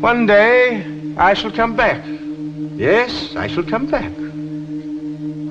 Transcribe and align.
One 0.00 0.26
day 0.26 1.14
I 1.16 1.34
shall 1.34 1.50
come 1.50 1.74
back. 1.74 2.04
Yes, 2.06 3.34
I 3.36 3.48
shall 3.48 3.64
come 3.64 3.86
back. 3.86 4.12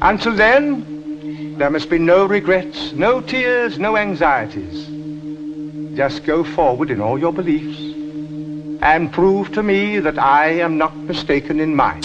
Until 0.01 0.35
then, 0.35 1.57
there 1.57 1.69
must 1.69 1.89
be 1.89 1.99
no 1.99 2.25
regrets, 2.25 2.93
no 2.93 3.19
tears, 3.19 3.77
no 3.77 3.97
anxieties. 3.97 4.87
Just 5.97 6.23
go 6.23 6.43
forward 6.43 6.89
in 6.89 7.01
all 7.01 7.19
your 7.19 7.33
beliefs 7.33 7.77
and 8.81 9.11
prove 9.11 9.51
to 9.53 9.63
me 9.63 9.99
that 9.99 10.17
I 10.17 10.51
am 10.61 10.77
not 10.77 10.95
mistaken 10.95 11.59
in 11.59 11.75
mine. 11.75 12.03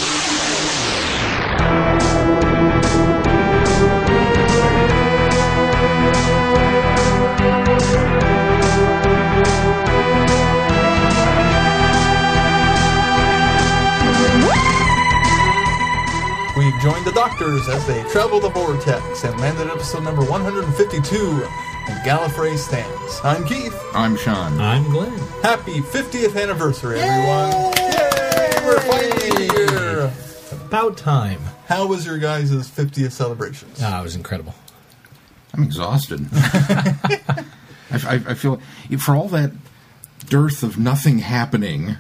Joined 16.85 17.07
the 17.07 17.13
doctors 17.13 17.67
as 17.67 17.87
they 17.87 18.03
travel 18.11 18.39
the 18.39 18.51
vortex 18.51 19.25
and 19.25 19.41
landed 19.41 19.69
at 19.69 19.73
episode 19.73 20.05
number 20.05 20.23
152 20.23 21.17
in 21.17 21.97
Gallifrey 22.05 22.59
stands. 22.59 23.21
I'm 23.25 23.43
Keith. 23.47 23.75
I'm 23.95 24.19
Sean. 24.19 24.61
I'm 24.61 24.85
Glenn. 24.91 25.19
Happy 25.43 25.81
50th 25.81 26.39
anniversary, 26.39 27.01
everyone! 27.01 27.73
Yay! 27.79 28.53
We're 28.67 28.81
finally 28.81 29.49
here. 29.49 30.13
About 30.53 30.99
time. 30.99 31.41
How 31.69 31.87
was 31.87 32.05
your 32.05 32.19
guys' 32.19 32.51
50th 32.51 33.13
celebrations? 33.13 33.81
Ah, 33.83 34.01
it 34.01 34.03
was 34.03 34.15
incredible. 34.15 34.55
I'm 35.55 35.63
exhausted. 35.63 36.29
I, 36.35 37.47
I, 37.91 38.15
I 38.29 38.35
feel 38.35 38.61
for 38.99 39.17
all 39.17 39.29
that 39.29 39.53
dearth 40.27 40.63
of 40.63 40.77
nothing 40.77 41.21
happening, 41.21 41.97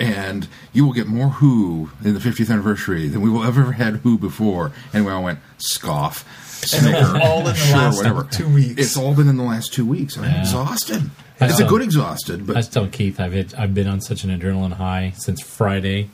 and 0.00 0.48
you 0.72 0.84
will 0.84 0.92
get 0.92 1.06
more 1.06 1.28
Who 1.28 1.90
in 2.04 2.14
the 2.14 2.20
50th 2.20 2.50
anniversary 2.50 3.08
than 3.08 3.20
we 3.20 3.30
will 3.30 3.44
ever 3.44 3.64
have 3.64 3.74
had 3.74 3.94
Who 4.02 4.18
before. 4.18 4.72
And 4.92 5.04
we 5.06 5.12
all 5.12 5.22
went 5.24 5.38
scoff, 5.58 6.24
snicker, 6.64 7.18
all 7.22 7.40
in 7.40 7.44
the 7.46 7.54
sure, 7.54 7.76
last 7.76 7.96
whatever. 7.98 8.24
two 8.24 8.48
weeks. 8.52 8.80
It's 8.80 8.96
all 8.96 9.14
been 9.14 9.28
in 9.28 9.36
the 9.36 9.44
last 9.44 9.72
two 9.72 9.86
weeks. 9.86 10.16
I'm 10.16 10.24
Yeah. 10.24 10.40
exhausted. 10.40 11.10
I 11.40 11.46
It's 11.46 11.60
a 11.60 11.64
good 11.64 11.82
exhausted, 11.82 12.46
but 12.46 12.56
I 12.56 12.80
was 12.80 12.88
Keith 12.92 13.18
I've 13.20 13.32
hit, 13.32 13.58
I've 13.58 13.74
been 13.74 13.88
on 13.88 14.00
such 14.00 14.24
an 14.24 14.30
adrenaline 14.38 14.74
high 14.74 15.12
since 15.16 15.40
Friday 15.42 16.10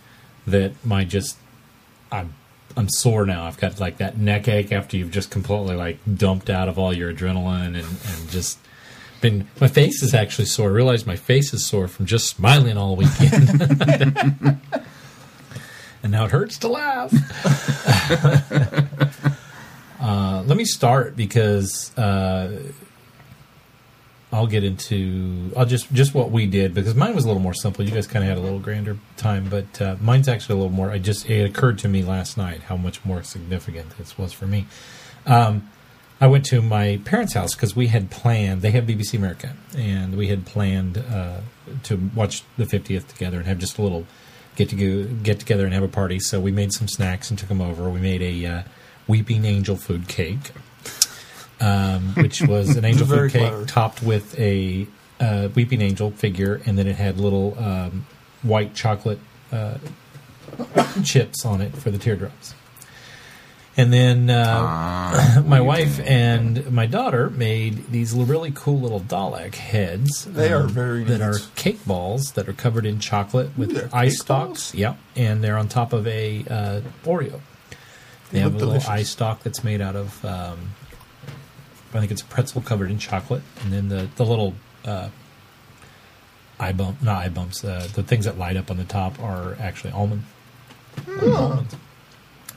that 0.46 0.72
my 0.84 1.04
just 1.04 1.36
I'm 2.10 2.34
I'm 2.76 2.88
sore 2.88 3.26
now. 3.26 3.44
I've 3.46 3.58
got 3.58 3.80
like 3.80 3.98
that 3.98 4.16
neck 4.18 4.46
ache 4.48 4.72
after 4.72 4.96
you've 4.96 5.10
just 5.10 5.30
completely 5.30 5.74
like 5.76 5.98
dumped 6.16 6.48
out 6.48 6.68
of 6.68 6.78
all 6.78 6.92
your 6.92 7.12
adrenaline 7.12 7.66
and, 7.68 7.76
and 7.76 8.30
just 8.30 8.58
been 9.20 9.46
my 9.60 9.68
face 9.68 10.02
is 10.02 10.14
actually 10.14 10.46
sore. 10.46 10.68
I 10.68 10.72
realized 10.72 11.06
my 11.06 11.16
face 11.16 11.52
is 11.52 11.64
sore 11.64 11.88
from 11.88 12.06
just 12.06 12.28
smiling 12.28 12.76
all 12.76 12.96
weekend. 12.96 13.50
and 16.02 16.12
now 16.12 16.24
it 16.24 16.30
hurts 16.30 16.58
to 16.58 16.68
laugh. 16.68 17.12
uh, 20.00 20.42
let 20.46 20.56
me 20.56 20.64
start 20.64 21.16
because 21.16 21.96
uh, 21.98 22.62
I'll 24.32 24.46
get 24.46 24.64
into 24.64 25.52
I'll 25.56 25.66
just 25.66 25.92
just 25.92 26.14
what 26.14 26.30
we 26.30 26.46
did 26.46 26.72
because 26.72 26.94
mine 26.94 27.14
was 27.14 27.24
a 27.24 27.26
little 27.26 27.42
more 27.42 27.54
simple. 27.54 27.84
You 27.84 27.90
guys 27.90 28.06
kind 28.06 28.24
of 28.24 28.28
had 28.28 28.38
a 28.38 28.40
little 28.40 28.60
grander 28.60 28.96
time, 29.16 29.48
but 29.48 29.80
uh, 29.80 29.96
mine's 30.00 30.28
actually 30.28 30.54
a 30.54 30.58
little 30.58 30.72
more. 30.72 30.90
I 30.90 30.98
just 30.98 31.28
it 31.28 31.48
occurred 31.48 31.78
to 31.80 31.88
me 31.88 32.02
last 32.02 32.36
night 32.36 32.62
how 32.62 32.76
much 32.76 33.04
more 33.04 33.22
significant 33.22 33.96
this 33.98 34.16
was 34.16 34.32
for 34.32 34.46
me. 34.46 34.66
Um, 35.26 35.68
I 36.20 36.26
went 36.26 36.44
to 36.46 36.60
my 36.60 37.00
parents' 37.04 37.32
house 37.32 37.54
because 37.54 37.74
we 37.74 37.86
had 37.86 38.10
planned. 38.10 38.60
They 38.60 38.72
have 38.72 38.84
BBC 38.84 39.14
America, 39.14 39.54
and 39.76 40.16
we 40.16 40.28
had 40.28 40.44
planned 40.44 40.98
uh, 40.98 41.40
to 41.84 42.10
watch 42.14 42.44
the 42.58 42.64
50th 42.64 43.06
together 43.08 43.38
and 43.38 43.46
have 43.46 43.58
just 43.58 43.78
a 43.78 43.82
little 43.82 44.06
get 44.54 44.68
to 44.68 44.76
go, 44.76 45.14
get 45.22 45.38
together 45.38 45.64
and 45.64 45.72
have 45.72 45.82
a 45.82 45.88
party. 45.88 46.18
So 46.18 46.38
we 46.38 46.52
made 46.52 46.72
some 46.72 46.88
snacks 46.88 47.30
and 47.30 47.38
took 47.38 47.48
them 47.48 47.62
over. 47.62 47.88
We 47.88 48.00
made 48.00 48.20
a 48.20 48.46
uh, 48.46 48.62
Weeping 49.08 49.46
Angel 49.46 49.76
food 49.76 50.08
cake, 50.08 50.52
um, 51.60 52.14
which 52.14 52.42
was 52.46 52.76
an 52.76 52.84
angel 52.84 53.06
food 53.06 53.32
cake 53.32 53.48
clever. 53.48 53.64
topped 53.64 54.02
with 54.02 54.38
a 54.38 54.86
uh, 55.20 55.48
Weeping 55.54 55.80
Angel 55.80 56.10
figure, 56.10 56.60
and 56.66 56.76
then 56.76 56.86
it 56.86 56.96
had 56.96 57.18
little 57.18 57.58
um, 57.58 58.06
white 58.42 58.74
chocolate 58.74 59.20
uh, 59.52 59.78
chips 61.02 61.46
on 61.46 61.62
it 61.62 61.74
for 61.74 61.90
the 61.90 61.98
teardrops. 61.98 62.54
And 63.76 63.92
then 63.92 64.28
uh, 64.30 64.44
Ah, 64.58 65.42
my 65.46 65.60
wife 65.60 66.00
and 66.00 66.70
my 66.72 66.86
daughter 66.86 67.30
made 67.30 67.90
these 67.90 68.12
really 68.14 68.50
cool 68.54 68.80
little 68.80 69.00
Dalek 69.00 69.54
heads. 69.54 70.26
um, 70.26 70.34
They 70.34 70.52
are 70.52 70.64
very 70.66 71.04
that 71.04 71.18
neat. 71.18 71.22
are 71.22 71.38
cake 71.54 71.84
balls 71.86 72.32
that 72.32 72.48
are 72.48 72.52
covered 72.52 72.84
in 72.84 72.98
chocolate 72.98 73.56
with 73.56 73.72
they're 73.74 73.88
ice 73.92 74.18
stalks. 74.20 74.74
Yep, 74.74 74.98
and 75.16 75.42
they're 75.42 75.56
on 75.56 75.68
top 75.68 75.92
of 75.92 76.06
a 76.06 76.40
uh, 76.50 76.80
Oreo. 77.04 77.40
They 78.32 78.38
They 78.38 78.38
have 78.40 78.54
a 78.54 78.58
little 78.58 78.70
delicious. 78.72 78.88
ice 78.88 79.08
stalk 79.10 79.42
that's 79.44 79.62
made 79.64 79.80
out 79.80 79.96
of. 79.96 80.22
Um, 80.24 80.74
I 81.94 81.98
think 82.00 82.12
it's 82.12 82.22
a 82.22 82.26
pretzel 82.26 82.60
covered 82.62 82.90
in 82.90 82.98
chocolate, 82.98 83.42
and 83.62 83.72
then 83.72 83.88
the 83.88 84.08
the 84.16 84.24
little 84.26 84.54
uh, 84.84 85.08
eye 86.58 86.72
bump, 86.72 87.02
not 87.02 87.22
eye 87.24 87.28
bumps. 87.28 87.64
Uh, 87.64 87.88
the 87.94 88.02
things 88.02 88.24
that 88.26 88.36
light 88.38 88.56
up 88.56 88.70
on 88.70 88.76
the 88.76 88.84
top 88.84 89.18
are 89.20 89.56
actually 89.60 89.92
almond. 89.92 90.24
Almonds. 91.22 91.74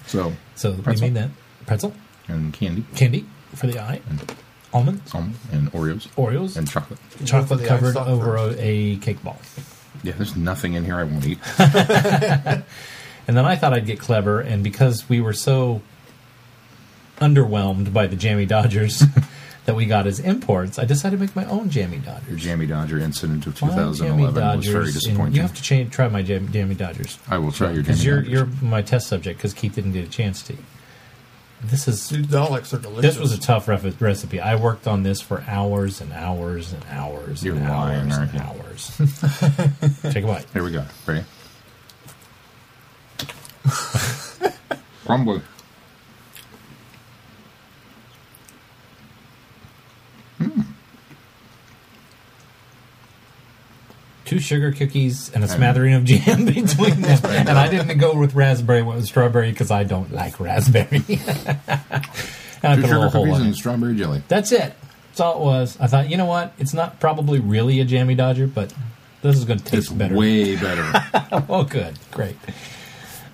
So 0.08 0.34
So 0.56 0.74
Pretzel? 0.74 1.08
we 1.08 1.12
made 1.14 1.22
that 1.22 1.30
pretzel 1.66 1.94
and 2.28 2.54
candy, 2.54 2.86
candy 2.96 3.26
for 3.56 3.68
the 3.68 3.80
eye, 3.80 4.02
and 4.10 4.36
almonds, 4.74 5.14
um, 5.14 5.36
and 5.52 5.72
Oreos 5.72 6.08
Oreos, 6.16 6.58
and 6.58 6.70
chocolate. 6.70 7.00
chocolate 7.26 7.60
the 7.62 7.68
covered 7.68 7.96
ice 7.98 8.08
over 8.08 8.36
a, 8.38 8.56
a 8.60 8.98
cake 8.98 9.22
ball. 9.24 9.38
Yeah, 10.04 10.14
there's 10.18 10.36
nothing 10.36 10.74
in 10.74 10.84
here 10.86 10.96
I 10.96 11.04
won't 11.04 11.26
eat. 11.26 11.40
And 13.26 13.38
then 13.38 13.46
I 13.46 13.56
thought 13.56 13.72
I'd 13.74 13.86
get 13.86 14.02
clever, 14.02 14.42
and 14.42 14.66
because 14.66 15.08
we 15.08 15.22
were 15.22 15.32
so 15.32 15.82
underwhelmed 17.20 17.94
by 17.94 18.06
the 18.08 18.18
Jammy 18.18 18.46
Dodgers 18.46 19.02
that 19.66 19.76
we 19.76 19.86
got 19.86 20.08
as 20.08 20.20
imports, 20.20 20.78
I 20.78 20.86
decided 20.86 21.18
to 21.18 21.22
make 21.26 21.36
my 21.36 21.46
own 21.46 21.70
Jammy 21.70 21.98
Your 21.98 22.06
Dodgers. 22.06 22.42
Jammy 22.44 22.66
Dodger 22.66 23.00
incident 23.00 23.48
of 23.48 23.62
My 23.62 23.70
own 23.70 23.94
2011 23.94 24.58
was 24.58 24.68
very 24.68 24.86
and 24.86 24.94
disappointing. 24.94 25.36
You 25.36 25.42
have 25.42 25.54
to 25.56 25.62
change, 25.62 25.92
try 25.94 26.08
my 26.10 26.22
Jam, 26.22 26.52
Jammy 26.52 26.76
Dodgers 26.76 27.18
I 27.30 27.38
will 27.38 27.52
try 27.52 27.68
your 27.72 27.76
Jammy 27.82 27.84
because 27.84 28.06
you're 28.06 28.18
Dodgers. 28.22 28.32
you're 28.32 28.46
my 28.62 28.82
test 28.82 29.08
subject 29.08 29.38
because 29.40 29.54
Keith 29.54 29.76
didn't 29.76 29.94
get 29.94 30.06
a 30.06 30.10
chance 30.12 30.42
to. 30.44 30.56
This 31.66 31.88
is 31.88 32.10
These 32.10 32.28
Daleks 32.28 32.74
are 32.74 32.78
delicious. 32.82 33.14
this 33.14 33.18
was 33.22 33.32
a 33.32 33.40
tough 33.40 33.70
ref- 33.70 34.02
recipe. 34.02 34.42
I 34.42 34.56
worked 34.56 34.86
on 34.86 35.04
this 35.04 35.22
for 35.22 35.46
hours 35.48 36.02
and 36.02 36.12
hours 36.12 36.74
and 36.74 36.84
hours 36.90 37.42
You're 37.42 37.56
and 37.56 37.70
lying, 37.70 38.12
hours 38.12 38.18
aren't 38.18 38.34
and 38.34 38.42
you? 38.42 38.48
hours. 38.66 38.92
Take 40.14 40.26
a 40.26 40.28
bite. 40.28 40.46
Here 40.52 40.62
we 40.62 40.72
go. 40.72 40.84
Ready? 41.08 41.24
Crumbly. 45.06 45.42
Hmm. 50.50 50.62
two 54.26 54.40
sugar 54.40 54.72
cookies 54.72 55.30
and 55.34 55.44
a 55.44 55.48
smattering 55.48 55.94
of 55.94 56.06
jam 56.06 56.46
between 56.46 57.02
them. 57.02 57.20
and 57.26 57.50
I 57.50 57.68
didn't 57.70 57.98
go 57.98 58.16
with 58.16 58.34
raspberry, 58.36 58.82
went 58.82 58.98
with 58.98 59.08
strawberry 59.08 59.52
because 59.52 59.70
I 59.70 59.84
don't 59.84 60.12
like 60.14 60.40
raspberry. 60.40 61.04
and 61.08 62.64
I 62.64 62.76
Two 62.76 62.82
sugar 62.84 63.10
cookies 63.12 63.40
and 63.40 63.56
strawberry 63.56 63.96
jelly. 63.96 64.24
That's 64.28 64.52
it. 64.52 64.74
That's 65.10 65.20
all 65.20 65.36
it 65.42 65.44
was. 65.44 65.78
I 65.80 65.88
thought, 65.88 66.10
you 66.10 66.18
know 66.18 66.26
what? 66.26 66.54
It's 66.58 66.74
not 66.74 67.00
probably 67.00 67.40
really 67.40 67.80
a 67.82 67.86
jammy 67.86 68.16
dodger, 68.16 68.48
but 68.48 68.74
this 69.22 69.38
is 69.38 69.46
going 69.46 69.60
to 69.60 69.78
It's 69.78 69.88
taste 69.88 69.98
better. 69.98 70.16
way 70.16 70.56
better. 70.56 70.90
oh, 71.50 71.66
good, 71.66 72.00
great. 72.12 72.36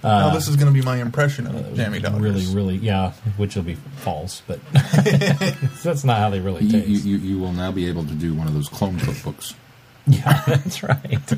Now 0.04 0.30
this 0.34 0.48
is 0.48 0.56
going 0.56 0.68
to 0.68 0.74
be 0.74 0.82
my 0.86 0.98
impression 0.98 1.48
of 1.48 1.76
Jammy 1.76 2.00
Dodgers. 2.00 2.20
Really, 2.22 2.56
really, 2.56 2.76
yeah. 2.78 3.12
Which 3.38 3.56
will 3.56 3.64
be 3.64 3.76
false, 3.98 4.42
but 4.48 4.60
that's 5.84 6.04
not 6.04 6.18
how 6.18 6.30
they 6.30 6.40
really 6.40 6.64
you, 6.66 6.72
taste. 6.82 6.88
you, 7.06 7.18
you, 7.18 7.18
you 7.36 7.40
will 7.40 7.52
now 7.54 7.72
be 7.72 7.88
able 7.88 8.06
to 8.06 8.14
do 8.14 8.34
one 8.34 8.48
of 8.48 8.54
those 8.54 8.70
clone 8.70 8.98
cookbooks. 8.98 9.54
Yeah, 10.08 10.42
that's 10.48 10.82
right. 10.82 11.34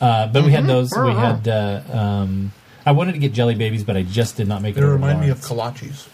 Uh, 0.00 0.26
but 0.28 0.44
we 0.44 0.52
had 0.52 0.66
those. 0.66 0.90
We 0.96 1.10
had. 1.12 1.46
Uh, 1.46 1.82
um, 1.92 2.52
I 2.86 2.92
wanted 2.92 3.12
to 3.12 3.18
get 3.18 3.32
jelly 3.32 3.54
babies, 3.54 3.84
but 3.84 3.96
I 3.96 4.02
just 4.04 4.36
did 4.36 4.48
not 4.48 4.62
make 4.62 4.76
it. 4.76 4.80
They 4.80 4.86
over 4.86 4.94
remind 4.94 5.20
me 5.20 5.28
of 5.28 5.50
Lawrence. 5.50 5.80
kolaches. 5.82 6.08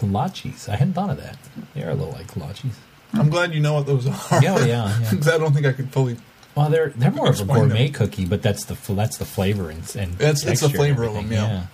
kolaches. 0.00 0.68
I 0.68 0.76
hadn't 0.76 0.94
thought 0.94 1.10
of 1.10 1.18
that. 1.18 1.38
They 1.74 1.82
are 1.84 1.90
a 1.90 1.94
little 1.94 2.12
like 2.14 2.26
kolaches. 2.28 2.72
I'm 3.12 3.30
glad 3.30 3.54
you 3.54 3.60
know 3.60 3.74
what 3.74 3.86
those 3.86 4.06
are. 4.06 4.42
Yeah, 4.42 4.54
well, 4.54 4.66
yeah, 4.66 4.98
yeah. 5.00 5.10
'Cause 5.14 5.28
I 5.28 5.38
don't 5.38 5.52
think 5.52 5.66
I 5.66 5.72
could 5.72 5.90
fully. 5.92 6.16
Well, 6.56 6.70
they're 6.70 6.88
they're 6.90 7.10
more 7.10 7.28
of 7.28 7.40
a 7.40 7.44
gourmet 7.44 7.84
them. 7.86 7.92
cookie, 7.92 8.24
but 8.24 8.42
that's 8.42 8.64
the 8.64 8.76
that's 8.94 9.18
the 9.18 9.24
flavor 9.26 9.68
and, 9.70 9.82
and 9.96 10.14
It's- 10.20 10.44
it's 10.44 10.62
the 10.62 10.70
flavor 10.70 11.04
of 11.04 11.10
everything, 11.10 11.28
them, 11.30 11.50
yeah. 11.50 11.66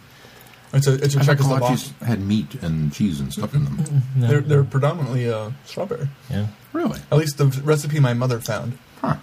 It's 0.74 0.86
a 0.86 0.94
it's 0.94 1.14
a 1.14 1.20
I 1.20 1.22
thought 1.24 1.36
Czechoslovakian. 1.38 1.60
kolaches 1.60 2.06
had 2.06 2.20
meat 2.20 2.54
and 2.62 2.92
cheese 2.92 3.20
and 3.20 3.30
stuff 3.32 3.54
in 3.54 3.64
them. 3.64 4.02
No. 4.16 4.26
They're 4.26 4.40
they're 4.40 4.64
predominantly 4.64 5.30
uh, 5.30 5.50
strawberry. 5.66 6.08
yeah. 6.30 6.46
Really? 6.72 6.98
At 7.12 7.18
least 7.18 7.36
the 7.38 7.46
recipe 7.62 8.00
my 8.00 8.14
mother 8.14 8.40
found, 8.40 8.78
Huh. 9.02 9.16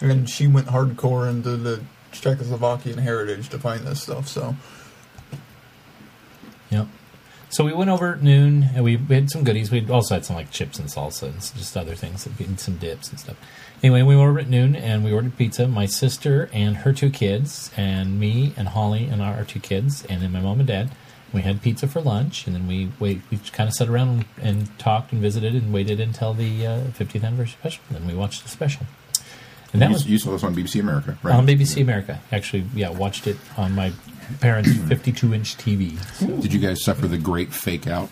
and 0.00 0.28
she 0.28 0.46
went 0.48 0.66
hardcore 0.66 1.30
into 1.30 1.56
the 1.56 1.80
Czechoslovakian 2.12 2.98
heritage 2.98 3.48
to 3.50 3.58
find 3.58 3.86
this 3.86 4.02
stuff. 4.02 4.26
So 4.28 4.56
Yep. 6.70 6.86
So 7.50 7.64
we 7.64 7.72
went 7.72 7.88
over 7.88 8.12
at 8.12 8.22
noon 8.22 8.68
and 8.74 8.84
we 8.84 8.96
had 8.96 9.30
some 9.30 9.42
goodies. 9.44 9.70
We 9.70 9.88
also 9.88 10.14
had 10.16 10.24
some 10.24 10.36
like 10.36 10.50
chips 10.50 10.78
and 10.78 10.88
salsa 10.88 11.22
and 11.28 11.40
just 11.40 11.76
other 11.76 11.94
things, 11.94 12.26
and 12.26 12.60
some 12.60 12.76
dips 12.76 13.08
and 13.08 13.18
stuff. 13.18 13.36
Anyway, 13.82 14.02
we 14.02 14.16
were 14.16 14.38
at 14.38 14.48
noon 14.48 14.74
and 14.74 15.04
we 15.04 15.12
ordered 15.12 15.36
pizza. 15.36 15.68
My 15.68 15.86
sister 15.86 16.50
and 16.52 16.78
her 16.78 16.92
two 16.92 17.10
kids, 17.10 17.70
and 17.76 18.18
me 18.18 18.52
and 18.56 18.68
Holly 18.68 19.06
and 19.06 19.22
our 19.22 19.44
two 19.44 19.60
kids, 19.60 20.04
and 20.06 20.22
then 20.22 20.32
my 20.32 20.40
mom 20.40 20.58
and 20.58 20.66
dad. 20.66 20.90
We 21.32 21.42
had 21.42 21.60
pizza 21.60 21.86
for 21.86 22.00
lunch, 22.00 22.46
and 22.46 22.56
then 22.56 22.66
we 22.66 22.90
wait. 22.98 23.20
We 23.30 23.36
kind 23.52 23.68
of 23.68 23.74
sat 23.74 23.88
around 23.88 24.24
and 24.40 24.76
talked 24.78 25.12
and 25.12 25.20
visited 25.20 25.54
and 25.54 25.72
waited 25.74 26.00
until 26.00 26.32
the 26.32 26.66
uh, 26.66 26.80
50th 26.98 27.22
anniversary 27.22 27.58
special. 27.60 27.82
Then 27.90 28.06
we 28.06 28.14
watched 28.14 28.44
the 28.44 28.48
special. 28.48 28.86
And 29.74 29.82
that 29.82 29.88
you, 29.88 29.92
was 29.92 30.06
you 30.06 30.18
saw 30.18 30.30
this 30.30 30.42
on 30.42 30.54
BBC 30.56 30.80
America, 30.80 31.18
right? 31.22 31.34
on 31.34 31.46
BBC 31.46 31.82
America. 31.82 32.20
Actually, 32.32 32.64
yeah, 32.74 32.88
watched 32.88 33.26
it 33.26 33.36
on 33.58 33.74
my 33.74 33.92
parents' 34.40 34.72
52 34.88 35.34
inch 35.34 35.56
TV. 35.58 35.98
So, 36.14 36.26
Did 36.40 36.52
you 36.54 36.60
guys 36.60 36.82
suffer 36.82 37.06
the 37.06 37.18
great 37.18 37.52
fake 37.52 37.86
out? 37.86 38.08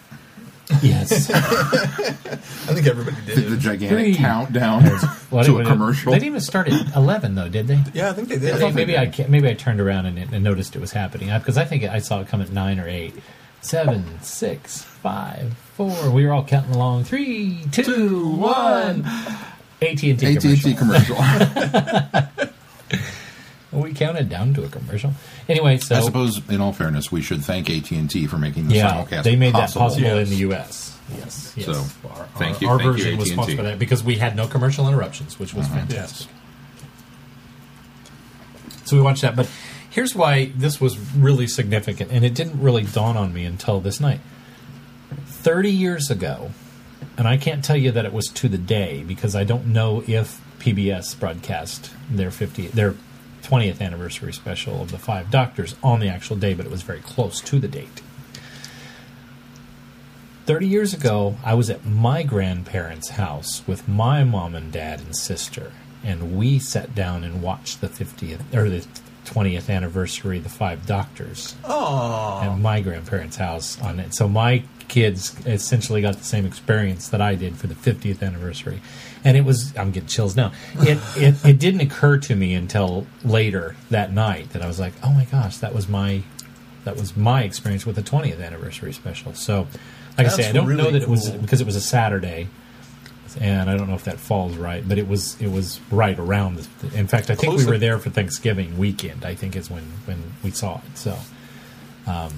Yes. 0.83 1.31
I 1.35 2.75
think 2.75 2.87
everybody 2.87 3.17
The, 3.27 3.35
did. 3.41 3.51
the 3.53 3.57
gigantic 3.57 3.89
Three. 3.99 4.15
countdown 4.17 4.83
Well, 5.31 5.45
to 5.45 5.53
a 5.57 5.59
anyway, 5.61 5.65
commercial? 5.65 6.13
They 6.13 6.19
didn't 6.19 6.29
even 6.29 6.41
start 6.41 6.69
at 6.69 6.95
11, 6.97 7.35
though, 7.35 7.49
did 7.49 7.67
they? 7.69 7.83
yeah, 7.95 8.11
I 8.11 8.13
think 8.13 8.29
they 8.29 8.37
I 8.37 8.39
did. 8.39 8.59
think 8.59 8.75
maybe 8.75 8.93
they 8.93 8.99
I 8.99 9.05
did. 9.07 9.15
ca- 9.27 9.31
maybe 9.31 9.49
I 9.49 9.55
turned 9.55 9.81
around 9.81 10.07
and, 10.07 10.19
and 10.19 10.43
noticed 10.45 10.75
it 10.77 10.81
was 10.81 10.93
happening 10.93 11.31
because 11.39 11.57
I 11.57 11.65
think 11.65 11.85
I 11.85 11.99
saw 12.01 12.21
it 12.21 12.29
come 12.29 12.41
at 12.43 12.51
nine 12.51 12.79
or 12.81 12.89
eight, 12.89 13.15
seven, 13.61 14.21
six, 14.23 14.83
five, 14.83 15.57
four. 15.75 16.11
We 16.11 16.27
were 16.27 16.33
all 16.33 16.45
counting 16.45 16.75
along. 16.75 17.05
Three, 17.05 17.65
two, 17.73 18.29
one. 18.37 19.05
AT 19.83 20.03
and 20.03 20.19
T 20.19 20.37
AT&T 20.37 20.75
commercial. 20.75 21.17
commercial. 23.71 23.89
We 23.91 23.95
counted 23.95 24.29
down 24.29 24.55
to 24.55 24.65
a 24.65 24.69
commercial. 24.69 25.13
Anyway, 25.49 25.79
so 25.79 25.97
I 25.97 26.01
suppose, 26.01 26.41
in 26.49 26.61
all 26.61 26.73
fairness, 26.73 27.11
we 27.13 27.23
should 27.23 27.43
thank 27.45 27.69
AT&T 27.71 28.27
for 28.27 28.39
making 28.39 28.69
the 28.69 28.75
yeah, 28.77 28.91
simulcast 29.05 29.23
they 29.25 29.37
made 29.37 29.55
that 29.55 29.73
possible. 29.73 29.83
possible 29.83 30.19
in 30.19 30.29
the 30.29 30.37
U.S. 30.37 30.99
Yes, 31.17 31.53
yes. 31.57 31.67
So, 31.67 31.73
our, 32.09 32.27
thank 32.37 32.57
our- 32.57 32.63
you- 32.63 32.69
Our 32.69 32.79
thank 32.79 32.87
you, 32.87 32.93
version 32.93 33.19
was 33.19 33.31
sponsored 33.31 33.57
by 33.59 33.63
that 33.65 33.79
because 33.79 34.03
we 34.03 34.17
had 34.17 34.35
no 34.37 34.47
commercial 34.49 34.89
interruptions, 34.89 35.39
which 35.39 35.55
was 35.55 35.67
Uh-huh. 35.67 35.77
fantastic. 35.79 36.29
So 38.85 38.97
we 38.97 39.03
watched 39.03 39.23
that, 39.23 39.35
but 39.35 39.49
here's 39.91 40.15
why 40.15 40.53
this 40.57 40.81
was 40.81 40.97
really 41.17 41.47
significant, 41.49 42.13
and 42.13 42.25
it 42.25 42.35
didn't 42.35 42.61
really 42.61 42.85
dawn 42.85 43.17
on 43.17 43.33
me 43.33 43.45
until 43.45 43.81
this 43.81 43.99
night. 44.01 44.21
Thirty 45.27 45.71
years 45.73 46.11
ago, 46.11 46.51
and 47.19 47.27
I 47.27 47.37
can't 47.37 47.65
tell 47.65 47.77
you 47.77 47.91
that 47.93 48.05
it 48.05 48.13
was 48.13 48.27
to 48.29 48.49
the 48.49 48.59
day 48.59 49.03
because 49.07 49.35
I 49.35 49.43
don't 49.45 49.67
know 49.67 50.05
if 50.07 50.41
PBS 50.61 51.19
broadcast 51.19 51.91
their 52.11 52.31
50 52.31 52.69
their 52.69 52.95
20th 53.47 53.81
anniversary 53.81 54.33
special 54.33 54.83
of 54.83 54.91
the 54.91 54.99
Five 54.99 55.31
Doctors 55.31 55.77
on 55.83 56.01
the 56.01 56.09
actual 56.09 56.37
day, 56.37 56.53
but 56.53 56.67
it 56.67 56.73
was 56.73 56.83
very 56.83 57.01
close 57.01 57.41
to 57.43 57.59
the 57.61 57.69
date. 57.69 58.03
30 60.47 60.67
years 60.67 60.95
ago, 60.95 61.37
I 61.45 61.55
was 61.55 61.71
at 61.71 61.85
my 61.85 62.23
grandparents' 62.23 63.11
house 63.11 63.63
with 63.67 63.89
my 63.89 64.25
mom 64.25 64.55
and 64.55 64.73
dad 64.73 65.01
and 65.01 65.17
sister, 65.17 65.73
and 66.05 66.37
we 66.37 66.59
sat 66.59 66.95
down 66.95 67.25
and 67.25 67.43
watched 67.43 67.81
the 67.81 67.89
50th 67.89 68.55
or 68.55 68.69
the 68.69 68.87
20th 69.25 69.69
anniversary 69.69 70.39
of 70.39 70.45
the 70.45 70.51
Five 70.51 70.87
Doctors 70.87 71.57
Oh, 71.65 72.41
at 72.43 72.57
my 72.57 72.81
grandparents' 72.81 73.37
house 73.37 73.81
on 73.83 73.99
it. 73.99 74.15
So 74.15 74.29
my 74.29 74.63
kids 74.87 75.37
essentially 75.47 76.01
got 76.01 76.17
the 76.17 76.25
same 76.25 76.47
experience 76.47 77.09
that 77.09 77.21
I 77.21 77.35
did 77.35 77.57
for 77.57 77.67
the 77.67 77.75
50th 77.75 78.23
anniversary. 78.23 78.81
And 79.27 79.37
it 79.37 79.45
was 79.45 79.77
I'm 79.77 79.91
getting 79.91 80.09
chills 80.09 80.37
now. 80.37 80.53
It 80.77 80.99
it, 81.17 81.45
it 81.45 81.59
didn't 81.59 81.81
occur 81.81 82.17
to 82.19 82.37
me 82.37 82.55
until 82.55 83.09
later 83.25 83.75
that 83.91 84.13
night 84.13 84.51
that 84.51 84.63
I 84.63 84.69
was 84.69 84.79
like, 84.79 84.93
"Oh 85.03 85.11
my 85.11 85.25
gosh, 85.25 85.57
that 85.59 85.75
was 85.75 85.89
my 85.89 86.23
that 86.85 86.97
was 86.97 87.17
my 87.17 87.43
experience 87.43 87.85
with 87.85 87.97
the 87.97 88.03
20th 88.03 88.41
anniversary 88.41 88.93
special." 88.93 89.35
So, 89.35 89.67
like 90.17 90.29
I 90.29 90.31
say, 90.31 90.49
I 90.49 90.53
don't 90.53 90.69
know 90.69 90.77
really 90.77 90.93
that 90.93 91.03
it 91.03 91.09
was 91.09 91.29
cool. 91.29 91.39
because 91.39 91.61
it 91.61 91.67
was 91.67 91.75
a 91.75 91.81
Saturday. 91.81 92.49
And 93.41 93.69
I 93.69 93.77
don't 93.77 93.89
know 93.89 93.97
if 93.97 94.05
that 94.05 94.19
falls 94.19 94.57
right, 94.57 94.89
but 94.89 94.97
it 94.97 95.09
was 95.09 95.39
it 95.43 95.49
was 95.51 95.81
right 95.91 96.19
around. 96.19 96.57
The, 96.57 96.97
in 96.97 97.07
fact, 97.09 97.29
I 97.29 97.35
think 97.35 97.53
Close 97.53 97.67
we 97.67 97.71
were 97.71 97.79
there 97.79 97.99
for 97.99 98.09
Thanksgiving 98.09 98.79
weekend. 98.79 99.27
I 99.27 99.35
think 99.35 99.57
is 99.57 99.69
when 99.69 99.83
when 100.07 100.35
we 100.43 100.53
saw 100.53 100.77
it. 100.79 100.97
So, 100.97 101.19
um, 102.07 102.33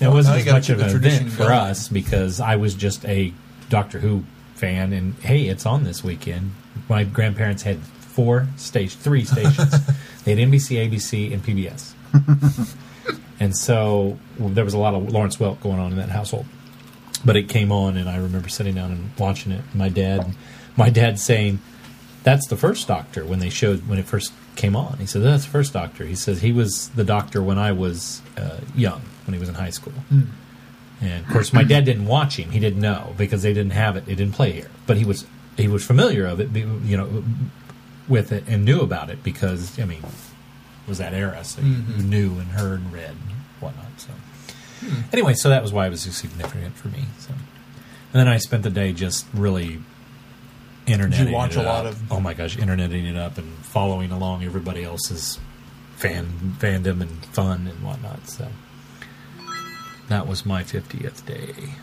it 0.00 0.06
Well, 0.06 0.14
wasn't 0.14 0.38
as 0.38 0.46
much 0.46 0.68
of 0.68 0.80
an 0.80 0.90
tradition 0.90 1.28
event 1.28 1.38
for 1.38 1.52
us 1.52 1.88
because 1.88 2.40
I 2.40 2.56
was 2.56 2.74
just 2.74 3.06
a 3.06 3.32
Doctor 3.70 4.00
Who 4.00 4.24
fan, 4.58 4.92
and 4.92 5.14
hey, 5.16 5.46
it's 5.46 5.64
on 5.66 5.84
this 5.84 6.02
weekend. 6.02 6.52
My 6.88 7.04
grandparents 7.04 7.62
had 7.62 7.78
four 7.78 8.48
station, 8.56 9.00
three 9.00 9.24
stations. 9.24 9.70
they 10.24 10.34
had 10.34 10.48
NBC, 10.48 10.90
ABC, 10.90 11.32
and 11.32 11.42
PBS, 11.42 12.76
and 13.40 13.56
so 13.56 14.18
well, 14.38 14.48
there 14.48 14.64
was 14.64 14.74
a 14.74 14.78
lot 14.78 14.94
of 14.94 15.10
Lawrence 15.12 15.36
Welk 15.36 15.60
going 15.60 15.78
on 15.78 15.92
in 15.92 15.98
that 15.98 16.10
household. 16.10 16.46
But 17.24 17.36
it 17.36 17.48
came 17.48 17.72
on, 17.72 17.96
and 17.96 18.08
I 18.08 18.16
remember 18.16 18.48
sitting 18.48 18.74
down 18.74 18.92
and 18.92 19.10
watching 19.18 19.52
it. 19.52 19.62
My 19.74 19.88
dad, 19.88 20.34
my 20.76 20.90
dad 20.90 21.18
saying, 21.18 21.60
"That's 22.22 22.46
the 22.46 22.56
first 22.56 22.86
Doctor." 22.86 23.24
When 23.24 23.38
they 23.38 23.50
showed 23.50 23.88
when 23.88 23.98
it 23.98 24.06
first 24.06 24.32
came 24.56 24.76
on, 24.76 24.98
he 24.98 25.06
said, 25.06 25.22
"That's 25.22 25.44
the 25.44 25.50
first 25.50 25.72
Doctor." 25.72 26.04
He 26.04 26.14
says 26.14 26.42
he 26.42 26.52
was 26.52 26.88
the 26.90 27.04
Doctor 27.04 27.42
when 27.42 27.58
I 27.58 27.72
was 27.72 28.22
uh, 28.36 28.58
young, 28.74 29.02
when 29.26 29.34
he 29.34 29.40
was 29.40 29.48
in 29.48 29.56
high 29.56 29.70
school. 29.70 29.94
And 31.00 31.24
of 31.24 31.30
course, 31.30 31.52
my 31.52 31.62
dad 31.62 31.84
didn't 31.84 32.06
watch 32.06 32.36
him; 32.36 32.50
he 32.50 32.58
didn't 32.58 32.80
know 32.80 33.14
because 33.16 33.42
they 33.42 33.52
didn't 33.52 33.72
have 33.72 33.96
it; 33.96 34.04
it 34.08 34.16
didn't 34.16 34.32
play 34.32 34.52
here. 34.52 34.70
But 34.86 34.96
he 34.96 35.04
was 35.04 35.26
he 35.56 35.68
was 35.68 35.84
familiar 35.84 36.26
of 36.26 36.40
it, 36.40 36.50
you 36.54 36.96
know, 36.96 37.24
with 38.08 38.32
it 38.32 38.44
and 38.48 38.64
knew 38.64 38.80
about 38.80 39.10
it 39.10 39.22
because 39.22 39.78
I 39.78 39.84
mean, 39.84 40.02
it 40.02 40.88
was 40.88 40.98
that 40.98 41.14
era, 41.14 41.44
so 41.44 41.60
you 41.60 41.74
mm-hmm. 41.74 42.08
knew 42.08 42.38
and 42.38 42.48
heard 42.48 42.80
and 42.80 42.92
read 42.92 43.10
and 43.10 43.30
whatnot. 43.60 43.86
So 43.98 44.12
hmm. 44.80 45.02
anyway, 45.12 45.34
so 45.34 45.48
that 45.48 45.62
was 45.62 45.72
why 45.72 45.86
it 45.86 45.90
was 45.90 46.02
so 46.02 46.10
significant 46.10 46.76
for 46.76 46.88
me. 46.88 47.04
So, 47.18 47.32
and 47.32 48.20
then 48.20 48.28
I 48.28 48.38
spent 48.38 48.62
the 48.62 48.70
day 48.70 48.92
just 48.92 49.26
really 49.34 49.80
internet. 50.86 51.18
Did 51.18 51.28
you 51.28 51.34
watch 51.34 51.56
a 51.56 51.62
lot 51.62 51.86
up. 51.86 51.92
of- 51.92 52.12
Oh 52.12 52.20
my 52.20 52.34
gosh, 52.34 52.56
interneting 52.56 53.06
it 53.06 53.16
up 53.16 53.38
and 53.38 53.58
following 53.58 54.10
along 54.10 54.44
everybody 54.44 54.84
else's 54.84 55.38
fan 55.96 56.56
fandom 56.58 57.00
and 57.00 57.24
fun 57.26 57.66
and 57.66 57.82
whatnot. 57.82 58.28
So 58.28 58.48
that 60.08 60.26
was 60.26 60.44
my 60.44 60.62
fiftieth 60.62 61.24
day. 61.26 61.74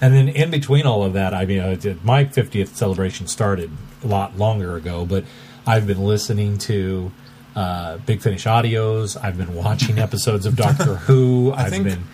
And 0.00 0.12
then 0.12 0.28
in 0.28 0.50
between 0.50 0.86
all 0.86 1.04
of 1.04 1.14
that, 1.14 1.32
I 1.32 1.46
mean, 1.46 1.60
I 1.60 1.74
did, 1.74 2.04
my 2.04 2.24
50th 2.26 2.68
celebration 2.68 3.26
started 3.26 3.70
a 4.04 4.06
lot 4.06 4.36
longer 4.36 4.76
ago, 4.76 5.06
but 5.06 5.24
I've 5.66 5.86
been 5.86 6.04
listening 6.04 6.58
to 6.58 7.12
uh, 7.54 7.96
Big 7.98 8.20
Finish 8.20 8.44
audios. 8.44 9.16
I've 9.22 9.38
been 9.38 9.54
watching 9.54 9.98
episodes 9.98 10.44
of 10.44 10.54
Doctor 10.54 10.96
Who. 11.06 11.52
I 11.52 11.64
I've 11.64 11.70
think 11.70 11.84
been, 11.84 12.04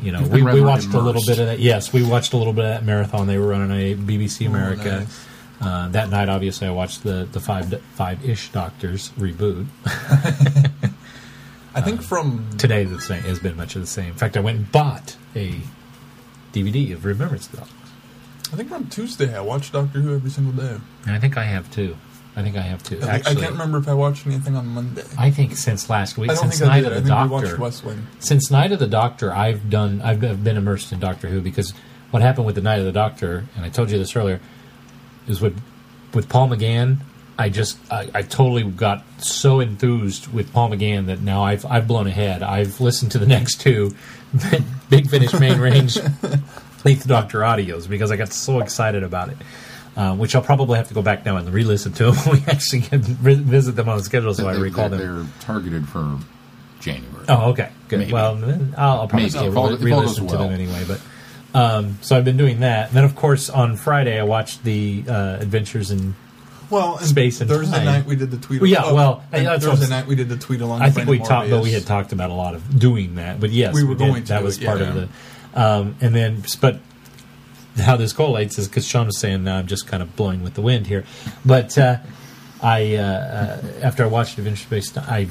you 0.00 0.12
know, 0.12 0.22
we, 0.22 0.42
we 0.42 0.60
watched 0.60 0.94
a 0.94 1.00
little 1.00 1.22
bit 1.26 1.40
of 1.40 1.46
that. 1.46 1.58
Yes, 1.58 1.92
we 1.92 2.04
watched 2.04 2.32
a 2.32 2.36
little 2.36 2.52
bit 2.52 2.64
of 2.64 2.70
that 2.70 2.84
marathon 2.84 3.26
they 3.26 3.38
were 3.38 3.48
running 3.48 3.72
a 3.72 3.96
BBC 3.96 4.46
America. 4.46 5.00
nice. 5.00 5.26
Uh, 5.60 5.88
that 5.88 6.10
night, 6.10 6.28
obviously, 6.28 6.66
I 6.66 6.70
watched 6.70 7.04
the 7.04 7.28
the 7.30 7.38
five 7.38 7.80
five 7.94 8.24
ish 8.24 8.50
Doctors 8.50 9.10
reboot. 9.10 9.66
I 11.74 11.80
think 11.80 12.00
uh, 12.00 12.02
from 12.02 12.58
Today, 12.58 12.84
the 12.84 13.00
same 13.00 13.22
has 13.22 13.38
been 13.38 13.56
much 13.56 13.76
of 13.76 13.82
the 13.82 13.86
same. 13.86 14.08
In 14.08 14.14
fact, 14.14 14.36
I 14.36 14.40
went 14.40 14.58
and 14.58 14.72
bought 14.72 15.16
a 15.34 15.60
DVD 16.52 16.92
of 16.92 17.04
Remembrance 17.04 17.46
of 17.46 17.52
the 17.52 17.58
Dogs. 17.58 17.72
I 18.52 18.56
think 18.56 18.68
from 18.68 18.88
Tuesday 18.88 19.34
I 19.34 19.40
watched 19.40 19.72
Doctor 19.72 20.00
Who 20.00 20.14
every 20.14 20.30
single 20.30 20.52
day. 20.52 20.78
And 21.06 21.16
I 21.16 21.18
think 21.18 21.38
I 21.38 21.44
have 21.44 21.70
too. 21.70 21.96
I 22.36 22.42
think 22.42 22.56
I 22.56 22.60
have 22.62 22.82
too. 22.82 22.98
I, 23.02 23.08
Actually, 23.08 23.36
I 23.36 23.40
can't 23.40 23.52
remember 23.52 23.78
if 23.78 23.88
I 23.88 23.94
watched 23.94 24.26
anything 24.26 24.56
on 24.56 24.66
Monday. 24.68 25.04
I 25.18 25.30
think 25.30 25.56
since 25.56 25.88
last 25.90 26.16
week, 26.16 26.30
since 26.32 26.60
Night 26.60 26.84
of 26.84 26.90
the 26.90 27.02
think 27.02 27.06
we 27.06 27.28
watched 27.28 27.58
Doctor, 27.58 27.98
since 28.20 28.50
Night 28.50 28.72
of 28.72 28.78
the 28.78 28.86
Doctor, 28.86 29.32
I've 29.32 29.68
done. 29.68 30.00
I've 30.02 30.20
been 30.20 30.42
been 30.42 30.56
immersed 30.56 30.92
in 30.92 31.00
Doctor 31.00 31.28
Who 31.28 31.40
because 31.40 31.72
what 32.10 32.22
happened 32.22 32.46
with 32.46 32.54
the 32.54 32.62
Night 32.62 32.78
of 32.78 32.84
the 32.86 32.92
Doctor, 32.92 33.44
and 33.56 33.64
I 33.64 33.68
told 33.68 33.90
you 33.90 33.98
this 33.98 34.16
earlier, 34.16 34.40
is 35.26 35.40
with 35.40 35.60
with 36.14 36.28
Paul 36.28 36.48
McGann. 36.48 36.98
I 37.38 37.48
just 37.48 37.78
I, 37.90 38.08
I 38.14 38.22
totally 38.22 38.62
got 38.64 39.04
so 39.22 39.60
enthused 39.60 40.32
with 40.32 40.52
Paul 40.52 40.70
McGann 40.70 41.06
that 41.06 41.20
now 41.20 41.42
I've 41.44 41.64
I've 41.66 41.88
blown 41.88 42.06
ahead. 42.06 42.42
I've 42.42 42.80
listened 42.80 43.12
to 43.12 43.18
the 43.18 43.26
next 43.26 43.60
two 43.60 43.94
Big 44.90 45.08
Finish 45.08 45.32
Main 45.34 45.58
Range 45.60 45.96
Eighth 46.84 47.06
Doctor 47.06 47.40
audios 47.40 47.88
because 47.88 48.10
I 48.10 48.16
got 48.16 48.32
so 48.32 48.60
excited 48.60 49.02
about 49.02 49.30
it. 49.30 49.36
Uh, 49.94 50.14
which 50.16 50.34
I'll 50.34 50.40
probably 50.42 50.78
have 50.78 50.88
to 50.88 50.94
go 50.94 51.02
back 51.02 51.26
now 51.26 51.36
and 51.36 51.46
re-listen 51.52 51.92
to 51.92 52.04
them 52.12 52.14
when 52.24 52.36
we 52.40 52.46
actually 52.50 52.80
visit 52.80 53.72
them 53.76 53.90
on 53.90 53.98
the 53.98 54.02
schedule, 54.02 54.32
so 54.32 54.48
I 54.48 54.54
They're- 54.54 54.62
recall 54.62 54.88
they're, 54.88 54.98
them. 55.00 55.16
They're 55.26 55.32
targeted 55.42 55.86
for 55.86 56.18
January. 56.80 57.26
Oh, 57.28 57.50
okay, 57.50 57.68
good. 57.88 57.98
Maybe. 57.98 58.12
Well, 58.14 58.42
I'll, 58.78 59.00
I'll 59.00 59.06
probably 59.08 59.18
Maybe. 59.24 59.30
still 59.30 59.42
re- 59.44 59.48
if 59.50 59.56
all 59.58 59.68
goes 59.68 59.82
re-listen 59.82 60.28
to 60.28 60.36
them 60.38 60.50
anyway. 60.50 60.86
But 60.88 61.00
um, 61.54 61.98
so 62.00 62.16
I've 62.16 62.24
been 62.24 62.38
doing 62.38 62.60
that. 62.60 62.88
And 62.88 62.96
then, 62.96 63.04
of 63.04 63.14
course, 63.14 63.50
on 63.50 63.76
Friday 63.76 64.18
I 64.18 64.22
watched 64.22 64.64
the 64.64 65.04
uh, 65.06 65.36
Adventures 65.40 65.90
in. 65.90 66.14
Well, 66.72 66.96
and 66.96 67.06
Space 67.06 67.40
and 67.40 67.48
Thursday 67.50 67.76
time. 67.76 67.84
night 67.84 68.06
we 68.06 68.16
did 68.16 68.30
the 68.30 68.38
tweet. 68.38 68.60
Well, 68.62 68.70
yeah, 68.70 68.82
oh, 68.84 68.94
well, 68.94 69.24
and 69.30 69.46
that's 69.46 69.64
Thursday 69.64 69.88
night 69.88 70.06
we 70.06 70.14
did 70.16 70.28
the 70.28 70.36
tweet 70.38 70.60
along. 70.62 70.80
I 70.82 70.90
think 70.90 71.06
we 71.08 71.18
talked, 71.18 71.50
but 71.50 71.62
we 71.62 71.70
had 71.72 71.86
talked 71.86 72.12
about 72.12 72.30
a 72.30 72.34
lot 72.34 72.54
of 72.54 72.78
doing 72.78 73.16
that. 73.16 73.38
But 73.40 73.50
yes, 73.50 73.74
We 73.74 73.84
were 73.84 73.94
did. 73.94 74.08
going 74.08 74.22
to 74.24 74.28
That 74.30 74.42
was 74.42 74.58
part 74.58 74.80
yeah. 74.80 74.88
of 74.88 74.94
the. 74.94 75.08
Um, 75.54 75.96
and 76.00 76.14
then, 76.14 76.42
but 76.60 76.80
how 77.76 77.96
this 77.96 78.12
collates 78.14 78.58
is 78.58 78.68
because 78.68 78.86
Sean 78.86 79.06
was 79.06 79.18
saying 79.18 79.44
now 79.44 79.58
I'm 79.58 79.66
just 79.66 79.86
kind 79.86 80.02
of 80.02 80.16
blowing 80.16 80.42
with 80.42 80.54
the 80.54 80.62
wind 80.62 80.86
here, 80.86 81.04
but 81.44 81.76
uh, 81.76 81.98
I 82.62 82.96
uh, 82.96 83.02
uh, 83.02 83.62
after 83.82 84.02
I 84.04 84.06
watched 84.06 84.38
Adventure 84.38 84.64
Space, 84.64 84.96
I 84.96 85.28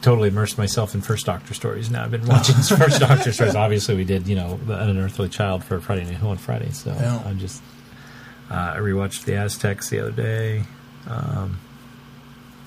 totally 0.00 0.28
immersed 0.28 0.58
myself 0.58 0.94
in 0.94 1.00
First 1.00 1.26
Doctor 1.26 1.54
stories. 1.54 1.90
Now 1.90 2.04
I've 2.04 2.10
been 2.10 2.26
watching 2.26 2.54
First 2.76 3.00
Doctor 3.00 3.32
stories. 3.32 3.54
Obviously, 3.56 3.96
we 3.96 4.04
did 4.04 4.28
you 4.28 4.36
know 4.36 4.60
an 4.68 4.90
Unearthly 4.90 5.28
Child 5.28 5.64
for 5.64 5.80
Friday 5.80 6.04
Night 6.04 6.18
Hill 6.18 6.28
on 6.30 6.36
Friday, 6.38 6.70
so 6.70 6.92
Yeah. 6.92 7.20
I'm 7.24 7.38
just 7.40 7.62
uh, 8.50 8.74
I 8.76 8.78
rewatched 8.78 9.24
the 9.24 9.34
Aztecs 9.36 9.88
the 9.88 10.00
other 10.00 10.12
day. 10.12 10.64
Um, 11.08 11.58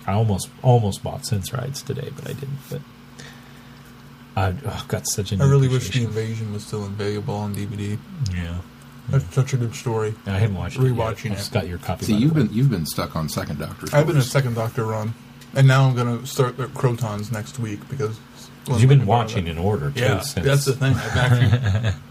I 0.05 0.13
almost 0.13 0.49
almost 0.61 1.03
bought 1.03 1.25
Sensorites 1.25 1.81
today, 1.81 2.09
but 2.15 2.29
I 2.29 2.33
didn't. 2.33 2.59
But 2.69 2.81
I've 4.35 4.63
oh, 4.65 4.85
got 4.87 5.07
such 5.07 5.31
a 5.31 5.35
I 5.35 5.39
new 5.39 5.49
really 5.49 5.67
wish 5.67 5.89
the 5.89 6.03
invasion 6.03 6.53
was 6.53 6.65
still 6.65 6.85
available 6.85 7.35
on 7.35 7.55
DVD. 7.55 7.97
yeah. 8.33 8.57
That's 9.09 9.33
such 9.33 9.53
a 9.53 9.57
good 9.57 9.73
story. 9.73 10.13
I 10.25 10.31
haven't 10.31 10.57
watched 10.57 10.77
Rewatching 10.77 11.17
it. 11.17 11.23
Yet. 11.25 11.31
I 11.31 11.35
just 11.35 11.53
got 11.53 11.67
your 11.67 11.77
copy. 11.77 12.05
See, 12.05 12.13
you've 12.15 12.35
way. 12.35 12.43
been 12.43 12.53
you've 12.53 12.69
been 12.69 12.85
stuck 12.85 13.15
on 13.15 13.29
second 13.29 13.59
Doctor. 13.59 13.87
I've 13.95 14.05
been 14.05 14.17
a 14.17 14.21
second 14.21 14.55
Doctor 14.55 14.83
run, 14.83 15.13
and 15.55 15.65
now 15.65 15.87
I'm 15.87 15.95
going 15.95 16.19
to 16.19 16.27
start 16.27 16.57
the 16.57 16.65
Krotons 16.67 17.31
next 17.31 17.57
week 17.57 17.87
because 17.89 18.19
'Cause 18.65 18.81
you've 18.81 18.89
been 18.89 19.05
watching 19.05 19.47
in 19.47 19.57
order 19.57 19.91
too. 19.91 20.01
Yeah, 20.01 20.19
since 20.19 20.45
that's 20.45 20.65
the 20.65 20.73
thing. 20.73 21.93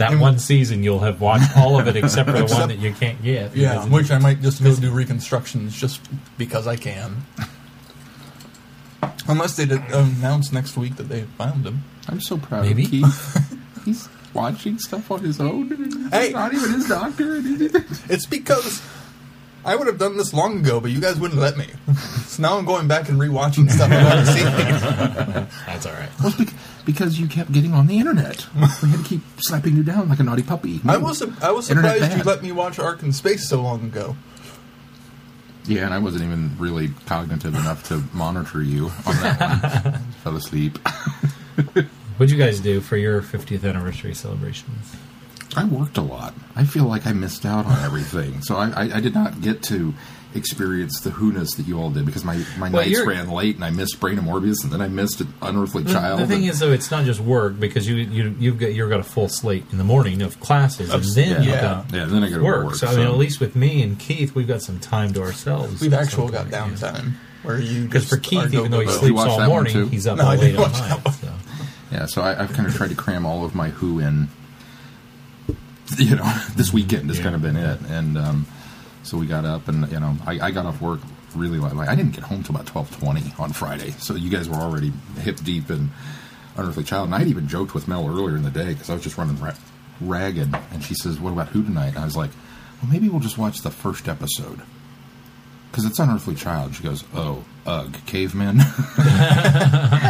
I've 0.00 0.06
actually, 0.06 0.06
that 0.06 0.12
and- 0.12 0.20
one 0.20 0.38
season 0.38 0.82
you'll 0.82 1.00
have 1.00 1.20
watched 1.20 1.56
all 1.56 1.78
of 1.78 1.86
it 1.88 1.96
except 1.96 2.30
for 2.30 2.36
the 2.36 2.46
one 2.46 2.68
that 2.68 2.78
you 2.78 2.92
can't 2.92 3.22
get. 3.22 3.54
yeah, 3.56 3.84
which 3.86 4.10
I 4.10 4.18
might 4.18 4.40
just 4.42 4.62
go 4.62 4.74
do 4.74 4.90
reconstructions 4.90 5.76
just 5.78 6.00
because 6.38 6.66
I 6.66 6.76
can. 6.76 7.24
Unless 9.28 9.56
they 9.56 9.64
announce 9.64 10.52
next 10.52 10.76
week 10.76 10.96
that 10.96 11.04
they 11.08 11.22
found 11.22 11.64
him. 11.66 11.84
I'm 12.08 12.20
so 12.20 12.36
proud 12.38 12.64
Maybe. 12.66 12.84
of 12.84 12.90
Keith. 12.90 13.56
He's 13.84 14.08
watching 14.34 14.78
stuff 14.78 15.10
on 15.10 15.20
his 15.22 15.40
own. 15.40 16.08
Hey! 16.10 16.30
Not 16.30 16.52
even 16.52 16.72
his 16.72 16.88
doctor. 16.88 17.36
It's 18.12 18.26
because 18.26 18.82
I 19.64 19.76
would 19.76 19.86
have 19.86 19.98
done 19.98 20.16
this 20.16 20.32
long 20.34 20.60
ago, 20.60 20.80
but 20.80 20.90
you 20.90 21.00
guys 21.00 21.18
wouldn't 21.20 21.40
let 21.40 21.56
me. 21.56 21.68
so 22.26 22.42
now 22.42 22.58
I'm 22.58 22.64
going 22.64 22.88
back 22.88 23.08
and 23.08 23.20
rewatching 23.20 23.70
stuff 23.70 23.90
I've 23.92 24.06
already 24.06 24.26
seen. 24.26 25.46
that's 25.66 25.86
all 25.86 25.92
right. 25.92 26.10
Well, 26.86 26.86
it's 26.86 26.86
bec- 26.86 26.86
because 26.86 27.20
you 27.20 27.26
kept 27.28 27.52
getting 27.52 27.72
on 27.74 27.86
the 27.86 27.98
internet. 27.98 28.46
We 28.54 28.88
had 28.88 28.98
to 29.00 29.04
keep 29.04 29.22
slapping 29.38 29.76
you 29.76 29.82
down 29.82 30.08
like 30.08 30.20
a 30.20 30.22
naughty 30.22 30.42
puppy. 30.42 30.80
I 30.86 30.96
was 30.96 31.22
I 31.42 31.50
was 31.50 31.70
Internet 31.70 31.94
surprised 31.98 32.18
you 32.18 32.22
let 32.24 32.42
me 32.42 32.52
watch 32.52 32.78
Ark 32.78 33.02
in 33.02 33.12
Space 33.12 33.48
so 33.48 33.62
long 33.62 33.84
ago. 33.84 34.16
Yeah, 35.66 35.84
and 35.84 35.94
I 35.94 35.98
wasn't 35.98 36.24
even 36.24 36.56
really 36.58 36.88
cognitive 37.06 37.54
enough 37.54 37.86
to 37.88 38.02
monitor 38.12 38.62
you 38.62 38.86
on 39.06 39.14
that 39.16 39.84
one. 39.84 39.94
Fell 40.24 40.36
asleep. 40.36 40.78
What'd 42.16 42.30
you 42.30 42.38
guys 42.38 42.60
do 42.60 42.80
for 42.80 42.96
your 42.96 43.22
50th 43.22 43.68
anniversary 43.68 44.14
celebrations? 44.14 44.96
I 45.56 45.64
worked 45.64 45.96
a 45.96 46.02
lot. 46.02 46.34
I 46.56 46.64
feel 46.64 46.84
like 46.84 47.06
I 47.06 47.12
missed 47.12 47.44
out 47.44 47.66
on 47.66 47.78
everything. 47.84 48.42
So 48.42 48.56
I, 48.56 48.70
I, 48.70 48.96
I 48.96 49.00
did 49.00 49.14
not 49.14 49.40
get 49.40 49.62
to 49.64 49.94
experience 50.34 51.00
the 51.00 51.10
who-ness 51.10 51.54
that 51.56 51.66
you 51.66 51.78
all 51.78 51.90
did 51.90 52.06
because 52.06 52.24
my, 52.24 52.36
my 52.56 52.70
Well, 52.70 52.84
nights 52.84 53.00
ran 53.04 53.30
late 53.30 53.56
and 53.56 53.64
I 53.64 53.70
missed 53.70 53.98
Brain 53.98 54.16
of 54.18 54.24
Morbius 54.24 54.62
and 54.62 54.72
then 54.72 54.80
I 54.80 54.86
missed 54.88 55.20
an 55.20 55.32
Unearthly 55.42 55.82
The, 55.82 55.92
Child. 55.92 56.20
the 56.20 56.26
thing 56.26 56.42
and- 56.42 56.50
is, 56.50 56.60
though, 56.60 56.70
it's 56.70 56.90
not 56.90 57.04
just 57.04 57.18
work 57.20 57.58
because 57.58 57.88
you 57.88 57.96
you 57.96 58.34
you've 58.38 58.58
got 58.58 58.72
you've 58.72 58.88
got 58.90 59.00
a 59.00 59.04
full 59.04 59.28
slate 59.28 59.64
in 59.72 59.78
the 59.78 59.84
morning 59.84 60.22
of 60.22 60.38
classes, 60.40 60.90
and 60.92 61.02
then 61.02 61.28
yeah. 61.30 61.36
you've 61.38 61.46
Yeah. 61.46 61.60
got 61.60 61.92
yeah, 61.92 62.04
then 62.04 62.22
I 62.24 62.30
go 62.30 62.38
to 62.38 62.44
work. 62.44 62.64
work. 62.66 62.74
So, 62.76 62.86
I 62.86 62.94
mean, 62.96 63.06
at 63.06 63.16
least 63.16 63.40
with 63.40 63.56
me 63.56 63.82
and 63.82 63.98
Keith, 63.98 64.34
we've 64.34 64.46
got 64.48 64.62
some 64.62 64.78
time 64.78 65.12
to 65.14 65.22
ourselves. 65.22 65.80
We've 65.80 65.92
actually 65.94 66.30
got 66.32 66.50
point, 66.50 66.52
yeah. 66.52 66.66
downtime 66.92 67.12
where 67.42 67.58
you 67.58 67.84
Because 67.84 68.08
for 68.08 68.18
Keith, 68.18 68.52
even 68.54 68.70
though 68.70 68.80
he 68.80 68.88
sleeps 68.88 69.20
all 69.20 69.44
morning, 69.46 69.88
he's 69.90 70.06
up 70.06 70.18
No, 70.18 70.24
all 70.24 70.30
I 70.30 70.34
late 70.36 70.40
didn't 70.52 70.56
on 70.64 70.70
watch 70.70 70.80
that 70.80 71.04
one. 71.04 71.14
So. 71.14 71.32
Yeah, 71.90 72.06
so 72.06 72.22
I, 72.22 72.40
I've 72.42 72.52
kind 72.52 72.68
of 72.68 72.74
tried 72.74 72.90
to 72.90 72.94
cram 72.94 73.26
all 73.26 73.44
of 73.44 73.54
my 73.54 73.70
Who 73.70 73.98
in. 73.98 74.28
You 75.98 76.16
know, 76.16 76.32
this 76.56 76.72
weekend 76.72 77.08
has 77.08 77.18
Yeah. 77.18 77.24
kind 77.24 77.34
of 77.34 77.42
been 77.42 77.56
it, 77.56 77.80
and 77.88 78.16
um, 78.16 78.46
so 79.02 79.16
we 79.18 79.26
got 79.26 79.44
up, 79.44 79.68
and 79.68 79.90
you 79.90 80.00
know, 80.00 80.16
I, 80.26 80.40
I 80.40 80.50
got 80.50 80.66
off 80.66 80.80
work 80.80 81.00
really 81.34 81.58
late. 81.58 81.74
Like 81.74 81.88
I 81.88 81.94
didn't 81.94 82.12
get 82.12 82.24
home 82.24 82.42
till 82.42 82.54
about 82.54 82.66
twelve 82.66 82.90
twenty 82.98 83.32
on 83.38 83.52
Friday, 83.52 83.90
so 83.92 84.14
you 84.14 84.30
guys 84.30 84.48
were 84.48 84.56
already 84.56 84.92
hip 85.18 85.36
deep 85.38 85.70
in 85.70 85.90
Unearthly 86.56 86.84
Child. 86.84 87.06
And 87.06 87.14
I'd 87.14 87.28
even 87.28 87.48
joked 87.48 87.74
with 87.74 87.88
Mel 87.88 88.06
earlier 88.08 88.36
in 88.36 88.42
the 88.42 88.50
day 88.50 88.72
because 88.72 88.90
I 88.90 88.94
was 88.94 89.02
just 89.02 89.16
running 89.18 89.38
ra- 89.40 89.54
ragged, 90.00 90.54
and 90.72 90.82
she 90.84 90.94
says, 90.94 91.18
"What 91.20 91.32
about 91.32 91.48
Who 91.48 91.62
tonight?" 91.62 91.88
And 91.88 91.98
I 91.98 92.04
was 92.04 92.16
like, 92.16 92.30
"Well, 92.82 92.90
maybe 92.90 93.08
we'll 93.08 93.20
just 93.20 93.38
watch 93.38 93.60
the 93.60 93.70
first 93.70 94.08
episode." 94.08 94.60
Because 95.70 95.84
it's 95.84 96.00
Unearthly 96.00 96.34
Child. 96.34 96.74
She 96.74 96.82
goes, 96.82 97.04
Oh, 97.14 97.44
ugh, 97.70 97.94
cavemen. 98.06 98.60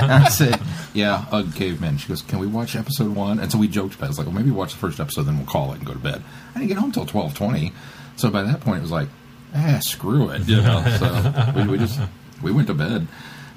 And 0.02 0.12
I 0.24 0.28
said, 0.28 0.60
"Yeah, 0.94 1.26
Ugh, 1.30 1.54
cavemen." 1.54 1.98
She 1.98 2.08
goes, 2.08 2.22
"Can 2.22 2.38
we 2.38 2.46
watch 2.46 2.74
episode 2.74 3.14
one?" 3.14 3.38
And 3.38 3.52
so 3.52 3.58
we 3.58 3.68
joked 3.68 3.94
about. 3.96 4.04
it. 4.04 4.06
I 4.06 4.10
was 4.10 4.18
like, 4.18 4.26
"Well, 4.26 4.34
maybe 4.36 4.50
watch 4.50 4.72
the 4.72 4.78
first 4.78 4.98
episode, 4.98 5.22
then 5.24 5.36
we'll 5.36 5.46
call 5.46 5.72
it 5.72 5.76
and 5.78 5.86
go 5.86 5.92
to 5.92 5.98
bed." 5.98 6.22
I 6.54 6.58
didn't 6.58 6.68
get 6.68 6.78
home 6.78 6.90
till 6.92 7.06
twelve 7.06 7.34
twenty, 7.34 7.72
so 8.16 8.30
by 8.30 8.42
that 8.42 8.60
point 8.60 8.78
it 8.78 8.82
was 8.82 8.90
like, 8.90 9.08
"Ah, 9.54 9.78
screw 9.82 10.30
it," 10.30 10.48
you 10.48 10.56
know. 10.62 10.82
so 10.98 11.52
we, 11.56 11.68
we 11.68 11.78
just 11.78 12.00
we 12.42 12.50
went 12.50 12.68
to 12.68 12.74
bed 12.74 13.06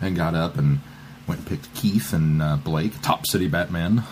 and 0.02 0.16
got 0.16 0.36
up 0.36 0.58
and 0.58 0.80
went 1.28 1.40
and 1.42 1.48
picked 1.48 1.74
Keith 1.74 2.12
and 2.14 2.42
uh, 2.42 2.58
Blake, 2.58 3.02
Top 3.02 3.26
City 3.26 3.48
Batman, 3.48 4.04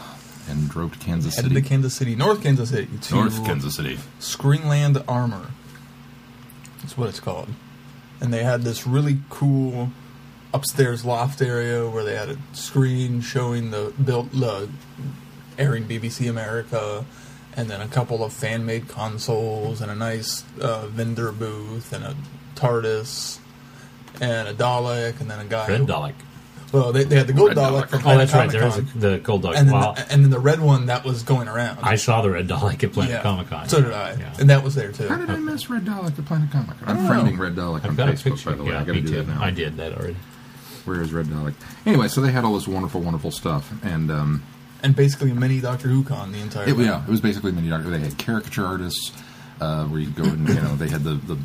and 0.50 0.70
drove 0.70 0.94
to 0.94 1.00
Kansas 1.00 1.36
City. 1.36 1.50
Headed 1.50 1.58
City, 1.58 1.62
to 1.64 1.70
Kansas 1.70 1.94
City, 1.94 2.16
North 2.16 2.42
Kansas 2.42 2.70
City, 2.70 2.88
to 3.02 3.16
North 3.16 3.46
Kansas 3.46 3.76
City. 3.76 4.00
Screenland 4.20 5.04
Armour. 5.08 5.52
That's 6.82 6.98
what 6.98 7.10
it's 7.10 7.20
called. 7.20 7.50
And 8.22 8.32
they 8.32 8.44
had 8.44 8.62
this 8.62 8.88
really 8.88 9.20
cool 9.30 9.92
upstairs 10.54 11.04
loft 11.04 11.42
area 11.42 11.90
where 11.90 12.04
they 12.04 12.16
had 12.16 12.30
a 12.30 12.38
screen 12.54 13.22
showing 13.22 13.72
the 13.72 13.94
built 14.04 14.32
the 14.32 14.70
airing 15.58 15.86
BBC 15.86 16.30
America, 16.30 17.06
and 17.56 17.70
then 17.70 17.82
a 17.82 17.88
couple 17.88 18.24
of 18.24 18.32
fan 18.32 18.66
made 18.66 18.88
consoles 18.88 19.82
and 19.82 19.92
a 19.92 19.96
nice 19.96 20.44
uh, 20.62 20.88
vendor 20.88 21.32
booth 21.32 21.92
and 21.92 22.04
a 22.04 22.16
TARDIS 22.56 23.40
and 24.20 24.48
a 24.48 24.54
Dalek 24.54 25.20
and 25.20 25.30
then 25.30 25.40
a 25.40 25.46
guy. 25.46 25.68
Red 25.68 25.82
Dalek. 25.82 26.14
Well, 26.72 26.92
they, 26.94 27.04
they 27.04 27.18
had 27.18 27.28
the 27.28 27.34
gold 27.34 27.50
Red 27.50 27.58
Dalek. 27.58 27.88
Dalek. 27.88 27.90
from 27.90 28.08
Oh, 28.08 28.18
that's 28.18 28.34
right. 28.34 28.50
There 28.50 28.66
is 28.66 28.74
Comic-Con. 28.76 28.98
a, 28.98 29.00
the 29.12 29.18
Gold 29.20 29.44
Dalek. 29.44 29.56
and 29.58 29.68
then, 29.68 29.76
Wow. 29.76 29.92
the, 29.92 30.12
and 30.12 30.24
then 30.24 30.30
the 30.32 30.40
red 30.40 30.62
one 30.62 30.86
that 30.86 31.04
was 31.04 31.24
going 31.24 31.48
around. 31.50 31.80
I 31.84 31.96
saw 31.96 32.22
the 32.22 32.30
Red 32.32 32.48
Dalek 32.48 32.82
at 32.84 32.94
Planet 32.94 33.12
Yeah. 33.16 33.22
Comic 33.24 33.50
Con. 33.50 33.68
So 33.68 33.82
did 33.82 33.92
I, 33.92 34.14
Yeah. 34.14 34.34
and 34.40 34.50
that 34.50 34.64
was 34.64 34.76
there 34.76 34.92
too. 34.92 35.08
How 35.10 35.18
did 35.18 35.30
I 35.30 35.38
miss 35.38 35.70
Red 35.70 35.84
Dalek 35.86 36.18
at 36.18 36.26
Planet 36.26 36.50
Comic? 36.52 36.78
I 36.86 36.92
I'm 36.92 36.98
don't 36.98 37.08
friending. 37.08 37.38
Red 37.38 37.56
Dalek 37.56 37.80
I've 37.84 37.90
on 37.90 37.96
got 37.98 38.10
a 38.10 38.14
Facebook, 38.14 38.24
picture. 38.24 38.50
by 38.52 38.56
the 38.56 38.64
way. 38.64 38.72
Yeah, 38.72 38.76
I 38.80 38.84
got 38.84 38.86
to 38.88 38.94
me 38.94 39.02
do 39.02 39.08
too. 39.08 39.16
that 39.24 39.28
now. 39.28 39.44
I 39.44 39.52
did 39.52 39.76
that 39.78 39.94
already. 39.98 40.16
Where 40.86 41.02
is 41.02 41.12
Red 41.14 41.26
Dalek? 41.28 41.54
Anyway, 41.86 42.08
so 42.08 42.22
they 42.22 42.32
had 42.32 42.44
all 42.46 42.54
this 42.56 42.68
wonderful, 42.68 43.02
wonderful 43.02 43.32
stuff, 43.32 43.72
and 43.84 44.10
um, 44.10 44.44
and 44.82 44.96
basically 44.96 45.30
a 45.32 45.36
mini 45.36 45.60
Doctor 45.60 45.90
Who 45.90 46.04
con 46.04 46.32
the 46.32 46.40
entire. 46.40 46.68
it, 46.70 46.76
way. 46.78 46.86
yeah, 46.86 47.04
it 47.04 47.10
was 47.10 47.22
basically 47.22 47.52
mini 47.52 47.70
doctor. 47.70 47.90
They 47.92 48.00
had 48.00 48.18
caricature 48.18 48.66
artists 48.66 49.12
uh, 49.60 49.86
where 49.86 50.00
you 50.00 50.10
go 50.10 50.24
and 50.24 50.48
you 50.48 50.56
know 50.56 50.76
they 50.78 50.88
had 50.90 51.04
the, 51.04 51.16
the 51.16 51.38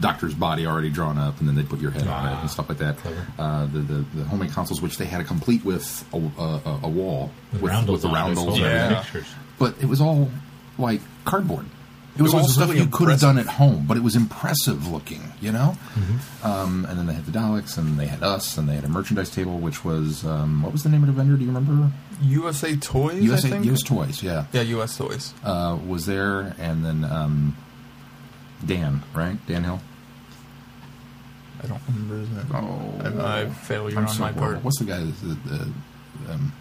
doctor's 0.00 0.34
body 0.34 0.66
already 0.66 0.90
drawn 0.90 1.18
up, 1.18 1.38
and 1.40 1.48
then 1.48 1.54
they 1.54 1.62
put 1.62 1.80
your 1.80 1.90
head 1.90 2.06
on 2.06 2.26
it 2.26 2.32
Ah, 2.32 2.40
and 2.40 2.50
stuff 2.50 2.68
like 2.68 2.78
that. 2.78 2.96
Uh, 3.38 3.66
the, 3.66 3.78
the 3.80 4.04
the 4.14 4.24
homemade 4.24 4.52
consoles, 4.52 4.82
which 4.82 4.98
they 4.98 5.04
had 5.06 5.20
a 5.20 5.24
complete 5.24 5.64
with 5.64 6.04
a, 6.12 6.16
a, 6.16 6.80
a 6.84 6.88
wall 6.88 7.30
With, 7.52 7.62
with, 7.62 7.88
with 7.88 8.02
the 8.02 8.08
on 8.08 8.14
it. 8.14 8.30
I 8.30 8.34
saw 8.34 8.40
roundels, 8.44 8.58
the. 8.58 8.64
Yeah. 8.64 9.04
but 9.58 9.74
it 9.80 9.86
was 9.86 10.00
all 10.00 10.30
like 10.78 11.00
cardboard. 11.24 11.66
It 12.16 12.22
was, 12.22 12.32
It 12.32 12.36
was 12.36 12.44
all 12.44 12.48
stuff 12.48 12.68
really 12.70 12.82
you 12.82 12.88
could 12.88 13.08
have 13.08 13.18
done 13.18 13.38
at 13.38 13.46
home, 13.46 13.86
but 13.88 13.96
it 13.96 14.02
was 14.04 14.14
impressive 14.14 14.86
looking, 14.86 15.32
you 15.40 15.50
know. 15.50 15.76
Um, 16.44 16.86
and 16.88 16.96
then 16.96 17.06
they 17.06 17.12
had 17.12 17.26
the 17.26 17.32
Daleks, 17.32 17.76
and 17.76 17.98
they 17.98 18.06
had 18.06 18.22
us, 18.22 18.56
and 18.56 18.68
they 18.68 18.76
had 18.76 18.84
a 18.84 18.88
merchandise 18.88 19.30
table, 19.30 19.58
which 19.58 19.84
was 19.84 20.24
um, 20.24 20.62
what 20.62 20.70
was 20.70 20.84
the 20.84 20.90
name 20.90 21.02
of 21.02 21.08
the 21.08 21.12
vendor? 21.12 21.34
Do 21.36 21.40
you 21.44 21.48
remember? 21.52 21.90
USA 22.22 22.76
Toys. 22.76 23.14
I 23.16 23.18
USA 23.18 23.48
think? 23.50 23.64
US 23.66 23.82
Toys, 23.82 24.22
yeah, 24.22 24.46
Yeah, 24.52 24.60
US 24.62 24.96
Toys. 24.96 25.34
uh, 25.42 25.76
was 25.84 26.06
there, 26.06 26.54
and 26.60 26.84
then 26.84 27.04
um, 27.04 27.56
Dan, 28.66 29.02
right? 29.14 29.36
Dan 29.46 29.64
Hill. 29.64 29.80
I 31.62 31.66
don't 31.66 31.80
remember 31.88 32.18
his 32.18 32.30
name. 32.30 32.46
Oh, 32.52 33.22
I, 33.24 33.42
I 33.42 33.48
failure 33.48 33.96
I'm 33.98 34.06
on 34.06 34.12
so 34.12 34.20
my 34.20 34.32
horrible. 34.32 34.52
part. 34.52 34.64
What's 34.64 34.78
the 34.78 34.84
guy 34.84 34.98
that, 34.98 35.44
that, 35.46 36.32
um, 36.32 36.52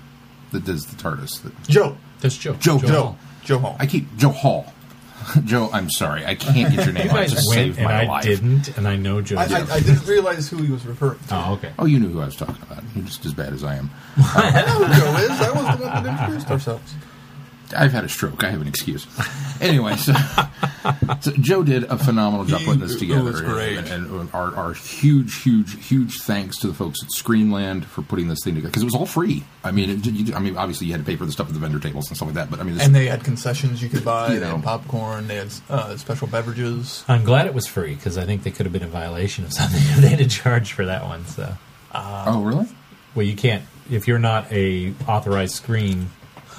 that 0.52 0.64
does 0.66 0.86
the 0.86 0.96
TARDIS? 0.96 1.42
That, 1.44 1.64
Joe. 1.64 1.98
That's 2.22 2.38
Joe. 2.38 2.54
Joe. 2.56 2.80
Joe. 2.80 2.88
Joe. 2.88 3.16
Joe 3.44 3.60
Hall. 3.60 3.76
I 3.80 3.86
keep 3.86 4.16
Joe 4.18 4.30
Hall. 4.30 4.74
Joe, 5.46 5.70
I'm 5.72 5.90
sorry, 5.90 6.26
I 6.26 6.36
can't 6.36 6.74
get 6.76 6.86
your 6.86 6.94
name 6.94 7.06
You 7.06 7.12
out 7.12 7.16
guys 7.16 7.30
to 7.32 7.36
went 7.36 7.48
save 7.50 7.78
and 7.80 7.88
I 7.88 8.06
life. 8.06 8.24
didn't, 8.24 8.78
and 8.78 8.86
I 8.88 8.98
know 8.98 9.22
Joe. 9.22 9.38
I, 9.38 9.44
I, 9.44 9.66
I 9.76 9.80
didn't 9.80 10.06
realize 10.06 10.50
who 10.50 10.58
he 10.58 10.70
was 10.72 10.86
referring 10.86 11.20
to. 11.30 11.36
oh, 11.36 11.54
okay. 11.54 11.72
Oh, 11.80 11.86
you 11.86 11.98
knew 12.00 12.10
who 12.10 12.20
I 12.22 12.26
was 12.26 12.36
talking 12.36 12.62
about. 12.62 12.84
You're 12.94 13.06
just 13.06 13.26
as 13.26 13.34
bad 13.34 13.54
as 13.54 13.64
I 13.64 13.76
am. 13.76 13.90
I 14.18 14.64
know 14.66 14.84
who 14.86 15.00
Joe 15.00 15.18
is. 15.24 15.30
I 15.42 15.52
was 15.52 15.80
the 15.80 15.86
one 15.86 16.04
that 16.04 16.20
introduced 16.24 16.52
ourselves. 16.52 16.94
I've 17.74 17.92
had 17.92 18.04
a 18.04 18.10
stroke. 18.10 18.44
I 18.44 18.52
have 18.52 18.62
an 18.62 18.68
excuse. 18.68 19.06
Anyway, 19.62 19.96
so, 19.96 20.14
so 21.22 21.32
Joe 21.34 21.64
did 21.64 21.84
a 21.86 21.98
phenomenal 21.98 22.46
job 22.46 22.62
putting 22.64 22.82
this 22.82 22.96
it 22.96 23.00
together. 23.00 23.24
was 23.24 23.42
great. 23.42 23.78
And, 23.78 23.88
and 23.88 24.30
our, 24.34 24.56
our 24.56 24.74
huge, 24.74 25.42
huge, 25.42 25.86
huge 25.88 26.20
thanks 26.22 26.58
to 26.60 26.68
the 26.68 26.74
folks 26.74 27.02
at 27.04 27.10
Screenland 27.10 27.86
for 27.86 28.02
putting 28.02 28.28
this 28.28 28.40
thing 28.44 28.56
together 28.56 28.70
because 28.72 28.82
it 28.82 28.86
was 28.86 28.96
all 28.96 29.06
free. 29.06 29.44
I 29.64 29.72
mean, 29.72 29.90
it, 29.90 30.06
you, 30.06 30.34
I 30.36 30.40
mean, 30.40 30.58
obviously 30.58 30.88
you 30.88 30.94
had 30.94 31.02
to 31.02 31.06
pay 31.06 31.16
for 31.16 31.26
the 31.26 31.32
stuff 31.32 31.48
at 31.48 31.54
the 31.54 31.60
vendor 31.60 31.80
tables 31.80 32.08
and 32.10 32.18
stuff 32.18 32.28
like 32.28 32.36
that. 32.36 32.50
But 32.50 32.60
I 32.60 32.64
mean, 32.64 32.76
this, 32.76 32.86
And 32.86 32.94
they 32.94 33.08
had 33.08 33.24
concessions 33.24 33.82
you 33.82 33.90
could 33.90 34.04
buy. 34.04 34.34
You 34.34 34.40
They 34.40 34.46
know. 34.46 34.56
had 34.58 34.64
popcorn. 34.64 35.28
They 35.28 35.36
had 35.38 35.54
uh, 35.70 35.96
special 35.98 36.28
beverages. 36.28 37.04
I'm 37.08 37.24
glad 37.24 37.46
it 37.46 37.54
was 37.54 37.68
free 37.68 37.96
because 37.96 38.18
I 38.18 38.26
think 38.26 38.44
they 38.44 38.52
could 38.52 38.66
have 38.66 38.74
been 38.74 38.84
in 38.84 38.90
violation 38.90 39.46
of 39.46 39.54
something 39.54 39.80
if 39.84 39.98
they 39.98 40.10
had 40.10 40.20
to 40.20 40.28
charge 40.28 40.74
for 40.74 40.86
that 40.86 41.06
one. 41.06 41.26
So, 41.26 41.54
oh, 41.94 42.44
really? 42.44 42.68
well, 43.16 43.26
you 43.26 43.36
can't 43.36 43.64
if 43.92 44.08
you're 44.08 44.20
not 44.20 44.52
a 44.52 44.94
authorized 45.08 45.56
screen 45.56 46.10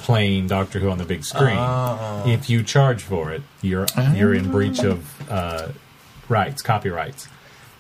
playing 0.05 0.47
Doctor 0.47 0.79
Who 0.79 0.91
on 0.91 0.99
the 0.99 1.05
big 1.05 1.25
screen. 1.25 1.57
Oh. 1.59 2.25
If 2.27 2.51
you 2.51 2.63
charge 2.63 3.03
for 3.03 3.33
it, 3.33 3.43
you're 3.63 3.87
you're 4.15 4.35
in 4.35 4.51
breach 4.51 4.81
of 4.81 5.31
uh, 5.31 5.69
rights, 6.29 6.63
copyrights. 6.63 7.29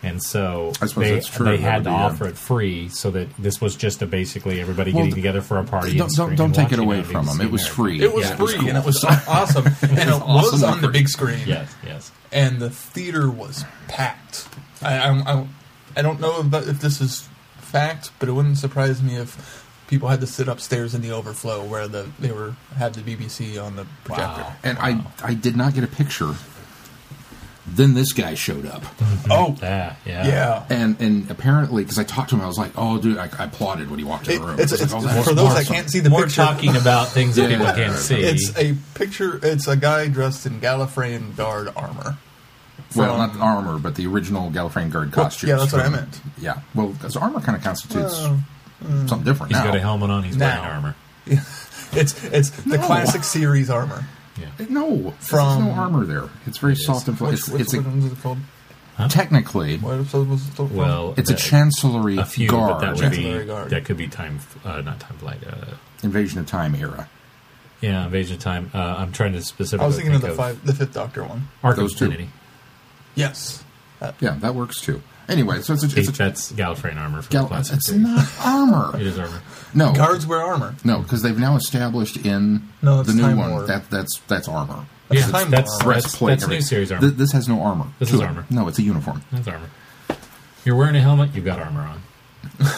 And 0.03 0.23
so 0.23 0.73
they, 0.97 1.15
that's 1.15 1.29
true. 1.29 1.47
they 1.47 1.57
had 1.57 1.85
to 1.85 1.91
be, 1.91 1.95
offer 1.95 2.27
it 2.27 2.37
free, 2.37 2.89
so 2.91 3.11
that 3.13 3.35
this 3.39 3.59
was 3.59 3.75
just 3.75 4.03
a 4.03 4.07
basically 4.07 4.61
everybody 4.61 4.93
Well, 4.93 5.05
getting 5.05 5.15
together 5.15 5.41
for 5.41 5.59
a 5.59 5.65
party. 5.65 5.97
Don't 5.97 6.09
and 6.09 6.17
don't, 6.17 6.37
don't 6.37 6.47
and 6.47 6.55
take 6.55 6.73
it 6.73 6.79
away 6.79 6.99
on 6.99 7.05
from 7.05 7.27
them. 7.27 7.41
It 7.41 7.51
was 7.51 7.67
free. 7.67 8.03
It 8.03 8.13
was 8.13 8.27
Yeah, 8.27 8.33
it 8.33 8.37
free 8.37 8.45
was 8.45 8.67
and 8.67 8.77
it 8.77 8.85
was 8.87 9.05
awesome, 9.05 9.67
and 9.67 9.99
it 9.99 10.07
was 10.07 10.23
awesomely 10.23 10.67
on 10.67 10.81
the 10.83 10.89
big 10.89 11.09
screen. 11.09 11.41
Yes, 11.47 11.75
yes. 11.85 12.13
and 12.33 12.59
the 12.59 12.71
theater 12.71 13.31
was 13.31 13.65
packed. 13.89 14.49
I, 14.83 14.99
I, 14.99 15.11
I, 15.11 15.47
I 15.97 16.03
don't 16.03 16.21
know 16.21 16.41
if, 16.41 16.69
if 16.69 16.81
this 16.81 17.01
is 17.01 17.29
fact, 17.57 18.11
but 18.19 18.29
it 18.29 18.33
wouldn't 18.33 18.59
surprise 18.59 19.03
me 19.03 19.17
if 19.17 19.64
people 19.95 20.09
had 20.09 20.21
to 20.21 20.27
sit 20.27 20.49
upstairs 20.49 20.95
in 20.95 21.01
the 21.03 21.11
overflow 21.13 21.65
where 21.65 21.87
the 21.89 22.07
they 22.19 22.33
were 22.33 22.55
had 22.77 22.95
the 22.95 23.01
BBC 23.03 23.63
on 23.65 23.77
the 23.77 23.87
projector. 24.05 24.43
Wow. 24.43 24.53
And 24.65 24.79
I 24.79 25.01
I 25.23 25.35
did 25.35 25.57
not 25.57 25.75
get 25.75 25.85
a 25.85 25.89
picture. 25.89 26.35
Then 27.67 27.95
this 27.95 28.13
guy 28.13 28.35
showed 28.35 28.67
up, 28.67 28.83
mm-hmm. 28.83 29.33
Oh, 29.33 29.57
Yeah, 29.63 29.97
yeah. 30.05 30.27
yeah. 30.27 30.65
and 30.69 31.01
and 31.01 31.31
apparently 31.31 31.83
because 31.83 31.99
I 31.99 32.05
talked 32.05 32.29
to 32.31 32.37
him, 32.37 32.43
I 32.43 32.47
was 32.47 32.59
like, 32.59 32.73
"Oh, 32.77 32.99
dude!" 32.99 33.17
I, 33.17 33.31
I 33.39 33.45
applauded 33.45 33.89
when 33.89 33.99
he 33.99 34.05
walked 34.05 34.29
in 34.29 34.39
the 34.41 34.47
room. 34.47 34.61
it's, 34.61 34.73
I 34.73 34.83
it's, 34.85 34.93
like, 34.93 35.03
"Oh, 35.03 35.07
that's 35.07 35.27
for 35.27 35.35
those 35.35 35.55
that 35.55 35.65
can't 35.67 35.89
see 35.91 36.01
the 36.01 36.11
More 36.11 36.25
picture, 36.25 36.43
talking 36.45 36.77
about 36.77 37.09
things 37.09 37.37
that 37.37 37.51
Yeah. 37.51 37.57
people 37.59 37.73
can't 37.73 37.97
see. 37.97 38.17
it's 38.21 38.53
a 38.59 38.77
picture. 38.95 39.41
It's 39.43 39.67
a 39.67 39.77
guy 39.77 40.09
dressed 40.09 40.45
in 40.45 40.61
Gallifreyan 40.61 41.37
guard 41.37 41.69
armor. 41.75 42.19
well, 42.95 43.17
not 43.17 43.33
the 43.33 43.39
armor, 43.41 43.79
but 43.79 43.95
the 43.95 44.07
original 44.09 44.51
Gallifreyan 44.51 44.91
guard 44.91 45.17
Well, 45.17 45.25
costumes. 45.25 45.49
yeah, 45.49 45.57
that's 45.57 45.73
what 45.73 45.81
I 45.87 45.89
meant. 45.89 46.21
Yeah, 46.37 46.61
well, 46.75 46.89
because 46.89 47.17
armor 47.17 47.41
kind 47.41 47.57
of 47.57 47.65
constitutes 47.65 48.21
Well, 48.21 48.41
something 48.83 49.23
different 49.25 49.53
he's 49.53 49.59
now. 49.61 49.67
got 49.67 49.77
a 49.77 49.81
helmet 49.81 50.11
on. 50.11 50.23
He's 50.25 50.37
Now. 50.37 50.61
wearing 50.63 50.75
armor. 50.75 50.97
It's 51.97 52.25
it's 52.25 52.51
the 52.51 52.77
No. 52.79 52.87
classic 52.87 53.23
series 53.23 53.71
armor. 53.71 54.05
Yeah. 54.37 54.47
No, 54.69 55.13
From- 55.21 55.65
there's 55.65 55.77
no 55.77 55.81
armor 55.81 56.05
there. 56.05 56.25
It's 56.45 56.59
very 56.59 56.75
soft 56.75 57.07
and 57.07 57.17
fluffy. 57.17 57.33
Which, 57.35 57.41
It's, 57.41 57.49
which, 57.51 57.61
it's 57.63 57.73
which 57.73 57.85
a, 57.87 57.89
one 57.89 57.99
is 58.01 58.13
it 58.13 58.21
called? 58.21 58.39
technically 59.11 59.79
What 59.79 59.95
episode 60.01 60.29
was 60.29 60.49
it 60.49 60.57
called? 60.57 60.75
Well, 60.75 61.15
it's 61.17 61.31
a 61.31 61.35
that- 61.35 61.39
chancellery 61.39 62.17
a 62.19 62.25
few, 62.25 62.49
guard, 62.49 62.73
but 62.75 62.81
that 62.81 62.91
would 62.95 63.01
Chancellery 63.01 63.39
be 63.41 63.45
Guard. 63.47 63.71
that 63.71 63.85
could 63.85 63.97
be 63.97 64.09
time, 64.09 64.41
uh, 64.65 64.81
not 64.81 64.99
time 65.01 65.17
flight. 65.19 65.39
Uh, 65.47 65.75
invasion 66.03 66.41
of 66.41 66.47
time 66.47 66.75
era. 66.75 67.09
yeah, 67.81 68.05
invasion 68.07 68.37
of 68.37 68.43
time. 68.43 68.71
Uh, 68.75 68.79
I'm 68.99 69.13
trying 69.13 69.33
to 69.35 69.43
specifically. 69.43 69.85
I 69.85 69.87
was 69.87 69.97
thinking 69.97 70.15
of 70.17 70.21
think 70.23 70.33
the 70.33 70.37
five, 70.37 70.67
the 70.67 70.75
fifth 70.75 70.95
Doctor 70.95 71.23
one. 71.23 71.47
Arkham 71.63 71.77
Those 71.77 71.95
two. 71.95 72.07
Infinity. 72.07 72.31
Yes. 73.15 73.63
Uh, 74.01 74.11
Yeah, 74.21 74.37
that 74.41 74.55
works 74.57 74.81
too. 74.81 75.01
Anyway, 75.29 75.61
so 75.63 75.73
it's 75.73 75.83
a, 75.85 75.99
it's 75.99 76.09
a 76.09 76.13
That's 76.13 76.53
Gallifreyan 76.53 76.97
armor 76.99 77.23
from 77.23 77.33
Gal- 77.33 77.43
the 77.45 77.49
classic 77.49 77.77
it's 77.77 77.87
series. 77.87 78.03
not 78.03 78.29
armor. 78.45 78.97
It 79.01 79.07
is 79.07 79.19
armor. 79.19 79.41
No, 79.75 79.93
guards 79.93 80.27
wear 80.27 80.41
armor. 80.43 80.75
no, 80.85 80.99
because 81.01 81.23
they've 81.23 81.39
now 81.39 81.57
established 81.57 82.19
in 82.19 82.69
No, 82.83 83.01
it's 83.01 83.09
the 83.09 83.15
new 83.17 83.23
Time 83.23 83.39
one 83.39 83.51
Lord. 83.51 83.67
that 83.69 83.89
that's 83.91 84.19
that's 84.29 84.49
armor. 84.49 84.85
That's 85.09 85.23
yeah, 85.27 85.31
Time 85.33 85.51
that's, 85.51 85.71
Lord. 85.71 85.73
that's, 85.73 85.85
Breastplate, 85.85 86.31
that's 86.39 86.43
new 86.43 86.55
everything. 86.55 86.67
series 86.67 86.93
armor. 86.93 87.07
Th- 87.09 87.15
this 87.19 87.33
has 87.33 87.49
no 87.49 87.61
armor. 87.63 87.87
This 87.99 88.11
to 88.11 88.15
is 88.17 88.21
it. 88.21 88.25
armor. 88.25 88.47
No, 88.51 88.69
it's 88.69 88.79
a 88.79 88.83
uniform. 88.83 89.23
that's 89.33 89.49
armor. 89.49 89.69
You're 90.65 90.77
wearing 90.77 90.97
a 90.97 91.01
helmet. 91.01 91.35
You've 91.35 91.45
got 91.45 91.59
armor 91.61 91.81
on. 91.81 92.03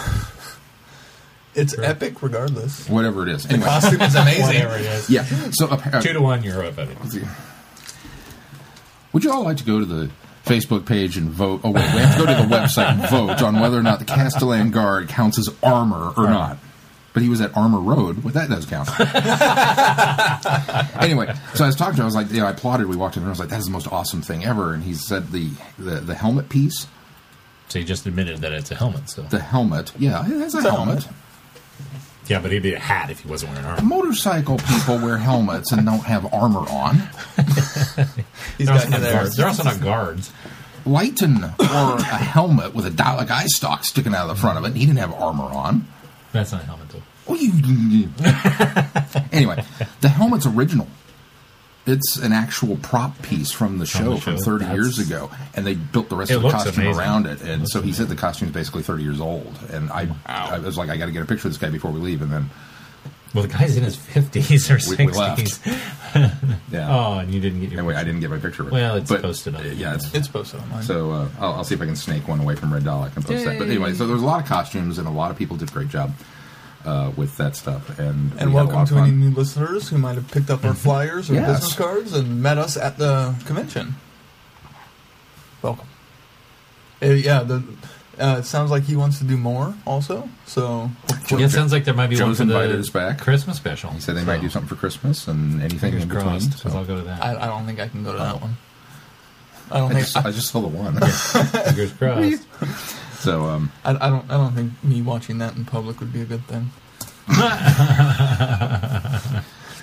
It's 1.55 1.77
epic 1.79 2.23
regardless. 2.23 2.87
Whatever 2.87 3.23
it 3.23 3.31
is. 3.31 3.45
The 3.45 3.55
Anyway, 3.55 3.67
costume 3.67 4.01
is 4.03 4.15
amazing. 4.15 4.43
Whatever 4.45 4.75
it 4.77 4.83
is. 4.85 5.09
yeah. 5.09 5.25
So 5.53 5.69
uh, 5.69 6.01
Two 6.03 6.13
to 6.13 6.21
one, 6.21 6.43
you're 6.43 6.63
up 6.63 6.79
at 6.79 6.89
it. 6.91 6.99
Would 9.15 9.25
you 9.25 9.33
all 9.33 9.45
like 9.45 9.57
to 9.57 9.65
go 9.65 9.79
to 9.79 9.87
the 9.87 10.11
Facebook 10.47 10.87
page 10.87 11.17
and 11.17 11.29
vote? 11.29 11.61
Oh, 11.65 11.71
wait, 11.71 11.83
we 11.93 12.01
have 12.01 12.17
to 12.17 12.25
go 12.25 12.27
to 12.27 12.35
the 12.49 12.55
website 12.55 12.93
and 12.93 13.11
vote 13.11 13.43
on 13.43 13.61
whether 13.61 13.79
or 13.79 13.83
not 13.83 13.99
the 13.99 14.05
Castellan 14.05 14.71
Guard 14.71 15.09
counts 15.09 15.39
as 15.39 15.49
armor 15.63 16.13
or 16.17 16.29
not. 16.29 16.59
But 17.13 17.23
he 17.23 17.31
was 17.31 17.41
at 17.41 17.57
Armor 17.57 17.81
Road. 17.81 18.23
Well, 18.23 18.35
that 18.35 18.51
does 18.51 18.67
count. 18.67 18.91
anyway, 21.03 21.35
so 21.55 21.65
I 21.65 21.69
was 21.69 21.75
talking 21.77 21.95
to 21.97 22.03
him. 22.03 22.03
I 22.03 22.05
was 22.05 22.15
like, 22.15 22.31
yeah, 22.31 22.47
I 22.47 22.51
applauded. 22.51 22.87
We 22.89 22.97
walked 22.97 23.17
in 23.17 23.23
and 23.23 23.29
I 23.29 23.31
was 23.31 23.41
like, 23.41 23.49
that 23.49 23.59
is 23.59 23.65
the 23.65 23.71
most 23.71 23.91
awesome 23.91 24.21
thing 24.21 24.45
ever. 24.45 24.75
And 24.75 24.83
he 24.83 24.93
said 24.93 25.33
the, 25.33 25.49
the, 25.79 25.95
the 26.01 26.15
helmet 26.15 26.51
piece, 26.51 26.87
So 27.69 27.79
you 27.79 27.87
just 27.87 28.05
admitted 28.07 28.43
that 28.43 28.53
it's 28.53 28.71
a 28.71 28.75
helmet. 28.75 29.09
So 29.09 29.23
the 29.23 29.39
helmet, 29.41 29.93
yeah, 29.99 30.21
it 30.27 30.39
has 30.41 30.55
a 30.55 30.59
a 30.59 30.63
helmet. 30.63 31.05
helmet. 31.05 31.09
Yeah, 32.29 32.41
but 32.41 32.51
he'd 32.53 32.63
be 32.63 32.75
a 32.75 32.79
hat 32.79 33.11
if 33.11 33.21
he 33.21 33.29
wasn't 33.29 33.53
wearing 33.53 33.67
armor. 33.67 33.83
Motorcycle 33.83 34.59
people 34.59 34.99
wear 34.99 35.17
helmets 35.19 35.73
and 35.73 35.85
don't 35.87 36.05
have 36.05 36.33
armor 36.33 36.61
on. 36.69 36.97
He's 38.59 38.67
They're 38.67 38.75
also, 38.75 38.75
got 38.75 38.85
you 38.85 38.91
not 38.91 39.01
there. 39.01 39.13
guards. 39.13 39.37
They're 39.37 39.47
also 39.47 39.63
not 39.65 39.81
guards. 39.83 40.33
Lighton 40.85 41.41
wore 41.59 41.97
a 41.99 42.03
helmet 42.05 42.75
with 42.75 42.87
a 42.87 42.91
Dalek 42.91 43.31
eye 43.31 43.47
stalk 43.47 43.85
sticking 43.85 44.15
out 44.15 44.29
of 44.31 44.37
the 44.37 44.41
front 44.41 44.59
of 44.59 44.65
it, 44.65 44.69
and 44.69 44.77
he 44.77 44.87
didn't 44.87 44.99
have 45.01 45.13
armor 45.15 45.45
on. 45.45 45.87
That's 46.33 46.53
not 46.53 46.63
a 46.63 46.65
helmet, 46.65 46.89
though. 46.91 47.03
Oh, 47.29 47.35
you. 47.35 48.09
anyway, 49.33 49.65
the 50.01 50.09
helmet's 50.09 50.47
original. 50.47 50.87
It's 51.87 52.17
an 52.17 52.33
actual 52.33 52.77
prop 52.79 53.21
piece 53.23 53.53
from 53.53 53.79
the 53.79 53.87
From 53.87 54.05
show 54.05 54.17
from 54.19 54.37
30 54.39 54.65
That's- 54.65 54.77
years 54.77 54.99
ago, 54.99 55.31
and 55.55 55.67
they 55.67 55.75
built 55.75 56.09
the 56.09 56.17
rest 56.17 56.31
of 56.33 56.43
the 56.43 56.51
costume 56.51 56.83
amazing. 56.83 57.01
around 57.01 57.27
it. 57.27 57.41
And 57.43 57.61
Looks 57.63 57.73
so 57.73 57.81
he 57.83 57.93
said 57.93 58.07
the 58.09 58.13
amazing. 58.13 58.19
costume's 58.19 58.53
basically 58.53 58.83
30 58.83 59.03
years 59.05 59.21
old. 59.21 59.57
And 59.71 59.91
I, 59.91 60.09
I 60.27 60.59
was 60.59 60.77
like, 60.77 60.91
I 60.91 60.97
got 60.97 61.07
to 61.07 61.13
get 61.13 61.23
a 61.23 61.27
picture 61.27 61.47
of 61.49 61.53
this 61.55 61.59
guy 61.59 61.71
before 61.71 61.91
we 61.93 62.01
leave. 62.01 62.23
And 62.23 62.33
then, 62.33 62.51
Well, 63.35 63.43
the 63.47 63.53
guy's 63.53 63.77
in 63.77 63.85
his 63.85 63.97
50s 63.97 64.69
or 64.71 64.79
60s. 64.79 64.99
We- 64.99 65.07
we 65.07 65.13
left. 65.13 65.61
yeah. 66.73 66.89
Oh, 66.91 67.19
and 67.19 67.33
you 67.33 67.41
didn't 67.41 67.61
get 67.61 67.71
your 67.71 67.81
anyway, 67.81 67.95
I 67.95 68.03
didn't 68.05 68.21
get 68.21 68.31
my 68.31 68.39
picture 68.39 68.63
of 68.63 68.69
it. 68.69 68.73
Well, 68.73 68.97
it's 68.97 69.11
But, 69.11 69.23
posted 69.23 69.55
on 69.55 69.61
uh, 69.67 69.71
Yeah, 69.77 69.95
it's, 69.95 70.13
It's 70.15 70.29
posted 70.29 70.61
online. 70.61 70.83
So 70.83 71.11
uh, 71.13 71.29
I'll, 71.39 71.53
I'll 71.55 71.65
see 71.65 71.75
if 71.75 71.83
I 71.83 71.87
can 71.87 71.95
snake 71.97 72.27
one 72.27 72.41
away 72.41 72.57
from 72.57 72.73
Red 72.73 72.85
Doll. 72.85 73.03
I 73.05 73.11
can 73.11 73.23
post 73.23 73.45
that. 73.45 73.59
But 73.59 73.69
anyway, 73.69 73.93
so 73.95 74.07
there's 74.07 74.23
a 74.23 74.27
lot 74.27 74.41
of 74.43 74.49
costumes 74.49 74.99
and 74.99 75.07
a 75.07 75.11
lot 75.11 75.31
of 75.31 75.37
people 75.37 75.57
did 75.57 75.69
a 75.71 75.73
great 75.73 75.89
job 75.89 76.13
uh, 76.87 77.11
with 77.17 77.37
that 77.37 77.57
stuff. 77.57 77.99
And 77.99 78.33
and 78.39 78.51
a 78.51 78.53
welcome 78.55 78.87
to 78.87 78.95
fun. 78.95 79.09
any 79.09 79.13
new 79.17 79.31
listeners 79.31 79.89
who 79.91 79.99
might 79.99 80.15
have 80.15 80.31
picked 80.31 80.49
up 80.51 80.65
our 80.65 80.75
flyers 80.75 81.29
or 81.31 81.35
Yes. 81.35 81.49
business 81.61 81.75
cards 81.77 82.13
and 82.15 82.43
met 82.43 82.57
us 82.59 82.77
at 82.77 82.97
the 82.99 83.35
convention. 83.45 83.97
Welcome. 85.63 85.89
Uh, 87.03 87.07
yeah, 87.09 87.43
the, 87.43 87.63
uh, 88.19 88.37
it 88.39 88.45
sounds 88.45 88.71
like 88.71 88.85
he 88.85 88.97
wants 88.97 89.19
to 89.19 89.25
do 89.25 89.37
more 89.37 89.75
also. 89.87 90.29
So 90.47 90.91
hopefully- 91.11 91.41
Yeah, 91.43 91.47
it 91.49 91.51
sounds 91.53 91.73
like 91.73 91.85
there 91.85 91.93
might 91.95 92.07
be 92.09 92.17
Joe's 92.17 92.39
one 92.39 92.49
for 92.49 92.55
invited 92.55 92.77
the 92.77 92.81
us 92.81 92.89
back. 92.89 93.19
Christmas 93.21 93.57
special. 93.59 93.91
He 93.91 94.01
said 94.01 94.17
they 94.17 94.25
might 94.25 94.41
do 94.41 94.49
something 94.49 94.69
for 94.69 94.77
Christmas 94.77 95.29
and 95.29 95.61
anything 95.61 95.79
Fingers 95.81 96.03
in 96.05 96.09
between. 96.09 96.25
crossed, 96.27 96.53
So. 96.59 96.63
'cause 96.63 96.75
I'll 96.75 96.85
go 96.85 96.97
to 96.97 97.03
that. 97.05 97.23
I, 97.23 97.45
I 97.45 97.47
don't 97.47 97.67
think 97.67 97.81
I 97.81 97.89
can 97.89 98.03
go 98.05 98.13
to 98.13 98.19
Oh. 98.19 98.23
that 98.25 98.41
one. 98.41 98.57
I 99.71 99.79
don't 99.79 99.91
I 99.91 99.95
think 99.95 100.05
just, 100.07 100.17
I, 100.17 100.29
I 100.29 100.31
just 100.31 100.49
saw 100.51 100.61
the 100.61 100.69
one. 100.69 100.95
Fingers 101.01 101.93
crossed. 101.99 102.47
So 103.19 103.45
um, 103.45 103.73
I, 103.85 103.91
I 103.95 104.09
don't 104.11 104.31
I 104.31 104.35
don't 104.37 104.53
think 104.55 104.73
me 104.85 105.03
watching 105.03 105.39
that 105.39 105.57
in 105.57 105.65
public 105.65 106.01
would 106.01 106.13
be 106.13 106.23
a 106.23 106.25
good 106.25 106.45
thing. 106.47 106.71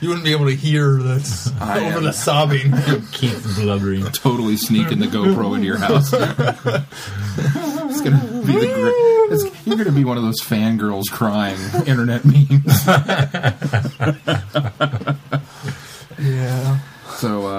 you 0.01 0.07
wouldn't 0.09 0.23
be 0.25 0.31
able 0.31 0.45
to 0.45 0.55
hear 0.55 0.93
this 0.97 1.51
I 1.61 1.79
over 1.85 1.97
am- 1.97 2.03
the 2.03 2.13
sobbing. 2.13 2.71
Keith 3.11 3.55
blubbering. 3.59 4.05
totally 4.11 4.55
sneaking 4.57 4.99
the 4.99 5.07
GoPro 5.07 5.53
into 5.55 5.65
your 5.67 5.77
house. 5.77 6.11
it's 6.13 8.01
gonna 8.01 8.23
be 8.45 8.53
the 8.53 8.67
great. 8.73 8.93
It's, 9.33 9.67
you're 9.67 9.77
gonna 9.77 9.91
be 9.91 10.03
one 10.05 10.17
of 10.17 10.23
those 10.23 10.39
fangirls 10.41 11.09
crying 11.11 11.57
internet 11.85 12.23
memes. 12.25 12.85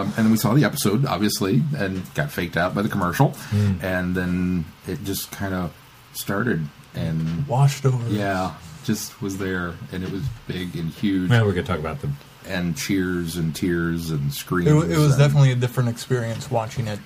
Yeah. 0.05 0.13
Um, 0.13 0.15
and 0.17 0.27
then 0.27 0.31
we 0.31 0.37
saw 0.37 0.55
the 0.55 0.65
episode, 0.65 1.07
obviously, 1.07 1.63
and 1.77 2.03
got 2.15 2.31
faked 2.31 2.57
out 2.57 2.75
by 2.75 2.83
the 2.83 2.89
commercial, 2.89 3.35
and 3.53 4.15
then 4.15 4.65
it 4.87 5.05
just 5.05 5.31
kind 5.33 5.55
of 5.55 5.73
started, 6.13 6.67
and 6.95 7.47
Washed 7.47 7.85
over. 7.87 8.09
yeah, 8.09 8.55
just 8.85 9.21
was 9.23 9.39
there, 9.39 9.75
and 9.93 10.05
it 10.05 10.11
was 10.11 10.23
big 10.47 10.77
and 10.77 10.91
huge, 10.91 11.31
Well, 11.31 11.45
we're 11.47 11.55
to 11.55 11.63
talk 11.63 11.79
about 11.79 12.01
the. 12.01 12.11
and 12.47 12.77
cheers 12.77 13.37
and 13.37 13.55
tears 13.55 14.11
and 14.11 14.33
screams. 14.33 14.69
It, 14.71 14.93
it 14.93 14.99
was 14.99 15.13
and 15.13 15.19
definitely 15.19 15.53
a 15.53 15.57
different 15.57 15.89
experience 15.89 16.51
watching 16.51 16.87
it 16.87 16.99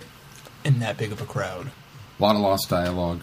in 0.64 0.80
that 0.80 0.96
big 0.98 1.12
of 1.12 1.20
a 1.22 1.24
crowd. 1.26 1.70
a 2.18 2.22
lot 2.22 2.34
of 2.34 2.40
lost 2.42 2.68
dialogue. 2.68 3.22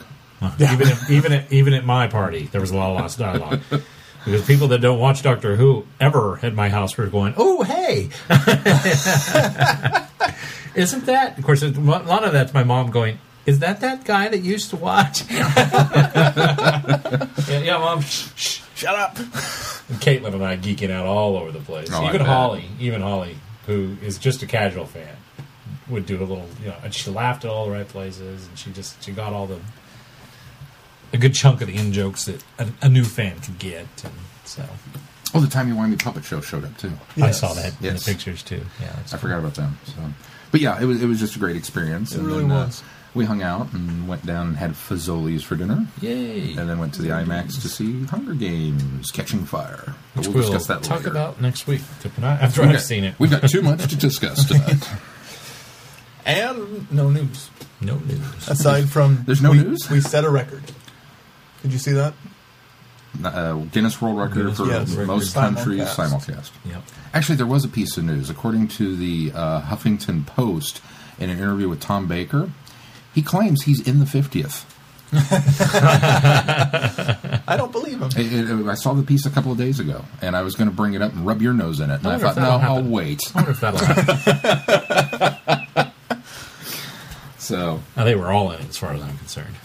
Even 0.59 0.87
at, 0.87 1.09
even 1.09 1.31
at, 1.33 1.51
even 1.51 1.73
at 1.73 1.85
my 1.85 2.07
party, 2.07 2.43
there 2.51 2.61
was 2.61 2.69
a 2.71 2.77
lot 2.77 2.91
of 2.91 3.01
lost 3.01 3.17
dialogue. 3.19 3.61
Because 4.25 4.45
people 4.45 4.67
that 4.69 4.79
don't 4.79 4.99
watch 4.99 5.21
Doctor 5.21 5.55
Who 5.55 5.85
ever 5.99 6.39
at 6.41 6.55
my 6.55 6.69
house 6.69 6.97
were 6.97 7.05
going, 7.05 7.35
"Oh, 7.37 7.61
hey, 7.61 8.09
isn't 10.75 11.05
that?" 11.05 11.37
Of 11.37 11.43
course, 11.43 11.61
a 11.61 11.69
lot 11.69 12.23
of 12.23 12.33
that's 12.33 12.51
my 12.51 12.63
mom 12.63 12.89
going, 12.89 13.19
"Is 13.45 13.59
that 13.59 13.81
that 13.81 14.03
guy 14.03 14.27
that 14.27 14.39
used 14.39 14.71
to 14.71 14.77
watch?" 14.77 15.23
yeah, 15.31 17.27
yeah, 17.47 17.77
mom, 17.77 18.01
shh, 18.01 18.29
shh, 18.35 18.61
shut 18.73 18.95
up. 18.95 19.19
And 19.19 20.01
Caitlin 20.01 20.33
and 20.33 20.43
I 20.43 20.57
geeking 20.57 20.89
out 20.89 21.05
all 21.05 21.37
over 21.37 21.51
the 21.51 21.59
place. 21.59 21.89
Oh, 21.91 22.07
even. 22.07 22.21
Holly, 22.21 22.65
even 22.79 23.01
Holly, 23.01 23.35
who 23.67 23.95
is 24.01 24.17
just 24.17 24.41
a 24.41 24.47
casual 24.47 24.87
fan, 24.87 25.17
would 25.87 26.07
do 26.07 26.17
a 26.17 26.25
little, 26.25 26.47
you 26.63 26.69
know, 26.69 26.77
and 26.83 26.91
she 26.91 27.11
laughed 27.11 27.45
at 27.45 27.51
all 27.51 27.65
the 27.65 27.71
right 27.71 27.87
places, 27.87 28.47
and 28.47 28.57
she 28.57 28.71
just 28.71 29.03
she 29.03 29.11
got 29.11 29.33
all 29.33 29.45
the 29.45 29.59
a 31.15 31.19
good 31.19 31.33
chunk 31.33 31.61
of 31.61 31.67
the 31.67 31.75
in 31.75 31.91
jokes 31.93 32.25
that 32.25 32.43
a, 32.59 32.67
a 32.83 32.89
new 32.89 33.03
fan 33.03 33.39
could 33.39 33.57
get, 33.59 33.87
and 34.03 34.13
so 34.43 34.63
Oh, 35.33 35.39
the 35.41 35.47
Timey 35.47 35.73
Wimey 35.73 36.01
puppet 36.01 36.23
show 36.23 36.39
showed 36.39 36.63
up 36.63 36.77
too. 36.77 36.93
I 37.17 37.31
saw 37.31 37.53
that 37.53 37.73
in 37.81 37.95
the 37.95 38.01
pictures 38.01 38.41
too. 38.43 38.61
Yeah, 38.79 38.93
that's 38.95 39.13
I 39.13 39.17
forgot 39.17 39.39
about 39.39 39.55
them. 39.55 39.77
So, 39.85 39.93
but 40.51 40.61
yeah, 40.61 40.79
it 40.81 40.85
was 40.85 41.01
it 41.03 41.07
was 41.07 41.19
just 41.19 41.35
a 41.35 41.39
great 41.39 41.55
experience. 41.57 42.13
It 42.13 42.19
and 42.19 42.27
really 42.27 42.43
then, 42.43 42.51
uh, 42.51 42.65
was. 42.67 42.83
we 43.13 43.25
hung 43.25 43.41
out 43.41 43.73
and 43.73 44.07
went 44.07 44.25
down 44.25 44.47
and 44.47 44.55
had 44.55 44.71
Fazoli's 44.71 45.43
for 45.43 45.55
dinner, 45.57 45.87
Yay! 45.99 46.53
and 46.55 46.69
then 46.69 46.79
went 46.79 46.93
to 46.93 47.01
the 47.01 47.09
IMAX 47.09 47.61
to 47.63 47.67
see 47.67 48.05
Hunger 48.05 48.33
Games: 48.33 49.11
Catching 49.11 49.43
Fire. 49.45 49.93
But 50.15 50.27
Which 50.27 50.35
we'll 50.35 50.43
discuss 50.43 50.67
that 50.67 50.83
talk 50.83 50.99
later. 50.99 51.11
about 51.11 51.41
next 51.41 51.67
week 51.67 51.81
after 52.05 52.61
We've 52.61 52.69
I've 52.69 52.75
got- 52.75 52.81
seen 52.81 53.03
it. 53.03 53.15
We've 53.19 53.31
got 53.31 53.49
too 53.49 53.61
much 53.61 53.89
to 53.89 53.95
discuss 53.97 54.45
tonight. 54.47 54.87
And 56.25 56.91
no 56.91 57.09
news. 57.09 57.49
No 57.81 57.97
news. 57.97 58.47
Aside 58.47 58.89
from 58.89 59.23
There's 59.25 59.41
no 59.41 59.51
we, 59.51 59.57
news? 59.59 59.89
We 59.89 59.99
set 60.01 60.23
a 60.23 60.29
record. 60.29 60.63
Did 61.65 61.73
you 61.73 61.79
see 61.79 61.93
that? 61.93 62.13
Uh, 63.23 63.53
Guinness 63.71 63.99
World 64.01 64.17
Record 64.19 64.55
Guinness 64.55 64.57
for 64.57 64.65
World 64.97 65.07
most 65.07 65.33
Simulcast. 65.35 65.55
countries 65.55 65.81
simulcast. 65.83 66.51
Yep. 66.65 66.83
Actually, 67.13 67.35
there 67.37 67.45
was 67.47 67.63
a 67.65 67.69
piece 67.69 67.97
of 67.97 68.03
news. 68.03 68.29
According 68.29 68.67
to 68.69 68.95
the 68.95 69.31
uh, 69.33 69.61
Huffington 69.61 70.25
Post, 70.27 70.81
in 71.17 71.29
an 71.29 71.37
interview 71.39 71.69
with 71.69 71.79
Tom 71.79 72.07
Baker, 72.07 72.51
he 73.13 73.21
claims 73.23 73.63
he's 73.63 73.79
in 73.87 73.99
the 73.99 74.05
50th. 74.05 74.65
I 77.47 77.55
don't 77.57 77.71
believe 77.71 78.01
him. 78.01 78.09
It- 78.17 78.49
it- 78.49 78.67
I 78.67 78.73
saw 78.75 78.93
the 78.93 79.03
piece 79.03 79.25
a 79.25 79.29
couple 79.29 79.51
of 79.51 79.57
days 79.57 79.79
ago, 79.79 80.03
and 80.21 80.35
I 80.35 80.41
was 80.41 80.55
going 80.55 80.69
to 80.69 80.75
bring 80.75 80.93
it 80.93 81.01
up 81.01 81.13
and 81.13 81.25
rub 81.25 81.41
your 81.41 81.53
nose 81.53 81.79
in 81.79 81.89
it. 81.89 81.95
And 81.99 82.07
I, 82.07 82.11
wonder 82.11 82.25
if 82.27 82.33
thought, 82.35 82.41
no, 82.41 82.57
that'll 82.59 82.75
I'll 82.77 82.83
wait. 82.83 83.21
I 83.33 83.37
wonder 83.37 83.51
if 83.51 83.59
that'll 83.61 83.85
happen. 83.85 85.91
So, 87.37 87.79
Now, 87.95 88.03
they 88.05 88.15
were 88.15 88.31
all 88.31 88.49
in 88.53 88.61
it, 88.61 88.69
as 88.69 88.77
far 88.77 88.93
as 88.93 89.03
I'm 89.03 89.15
concerned. 89.19 89.55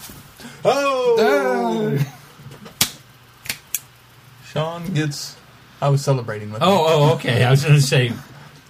Oh, 0.63 2.05
Sean 4.45 4.93
gets. 4.93 5.37
I 5.81 5.89
was 5.89 6.03
celebrating 6.03 6.51
with. 6.51 6.61
him. 6.61 6.67
Oh, 6.67 6.85
oh, 6.87 7.13
okay. 7.15 7.43
I 7.43 7.49
was 7.49 7.63
going 7.63 7.75
to 7.75 7.81
say 7.81 8.13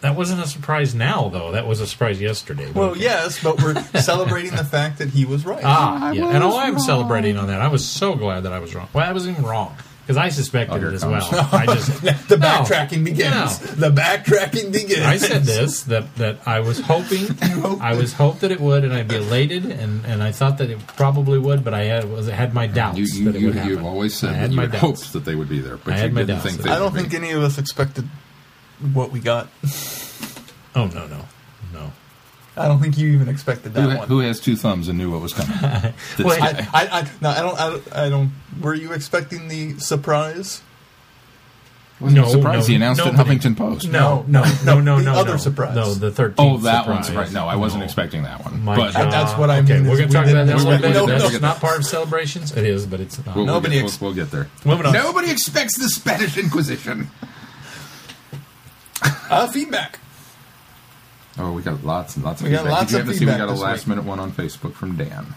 that 0.02 0.16
wasn't 0.16 0.42
a 0.42 0.48
surprise 0.48 0.96
now, 0.96 1.30
though. 1.30 1.52
That 1.52 1.68
was 1.68 1.82
a 1.82 1.88
surprise 1.88 2.22
yesterday. 2.22 2.72
Well, 2.72 2.92
okay. 2.92 3.02
yes, 3.02 3.44
but 3.44 3.62
we're 3.62 3.82
celebrating 4.02 4.56
the 4.56 4.64
fact 4.64 5.00
that 5.00 5.10
he 5.10 5.26
was 5.26 5.46
right. 5.46 5.62
Ah, 5.64 6.08
I 6.08 6.12
yeah. 6.14 6.28
And 6.28 6.44
was 6.44 6.54
all 6.54 6.60
I'm 6.60 6.80
celebrating 6.80 7.38
on 7.38 7.48
that, 7.48 7.62
I 7.62 7.68
was 7.68 7.86
so 7.86 8.16
glad 8.16 8.42
that 8.42 8.54
I 8.54 8.60
was 8.60 8.74
wrong. 8.74 8.88
Well, 8.94 9.08
I 9.08 9.12
wasn't 9.12 9.38
even 9.38 9.50
wrong 9.50 9.76
because 10.02 10.18
I 10.18 10.30
suspected 10.30 10.84
Oh, 10.84 10.88
it 10.88 10.94
it 10.94 10.96
as 10.96 11.06
well. 11.06 11.28
I 11.54 11.66
just 11.68 12.02
the 12.28 12.38
No. 12.38 12.46
backtracking 12.46 13.04
begins. 13.06 13.60
The 13.60 13.90
backtracking 13.92 14.72
begins. 14.74 15.06
I 15.06 15.18
said 15.18 15.44
this 15.44 15.84
that 15.84 16.14
that 16.18 16.40
I 16.48 16.60
was 16.60 16.80
hoping 16.80 17.28
I 17.82 17.94
was 17.96 18.14
hoped 18.14 18.42
that 18.42 18.52
it 18.52 18.60
would, 18.60 18.84
and 18.84 18.94
I'd 18.94 19.08
be 19.08 19.16
elated, 19.18 19.66
and, 19.66 20.06
and 20.06 20.22
I 20.24 20.32
thought 20.32 20.58
that 20.58 20.70
it 20.70 20.80
probably 20.88 21.40
would, 21.40 21.64
but 21.64 21.74
I 21.74 21.84
had 21.86 22.10
was 22.10 22.28
had 22.28 22.54
my 22.54 22.68
doubts 22.68 22.98
you, 22.98 23.06
you, 23.06 23.32
that 23.32 23.36
it 23.42 23.46
would 23.46 23.56
happen. 23.56 23.70
You've 23.72 23.86
always 23.86 24.16
said 24.18 24.30
I 24.30 24.34
that 24.34 24.40
had 24.40 24.50
you 24.52 24.56
my 24.58 24.62
had 24.64 24.72
doubts. 24.74 24.82
hoped 24.82 25.14
that 25.14 25.26
they 25.26 25.36
would 25.36 25.50
be 25.50 25.60
there, 25.60 25.78
but 25.78 25.94
I 25.94 25.98
you 25.98 26.02
had 26.04 26.14
my 26.14 26.22
didn't 26.22 26.36
doubts. 26.38 26.50
think 26.52 26.62
they 26.64 26.70
I 26.72 26.80
don't 26.80 26.94
think 26.94 27.12
be. 27.12 27.18
any 27.18 27.32
of 27.32 27.44
us 27.44 27.58
expected 27.58 28.08
what 28.94 29.12
we 29.12 29.20
got. 29.20 29.48
Oh 30.76 30.86
no 30.88 31.06
no 31.06 31.08
no! 31.08 31.26
I 32.58 32.68
don't 32.68 32.80
think 32.82 32.98
you 32.98 33.10
even 33.12 33.30
expected 33.30 33.74
that 33.76 33.82
Who, 33.82 33.98
one. 33.98 34.08
who 34.10 34.20
has 34.20 34.40
two 34.40 34.56
thumbs 34.58 34.88
and 34.90 34.98
knew 34.98 35.10
what 35.12 35.22
was 35.22 35.34
coming? 35.34 35.94
This 36.18 36.26
Well, 36.26 36.38
guy. 36.38 36.68
I, 36.74 36.86
I, 36.86 37.00
I, 37.00 37.08
no, 37.22 37.30
I 37.30 37.40
don't, 37.42 37.60
I 37.60 37.70
don't. 37.70 37.96
I 37.96 38.10
don't. 38.10 38.32
Were 38.62 38.74
you 38.76 38.92
expecting 38.92 39.48
the 39.48 39.80
surprise? 39.80 40.62
wasn't 42.02 42.20
No, 42.20 42.28
surprise. 42.30 42.62
no, 42.62 42.66
he 42.72 42.76
announced 42.76 43.00
it 43.02 43.08
in 43.10 43.16
Huffington 43.16 43.56
Post. 43.56 43.88
No 43.88 44.26
no 44.28 44.44
no 44.66 44.80
no 44.82 44.98
The 44.98 45.04
no. 45.04 45.14
other 45.14 45.32
no. 45.34 45.38
surprise. 45.38 45.76
No, 45.76 45.94
the 45.94 46.12
thirteenth. 46.12 46.40
Oh, 46.40 46.58
that 46.58 46.84
surprise. 46.86 47.06
one's 47.06 47.16
right. 47.16 47.32
No, 47.32 47.48
I 47.48 47.56
wasn't 47.56 47.82
No. 47.82 47.86
expecting 47.86 48.24
that 48.24 48.44
one. 48.44 48.64
My 48.66 48.76
but 48.76 48.94
God. 48.96 49.14
That's 49.14 49.38
what 49.38 49.50
I 49.52 49.60
okay, 49.60 49.76
mean 49.76 49.88
We're 49.88 49.98
going 49.98 50.10
to 50.10 50.14
talk 50.16 50.26
about 50.26 50.46
didn't 50.46 50.48
that 50.48 50.54
a 50.56 50.58
little 50.58 50.74
expect- 50.74 50.94
bit. 50.94 51.00
no, 51.00 51.06
no. 51.06 51.30
That's 51.30 51.42
not 51.42 51.60
part 51.62 51.78
of 51.78 51.86
celebrations. 51.86 52.52
It 52.58 52.66
is, 52.66 52.86
but 52.88 53.00
it's 53.00 53.18
not. 53.24 53.28
we'll, 53.36 53.46
we'll, 53.46 53.54
Nobody 53.54 53.76
get, 53.76 53.84
ex- 53.86 54.02
we'll, 54.02 54.10
we'll 54.10 54.16
get 54.26 54.32
there. 54.32 54.50
Moving 54.66 54.88
on. 54.88 54.94
Nobody 54.94 55.30
expects 55.32 55.78
the 55.78 55.88
Spanish 55.90 56.38
Inquisition. 56.38 57.10
Uh, 59.30 59.48
feedback. 59.48 60.00
Oh, 61.38 61.52
we 61.54 61.62
got 61.62 61.84
lots 61.84 62.16
and 62.16 62.26
lots 62.26 62.42
of 62.42 62.48
We 62.48 62.54
got 62.54 62.66
lots 62.66 62.88
Did 62.88 62.92
you 62.92 62.98
of 62.98 63.02
happen 63.06 63.14
to 63.14 63.20
see 63.20 63.26
we 63.26 63.32
got 63.32 63.48
a 63.50 63.54
last 63.54 63.82
week. 63.82 63.88
minute 63.90 64.04
one 64.06 64.20
on 64.20 64.32
Facebook 64.32 64.74
from 64.74 64.98
Dan? 64.98 65.28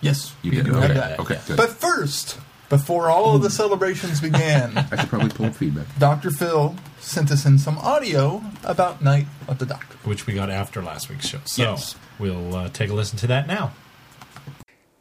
Yes, 0.00 0.34
You 0.42 0.50
we 0.50 0.56
did. 0.58 0.66
do 0.66 0.72
have 0.74 0.84
Okay. 0.90 0.94
that. 0.94 1.20
Okay, 1.20 1.38
good. 1.46 1.56
But 1.56 1.70
first, 1.70 2.38
before 2.68 3.08
all 3.08 3.34
of 3.36 3.42
the 3.42 3.50
celebrations 3.50 4.20
began, 4.20 4.76
I 4.92 4.96
should 4.96 5.08
probably 5.08 5.30
pull 5.30 5.46
up 5.46 5.54
feedback. 5.54 5.86
Dr. 5.98 6.30
Phil 6.30 6.74
sent 7.00 7.30
us 7.30 7.46
in 7.46 7.58
some 7.58 7.78
audio 7.78 8.42
about 8.64 9.00
Night 9.02 9.26
of 9.48 9.58
the 9.58 9.66
Doctor. 9.66 9.96
Which 10.04 10.26
we 10.26 10.34
got 10.34 10.50
after 10.50 10.82
last 10.82 11.08
week's 11.08 11.26
show. 11.28 11.38
So 11.44 11.62
Yes. 11.62 11.94
we'll 12.18 12.54
uh, 12.54 12.68
take 12.70 12.90
a 12.90 12.94
listen 12.94 13.18
to 13.20 13.26
that 13.28 13.46
now. 13.46 13.72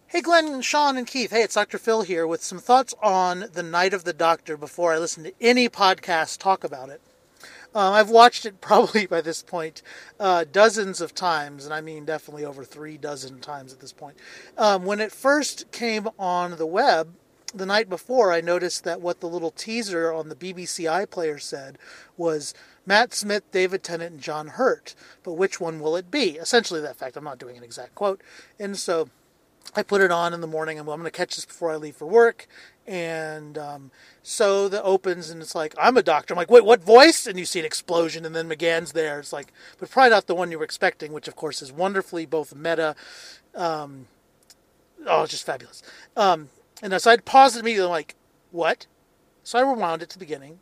Hey, 0.08 0.22
Glenn, 0.22 0.62
Sean, 0.62 0.98
and 0.98 1.08
Keith. 1.08 1.32
Hey, 1.32 1.42
it's 1.42 1.56
Dr. 1.56 1.78
Phil 1.78 2.02
here 2.02 2.28
with 2.28 2.44
some 2.44 2.60
thoughts 2.60 2.94
on 3.02 3.46
The 3.54 3.64
Night 3.64 3.94
of 3.94 4.04
the 4.04 4.12
Doctor 4.14 4.58
before 4.58 4.94
I 4.94 4.98
listen 4.98 5.24
to 5.24 5.34
any 5.40 5.70
podcast 5.70 6.38
talk 6.40 6.64
about 6.66 6.90
it. 6.90 7.00
Um, 7.74 7.94
I've 7.94 8.10
watched 8.10 8.46
it 8.46 8.62
probably 8.62 9.06
by 9.06 9.22
this 9.22 9.42
point 9.42 9.82
uh, 10.20 10.46
dozens 10.52 11.02
of 11.02 11.14
times, 11.14 11.66
and 11.66 11.74
I 11.74 11.82
mean 11.82 12.06
definitely 12.06 12.46
over 12.46 12.64
three 12.64 12.98
dozen 12.98 13.40
times 13.40 13.74
at 13.74 13.80
this 13.80 13.94
point. 13.94 14.18
Um, 14.58 14.86
when 14.86 15.00
it 15.00 15.12
first 15.12 15.72
came 15.72 16.10
on 16.20 16.58
the 16.58 16.66
web, 16.66 17.14
the 17.54 17.66
night 17.66 17.90
before, 17.90 18.32
I 18.32 18.42
noticed 18.42 18.84
that 18.86 19.02
what 19.02 19.20
the 19.20 19.28
little 19.28 19.52
teaser 19.52 20.14
on 20.14 20.30
the 20.30 20.36
BBC 20.36 20.86
iPlayer 20.86 21.42
said 21.42 21.78
was 22.18 22.54
Matt 22.86 23.14
Smith, 23.14 23.44
David 23.52 23.84
Tennant, 23.84 24.14
and 24.14 24.22
John 24.22 24.48
Hurt. 24.50 24.96
But 25.24 25.34
which 25.34 25.60
one 25.60 25.80
will 25.80 25.96
it 25.96 26.10
be? 26.10 26.38
Essentially, 26.38 26.82
that 26.82 26.96
fact. 26.96 27.18
I'm 27.18 27.24
not 27.24 27.40
doing 27.40 27.58
an 27.58 27.64
exact 27.64 27.96
quote. 27.96 28.22
And 28.60 28.78
so 28.78 29.10
I 29.76 29.84
put 29.84 30.02
it 30.02 30.12
on 30.12 30.34
in 30.34 30.42
the 30.42 30.48
morning. 30.48 30.78
well, 30.78 30.94
I'm 30.94 31.00
going 31.02 31.12
to 31.12 31.18
catch 31.18 31.36
this 31.36 31.46
before 31.46 31.72
I 31.72 31.76
leave 31.76 31.96
for 31.96 32.06
work. 32.06 32.48
And 32.92 33.58
um, 33.58 33.90
so 34.22 34.68
the 34.68 34.84
opens, 34.84 35.30
and 35.30 35.42
it's 35.42 35.56
like, 35.56 35.74
I'm 35.80 35.96
a 35.96 36.04
doctor. 36.04 36.34
I'm 36.34 36.38
like, 36.38 36.52
wait, 36.52 36.66
what 36.66 36.84
voice? 36.84 37.26
And 37.26 37.40
you 37.40 37.46
see 37.46 37.60
an 37.60 37.66
explosion, 37.66 38.26
and 38.26 38.36
then 38.36 38.50
McGann's 38.50 38.92
there. 38.92 39.18
It's 39.18 39.32
like, 39.32 39.54
but 39.80 39.90
probably 39.90 40.10
not 40.10 40.28
the 40.28 40.36
one 40.36 40.52
you 40.52 40.60
were 40.60 40.66
expecting, 40.66 41.14
which 41.14 41.30
of 41.30 41.38
course 41.38 41.62
is 41.62 41.72
wonderfully 41.72 42.26
both 42.26 42.54
meta. 42.54 42.98
Um, 43.56 44.08
oh, 45.08 45.26
just 45.26 45.46
fabulous. 45.46 45.82
Um, 46.18 46.50
and 46.84 47.02
so 47.02 47.12
I'd 47.12 47.24
paused 47.24 47.58
immediately. 47.58 47.86
I'm 47.86 47.92
like, 47.92 48.16
what? 48.52 48.88
So 49.46 49.58
I 49.58 49.62
rewound 49.62 50.04
it 50.04 50.10
to 50.10 50.20
the 50.20 50.26
beginning, 50.26 50.60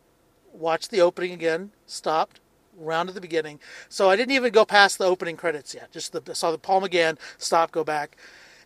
watched 0.54 0.92
the 0.92 1.02
opening 1.02 1.32
again, 1.32 1.72
stopped, 1.88 2.42
round 2.78 3.10
at 3.10 3.16
the 3.16 3.22
beginning. 3.22 3.60
So 3.90 4.08
I 4.12 4.16
didn't 4.16 4.36
even 4.36 4.54
go 4.54 4.66
past 4.66 5.00
the 5.00 5.06
opening 5.06 5.36
credits 5.36 5.74
yet. 5.74 5.92
Just 5.92 6.14
the, 6.14 6.36
saw 6.36 6.52
the 6.52 6.60
Paul 6.60 6.82
McGann, 6.82 7.18
stop, 7.40 7.72
go 7.72 7.84
back. 7.84 8.18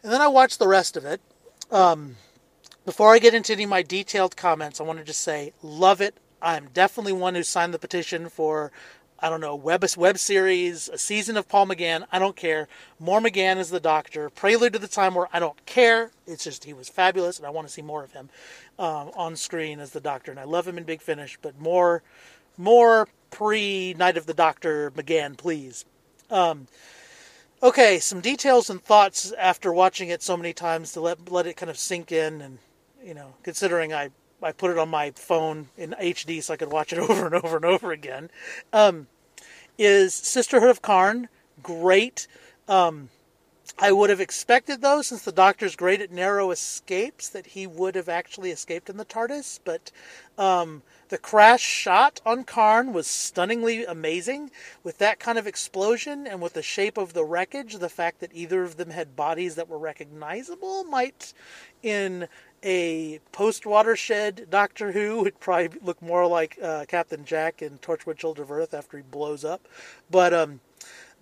And 0.04 0.12
then 0.12 0.20
I 0.20 0.28
watched 0.28 0.60
the 0.60 0.68
rest 0.68 0.98
of 0.98 1.06
it. 1.06 1.22
Um, 1.72 2.18
before 2.86 3.14
I 3.14 3.20
get 3.20 3.34
into 3.34 3.54
any 3.54 3.64
of 3.64 3.70
my 3.70 3.82
detailed 3.82 4.36
comments, 4.36 4.80
I 4.80 4.84
want 4.84 5.06
to 5.06 5.14
say, 5.14 5.54
love 5.62 6.02
it. 6.02 6.16
I'm 6.42 6.68
definitely 6.74 7.14
one 7.14 7.36
who 7.36 7.44
signed 7.44 7.74
the 7.74 7.80
petition 7.80 8.28
for, 8.28 8.72
I 9.20 9.30
don't 9.30 9.40
know, 9.40 9.56
web 9.56 9.86
web 9.96 10.18
series, 10.18 10.90
a 10.90 10.98
season 10.98 11.38
of 11.38 11.48
Paul 11.48 11.68
McGann. 11.68 12.06
I 12.12 12.20
don't 12.20 12.36
care. 12.36 12.68
More 13.00 13.22
McGann 13.22 13.56
as 13.56 13.70
the 13.70 13.80
Doctor. 13.80 14.30
Prelude 14.30 14.74
to 14.74 14.80
the 14.80 14.90
time 14.90 15.16
where 15.16 15.30
I 15.32 15.40
don't 15.40 15.66
care. 15.66 16.12
It's 16.28 16.44
just 16.44 16.66
he 16.66 16.74
was 16.74 16.90
fabulous, 16.90 17.38
and 17.38 17.48
I 17.48 17.52
want 17.52 17.68
to 17.68 17.74
see 17.74 17.82
more 17.82 18.04
of 18.04 18.12
him 18.12 18.30
um, 18.78 19.12
on 19.16 19.38
screen 19.38 19.80
as 19.80 19.92
the 19.92 20.02
Doctor. 20.02 20.32
And 20.32 20.40
I 20.40 20.44
love 20.44 20.68
him 20.68 20.78
in 20.78 20.84
Big 20.84 21.02
Finish, 21.02 21.38
but 21.42 21.58
more, 21.60 22.04
more 22.58 23.08
pre 23.32 23.94
Night 23.94 24.18
of 24.18 24.26
the 24.26 24.34
Doctor 24.34 24.92
McGann, 24.92 25.38
please. 25.38 25.86
Um, 26.30 26.68
okay, 27.62 28.00
some 28.00 28.20
details 28.20 28.70
and 28.70 28.84
thoughts 28.84 29.32
after 29.40 29.72
watching 29.72 30.10
it 30.10 30.22
so 30.22 30.36
many 30.36 30.52
times 30.52 30.92
to 30.92 31.00
let 31.00 31.32
let 31.32 31.48
it 31.48 31.56
kind 31.56 31.70
of 31.70 31.78
sink 31.78 32.12
in, 32.12 32.42
and 32.42 32.60
you 33.04 33.14
know, 33.14 33.34
considering 33.44 33.94
I 33.94 34.10
I 34.42 34.52
put 34.52 34.72
it 34.72 34.78
on 34.78 34.90
my 34.90 35.12
phone 35.12 35.70
in 35.78 35.96
HD 36.00 36.44
so 36.44 36.54
I 36.54 36.58
could 36.58 36.72
watch 36.72 36.92
it 36.92 37.00
over 37.10 37.26
and 37.26 37.36
over 37.36 37.56
and 37.56 37.66
over 37.66 37.92
again. 37.92 38.30
Um, 38.72 39.08
is 39.78 40.14
Sisterhood 40.14 40.70
of 40.70 40.82
Karn 40.82 41.30
great? 41.62 42.28
Um, 42.68 43.10
I 43.80 43.92
would 43.92 44.12
have 44.12 44.20
expected, 44.20 44.82
though, 44.82 45.02
since 45.02 45.24
the 45.24 45.32
Doctor's 45.32 45.76
great 45.76 46.00
at 46.00 46.12
narrow 46.12 46.52
escapes, 46.52 47.28
that 47.30 47.48
he 47.48 47.66
would 47.66 47.96
have 47.96 48.10
actually 48.10 48.52
escaped 48.52 48.90
in 48.90 48.98
the 48.98 49.06
TARDIS. 49.06 49.60
But 49.64 49.92
um, 50.38 50.84
the 51.10 51.18
crash 51.18 51.62
shot 51.62 52.22
on 52.26 52.44
Karn 52.44 52.94
was 52.94 53.08
stunningly 53.08 53.84
amazing. 53.84 54.52
With 54.84 55.00
that 55.00 55.20
kind 55.20 55.40
of 55.40 55.48
explosion 55.48 56.28
and 56.28 56.40
with 56.40 56.54
the 56.54 56.62
shape 56.62 56.98
of 56.98 57.14
the 57.14 57.26
wreckage, 57.26 57.76
the 57.76 57.90
fact 57.90 58.20
that 58.20 58.32
either 58.34 58.64
of 58.64 58.78
them 58.78 58.92
had 58.92 59.16
bodies 59.16 59.56
that 59.56 59.70
were 59.70 59.80
recognizable 59.80 60.84
might, 60.84 61.34
in 61.82 62.28
a 62.64 63.20
post 63.32 63.66
watershed 63.66 64.48
Doctor 64.50 64.92
Who, 64.92 65.24
would 65.24 65.40
probably 65.40 65.80
look 65.82 66.02
more 66.02 66.26
like 66.26 66.58
uh, 66.62 66.86
Captain 66.88 67.26
Jack 67.26 67.62
in 67.62 67.78
Torchwood 67.80 68.18
Children 68.18 68.46
of 68.46 68.52
Earth 68.52 68.74
after 68.74 68.98
he 68.98 69.04
blows 69.04 69.44
up. 69.44 69.68
But 70.10 70.34
um, 70.34 70.62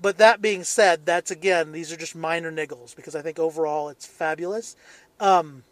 but 0.01 0.17
that 0.17 0.41
being 0.41 0.63
said, 0.63 1.05
that's 1.05 1.31
again, 1.31 1.71
these 1.71 1.91
are 1.91 1.97
just 1.97 2.15
minor 2.15 2.51
niggles 2.51 2.95
because 2.95 3.15
I 3.15 3.21
think 3.21 3.39
overall 3.39 3.89
it's 3.89 4.05
fabulous. 4.05 4.75
Um, 5.19 5.63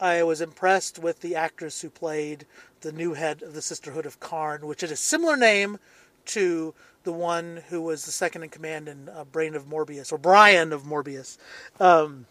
I 0.00 0.22
was 0.24 0.40
impressed 0.40 0.98
with 0.98 1.20
the 1.20 1.36
actress 1.36 1.80
who 1.80 1.88
played 1.88 2.44
the 2.80 2.92
new 2.92 3.14
head 3.14 3.42
of 3.42 3.54
the 3.54 3.62
Sisterhood 3.62 4.04
of 4.04 4.18
Karn, 4.18 4.66
which 4.66 4.80
had 4.80 4.90
a 4.90 4.96
similar 4.96 5.36
name 5.36 5.78
to 6.26 6.74
the 7.04 7.12
one 7.12 7.62
who 7.68 7.80
was 7.80 8.04
the 8.04 8.12
second 8.12 8.42
in 8.42 8.48
command 8.48 8.88
in 8.88 9.08
uh, 9.08 9.24
Brain 9.24 9.54
of 9.54 9.66
Morbius, 9.66 10.12
or 10.12 10.18
Brian 10.18 10.72
of 10.72 10.82
Morbius. 10.82 11.38
Um, 11.80 12.26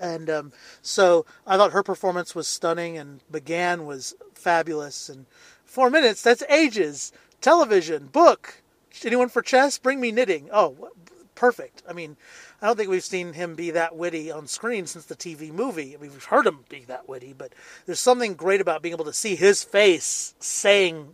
and 0.00 0.28
um, 0.30 0.52
so 0.82 1.26
I 1.46 1.56
thought 1.56 1.72
her 1.72 1.82
performance 1.82 2.34
was 2.34 2.46
stunning, 2.46 2.98
and 2.98 3.20
McGann 3.32 3.84
was 3.86 4.14
fabulous. 4.34 5.08
And 5.08 5.26
four 5.64 5.90
minutes, 5.90 6.22
that's 6.22 6.42
ages. 6.48 7.12
Television, 7.40 8.06
book. 8.06 8.62
Anyone 9.04 9.28
for 9.28 9.40
chess? 9.40 9.78
Bring 9.78 10.00
me 10.00 10.12
knitting. 10.12 10.48
Oh, 10.52 10.90
perfect. 11.34 11.82
I 11.88 11.94
mean, 11.94 12.16
I 12.60 12.66
don't 12.66 12.76
think 12.76 12.90
we've 12.90 13.02
seen 13.02 13.32
him 13.32 13.54
be 13.54 13.70
that 13.70 13.96
witty 13.96 14.30
on 14.30 14.46
screen 14.46 14.86
since 14.86 15.06
the 15.06 15.16
TV 15.16 15.50
movie. 15.50 15.94
I 15.94 16.00
mean, 16.00 16.12
we've 16.12 16.24
heard 16.24 16.46
him 16.46 16.64
be 16.68 16.84
that 16.84 17.08
witty, 17.08 17.32
but 17.32 17.54
there's 17.86 18.00
something 18.00 18.34
great 18.34 18.60
about 18.60 18.82
being 18.82 18.92
able 18.92 19.06
to 19.06 19.12
see 19.12 19.36
his 19.36 19.64
face 19.64 20.34
saying 20.38 21.08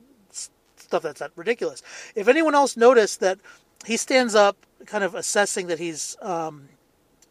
stuff 0.76 1.02
that's 1.02 1.20
that 1.20 1.30
ridiculous. 1.36 1.82
If 2.14 2.26
anyone 2.26 2.54
else 2.54 2.76
noticed 2.76 3.20
that 3.20 3.38
he 3.84 3.96
stands 3.96 4.34
up, 4.34 4.56
kind 4.86 5.04
of 5.04 5.14
assessing 5.14 5.68
that 5.68 5.78
he's 5.78 6.16
um, 6.22 6.68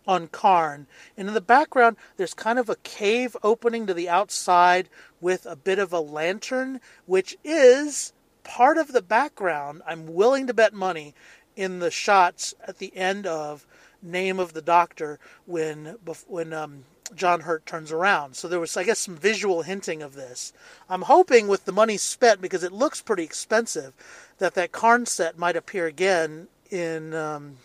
on 0.08 0.28
Karn. 0.28 0.88
And 1.18 1.28
in 1.28 1.34
the 1.34 1.42
background, 1.42 1.98
there's 2.18 2.34
kind 2.34 2.60
of 2.60 2.70
a 2.70 2.76
cave 2.78 3.36
opening 3.44 3.88
to 3.88 3.94
the 3.94 4.10
outside 4.10 4.90
with 5.22 5.46
a 5.46 5.56
bit 5.56 5.80
of 5.80 5.94
a 5.94 6.00
lantern, 6.00 6.80
which 7.06 7.38
is 7.44 8.14
part 8.44 8.78
of 8.78 8.92
the 8.92 9.02
background. 9.02 9.82
I'm 9.88 10.14
willing 10.14 10.48
to 10.48 10.54
bet 10.54 10.74
money 10.74 11.16
in 11.56 11.80
the 11.80 11.92
shots 11.92 12.54
at 12.68 12.78
the 12.78 12.96
end 12.96 13.26
of 13.26 13.66
Name 14.02 14.40
of 14.40 14.54
the 14.54 14.62
Doctor 14.62 15.20
when 15.46 15.98
when 16.28 16.54
um, 16.54 16.84
John 17.16 17.42
Hurt 17.42 17.66
turns 17.66 17.92
around. 17.92 18.36
So 18.36 18.48
there 18.48 18.60
was, 18.60 18.78
I 18.78 18.84
guess, 18.84 19.00
some 19.00 19.16
visual 19.16 19.64
hinting 19.64 20.04
of 20.04 20.14
this. 20.14 20.54
I'm 20.90 21.04
hoping 21.04 21.48
with 21.48 21.66
the 21.66 21.72
money 21.72 21.98
spent, 21.98 22.42
because 22.42 22.64
it 22.64 22.72
looks 22.72 23.02
pretty 23.02 23.24
expensive, 23.24 23.94
that 24.38 24.54
that 24.56 24.72
Karn 24.72 25.06
set 25.06 25.38
might 25.38 25.56
appear 25.56 25.88
again 25.88 26.48
in 26.70 27.14
um, 27.14 27.58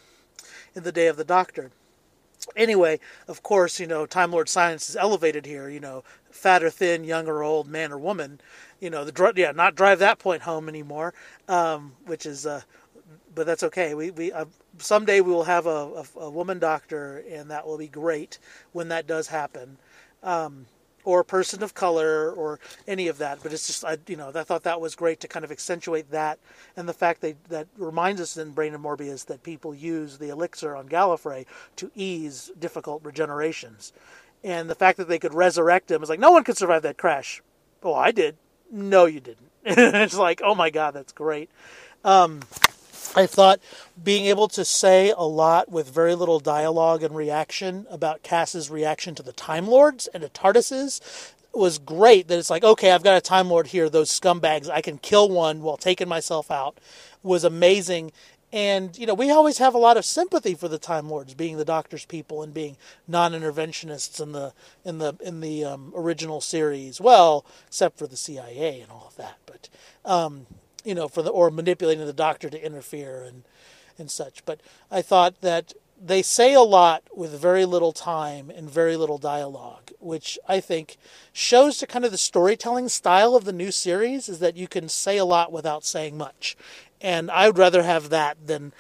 in 0.75 0.83
the 0.83 0.93
Day 0.93 1.09
of 1.09 1.17
the 1.17 1.25
Doctor 1.25 1.71
anyway, 2.57 3.01
of 3.29 3.43
course, 3.43 3.81
you 3.81 3.87
know, 3.87 4.07
Time 4.07 4.33
Lord 4.33 4.49
Science 4.49 4.89
is 4.89 4.97
elevated 4.97 5.47
here. 5.47 5.69
You 5.69 5.81
know, 5.81 6.05
fat 6.31 6.63
or 6.63 6.71
thin, 6.71 7.05
young 7.05 7.29
or 7.29 7.43
old, 7.43 7.69
man 7.69 7.93
or 7.93 7.99
woman. 7.99 8.41
You 8.81 8.91
know, 8.91 9.05
the 9.05 9.33
yeah, 9.37 9.53
not 9.53 9.75
drive 9.75 9.99
that 9.99 10.19
point 10.19 10.43
home 10.43 10.69
anymore, 10.69 11.15
um, 11.49 11.93
which 12.07 12.27
is, 12.27 12.47
uh, 12.47 12.63
but 13.35 13.47
that's 13.47 13.63
okay. 13.65 13.95
We 13.95 14.11
we 14.11 14.33
uh, 14.33 14.47
someday 14.79 15.21
we 15.21 15.33
will 15.33 15.45
have 15.45 15.67
a, 15.67 16.05
a, 16.17 16.21
a, 16.21 16.31
woman 16.31 16.59
doctor, 16.59 17.25
and 17.31 17.51
that 17.51 17.67
will 17.67 17.79
be 17.79 17.89
great 17.89 18.39
when 18.73 18.89
that 18.89 19.07
does 19.07 19.29
happen. 19.29 19.77
Um, 20.23 20.67
or 21.05 21.21
a 21.21 21.25
person 21.25 21.63
of 21.63 21.75
color 21.75 22.31
or 22.33 22.59
any 22.87 23.09
of 23.09 23.19
that. 23.19 23.43
But 23.43 23.53
it's 23.53 23.67
just, 23.67 23.85
I, 23.85 23.99
you 24.07 24.17
know, 24.17 24.31
I 24.35 24.43
thought 24.43 24.65
that 24.65 24.81
was 24.81 24.95
great 24.95 25.21
to 25.21 25.29
kind 25.29 25.45
of 25.45 25.53
accentuate 25.53 26.11
that 26.11 26.39
and 26.77 26.89
the 26.89 26.93
fact 26.93 27.21
that 27.23 27.43
that 27.45 27.69
reminds 27.77 28.21
us 28.21 28.37
in 28.37 28.53
Brain 28.53 28.75
of 28.75 28.81
Morbius 28.81 29.27
that 29.27 29.43
people 29.43 29.75
use 29.75 30.19
the 30.19 30.29
elixir 30.29 30.77
on 30.77 30.89
Gallifrey 30.89 31.47
to 31.77 31.91
ease 31.95 32.51
difficult 32.59 33.03
regenerations. 33.03 33.93
And 34.43 34.71
the 34.71 34.75
fact 34.75 34.99
that 34.99 35.09
they 35.09 35.19
could 35.19 35.35
resurrect 35.35 35.91
him 35.91 36.03
is 36.03 36.09
like, 36.09 36.21
no 36.21 36.31
one 36.31 36.45
could 36.45 36.57
survive 36.57 36.83
that 36.83 36.97
crash. 36.97 37.43
Oh, 37.83 37.95
I 37.95 38.11
did. 38.11 38.37
No, 38.71 39.07
you 39.07 39.21
didn't. 39.21 39.51
it's 39.65 40.17
like, 40.17 40.41
oh 40.43 40.55
my 40.55 40.71
God, 40.71 40.93
that's 40.93 41.13
great. 41.13 41.51
Um, 42.05 42.41
I 43.17 43.27
thought 43.27 43.61
being 44.03 44.27
able 44.27 44.49
to 44.49 44.65
say 44.65 45.11
a 45.11 45.25
lot 45.25 45.69
with 45.69 45.93
very 45.93 46.15
little 46.15 46.39
dialogue 46.39 47.03
and 47.03 47.15
reaction 47.15 47.87
about 47.91 48.23
Cass's 48.23 48.71
reaction 48.71 49.15
to 49.17 49.23
the 49.23 49.33
Time 49.33 49.67
Lords 49.67 50.07
and 50.09 50.23
to 50.23 50.29
TARDISes 50.29 51.33
was 51.53 51.79
great. 51.79 52.29
That 52.29 52.39
it's 52.39 52.51
like, 52.51 52.63
okay, 52.63 52.93
I've 52.93 53.03
got 53.03 53.17
a 53.17 53.21
Time 53.21 53.49
Lord 53.49 53.69
here, 53.69 53.89
those 53.89 54.11
scumbags, 54.11 54.71
I 54.71 54.81
can 54.81 54.99
kill 54.99 55.29
one 55.29 55.63
while 55.63 55.77
taking 55.77 56.09
myself 56.09 56.51
out, 56.51 56.79
was 57.23 57.43
amazing. 57.43 58.13
And, 58.53 58.97
you 58.99 59.07
know, 59.07 59.15
we 59.15 59.31
always 59.31 59.59
have 59.59 59.75
a 59.75 59.79
lot 59.79 59.97
of 59.97 60.05
sympathy 60.05 60.55
for 60.55 60.69
the 60.69 60.79
Time 60.79 61.09
Lords 61.09 61.35
being 61.35 61.57
the 61.57 61.65
Doctor's 61.65 62.05
people 62.05 62.43
and 62.43 62.55
being 62.55 62.77
non 63.07 63.33
interventionists 63.33 64.21
in 64.21 64.33
the 64.33 64.53
in 64.85 64.99
the 64.99 65.17
in 65.21 65.41
the 65.41 65.65
um, 65.65 65.93
original 65.97 66.41
series. 66.41 67.01
Well, 67.01 67.45
except 67.67 67.99
for 67.99 68.09
the 68.09 68.17
CIA 68.17 68.81
and 68.81 68.91
all 68.91 69.07
of 69.09 69.17
that. 69.17 69.39
But 69.47 69.69
um, 70.05 70.47
you 70.85 70.95
know, 70.95 71.09
for 71.09 71.23
the 71.23 71.31
or 71.31 71.51
manipulating 71.51 72.05
the 72.05 72.13
doctor 72.13 72.51
to 72.51 72.65
interfere 72.65 73.23
and 73.23 73.45
and 73.99 74.11
such. 74.11 74.45
But 74.45 74.61
I 74.91 75.03
thought 75.03 75.41
that 75.43 75.75
they 76.03 76.23
say 76.23 76.55
a 76.55 76.63
lot 76.63 77.03
with 77.15 77.39
very 77.39 77.67
little 77.67 77.93
time 77.93 78.51
and 78.51 78.71
very 78.71 78.97
little 78.97 79.19
dialogue, 79.19 79.91
which 80.01 80.39
I 80.49 80.61
think 80.61 80.97
shows 81.33 81.77
to 81.79 81.87
kind 81.87 82.07
of 82.07 82.11
the 82.11 82.19
storytelling 82.19 82.89
style 82.89 83.37
of 83.37 83.45
the 83.45 83.53
new 83.53 83.71
series 83.71 84.29
is 84.29 84.39
that 84.39 84.57
you 84.57 84.67
can 84.67 84.89
say 84.89 85.19
a 85.19 85.27
lot 85.27 85.53
without 85.53 85.85
saying 85.85 86.17
much. 86.17 86.57
And 87.03 87.31
I 87.31 87.47
would 87.47 87.59
rather 87.59 87.83
have 87.83 88.09
that 88.09 88.47
than 88.47 88.73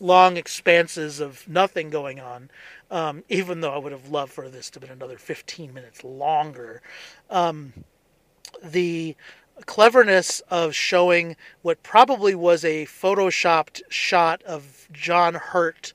long 0.00 0.36
expanses 0.36 1.18
of 1.18 1.48
nothing 1.48 1.88
going 1.88 2.20
on. 2.20 2.50
Um, 2.90 3.24
even 3.28 3.62
though 3.62 3.72
I 3.72 3.78
would 3.78 3.92
have 3.92 4.10
loved 4.10 4.32
for 4.32 4.48
this 4.48 4.70
to 4.70 4.76
have 4.78 4.88
been 4.88 4.96
another 4.96 5.18
15 5.18 5.74
minutes 5.74 6.04
longer. 6.04 6.82
Um, 7.30 7.72
the 8.62 9.16
cleverness 9.64 10.40
of 10.50 10.74
showing 10.74 11.36
what 11.62 11.82
probably 11.82 12.34
was 12.34 12.64
a 12.64 12.86
photoshopped 12.86 13.82
shot 13.88 14.42
of 14.42 14.88
John 14.92 15.34
Hurt 15.34 15.92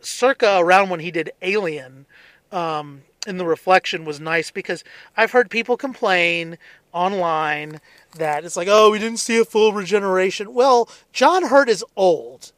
circa 0.00 0.58
around 0.58 0.90
when 0.90 1.00
he 1.00 1.10
did 1.10 1.30
Alien 1.42 2.06
um, 2.52 3.02
in 3.26 3.36
the 3.36 3.46
reflection 3.46 4.04
was 4.04 4.20
nice 4.20 4.50
because 4.50 4.84
I've 5.16 5.32
heard 5.32 5.50
people 5.50 5.76
complain 5.76 6.58
online 6.92 7.80
that 8.16 8.44
it's 8.44 8.56
like, 8.56 8.68
oh, 8.70 8.90
we 8.90 8.98
didn't 8.98 9.18
see 9.18 9.38
a 9.38 9.44
full 9.44 9.72
regeneration. 9.72 10.54
Well, 10.54 10.88
John 11.12 11.46
Hurt 11.46 11.68
is 11.68 11.84
old. 11.96 12.52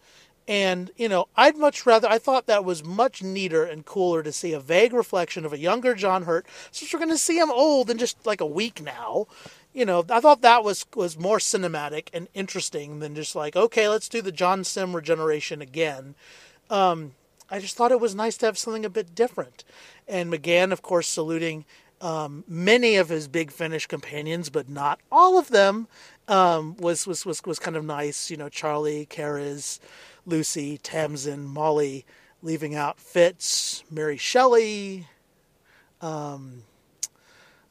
And, 0.48 0.90
you 0.96 1.08
know, 1.08 1.28
I'd 1.36 1.56
much 1.56 1.86
rather, 1.86 2.08
I 2.08 2.18
thought 2.18 2.46
that 2.46 2.64
was 2.64 2.82
much 2.82 3.22
neater 3.22 3.62
and 3.62 3.86
cooler 3.86 4.22
to 4.24 4.32
see 4.32 4.52
a 4.52 4.58
vague 4.58 4.92
reflection 4.92 5.44
of 5.44 5.52
a 5.52 5.58
younger 5.58 5.94
John 5.94 6.24
Hurt, 6.24 6.44
since 6.72 6.92
we're 6.92 6.98
going 6.98 7.10
to 7.10 7.18
see 7.18 7.38
him 7.38 7.52
old 7.52 7.88
in 7.88 7.98
just 7.98 8.26
like 8.26 8.40
a 8.40 8.46
week 8.46 8.82
now 8.82 9.28
you 9.72 9.85
know, 9.85 10.04
I 10.11 10.20
thought 10.20 10.42
that 10.42 10.64
was 10.64 10.85
was 10.94 11.18
more 11.18 11.38
cinematic 11.38 12.09
and 12.12 12.28
interesting 12.35 12.98
than 12.98 13.14
just 13.14 13.37
like, 13.37 13.56
okay, 13.56 13.88
let's 13.88 14.09
do 14.09 14.20
the 14.20 14.33
John 14.33 14.64
Simm 14.64 14.94
regeneration 14.94 15.62
again. 15.62 16.14
Um, 16.68 17.12
I 17.50 17.59
just 17.59 17.76
thought 17.76 17.92
it 17.92 18.00
was 18.00 18.14
nice 18.14 18.37
to 18.38 18.46
have 18.46 18.59
something 18.59 18.85
a 18.85 18.90
bit 18.90 19.14
different. 19.14 19.64
And 20.06 20.33
McGann, 20.33 20.72
of 20.72 20.83
course, 20.83 21.09
saluting 21.09 21.64
um, 22.00 22.44
many 22.48 22.96
of 22.96 23.09
his 23.09 23.28
big 23.28 23.50
finish 23.50 23.87
companions, 23.87 24.50
but 24.50 24.68
not 24.68 25.00
all 25.11 25.38
of 25.38 25.48
them, 25.48 25.88
um, 26.28 26.76
was, 26.78 27.06
was 27.06 27.26
was 27.26 27.42
was 27.44 27.59
kind 27.59 27.76
of 27.76 27.85
nice. 27.85 28.30
You 28.30 28.37
know, 28.37 28.48
Charlie, 28.48 29.06
C'rizz, 29.06 29.78
Lucy, 30.26 30.78
Tamsin, 30.78 31.44
Molly, 31.44 32.04
leaving 32.42 32.74
out 32.74 32.98
Fitz, 32.98 33.85
Mary 33.90 34.16
Shelley. 34.16 35.06
Um, 36.00 36.62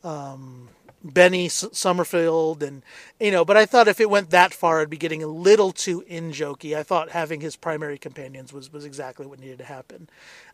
um, 0.04 0.70
Benny 1.04 1.48
Summerfield 1.48 2.62
and 2.62 2.84
you 3.20 3.32
know, 3.32 3.46
but 3.46 3.58
I 3.58 3.66
thought 3.66 3.88
if 3.88 4.00
it 4.00 4.10
went 4.10 4.32
that 4.32 4.54
far, 4.54 4.80
it'd 4.80 4.90
be 4.90 4.98
getting 4.98 5.24
a 5.24 5.28
little 5.28 5.72
too 5.72 6.04
in 6.08 6.32
jokey. 6.32 6.76
I 6.76 6.84
thought 6.84 7.10
having 7.10 7.42
his 7.42 7.56
primary 7.56 7.98
companions 7.98 8.52
was 8.52 8.72
was 8.72 8.86
exactly 8.86 9.26
what 9.26 9.40
needed 9.40 9.60
to 9.60 9.66
happen. 9.66 10.10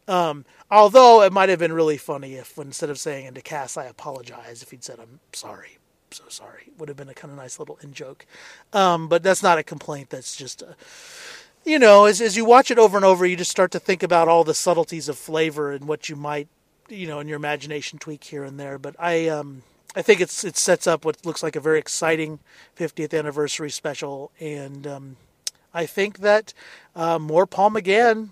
Um, 0.08 0.46
although 0.70 1.24
it 1.24 1.34
might 1.34 1.50
have 1.50 1.60
been 1.60 1.74
really 1.74 1.98
funny 1.98 2.36
if 2.36 2.58
instead 2.58 2.90
of 2.90 3.00
saying 3.00 3.26
into 3.26 3.42
Cass, 3.42 3.78
I 3.78 3.86
apologize, 3.86 4.62
if 4.62 4.72
he'd 4.72 4.84
said 4.84 5.00
I'm 5.00 5.20
sorry, 5.34 5.80
so 6.12 6.24
sorry, 6.30 6.72
would 6.78 6.90
have 6.90 6.98
been 6.98 7.10
a 7.10 7.14
kind 7.14 7.32
of 7.32 7.38
nice 7.38 7.60
little 7.60 7.80
in 7.82 7.94
joke. 7.94 8.26
Um, 8.72 9.08
but 9.08 9.24
that's 9.24 9.42
not 9.42 9.58
a 9.58 9.64
complaint. 9.64 10.12
That's 10.12 10.36
just 10.36 10.62
a 10.62 10.76
you 11.66 11.80
know, 11.80 12.06
as 12.06 12.22
as 12.22 12.38
you 12.38 12.46
watch 12.46 12.70
it 12.72 12.78
over 12.78 12.96
and 12.96 13.06
over, 13.06 13.26
you 13.26 13.36
just 13.36 13.52
start 13.52 13.72
to 13.72 13.80
think 13.80 14.04
about 14.04 14.28
all 14.28 14.44
the 14.44 14.54
subtleties 14.54 15.10
of 15.10 15.18
flavor 15.18 15.72
and 15.72 15.88
what 15.88 16.08
you 16.08 16.16
might, 16.16 16.48
you 16.88 17.08
know, 17.08 17.20
in 17.20 17.28
your 17.28 17.38
imagination 17.38 17.98
tweak 17.98 18.24
here 18.24 18.44
and 18.44 18.60
there. 18.60 18.78
But 18.78 18.96
I, 19.00 19.28
um, 19.28 19.64
I 19.96 20.02
think 20.02 20.20
it's 20.20 20.44
it 20.44 20.58
sets 20.58 20.88
up 20.88 21.06
what 21.06 21.26
looks 21.26 21.42
like 21.42 21.56
a 21.56 21.62
very 21.62 21.80
exciting 21.80 22.40
50th 22.78 23.18
anniversary 23.18 23.70
special, 23.70 24.32
and 24.40 24.86
um, 24.86 25.16
I 25.74 25.86
think 25.86 26.20
that 26.20 26.54
uh, 26.96 27.18
more 27.18 27.46
Paul 27.46 27.72
McGann 27.72 28.30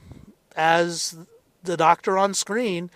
as 0.58 1.15
the 1.63 1.78
Doctor 1.78 2.17
on 2.17 2.34
screen, 2.34 2.91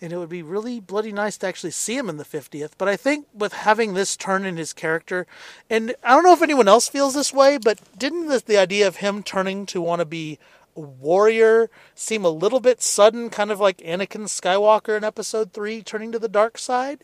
and 0.00 0.12
it 0.12 0.16
would 0.16 0.30
be 0.30 0.42
really 0.42 0.80
bloody 0.80 1.12
nice 1.12 1.36
to 1.38 1.46
actually 1.46 1.70
see 1.72 1.96
him 1.96 2.08
in 2.08 2.16
the 2.16 2.24
50th. 2.24 2.72
But 2.78 2.88
I 2.88 2.96
think 2.96 3.26
with 3.34 3.52
having 3.52 3.92
this 3.92 4.16
turn 4.16 4.46
in 4.46 4.56
his 4.56 4.72
character, 4.72 5.26
and 5.68 5.94
I 6.02 6.10
don't 6.10 6.24
know 6.24 6.32
if 6.32 6.42
anyone 6.42 6.68
else 6.68 6.88
feels 6.88 7.14
this 7.14 7.34
way, 7.34 7.58
but 7.58 7.78
didn't 7.98 8.28
the, 8.28 8.42
the 8.44 8.58
idea 8.58 8.86
of 8.86 8.96
him 8.96 9.22
turning 9.22 9.66
to 9.66 9.80
want 9.82 10.00
to 10.00 10.06
be 10.06 10.38
a 10.74 10.80
warrior 10.80 11.70
seem 11.94 12.24
a 12.24 12.30
little 12.30 12.60
bit 12.60 12.82
sudden, 12.82 13.30
kind 13.30 13.50
of 13.50 13.60
like 13.60 13.78
Anakin 13.78 14.24
Skywalker 14.24 14.96
in 14.96 15.04
Episode 15.04 15.52
Three 15.52 15.82
turning 15.82 16.12
to 16.12 16.18
the 16.18 16.28
dark 16.28 16.58
side? 16.58 17.00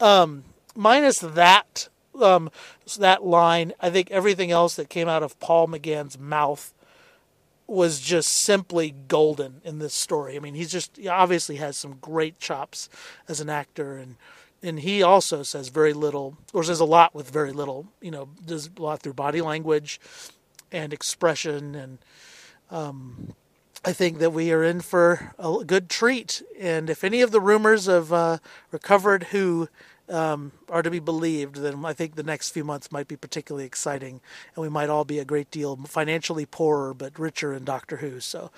Um, 0.00 0.44
minus 0.74 1.20
that 1.20 1.88
um, 2.20 2.50
that 2.98 3.24
line, 3.24 3.72
I 3.80 3.90
think 3.90 4.10
everything 4.10 4.50
else 4.50 4.76
that 4.76 4.88
came 4.88 5.08
out 5.08 5.22
of 5.22 5.38
Paul 5.40 5.68
McGann's 5.68 6.18
mouth 6.18 6.72
was 7.66 8.00
just 8.00 8.32
simply 8.32 8.94
golden 9.08 9.60
in 9.64 9.78
this 9.78 9.94
story. 9.94 10.36
I 10.36 10.38
mean, 10.38 10.54
he's 10.54 10.70
just 10.70 10.96
he 10.96 11.08
obviously 11.08 11.56
has 11.56 11.76
some 11.76 11.98
great 12.00 12.38
chops 12.38 12.88
as 13.28 13.40
an 13.40 13.48
actor, 13.48 13.96
and 13.96 14.16
and 14.62 14.80
he 14.80 15.02
also 15.02 15.42
says 15.42 15.68
very 15.68 15.92
little, 15.92 16.36
or 16.52 16.62
says 16.64 16.80
a 16.80 16.84
lot 16.84 17.14
with 17.14 17.30
very 17.30 17.52
little. 17.52 17.86
You 18.00 18.10
know, 18.10 18.28
does 18.44 18.70
a 18.76 18.82
lot 18.82 19.00
through 19.00 19.14
body 19.14 19.40
language 19.40 20.00
and 20.70 20.92
expression, 20.92 21.74
and 21.74 21.98
um, 22.70 23.34
I 23.86 23.92
think 23.92 24.18
that 24.18 24.32
we 24.32 24.50
are 24.50 24.64
in 24.64 24.80
for 24.80 25.32
a 25.38 25.64
good 25.64 25.88
treat. 25.88 26.42
And 26.60 26.90
if 26.90 27.04
any 27.04 27.22
of 27.22 27.30
the 27.30 27.40
rumors 27.40 27.86
of 27.86 28.12
uh, 28.12 28.38
recovered 28.72 29.24
who 29.24 29.68
um, 30.08 30.50
are 30.68 30.82
to 30.82 30.90
be 30.90 30.98
believed, 30.98 31.56
then 31.56 31.84
I 31.84 31.92
think 31.92 32.16
the 32.16 32.24
next 32.24 32.50
few 32.50 32.64
months 32.64 32.90
might 32.90 33.06
be 33.06 33.16
particularly 33.16 33.64
exciting, 33.64 34.20
and 34.54 34.62
we 34.62 34.68
might 34.68 34.90
all 34.90 35.04
be 35.04 35.20
a 35.20 35.24
great 35.24 35.52
deal 35.52 35.76
financially 35.76 36.46
poorer 36.46 36.94
but 36.94 37.16
richer 37.18 37.54
in 37.54 37.64
Doctor 37.64 37.98
Who. 37.98 38.18
So, 38.18 38.50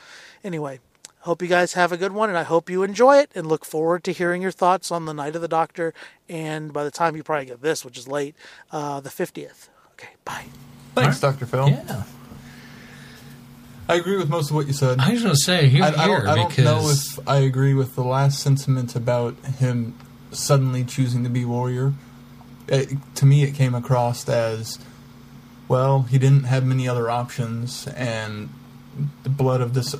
anyway, 0.42 0.80
hope 1.20 1.42
you 1.42 1.48
guys 1.48 1.74
have 1.74 1.92
a 1.92 1.98
good 1.98 2.12
one, 2.12 2.30
and 2.30 2.38
I 2.38 2.42
hope 2.42 2.70
you 2.70 2.82
enjoy 2.82 3.18
it, 3.18 3.30
and 3.34 3.46
look 3.46 3.66
forward 3.66 4.04
to 4.04 4.12
hearing 4.12 4.40
your 4.40 4.50
thoughts 4.50 4.90
on 4.90 5.04
the 5.04 5.14
Night 5.14 5.36
of 5.36 5.42
the 5.42 5.48
Doctor. 5.48 5.92
And 6.28 6.72
by 6.72 6.84
the 6.84 6.90
time 6.90 7.16
you 7.16 7.22
probably 7.22 7.46
get 7.46 7.60
this, 7.60 7.84
which 7.84 7.98
is 7.98 8.08
late, 8.08 8.34
uh, 8.70 9.00
the 9.00 9.10
fiftieth. 9.10 9.68
Okay, 9.92 10.10
bye. 10.24 10.46
Thanks, 10.94 11.20
Doctor 11.20 11.44
Phil. 11.44 11.68
Yeah. 11.68 12.04
I 13.88 13.94
agree 13.94 14.18
with 14.18 14.28
most 14.28 14.50
of 14.50 14.56
what 14.56 14.66
you 14.66 14.74
said. 14.74 14.98
I 15.00 15.12
was 15.12 15.22
going 15.22 15.34
to 15.34 15.40
say 15.40 15.68
here, 15.68 15.82
I, 15.82 15.88
I 15.88 16.06
don't, 16.06 16.26
I 16.26 16.34
don't 16.34 16.48
because 16.48 16.64
know 16.64 16.90
if 16.90 17.28
I 17.28 17.38
agree 17.38 17.72
with 17.72 17.94
the 17.94 18.04
last 18.04 18.40
sentiment 18.40 18.94
about 18.94 19.34
him 19.44 19.98
suddenly 20.30 20.84
choosing 20.84 21.24
to 21.24 21.30
be 21.30 21.44
warrior. 21.44 21.94
It, 22.66 22.90
to 23.14 23.24
me, 23.24 23.44
it 23.44 23.54
came 23.54 23.74
across 23.74 24.28
as 24.28 24.78
well. 25.68 26.02
He 26.02 26.18
didn't 26.18 26.44
have 26.44 26.66
many 26.66 26.86
other 26.86 27.10
options, 27.10 27.86
and 27.88 28.50
the 29.22 29.30
blood 29.30 29.62
of 29.62 29.72
this 29.72 29.94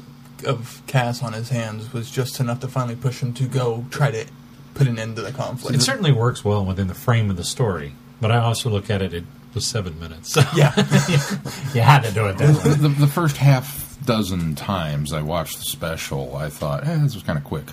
of 0.46 0.82
Cass 0.86 1.22
on 1.22 1.32
his 1.32 1.48
hands 1.48 1.92
was 1.92 2.10
just 2.10 2.38
enough 2.40 2.60
to 2.60 2.68
finally 2.68 2.94
push 2.94 3.20
him 3.22 3.32
to 3.34 3.48
go 3.48 3.86
try 3.90 4.10
to 4.10 4.26
put 4.74 4.86
an 4.86 4.98
end 4.98 5.16
to 5.16 5.22
the 5.22 5.32
conflict. 5.32 5.74
it 5.74 5.80
certainly 5.80 6.12
works 6.12 6.44
well 6.44 6.64
within 6.64 6.86
the 6.86 6.94
frame 6.94 7.30
of 7.30 7.36
the 7.36 7.42
story. 7.44 7.94
But 8.20 8.30
I 8.30 8.38
also 8.38 8.68
look 8.68 8.90
at 8.90 9.00
it; 9.00 9.14
it 9.14 9.24
was 9.54 9.66
seven 9.66 9.98
minutes. 10.00 10.32
So 10.32 10.42
yeah, 10.56 10.74
you 11.74 11.80
had 11.80 12.02
to 12.04 12.12
do 12.12 12.26
it 12.26 12.38
that 12.38 12.64
way. 12.64 12.74
the, 12.74 12.88
the 12.88 13.06
first 13.06 13.36
half 13.36 13.96
dozen 14.04 14.54
times 14.54 15.12
I 15.12 15.22
watched 15.22 15.58
the 15.58 15.64
special, 15.64 16.36
I 16.36 16.48
thought, 16.48 16.86
eh, 16.86 16.96
this 17.02 17.14
was 17.14 17.22
kind 17.22 17.38
of 17.38 17.44
quick. 17.44 17.66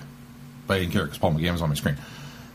But 0.68 0.76
I 0.76 0.80
didn't 0.80 0.94
care 0.94 1.04
because 1.04 1.18
Paul 1.18 1.34
McGann 1.34 1.54
was 1.54 1.62
on 1.62 1.70
my 1.70 1.76
screen. 1.76 1.98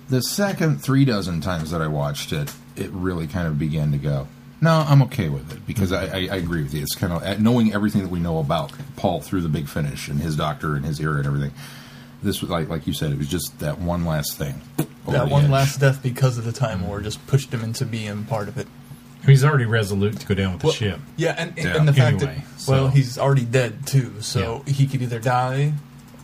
The 0.09 0.23
second 0.23 0.83
three 0.83 1.05
dozen 1.05 1.41
times 1.41 1.71
that 1.71 1.81
I 1.81 1.87
watched 1.87 2.33
it, 2.33 2.53
it 2.77 2.91
really 2.91 3.27
kind 3.27 3.47
of 3.47 3.59
began 3.59 3.93
to 3.93 3.99
go. 3.99 4.27
No, 4.61 4.85
I'm 4.87 5.03
okay 5.05 5.29
with 5.29 5.53
it 5.53 5.67
because 5.67 5.93
I, 5.93 6.05
I, 6.05 6.29
I 6.33 6.37
agree 6.37 6.63
with 6.63 6.75
you. 6.75 6.83
It's 6.83 6.95
kind 6.95 7.13
of 7.13 7.23
uh, 7.23 7.37
knowing 7.39 7.73
everything 7.73 8.03
that 8.03 8.11
we 8.11 8.21
know 8.21 8.39
about 8.39 8.73
Paul 8.97 9.21
through 9.21 9.41
the 9.41 9.49
big 9.49 9.69
finish 9.69 10.09
and 10.09 10.21
his 10.21 10.37
doctor 10.37 10.75
and 10.75 10.85
his 10.85 11.01
era 11.01 11.19
and 11.19 11.27
everything. 11.27 11.53
This 12.23 12.43
was 12.43 12.51
like 12.51 12.69
like 12.69 12.87
you 12.87 12.93
said, 12.93 13.13
it 13.13 13.19
was 13.19 13.29
just 13.29 13.59
that 13.61 13.79
one 13.79 14.05
last 14.05 14.37
thing. 14.37 14.61
that 15.09 15.31
one 15.31 15.45
edge. 15.45 15.51
last 15.51 15.81
death 15.81 16.03
because 16.03 16.37
of 16.37 16.45
the 16.45 16.53
Time 16.53 16.87
War 16.87 17.01
just 17.01 17.27
pushed 17.27 17.55
him 17.55 17.65
into 17.65 17.87
being 17.87 18.25
part 18.25 18.49
of 18.49 18.59
it. 18.59 18.67
He's 19.27 19.45
already 19.45 19.67
resolute 19.67 20.19
to 20.21 20.27
go 20.27 20.35
down 20.35 20.53
with 20.53 20.61
the 20.63 20.67
Well, 20.69 20.75
ship. 20.75 21.01
Yeah, 21.17 21.35
and, 21.37 21.53
Yeah. 21.57 21.77
and 21.77 21.87
the 21.87 21.93
fact 21.93 22.17
Anyway, 22.23 22.37
that 22.37 22.69
well, 22.69 22.87
so- 22.87 22.89
he's 22.89 23.19
already 23.19 23.45
dead 23.45 23.87
too, 23.87 24.15
so 24.21 24.63
he 24.67 24.87
could 24.87 25.03
either 25.03 25.19
die 25.21 25.75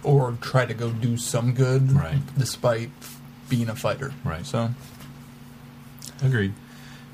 or 0.03 0.37
try 0.41 0.65
to 0.65 0.75
go 0.75 0.91
do 0.91 1.17
some 1.19 1.53
good, 1.53 1.93
Right. 1.93 2.19
Despite 2.39 2.91
being 3.49 3.69
a 3.69 3.75
fighter, 3.77 4.13
Right. 4.25 4.47
So 4.47 4.71
Agreed. 6.25 6.53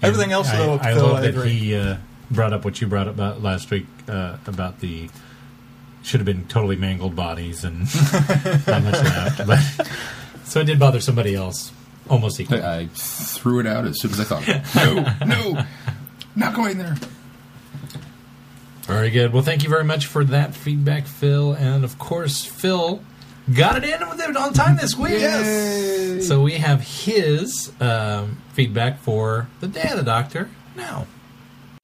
Everything 0.03 0.33
else, 0.33 0.49
I, 0.49 0.57
though, 0.57 0.79
I 0.81 0.95
Phil, 0.95 1.03
love 1.07 1.17
I 1.17 1.21
that 1.23 1.31
agree. 1.31 1.51
he 1.51 1.75
uh, 1.77 1.97
brought 2.31 2.53
up 2.53 2.65
what 2.65 2.81
you 2.81 2.87
brought 2.87 3.09
up 3.09 3.15
about 3.15 3.43
last 3.43 3.71
week 3.71 3.87
uh, 4.09 4.37
about 4.47 4.81
the 4.81 5.09
should 6.03 6.19
have 6.21 6.25
been 6.27 6.45
totally 6.47 6.75
mangled 6.77 7.15
bodies 7.15 7.65
and 7.65 7.81
not 8.67 8.83
much 8.83 8.95
left. 9.05 9.47
But 9.47 9.89
so 10.45 10.61
it 10.61 10.65
did 10.65 10.79
bother 10.79 11.01
somebody 11.01 11.35
else 11.35 11.71
almost 12.13 12.39
equally. 12.39 12.63
I, 12.63 12.81
I 12.81 12.87
threw 12.93 13.59
it 13.59 13.67
out 13.67 13.87
as 13.87 14.01
soon 14.01 14.13
as 14.13 14.21
I 14.21 14.25
thought, 14.25 14.47
no, 14.77 15.27
no, 15.55 15.65
not 16.37 16.55
going 16.55 16.79
there. 16.79 16.97
Very 18.83 19.11
good. 19.11 19.33
Well, 19.33 19.43
thank 19.43 19.63
you 19.63 19.69
very 19.71 19.85
much 19.85 20.07
for 20.07 20.25
that 20.25 20.55
feedback, 20.55 21.07
Phil. 21.07 21.55
And 21.55 21.85
of 21.85 21.99
course, 21.99 22.45
Phil 22.45 23.03
got 23.55 23.83
it 23.83 23.85
in 23.85 24.09
with 24.09 24.21
it 24.21 24.37
on 24.37 24.53
time 24.53 24.77
this 24.77 24.97
week. 24.97 25.13
Yes. 25.13 26.29
So 26.29 26.43
we 26.43 26.55
have 26.55 26.83
his 26.83 27.73
um, 27.81 28.43
feedback 28.53 28.99
for 28.99 29.49
the 29.61 29.69
Day 29.69 29.89
of 29.91 29.97
the 29.97 30.05
Doctor 30.05 30.51
now. 30.77 31.07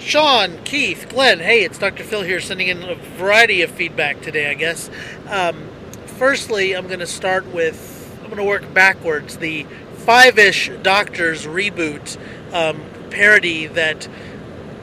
Sean, 0.01 0.59
Keith, 0.65 1.09
Glenn, 1.09 1.39
hey, 1.39 1.65
it's 1.65 1.79
Dr. 1.79 2.05
Phil 2.05 2.23
here 2.23 2.41
sending 2.41 2.69
in 2.69 2.83
a 2.83 2.95
variety 2.95 3.63
of 3.63 3.71
feedback 3.71 4.21
today, 4.21 4.51
I 4.51 4.55
guess. 4.55 4.91
Um, 5.29 5.69
firstly, 6.07 6.75
I'm 6.75 6.87
going 6.87 7.01
to 7.01 7.07
start 7.07 7.47
with, 7.47 8.17
I'm 8.21 8.27
going 8.27 8.39
to 8.39 8.45
work 8.45 8.73
backwards. 8.73 9.37
The 9.37 9.67
Five 9.99 10.39
Ish 10.39 10.71
Doctors 10.83 11.47
reboot 11.47 12.17
um, 12.53 12.81
parody 13.11 13.67
that 13.67 14.09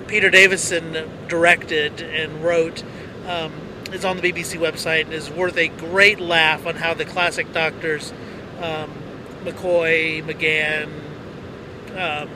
Peter 0.07 0.29
Davison 0.29 1.09
directed 1.27 2.01
and 2.01 2.43
wrote 2.43 2.83
um, 3.25 3.51
is 3.91 4.05
on 4.05 4.17
the 4.17 4.31
BBC 4.31 4.59
website 4.59 5.05
and 5.05 5.13
is 5.13 5.31
worth 5.31 5.57
a 5.57 5.69
great 5.69 6.19
laugh 6.19 6.67
on 6.67 6.75
how 6.75 6.93
the 6.93 7.05
classic 7.05 7.51
doctors, 7.53 8.13
um, 8.61 8.93
McCoy, 9.43 10.23
McGann, 10.23 10.89
um, 11.97 12.29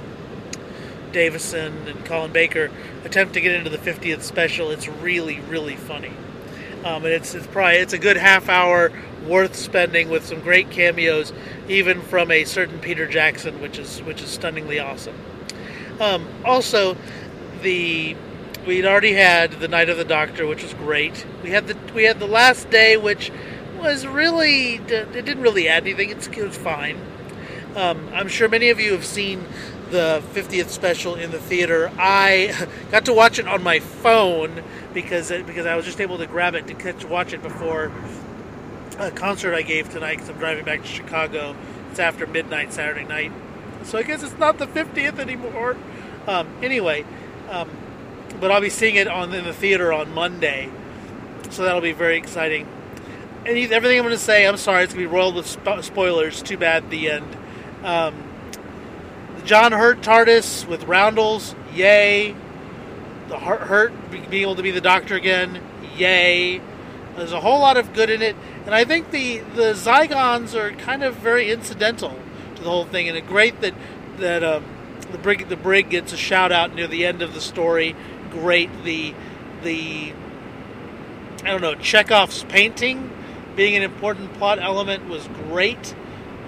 Davison 1.12 1.88
and 1.88 2.06
Colin 2.06 2.32
Baker 2.32 2.72
attempt 3.04 3.34
to 3.34 3.42
get 3.42 3.54
into 3.54 3.70
the 3.70 3.78
50th 3.78 4.22
special. 4.22 4.72
It's 4.72 4.88
really, 4.88 5.42
really 5.42 5.76
funny. 5.76 6.12
Um, 6.84 7.04
and 7.04 7.14
it's, 7.14 7.36
it's 7.36 7.48
probably 7.48 7.76
it's 7.78 7.94
a 7.94 7.98
good 7.98 8.18
half 8.18 8.48
hour 8.48 8.92
worth 9.28 9.56
spending 9.56 10.10
with 10.10 10.26
some 10.26 10.40
great 10.40 10.70
cameos, 10.72 11.34
even 11.68 12.02
from 12.02 12.32
a 12.32 12.46
certain 12.46 12.80
Peter 12.80 13.06
Jackson, 13.08 13.62
which 13.62 13.78
is 13.78 14.02
which 14.04 14.22
is 14.22 14.30
stunningly 14.30 14.80
awesome. 14.80 15.16
Um, 16.00 16.28
also, 16.46 16.96
the 17.62 18.16
we'd 18.66 18.86
already 18.86 19.14
had 19.14 19.52
the 19.54 19.68
Night 19.68 19.90
of 19.90 19.98
the 19.98 20.06
Doctor, 20.06 20.48
which 20.48 20.64
was 20.64 20.74
great. 20.74 21.26
We 21.44 21.50
had 21.50 21.68
the 21.68 21.78
we 21.94 22.04
had 22.04 22.20
the 22.20 22.28
Last 22.28 22.70
Day, 22.70 22.96
which 22.96 23.32
was 23.78 24.08
really 24.08 24.76
it 24.76 25.12
didn't 25.12 25.42
really 25.42 25.68
add 25.68 25.84
anything. 25.84 26.10
It's, 26.10 26.28
it 26.28 26.38
was 26.38 26.58
fine. 26.58 27.00
Um, 27.76 28.10
I'm 28.14 28.28
sure 28.28 28.48
many 28.50 28.70
of 28.70 28.80
you 28.80 28.94
have 28.94 29.06
seen 29.06 29.46
the 29.92 30.24
50th 30.34 30.70
special 30.70 31.16
in 31.16 31.32
the 31.32 31.40
theater. 31.40 31.92
I 31.98 32.68
got 32.92 33.06
to 33.06 33.14
watch 33.14 33.40
it 33.40 33.48
on 33.48 33.64
my 33.64 33.80
phone 33.80 34.64
because 34.94 35.32
it, 35.32 35.46
because 35.46 35.66
I 35.66 35.76
was 35.76 35.86
just 35.86 36.00
able 36.02 36.18
to 36.18 36.28
grab 36.28 36.56
it 36.56 36.68
to 36.68 36.74
catch 36.74 37.06
watch 37.06 37.34
it 37.34 37.42
before 37.42 37.92
a 38.98 39.12
concert 39.12 39.56
I 39.56 39.62
gave 39.62 39.90
tonight 39.90 40.16
because 40.16 40.30
I'm 40.30 40.38
driving 40.38 40.66
back 40.66 40.82
to 40.82 40.88
Chicago. 40.88 41.56
It's 41.92 42.00
after 42.00 42.28
midnight 42.28 42.74
Saturday 42.74 43.06
night, 43.06 43.32
so 43.84 43.98
I 43.98 44.04
guess 44.04 44.22
it's 44.22 44.38
not 44.38 44.58
the 44.58 44.68
50th 44.68 45.18
anymore. 45.20 45.78
Um, 46.28 46.48
anyway, 46.62 47.06
um, 47.50 47.70
but 48.40 48.52
I'll 48.52 48.62
be 48.62 48.70
seeing 48.70 48.96
it 48.96 49.08
on 49.08 49.34
in 49.34 49.46
the 49.46 49.54
theater 49.54 49.92
on 49.92 50.14
Monday, 50.14 50.70
so 51.50 51.64
that'll 51.64 51.82
be 51.82 51.94
very 51.94 52.18
exciting. 52.18 52.68
And 53.46 53.58
everything 53.58 53.98
I'm 53.98 54.06
going 54.06 54.16
to 54.16 54.18
say, 54.18 54.46
I'm 54.46 54.58
sorry, 54.58 54.84
it's 54.84 54.94
going 54.94 55.06
to 55.06 55.10
be 55.10 55.16
roiled 55.16 55.36
with 55.36 55.48
spo- 55.48 55.84
spoilers. 55.84 56.44
Too 56.44 56.58
bad 56.58 56.90
the 56.90 57.10
end. 57.10 57.38
Um, 57.84 58.29
John 59.50 59.72
Hurt 59.72 60.04
TARDIS 60.04 60.68
with 60.68 60.84
Roundels, 60.84 61.56
yay. 61.74 62.36
The 63.30 63.40
Hurt, 63.40 63.62
Hurt 63.62 64.12
being 64.12 64.32
able 64.32 64.56
to 64.56 64.62
be 64.62 64.70
the 64.70 64.80
Doctor 64.80 65.16
again, 65.16 65.60
yay. 65.98 66.62
There's 67.16 67.32
a 67.32 67.40
whole 67.40 67.60
lot 67.60 67.76
of 67.76 67.92
good 67.94 68.12
in 68.12 68.22
it, 68.22 68.36
and 68.68 68.76
I 68.76 68.86
think 68.86 69.10
the 69.10 69.40
the 69.40 69.74
Zygons 69.74 70.54
are 70.54 70.74
kind 70.74 71.02
of 71.02 71.16
very 71.16 71.50
incidental 71.50 72.16
to 72.58 72.62
the 72.62 72.70
whole 72.70 72.86
thing, 72.86 73.08
and 73.08 73.18
it's 73.18 73.28
great 73.28 73.60
that 73.62 73.74
that 74.18 74.44
um, 74.44 74.64
the 75.12 75.18
brig 75.18 75.50
the 75.50 75.58
brig 75.58 75.90
gets 75.90 76.14
a 76.14 76.18
shout 76.18 76.52
out 76.52 76.76
near 76.76 76.86
the 76.86 77.08
end 77.08 77.24
of 77.24 77.34
the 77.34 77.42
story. 77.42 77.96
Great 78.30 78.70
the 78.84 79.16
the 79.64 80.14
I 81.44 81.48
don't 81.48 81.62
know 81.62 81.74
Chekhov's 81.74 82.44
painting 82.44 83.12
being 83.56 83.76
an 83.76 83.82
important 83.82 84.32
plot 84.36 84.60
element 84.60 85.10
was 85.10 85.28
great. 85.50 85.96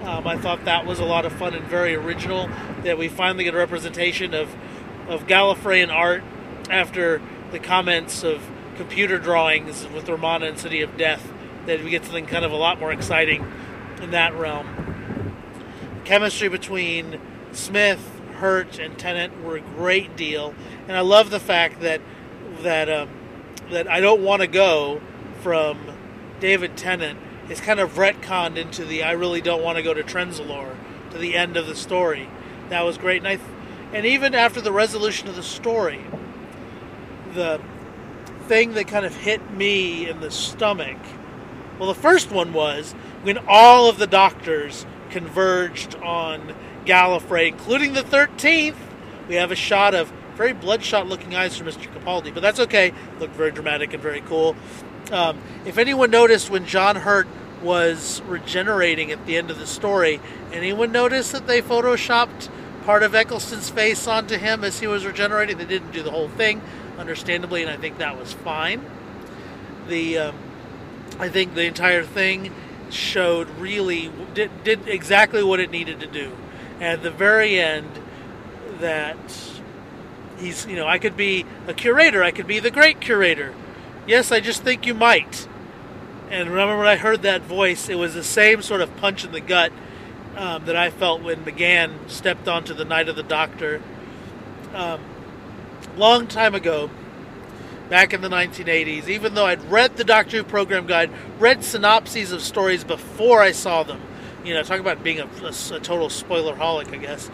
Um, 0.02 0.26
I 0.26 0.36
thought 0.36 0.64
that 0.64 0.84
was 0.84 0.98
a 0.98 1.04
lot 1.04 1.24
of 1.24 1.32
fun 1.32 1.54
and 1.54 1.64
very 1.66 1.94
original. 1.94 2.50
That 2.82 2.98
we 2.98 3.08
finally 3.08 3.44
get 3.44 3.54
a 3.54 3.58
representation 3.58 4.34
of 4.34 4.52
of 5.08 5.28
Gallifreyan 5.28 5.92
art 5.92 6.24
after 6.70 7.22
the 7.52 7.60
comments 7.60 8.24
of 8.24 8.42
computer 8.76 9.18
drawings 9.18 9.86
with 9.88 10.08
Romana 10.08 10.46
and 10.46 10.58
City 10.58 10.82
of 10.82 10.96
Death. 10.96 11.32
That 11.66 11.84
we 11.84 11.90
get 11.90 12.04
something 12.04 12.26
kind 12.26 12.44
of 12.44 12.50
a 12.50 12.56
lot 12.56 12.80
more 12.80 12.92
exciting 12.92 13.46
in 14.00 14.10
that 14.10 14.34
realm. 14.34 15.36
Chemistry 16.04 16.48
between 16.48 17.20
Smith, 17.52 18.20
Hurt, 18.34 18.80
and 18.80 18.98
Tennant 18.98 19.44
were 19.44 19.56
a 19.56 19.60
great 19.60 20.16
deal, 20.16 20.52
and 20.88 20.96
I 20.96 21.00
love 21.00 21.30
the 21.30 21.38
fact 21.38 21.80
that 21.80 22.00
that 22.62 22.90
um, 22.90 23.08
that 23.70 23.88
I 23.88 24.00
don't 24.00 24.22
want 24.22 24.42
to 24.42 24.48
go 24.48 25.00
from 25.42 25.78
David 26.40 26.76
Tennant 26.76 27.20
is 27.52 27.60
kind 27.60 27.78
of 27.78 27.92
retconned 27.96 28.56
into 28.56 28.84
the 28.84 29.02
I 29.02 29.12
really 29.12 29.42
don't 29.42 29.62
want 29.62 29.76
to 29.76 29.82
go 29.82 29.92
to 29.92 30.02
Trenzalore 30.02 30.74
to 31.10 31.18
the 31.18 31.36
end 31.36 31.58
of 31.58 31.66
the 31.66 31.76
story. 31.76 32.28
That 32.70 32.82
was 32.82 32.96
great, 32.96 33.18
and 33.18 33.28
I, 33.28 33.38
and 33.92 34.06
even 34.06 34.34
after 34.34 34.62
the 34.62 34.72
resolution 34.72 35.28
of 35.28 35.36
the 35.36 35.42
story, 35.42 36.02
the 37.34 37.60
thing 38.48 38.72
that 38.72 38.88
kind 38.88 39.04
of 39.04 39.14
hit 39.14 39.50
me 39.52 40.08
in 40.08 40.20
the 40.20 40.30
stomach. 40.30 40.96
Well, 41.78 41.92
the 41.92 42.00
first 42.00 42.30
one 42.30 42.54
was 42.54 42.92
when 43.22 43.38
all 43.46 43.88
of 43.88 43.98
the 43.98 44.06
doctors 44.06 44.86
converged 45.10 45.94
on 45.96 46.54
Gallifrey, 46.86 47.48
including 47.48 47.92
the 47.92 48.02
13th. 48.02 48.76
We 49.28 49.34
have 49.34 49.52
a 49.52 49.56
shot 49.56 49.94
of 49.94 50.10
very 50.36 50.54
bloodshot 50.54 51.06
looking 51.06 51.34
eyes 51.34 51.56
from 51.56 51.66
Mr. 51.66 51.92
Capaldi, 51.92 52.32
but 52.32 52.40
that's 52.40 52.60
okay. 52.60 52.94
Looked 53.20 53.34
very 53.34 53.50
dramatic 53.50 53.92
and 53.92 54.02
very 54.02 54.22
cool. 54.22 54.56
Um, 55.10 55.38
if 55.66 55.76
anyone 55.76 56.10
noticed 56.10 56.48
when 56.48 56.64
John 56.64 56.96
Hurt 56.96 57.28
was 57.62 58.20
regenerating 58.22 59.10
at 59.10 59.24
the 59.26 59.36
end 59.36 59.50
of 59.50 59.58
the 59.58 59.66
story, 59.66 60.20
anyone 60.52 60.92
notice 60.92 61.32
that 61.32 61.46
they 61.46 61.62
photoshopped 61.62 62.48
part 62.84 63.02
of 63.02 63.14
Eccleston's 63.14 63.70
face 63.70 64.06
onto 64.06 64.36
him 64.36 64.64
as 64.64 64.80
he 64.80 64.86
was 64.86 65.06
regenerating? 65.06 65.58
They 65.58 65.64
didn't 65.64 65.92
do 65.92 66.02
the 66.02 66.10
whole 66.10 66.28
thing, 66.28 66.60
understandably, 66.98 67.62
and 67.62 67.70
I 67.70 67.76
think 67.76 67.98
that 67.98 68.18
was 68.18 68.32
fine. 68.32 68.84
The 69.88 70.18
um, 70.18 70.36
I 71.18 71.28
think 71.28 71.54
the 71.54 71.64
entire 71.64 72.04
thing 72.04 72.52
showed 72.90 73.48
really 73.58 74.10
did, 74.34 74.64
did 74.64 74.86
exactly 74.86 75.42
what 75.42 75.60
it 75.60 75.70
needed 75.70 76.00
to 76.00 76.06
do. 76.06 76.32
And 76.74 76.84
at 76.84 77.02
the 77.02 77.10
very 77.10 77.58
end, 77.58 77.90
that 78.78 79.18
he's 80.38 80.66
you 80.66 80.76
know 80.76 80.86
I 80.86 80.98
could 80.98 81.16
be 81.16 81.46
a 81.66 81.74
curator, 81.74 82.22
I 82.22 82.30
could 82.30 82.46
be 82.46 82.58
the 82.58 82.70
great 82.70 83.00
curator, 83.00 83.54
Yes, 84.06 84.32
I 84.32 84.40
just 84.40 84.62
think 84.62 84.84
you 84.84 84.94
might. 84.94 85.46
And 86.32 86.48
remember 86.48 86.78
when 86.78 86.86
I 86.86 86.96
heard 86.96 87.20
that 87.22 87.42
voice, 87.42 87.90
it 87.90 87.96
was 87.96 88.14
the 88.14 88.24
same 88.24 88.62
sort 88.62 88.80
of 88.80 88.96
punch 88.96 89.22
in 89.22 89.32
the 89.32 89.40
gut 89.40 89.70
um, 90.34 90.64
that 90.64 90.74
I 90.74 90.88
felt 90.88 91.20
when 91.22 91.44
McGann 91.44 92.08
stepped 92.08 92.48
onto 92.48 92.72
the 92.72 92.86
Night 92.86 93.10
of 93.10 93.16
the 93.16 93.22
Doctor. 93.22 93.82
Um, 94.72 94.98
long 95.94 96.26
time 96.26 96.54
ago, 96.54 96.88
back 97.90 98.14
in 98.14 98.22
the 98.22 98.30
1980s, 98.30 99.08
even 99.08 99.34
though 99.34 99.44
I'd 99.44 99.62
read 99.70 99.98
the 99.98 100.04
Doctor 100.04 100.38
Who 100.38 100.44
program 100.44 100.86
guide, 100.86 101.10
read 101.38 101.62
synopses 101.62 102.32
of 102.32 102.40
stories 102.40 102.82
before 102.82 103.42
I 103.42 103.52
saw 103.52 103.82
them, 103.82 104.00
you 104.42 104.54
know, 104.54 104.62
talk 104.62 104.80
about 104.80 105.04
being 105.04 105.20
a, 105.20 105.26
a, 105.42 105.48
a 105.48 105.80
total 105.80 106.08
spoiler 106.08 106.56
holic, 106.56 106.94
I 106.94 106.96
guess. 106.96 107.30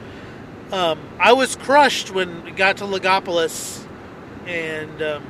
Um, 0.73 0.99
I 1.21 1.35
was 1.35 1.55
crushed 1.55 2.11
when 2.11 2.43
we 2.43 2.51
got 2.51 2.79
to 2.79 2.85
Logopolis 2.85 3.87
and 4.49 5.01
um, 5.01 5.25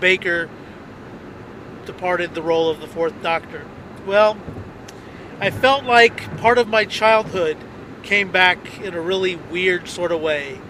Baker 0.00 0.50
departed 1.86 2.34
the 2.34 2.42
role 2.42 2.68
of 2.68 2.80
the 2.80 2.86
Fourth 2.86 3.20
Doctor. 3.22 3.64
Well, 4.06 4.36
I 5.40 5.50
felt 5.50 5.84
like 5.84 6.36
part 6.38 6.58
of 6.58 6.68
my 6.68 6.84
childhood 6.84 7.56
came 8.02 8.30
back 8.30 8.80
in 8.80 8.94
a 8.94 9.00
really 9.00 9.36
weird 9.36 9.88
sort 9.88 10.12
of 10.12 10.20
way, 10.20 10.60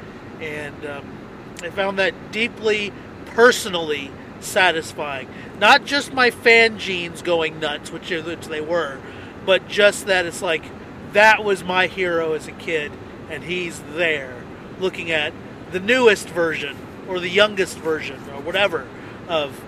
and 0.40 0.86
um, 0.86 1.18
I 1.62 1.70
found 1.70 1.98
that 1.98 2.32
deeply 2.32 2.92
personally 3.26 4.10
satisfying. 4.40 5.28
Not 5.58 5.84
just 5.84 6.12
my 6.12 6.30
fan 6.30 6.78
genes 6.78 7.22
going 7.22 7.60
nuts, 7.60 7.90
which, 7.90 8.10
which 8.10 8.46
they 8.46 8.60
were, 8.60 8.98
but 9.44 9.68
just 9.68 10.06
that 10.06 10.26
it's 10.26 10.42
like 10.42 10.64
that 11.12 11.44
was 11.44 11.64
my 11.64 11.86
hero 11.86 12.32
as 12.32 12.48
a 12.48 12.52
kid, 12.52 12.92
and 13.30 13.44
he's 13.44 13.80
there 13.94 14.44
looking 14.78 15.10
at 15.10 15.32
the 15.72 15.80
newest 15.80 16.28
version 16.28 16.76
or 17.08 17.20
the 17.20 17.28
youngest 17.28 17.78
version 17.78 18.20
or 18.30 18.40
whatever 18.40 18.86
of 19.28 19.63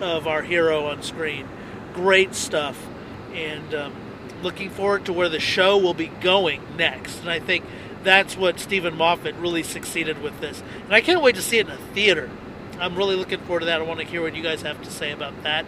of 0.00 0.26
our 0.26 0.42
hero 0.42 0.86
on 0.86 1.02
screen. 1.02 1.48
Great 1.94 2.34
stuff, 2.34 2.86
and 3.34 3.74
um, 3.74 3.94
looking 4.42 4.70
forward 4.70 5.04
to 5.06 5.12
where 5.12 5.28
the 5.28 5.40
show 5.40 5.76
will 5.78 5.94
be 5.94 6.06
going 6.06 6.62
next. 6.76 7.20
And 7.20 7.30
I 7.30 7.40
think 7.40 7.64
that's 8.02 8.36
what 8.36 8.58
Steven 8.58 8.96
Moffat 8.96 9.34
really 9.36 9.62
succeeded 9.62 10.22
with 10.22 10.40
this. 10.40 10.62
And 10.84 10.94
I 10.94 11.00
can't 11.00 11.22
wait 11.22 11.36
to 11.36 11.42
see 11.42 11.58
it 11.58 11.66
in 11.66 11.72
a 11.72 11.78
theater. 11.94 12.30
I'm 12.78 12.96
really 12.96 13.16
looking 13.16 13.40
forward 13.40 13.60
to 13.60 13.66
that. 13.66 13.80
I 13.80 13.84
want 13.84 14.00
to 14.00 14.06
hear 14.06 14.22
what 14.22 14.34
you 14.34 14.42
guys 14.42 14.62
have 14.62 14.82
to 14.82 14.90
say 14.90 15.12
about 15.12 15.42
that. 15.42 15.66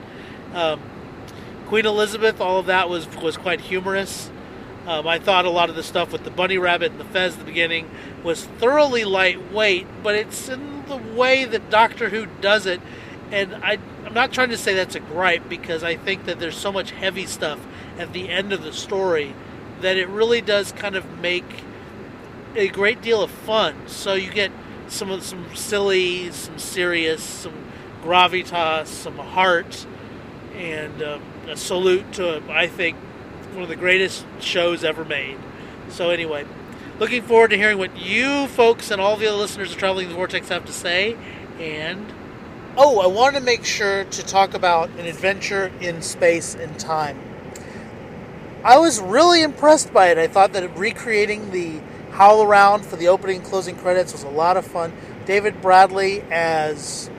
Um, 0.54 0.80
Queen 1.66 1.86
Elizabeth, 1.86 2.40
all 2.40 2.58
of 2.58 2.66
that 2.66 2.88
was 2.88 3.06
was 3.16 3.36
quite 3.36 3.60
humorous. 3.60 4.30
Um, 4.86 5.06
I 5.06 5.18
thought 5.18 5.44
a 5.44 5.50
lot 5.50 5.70
of 5.70 5.76
the 5.76 5.82
stuff 5.82 6.10
with 6.10 6.24
the 6.24 6.30
bunny 6.30 6.58
rabbit 6.58 6.90
and 6.90 7.00
the 7.00 7.04
fez 7.04 7.34
at 7.34 7.38
the 7.38 7.44
beginning 7.44 7.88
was 8.24 8.44
thoroughly 8.44 9.04
lightweight, 9.04 9.86
but 10.02 10.16
it's 10.16 10.48
in 10.48 10.84
the 10.86 10.96
way 10.96 11.44
that 11.44 11.70
Doctor 11.70 12.08
Who 12.08 12.26
does 12.40 12.66
it. 12.66 12.80
And 13.32 13.54
I, 13.56 13.78
I'm 14.04 14.12
not 14.12 14.30
trying 14.32 14.50
to 14.50 14.58
say 14.58 14.74
that's 14.74 14.94
a 14.94 15.00
gripe 15.00 15.48
because 15.48 15.82
I 15.82 15.96
think 15.96 16.26
that 16.26 16.38
there's 16.38 16.56
so 16.56 16.70
much 16.70 16.90
heavy 16.90 17.24
stuff 17.24 17.58
at 17.98 18.12
the 18.12 18.28
end 18.28 18.52
of 18.52 18.62
the 18.62 18.74
story 18.74 19.34
that 19.80 19.96
it 19.96 20.06
really 20.08 20.42
does 20.42 20.70
kind 20.70 20.94
of 20.96 21.18
make 21.18 21.64
a 22.54 22.68
great 22.68 23.00
deal 23.00 23.22
of 23.22 23.30
fun. 23.30 23.88
So 23.88 24.12
you 24.12 24.30
get 24.30 24.52
some 24.86 25.10
of 25.10 25.22
some 25.22 25.56
silly, 25.56 26.30
some 26.30 26.58
serious, 26.58 27.22
some 27.22 27.54
gravitas, 28.04 28.86
some 28.88 29.16
heart, 29.16 29.86
and 30.54 31.02
um, 31.02 31.22
a 31.48 31.56
salute 31.56 32.12
to 32.12 32.42
I 32.50 32.66
think 32.66 32.98
one 33.54 33.62
of 33.62 33.70
the 33.70 33.76
greatest 33.76 34.26
shows 34.40 34.84
ever 34.84 35.06
made. 35.06 35.38
So 35.88 36.10
anyway, 36.10 36.44
looking 36.98 37.22
forward 37.22 37.48
to 37.50 37.56
hearing 37.56 37.78
what 37.78 37.96
you 37.96 38.46
folks 38.48 38.90
and 38.90 39.00
all 39.00 39.16
the 39.16 39.26
other 39.26 39.38
listeners 39.38 39.72
of 39.72 39.78
Traveling 39.78 40.08
the 40.08 40.14
Vortex 40.14 40.50
have 40.50 40.66
to 40.66 40.72
say. 40.72 41.16
And 41.58 42.12
oh, 42.76 43.00
I 43.00 43.06
wanted 43.06 43.40
to 43.40 43.44
make 43.44 43.64
sure 43.64 44.04
to 44.04 44.22
talk 44.24 44.54
about 44.54 44.88
an 44.90 45.06
adventure 45.06 45.70
in 45.80 46.02
space 46.02 46.54
and 46.54 46.78
time. 46.78 47.18
I 48.64 48.78
was 48.78 49.00
really 49.00 49.42
impressed 49.42 49.92
by 49.92 50.08
it. 50.08 50.18
I 50.18 50.28
thought 50.28 50.52
that 50.52 50.76
recreating 50.76 51.50
the 51.50 51.80
Howl 52.12 52.42
Around 52.42 52.84
for 52.86 52.96
the 52.96 53.08
opening 53.08 53.36
and 53.36 53.44
closing 53.44 53.76
credits 53.76 54.12
was 54.12 54.22
a 54.22 54.28
lot 54.28 54.56
of 54.56 54.66
fun. 54.66 54.92
David 55.26 55.60
Bradley 55.60 56.22
as 56.30 57.10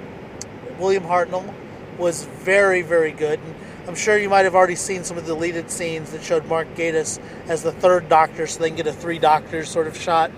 William 0.79 1.03
Hartnell 1.03 1.53
was 1.97 2.23
very, 2.25 2.81
very 2.81 3.11
good. 3.11 3.39
And 3.39 3.55
I'm 3.87 3.95
sure 3.95 4.17
you 4.17 4.29
might 4.29 4.45
have 4.45 4.55
already 4.55 4.75
seen 4.75 5.03
some 5.03 5.17
of 5.17 5.25
the 5.25 5.33
deleted 5.33 5.69
scenes 5.69 6.11
that 6.11 6.23
showed 6.23 6.45
Mark 6.47 6.73
Gatiss 6.75 7.19
as 7.47 7.63
the 7.63 7.71
third 7.71 8.09
Doctor, 8.09 8.47
so 8.47 8.59
they 8.59 8.69
can 8.69 8.77
get 8.77 8.87
a 8.87 8.93
three 8.93 9.19
Doctors 9.19 9.69
sort 9.69 9.87
of 9.87 9.97
shot. 9.97 10.31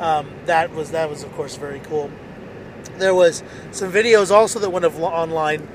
Um, 0.00 0.30
that 0.46 0.72
was 0.72 0.90
that 0.90 1.08
was 1.08 1.22
of 1.22 1.32
course 1.32 1.56
very 1.56 1.80
cool. 1.80 2.10
There 2.98 3.14
was 3.14 3.42
some 3.72 3.92
videos 3.92 4.30
also 4.30 4.58
that 4.58 4.70
went 4.70 4.84
online 4.84 5.68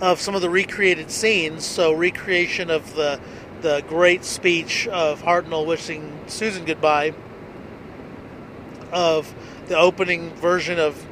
of 0.00 0.20
some 0.20 0.34
of 0.34 0.42
the 0.42 0.50
recreated 0.50 1.10
scenes. 1.10 1.64
So 1.64 1.92
recreation 1.92 2.70
of 2.70 2.94
the 2.94 3.20
the 3.60 3.82
great 3.88 4.24
speech 4.24 4.86
of 4.86 5.22
Hartnell 5.22 5.66
wishing 5.66 6.20
Susan 6.28 6.64
goodbye, 6.64 7.12
of 8.92 9.34
the 9.66 9.76
opening 9.76 10.30
version 10.34 10.78
of 10.78 11.04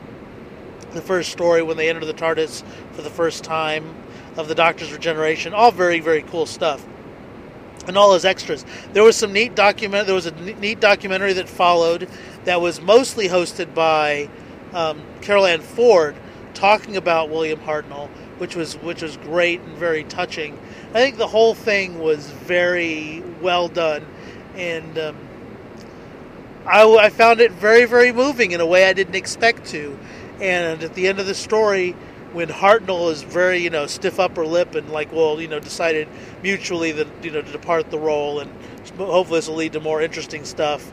the 0.93 1.03
first 1.03 1.33
story 1.33 1.61
when 1.61 1.77
they 1.77 1.89
enter 1.89 2.05
the 2.05 2.15
TARDIS 2.15 2.63
for 2.93 3.03
the 3.03 3.11
first 3.11 3.43
time, 3.43 3.97
of 4.37 4.47
the 4.47 4.55
Doctor's 4.55 4.93
regeneration, 4.93 5.53
all 5.55 5.73
very 5.73 6.01
very 6.01 6.23
cool 6.23 6.47
stuff. 6.47 6.87
And 7.89 7.97
all 7.97 8.15
his 8.15 8.25
extras. 8.25 8.65
There 8.95 9.05
was 9.05 9.15
some 9.15 9.33
neat 9.33 9.55
document. 9.55 10.07
There 10.07 10.15
was 10.15 10.27
a 10.27 10.33
neat 10.33 10.81
documentary 10.81 11.33
that 11.35 11.49
followed 11.49 12.09
that 12.45 12.61
was 12.61 12.81
mostly 12.81 13.29
hosted 13.29 13.75
by 13.75 14.29
um, 14.77 15.03
Carole 15.23 15.47
Ann 15.47 15.63
Ford, 15.63 16.15
talking 16.53 16.97
about 16.97 17.31
William 17.31 17.59
Hartnell, 17.61 18.09
which 18.39 18.55
was 18.55 18.75
which 18.77 19.03
was 19.03 19.17
great 19.17 19.61
and 19.63 19.77
very 19.77 20.05
touching. 20.05 20.59
I 20.91 21.01
think 21.01 21.17
the 21.17 21.27
whole 21.27 21.55
thing 21.55 21.99
was 21.99 22.31
very 22.31 23.23
well 23.41 23.69
done, 23.69 24.07
and 24.55 24.99
um, 24.99 25.17
I, 26.67 26.85
I 26.85 27.09
found 27.09 27.41
it 27.41 27.53
very 27.53 27.87
very 27.87 28.13
moving 28.13 28.53
in 28.53 28.61
a 28.61 28.67
way 28.67 28.87
I 28.87 28.93
didn't 28.93 29.17
expect 29.17 29.67
to. 29.69 29.99
And 30.41 30.83
at 30.83 30.93
the 30.93 31.09
end 31.09 31.19
of 31.19 31.27
the 31.27 31.35
story, 31.35 31.93
when 32.35 32.49
Hartnell 32.49 33.11
is 33.11 33.23
very, 33.23 33.57
you 33.57 33.71
know, 33.71 33.87
stiff 33.87 34.21
upper 34.21 34.45
lip 34.45 34.75
and 34.75 34.91
like, 34.91 35.11
well, 35.11 35.41
you 35.41 35.49
know, 35.49 35.59
decided 35.59 36.07
mutually 36.43 36.93
that, 36.93 37.07
you 37.23 37.31
know, 37.31 37.41
to 37.41 37.53
depart 37.53 37.91
the 37.91 37.99
role 37.99 38.41
and 38.41 38.51
hopefully 38.99 39.39
this 39.39 39.49
will 39.49 39.57
lead 39.57 39.73
to 39.73 39.81
more 39.81 40.03
interesting 40.03 40.45
stuff. 40.45 40.93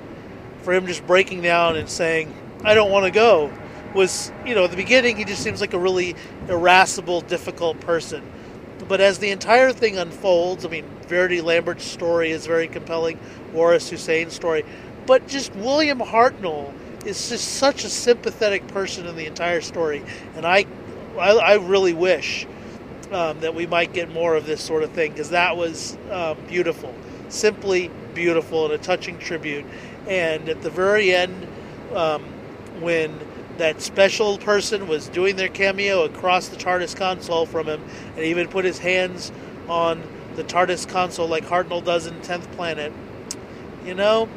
For 0.62 0.74
him 0.74 0.88
just 0.88 1.06
breaking 1.06 1.42
down 1.42 1.76
and 1.76 1.90
saying, 1.90 2.34
I 2.64 2.74
don't 2.74 2.90
want 2.90 3.04
to 3.04 3.12
go 3.12 3.52
was, 3.94 4.32
you 4.46 4.56
know, 4.56 4.64
at 4.64 4.72
the 4.72 4.78
beginning 4.78 5.18
he 5.18 5.26
just 5.26 5.44
seems 5.44 5.62
like 5.62 5.74
a 5.74 5.80
really 5.80 6.16
irascible, 6.50 7.22
difficult 7.22 7.80
person. 7.82 8.24
But 8.88 9.00
as 9.02 9.20
the 9.20 9.30
entire 9.30 9.72
thing 9.72 9.98
unfolds, 9.98 10.66
I 10.66 10.70
mean, 10.70 10.86
Verity 11.08 11.42
Lambert's 11.42 11.86
story 11.86 12.32
is 12.32 12.46
very 12.46 12.68
compelling, 12.68 13.20
Waris 13.54 13.90
Hussein's 13.90 14.34
story, 14.34 14.66
but 15.06 15.28
just 15.28 15.56
William 15.56 16.00
Hartnell 16.00 16.74
is 17.06 17.30
just 17.30 17.56
such 17.56 17.84
a 17.84 17.90
sympathetic 17.90 18.68
person 18.68 19.06
in 19.06 19.16
the 19.16 19.26
entire 19.26 19.62
story, 19.62 20.04
and 20.36 20.46
I 20.46 20.66
I, 21.18 21.32
I 21.32 21.54
really 21.56 21.94
wish 21.94 22.48
um, 23.12 23.40
that 23.42 23.54
we 23.54 23.68
might 23.68 23.94
get 23.94 24.12
more 24.12 24.36
of 24.36 24.46
this 24.46 24.62
sort 24.62 24.84
of 24.84 24.92
thing 24.92 25.12
because 25.12 25.30
that 25.30 25.56
was 25.56 25.98
um, 26.10 26.38
beautiful, 26.48 26.94
simply 27.30 27.92
beautiful 28.14 28.66
and 28.66 28.74
a 28.74 28.78
touching 28.78 29.18
tribute. 29.20 29.66
And 30.08 30.50
at 30.50 30.62
the 30.62 30.70
very 30.70 31.14
end, 31.14 31.48
um, 31.94 32.24
when 32.80 33.20
that 33.58 33.82
special 33.82 34.38
person 34.38 34.88
was 34.88 35.08
doing 35.10 35.36
their 35.36 35.50
cameo 35.50 36.04
across 36.04 36.48
the 36.48 36.56
TARDIS 36.56 36.96
console 36.96 37.46
from 37.46 37.68
him, 37.68 37.84
and 38.16 38.26
even 38.26 38.48
put 38.48 38.66
his 38.66 38.80
hands 38.80 39.32
on 39.68 40.02
the 40.36 40.44
TARDIS 40.44 40.88
console 40.88 41.28
like 41.28 41.46
Hartnell 41.46 41.84
does 41.84 42.08
in 42.08 42.20
Tenth 42.22 42.52
Planet, 42.54 42.92
you 43.86 43.94
know, 43.94 44.28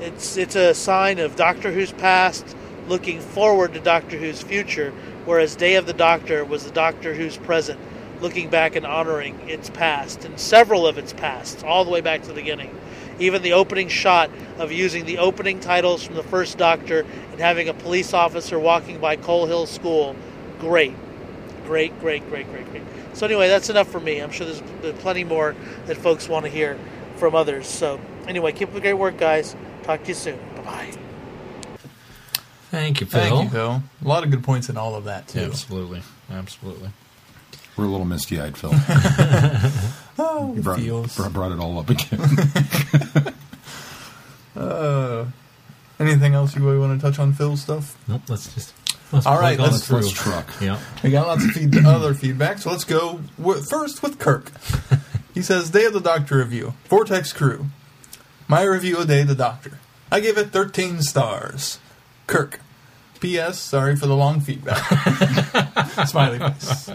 it's 0.00 0.36
it's 0.36 0.56
a 0.56 0.74
sign 0.74 1.18
of 1.18 1.36
Doctor 1.36 1.70
Who's 1.70 1.92
past, 1.92 2.56
looking 2.88 3.20
forward 3.20 3.74
to 3.74 3.80
Doctor 3.80 4.16
Who's 4.16 4.42
future 4.42 4.92
whereas 5.24 5.56
Day 5.56 5.76
of 5.76 5.86
the 5.86 5.92
Doctor 5.92 6.44
was 6.44 6.64
the 6.64 6.70
Doctor 6.70 7.14
Who's 7.14 7.36
present, 7.36 7.78
looking 8.20 8.48
back 8.48 8.76
and 8.76 8.86
honoring 8.86 9.38
its 9.48 9.70
past, 9.70 10.24
and 10.24 10.38
several 10.38 10.86
of 10.86 10.98
its 10.98 11.12
pasts, 11.12 11.62
all 11.62 11.84
the 11.84 11.90
way 11.90 12.00
back 12.00 12.22
to 12.22 12.28
the 12.28 12.34
beginning. 12.34 12.76
Even 13.22 13.42
the 13.42 13.52
opening 13.52 13.88
shot 13.88 14.30
of 14.58 14.72
using 14.72 15.04
the 15.04 15.18
opening 15.18 15.60
titles 15.60 16.02
from 16.02 16.16
the 16.16 16.24
first 16.24 16.58
Doctor 16.58 17.06
and 17.30 17.40
having 17.40 17.68
a 17.68 17.74
police 17.74 18.12
officer 18.12 18.58
walking 18.58 18.98
by 18.98 19.14
Coal 19.14 19.46
Hill 19.46 19.66
School, 19.66 20.16
great. 20.58 20.94
Great, 21.64 21.98
great, 22.00 22.28
great, 22.28 22.50
great, 22.50 22.68
great. 22.70 22.82
So, 23.14 23.24
anyway, 23.24 23.46
that's 23.46 23.70
enough 23.70 23.88
for 23.88 24.00
me. 24.00 24.18
I'm 24.18 24.32
sure 24.32 24.46
there's 24.46 24.98
plenty 25.00 25.22
more 25.22 25.54
that 25.86 25.96
folks 25.96 26.28
want 26.28 26.44
to 26.46 26.50
hear 26.50 26.76
from 27.16 27.36
others. 27.36 27.68
So, 27.68 28.00
anyway, 28.26 28.50
keep 28.50 28.68
up 28.68 28.74
the 28.74 28.80
great 28.80 28.94
work, 28.94 29.16
guys. 29.18 29.54
Talk 29.84 30.02
to 30.02 30.08
you 30.08 30.14
soon. 30.14 30.38
Bye 30.56 30.62
bye. 30.62 30.92
Thank 32.72 33.00
you, 33.00 33.06
Phil. 33.06 33.20
Thank 33.20 33.44
you, 33.44 33.50
Phil. 33.50 33.82
A 34.04 34.08
lot 34.08 34.24
of 34.24 34.30
good 34.30 34.42
points 34.42 34.68
in 34.68 34.76
all 34.76 34.96
of 34.96 35.04
that 35.04 35.28
too. 35.28 35.40
Absolutely, 35.40 36.02
absolutely. 36.30 36.90
We're 37.76 37.84
a 37.84 37.88
little 37.88 38.06
misty 38.06 38.40
eyed, 38.40 38.56
Phil. 38.56 38.70
oh, 40.18 40.52
you 40.54 40.62
brought, 40.62 40.78
feels. 40.78 41.16
brought, 41.16 41.32
brought 41.32 41.52
it 41.52 41.58
all 41.58 41.78
up 41.78 41.88
again. 41.90 43.34
uh, 44.56 45.24
anything 45.98 46.34
else 46.34 46.54
you 46.54 46.64
really 46.64 46.78
want 46.78 47.00
to 47.00 47.06
touch 47.06 47.18
on 47.18 47.32
Phil's 47.32 47.62
stuff? 47.62 47.96
Nope. 48.08 48.22
Let's 48.28 48.52
just 48.54 48.74
Let's 49.12 49.26
All 49.26 49.38
right, 49.38 49.58
let's- 49.58 49.86
through. 49.86 49.96
let's 49.98 50.10
truck. 50.10 50.46
Yeah. 50.60 50.78
We 51.02 51.10
got 51.10 51.26
lots 51.26 51.44
of 51.44 51.50
feed- 51.50 51.76
other 51.86 52.14
feedback, 52.14 52.58
so 52.58 52.70
let's 52.70 52.84
go 52.84 53.20
w- 53.38 53.60
first 53.62 54.02
with 54.02 54.18
Kirk. 54.18 54.50
He 55.34 55.40
says, 55.40 55.70
Day 55.70 55.86
of 55.86 55.94
the 55.94 56.00
Doctor 56.00 56.36
review. 56.36 56.74
Vortex 56.90 57.32
Crew. 57.32 57.68
My 58.48 58.64
review 58.64 58.98
of 58.98 59.08
Day 59.08 59.22
of 59.22 59.28
the 59.28 59.34
Doctor. 59.34 59.78
I 60.10 60.20
give 60.20 60.36
it 60.36 60.50
13 60.50 61.00
stars. 61.00 61.78
Kirk. 62.26 62.60
P.S. 63.22 63.60
Sorry 63.60 63.94
for 63.94 64.06
the 64.06 64.16
long 64.16 64.40
feedback. 64.40 64.82
Smiley 66.08 66.38
face. 66.40 66.90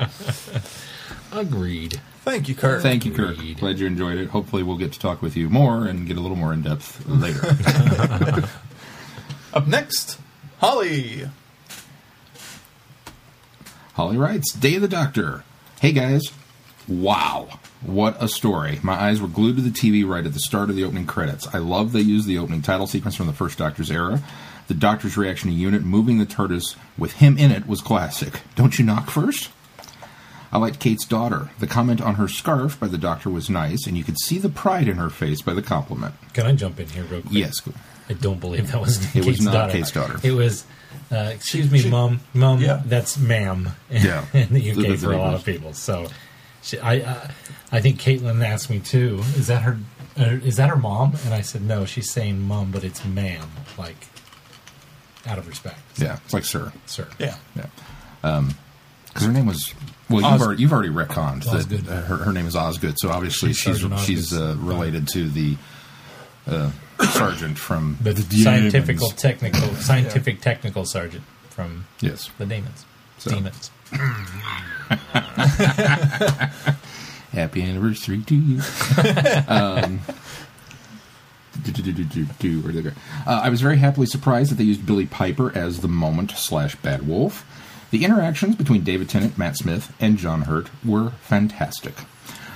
Agreed. 1.32 2.01
Thank 2.23 2.49
you, 2.49 2.55
Kirk. 2.55 2.82
Thank 2.82 3.05
you, 3.05 3.13
Kirk. 3.13 3.38
Agreed. 3.38 3.59
Glad 3.59 3.80
you 3.80 3.88
enjoyed 3.88 4.17
it. 4.17 4.28
Hopefully, 4.28 4.61
we'll 4.61 4.78
get 4.78 4.91
to 4.91 4.99
talk 4.99 5.21
with 5.21 5.38
you 5.38 5.49
more 5.49 5.88
and 5.88 6.05
get 6.05 6.17
a 6.17 6.19
little 6.19 6.36
more 6.36 6.51
in 6.51 6.63
depth 6.63 7.07
later. 7.07 7.55
Up 9.53 9.67
next, 9.67 10.19
Holly. 10.59 11.30
Holly 13.93 14.17
writes, 14.17 14.51
Day 14.51 14.75
of 14.75 14.82
the 14.82 14.89
Doctor. 14.89 15.45
Hey 15.80 15.93
guys. 15.93 16.23
Wow. 16.89 17.59
What 17.82 18.21
a 18.21 18.28
story. 18.28 18.80
My 18.84 18.93
eyes 19.01 19.21
were 19.21 19.30
glued 19.30 19.55
to 19.55 19.61
the 19.61 19.69
TV 19.69 20.05
right 20.05 20.25
at 20.25 20.34
the 20.34 20.39
start 20.39 20.69
of 20.69 20.75
the 20.75 20.84
opening 20.84 21.05
credits. 21.05 21.47
I 21.53 21.59
love 21.59 21.93
they 21.93 22.01
used 22.01 22.28
the 22.28 22.38
opening 22.38 22.61
title 22.61 22.86
sequence 22.86 23.15
from 23.15 23.28
the 23.28 23.34
first 23.34 23.57
Doctor's 23.57 23.89
era. 23.89 24.21
The 24.68 24.74
Doctor's 24.74 25.15
reaction 25.18 25.49
to 25.49 25.55
Unit 25.55 25.84
moving 25.84 26.18
the 26.18 26.26
TARDIS 26.26 26.76
with 26.97 27.13
him 27.13 27.38
in 27.38 27.51
it 27.51 27.68
was 27.68 27.82
classic. 27.82 28.41
Don't 28.55 28.78
you 28.78 28.86
knock 28.86 29.09
first? 29.09 29.49
I 30.51 30.57
liked 30.57 30.80
Kate's 30.80 31.05
daughter. 31.05 31.49
The 31.59 31.68
comment 31.68 32.01
on 32.01 32.15
her 32.15 32.28
scarf 32.28 32.80
by 32.80 32.88
the 32.88 32.97
Doctor 32.97 33.30
was 33.30 33.49
nice, 33.49 33.86
and 33.86 33.97
you 33.97 34.03
could 34.03 34.18
see 34.20 34.38
the 34.38 34.49
pride 34.49 34.88
in 34.88 34.97
her 34.97 35.09
face 35.09 35.41
by 35.41 35.53
the 35.53 35.61
compliment. 35.61 36.15
Can 36.34 36.45
I 36.45 36.53
jump 36.53 36.80
in 36.80 36.88
here 36.88 37.03
real 37.03 37.22
quick? 37.22 37.34
Yes. 37.34 37.61
I 38.09 38.13
don't 38.13 38.39
believe 38.39 38.72
that 38.72 38.80
was 38.80 39.03
It 39.15 39.26
was 39.26 39.38
Kate's 39.38 39.41
not 39.41 39.53
daughter. 39.53 39.72
Kate's 39.74 39.91
daughter. 39.91 40.20
It 40.24 40.32
was, 40.32 40.63
uh, 41.11 41.32
excuse 41.34 41.70
me, 41.70 41.80
She- 41.80 41.89
mom. 41.89 42.22
Mom, 42.34 42.61
Yeah. 42.61 42.82
that's 42.86 43.18
ma'am 43.18 43.72
Yeah. 43.91 44.24
in 44.34 44.53
the 44.53 44.72
UK 44.72 44.76
The- 44.78 44.88
the 44.93 44.97
for 44.97 45.11
a 45.13 45.18
lot 45.18 45.34
of 45.34 45.43
people. 45.45 45.74
So 45.74 46.07
she, 46.61 46.80
I, 46.80 46.99
uh, 47.01 47.28
I 47.72 47.82
think 47.82 47.99
Caitlin 48.01 48.41
asked 48.45 48.70
me 48.70 48.80
too, 48.80 49.22
is 49.36 49.47
that 49.47 49.63
her, 49.63 49.78
uh, 50.18 50.24
is 50.24 50.55
that 50.55 50.70
her 50.70 50.78
mom? 50.78 51.15
And 51.26 51.34
I 51.34 51.41
said, 51.41 51.61
no, 51.63 51.84
she's 51.86 52.09
saying 52.09 52.41
mom, 52.41 52.72
but 52.72 52.86
it's 52.86 53.03
ma'am, 53.03 53.49
like 53.78 54.07
out 55.28 55.38
of 55.38 55.47
respect. 55.47 55.80
Yeah, 55.97 56.17
it's 56.25 56.34
like 56.34 56.45
Sir. 56.45 56.71
Sir. 56.86 57.07
Yeah. 57.19 57.36
Yeah. 57.55 57.67
Because 58.21 59.25
her 59.25 59.32
name 59.34 59.45
was. 59.45 59.73
Well, 60.09 60.21
you've 60.21 60.32
Os- 60.32 60.41
already, 60.41 60.61
you've 60.61 60.71
already 60.73 60.89
retconned 60.89 61.43
that 61.45 61.55
Osgood. 61.55 61.88
uh, 61.89 62.01
her, 62.03 62.17
her 62.17 62.34
name 62.34 62.45
is 62.47 62.55
Osgood, 62.55 62.95
so 62.97 63.09
obviously 63.09 63.49
She's 63.49 63.57
she's 63.57 63.82
Sergeant 63.82 63.99
she's 64.01 64.34
uh, 64.34 64.55
related 64.59 65.07
to 65.09 65.28
the 65.30 65.57
uh, 66.47 66.71
sergeant 67.11 67.57
from 67.59 67.97
The, 68.01 68.13
the 68.13 68.38
scientific, 68.43 68.97
technical, 69.17 69.73
scientific, 69.75 70.39
technical 70.41 70.86
sergeant 70.86 71.23
from 71.49 71.86
Yes. 71.99 72.30
the 72.38 72.45
Demons. 72.45 72.86
So- 73.17 73.32
Demons. 73.32 73.71
Happy 77.34 77.61
anniversary 77.63 78.21
to 78.23 78.36
you. 78.36 78.61
um, 79.47 79.99
do, 79.99 79.99
do, 79.99 79.99
do, 79.99 79.99
do, 79.99 79.99
do, 79.99 81.53
do, 81.53 81.57
Uh, 83.26 83.41
I 83.43 83.49
was 83.49 83.61
very 83.61 83.78
happily 83.78 84.07
surprised 84.07 84.51
that 84.51 84.55
they 84.55 84.63
used 84.63 84.86
Billie 84.86 85.05
Piper 85.05 85.55
as 85.57 85.82
the 85.82 85.88
moment 85.88 86.32
slash 86.32 86.76
bad 86.78 87.07
wolf. 87.07 87.45
The 87.89 88.03
interactions 88.03 88.55
between 88.55 88.84
David 88.84 89.09
Tennant, 89.09 89.38
Matt 89.38 89.57
Smith, 89.57 89.93
and 89.99 90.18
John 90.18 90.41
Hurt 90.43 90.70
were 90.84 91.11
fantastic. 91.22 91.93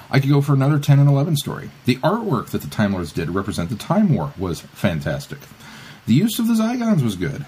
I 0.09 0.19
could 0.19 0.29
go 0.29 0.41
for 0.41 0.53
another 0.53 0.77
10 0.77 0.99
and 0.99 1.07
11 1.07 1.37
story. 1.37 1.71
The 1.85 1.95
artwork 1.97 2.47
that 2.47 2.61
the 2.61 2.69
Time 2.69 2.91
Lords 2.93 3.13
did 3.13 3.29
represent 3.29 3.69
the 3.69 3.77
Time 3.77 4.13
War 4.13 4.33
was 4.37 4.61
fantastic. 4.61 5.39
The 6.05 6.13
use 6.13 6.37
of 6.37 6.47
the 6.47 6.53
Zygons 6.53 7.01
was 7.01 7.15
good. 7.15 7.45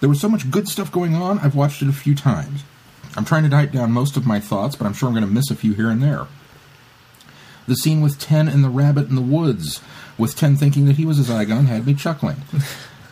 There 0.00 0.08
was 0.08 0.20
so 0.20 0.28
much 0.28 0.50
good 0.50 0.68
stuff 0.68 0.92
going 0.92 1.14
on, 1.14 1.38
I've 1.38 1.54
watched 1.54 1.80
it 1.80 1.88
a 1.88 1.92
few 1.92 2.14
times. 2.14 2.62
I'm 3.16 3.24
trying 3.24 3.48
to 3.48 3.56
write 3.56 3.72
down 3.72 3.90
most 3.90 4.16
of 4.16 4.26
my 4.26 4.38
thoughts, 4.38 4.76
but 4.76 4.86
I'm 4.86 4.92
sure 4.92 5.08
I'm 5.08 5.14
going 5.14 5.26
to 5.26 5.32
miss 5.32 5.50
a 5.50 5.56
few 5.56 5.72
here 5.72 5.88
and 5.88 6.02
there. 6.02 6.26
The 7.66 7.74
scene 7.74 8.00
with 8.00 8.18
Ten 8.18 8.48
and 8.48 8.62
the 8.62 8.68
rabbit 8.68 9.08
in 9.08 9.14
the 9.14 9.22
woods, 9.22 9.80
with 10.18 10.36
Ten 10.36 10.56
thinking 10.56 10.86
that 10.86 10.96
he 10.96 11.06
was 11.06 11.18
a 11.18 11.32
Zygon, 11.32 11.66
had 11.66 11.86
me 11.86 11.94
chuckling. 11.94 12.36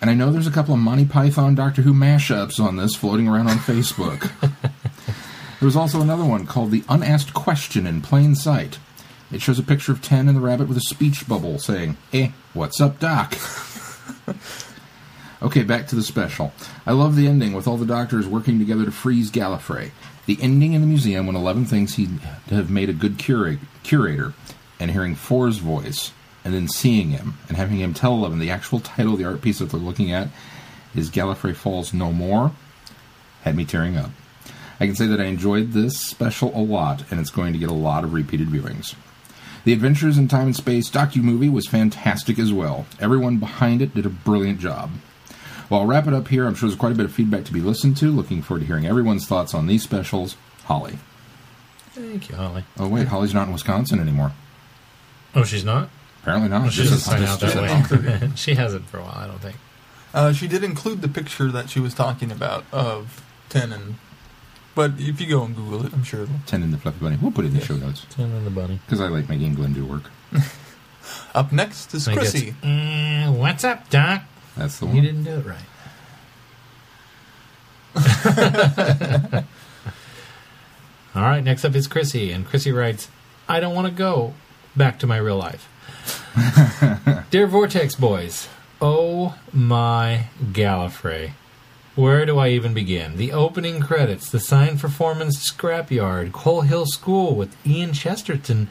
And 0.00 0.10
I 0.10 0.14
know 0.14 0.30
there's 0.30 0.46
a 0.46 0.52
couple 0.52 0.74
of 0.74 0.80
Monty 0.80 1.04
Python 1.06 1.54
Doctor 1.54 1.82
Who 1.82 1.94
mashups 1.94 2.60
on 2.60 2.76
this 2.76 2.94
floating 2.94 3.28
around 3.28 3.48
on 3.48 3.56
Facebook. 3.58 4.30
there 4.50 5.66
was 5.66 5.76
also 5.76 6.00
another 6.02 6.24
one 6.24 6.46
called 6.46 6.70
The 6.70 6.84
Unasked 6.88 7.32
Question 7.32 7.86
in 7.86 8.02
Plain 8.02 8.34
Sight. 8.34 8.78
It 9.32 9.40
shows 9.42 9.58
a 9.58 9.62
picture 9.62 9.92
of 9.92 10.02
Ten 10.02 10.28
and 10.28 10.36
the 10.36 10.42
rabbit 10.42 10.68
with 10.68 10.76
a 10.76 10.82
speech 10.82 11.26
bubble 11.26 11.58
saying, 11.58 11.96
Eh, 12.12 12.30
what's 12.52 12.80
up, 12.80 12.98
Doc? 13.00 13.34
Okay, 15.42 15.62
back 15.64 15.86
to 15.88 15.94
the 15.94 16.02
special. 16.02 16.52
I 16.86 16.92
love 16.92 17.14
the 17.14 17.28
ending 17.28 17.52
with 17.52 17.68
all 17.68 17.76
the 17.76 17.84
doctors 17.84 18.26
working 18.26 18.58
together 18.58 18.86
to 18.86 18.90
freeze 18.90 19.30
Gallifrey. 19.30 19.90
The 20.24 20.38
ending 20.40 20.72
in 20.72 20.80
the 20.80 20.86
museum 20.86 21.26
when 21.26 21.36
Eleven 21.36 21.66
thinks 21.66 21.94
he'd 21.94 22.18
have 22.48 22.70
made 22.70 22.88
a 22.88 22.94
good 22.94 23.18
cura- 23.18 23.58
curator, 23.82 24.32
and 24.80 24.90
hearing 24.90 25.14
Four's 25.14 25.58
voice, 25.58 26.10
and 26.46 26.54
then 26.54 26.68
seeing 26.68 27.10
him, 27.10 27.34
and 27.48 27.56
having 27.56 27.78
him 27.78 27.92
tell 27.92 28.14
Eleven 28.14 28.38
the 28.38 28.52
actual 28.52 28.78
title 28.78 29.14
of 29.14 29.18
the 29.18 29.24
art 29.24 29.42
piece 29.42 29.58
that 29.58 29.70
they're 29.70 29.80
looking 29.80 30.12
at 30.12 30.28
is 30.94 31.10
Gallifrey 31.10 31.56
Falls 31.56 31.92
No 31.92 32.12
More, 32.12 32.52
had 33.42 33.56
me 33.56 33.64
tearing 33.64 33.96
up. 33.96 34.10
I 34.78 34.86
can 34.86 34.94
say 34.94 35.08
that 35.08 35.20
I 35.20 35.24
enjoyed 35.24 35.72
this 35.72 35.98
special 35.98 36.56
a 36.56 36.62
lot, 36.62 37.02
and 37.10 37.18
it's 37.18 37.30
going 37.30 37.52
to 37.52 37.58
get 37.58 37.68
a 37.68 37.74
lot 37.74 38.04
of 38.04 38.12
repeated 38.12 38.46
viewings. 38.46 38.94
The 39.64 39.72
Adventures 39.72 40.18
in 40.18 40.28
Time 40.28 40.46
and 40.46 40.54
Space 40.54 40.88
docu-movie 40.88 41.48
was 41.48 41.66
fantastic 41.66 42.38
as 42.38 42.52
well. 42.52 42.86
Everyone 43.00 43.38
behind 43.38 43.82
it 43.82 43.96
did 43.96 44.06
a 44.06 44.10
brilliant 44.10 44.60
job. 44.60 44.92
Well, 45.68 45.80
I'll 45.80 45.86
wrap 45.86 46.06
it 46.06 46.14
up 46.14 46.28
here. 46.28 46.46
I'm 46.46 46.54
sure 46.54 46.68
there's 46.68 46.78
quite 46.78 46.92
a 46.92 46.96
bit 46.96 47.06
of 47.06 47.12
feedback 47.12 47.44
to 47.46 47.52
be 47.52 47.60
listened 47.60 47.96
to. 47.96 48.12
Looking 48.12 48.40
forward 48.40 48.60
to 48.60 48.66
hearing 48.66 48.86
everyone's 48.86 49.26
thoughts 49.26 49.52
on 49.52 49.66
these 49.66 49.82
specials. 49.82 50.36
Holly. 50.66 51.00
Thank 51.90 52.28
you, 52.28 52.36
Holly. 52.36 52.62
Oh, 52.78 52.86
wait, 52.86 53.08
Holly's 53.08 53.34
not 53.34 53.48
in 53.48 53.52
Wisconsin 53.52 53.98
anymore. 53.98 54.30
Oh, 55.34 55.42
she's 55.42 55.64
not? 55.64 55.88
Apparently 56.26 56.48
not. 56.48 56.62
Well, 56.62 56.70
she 56.70 56.82
doesn't 56.82 56.96
as- 56.96 57.04
sign 57.04 57.22
out 57.22 57.38
that 57.38 58.20
way. 58.20 58.30
she 58.34 58.56
hasn't 58.56 58.88
for 58.88 58.98
a 58.98 59.02
while, 59.02 59.14
I 59.16 59.28
don't 59.28 59.40
think. 59.40 59.54
Uh, 60.12 60.32
she 60.32 60.48
did 60.48 60.64
include 60.64 61.00
the 61.00 61.08
picture 61.08 61.52
that 61.52 61.70
she 61.70 61.78
was 61.78 61.94
talking 61.94 62.32
about 62.32 62.64
of 62.72 63.24
Ten 63.48 63.72
and. 63.72 63.94
But 64.74 64.94
if 64.98 65.20
you 65.20 65.28
go 65.28 65.44
and 65.44 65.54
Google 65.54 65.86
it, 65.86 65.92
I'm 65.92 66.02
sure 66.02 66.24
it'll. 66.24 66.34
Ten 66.44 66.64
in 66.64 66.72
the 66.72 66.78
Fluffy 66.78 66.98
Bunny. 66.98 67.16
We'll 67.22 67.30
put 67.30 67.44
it 67.44 67.48
in 67.48 67.54
the 67.54 67.64
show 67.64 67.76
notes 67.76 68.06
Ten 68.10 68.32
and 68.32 68.44
the 68.44 68.50
bunny. 68.50 68.80
because 68.84 69.00
I 69.00 69.06
like 69.06 69.28
making 69.28 69.54
Glenn 69.54 69.72
do 69.72 69.86
work. 69.86 70.10
Up 71.34 71.52
next 71.52 71.94
is 71.94 72.08
I 72.08 72.14
guess, 72.16 72.32
Chrissy. 72.32 72.54
"Eh, 72.64 73.28
what's 73.30 73.62
up, 73.62 73.88
Doc? 73.88 74.22
That's 74.56 74.80
the 74.80 74.86
one. 74.86 74.96
You 74.96 75.02
didn't 75.02 75.22
do 75.22 75.30
it 75.30 75.46
right. 75.46 75.64
All 81.14 81.22
right, 81.22 81.44
next 81.44 81.64
up 81.64 81.76
is 81.76 81.86
Chrissy, 81.86 82.32
and 82.32 82.44
Chrissy 82.44 82.72
writes, 82.72 83.08
"I 83.48 83.60
don't 83.60 83.76
want 83.76 83.86
to 83.86 83.92
go 83.92 84.34
back 84.74 84.98
to 84.98 85.06
my 85.06 85.18
real 85.18 85.36
life." 85.36 85.68
Dear 87.30 87.46
Vortex 87.46 87.94
boys, 87.94 88.48
oh 88.80 89.38
my 89.52 90.26
Gallifrey. 90.52 91.32
Where 91.94 92.26
do 92.26 92.38
I 92.38 92.48
even 92.50 92.74
begin? 92.74 93.16
The 93.16 93.32
opening 93.32 93.80
credits, 93.80 94.28
the 94.28 94.38
sign 94.40 94.76
for 94.76 94.88
Foreman's 94.88 95.38
Scrapyard, 95.50 96.32
Coal 96.32 96.60
Hill 96.60 96.84
School 96.86 97.34
with 97.34 97.56
Ian 97.66 97.94
Chesterton 97.94 98.68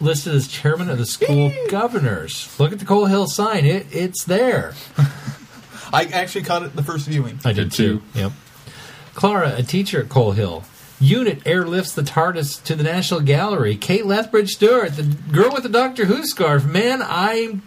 listed 0.00 0.34
as 0.34 0.48
chairman 0.48 0.90
of 0.90 0.98
the 0.98 1.06
school 1.06 1.52
governors. 1.68 2.52
Look 2.58 2.72
at 2.72 2.80
the 2.80 2.84
Coal 2.84 3.06
Hill 3.06 3.28
sign. 3.28 3.64
It 3.66 3.86
it's 3.92 4.24
there. 4.24 4.74
I 5.92 6.04
actually 6.06 6.44
caught 6.44 6.62
it 6.62 6.74
the 6.74 6.82
first 6.82 7.06
viewing. 7.06 7.38
I 7.44 7.52
did 7.52 7.70
Did 7.70 7.72
too. 7.72 7.98
too. 7.98 8.18
Yep. 8.18 8.32
Clara, 9.14 9.54
a 9.56 9.62
teacher 9.62 10.00
at 10.02 10.08
Coal 10.08 10.32
Hill. 10.32 10.64
Unit 11.00 11.42
airlifts 11.44 11.94
the 11.94 12.02
TARDIS 12.02 12.62
to 12.64 12.76
the 12.76 12.82
National 12.82 13.20
Gallery. 13.20 13.74
Kate 13.74 14.04
Lethbridge 14.04 14.50
Stewart, 14.50 14.96
the 14.96 15.02
girl 15.02 15.50
with 15.50 15.62
the 15.62 15.70
Doctor 15.70 16.04
Who 16.04 16.26
scarf. 16.26 16.66
Man, 16.66 17.00
I 17.02 17.60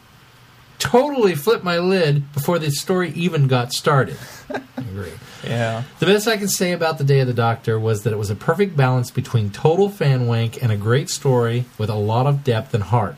totally 0.78 1.34
flipped 1.34 1.64
my 1.64 1.80
lid 1.80 2.32
before 2.34 2.60
the 2.60 2.70
story 2.70 3.12
even 3.12 3.48
got 3.48 3.74
started. 3.74 4.18
I 4.54 4.62
agree. 4.78 5.14
Yeah. 5.44 5.84
The 6.00 6.06
best 6.06 6.28
I 6.28 6.38
can 6.38 6.48
say 6.48 6.74
about 6.74 7.00
the 7.00 7.04
Day 7.04 7.22
of 7.22 7.28
the 7.28 7.34
Doctor 7.34 7.80
was 7.80 8.04
that 8.04 8.14
it 8.14 8.18
was 8.18 8.30
a 8.30 8.36
perfect 8.36 8.78
balance 8.78 9.10
between 9.10 9.50
total 9.50 9.90
fan 9.90 10.28
wank 10.28 10.62
and 10.62 10.72
a 10.72 10.78
great 10.78 11.10
story 11.10 11.66
with 11.78 11.90
a 11.90 11.96
lot 11.96 12.28
of 12.28 12.44
depth 12.44 12.74
and 12.74 12.84
heart. 12.84 13.16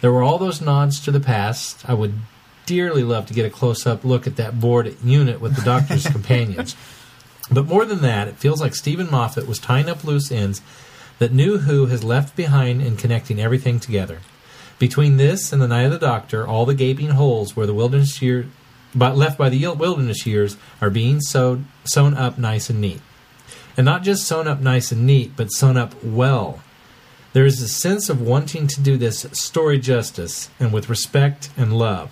There 0.00 0.12
were 0.12 0.22
all 0.22 0.38
those 0.38 0.60
nods 0.60 1.00
to 1.00 1.10
the 1.10 1.20
past. 1.20 1.88
I 1.88 1.94
would 1.94 2.14
dearly 2.66 3.02
love 3.02 3.26
to 3.26 3.34
get 3.34 3.44
a 3.44 3.50
close 3.50 3.86
up 3.86 4.04
look 4.04 4.26
at 4.26 4.36
that 4.36 4.60
board 4.60 4.96
unit 5.02 5.40
with 5.40 5.56
the 5.56 5.62
Doctor's 5.62 6.06
companions. 6.10 6.76
But 7.50 7.66
more 7.66 7.84
than 7.84 8.02
that, 8.02 8.28
it 8.28 8.36
feels 8.36 8.60
like 8.60 8.74
Steven 8.74 9.10
Moffat 9.10 9.48
was 9.48 9.58
tying 9.58 9.88
up 9.88 10.04
loose 10.04 10.30
ends 10.30 10.62
that 11.18 11.32
New 11.32 11.58
Who 11.58 11.86
has 11.86 12.04
left 12.04 12.36
behind 12.36 12.80
and 12.80 12.98
connecting 12.98 13.40
everything 13.40 13.80
together. 13.80 14.20
Between 14.78 15.18
this 15.18 15.52
and 15.52 15.60
the 15.60 15.68
Night 15.68 15.82
of 15.82 15.92
the 15.92 15.98
Doctor, 15.98 16.46
all 16.46 16.64
the 16.64 16.74
gaping 16.74 17.10
holes 17.10 17.54
where 17.54 17.66
the 17.66 17.74
wilderness 17.74 18.22
year, 18.22 18.46
but 18.94 19.16
left 19.16 19.36
by 19.36 19.50
the 19.50 19.66
wilderness 19.66 20.26
years 20.26 20.56
are 20.80 20.90
being 20.90 21.20
sewed, 21.20 21.64
sewn 21.84 22.14
up 22.14 22.38
nice 22.38 22.70
and 22.70 22.80
neat. 22.80 23.00
And 23.76 23.84
not 23.84 24.02
just 24.02 24.26
sewn 24.26 24.48
up 24.48 24.60
nice 24.60 24.90
and 24.90 25.06
neat, 25.06 25.32
but 25.36 25.52
sewn 25.52 25.76
up 25.76 26.02
well. 26.02 26.62
There 27.32 27.46
is 27.46 27.60
a 27.60 27.68
sense 27.68 28.08
of 28.08 28.20
wanting 28.20 28.66
to 28.68 28.80
do 28.80 28.96
this 28.96 29.26
story 29.32 29.78
justice 29.78 30.50
and 30.58 30.72
with 30.72 30.88
respect 30.88 31.50
and 31.56 31.78
love. 31.78 32.10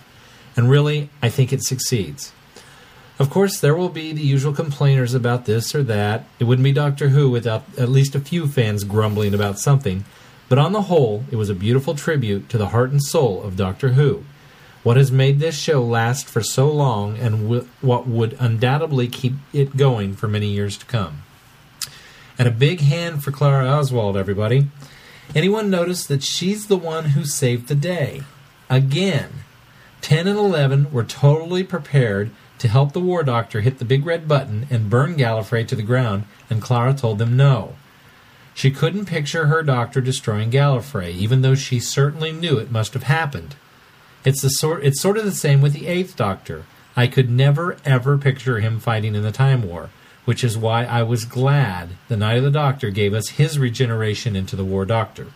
And 0.55 0.69
really, 0.69 1.09
I 1.21 1.29
think 1.29 1.51
it 1.51 1.63
succeeds. 1.63 2.31
Of 3.19 3.29
course, 3.29 3.59
there 3.59 3.75
will 3.75 3.89
be 3.89 4.13
the 4.13 4.21
usual 4.21 4.53
complainers 4.53 5.13
about 5.13 5.43
this 5.43 5.75
or 5.75 5.83
that. 5.83 6.25
It 6.39 6.45
wouldn't 6.45 6.63
be 6.63 6.71
Doctor 6.71 7.09
Who 7.09 7.29
without 7.29 7.65
at 7.77 7.89
least 7.89 8.15
a 8.15 8.21
few 8.21 8.47
fans 8.47 8.85
grumbling 8.85 9.33
about 9.33 9.59
something. 9.59 10.05
But 10.47 10.57
on 10.57 10.71
the 10.71 10.83
whole, 10.83 11.25
it 11.29 11.35
was 11.35 11.49
a 11.49 11.55
beautiful 11.55 11.95
tribute 11.95 12.47
to 12.49 12.57
the 12.57 12.69
heart 12.69 12.91
and 12.91 13.03
soul 13.03 13.43
of 13.43 13.57
Doctor 13.57 13.89
Who. 13.89 14.23
What 14.83 14.95
has 14.95 15.11
made 15.11 15.39
this 15.39 15.59
show 15.59 15.83
last 15.83 16.27
for 16.27 16.41
so 16.41 16.71
long 16.71 17.17
and 17.17 17.43
w- 17.43 17.67
what 17.81 18.07
would 18.07 18.37
undoubtedly 18.39 19.09
keep 19.09 19.33
it 19.51 19.75
going 19.75 20.15
for 20.15 20.29
many 20.29 20.47
years 20.47 20.77
to 20.77 20.85
come. 20.85 21.23
And 22.37 22.47
a 22.47 22.51
big 22.51 22.79
hand 22.79 23.21
for 23.21 23.31
Clara 23.31 23.67
Oswald, 23.67 24.15
everybody. 24.15 24.69
Anyone 25.35 25.69
notice 25.69 26.07
that 26.07 26.23
she's 26.23 26.67
the 26.67 26.77
one 26.77 27.09
who 27.09 27.25
saved 27.25 27.67
the 27.67 27.75
day? 27.75 28.23
Again. 28.69 29.29
10 30.01 30.25
and 30.25 30.39
11 30.39 30.93
were 30.93 31.03
totally 31.03 31.65
prepared 31.65 32.31
to 32.59 32.67
help 32.67 32.91
the 32.91 32.99
War 32.99 33.23
Doctor 33.23 33.61
hit 33.61 33.79
the 33.79 33.85
big 33.85 34.05
red 34.05 34.27
button 34.27 34.67
and 34.69 34.89
burn 34.89 35.15
Gallifrey 35.15 35.67
to 35.67 35.75
the 35.75 35.83
ground, 35.83 36.25
and 36.49 36.61
Clara 36.61 36.93
told 36.93 37.17
them 37.17 37.35
no. 37.35 37.75
She 38.53 38.71
couldn't 38.71 39.05
picture 39.05 39.47
her 39.47 39.63
doctor 39.63 40.01
destroying 40.01 40.51
Gallifrey, 40.51 41.11
even 41.15 41.41
though 41.41 41.55
she 41.55 41.79
certainly 41.79 42.33
knew 42.33 42.57
it 42.57 42.71
must 42.71 42.93
have 42.93 43.03
happened. 43.03 43.55
It's 44.25 44.41
the 44.41 44.49
sort 44.49 44.83
it's 44.83 44.99
sort 44.99 45.17
of 45.17 45.23
the 45.23 45.31
same 45.31 45.61
with 45.61 45.71
the 45.71 45.87
Eighth 45.87 46.17
Doctor. 46.17 46.65
I 46.95 47.07
could 47.07 47.29
never 47.29 47.77
ever 47.85 48.17
picture 48.17 48.59
him 48.59 48.81
fighting 48.81 49.15
in 49.15 49.23
the 49.23 49.31
Time 49.31 49.63
War, 49.63 49.89
which 50.25 50.43
is 50.43 50.57
why 50.57 50.83
I 50.83 51.03
was 51.03 51.23
glad 51.23 51.91
the 52.09 52.17
Night 52.17 52.39
of 52.39 52.43
the 52.43 52.51
Doctor 52.51 52.89
gave 52.89 53.13
us 53.13 53.29
his 53.29 53.57
regeneration 53.57 54.35
into 54.35 54.57
the 54.57 54.65
War 54.65 54.83
Doctor. 54.83 55.27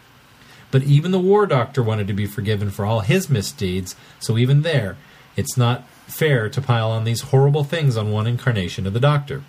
But 0.69 0.83
even 0.83 1.11
the 1.11 1.19
War 1.19 1.45
Doctor 1.45 1.81
wanted 1.81 2.07
to 2.07 2.13
be 2.13 2.25
forgiven 2.25 2.71
for 2.71 2.83
all 2.83 2.99
his 2.99 3.29
misdeeds, 3.29 3.95
so 4.19 4.37
even 4.37 4.63
there, 4.63 4.97
it's 5.37 5.55
not 5.55 5.87
fair 6.13 6.47
to 6.47 6.61
pile 6.61 6.91
on 6.91 7.03
these 7.03 7.21
horrible 7.21 7.63
things 7.63 7.97
on 7.97 8.11
one 8.11 8.27
incarnation 8.27 8.85
of 8.85 8.93
the 8.93 8.99
Doctor. 8.99 9.43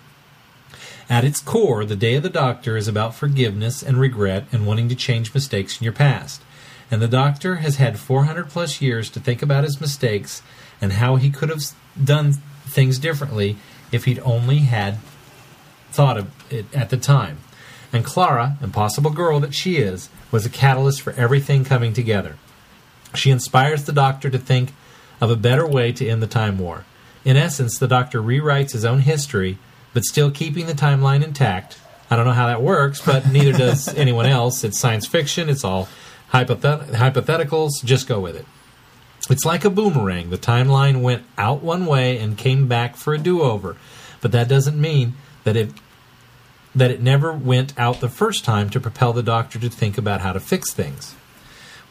At 1.07 1.23
its 1.23 1.39
core, 1.39 1.85
the 1.85 1.95
Day 1.95 2.15
of 2.15 2.23
the 2.23 2.29
Doctor 2.29 2.75
is 2.75 2.87
about 2.87 3.13
forgiveness 3.13 3.83
and 3.83 3.99
regret 3.99 4.45
and 4.51 4.65
wanting 4.65 4.89
to 4.89 4.95
change 4.95 5.33
mistakes 5.33 5.79
in 5.79 5.83
your 5.83 5.93
past. 5.93 6.41
And 6.89 7.01
the 7.01 7.07
Doctor 7.07 7.57
has 7.57 7.75
had 7.75 7.99
400 7.99 8.49
plus 8.49 8.81
years 8.81 9.09
to 9.11 9.19
think 9.19 9.43
about 9.43 9.63
his 9.63 9.79
mistakes 9.79 10.41
and 10.81 10.93
how 10.93 11.17
he 11.17 11.29
could 11.29 11.49
have 11.49 11.61
done 12.03 12.33
things 12.65 12.97
differently 12.97 13.57
if 13.91 14.05
he'd 14.05 14.19
only 14.19 14.59
had 14.59 14.97
thought 15.91 16.17
of 16.17 16.51
it 16.51 16.65
at 16.73 16.89
the 16.89 16.97
time. 16.97 17.37
And 17.93 18.03
Clara, 18.03 18.57
impossible 18.61 19.11
girl 19.11 19.39
that 19.39 19.53
she 19.53 19.77
is, 19.77 20.09
was 20.31 20.45
a 20.45 20.49
catalyst 20.49 21.01
for 21.01 21.13
everything 21.13 21.63
coming 21.63 21.93
together. 21.93 22.37
She 23.13 23.29
inspires 23.29 23.85
the 23.85 23.93
Doctor 23.93 24.29
to 24.29 24.39
think 24.39 24.73
of 25.21 25.29
a 25.29 25.35
better 25.35 25.65
way 25.65 25.91
to 25.93 26.07
end 26.07 26.21
the 26.21 26.27
Time 26.27 26.57
War. 26.57 26.85
In 27.23 27.37
essence, 27.37 27.77
the 27.77 27.87
Doctor 27.87 28.21
rewrites 28.21 28.71
his 28.71 28.85
own 28.85 28.99
history, 28.99 29.57
but 29.93 30.03
still 30.03 30.29
keeping 30.31 30.67
the 30.67 30.73
timeline 30.73 31.23
intact. 31.23 31.79
I 32.09 32.15
don't 32.15 32.25
know 32.25 32.33
how 32.33 32.47
that 32.47 32.61
works, 32.61 33.01
but 33.01 33.27
neither 33.27 33.51
does 33.57 33.87
anyone 33.95 34.25
else. 34.27 34.63
It's 34.63 34.79
science 34.79 35.07
fiction, 35.07 35.49
it's 35.49 35.63
all 35.63 35.87
hypothet- 36.31 36.91
hypotheticals. 36.91 37.83
Just 37.83 38.07
go 38.07 38.19
with 38.19 38.35
it. 38.35 38.45
It's 39.29 39.45
like 39.45 39.65
a 39.65 39.71
boomerang. 39.71 40.29
The 40.29 40.37
timeline 40.37 41.01
went 41.01 41.23
out 41.37 41.63
one 41.63 41.85
way 41.85 42.19
and 42.19 42.37
came 42.37 42.67
back 42.67 42.95
for 42.95 43.13
a 43.13 43.17
do 43.17 43.41
over, 43.41 43.75
but 44.21 44.31
that 44.33 44.47
doesn't 44.47 44.79
mean 44.79 45.13
that 45.43 45.55
it 45.55 45.71
that 46.75 46.91
it 46.91 47.01
never 47.01 47.31
went 47.31 47.73
out 47.79 48.01
the 48.01 48.09
first 48.09 48.43
time 48.43 48.69
to 48.69 48.81
propel 48.81 49.13
the 49.13 49.23
doctor 49.23 49.57
to 49.57 49.69
think 49.69 49.97
about 49.97 50.19
how 50.19 50.33
to 50.33 50.41
fix 50.41 50.73
things. 50.73 51.15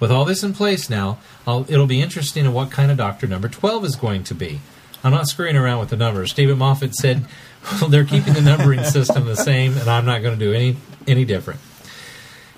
With 0.05 0.13
all 0.13 0.27
this 0.27 0.43
in 0.43 0.53
place 0.53 0.91
now, 0.91 1.17
I'll, 1.47 1.65
it'll 1.67 1.87
be 1.87 2.03
interesting 2.03 2.45
in 2.45 2.53
what 2.53 2.71
kind 2.71 2.91
of 2.91 2.99
doctor 2.99 3.27
number 3.27 3.49
12 3.49 3.87
is 3.87 3.97
going 3.97 4.23
to 4.25 4.35
be. 4.35 4.61
I'm 5.03 5.13
not 5.13 5.29
screwing 5.29 5.57
around 5.57 5.81
with 5.81 5.89
the 5.89 5.97
numbers. 5.97 6.31
Steven 6.31 6.59
Moffat 6.59 6.95
said 6.95 7.25
well, 7.81 7.89
they're 7.89 8.05
keeping 8.05 8.35
the 8.35 8.43
numbering 8.43 8.85
system 8.85 9.25
the 9.25 9.35
same, 9.35 9.79
and 9.79 9.89
I'm 9.89 10.05
not 10.05 10.21
going 10.21 10.39
to 10.39 10.45
do 10.45 10.53
any 10.53 10.77
any 11.07 11.25
different. 11.25 11.61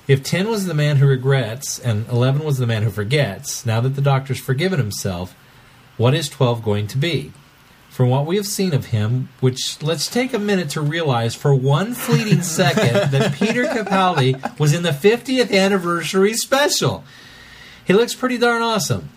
If 0.08 0.24
10 0.24 0.48
was 0.48 0.66
the 0.66 0.74
man 0.74 0.96
who 0.96 1.06
regrets 1.06 1.78
and 1.78 2.08
11 2.08 2.42
was 2.42 2.58
the 2.58 2.66
man 2.66 2.82
who 2.82 2.90
forgets, 2.90 3.64
now 3.64 3.80
that 3.80 3.90
the 3.90 4.02
doctor's 4.02 4.40
forgiven 4.40 4.80
himself, 4.80 5.36
what 5.96 6.14
is 6.14 6.28
12 6.28 6.64
going 6.64 6.88
to 6.88 6.98
be? 6.98 7.32
From 7.90 8.10
what 8.10 8.26
we 8.26 8.34
have 8.34 8.46
seen 8.46 8.74
of 8.74 8.86
him, 8.86 9.28
which 9.38 9.80
let's 9.84 10.10
take 10.10 10.34
a 10.34 10.40
minute 10.40 10.70
to 10.70 10.80
realize 10.80 11.36
for 11.36 11.54
one 11.54 11.94
fleeting 11.94 12.42
second 12.42 13.12
that 13.12 13.34
Peter 13.38 13.66
Capaldi 13.66 14.58
was 14.58 14.74
in 14.74 14.82
the 14.82 14.90
50th 14.90 15.56
anniversary 15.56 16.34
special. 16.34 17.04
He 17.86 17.92
looks 17.92 18.14
pretty 18.14 18.38
darn 18.38 18.62
awesome. 18.62 19.08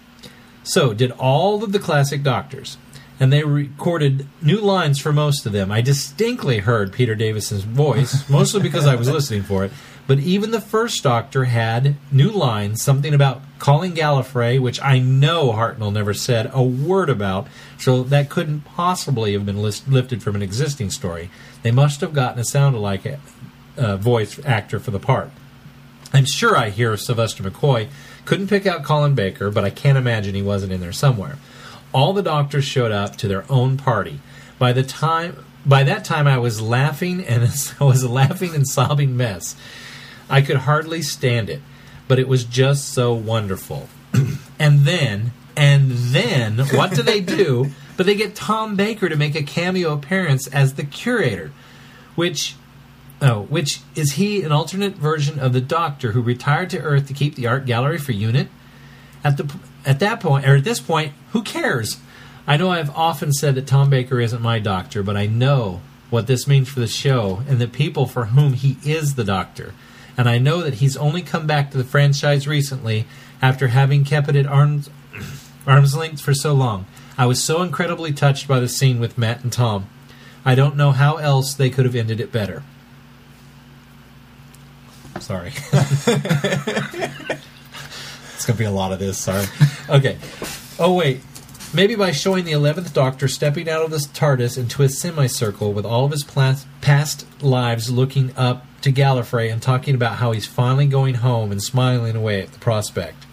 So, 0.64 0.94
did 0.94 1.12
all 1.12 1.64
of 1.64 1.72
the 1.72 1.80
classic 1.80 2.22
doctors. 2.22 2.78
And 3.20 3.34
they 3.34 3.44
recorded 3.44 4.28
new 4.42 4.60
lines 4.60 5.00
for 5.00 5.12
most 5.12 5.46
of 5.46 5.52
them. 5.52 5.72
I 5.72 5.82
distinctly 5.82 6.60
heard 6.60 6.94
Peter 6.94 7.16
Davison's 7.16 7.64
voice, 7.64 8.30
mostly 8.30 8.62
because 8.62 8.86
I 8.86 8.96
was 8.96 9.10
listening 9.10 9.44
for 9.44 9.66
it. 9.66 9.72
But 10.08 10.20
even 10.20 10.50
the 10.50 10.62
first 10.62 11.04
Doctor 11.04 11.44
had 11.44 11.96
new 12.12 12.32
lines, 12.32 12.82
something 12.82 13.14
about 13.14 13.42
calling 13.60 13.94
Gallifrey, 13.94 14.60
which 14.60 14.82
I 14.82 14.98
know 14.98 15.52
Hartnell 15.52 15.94
never 15.94 16.16
said 16.16 16.50
a 16.52 16.64
word 16.64 17.12
about, 17.12 17.48
so 17.78 18.02
that 18.04 18.30
couldn't 18.30 18.62
possibly 18.62 19.34
have 19.34 19.46
been 19.46 19.62
list- 19.62 19.88
lifted 19.88 20.24
from 20.24 20.36
an 20.36 20.42
existing 20.42 20.90
story. 20.90 21.30
They 21.62 21.70
must 21.70 22.02
have 22.02 22.14
gotten 22.14 22.40
a 22.40 22.44
sound 22.44 22.76
alike 22.76 23.20
uh, 23.78 23.98
voice 23.98 24.40
actor 24.46 24.80
for 24.80 24.90
the 24.90 25.00
part. 25.00 25.30
I'm 26.12 26.26
sure 26.26 26.58
I 26.58 26.72
hear 26.72 26.98
Sylvester 26.98 27.44
McCoy. 27.44 27.90
Couldn't 28.30 28.48
pick 28.48 28.68
out 28.68 28.84
Colin 28.84 29.16
Baker, 29.16 29.50
but 29.50 29.66
I 29.66 29.72
can't 29.72 29.98
imagine 29.98 30.36
he 30.36 30.44
wasn't 30.44 30.72
in 30.72 30.82
there 30.82 30.92
somewhere. 30.92 31.40
All 31.92 32.14
the 32.14 32.22
doctors 32.22 32.64
showed 32.64 32.92
up 32.92 33.16
to 33.16 33.28
their 33.28 33.44
own 33.50 33.76
party. 33.76 34.20
By 34.60 34.72
the 34.72 34.84
time 34.84 35.44
by 35.66 35.82
that 35.86 36.06
time 36.06 36.28
I 36.28 36.38
was 36.38 36.62
laughing 36.62 37.26
and 37.26 37.42
I 37.80 37.84
was 37.84 38.04
a 38.04 38.08
laughing 38.08 38.54
and 38.54 38.68
sobbing 38.68 39.18
mess. 39.18 39.56
I 40.30 40.44
could 40.44 40.58
hardly 40.58 41.02
stand 41.02 41.50
it, 41.50 41.64
but 42.08 42.20
it 42.20 42.28
was 42.28 42.44
just 42.44 42.90
so 42.90 43.16
wonderful. 43.16 43.90
and 44.60 44.82
then, 44.82 45.32
and 45.58 45.90
then, 45.90 46.60
what 46.76 46.94
do 46.94 47.02
they 47.02 47.22
do? 47.22 47.72
But 47.98 48.06
they 48.06 48.16
get 48.16 48.36
Tom 48.36 48.76
Baker 48.76 49.10
to 49.10 49.16
make 49.16 49.36
a 49.36 49.42
cameo 49.42 49.92
appearance 49.92 50.46
as 50.48 50.76
the 50.76 50.84
curator, 50.84 51.52
which, 52.16 52.56
oh, 53.22 53.44
which 53.44 53.82
is 53.96 54.14
he 54.14 54.44
an 54.44 54.52
alternate 54.52 54.96
version 54.96 55.40
of 55.40 55.54
the 55.54 55.62
Doctor 55.62 56.12
who 56.12 56.22
retired 56.22 56.70
to 56.72 56.80
Earth 56.80 57.08
to 57.08 57.14
keep 57.14 57.36
the 57.36 57.48
art 57.48 57.66
gallery 57.66 57.98
for 57.98 58.14
UNIT? 58.14 58.50
At 59.24 59.38
the 59.38 59.54
at 59.86 60.00
that 60.00 60.20
point, 60.20 60.48
or 60.48 60.58
at 60.58 60.64
this 60.64 60.80
point, 60.80 61.14
who 61.32 61.42
cares? 61.42 61.98
I 62.48 62.58
know 62.58 62.72
I've 62.72 62.96
often 62.96 63.32
said 63.32 63.56
that 63.56 63.68
Tom 63.68 63.90
Baker 63.90 64.20
isn't 64.20 64.42
my 64.42 64.60
doctor, 64.60 65.04
but 65.04 65.16
I 65.16 65.26
know 65.26 65.82
what 66.10 66.28
this 66.28 66.48
means 66.48 66.70
for 66.70 66.80
the 66.80 66.88
show 66.88 67.44
and 67.48 67.60
the 67.60 67.68
people 67.68 68.06
for 68.08 68.26
whom 68.26 68.54
he 68.54 68.78
is 68.84 69.16
the 69.16 69.24
doctor 69.24 69.74
and 70.20 70.28
I 70.28 70.38
know 70.38 70.64
that 70.64 70.76
he's 70.76 70.98
only 70.98 71.22
come 71.22 71.48
back 71.48 71.72
to 71.72 71.78
the 71.78 71.86
franchise 71.86 72.46
recently 72.46 73.06
after 73.42 73.70
having 73.70 74.04
kept 74.04 74.28
it 74.28 74.36
at 74.36 74.48
arm's, 74.48 74.90
arm's 75.66 75.96
length 75.96 76.20
for 76.20 76.34
so 76.34 76.54
long. 76.54 76.88
I 77.18 77.26
was 77.26 77.42
so 77.42 77.62
incredibly 77.62 78.12
touched 78.12 78.46
by 78.46 78.60
the 78.60 78.68
scene 78.68 79.00
with 79.00 79.18
Matt 79.18 79.44
and 79.44 79.54
Tom. 79.54 79.88
I 80.44 80.56
don't 80.56 80.76
know 80.76 80.92
how 80.92 81.16
else 81.16 81.54
they 81.54 81.70
could 81.70 81.86
have 81.86 81.96
ended 81.96 82.20
it 82.20 82.34
better. 82.34 82.64
Sorry. 85.20 85.52
it's 85.74 86.06
going 88.46 88.56
to 88.56 88.58
be 88.58 88.66
a 88.66 88.72
lot 88.72 88.92
of 88.92 89.00
this, 89.00 89.18
sorry. 89.18 89.46
Okay. 89.90 90.18
Oh, 90.78 90.94
wait. 90.94 91.22
Maybe 91.74 91.96
by 91.96 92.12
showing 92.12 92.46
the 92.46 92.54
11th 92.54 92.94
Doctor 92.94 93.28
stepping 93.28 93.70
out 93.70 93.84
of 93.84 93.92
the 93.92 93.98
TARDIS 93.98 94.58
into 94.58 94.82
a 94.82 94.90
semicircle 94.90 95.72
with 95.72 95.86
all 95.86 96.06
of 96.06 96.12
his 96.12 96.24
past 96.24 97.44
lives 97.44 97.92
looking 97.92 98.36
up 98.36 98.66
to 98.82 98.92
Gallifrey 98.92 99.52
and 99.52 99.62
talking 99.62 99.94
about 99.94 100.16
how 100.16 100.32
he's 100.32 100.48
finally 100.48 100.88
going 100.88 101.16
home 101.16 101.52
and 101.52 101.62
smiling 101.62 102.16
away 102.16 102.42
at 102.42 102.54
the 102.54 102.60
prospect. 102.60 103.26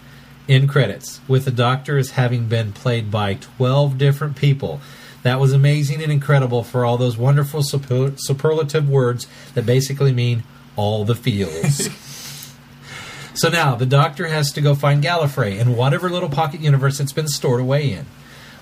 In 0.47 0.67
credits, 0.67 1.19
with 1.27 1.45
the 1.45 1.51
Doctor 1.51 1.97
as 1.97 2.11
having 2.11 2.47
been 2.47 2.73
played 2.73 3.09
by 3.09 3.35
12 3.35 3.97
different 3.97 4.35
people. 4.35 4.81
That 5.23 5.39
was 5.39 5.51
amazing 5.51 6.01
and 6.01 6.11
incredible 6.11 6.63
for 6.63 6.85
all 6.85 6.97
those 6.97 7.17
wonderful 7.17 7.63
super- 7.63 8.13
superlative 8.17 8.87
words 8.87 9.27
that 9.55 9.65
basically 9.65 10.13
mean 10.13 10.43
all 10.77 11.03
the 11.03 11.15
feels. 11.15 11.89
so 13.33 13.49
now 13.49 13.75
the 13.75 13.85
Doctor 13.85 14.27
has 14.27 14.51
to 14.53 14.61
go 14.61 14.73
find 14.75 15.03
Gallifrey 15.03 15.59
in 15.59 15.75
whatever 15.75 16.09
little 16.09 16.29
pocket 16.29 16.61
universe 16.61 16.99
it's 17.01 17.11
been 17.11 17.27
stored 17.27 17.59
away 17.59 17.91
in. 17.91 18.05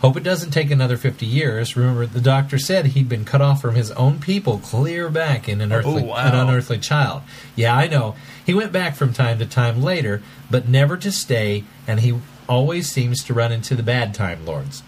Hope 0.02 0.18
it 0.18 0.24
doesn't 0.24 0.52
take 0.52 0.70
another 0.72 0.98
50 0.98 1.26
years. 1.26 1.76
Remember, 1.76 2.06
the 2.06 2.22
doctor 2.22 2.60
said 2.60 2.88
he'd 2.88 3.10
been 3.10 3.26
cut 3.26 3.42
off 3.42 3.62
from 3.62 3.74
his 3.76 3.92
own 3.92 4.20
people 4.20 4.60
clear 4.60 5.10
back 5.10 5.48
in 5.50 5.62
an, 5.62 5.72
oh, 5.72 5.78
earthly, 5.78 6.04
Oh, 6.04 6.08
wow. 6.08 6.16
an 6.28 6.36
unearthly 6.36 6.78
child. 6.78 7.24
Yeah, 7.56 7.76
I 7.76 7.88
know. 7.88 8.16
He 8.46 8.54
went 8.54 8.72
back 8.74 8.96
from 8.96 9.14
time 9.14 9.40
to 9.40 9.46
time 9.46 9.82
later, 9.82 10.22
but 10.52 10.68
never 10.68 10.96
to 10.98 11.12
stay, 11.12 11.64
and 11.88 12.02
he 12.02 12.20
always 12.48 12.92
seems 12.92 13.24
to 13.24 13.34
run 13.34 13.52
into 13.52 13.74
the 13.74 13.82
bad 13.82 14.14
Time 14.14 14.46
Lords. 14.46 14.84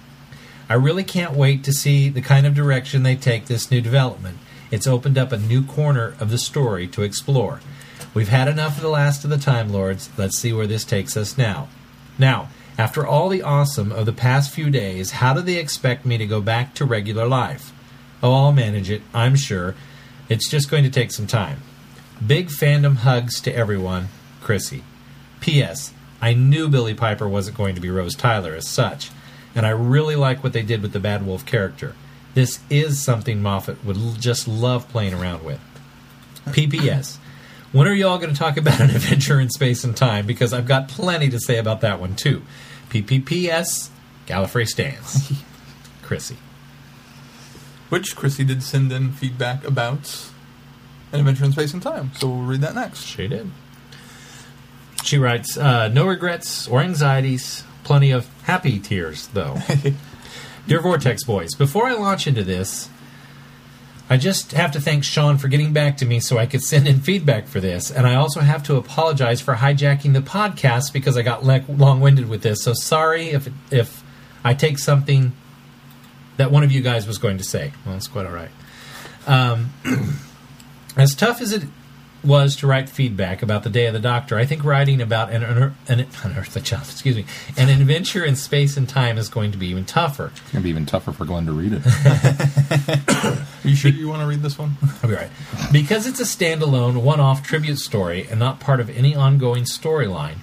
I 0.70 0.74
really 0.76 1.06
can't 1.06 1.34
wait 1.34 1.64
to 1.64 1.74
see 1.74 2.10
the 2.10 2.22
kind 2.22 2.46
of 2.46 2.54
direction 2.54 3.02
they 3.02 3.16
take 3.16 3.46
this 3.46 3.72
new 3.72 3.82
development. 3.82 4.38
It's 4.72 4.88
opened 4.88 5.18
up 5.18 5.32
a 5.32 5.38
new 5.38 5.64
corner 5.64 6.16
of 6.20 6.30
the 6.30 6.38
story 6.38 6.88
to 6.88 7.04
explore. 7.04 7.62
We've 8.14 8.30
had 8.30 8.48
enough 8.48 8.78
of 8.78 8.82
the 8.82 8.90
last 8.90 9.24
of 9.24 9.30
the 9.30 9.38
Time 9.38 9.72
Lords. 9.72 10.10
Let's 10.18 10.38
see 10.38 10.52
where 10.52 10.68
this 10.68 10.84
takes 10.84 11.16
us 11.16 11.38
now. 11.38 11.70
Now, 12.18 12.50
after 12.78 13.06
all 13.06 13.30
the 13.30 13.42
awesome 13.42 13.92
of 13.92 14.06
the 14.06 14.14
past 14.14 14.54
few 14.54 14.70
days, 14.70 15.12
how 15.12 15.34
do 15.34 15.42
they 15.42 15.58
expect 15.58 16.06
me 16.06 16.18
to 16.18 16.26
go 16.26 16.42
back 16.42 16.74
to 16.76 16.86
regular 16.86 17.28
life? 17.28 17.74
Oh, 18.22 18.34
I'll 18.34 18.52
manage 18.52 18.90
it, 18.90 19.02
I'm 19.14 19.36
sure. 19.36 19.76
It's 20.30 20.50
just 20.50 20.70
going 20.70 20.84
to 20.84 20.90
take 20.90 21.12
some 21.12 21.28
time. 21.28 21.62
Big 22.26 22.50
fandom 22.50 22.98
hugs 22.98 23.40
to 23.42 23.56
everyone, 23.56 24.10
Chrissy. 24.42 24.84
P.S. 25.40 25.94
I 26.22 26.34
knew 26.34 26.68
Billie 26.68 26.94
Piper 26.94 27.28
wasn't 27.30 27.58
going 27.58 27.76
to 27.76 27.82
be 27.82 27.90
Rose 27.90 28.16
Tyler 28.16 28.56
as 28.56 28.68
such, 28.68 29.12
and 29.54 29.66
I 29.66 29.70
really 29.70 30.16
like 30.16 30.44
what 30.44 30.54
they 30.54 30.64
did 30.64 30.82
with 30.82 30.94
the 30.94 31.00
Bad 31.00 31.26
Wolf 31.26 31.46
character. 31.46 31.96
This 32.34 32.60
is 32.70 33.04
something 33.04 33.42
Moffat 33.42 33.84
would 33.84 33.98
l- 33.98 34.14
just 34.20 34.48
love 34.48 34.88
playing 34.90 35.14
around 35.14 35.44
with. 35.44 35.60
P.P.S. 36.54 37.18
When 37.72 37.88
are 37.88 37.94
y'all 37.94 38.18
going 38.18 38.32
to 38.32 38.40
talk 38.40 38.58
about 38.58 38.80
an 38.80 38.90
adventure 38.96 39.40
in 39.40 39.50
space 39.50 39.84
and 39.84 39.96
time? 39.96 40.26
Because 40.26 40.54
I've 40.54 40.68
got 40.68 40.88
plenty 40.88 41.30
to 41.30 41.40
say 41.40 41.58
about 41.58 41.82
that 41.82 42.00
one 42.00 42.16
too. 42.16 42.44
P.P.P.S. 42.90 43.90
Gallifrey 44.28 44.68
stands. 44.68 45.34
Chrissy. 46.04 46.38
Which 47.90 48.16
Chrissy 48.16 48.44
did 48.44 48.64
send 48.64 48.92
in 48.92 49.12
feedback 49.12 49.64
about 49.66 50.30
an 51.12 51.20
adventure 51.20 51.46
in 51.46 51.52
space 51.54 51.74
and 51.74 51.82
time. 51.82 52.12
So 52.16 52.28
we'll 52.28 52.44
read 52.44 52.62
that 52.62 52.76
next. 52.76 53.04
She 53.04 53.28
did. 53.28 53.50
She 55.04 55.18
writes, 55.18 55.58
uh, 55.58 55.88
no 55.88 56.06
regrets 56.06 56.68
or 56.68 56.82
anxieties, 56.82 57.64
plenty 57.84 58.12
of 58.12 58.28
happy 58.44 58.80
tears, 58.80 59.28
though. 59.28 59.58
Dear 60.68 60.82
Vortex 60.82 61.24
Boys, 61.24 61.56
before 61.56 61.86
I 61.86 61.94
launch 61.94 62.28
into 62.28 62.44
this, 62.44 62.90
I 64.10 64.18
just 64.18 64.52
have 64.52 64.74
to 64.74 64.82
thank 64.82 65.06
Sean 65.06 65.38
for 65.38 65.48
getting 65.48 65.72
back 65.72 65.96
to 65.98 66.06
me 66.06 66.20
so 66.20 66.38
I 66.38 66.46
could 66.46 66.62
send 66.62 66.90
in 66.90 67.00
feedback 67.00 67.48
for 67.48 67.62
this. 67.62 67.90
And 67.90 68.06
I 68.06 68.16
also 68.16 68.42
have 68.42 68.64
to 68.64 68.76
apologize 68.76 69.40
for 69.40 69.56
hijacking 69.56 70.12
the 70.12 70.20
podcast 70.20 70.92
because 70.92 71.16
I 71.16 71.22
got 71.22 71.46
le- 71.46 71.64
long 71.70 72.02
winded 72.02 72.28
with 72.28 72.42
this. 72.42 72.64
So 72.64 72.74
sorry 72.74 73.30
if, 73.30 73.48
if 73.72 74.04
I 74.44 74.54
take 74.54 74.78
something 74.78 75.32
that 76.36 76.52
one 76.52 76.64
of 76.64 76.72
you 76.74 76.82
guys 76.82 77.08
was 77.08 77.18
going 77.18 77.38
to 77.38 77.46
say. 77.46 77.72
Well, 77.86 77.96
it's 77.96 78.08
quite 78.10 78.26
all 78.26 78.34
right. 78.34 78.52
Um, 79.26 79.72
as 80.98 81.16
tough 81.16 81.40
as 81.40 81.54
it 81.54 81.64
was 82.24 82.56
to 82.58 82.68
write 82.68 82.90
feedback 82.90 83.42
about 83.42 83.64
the 83.64 83.70
Day 83.70 83.86
of 83.86 83.94
the 83.94 84.00
Doctor, 84.00 84.38
I 84.38 84.46
think 84.46 84.64
writing 84.64 85.02
about 85.02 85.32
an, 85.32 85.44
an, 85.44 85.76
an 85.88 86.08
unearthly 86.24 86.62
child, 86.62 86.84
excuse 86.84 87.16
me, 87.16 87.26
an 87.56 87.70
adventure 87.70 88.26
in 88.26 88.36
space 88.36 88.76
and 88.78 88.88
time 88.88 89.18
is 89.18 89.30
going 89.30 89.52
to 89.52 89.58
be 89.58 89.68
even 89.68 89.86
tougher. 89.86 90.32
It's 90.36 90.52
going 90.52 90.62
to 90.62 90.64
be 90.64 90.70
even 90.70 90.86
tougher 90.86 91.12
for 91.12 91.26
Glenn 91.26 91.46
to 91.46 91.52
read 91.52 91.74
it. 91.74 91.82
Are 93.66 93.68
you 93.68 93.76
sure 93.76 93.92
you 93.92 94.10
want 94.10 94.22
to 94.22 94.28
read 94.28 94.42
this 94.42 94.58
one? 94.58 94.78
I'll 95.04 95.10
be 95.10 95.16
right. 95.16 95.30
Because 95.72 96.08
it's 96.08 96.20
a 96.20 96.24
standalone, 96.24 97.02
one 97.02 97.20
off 97.20 97.44
tribute 97.44 97.80
story 97.80 98.28
and 98.30 98.40
not 98.40 98.60
part 98.60 98.80
of 98.80 98.90
any 98.90 99.16
ongoing 99.16 99.64
storyline, 99.64 100.38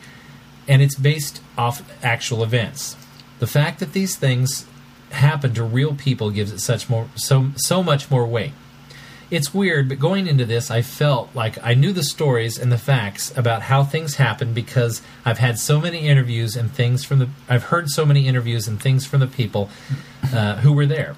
and 0.68 0.80
it's 0.80 0.94
based 0.94 1.42
off 1.58 1.82
actual 2.02 2.42
events. 2.42 2.96
The 3.40 3.46
fact 3.46 3.80
that 3.80 3.92
these 3.92 4.16
things 4.16 4.66
happen 5.10 5.54
to 5.54 5.62
real 5.62 5.94
people 5.94 6.30
gives 6.30 6.52
it 6.52 6.60
such 6.60 6.88
more 6.88 7.08
so 7.14 7.50
so 7.56 7.82
much 7.82 8.10
more 8.10 8.26
weight. 8.26 8.52
It's 9.35 9.53
weird, 9.53 9.89
but 9.89 9.99
going 9.99 10.28
into 10.28 10.45
this, 10.45 10.70
I 10.70 10.80
felt 10.82 11.35
like 11.35 11.59
I 11.61 11.74
knew 11.74 11.93
the 11.93 12.05
stories 12.05 12.57
and 12.57 12.70
the 12.70 12.78
facts 12.78 13.37
about 13.37 13.62
how 13.62 13.82
things 13.82 14.14
happen 14.14 14.55
because 14.55 15.03
I've 15.24 15.39
had 15.39 15.59
so 15.59 15.80
many 15.80 16.07
interviews 16.07 16.55
and 16.55 16.70
things 16.70 17.05
from 17.05 17.18
the. 17.18 17.28
I've 17.49 17.64
heard 17.64 17.91
so 17.91 18.07
many 18.07 18.28
interviews 18.28 18.68
and 18.68 18.80
things 18.80 19.05
from 19.05 19.18
the 19.18 19.26
people 19.26 19.70
uh, 20.32 20.59
who 20.59 20.72
were 20.72 20.87
there. 20.87 21.16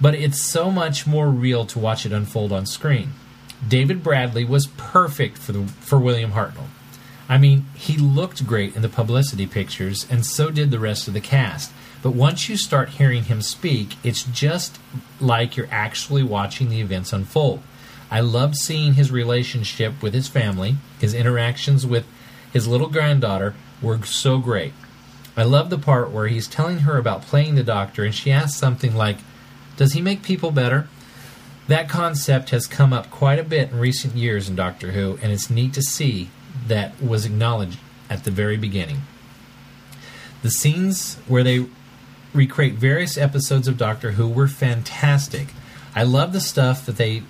But 0.00 0.16
it's 0.16 0.42
so 0.42 0.72
much 0.72 1.06
more 1.06 1.28
real 1.28 1.64
to 1.66 1.78
watch 1.78 2.04
it 2.04 2.10
unfold 2.10 2.50
on 2.50 2.66
screen. 2.66 3.12
David 3.66 4.02
Bradley 4.02 4.44
was 4.44 4.66
perfect 4.66 5.38
for 5.38 5.52
the 5.52 5.68
for 5.68 6.00
William 6.00 6.32
Hartnell. 6.32 6.66
I 7.28 7.38
mean, 7.38 7.66
he 7.74 7.96
looked 7.96 8.44
great 8.44 8.74
in 8.74 8.82
the 8.82 8.88
publicity 8.88 9.46
pictures, 9.46 10.04
and 10.10 10.26
so 10.26 10.50
did 10.50 10.72
the 10.72 10.80
rest 10.80 11.06
of 11.06 11.14
the 11.14 11.20
cast. 11.20 11.70
But 12.06 12.14
once 12.14 12.48
you 12.48 12.56
start 12.56 12.90
hearing 12.90 13.24
him 13.24 13.42
speak, 13.42 13.96
it's 14.04 14.22
just 14.22 14.78
like 15.20 15.56
you're 15.56 15.66
actually 15.72 16.22
watching 16.22 16.68
the 16.68 16.80
events 16.80 17.12
unfold. 17.12 17.62
I 18.12 18.20
loved 18.20 18.54
seeing 18.54 18.94
his 18.94 19.10
relationship 19.10 20.00
with 20.00 20.14
his 20.14 20.28
family, 20.28 20.76
his 21.00 21.14
interactions 21.14 21.84
with 21.84 22.06
his 22.52 22.68
little 22.68 22.86
granddaughter 22.86 23.56
were 23.82 24.04
so 24.04 24.38
great. 24.38 24.72
I 25.36 25.42
love 25.42 25.68
the 25.68 25.78
part 25.78 26.12
where 26.12 26.28
he's 26.28 26.46
telling 26.46 26.78
her 26.78 26.96
about 26.96 27.22
playing 27.22 27.56
the 27.56 27.64
doctor, 27.64 28.04
and 28.04 28.14
she 28.14 28.30
asks 28.30 28.56
something 28.56 28.94
like, 28.94 29.16
Does 29.76 29.94
he 29.94 30.00
make 30.00 30.22
people 30.22 30.52
better? 30.52 30.86
That 31.66 31.88
concept 31.88 32.50
has 32.50 32.68
come 32.68 32.92
up 32.92 33.10
quite 33.10 33.40
a 33.40 33.42
bit 33.42 33.72
in 33.72 33.80
recent 33.80 34.14
years 34.14 34.48
in 34.48 34.54
Doctor 34.54 34.92
Who, 34.92 35.18
and 35.22 35.32
it's 35.32 35.50
neat 35.50 35.74
to 35.74 35.82
see 35.82 36.30
that 36.68 37.02
was 37.02 37.26
acknowledged 37.26 37.80
at 38.08 38.22
the 38.22 38.30
very 38.30 38.56
beginning. 38.56 39.02
The 40.42 40.50
scenes 40.50 41.16
where 41.26 41.42
they 41.42 41.66
recreate 42.36 42.74
various 42.74 43.16
episodes 43.18 43.66
of 43.66 43.76
Doctor 43.76 44.12
Who 44.12 44.28
were 44.28 44.48
fantastic. 44.48 45.48
I 45.94 46.02
love 46.02 46.32
the 46.32 46.40
stuff 46.40 46.86
that 46.86 46.96
they, 46.96 47.22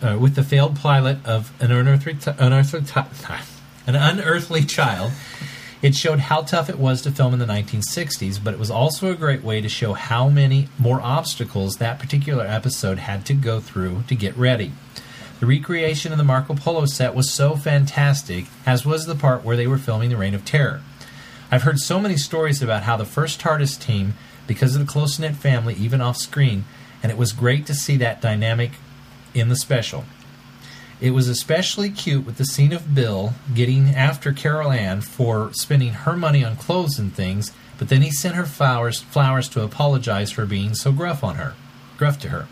uh, 0.00 0.16
with 0.18 0.34
the 0.34 0.42
failed 0.42 0.76
pilot 0.76 1.18
of 1.26 1.52
an 1.60 1.72
unearthly, 1.72 2.16
unearthly 2.38 2.82
an 3.86 3.94
unearthly 3.96 4.64
child. 4.64 5.12
It 5.80 5.94
showed 5.94 6.18
how 6.18 6.42
tough 6.42 6.68
it 6.68 6.78
was 6.78 7.02
to 7.02 7.12
film 7.12 7.32
in 7.32 7.38
the 7.38 7.46
1960s, 7.46 8.42
but 8.42 8.52
it 8.52 8.58
was 8.58 8.70
also 8.70 9.12
a 9.12 9.14
great 9.14 9.44
way 9.44 9.60
to 9.60 9.68
show 9.68 9.92
how 9.92 10.28
many 10.28 10.68
more 10.76 11.00
obstacles 11.00 11.76
that 11.76 12.00
particular 12.00 12.44
episode 12.44 12.98
had 12.98 13.24
to 13.26 13.34
go 13.34 13.60
through 13.60 14.02
to 14.08 14.16
get 14.16 14.36
ready. 14.36 14.72
The 15.38 15.46
recreation 15.46 16.10
of 16.10 16.18
the 16.18 16.24
Marco 16.24 16.54
Polo 16.54 16.84
set 16.86 17.14
was 17.14 17.32
so 17.32 17.54
fantastic, 17.54 18.46
as 18.66 18.84
was 18.84 19.06
the 19.06 19.14
part 19.14 19.44
where 19.44 19.56
they 19.56 19.68
were 19.68 19.78
filming 19.78 20.10
the 20.10 20.16
Reign 20.16 20.34
of 20.34 20.44
Terror. 20.44 20.80
I've 21.50 21.62
heard 21.62 21.78
so 21.78 22.00
many 22.00 22.16
stories 22.16 22.60
about 22.60 22.82
how 22.82 22.96
the 22.96 23.04
first 23.04 23.40
TARDIS 23.40 23.80
team, 23.80 24.14
because 24.48 24.74
of 24.74 24.84
the 24.84 24.92
close 24.92 25.20
knit 25.20 25.36
family, 25.36 25.74
even 25.74 26.00
off 26.00 26.16
screen, 26.16 26.64
and 27.00 27.12
it 27.12 27.18
was 27.18 27.32
great 27.32 27.66
to 27.66 27.74
see 27.74 27.96
that 27.98 28.20
dynamic 28.20 28.72
in 29.32 29.48
the 29.48 29.54
special. 29.54 30.04
It 31.00 31.12
was 31.12 31.28
especially 31.28 31.90
cute 31.90 32.26
with 32.26 32.38
the 32.38 32.44
scene 32.44 32.72
of 32.72 32.92
Bill 32.92 33.34
getting 33.54 33.90
after 33.94 34.32
Carole 34.32 34.72
Ann 34.72 35.00
for 35.00 35.52
spending 35.52 35.92
her 35.92 36.16
money 36.16 36.44
on 36.44 36.56
clothes 36.56 36.98
and 36.98 37.14
things, 37.14 37.52
but 37.78 37.88
then 37.88 38.02
he 38.02 38.10
sent 38.10 38.34
her 38.34 38.46
flowers 38.46 39.00
flowers 39.00 39.48
to 39.50 39.62
apologize 39.62 40.32
for 40.32 40.44
being 40.44 40.74
so 40.74 40.90
gruff 40.90 41.22
on 41.22 41.36
her, 41.36 41.54
gruff 41.96 42.18
to 42.20 42.30
her. 42.30 42.48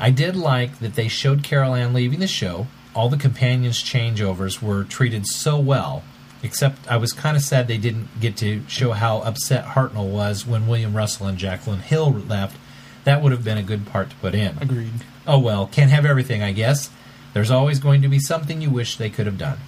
I 0.00 0.10
did 0.10 0.34
like 0.34 0.80
that 0.80 0.96
they 0.96 1.06
showed 1.06 1.44
Carole 1.44 1.76
Ann 1.76 1.94
leaving 1.94 2.18
the 2.18 2.26
show. 2.26 2.66
All 2.94 3.08
the 3.08 3.16
companions' 3.16 3.82
changeovers 3.82 4.60
were 4.60 4.82
treated 4.82 5.26
so 5.26 5.56
well, 5.56 6.02
except 6.44 6.86
I 6.88 6.98
was 6.98 7.12
kind 7.12 7.36
of 7.36 7.42
sad 7.42 7.66
they 7.66 7.78
didn't 7.78 8.20
get 8.20 8.36
to 8.36 8.62
show 8.68 8.92
how 8.92 9.18
upset 9.18 9.64
Hartnell 9.64 10.08
was 10.08 10.46
when 10.46 10.68
William 10.68 10.94
Russell 10.94 11.26
and 11.26 11.38
Jacqueline 11.38 11.80
Hill 11.80 12.12
left. 12.12 12.56
That 13.04 13.22
would 13.22 13.32
have 13.32 13.42
been 13.42 13.58
a 13.58 13.62
good 13.62 13.86
part 13.86 14.10
to 14.10 14.16
put 14.16 14.34
in. 14.34 14.58
Agreed. 14.60 14.92
Oh 15.26 15.38
well, 15.38 15.66
can't 15.66 15.90
have 15.90 16.04
everything, 16.04 16.42
I 16.42 16.52
guess. 16.52 16.90
There's 17.32 17.50
always 17.50 17.80
going 17.80 18.02
to 18.02 18.08
be 18.08 18.20
something 18.20 18.60
you 18.60 18.70
wish 18.70 18.96
they 18.96 19.10
could 19.10 19.26
have 19.26 19.38
done. 19.38 19.58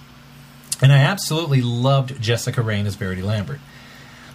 And 0.81 0.93
I 0.93 0.99
absolutely 0.99 1.61
loved 1.61 2.21
Jessica 2.21 2.61
Raine 2.61 2.85
as 2.85 2.95
Verity 2.95 3.23
Lambert. 3.23 3.59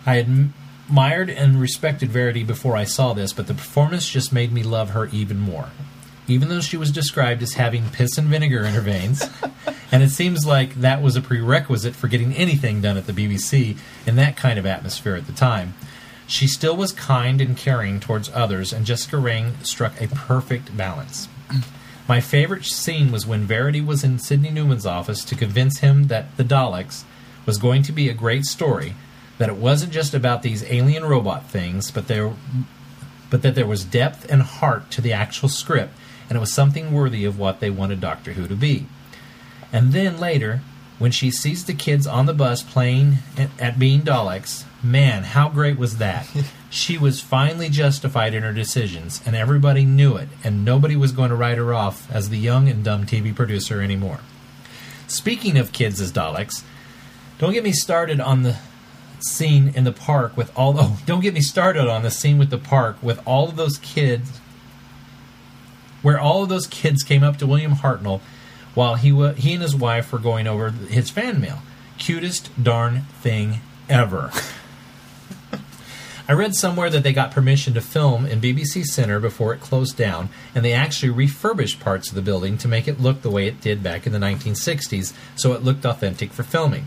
I 0.05 0.17
admired 0.17 1.31
and 1.31 1.61
respected 1.61 2.11
Verity 2.11 2.43
before 2.43 2.77
I 2.77 2.85
saw 2.85 3.15
this, 3.15 3.33
but 3.33 3.47
the 3.47 3.55
performance 3.55 4.09
just 4.09 4.33
made 4.33 4.53
me 4.53 4.65
love 4.65 4.91
her 4.91 5.07
even 5.07 5.39
more. 5.39 5.69
Even 6.29 6.49
though 6.49 6.61
she 6.61 6.77
was 6.77 6.93
described 6.93 7.43
as 7.43 7.55
having 7.55 7.91
piss 7.91 8.17
and 8.17 8.29
vinegar 8.29 8.65
in 8.65 8.75
her 8.75 8.81
veins, 8.81 9.29
and 9.93 10.03
it 10.03 10.11
seems 10.11 10.47
like 10.47 10.75
that 10.77 11.03
was 11.03 11.17
a 11.17 11.21
prerequisite 11.21 11.95
for 11.95 12.09
getting 12.09 12.33
anything 12.35 12.81
done 12.81 12.97
at 12.97 13.07
the 13.07 13.13
BBC 13.13 13.77
in 14.07 14.17
that 14.17 14.37
kind 14.37 14.59
of 14.59 14.67
atmosphere 14.67 15.17
at 15.17 15.27
the 15.27 15.33
time, 15.33 15.75
she 16.27 16.47
still 16.47 16.77
was 16.77 16.93
kind 16.93 17.41
and 17.41 17.57
caring 17.57 18.01
towards 18.01 18.31
others, 18.33 18.73
and 18.73 18.87
Jessica 18.87 19.19
Raine 19.19 19.63
struck 19.63 20.01
a 20.01 20.09
perfect 20.09 20.77
balance. 20.77 21.29
My 22.09 22.21
favorite 22.21 22.65
scene 22.65 23.13
was 23.13 23.27
when 23.27 23.43
Verity 23.43 23.81
was 23.81 24.03
in 24.03 24.19
Sydney 24.19 24.51
Newman's 24.51 24.87
office 24.87 25.25
to 25.25 25.35
convince 25.35 25.79
him 25.79 26.09
that 26.09 26.37
The 26.37 26.45
Daleks 26.45 27.05
was 27.47 27.59
going 27.59 27.83
to 27.85 27.93
be 27.93 28.09
a 28.09 28.15
great 28.15 28.45
story, 28.45 28.95
that 29.39 29.49
it 29.49 29.57
wasn't 29.57 29.93
just 29.93 30.15
about 30.15 30.43
these 30.43 30.65
alien 30.65 31.05
robot 31.05 31.49
things, 31.49 31.91
but 31.91 32.09
there 32.09 32.33
but 33.31 33.41
that 33.41 33.55
there 33.55 33.67
was 33.67 33.83
depth 33.83 34.31
and 34.31 34.43
heart 34.43 34.91
to 34.91 35.01
the 35.01 35.15
actual 35.15 35.49
script, 35.49 35.95
and 36.29 36.37
it 36.37 36.41
was 36.41 36.53
something 36.53 36.93
worthy 36.93 37.25
of 37.25 37.39
what 37.39 37.61
they 37.61 37.71
wanted 37.71 38.01
Doctor 38.01 38.33
Who 38.33 38.47
to 38.47 38.55
be. 38.55 38.87
And 39.73 39.93
then 39.93 40.19
later, 40.19 40.61
when 40.99 41.11
she 41.11 41.31
sees 41.31 41.65
the 41.65 41.75
kids 41.75 42.07
on 42.07 42.27
the 42.27 42.35
bus 42.35 42.63
playing 42.63 43.19
at, 43.37 43.51
at 43.59 43.79
being 43.79 44.03
Daleks, 44.03 44.65
man, 44.83 45.25
how 45.25 45.49
great 45.49 45.79
was 45.79 45.99
that? 45.99 46.29
she 46.71 46.97
was 46.97 47.21
finally 47.21 47.69
justified 47.69 48.35
in 48.35 48.43
her 48.43 48.53
decisions, 48.53 49.21
and 49.27 49.35
everybody 49.35 49.85
knew 49.85 50.17
it, 50.17 50.29
and 50.45 50.65
nobody 50.65 50.97
was 50.97 51.13
going 51.13 51.31
to 51.31 51.37
write 51.37 51.59
her 51.59 51.75
off 51.75 52.11
as 52.11 52.29
the 52.29 52.39
young 52.39 52.69
and 52.69 52.85
dumb 52.85 53.05
TV 53.05 53.35
producer 53.35 53.81
anymore. 53.81 54.21
Speaking 55.07 55.59
of 55.59 55.73
kids 55.73 56.01
as 56.01 56.13
Daleks, 56.13 56.63
don't 57.39 57.53
get 57.53 57.65
me 57.65 57.73
started 57.73 58.21
on 58.21 58.43
the 58.45 58.57
scene 59.21 59.73
in 59.75 59.85
the 59.85 59.93
park 59.93 60.37
with 60.37 60.57
all. 60.57 60.75
Oh, 60.79 60.99
don't 61.05 61.21
get 61.21 61.35
me 61.35 61.41
started 61.41 61.89
on 61.89 62.03
the 62.03 62.11
scene 62.11 62.39
with 62.39 62.51
the 62.51 62.59
park 62.59 62.97
with 63.03 63.21
all 63.27 63.49
of 63.49 63.57
those 63.57 63.79
kids, 63.79 64.41
where 66.03 66.19
all 66.21 66.43
of 66.43 66.49
those 66.49 66.67
kids 66.67 67.03
came 67.03 67.23
up 67.23 67.37
to 67.39 67.47
William 67.47 67.73
Hartnell 67.77 68.21
while 68.75 68.95
he 68.97 69.13
wa- 69.13 69.33
he 69.33 69.53
and 69.55 69.63
his 69.63 69.75
wife 69.77 70.13
were 70.13 70.19
going 70.19 70.47
over 70.47 70.71
his 70.71 71.11
fan 71.11 71.41
mail. 71.41 71.61
Cutest 71.99 72.51
darn 72.63 73.03
thing 73.21 73.61
ever. 73.89 74.31
I 76.29 76.35
read 76.35 76.55
somewhere 76.55 76.89
that 76.89 77.03
they 77.03 77.13
got 77.13 77.33
permission 77.33 77.75
to 77.75 77.81
film 77.81 78.25
in 78.27 78.41
BBC 78.41 78.85
Center 78.85 79.19
before 79.19 79.53
it 79.53 79.61
closed 79.61 79.97
down, 79.97 80.29
and 80.55 80.65
they 80.65 80.73
actually 80.73 81.11
refurbished 81.11 81.81
parts 81.81 82.09
of 82.09 82.15
the 82.15 82.23
building 82.23 82.57
to 82.59 82.69
make 82.69 82.87
it 82.87 83.01
look 83.01 83.23
the 83.23 83.31
way 83.31 83.47
it 83.47 83.61
did 83.61 83.83
back 83.83 84.07
in 84.07 84.13
the 84.13 84.19
1960s, 84.21 85.13
so 85.37 85.53
it 85.53 85.63
looked 85.65 85.85
authentic 85.85 86.33
for 86.33 86.45
filming. 86.45 86.87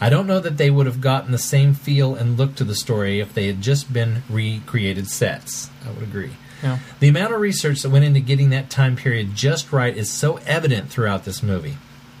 I 0.00 0.08
don't 0.10 0.26
know 0.26 0.40
that 0.40 0.56
they 0.56 0.70
would 0.70 0.86
have 0.86 1.00
gotten 1.00 1.32
the 1.32 1.38
same 1.38 1.74
feel 1.74 2.14
and 2.14 2.38
look 2.38 2.54
to 2.56 2.64
the 2.64 2.74
story 2.74 3.18
if 3.18 3.34
they 3.34 3.46
had 3.46 3.60
just 3.62 3.92
been 3.92 4.22
recreated 4.28 5.08
sets. 5.08 5.70
I 5.86 5.90
would 5.90 6.02
agree. 6.02 6.32
Yeah. 6.62 6.78
The 6.98 7.08
amount 7.08 7.32
of 7.32 7.40
research 7.40 7.82
that 7.82 7.90
went 7.90 8.04
into 8.04 8.20
getting 8.20 8.50
that 8.50 8.70
time 8.70 8.96
period 8.96 9.34
just 9.34 9.72
right 9.72 9.96
is 9.96 10.10
so 10.10 10.36
evident 10.46 10.90
throughout 10.90 11.24
this 11.24 11.42
movie. 11.42 11.78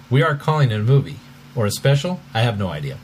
We 0.08 0.22
are 0.22 0.34
calling 0.34 0.70
it 0.70 0.80
a 0.80 0.84
movie. 0.84 1.18
Or 1.54 1.66
a 1.66 1.70
special? 1.70 2.20
I 2.32 2.42
have 2.42 2.58
no 2.58 2.68
idea. 2.68 2.98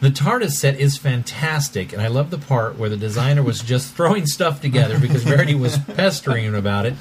The 0.00 0.10
TARDIS 0.10 0.52
set 0.52 0.78
is 0.78 0.98
fantastic, 0.98 1.92
and 1.92 2.02
I 2.02 2.08
love 2.08 2.30
the 2.30 2.38
part 2.38 2.76
where 2.76 2.90
the 2.90 2.96
designer 2.96 3.42
was 3.42 3.60
just 3.60 3.94
throwing 3.94 4.26
stuff 4.26 4.60
together 4.60 4.98
because 4.98 5.22
Verity 5.22 5.54
was 5.54 5.78
pestering 5.96 6.44
him 6.44 6.54
about 6.54 6.84
it. 6.84 6.94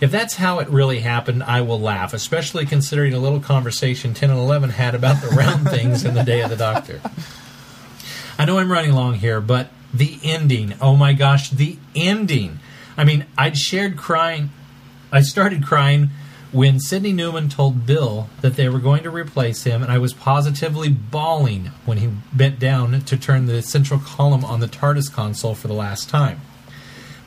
If 0.00 0.12
that's 0.12 0.36
how 0.36 0.60
it 0.60 0.68
really 0.68 1.00
happened, 1.00 1.42
I 1.42 1.62
will 1.62 1.80
laugh, 1.80 2.14
especially 2.14 2.64
considering 2.64 3.12
a 3.12 3.18
little 3.18 3.40
conversation 3.40 4.14
10 4.14 4.30
and 4.30 4.38
11 4.38 4.70
had 4.70 4.94
about 4.94 5.20
the 5.20 5.28
round 5.28 5.68
things 5.70 6.04
in 6.04 6.14
the 6.14 6.22
Day 6.22 6.40
of 6.40 6.50
the 6.50 6.56
Doctor. 6.56 7.00
I 8.38 8.44
know 8.44 8.58
I'm 8.58 8.70
running 8.70 8.92
long 8.92 9.14
here, 9.14 9.40
but 9.40 9.70
the 9.92 10.18
ending, 10.22 10.74
oh 10.80 10.94
my 10.94 11.14
gosh, 11.14 11.50
the 11.50 11.76
ending. 11.96 12.60
I 12.98 13.04
mean, 13.04 13.26
I'd 13.38 13.56
shared 13.56 13.96
crying. 13.96 14.50
I 15.12 15.22
started 15.22 15.64
crying 15.64 16.10
when 16.50 16.80
Sydney 16.80 17.12
Newman 17.12 17.48
told 17.48 17.86
Bill 17.86 18.28
that 18.40 18.56
they 18.56 18.68
were 18.68 18.80
going 18.80 19.04
to 19.04 19.10
replace 19.10 19.62
him, 19.62 19.82
and 19.82 19.92
I 19.92 19.98
was 19.98 20.12
positively 20.12 20.88
bawling 20.88 21.66
when 21.84 21.98
he 21.98 22.10
bent 22.32 22.58
down 22.58 23.00
to 23.00 23.16
turn 23.16 23.46
the 23.46 23.62
central 23.62 24.00
column 24.00 24.44
on 24.44 24.58
the 24.60 24.66
TARDIS 24.66 25.12
console 25.12 25.54
for 25.54 25.68
the 25.68 25.74
last 25.74 26.08
time. 26.08 26.40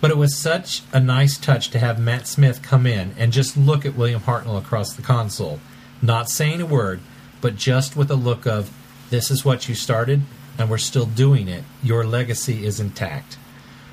But 0.01 0.11
it 0.11 0.17
was 0.17 0.35
such 0.35 0.81
a 0.91 0.99
nice 0.99 1.37
touch 1.37 1.69
to 1.69 1.79
have 1.79 1.99
Matt 1.99 2.27
Smith 2.27 2.61
come 2.61 2.85
in 2.85 3.13
and 3.17 3.31
just 3.31 3.55
look 3.55 3.85
at 3.85 3.95
William 3.95 4.21
Hartnell 4.21 4.57
across 4.57 4.93
the 4.93 5.03
console, 5.03 5.59
not 6.01 6.29
saying 6.29 6.59
a 6.59 6.65
word, 6.65 6.99
but 7.39 7.55
just 7.55 7.95
with 7.95 8.11
a 8.11 8.15
look 8.15 8.45
of, 8.45 8.71
This 9.09 9.29
is 9.31 9.45
what 9.45 9.69
you 9.69 9.75
started, 9.75 10.23
and 10.57 10.69
we're 10.69 10.77
still 10.77 11.05
doing 11.05 11.47
it. 11.47 11.63
Your 11.83 12.05
legacy 12.05 12.65
is 12.65 12.79
intact. 12.79 13.37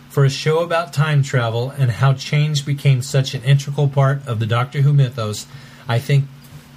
For 0.08 0.24
a 0.24 0.30
show 0.30 0.60
about 0.60 0.92
time 0.92 1.22
travel 1.22 1.70
and 1.70 1.90
how 1.90 2.14
change 2.14 2.64
became 2.64 3.02
such 3.02 3.34
an 3.34 3.42
integral 3.42 3.88
part 3.88 4.26
of 4.26 4.40
the 4.40 4.46
Doctor 4.46 4.80
Who 4.80 4.92
mythos, 4.92 5.46
I 5.86 5.98
think 5.98 6.24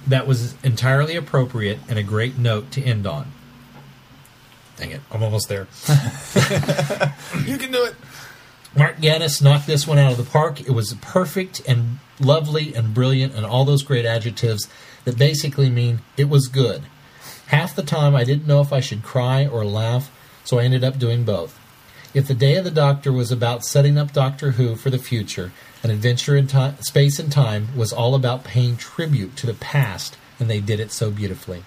that 0.06 0.26
was 0.26 0.54
entirely 0.62 1.16
appropriate 1.16 1.78
and 1.88 1.98
a 1.98 2.02
great 2.02 2.36
note 2.36 2.70
to 2.72 2.82
end 2.82 3.06
on. 3.06 3.32
Dang 4.76 4.90
it, 4.90 5.00
I'm 5.10 5.22
almost 5.22 5.48
there. 5.48 5.68
You 7.46 7.56
can 7.56 7.72
do 7.72 7.84
it. 7.84 7.94
Mark 8.76 8.98
Gatiss 8.98 9.42
knocked 9.42 9.66
this 9.66 9.86
one 9.86 9.98
out 9.98 10.12
of 10.12 10.18
the 10.18 10.24
park. 10.24 10.60
It 10.60 10.70
was 10.70 10.94
perfect 10.94 11.60
and 11.68 11.98
lovely 12.20 12.74
and 12.74 12.94
brilliant 12.94 13.34
and 13.34 13.44
all 13.44 13.64
those 13.64 13.82
great 13.82 14.04
adjectives 14.06 14.68
that 15.04 15.18
basically 15.18 15.68
mean 15.68 16.00
it 16.16 16.28
was 16.28 16.48
good. 16.48 16.82
Half 17.48 17.76
the 17.76 17.82
time 17.82 18.14
I 18.14 18.24
didn't 18.24 18.46
know 18.46 18.60
if 18.60 18.72
I 18.72 18.80
should 18.80 19.02
cry 19.02 19.46
or 19.46 19.64
laugh, 19.64 20.10
so 20.44 20.58
I 20.58 20.64
ended 20.64 20.84
up 20.84 20.98
doing 20.98 21.24
both. 21.24 21.58
If 22.14 22.28
the 22.28 22.34
Day 22.34 22.56
of 22.56 22.64
the 22.64 22.70
Doctor 22.70 23.10
was 23.10 23.32
about 23.32 23.64
setting 23.64 23.96
up 23.96 24.12
Doctor 24.12 24.52
Who 24.52 24.76
for 24.76 24.90
the 24.90 24.98
future, 24.98 25.50
an 25.82 25.90
adventure 25.90 26.36
in 26.36 26.46
time, 26.46 26.76
space 26.80 27.18
and 27.18 27.32
time 27.32 27.68
was 27.74 27.90
all 27.90 28.14
about 28.14 28.44
paying 28.44 28.76
tribute 28.76 29.34
to 29.36 29.46
the 29.46 29.54
past, 29.54 30.18
and 30.38 30.50
they 30.50 30.60
did 30.60 30.78
it 30.78 30.92
so 30.92 31.10
beautifully. 31.10 31.64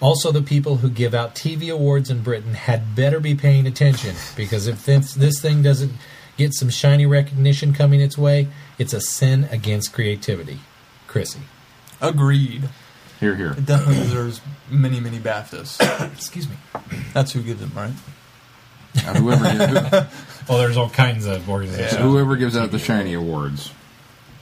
Also, 0.00 0.32
the 0.32 0.42
people 0.42 0.78
who 0.78 0.90
give 0.90 1.14
out 1.14 1.36
TV 1.36 1.72
awards 1.72 2.10
in 2.10 2.22
Britain 2.22 2.54
had 2.54 2.96
better 2.96 3.20
be 3.20 3.36
paying 3.36 3.64
attention 3.64 4.16
because 4.34 4.66
if 4.66 4.84
this, 4.86 5.14
this 5.14 5.40
thing 5.40 5.62
doesn't 5.62 5.92
get 6.36 6.52
some 6.52 6.70
shiny 6.70 7.06
recognition 7.06 7.72
coming 7.72 8.00
its 8.00 8.18
way, 8.18 8.48
it's 8.76 8.92
a 8.92 9.00
sin 9.00 9.46
against 9.52 9.92
creativity. 9.92 10.58
Chrissy. 11.06 11.40
Agreed. 12.00 12.70
Here, 13.20 13.36
here. 13.36 13.52
It 13.52 13.66
definitely 13.66 14.02
deserves 14.02 14.40
many, 14.68 14.98
many 14.98 15.18
BAFTAs. 15.18 16.12
Excuse 16.12 16.48
me. 16.48 16.56
That's 17.12 17.32
who 17.32 17.42
gives 17.42 17.60
them, 17.60 17.72
right? 17.76 17.92
Now, 18.96 19.14
whoever, 19.14 19.44
who- 19.48 20.06
Well, 20.48 20.58
there's 20.58 20.76
all 20.76 20.90
kinds 20.90 21.26
of 21.26 21.48
organizations. 21.48 22.00
whoever 22.02 22.34
gives 22.36 22.56
out 22.56 22.72
the 22.72 22.78
shiny 22.78 23.12
awards, 23.14 23.70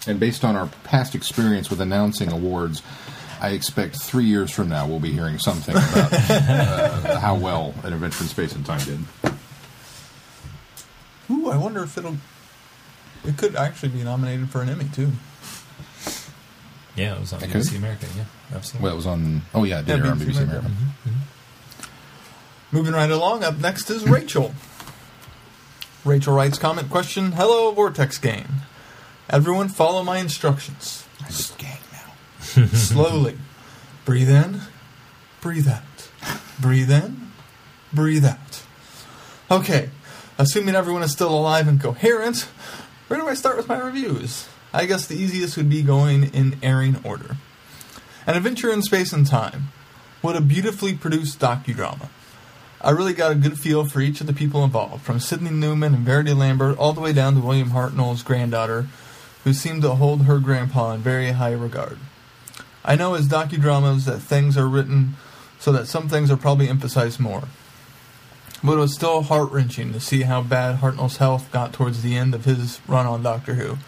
and 0.07 0.18
based 0.18 0.42
on 0.44 0.57
our 0.57 0.68
past 0.84 1.14
experience 1.14 1.68
with 1.68 1.80
announcing 1.82 2.32
awards, 2.32 2.82
I 3.42 3.51
expect 3.51 4.03
three 4.03 4.24
years 4.24 4.51
from 4.51 4.68
now 4.70 4.86
we'll 4.86 5.01
be 5.01 5.12
hearing 5.12 5.38
something 5.38 5.74
about 5.76 6.12
uh, 6.12 7.20
how 7.20 7.34
well 7.36 7.74
an 7.84 7.92
Adventure 7.92 8.22
in 8.24 8.28
Space 8.30 8.55
and 8.55 8.64
Time 8.64 8.80
did. 8.86 9.01
Ooh, 11.30 11.51
I 11.51 11.57
wonder 11.59 11.82
if 11.82 11.99
it'll. 11.99 12.16
It 13.24 13.36
could 13.36 13.55
actually 13.57 13.90
be 13.90 14.03
nominated 14.03 14.49
for 14.49 14.62
an 14.62 14.70
Emmy 14.70 14.86
too. 14.94 15.11
Yeah, 16.96 17.16
it 17.16 17.20
was 17.20 17.32
on 17.32 17.42
It 17.42 17.51
BBC. 17.51 17.76
America. 17.76 18.07
Yeah, 18.16 18.24
absolutely. 18.55 18.84
Well, 18.84 18.92
it 18.94 18.96
was 18.96 19.07
on. 19.07 19.42
Oh 19.55 19.64
yeah, 19.64 19.80
it 19.80 19.86
did 19.86 19.99
Yeah, 19.99 20.05
air 20.07 20.11
on 20.12 20.18
BBC 20.18 20.24
BBC 20.30 20.42
America. 20.42 20.66
America. 20.66 20.74
Moving 22.71 22.93
right 22.93 23.11
along, 23.11 23.45
up 23.45 23.59
next 23.59 23.89
is 23.89 24.05
Rachel. 24.07 24.55
Rachel 26.05 26.35
writes 26.35 26.59
comment 26.59 26.91
question 26.91 27.33
Hello, 27.33 27.73
Vortex 27.73 28.19
Gang. 28.19 28.47
Everyone 29.31 29.69
follow 29.69 30.03
my 30.03 30.19
instructions. 30.19 31.07
I 31.25 31.29
just 31.29 31.57
gang 31.57 31.79
now. 31.93 32.66
Slowly. 32.73 33.39
breathe 34.05 34.29
in, 34.29 34.61
breathe 35.41 35.66
out. 35.66 35.83
Breathe 36.61 36.91
in, 36.91 37.31
breathe 37.91 38.27
out. 38.27 38.62
Okay, 39.51 39.89
assuming 40.37 40.75
everyone 40.75 41.03
is 41.03 41.12
still 41.12 41.35
alive 41.35 41.69
and 41.69 41.81
coherent, 41.81 42.49
where 43.07 43.19
do 43.19 43.29
I 43.29 43.35
start 43.35 43.57
with 43.57 43.69
my 43.69 43.79
reviews? 43.79 44.47
I 44.75 44.85
guess 44.85 45.07
the 45.07 45.16
easiest 45.16 45.57
would 45.57 45.71
be 45.71 45.83
going 45.83 46.25
in 46.35 46.59
airing 46.62 47.01
order. 47.03 47.39
An 48.27 48.37
Adventure 48.37 48.71
in 48.71 48.83
Space 48.83 49.14
and 49.14 49.27
Time. 49.27 49.69
What 50.21 50.37
a 50.37 50.43
beautifully 50.43 50.95
produced 50.95 51.39
docudrama. 51.39 52.11
I 52.81 52.91
really 52.91 53.12
got 53.12 53.33
a 53.33 53.37
good 53.37 53.59
feel 53.59 53.85
for 53.85 54.01
each 54.01 54.20
of 54.20 54.29
the 54.29 54.33
people 54.33 54.62
involved, 54.62 55.03
from 55.03 55.18
Sydney 55.18 55.51
Newman 55.51 55.95
and 55.95 56.05
Verity 56.05 56.33
Lambert 56.33 56.79
all 56.79 56.93
the 56.93 57.01
way 57.01 57.12
down 57.12 57.35
to 57.35 57.41
William 57.41 57.70
Hartnell's 57.70 58.22
granddaughter, 58.22 58.87
who 59.43 59.53
seemed 59.53 59.83
to 59.83 59.97
hold 59.97 60.22
her 60.22 60.39
grandpa 60.39 60.93
in 60.93 61.01
very 61.01 61.33
high 61.33 61.53
regard. 61.53 61.99
I 62.85 62.95
know 62.95 63.14
as 63.14 63.26
docudramas 63.26 64.05
that 64.05 64.20
things 64.20 64.57
are 64.57 64.68
written 64.68 65.14
so 65.59 65.72
that 65.72 65.89
some 65.89 66.09
things 66.09 66.31
are 66.31 66.37
probably 66.37 66.68
emphasized 66.68 67.18
more. 67.18 67.49
But 68.62 68.74
it 68.74 68.81
was 68.81 68.95
still 68.95 69.22
heart 69.22 69.51
wrenching 69.51 69.93
to 69.93 70.01
see 70.01 70.22
how 70.22 70.43
bad 70.43 70.76
Hartnell's 70.76 71.16
health 71.16 71.51
got 71.53 71.72
towards 71.72 72.03
the 72.03 72.16
end 72.16 72.35
of 72.35 72.45
his 72.45 72.81
run 72.87 73.07
on 73.07 73.22
Doctor 73.22 73.55
Who. 73.55 73.79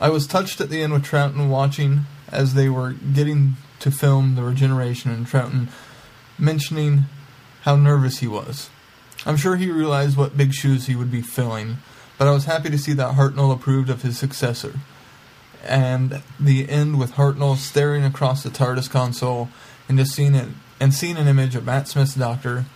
I 0.00 0.10
was 0.10 0.26
touched 0.26 0.60
at 0.60 0.68
the 0.68 0.82
end 0.82 0.92
with 0.92 1.04
Troughton 1.04 1.48
watching 1.48 2.02
as 2.28 2.54
they 2.54 2.68
were 2.68 2.92
getting 2.92 3.56
to 3.80 3.90
film 3.90 4.34
the 4.34 4.42
regeneration 4.42 5.10
and 5.12 5.26
Troughton 5.26 5.68
mentioning 6.38 7.04
how 7.66 7.74
nervous 7.74 8.18
he 8.18 8.28
was. 8.28 8.70
I'm 9.26 9.36
sure 9.36 9.56
he 9.56 9.70
realized 9.70 10.16
what 10.16 10.36
big 10.36 10.54
shoes 10.54 10.86
he 10.86 10.94
would 10.94 11.10
be 11.10 11.20
filling, 11.20 11.78
but 12.16 12.28
I 12.28 12.30
was 12.30 12.44
happy 12.44 12.70
to 12.70 12.78
see 12.78 12.92
that 12.92 13.16
Hartnell 13.16 13.52
approved 13.52 13.90
of 13.90 14.02
his 14.02 14.16
successor. 14.16 14.78
And 15.64 16.22
the 16.38 16.68
end 16.68 16.96
with 16.96 17.14
Hartnell 17.14 17.56
staring 17.56 18.04
across 18.04 18.44
the 18.44 18.50
TARDIS 18.50 18.88
console 18.88 19.48
and 19.88 19.98
just 19.98 20.14
seeing 20.14 20.36
it 20.36 20.48
and 20.78 20.94
seeing 20.94 21.16
an 21.16 21.26
image 21.26 21.56
of 21.56 21.66
Matt 21.66 21.88
Smith's 21.88 22.14
doctor. 22.14 22.66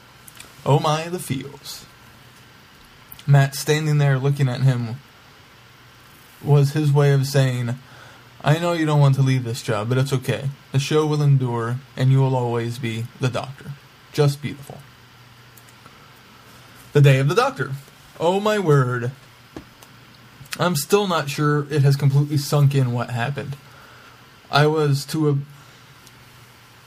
Oh 0.66 0.80
my, 0.80 1.08
the 1.08 1.20
feels. 1.20 1.86
Matt 3.28 3.54
standing 3.54 3.98
there 3.98 4.18
looking 4.18 4.48
at 4.48 4.62
him 4.62 4.96
was 6.42 6.72
his 6.72 6.92
way 6.92 7.12
of 7.12 7.28
saying, 7.28 7.78
I 8.42 8.58
know 8.58 8.72
you 8.72 8.86
don't 8.86 9.00
want 9.00 9.14
to 9.16 9.22
leave 9.22 9.44
this 9.44 9.62
job, 9.62 9.88
but 9.88 9.98
it's 9.98 10.12
okay. 10.12 10.50
The 10.72 10.80
show 10.80 11.06
will 11.06 11.22
endure, 11.22 11.76
and 11.96 12.10
you 12.10 12.18
will 12.18 12.34
always 12.34 12.78
be 12.78 13.04
the 13.20 13.28
doctor. 13.28 13.72
Just 14.12 14.42
beautiful. 14.42 14.78
The 16.92 17.00
Day 17.00 17.18
of 17.18 17.28
the 17.28 17.34
Doctor. 17.34 17.72
Oh 18.18 18.40
my 18.40 18.58
word. 18.58 19.12
I'm 20.58 20.76
still 20.76 21.06
not 21.06 21.30
sure 21.30 21.66
it 21.72 21.82
has 21.82 21.96
completely 21.96 22.36
sunk 22.36 22.74
in 22.74 22.92
what 22.92 23.10
happened. 23.10 23.56
I 24.50 24.66
was 24.66 25.04
to 25.06 25.30
a 25.30 25.38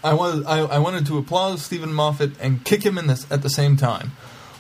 I 0.04 0.14
was 0.14 0.46
I, 0.46 0.60
I 0.60 0.80
wanted 0.80 1.06
to 1.08 1.18
applaud 1.18 1.60
Steven 1.60 1.94
Moffat 1.94 2.34
and 2.40 2.66
kick 2.66 2.86
him 2.86 2.98
in 2.98 3.08
this 3.08 3.26
at 3.32 3.42
the 3.42 3.50
same 3.50 3.78
time. 3.78 4.12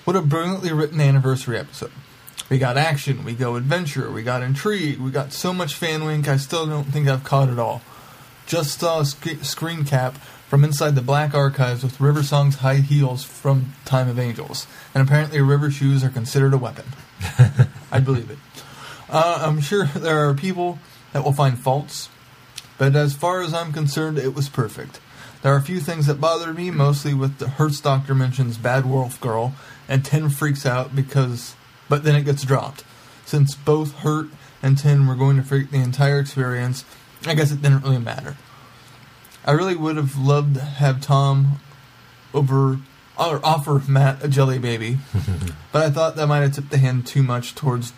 What 0.05 0.16
a 0.16 0.22
brilliantly 0.22 0.72
written 0.72 1.01
anniversary 1.01 1.57
episode. 1.57 1.91
We 2.49 2.57
got 2.57 2.78
action, 2.78 3.24
we 3.24 3.34
go 3.34 3.55
adventure, 3.55 4.09
we 4.11 4.24
got 4.24 4.41
intrigue, 4.41 4.99
we 4.99 5.11
got 5.11 5.34
so 5.34 5.53
much 5.53 5.76
fan 5.76 6.05
wink 6.05 6.28
I 6.28 6.38
still 6.38 6.66
don't 6.66 6.86
think 6.86 7.07
I've 7.07 7.24
caught 7.24 7.49
it 7.49 7.59
all. 7.59 7.82
Just 8.45 8.80
saw 8.80 9.01
a 9.01 9.05
sc- 9.05 9.43
screen 9.43 9.86
cap 9.86 10.16
from 10.53 10.63
inside 10.63 10.93
the 10.93 11.01
Black 11.01 11.33
Archives 11.33 11.81
with 11.81 11.99
River 11.99 12.21
Song's 12.21 12.57
high 12.57 12.75
heels 12.75 13.23
from 13.23 13.73
Time 13.85 14.07
of 14.07 14.19
Angels, 14.19 14.67
and 14.93 15.01
apparently 15.01 15.41
River 15.41 15.71
shoes 15.71 16.03
are 16.03 16.11
considered 16.11 16.53
a 16.53 16.59
weapon. 16.59 16.85
I 17.91 17.99
believe 17.99 18.29
it. 18.29 18.37
Uh, 19.09 19.39
I'm 19.41 19.61
sure 19.61 19.85
there 19.85 20.29
are 20.29 20.35
people 20.35 20.77
that 21.11 21.23
will 21.23 21.33
find 21.33 21.57
faults, 21.57 22.07
but 22.77 22.95
as 22.95 23.15
far 23.15 23.41
as 23.41 23.51
I'm 23.51 23.73
concerned, 23.73 24.19
it 24.19 24.35
was 24.35 24.47
perfect. 24.47 24.99
There 25.41 25.51
are 25.51 25.57
a 25.57 25.63
few 25.63 25.79
things 25.79 26.05
that 26.05 26.21
bothered 26.21 26.55
me, 26.55 26.69
mostly 26.69 27.15
with 27.15 27.39
the 27.39 27.49
Hurt's 27.49 27.81
Doctor 27.81 28.13
mentions 28.13 28.59
Bad 28.59 28.85
Wolf 28.85 29.19
Girl 29.19 29.55
and 29.89 30.05
Ten 30.05 30.29
freaks 30.29 30.67
out 30.67 30.95
because, 30.95 31.55
but 31.89 32.03
then 32.03 32.15
it 32.15 32.25
gets 32.25 32.43
dropped. 32.43 32.83
Since 33.25 33.55
both 33.55 34.01
Hurt 34.01 34.27
and 34.61 34.77
Ten 34.77 35.07
were 35.07 35.15
going 35.15 35.37
to 35.37 35.41
freak 35.41 35.71
the 35.71 35.77
entire 35.77 36.19
experience, 36.19 36.85
I 37.25 37.33
guess 37.33 37.51
it 37.51 37.63
didn't 37.63 37.81
really 37.81 37.97
matter. 37.97 38.37
I 39.45 39.51
really 39.51 39.75
would 39.75 39.97
have 39.97 40.17
loved 40.17 40.55
to 40.55 40.61
have 40.61 41.01
Tom 41.01 41.59
over 42.33 42.79
or 43.17 43.39
offer 43.43 43.81
Matt 43.87 44.23
a 44.23 44.27
jelly 44.27 44.57
baby, 44.57 44.97
but 45.71 45.83
I 45.83 45.89
thought 45.89 46.15
that 46.15 46.27
might 46.27 46.41
have 46.41 46.53
tipped 46.53 46.71
the 46.71 46.77
hand 46.77 47.05
too 47.05 47.23
much 47.23 47.53
towards 47.53 47.93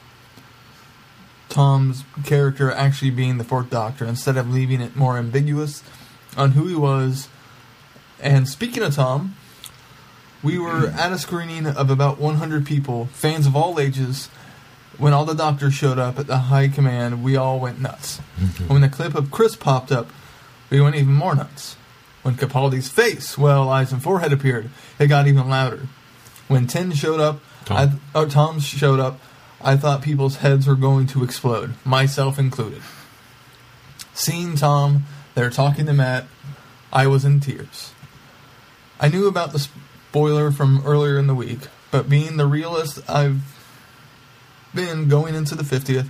Tom's 1.49 2.03
character 2.25 2.71
actually 2.71 3.11
being 3.11 3.37
the 3.37 3.43
Fourth 3.43 3.69
Doctor 3.69 4.05
instead 4.05 4.37
of 4.37 4.51
leaving 4.51 4.81
it 4.81 4.95
more 4.95 5.17
ambiguous 5.17 5.83
on 6.35 6.51
who 6.51 6.67
he 6.67 6.75
was. 6.75 7.29
And 8.19 8.47
speaking 8.49 8.83
of 8.83 8.95
Tom, 8.95 9.35
we 10.43 10.59
were 10.59 10.87
at 10.97 11.11
a 11.11 11.17
screening 11.17 11.65
of 11.67 11.89
about 11.89 12.19
100 12.19 12.65
people, 12.65 13.05
fans 13.07 13.47
of 13.47 13.55
all 13.55 13.79
ages. 13.79 14.29
When 14.97 15.11
all 15.11 15.25
the 15.25 15.33
doctors 15.33 15.73
showed 15.73 15.99
up 15.99 16.17
at 16.19 16.27
the 16.27 16.37
high 16.37 16.69
command, 16.69 17.21
we 17.23 17.35
all 17.35 17.59
went 17.59 17.81
nuts. 17.81 18.17
When 18.67 18.81
the 18.81 18.89
clip 18.89 19.13
of 19.13 19.29
Chris 19.29 19.55
popped 19.55 19.91
up, 19.91 20.09
we 20.69 20.81
went 20.81 20.95
even 20.95 21.13
more 21.13 21.35
nuts. 21.35 21.75
When 22.23 22.35
Capaldi's 22.35 22.89
face, 22.89 23.37
well, 23.37 23.69
eyes 23.69 23.91
and 23.91 24.01
forehead 24.01 24.33
appeared, 24.33 24.69
it 24.97 25.07
got 25.07 25.27
even 25.27 25.47
louder. 25.47 25.87
When 26.47 26.65
Ten 26.65 26.91
showed 26.91 27.19
up, 27.19 27.39
Tom. 27.65 27.77
I, 27.77 28.19
or 28.19 28.25
oh, 28.25 28.27
Tom 28.27 28.59
showed 28.59 28.99
up, 28.99 29.19
I 29.61 29.77
thought 29.77 30.01
people's 30.01 30.37
heads 30.37 30.67
were 30.67 30.75
going 30.75 31.07
to 31.07 31.23
explode, 31.23 31.73
myself 31.83 32.37
included. 32.39 32.81
Seeing 34.13 34.55
Tom 34.55 35.05
there 35.35 35.49
talking 35.49 35.85
to 35.85 35.93
Matt, 35.93 36.25
I 36.91 37.07
was 37.07 37.25
in 37.25 37.39
tears. 37.39 37.93
I 38.99 39.09
knew 39.09 39.27
about 39.27 39.51
the 39.51 39.59
spoiler 39.59 40.51
from 40.51 40.81
earlier 40.85 41.17
in 41.19 41.27
the 41.27 41.35
week, 41.35 41.59
but 41.91 42.09
being 42.09 42.37
the 42.37 42.47
realist 42.47 42.99
I've 43.09 43.41
been 44.73 45.07
going 45.07 45.35
into 45.35 45.55
the 45.55 45.63
50th, 45.63 46.09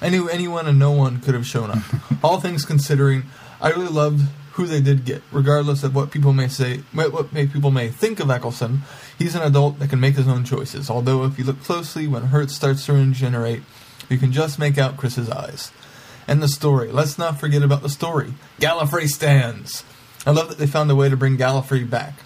I 0.00 0.08
knew 0.08 0.28
anyone 0.28 0.66
and 0.66 0.78
no 0.78 0.92
one 0.92 1.20
could 1.20 1.34
have 1.34 1.46
shown 1.46 1.70
up. 1.70 1.82
All 2.22 2.40
things 2.40 2.64
considering, 2.64 3.24
I 3.64 3.70
really 3.70 3.88
loved 3.88 4.20
who 4.52 4.66
they 4.66 4.82
did 4.82 5.06
get, 5.06 5.22
regardless 5.32 5.82
of 5.84 5.94
what 5.94 6.10
people 6.10 6.34
may 6.34 6.48
say, 6.48 6.82
what 6.92 7.32
may 7.32 7.46
people 7.46 7.70
may 7.70 7.88
think 7.88 8.20
of 8.20 8.30
Eccleston. 8.30 8.82
He's 9.18 9.34
an 9.34 9.40
adult 9.40 9.78
that 9.78 9.88
can 9.88 10.00
make 10.00 10.16
his 10.16 10.28
own 10.28 10.44
choices. 10.44 10.90
Although, 10.90 11.24
if 11.24 11.38
you 11.38 11.46
look 11.46 11.62
closely, 11.62 12.06
when 12.06 12.24
Hurt 12.24 12.50
starts 12.50 12.84
to 12.84 12.92
regenerate, 12.92 13.62
you 14.10 14.18
can 14.18 14.32
just 14.32 14.58
make 14.58 14.76
out 14.76 14.98
Chris's 14.98 15.30
eyes. 15.30 15.72
And 16.28 16.42
the 16.42 16.48
story. 16.48 16.92
Let's 16.92 17.16
not 17.16 17.40
forget 17.40 17.62
about 17.62 17.80
the 17.80 17.88
story. 17.88 18.34
Gallifrey 18.60 19.08
stands. 19.08 19.82
I 20.26 20.32
love 20.32 20.50
that 20.50 20.58
they 20.58 20.66
found 20.66 20.90
a 20.90 20.94
way 20.94 21.08
to 21.08 21.16
bring 21.16 21.38
Gallifrey 21.38 21.88
back. 21.88 22.16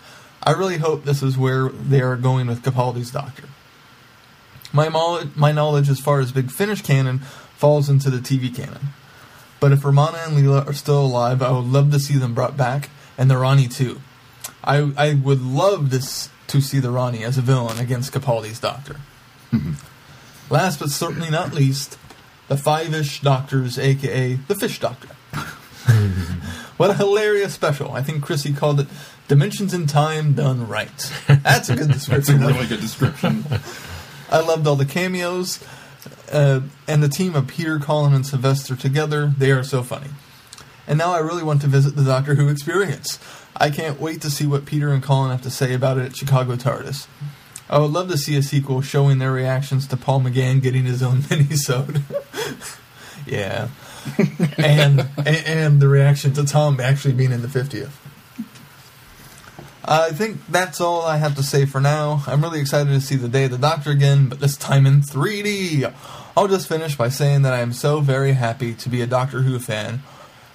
I 0.43 0.51
really 0.53 0.78
hope 0.78 1.05
this 1.05 1.22
is 1.22 1.39
where 1.39 1.68
they 1.68 2.01
are 2.01 2.16
going 2.16 2.49
with 2.49 2.64
Capaldi's 2.64 3.12
Doctor. 3.12 3.45
My, 4.72 4.89
mol- 4.89 5.30
my 5.36 5.53
knowledge 5.53 5.89
as 5.89 6.01
far 6.01 6.18
as 6.18 6.32
Big 6.32 6.51
Finish 6.51 6.82
canon 6.82 7.20
falls 7.20 7.89
into 7.89 8.11
the 8.11 8.18
TV 8.18 8.53
canon. 8.53 8.89
But 9.61 9.73
if 9.73 9.85
Romana 9.85 10.19
and 10.19 10.37
Leela 10.37 10.67
are 10.67 10.73
still 10.73 11.05
alive, 11.05 11.43
I 11.43 11.51
would 11.51 11.67
love 11.67 11.91
to 11.93 11.99
see 11.99 12.17
them 12.17 12.35
brought 12.35 12.57
back, 12.57 12.91
and 13.17 13.31
the 13.31 13.37
Rani 13.37 13.69
too. 13.69 14.01
I 14.65 14.93
I 14.97 15.15
would 15.15 15.43
love 15.43 15.91
this 15.91 16.29
to 16.49 16.61
see 16.61 16.79
the 16.79 16.91
Rani 16.91 17.25
as 17.25 17.39
a 17.39 17.43
villain 17.43 17.79
against 17.79 18.13
Capaldi's 18.13 18.61
Doctor. 18.61 18.97
Mm-hmm. 19.53 19.73
Last 20.53 20.79
but 20.79 20.91
certainly 20.91 21.31
not 21.31 21.53
least, 21.53 21.99
the 22.49 22.57
Five-ish 22.57 23.21
Doctors, 23.21 23.79
aka 23.79 24.35
the 24.35 24.55
Fish 24.55 24.81
Doctor. 24.81 25.09
what 26.77 26.91
a 26.91 26.95
hilarious 26.95 27.53
special! 27.53 27.93
I 27.93 28.03
think 28.03 28.23
Chrissy 28.23 28.53
called 28.53 28.81
it 28.81 28.87
"Dimensions 29.29 29.75
in 29.75 29.87
Time 29.87 30.35
Done 30.35 30.67
Right." 30.69 31.13
That's 31.29 31.69
a 31.69 31.77
good 31.77 31.89
description. 31.93 32.41
That's 32.41 32.41
a 32.41 32.43
description. 32.43 32.43
of 32.43 32.43
it. 32.43 32.55
really 32.55 32.67
good 32.67 32.81
description. 32.81 33.45
I 34.31 34.41
loved 34.41 34.67
all 34.67 34.77
the 34.77 34.85
cameos, 34.85 35.65
uh, 36.33 36.61
and 36.87 37.03
the 37.03 37.09
team 37.09 37.35
of 37.35 37.47
Peter, 37.47 37.79
Colin, 37.79 38.14
and 38.14 38.26
Sylvester 38.26 38.76
together. 38.76 39.33
They 39.37 39.51
are 39.51 39.62
so 39.62 39.83
funny. 39.83 40.09
And 40.87 40.99
now 40.99 41.12
I 41.12 41.18
really 41.18 41.43
want 41.43 41.61
to 41.62 41.66
visit 41.66 41.97
the 41.97 42.05
Doctor 42.05 42.35
Who 42.35 42.49
experience. 42.49 43.18
I 43.57 43.70
can't 43.70 44.01
wait 44.01 44.20
to 44.22 44.31
see 44.31 44.47
what 44.47 44.64
Peter 44.64 44.91
and 44.91 45.03
Colin 45.03 45.31
have 45.31 45.43
to 45.43 45.51
say 45.51 45.74
about 45.74 45.99
it 45.99 46.07
at 46.07 46.16
Chicago 46.16 46.57
TARDIS. 46.57 47.07
I 47.68 47.79
would 47.79 47.91
love 47.91 48.09
to 48.09 48.16
see 48.16 48.37
a 48.37 48.43
sequel 48.43 48.81
showing 48.81 49.18
their 49.18 49.33
reactions 49.33 49.87
to 49.89 49.97
Paul 49.97 50.20
McGann 50.20 50.62
getting 50.62 50.85
his 50.85 51.03
own 51.03 51.24
mini-sode. 51.31 52.03
yeah. 53.26 53.68
and, 54.57 55.07
and 55.18 55.29
and 55.47 55.81
the 55.83 55.89
reaction 55.89 56.33
to 56.33 56.45
Tom 56.45 56.81
actually 56.81 57.12
being 57.12 57.33
in 57.33 57.43
the 57.43 57.49
50th. 57.49 57.91
Uh, 59.89 60.09
I 60.11 60.12
think 60.12 60.47
that's 60.49 60.82
all 60.82 61.01
I 61.01 61.16
have 61.16 61.34
to 61.36 61.43
say 61.43 61.64
for 61.64 61.80
now. 61.80 62.22
I'm 62.26 62.43
really 62.43 62.61
excited 62.61 62.91
to 62.91 63.01
see 63.01 63.16
the 63.16 63.26
Day 63.26 63.47
of 63.47 63.53
the 63.53 63.57
Doctor 63.57 63.91
again, 63.91 64.28
but 64.28 64.39
this 64.39 64.55
time 64.55 64.84
in 64.84 65.01
3D. 65.01 65.91
I'll 66.36 66.47
just 66.47 66.68
finish 66.68 66.95
by 66.95 67.09
saying 67.09 67.41
that 67.41 67.55
I 67.55 67.61
am 67.61 67.72
so 67.72 68.01
very 68.01 68.32
happy 68.32 68.74
to 68.74 68.89
be 68.91 69.01
a 69.01 69.07
Doctor 69.07 69.41
Who 69.41 69.59
fan, 69.59 70.03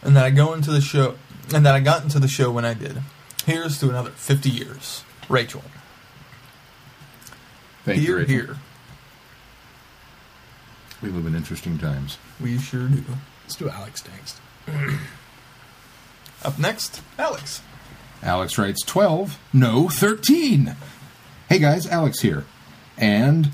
and 0.04 0.16
that 0.16 0.24
I 0.24 0.30
go 0.30 0.54
into 0.54 0.70
the 0.70 0.82
show, 0.82 1.16
and 1.52 1.66
that 1.66 1.74
I 1.74 1.80
got 1.80 2.04
into 2.04 2.20
the 2.20 2.28
show 2.28 2.52
when 2.52 2.64
I 2.64 2.76
did. 2.76 3.02
Here's 3.44 3.80
to 3.80 3.90
another 3.90 4.12
50 4.12 4.52
years, 4.52 5.04
Rachel. 5.28 5.64
Thank 7.86 8.04
you, 8.04 8.18
Rachel. 8.18 8.30
here. 8.30 8.58
We 11.02 11.10
live 11.10 11.26
in 11.26 11.34
interesting 11.34 11.80
times. 11.80 12.20
We 12.40 12.60
sure 12.60 12.88
do. 12.88 13.04
Let's 13.42 13.56
do 13.56 13.68
Alex 13.68 14.04
next. 14.08 14.40
Up 16.44 16.60
next, 16.60 17.02
Alex. 17.18 17.64
Alex 18.24 18.58
writes 18.58 18.82
12, 18.86 19.38
no, 19.52 19.90
13. 19.90 20.76
Hey 21.50 21.60
guys, 21.60 21.86
Alex 21.88 22.22
here. 22.22 22.46
And. 22.98 23.52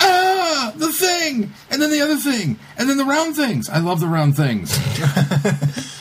Ah! 0.00 0.72
The 0.74 0.92
thing! 0.92 1.52
And 1.70 1.82
then 1.82 1.90
the 1.90 2.00
other 2.00 2.16
thing! 2.16 2.58
And 2.78 2.88
then 2.88 2.96
the 2.96 3.04
round 3.04 3.36
things! 3.36 3.68
I 3.68 3.78
love 3.78 4.00
the 4.00 4.06
round 4.06 4.36
things. 4.36 4.76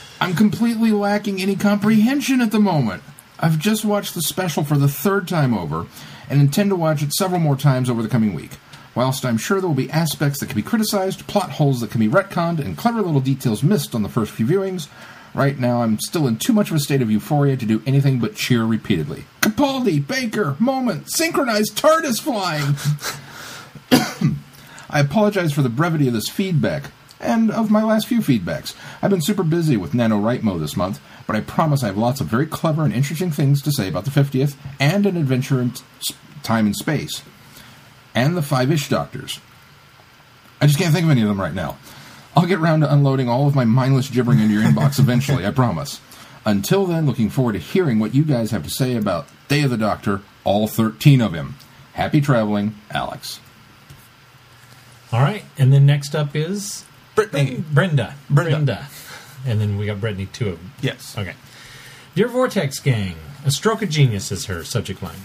I'm 0.21 0.33
completely 0.33 0.91
lacking 0.91 1.41
any 1.41 1.55
comprehension 1.55 2.39
at 2.39 2.51
the 2.51 2.59
moment. 2.59 3.03
I've 3.37 3.59
just 3.59 3.83
watched 3.83 4.15
the 4.15 4.21
special 4.21 4.63
for 4.63 4.77
the 4.77 4.87
third 4.87 5.27
time 5.27 5.53
over 5.53 5.85
and 6.29 6.39
intend 6.39 6.69
to 6.69 6.75
watch 6.75 7.03
it 7.03 7.13
several 7.13 7.41
more 7.41 7.57
times 7.57 7.89
over 7.89 8.01
the 8.01 8.09
coming 8.09 8.33
week. 8.33 8.51
Whilst 8.95 9.25
I'm 9.25 9.37
sure 9.37 9.59
there 9.59 9.67
will 9.67 9.75
be 9.75 9.91
aspects 9.91 10.39
that 10.39 10.47
can 10.47 10.55
be 10.55 10.61
criticized, 10.61 11.27
plot 11.27 11.51
holes 11.51 11.81
that 11.81 11.91
can 11.91 11.99
be 11.99 12.07
retconned, 12.07 12.59
and 12.59 12.77
clever 12.77 13.01
little 13.01 13.19
details 13.19 13.61
missed 13.61 13.93
on 13.93 14.03
the 14.03 14.09
first 14.09 14.31
few 14.31 14.45
viewings, 14.45 14.87
right 15.35 15.59
now 15.59 15.81
I'm 15.81 15.99
still 15.99 16.27
in 16.27 16.37
too 16.37 16.53
much 16.53 16.71
of 16.71 16.77
a 16.77 16.79
state 16.79 17.01
of 17.01 17.11
euphoria 17.11 17.57
to 17.57 17.65
do 17.65 17.83
anything 17.85 18.19
but 18.19 18.35
cheer 18.35 18.63
repeatedly. 18.63 19.25
Capaldi, 19.41 20.05
Baker, 20.05 20.55
moment, 20.59 21.11
synchronized 21.11 21.77
TARDIS 21.77 22.21
flying! 22.21 22.75
I 24.89 24.99
apologize 24.99 25.51
for 25.51 25.61
the 25.61 25.69
brevity 25.69 26.07
of 26.07 26.13
this 26.13 26.29
feedback, 26.29 26.91
and 27.19 27.51
of 27.51 27.71
my 27.71 27.83
last 27.83 28.07
few 28.07 28.19
feedbacks. 28.19 28.75
I've 29.01 29.09
been 29.09 29.21
super 29.21 29.43
busy 29.43 29.77
with 29.77 29.93
NaNoWriMo 29.93 30.59
this 30.59 30.77
month, 30.77 30.99
but 31.27 31.35
I 31.35 31.41
promise 31.41 31.83
I 31.83 31.87
have 31.87 31.97
lots 31.97 32.21
of 32.21 32.27
very 32.27 32.45
clever 32.45 32.83
and 32.83 32.93
interesting 32.93 33.31
things 33.31 33.61
to 33.63 33.71
say 33.71 33.87
about 33.87 34.05
the 34.05 34.11
50th 34.11 34.55
and 34.79 35.05
an 35.05 35.17
adventure 35.17 35.61
in 35.61 35.73
time 36.43 36.65
and 36.65 36.75
space. 36.75 37.23
And 38.13 38.37
the 38.37 38.41
Five 38.41 38.71
Ish 38.71 38.89
Doctors. 38.89 39.39
I 40.61 40.67
just 40.67 40.79
can't 40.79 40.93
think 40.93 41.05
of 41.05 41.11
any 41.11 41.21
of 41.21 41.27
them 41.27 41.41
right 41.41 41.53
now. 41.53 41.77
I'll 42.35 42.45
get 42.45 42.59
round 42.59 42.83
to 42.83 42.93
unloading 42.93 43.29
all 43.29 43.47
of 43.47 43.55
my 43.55 43.65
mindless 43.65 44.09
gibbering 44.09 44.39
into 44.39 44.53
your 44.53 44.63
inbox 44.63 44.99
eventually, 44.99 45.45
I 45.45 45.51
promise. 45.51 46.01
Until 46.45 46.85
then, 46.85 47.05
looking 47.05 47.29
forward 47.29 47.53
to 47.53 47.59
hearing 47.59 47.99
what 47.99 48.13
you 48.13 48.23
guys 48.23 48.51
have 48.51 48.63
to 48.63 48.69
say 48.69 48.95
about 48.95 49.27
Day 49.47 49.63
of 49.63 49.71
the 49.71 49.77
Doctor, 49.77 50.21
all 50.43 50.67
13 50.67 51.21
of 51.21 51.33
him. 51.33 51.55
Happy 51.93 52.21
traveling, 52.21 52.75
Alex. 52.91 53.39
All 55.11 55.21
right, 55.21 55.43
and 55.57 55.71
then 55.71 55.85
next 55.85 56.13
up 56.15 56.35
is 56.35 56.85
Brittany. 57.15 57.63
Brenda. 57.71 58.15
Brenda. 58.29 58.87
And 59.45 59.61
then 59.61 59.77
we 59.77 59.85
got 59.85 60.01
Brittany, 60.01 60.27
two 60.27 60.49
of 60.49 60.57
them. 60.59 60.73
Yes. 60.81 61.17
Okay. 61.17 61.35
Dear 62.15 62.27
Vortex 62.27 62.79
Gang, 62.79 63.15
a 63.45 63.51
stroke 63.51 63.81
of 63.81 63.89
genius 63.89 64.31
is 64.31 64.45
her 64.45 64.63
subject 64.63 65.01
line. 65.01 65.21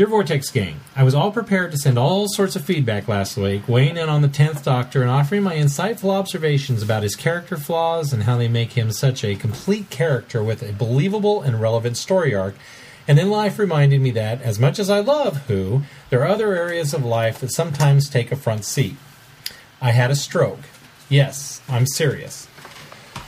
Dear 0.00 0.06
Vortex 0.06 0.50
Gang, 0.50 0.80
I 0.96 1.04
was 1.04 1.14
all 1.14 1.30
prepared 1.30 1.72
to 1.72 1.76
send 1.76 1.98
all 1.98 2.26
sorts 2.26 2.56
of 2.56 2.64
feedback 2.64 3.06
last 3.06 3.36
week, 3.36 3.68
weighing 3.68 3.98
in 3.98 4.08
on 4.08 4.22
the 4.22 4.28
10th 4.28 4.64
Doctor 4.64 5.02
and 5.02 5.10
offering 5.10 5.42
my 5.42 5.56
insightful 5.56 6.08
observations 6.08 6.82
about 6.82 7.02
his 7.02 7.14
character 7.14 7.58
flaws 7.58 8.10
and 8.10 8.22
how 8.22 8.38
they 8.38 8.48
make 8.48 8.72
him 8.72 8.92
such 8.92 9.22
a 9.22 9.36
complete 9.36 9.90
character 9.90 10.42
with 10.42 10.62
a 10.62 10.72
believable 10.72 11.42
and 11.42 11.60
relevant 11.60 11.98
story 11.98 12.34
arc. 12.34 12.54
And 13.06 13.18
then 13.18 13.28
life 13.28 13.58
reminded 13.58 14.00
me 14.00 14.10
that, 14.12 14.40
as 14.40 14.58
much 14.58 14.78
as 14.78 14.88
I 14.88 15.00
love 15.00 15.46
Who, 15.48 15.82
there 16.08 16.22
are 16.22 16.28
other 16.28 16.54
areas 16.54 16.94
of 16.94 17.04
life 17.04 17.38
that 17.40 17.52
sometimes 17.52 18.08
take 18.08 18.32
a 18.32 18.36
front 18.36 18.64
seat. 18.64 18.96
I 19.82 19.90
had 19.90 20.10
a 20.10 20.16
stroke. 20.16 20.60
Yes, 21.10 21.60
I'm 21.68 21.86
serious. 21.86 22.48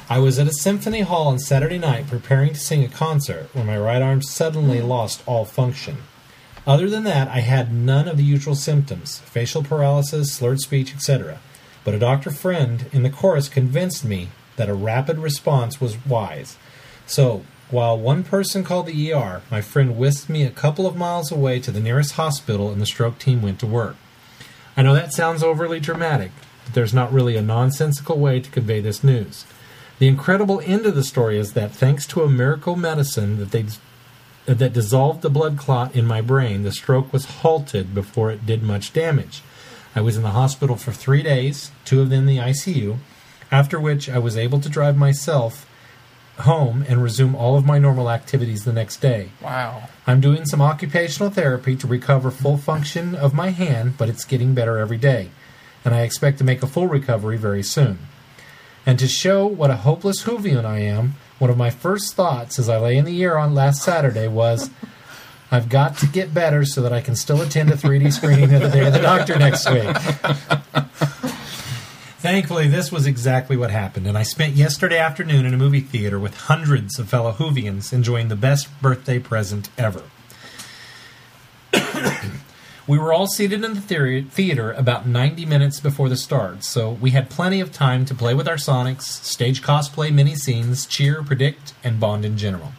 I 0.08 0.20
was 0.20 0.38
at 0.38 0.48
a 0.48 0.54
symphony 0.54 1.02
hall 1.02 1.28
on 1.28 1.38
Saturday 1.38 1.76
night 1.76 2.06
preparing 2.06 2.54
to 2.54 2.58
sing 2.58 2.82
a 2.82 2.88
concert 2.88 3.54
when 3.54 3.66
my 3.66 3.76
right 3.76 4.00
arm 4.00 4.22
suddenly 4.22 4.80
lost 4.80 5.22
all 5.26 5.44
function. 5.44 5.98
Other 6.66 6.88
than 6.88 7.02
that, 7.04 7.28
I 7.28 7.40
had 7.40 7.72
none 7.72 8.06
of 8.06 8.16
the 8.16 8.24
usual 8.24 8.54
symptoms 8.54 9.18
facial 9.20 9.62
paralysis, 9.62 10.32
slurred 10.32 10.60
speech, 10.60 10.94
etc. 10.94 11.40
But 11.84 11.94
a 11.94 11.98
doctor 11.98 12.30
friend 12.30 12.86
in 12.92 13.02
the 13.02 13.10
chorus 13.10 13.48
convinced 13.48 14.04
me 14.04 14.28
that 14.56 14.68
a 14.68 14.74
rapid 14.74 15.18
response 15.18 15.80
was 15.80 16.04
wise. 16.06 16.56
So, 17.06 17.44
while 17.70 17.98
one 17.98 18.22
person 18.22 18.64
called 18.64 18.86
the 18.86 19.12
ER, 19.12 19.42
my 19.50 19.60
friend 19.60 19.96
whisked 19.96 20.28
me 20.28 20.44
a 20.44 20.50
couple 20.50 20.86
of 20.86 20.94
miles 20.94 21.32
away 21.32 21.58
to 21.60 21.70
the 21.70 21.80
nearest 21.80 22.12
hospital 22.12 22.70
and 22.70 22.80
the 22.80 22.86
stroke 22.86 23.18
team 23.18 23.42
went 23.42 23.58
to 23.60 23.66
work. 23.66 23.96
I 24.76 24.82
know 24.82 24.94
that 24.94 25.12
sounds 25.12 25.42
overly 25.42 25.80
dramatic, 25.80 26.30
but 26.64 26.74
there's 26.74 26.94
not 26.94 27.12
really 27.12 27.36
a 27.36 27.42
nonsensical 27.42 28.18
way 28.18 28.40
to 28.40 28.50
convey 28.50 28.80
this 28.80 29.02
news. 29.02 29.46
The 29.98 30.08
incredible 30.08 30.60
end 30.64 30.84
of 30.84 30.94
the 30.94 31.04
story 31.04 31.38
is 31.38 31.54
that 31.54 31.72
thanks 31.72 32.06
to 32.08 32.22
a 32.22 32.28
miracle 32.28 32.76
medicine 32.76 33.38
that 33.38 33.52
they 33.52 33.64
Uh, 34.49 34.55
that 34.55 34.72
dissolved 34.72 35.22
the 35.22 35.30
blood 35.30 35.57
clot 35.57 35.95
in 35.95 36.05
my 36.05 36.20
brain, 36.20 36.64
the 36.64 36.72
stroke 36.72 37.12
was 37.12 37.24
halted 37.26 37.95
before 37.95 38.32
it 38.32 38.45
did 38.45 38.62
much 38.62 38.93
damage. 38.93 39.40
I 39.95 40.01
was 40.01 40.16
in 40.16 40.22
the 40.22 40.30
hospital 40.30 40.76
for 40.76 40.90
three 40.90 41.22
days, 41.22 41.70
two 41.84 42.01
of 42.01 42.11
them 42.11 42.20
in 42.20 42.26
the 42.26 42.38
ICU, 42.38 42.97
after 43.53 43.78
which 43.78 44.09
I 44.09 44.18
was 44.18 44.36
able 44.36 44.59
to 44.61 44.68
drive 44.68 44.97
myself 44.97 45.68
home 46.38 46.84
and 46.88 47.03
resume 47.03 47.36
all 47.36 47.57
of 47.57 47.66
my 47.66 47.78
normal 47.78 48.11
activities 48.11 48.64
the 48.64 48.72
next 48.72 49.01
day. 49.01 49.28
Wow. 49.40 49.88
I'm 50.07 50.20
doing 50.20 50.47
some 50.47 50.62
occupational 50.62 51.30
therapy 51.30 51.76
to 51.76 51.86
recover 51.86 52.30
full 52.30 52.57
function 52.57 53.14
of 53.14 53.34
my 53.34 53.51
hand, 53.51 53.99
but 53.99 54.09
it's 54.09 54.24
getting 54.24 54.55
better 54.55 54.78
every 54.78 54.97
day, 54.97 55.30
and 55.84 55.95
I 55.95 56.03
expect 56.03 56.38
to 56.38 56.45
make 56.45 56.62
a 56.62 56.66
full 56.66 56.88
recovery 56.88 57.36
very 57.36 57.62
soon. 57.62 57.99
And 58.84 58.99
to 58.99 59.07
show 59.07 59.47
what 59.47 59.70
a 59.70 59.76
hopeless 59.76 60.24
Whovian 60.24 60.64
I 60.64 60.80
am, 60.80 61.14
one 61.43 61.51
of 61.51 61.57
my 61.57 61.70
first 61.70 62.14
thoughts 62.14 62.61
as 62.61 62.68
I 62.68 62.78
lay 62.78 62.97
in 62.97 63.05
the 63.05 63.20
air 63.20 63.36
on 63.36 63.53
last 63.53 63.82
Saturday 63.82 64.28
was, 64.28 64.70
I've 65.51 65.68
got 65.68 65.99
to 65.99 66.07
get 66.07 66.32
better 66.32 66.64
so 66.64 66.82
that 66.82 66.93
I 66.93 67.01
can 67.01 67.16
still 67.16 67.43
attend 67.43 67.68
a 67.70 67.72
3D 67.72 68.12
screening 68.12 68.55
of 68.55 68.62
the 68.62 68.68
Day 68.68 68.86
of 68.86 68.93
the 68.93 69.01
Doctor 69.01 69.36
next 69.36 69.68
week. 69.68 69.82
Thankfully, 72.20 72.68
this 72.68 72.93
was 72.93 73.09
exactly 73.09 73.57
what 73.57 73.72
happened, 73.72 74.07
and 74.07 74.16
I 74.16 74.22
spent 74.22 74.55
yesterday 74.55 74.99
afternoon 74.99 75.45
in 75.45 75.53
a 75.53 75.57
movie 75.57 75.80
theater 75.80 76.20
with 76.20 76.36
hundreds 76.43 77.01
of 77.01 77.09
fellow 77.09 77.32
Whovians 77.32 77.93
enjoying 77.93 78.28
the 78.28 78.36
best 78.36 78.68
birthday 78.80 79.18
present 79.18 79.68
ever. 79.76 80.05
We 82.87 82.99
were 82.99 83.12
all 83.12 83.26
seated 83.28 83.64
in 83.64 83.74
the 83.74 83.80
theater- 83.80 84.72
about 84.72 85.07
90 85.07 85.47
minutes 85.47 85.78
before 85.78 86.09
the 86.09 86.16
start, 86.16 86.64
so 86.64 86.91
we 86.91 87.12
had 87.12 87.30
plenty 87.30 87.61
of 87.61 87.72
time 87.72 88.05
to 88.05 88.14
play 88.14 88.35
with 88.35 88.49
our 88.49 88.57
Sonics, 88.57 89.03
stage 89.03 89.62
cosplay 89.62 90.12
mini 90.12 90.35
scenes, 90.35 90.85
cheer, 90.85 91.22
predict, 91.22 91.74
and 91.85 92.01
bond 92.01 92.24
in 92.24 92.37
general. 92.37 92.72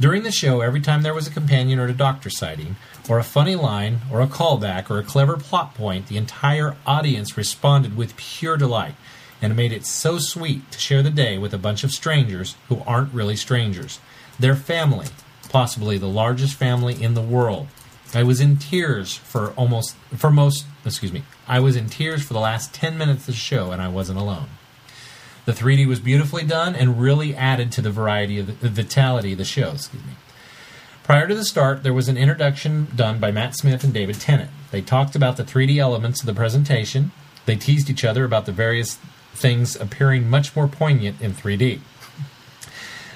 During 0.00 0.22
the 0.22 0.32
show, 0.32 0.62
every 0.62 0.80
time 0.80 1.02
there 1.02 1.12
was 1.12 1.26
a 1.26 1.30
companion 1.30 1.78
or 1.78 1.86
a 1.86 1.92
doctor 1.92 2.30
sighting, 2.30 2.76
or 3.06 3.18
a 3.18 3.24
funny 3.24 3.54
line, 3.54 4.00
or 4.10 4.22
a 4.22 4.26
callback, 4.26 4.88
or 4.88 4.98
a 4.98 5.04
clever 5.04 5.36
plot 5.36 5.74
point, 5.74 6.06
the 6.06 6.16
entire 6.16 6.76
audience 6.86 7.36
responded 7.36 7.98
with 7.98 8.16
pure 8.16 8.56
delight, 8.56 8.94
and 9.42 9.52
it 9.52 9.56
made 9.56 9.72
it 9.72 9.84
so 9.84 10.18
sweet 10.18 10.70
to 10.72 10.78
share 10.78 11.02
the 11.02 11.10
day 11.10 11.36
with 11.36 11.52
a 11.52 11.58
bunch 11.58 11.84
of 11.84 11.92
strangers 11.92 12.56
who 12.68 12.82
aren't 12.86 13.12
really 13.12 13.36
strangers. 13.36 14.00
Their 14.38 14.56
family, 14.56 15.08
possibly 15.50 15.98
the 15.98 16.06
largest 16.06 16.54
family 16.54 17.02
in 17.02 17.12
the 17.12 17.20
world. 17.20 17.68
I 18.14 18.22
was 18.22 18.40
in 18.40 18.56
tears 18.56 19.16
for 19.16 19.50
almost, 19.52 19.94
for 20.16 20.30
most, 20.30 20.66
excuse 20.84 21.12
me, 21.12 21.22
I 21.46 21.60
was 21.60 21.76
in 21.76 21.88
tears 21.88 22.22
for 22.22 22.32
the 22.32 22.40
last 22.40 22.74
10 22.74 22.98
minutes 22.98 23.20
of 23.20 23.26
the 23.26 23.32
show, 23.32 23.70
and 23.70 23.80
I 23.80 23.88
wasn't 23.88 24.18
alone. 24.18 24.48
The 25.44 25.52
3D 25.52 25.86
was 25.86 26.00
beautifully 26.00 26.44
done 26.44 26.74
and 26.74 27.00
really 27.00 27.34
added 27.34 27.72
to 27.72 27.82
the 27.82 27.90
variety 27.90 28.38
of 28.38 28.60
the, 28.60 28.68
vitality 28.68 29.32
of 29.32 29.38
the 29.38 29.44
show. 29.44 29.70
Excuse 29.72 30.04
me. 30.04 30.12
Prior 31.02 31.26
to 31.26 31.34
the 31.34 31.44
start, 31.44 31.82
there 31.82 31.94
was 31.94 32.08
an 32.08 32.16
introduction 32.16 32.88
done 32.94 33.18
by 33.18 33.30
Matt 33.30 33.56
Smith 33.56 33.82
and 33.82 33.92
David 33.92 34.20
Tennant. 34.20 34.50
They 34.70 34.82
talked 34.82 35.16
about 35.16 35.36
the 35.36 35.44
3D 35.44 35.78
elements 35.78 36.20
of 36.20 36.26
the 36.26 36.34
presentation. 36.34 37.10
They 37.46 37.56
teased 37.56 37.90
each 37.90 38.04
other 38.04 38.24
about 38.24 38.46
the 38.46 38.52
various 38.52 38.98
things 39.34 39.74
appearing 39.76 40.28
much 40.28 40.54
more 40.54 40.68
poignant 40.68 41.20
in 41.20 41.32
3D. 41.32 41.80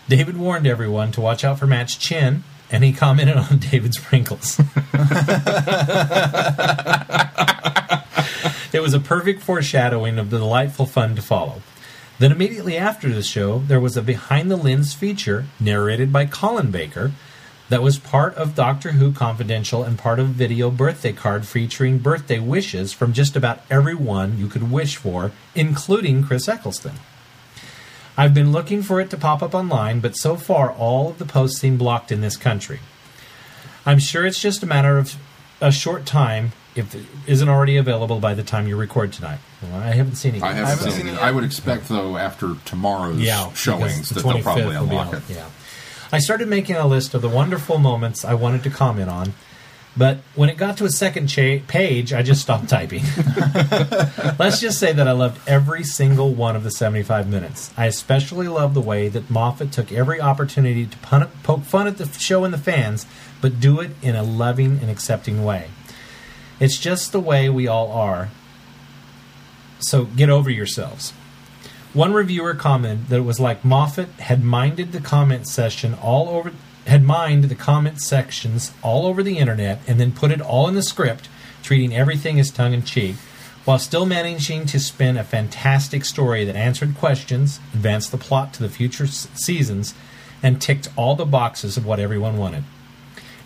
David 0.08 0.36
warned 0.36 0.66
everyone 0.66 1.12
to 1.12 1.20
watch 1.20 1.44
out 1.44 1.58
for 1.58 1.66
Matt's 1.66 1.96
chin, 1.96 2.44
and 2.70 2.84
he 2.84 2.92
commented 2.92 3.36
on 3.36 3.58
David's 3.70 4.12
wrinkles. 4.12 4.58
it 8.72 8.82
was 8.82 8.94
a 8.94 9.00
perfect 9.00 9.42
foreshadowing 9.42 10.18
of 10.18 10.30
the 10.30 10.38
delightful 10.38 10.86
fun 10.86 11.14
to 11.16 11.22
follow. 11.22 11.62
Then, 12.18 12.30
immediately 12.30 12.76
after 12.76 13.08
the 13.08 13.22
show, 13.22 13.58
there 13.58 13.80
was 13.80 13.96
a 13.96 14.02
behind 14.02 14.50
the 14.50 14.56
lens 14.56 14.94
feature 14.94 15.46
narrated 15.58 16.12
by 16.12 16.26
Colin 16.26 16.70
Baker 16.70 17.12
that 17.70 17.82
was 17.82 17.98
part 17.98 18.34
of 18.34 18.54
Doctor 18.54 18.92
Who 18.92 19.12
Confidential 19.12 19.82
and 19.82 19.98
part 19.98 20.20
of 20.20 20.30
a 20.30 20.32
video 20.32 20.70
birthday 20.70 21.12
card 21.12 21.46
featuring 21.46 21.98
birthday 21.98 22.38
wishes 22.38 22.92
from 22.92 23.12
just 23.12 23.34
about 23.34 23.62
everyone 23.70 24.38
you 24.38 24.48
could 24.48 24.70
wish 24.70 24.96
for, 24.96 25.32
including 25.54 26.22
Chris 26.22 26.48
Eccleston. 26.48 26.94
I've 28.16 28.34
been 28.34 28.52
looking 28.52 28.82
for 28.82 29.00
it 29.00 29.10
to 29.10 29.16
pop 29.16 29.42
up 29.42 29.54
online, 29.54 30.00
but 30.00 30.16
so 30.16 30.36
far 30.36 30.70
all 30.70 31.10
of 31.10 31.18
the 31.18 31.24
posts 31.24 31.60
seem 31.60 31.76
blocked 31.76 32.12
in 32.12 32.20
this 32.20 32.36
country. 32.36 32.80
I'm 33.84 33.98
sure 33.98 34.24
it's 34.24 34.40
just 34.40 34.62
a 34.62 34.66
matter 34.66 34.98
of 34.98 35.16
a 35.60 35.72
short 35.72 36.06
time 36.06 36.52
if 36.74 36.94
it 36.94 37.04
isn't 37.26 37.48
already 37.48 37.76
available 37.76 38.20
by 38.20 38.34
the 38.34 38.42
time 38.42 38.66
you 38.66 38.76
record 38.76 39.12
tonight. 39.12 39.38
Well, 39.62 39.74
I 39.74 39.92
haven't 39.92 40.16
seen 40.16 40.34
it. 40.34 40.42
I 40.42 40.48
yet. 40.48 40.56
haven't, 40.56 40.78
haven't 40.78 40.92
seen, 40.92 41.06
seen 41.06 41.14
it. 41.14 41.16
it 41.16 41.22
I 41.22 41.30
would 41.30 41.44
expect, 41.44 41.88
though, 41.88 42.16
after 42.16 42.54
tomorrow's 42.64 43.20
yeah, 43.20 43.52
showings, 43.52 44.08
because 44.08 44.08
the 44.10 44.14
that 44.14 44.22
they'll 44.22 44.32
25th 44.34 44.42
probably 44.42 44.64
will 44.64 44.86
be 44.86 44.96
unlock 44.96 45.06
out, 45.08 45.14
it. 45.14 45.22
Yeah. 45.30 45.48
I 46.12 46.18
started 46.18 46.48
making 46.48 46.76
a 46.76 46.86
list 46.86 47.14
of 47.14 47.22
the 47.22 47.28
wonderful 47.28 47.78
moments 47.78 48.24
I 48.24 48.34
wanted 48.34 48.62
to 48.64 48.70
comment 48.70 49.10
on, 49.10 49.34
but 49.96 50.18
when 50.34 50.48
it 50.48 50.56
got 50.56 50.78
to 50.78 50.84
a 50.84 50.90
second 50.90 51.28
cha- 51.28 51.60
page, 51.68 52.12
I 52.12 52.22
just 52.22 52.42
stopped 52.42 52.68
typing. 52.68 53.02
Let's 54.38 54.60
just 54.60 54.78
say 54.80 54.92
that 54.92 55.06
I 55.06 55.12
loved 55.12 55.40
every 55.48 55.84
single 55.84 56.34
one 56.34 56.56
of 56.56 56.64
the 56.64 56.70
75 56.70 57.28
minutes. 57.28 57.72
I 57.76 57.86
especially 57.86 58.48
loved 58.48 58.74
the 58.74 58.80
way 58.80 59.08
that 59.08 59.30
Moffat 59.30 59.70
took 59.70 59.92
every 59.92 60.20
opportunity 60.20 60.86
to 60.86 60.98
pun- 60.98 61.30
poke 61.44 61.62
fun 61.62 61.86
at 61.86 61.98
the 61.98 62.08
show 62.18 62.44
and 62.44 62.52
the 62.52 62.58
fans, 62.58 63.06
but 63.40 63.60
do 63.60 63.80
it 63.80 63.92
in 64.02 64.16
a 64.16 64.24
loving 64.24 64.78
and 64.80 64.90
accepting 64.90 65.44
way. 65.44 65.68
It's 66.58 66.78
just 66.78 67.12
the 67.12 67.20
way 67.20 67.48
we 67.48 67.68
all 67.68 67.92
are. 67.92 68.30
So 69.78 70.04
get 70.04 70.30
over 70.30 70.50
yourselves. 70.50 71.12
One 71.92 72.12
reviewer 72.12 72.54
commented 72.54 73.08
that 73.08 73.18
it 73.18 73.20
was 73.20 73.38
like 73.38 73.64
Moffat 73.64 74.08
had 74.18 74.42
minded 74.42 74.90
the 74.90 75.00
comment 75.00 75.46
session 75.46 75.94
all 75.94 76.28
over 76.28 76.52
had 76.86 77.02
mined 77.02 77.44
the 77.44 77.54
comment 77.54 78.00
sections 78.00 78.72
all 78.82 79.06
over 79.06 79.22
the 79.22 79.38
internet 79.38 79.80
and 79.86 79.98
then 79.98 80.12
put 80.12 80.30
it 80.30 80.40
all 80.40 80.68
in 80.68 80.74
the 80.74 80.82
script, 80.82 81.28
treating 81.62 81.94
everything 81.94 82.38
as 82.38 82.50
tongue 82.50 82.74
in 82.74 82.82
cheek, 82.82 83.16
while 83.64 83.78
still 83.78 84.04
managing 84.04 84.66
to 84.66 84.78
spin 84.78 85.16
a 85.16 85.24
fantastic 85.24 86.04
story 86.04 86.44
that 86.44 86.56
answered 86.56 86.96
questions, 86.96 87.58
advanced 87.72 88.10
the 88.10 88.18
plot 88.18 88.52
to 88.52 88.62
the 88.62 88.68
future 88.68 89.04
s- 89.04 89.26
seasons, 89.34 89.94
and 90.42 90.60
ticked 90.60 90.88
all 90.96 91.16
the 91.16 91.24
boxes 91.24 91.78
of 91.78 91.86
what 91.86 91.98
everyone 91.98 92.36
wanted. 92.36 92.64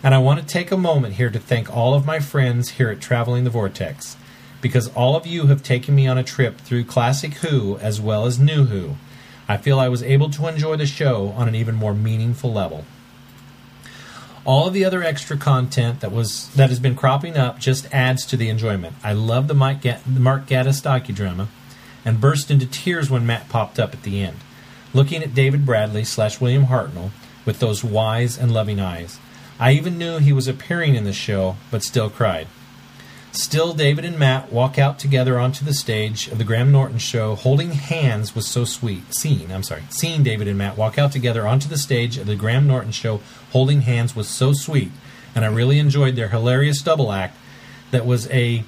And 0.03 0.13
I 0.13 0.17
want 0.17 0.39
to 0.41 0.45
take 0.45 0.71
a 0.71 0.77
moment 0.77 1.15
here 1.15 1.29
to 1.29 1.39
thank 1.39 1.73
all 1.73 1.93
of 1.93 2.05
my 2.05 2.19
friends 2.19 2.71
here 2.71 2.89
at 2.89 2.99
Traveling 2.99 3.45
the 3.45 3.49
Vortex, 3.49 4.17
because 4.59 4.89
all 4.89 5.15
of 5.15 5.25
you 5.25 5.47
have 5.47 5.63
taken 5.63 5.95
me 5.95 6.07
on 6.07 6.17
a 6.17 6.23
trip 6.23 6.59
through 6.59 6.83
classic 6.83 7.35
Who 7.35 7.77
as 7.77 8.01
well 8.01 8.25
as 8.25 8.37
new 8.37 8.65
Who. 8.65 8.95
I 9.47 9.55
feel 9.55 9.79
I 9.79 9.87
was 9.87 10.03
able 10.03 10.29
to 10.31 10.47
enjoy 10.47 10.75
the 10.75 10.85
show 10.85 11.29
on 11.29 11.47
an 11.47 11.55
even 11.55 11.75
more 11.75 11.93
meaningful 11.93 12.51
level. 12.51 12.83
All 14.49 14.65
of 14.65 14.73
the 14.73 14.83
other 14.83 15.03
extra 15.03 15.37
content 15.37 15.99
that 15.99 16.11
was 16.11 16.49
that 16.55 16.69
has 16.69 16.79
been 16.79 16.95
cropping 16.95 17.37
up 17.37 17.59
just 17.59 17.85
adds 17.93 18.25
to 18.25 18.35
the 18.35 18.49
enjoyment. 18.49 18.95
I 19.03 19.13
love 19.13 19.47
the 19.47 19.53
Mike 19.53 19.83
Ga- 19.83 19.99
the 20.07 20.19
Mark 20.19 20.47
Gatiss 20.47 20.81
docudrama, 20.81 21.49
and 22.03 22.19
burst 22.19 22.49
into 22.49 22.65
tears 22.65 23.11
when 23.11 23.27
Matt 23.27 23.47
popped 23.47 23.77
up 23.77 23.93
at 23.93 24.01
the 24.01 24.23
end, 24.23 24.37
looking 24.91 25.21
at 25.21 25.35
David 25.35 25.67
Bradley 25.67 26.03
slash 26.03 26.41
William 26.41 26.65
Hartnell 26.65 27.11
with 27.45 27.59
those 27.59 27.83
wise 27.83 28.39
and 28.39 28.51
loving 28.51 28.79
eyes. 28.79 29.19
I 29.59 29.73
even 29.73 29.99
knew 29.99 30.17
he 30.17 30.33
was 30.33 30.47
appearing 30.47 30.95
in 30.95 31.03
the 31.03 31.13
show, 31.13 31.55
but 31.69 31.83
still 31.83 32.09
cried. 32.09 32.47
Still, 33.31 33.73
David 33.73 34.05
and 34.05 34.17
Matt 34.17 34.51
walk 34.51 34.79
out 34.79 34.97
together 34.97 35.39
onto 35.39 35.63
the 35.63 35.73
stage 35.73 36.27
of 36.29 36.39
the 36.39 36.43
Graham 36.43 36.71
Norton 36.71 36.97
show, 36.97 37.35
holding 37.35 37.71
hands 37.71 38.33
was 38.33 38.47
so 38.47 38.65
sweet. 38.65 39.13
Seeing, 39.13 39.51
I'm 39.51 39.61
sorry, 39.61 39.83
seeing 39.89 40.23
David 40.23 40.47
and 40.47 40.57
Matt 40.57 40.77
walk 40.77 40.97
out 40.97 41.11
together 41.11 41.47
onto 41.47 41.69
the 41.69 41.77
stage 41.77 42.17
of 42.17 42.25
the 42.25 42.35
Graham 42.35 42.65
Norton 42.65 42.91
show, 42.91 43.21
holding 43.51 43.81
hands 43.81 44.15
was 44.15 44.27
so 44.27 44.53
sweet, 44.53 44.91
and 45.35 45.45
I 45.45 45.47
really 45.49 45.77
enjoyed 45.77 46.15
their 46.15 46.29
hilarious 46.29 46.81
double 46.81 47.11
act 47.11 47.37
that 47.91 48.05
was 48.05 48.27
a 48.31 48.63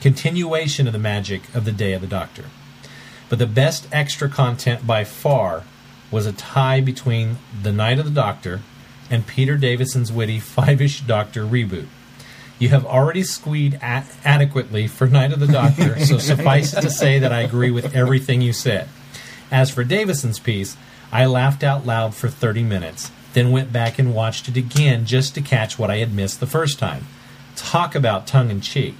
continuation 0.00 0.86
of 0.86 0.94
the 0.94 0.98
magic 0.98 1.54
of 1.54 1.66
the 1.66 1.72
Day 1.72 1.92
of 1.92 2.00
the 2.00 2.06
Doctor. 2.06 2.44
But 3.28 3.38
the 3.38 3.46
best 3.46 3.86
extra 3.92 4.30
content 4.30 4.86
by 4.86 5.04
far 5.04 5.64
was 6.10 6.24
a 6.24 6.32
tie 6.32 6.80
between 6.80 7.36
The 7.62 7.72
Night 7.72 7.98
of 7.98 8.06
the 8.06 8.10
Doctor 8.10 8.62
and 9.10 9.26
Peter 9.26 9.58
Davison's 9.58 10.10
witty 10.10 10.40
Five 10.40 10.80
Ish 10.80 11.02
Doctor 11.02 11.44
reboot. 11.44 11.88
You 12.58 12.70
have 12.70 12.84
already 12.84 13.22
squeed 13.22 13.74
a- 13.74 14.04
adequately 14.24 14.86
for 14.88 15.06
Night 15.06 15.32
of 15.32 15.40
the 15.40 15.46
Doctor, 15.46 15.98
so 16.00 16.18
suffice 16.18 16.74
it 16.74 16.80
to 16.82 16.90
say 16.90 17.18
that 17.18 17.32
I 17.32 17.40
agree 17.42 17.70
with 17.70 17.94
everything 17.94 18.40
you 18.40 18.52
said. 18.52 18.88
As 19.50 19.70
for 19.70 19.84
Davison's 19.84 20.38
piece, 20.38 20.76
I 21.12 21.26
laughed 21.26 21.62
out 21.62 21.86
loud 21.86 22.14
for 22.14 22.28
30 22.28 22.62
minutes, 22.64 23.10
then 23.32 23.52
went 23.52 23.72
back 23.72 23.98
and 23.98 24.14
watched 24.14 24.48
it 24.48 24.56
again 24.56 25.06
just 25.06 25.34
to 25.34 25.40
catch 25.40 25.78
what 25.78 25.90
I 25.90 25.98
had 25.98 26.12
missed 26.14 26.40
the 26.40 26.46
first 26.46 26.78
time. 26.78 27.06
Talk 27.56 27.94
about 27.94 28.26
tongue 28.26 28.50
in 28.50 28.60
cheek. 28.60 28.94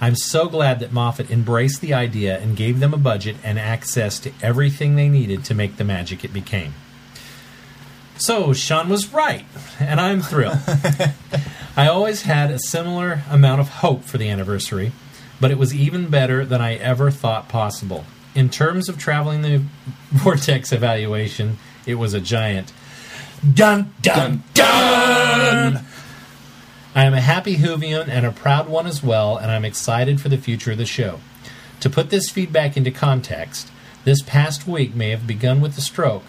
I'm 0.00 0.16
so 0.16 0.48
glad 0.48 0.80
that 0.80 0.92
Moffat 0.92 1.30
embraced 1.30 1.80
the 1.80 1.94
idea 1.94 2.38
and 2.38 2.56
gave 2.56 2.80
them 2.80 2.92
a 2.92 2.98
budget 2.98 3.36
and 3.44 3.58
access 3.58 4.18
to 4.20 4.32
everything 4.42 4.96
they 4.96 5.08
needed 5.08 5.44
to 5.44 5.54
make 5.54 5.76
the 5.76 5.84
magic 5.84 6.24
it 6.24 6.32
became. 6.32 6.74
So 8.16 8.52
Sean 8.52 8.88
was 8.88 9.12
right, 9.12 9.44
and 9.80 10.00
I'm 10.00 10.20
thrilled. 10.22 10.58
I 11.76 11.88
always 11.88 12.22
had 12.22 12.50
a 12.50 12.58
similar 12.60 13.22
amount 13.28 13.60
of 13.60 13.68
hope 13.68 14.04
for 14.04 14.18
the 14.18 14.28
anniversary, 14.28 14.92
but 15.40 15.50
it 15.50 15.58
was 15.58 15.74
even 15.74 16.08
better 16.08 16.44
than 16.44 16.60
I 16.60 16.74
ever 16.74 17.10
thought 17.10 17.48
possible. 17.48 18.04
In 18.34 18.50
terms 18.50 18.88
of 18.88 18.98
traveling 18.98 19.42
the 19.42 19.64
vortex 20.10 20.72
evaluation, 20.72 21.58
it 21.86 21.96
was 21.96 22.14
a 22.14 22.20
giant 22.20 22.72
dun 23.52 23.92
dun 24.00 24.44
dun. 24.54 25.84
I 26.94 27.04
am 27.04 27.14
a 27.14 27.20
happy 27.20 27.56
Whovian 27.56 28.08
and 28.08 28.24
a 28.24 28.30
proud 28.30 28.68
one 28.68 28.86
as 28.86 29.02
well, 29.02 29.36
and 29.36 29.50
I'm 29.50 29.64
excited 29.64 30.20
for 30.20 30.28
the 30.28 30.38
future 30.38 30.72
of 30.72 30.78
the 30.78 30.86
show. 30.86 31.18
To 31.80 31.90
put 31.90 32.10
this 32.10 32.30
feedback 32.30 32.76
into 32.76 32.92
context, 32.92 33.70
this 34.04 34.22
past 34.22 34.68
week 34.68 34.94
may 34.94 35.10
have 35.10 35.26
begun 35.26 35.60
with 35.60 35.76
a 35.76 35.80
stroke, 35.80 36.22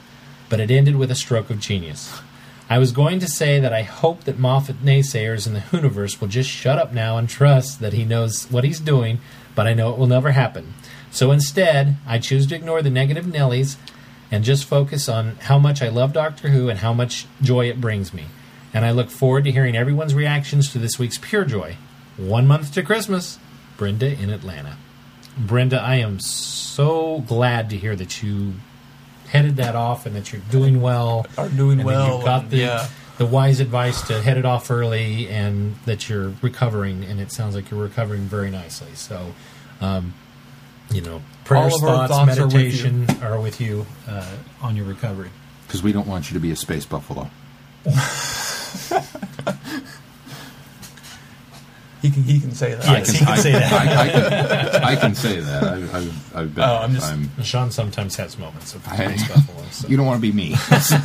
but 0.56 0.62
it 0.62 0.72
ended 0.72 0.96
with 0.96 1.12
a 1.12 1.16
stroke 1.16 1.50
of 1.50 1.60
genius. 1.60 2.22
I 2.70 2.78
was 2.78 2.94
going 2.94 3.20
to 3.20 3.28
say 3.28 3.60
that 3.60 3.74
I 3.74 3.82
hope 3.82 4.24
that 4.24 4.40
Moffat 4.40 4.86
naysayers 4.86 5.46
in 5.46 5.54
the 5.54 5.60
Whoniverse 5.60 6.22
will 6.22 6.30
just 6.30 6.50
shut 6.50 6.80
up 6.80 6.94
now 6.94 7.18
and 7.18 7.28
trust 7.28 7.82
that 7.82 7.92
he 7.92 8.06
knows 8.06 8.50
what 8.50 8.64
he's 8.64 8.80
doing, 8.80 9.20
but 9.54 9.68
I 9.68 9.74
know 9.74 9.92
it 9.92 10.00
will 10.00 10.08
never 10.08 10.32
happen. 10.32 10.74
So 11.12 11.34
instead, 11.34 11.98
I 12.08 12.20
choose 12.20 12.48
to 12.48 12.56
ignore 12.56 12.82
the 12.82 12.90
negative 12.90 13.26
Nellies 13.26 13.76
and 14.32 14.46
just 14.46 14.64
focus 14.64 15.10
on 15.10 15.36
how 15.42 15.60
much 15.60 15.82
I 15.82 15.90
love 15.90 16.14
Doctor 16.14 16.48
Who 16.48 16.70
and 16.70 16.80
how 16.80 16.94
much 16.94 17.28
joy 17.42 17.68
it 17.68 17.82
brings 17.82 18.14
me. 18.14 18.28
And 18.74 18.86
I 18.86 18.92
look 18.92 19.10
forward 19.10 19.44
to 19.44 19.52
hearing 19.52 19.76
everyone's 19.76 20.16
reactions 20.16 20.72
to 20.72 20.80
this 20.80 20.98
week's 20.98 21.18
Pure 21.18 21.46
Joy. 21.46 21.76
One 22.16 22.48
month 22.48 22.74
to 22.76 22.82
Christmas, 22.82 23.40
Brenda 23.76 24.18
in 24.18 24.30
Atlanta. 24.30 24.78
Brenda, 25.38 25.82
I 25.82 25.96
am 25.96 26.22
so 26.22 27.26
glad 27.28 27.70
to 27.72 27.78
hear 27.78 27.98
that 27.98 28.24
you 28.24 28.54
headed 29.36 29.56
that 29.58 29.76
off 29.76 30.06
and 30.06 30.16
that 30.16 30.32
you're 30.32 30.42
doing 30.52 30.82
well. 30.82 31.26
Are 31.38 31.50
doing 31.50 31.80
and 31.80 31.86
well, 31.88 32.16
You've 32.18 32.26
got 32.26 32.42
and- 32.44 32.52
the 32.52 32.58
yeah. 32.58 32.88
the 33.18 33.26
wise 33.26 33.60
advice 33.60 34.02
to 34.08 34.22
head 34.22 34.38
it 34.38 34.46
off 34.46 34.70
early, 34.72 35.28
and 35.30 35.76
that 35.86 36.10
you're 36.10 36.34
recovering, 36.42 37.04
and 37.04 37.20
it 37.20 37.32
sounds 37.32 37.56
like 37.56 37.70
you're 37.72 37.82
recovering 37.82 38.22
very 38.24 38.50
nicely. 38.52 38.94
So, 38.96 39.34
um, 39.82 40.14
you 40.92 41.02
know, 41.02 41.22
prayers, 41.46 41.74
All 41.74 41.84
of 41.84 41.90
our 41.90 42.08
thoughts, 42.08 42.36
thoughts 42.36 42.40
are 42.40 42.46
with 42.46 42.54
meditation 42.56 43.08
are 43.24 43.40
with 43.40 43.60
you, 43.62 43.86
uh, 44.08 44.26
on 44.62 44.76
your 44.76 44.86
recovery. 44.86 45.30
Because 45.68 45.82
we 45.82 45.92
don't 45.92 46.08
want 46.08 46.30
you 46.30 46.34
to 46.36 46.40
be 46.40 46.52
a 46.52 46.56
space 46.56 46.86
buffalo. 46.86 47.30
He 52.06 52.12
can 52.12 52.24
he 52.24 52.40
can 52.40 52.52
say 52.52 52.76
that. 52.76 52.86
Yes, 52.86 53.10
he 53.12 53.18
can 53.20 53.28
I, 53.28 53.36
say 53.38 53.52
that. 53.54 53.74
I, 53.74 54.02
I, 54.02 54.10
can, 54.10 54.84
I 54.84 54.96
can 54.96 55.16
say 55.16 55.40
that. 55.40 55.64
I've, 55.64 55.96
I've, 55.96 56.36
I've 56.36 56.56
been. 56.56 56.64
Oh, 56.64 56.76
I'm 56.78 56.94
just- 56.94 57.48
Sean 57.48 57.72
sometimes 57.72 58.16
has 58.18 58.38
moments 58.38 58.76
of 58.76 58.88
I- 58.88 59.16
buffalo. 59.28 59.64
So. 59.72 59.88
you 59.88 59.98
don't 59.98 60.06
want 60.06 60.18
to 60.18 60.22
be 60.22 60.32
me. 60.32 60.56
So, 60.82 60.98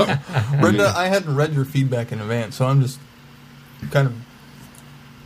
Brenda, 0.61 0.93
I 0.95 1.07
hadn't 1.07 1.35
read 1.35 1.55
your 1.55 1.65
feedback 1.65 2.13
in 2.13 2.21
advance, 2.21 2.57
so 2.57 2.67
I'm 2.67 2.83
just 2.83 3.01
kind 3.91 4.07
of 4.09 4.15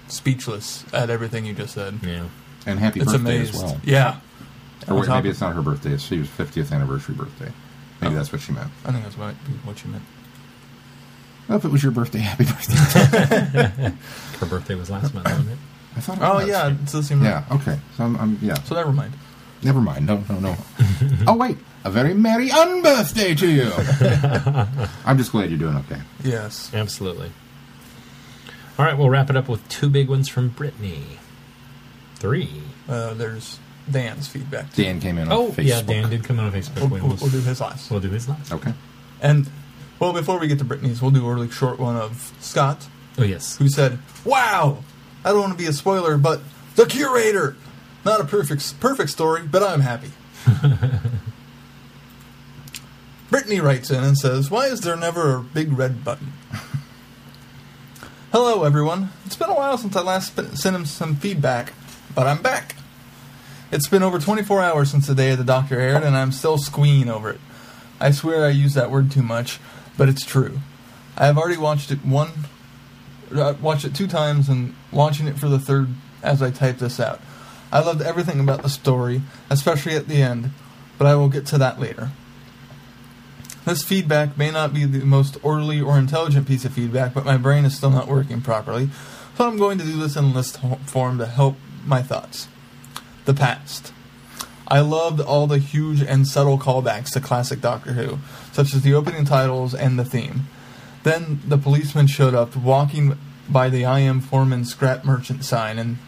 speechless 0.09 0.85
at 0.93 1.11
everything 1.11 1.45
you 1.47 1.55
just 1.55 1.75
said. 1.75 1.99
yeah. 2.03 2.29
and 2.67 2.79
happy 2.79 3.01
It's 3.01 3.13
birthday 3.13 3.37
amazed. 3.37 3.55
as 3.55 3.63
well. 3.63 3.81
Yeah. 3.85 4.21
Or 4.89 5.01
wait, 5.01 5.09
maybe 5.09 5.29
it's 5.31 5.41
not 5.41 5.55
her 5.55 5.63
birthday. 5.63 5.93
It's 5.93 6.05
Steve's 6.05 6.29
50th 6.29 6.73
anniversary 6.73 7.15
birthday. 7.15 7.53
Maybe 8.01 8.15
Oh. 8.15 8.17
that's 8.19 8.31
what 8.33 8.41
she 8.43 8.53
meant. 8.53 8.71
I 8.85 8.93
think 8.93 9.03
that's 9.05 9.17
what, 9.17 9.35
what 9.65 9.83
you 9.85 9.91
meant. 9.91 10.05
Well, 11.49 11.59
if 11.59 11.65
it 11.65 11.71
was 11.71 11.83
your 11.83 11.93
birthday, 11.93 12.19
happy 12.21 12.45
birthday. 12.45 12.75
Her 14.41 14.47
birthday 14.47 14.75
was 14.75 14.91
last 14.91 15.13
month, 15.15 15.27
wasn't 15.27 15.51
it? 15.51 15.59
I 15.97 16.01
thought. 16.01 16.19
It 16.19 16.23
Oh 16.23 16.35
was. 16.37 16.49
yeah, 16.49 16.75
it's 16.83 16.93
the 16.93 17.03
same. 17.03 17.23
Yeah. 17.23 17.45
Okay. 17.51 17.79
So 17.97 18.05
I'm. 18.05 18.17
I'm 18.17 18.39
yeah. 18.43 18.55
So 18.63 18.75
never 18.75 18.93
mind. 18.93 19.13
Never 19.63 19.81
mind. 19.81 20.07
No. 20.07 20.23
No. 20.29 20.39
No. 20.41 20.57
oh 21.29 21.37
wait. 21.37 21.57
A 21.85 21.91
very 21.91 22.15
merry 22.15 22.49
unbirthday 22.49 23.37
to 23.39 23.47
you. 23.49 23.71
I'm 25.05 25.19
just 25.19 25.33
glad 25.33 25.51
you're 25.51 25.59
doing 25.59 25.77
okay. 25.77 26.01
Yes. 26.23 26.71
Absolutely. 26.73 27.31
All 28.79 28.85
right, 28.87 28.97
we'll 28.97 29.11
wrap 29.11 29.29
it 29.31 29.37
up 29.37 29.49
with 29.49 29.67
two 29.69 29.89
big 29.91 30.09
ones 30.09 30.29
from 30.29 30.49
Brittany. 30.49 31.19
Three. 32.17 32.63
Uh, 32.89 33.13
there's 33.15 33.59
Dan's 33.91 34.27
feedback. 34.29 34.73
Dan 34.75 34.99
came 34.99 35.19
in. 35.19 35.31
Oh, 35.31 35.47
on 35.47 35.53
Facebook. 35.53 35.65
yeah, 35.67 35.83
Dan 35.83 36.09
did 36.11 36.25
come 36.25 36.39
in 36.39 36.47
on 36.47 36.53
Facebook. 36.53 36.91
We'll, 36.91 37.01
we'll, 37.07 37.17
we'll 37.17 37.31
do 37.31 37.41
his 37.43 37.61
last. 37.61 37.91
We'll 37.91 38.01
do 38.01 38.09
his 38.11 38.29
last. 38.31 38.51
Okay. 38.53 38.73
And 39.21 39.49
well, 39.99 40.13
before 40.13 40.39
we 40.39 40.47
get 40.49 40.59
to 40.59 40.65
Brittany's, 40.65 41.01
we'll 41.01 41.11
do 41.11 41.27
a 41.27 41.33
really 41.35 41.51
short 41.51 41.79
one 41.79 41.97
of 41.97 42.33
Scott, 42.41 42.87
Oh, 43.19 43.23
yes. 43.25 43.57
who 43.59 43.69
said, 43.69 43.99
"Wow, 44.25 44.79
I 45.25 45.31
don't 45.31 45.41
want 45.41 45.53
to 45.53 45.59
be 45.59 45.67
a 45.67 45.73
spoiler, 45.73 46.17
but 46.19 46.41
the 46.77 46.87
curator, 46.87 47.57
not 48.05 48.21
a 48.21 48.25
perfect 48.25 48.79
perfect 48.81 49.11
story, 49.11 49.43
but 49.47 49.63
I'm 49.63 49.81
happy." 49.81 50.11
Brittany 53.31 53.61
writes 53.61 53.91
in 53.91 54.03
and 54.05 54.17
says, 54.19 54.51
"Why 54.51 54.67
is 54.67 54.81
there 54.83 54.97
never 54.97 55.37
a 55.37 55.41
big 55.41 55.73
red 55.77 56.05
button?" 56.05 56.33
Hello, 58.33 58.65
everyone. 58.65 59.11
It's 59.27 59.37
been 59.37 59.49
a 59.51 59.55
while 59.55 59.79
since 59.79 59.95
I 59.97 60.03
last 60.03 60.35
sent 60.59 60.77
him 60.77 60.85
some 60.87 61.17
feedback, 61.17 61.73
but 62.15 62.27
I'm 62.27 62.43
back. 62.43 62.75
It's 63.71 63.89
been 63.89 64.03
over 64.03 64.19
24 64.19 64.61
hours 64.61 64.91
since 64.91 65.07
the 65.07 65.15
day 65.15 65.35
the 65.35 65.45
Doctor 65.45 65.81
aired, 65.81 66.03
and 66.03 66.17
I'm 66.17 66.33
still 66.33 66.59
squeeing 66.59 67.09
over 67.09 67.31
it. 67.31 67.41
I 68.01 68.11
swear 68.11 68.45
I 68.45 68.51
use 68.51 68.75
that 68.75 68.91
word 68.91 69.11
too 69.11 69.23
much, 69.23 69.59
but 69.97 70.09
it's 70.09 70.25
true. 70.25 70.61
I 71.17 71.27
have 71.27 71.39
already 71.39 71.59
watched 71.59 71.91
it 71.91 72.05
one, 72.05 72.31
uh, 73.35 73.55
watched 73.61 73.85
it 73.85 73.95
two 73.95 74.07
times, 74.07 74.49
and 74.49 74.75
watching 74.93 75.27
it 75.27 75.39
for 75.39 75.49
the 75.49 75.59
third 75.59 75.89
as 76.23 76.43
I 76.43 76.51
type 76.51 76.79
this 76.79 76.99
out. 76.99 77.21
I 77.73 77.81
loved 77.81 78.03
everything 78.03 78.41
about 78.41 78.63
the 78.63 78.69
story, 78.69 79.23
especially 79.51 79.95
at 79.95 80.09
the 80.09 80.23
end, 80.23 80.51
but 80.99 81.07
I 81.07 81.15
will 81.17 81.29
get 81.29 81.47
to 81.47 81.59
that 81.59 81.81
later. 81.81 82.11
This 83.65 83.83
feedback 83.83 84.37
may 84.37 84.51
not 84.51 84.75
be 84.75 84.85
the 84.85 85.05
most 85.05 85.39
orderly 85.43 85.81
or 85.81 85.99
intelligent 85.99 86.47
piece 86.47 86.65
of 86.65 86.75
feedback, 86.75 87.15
but 87.15 87.25
my 87.25 87.37
brain 87.37 87.65
is 87.65 87.77
still 87.77 87.91
not 87.91 88.09
working 88.09 88.43
properly, 88.43 88.91
so 89.37 89.49
I'm 89.49 89.57
going 89.57 89.79
to 89.79 89.85
do 89.85 89.97
this 89.97 90.17
in 90.17 90.35
list 90.35 90.61
form 90.87 91.19
to 91.19 91.27
help 91.27 91.57
my 91.87 92.03
thoughts. 92.03 92.49
The 93.25 93.35
past. 93.35 93.93
I 94.67 94.81
loved 94.81 95.21
all 95.21 95.47
the 95.47 95.59
huge 95.59 96.01
and 96.01 96.27
subtle 96.27 96.59
callbacks 96.59 97.13
to 97.13 97.21
classic 97.21 97.61
Doctor 97.61 97.93
Who, 97.93 98.19
such 98.53 98.75
as 98.75 98.83
the 98.83 98.95
opening 98.95 99.25
titles 99.25 99.75
and 99.75 99.99
the 99.99 100.05
theme. 100.05 100.47
Then 101.03 101.41
the 101.47 101.59
policeman 101.59 102.07
showed 102.07 102.35
up 102.35 102.57
walking 102.57 103.19
by 103.49 103.69
the 103.69 103.85
I. 103.85 104.01
M. 104.01 104.21
Foreman 104.21 104.65
scrap 104.65 105.05
merchant 105.05 105.45
sign, 105.45 105.79
and 105.79 105.99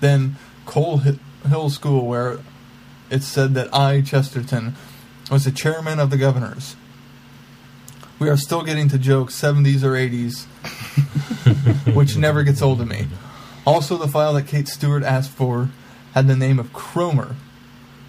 then 0.00 0.36
Coal 0.66 0.98
Hill 0.98 1.70
School, 1.70 2.06
where 2.06 2.40
it 3.10 3.22
said 3.22 3.54
that 3.54 3.74
I, 3.74 4.02
Chesterton, 4.02 4.74
was 5.30 5.44
the 5.44 5.50
chairman 5.50 5.98
of 5.98 6.10
the 6.10 6.18
governors. 6.18 6.76
We 8.18 8.28
are 8.28 8.36
still 8.36 8.62
getting 8.62 8.88
to 8.90 8.98
jokes 8.98 9.34
70s 9.40 9.82
or 9.82 9.92
80s, 9.92 10.44
which 11.94 12.16
never 12.16 12.42
gets 12.42 12.62
old 12.62 12.78
to 12.78 12.86
me. 12.86 13.08
Also, 13.66 13.96
the 13.96 14.06
file 14.06 14.34
that 14.34 14.46
Kate 14.46 14.68
Stewart 14.68 15.02
asked 15.02 15.30
for 15.30 15.70
had 16.14 16.28
the 16.28 16.36
name 16.36 16.58
of 16.58 16.72
Cromer, 16.72 17.36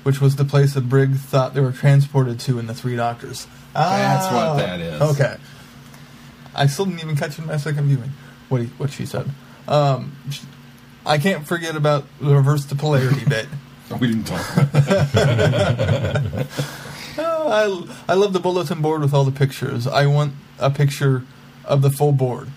which 0.04 0.22
was 0.22 0.36
the 0.36 0.46
place 0.46 0.74
that 0.74 0.88
Brig 0.90 1.16
thought 1.16 1.54
they 1.54 1.62
were 1.62 1.72
transported 1.72 2.40
to 2.42 2.60
in 2.60 2.68
the 2.68 2.74
Three 2.74 2.96
Doctors. 2.96 3.48
That's 3.74 4.26
what 4.32 4.44
Ah, 4.48 4.56
that 4.58 4.80
is. 4.80 5.02
Okay. 5.02 5.38
I 6.56 6.68
still 6.68 6.86
didn't 6.86 7.02
even 7.02 7.16
catch 7.16 7.32
it 7.34 7.40
in 7.40 7.48
my 7.48 7.58
second 7.58 7.86
viewing. 7.88 8.12
What 8.50 8.62
he, 8.62 8.68
what 8.78 8.92
she 8.92 9.06
said. 9.06 9.30
Um, 9.68 10.16
I 11.06 11.18
can't 11.18 11.48
forget 11.48 11.76
about 11.76 12.06
the 12.22 12.36
reverse 12.36 12.66
to 12.66 12.76
polarity 12.76 13.26
bit. 13.26 13.48
We 14.00 14.08
didn't 14.08 14.24
talk 14.24 14.58
about 14.58 14.72
that. 14.72 16.48
Oh, 17.18 17.88
I, 18.08 18.14
I 18.14 18.16
love 18.16 18.34
the 18.34 18.40
bulletin 18.40 18.82
board 18.82 19.02
with 19.02 19.14
all 19.14 19.24
the 19.24 19.32
pictures. 19.32 19.86
I 19.86 20.08
want 20.08 20.34
a 20.58 20.72
picture 20.72 21.24
of 21.66 21.82
the 21.82 21.92
full 21.92 22.12
board. 22.14 22.48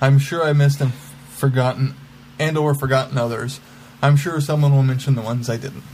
I'm 0.00 0.18
sure 0.18 0.44
I 0.44 0.52
missed 0.52 0.80
and 0.82 0.92
forgotten 0.92 1.94
and 2.38 2.58
or 2.58 2.74
forgotten 2.74 3.16
others. 3.16 3.60
I'm 4.02 4.16
sure 4.16 4.40
someone 4.40 4.74
will 4.74 4.82
mention 4.82 5.14
the 5.14 5.22
ones 5.22 5.48
I 5.48 5.56
didn't. 5.56 5.84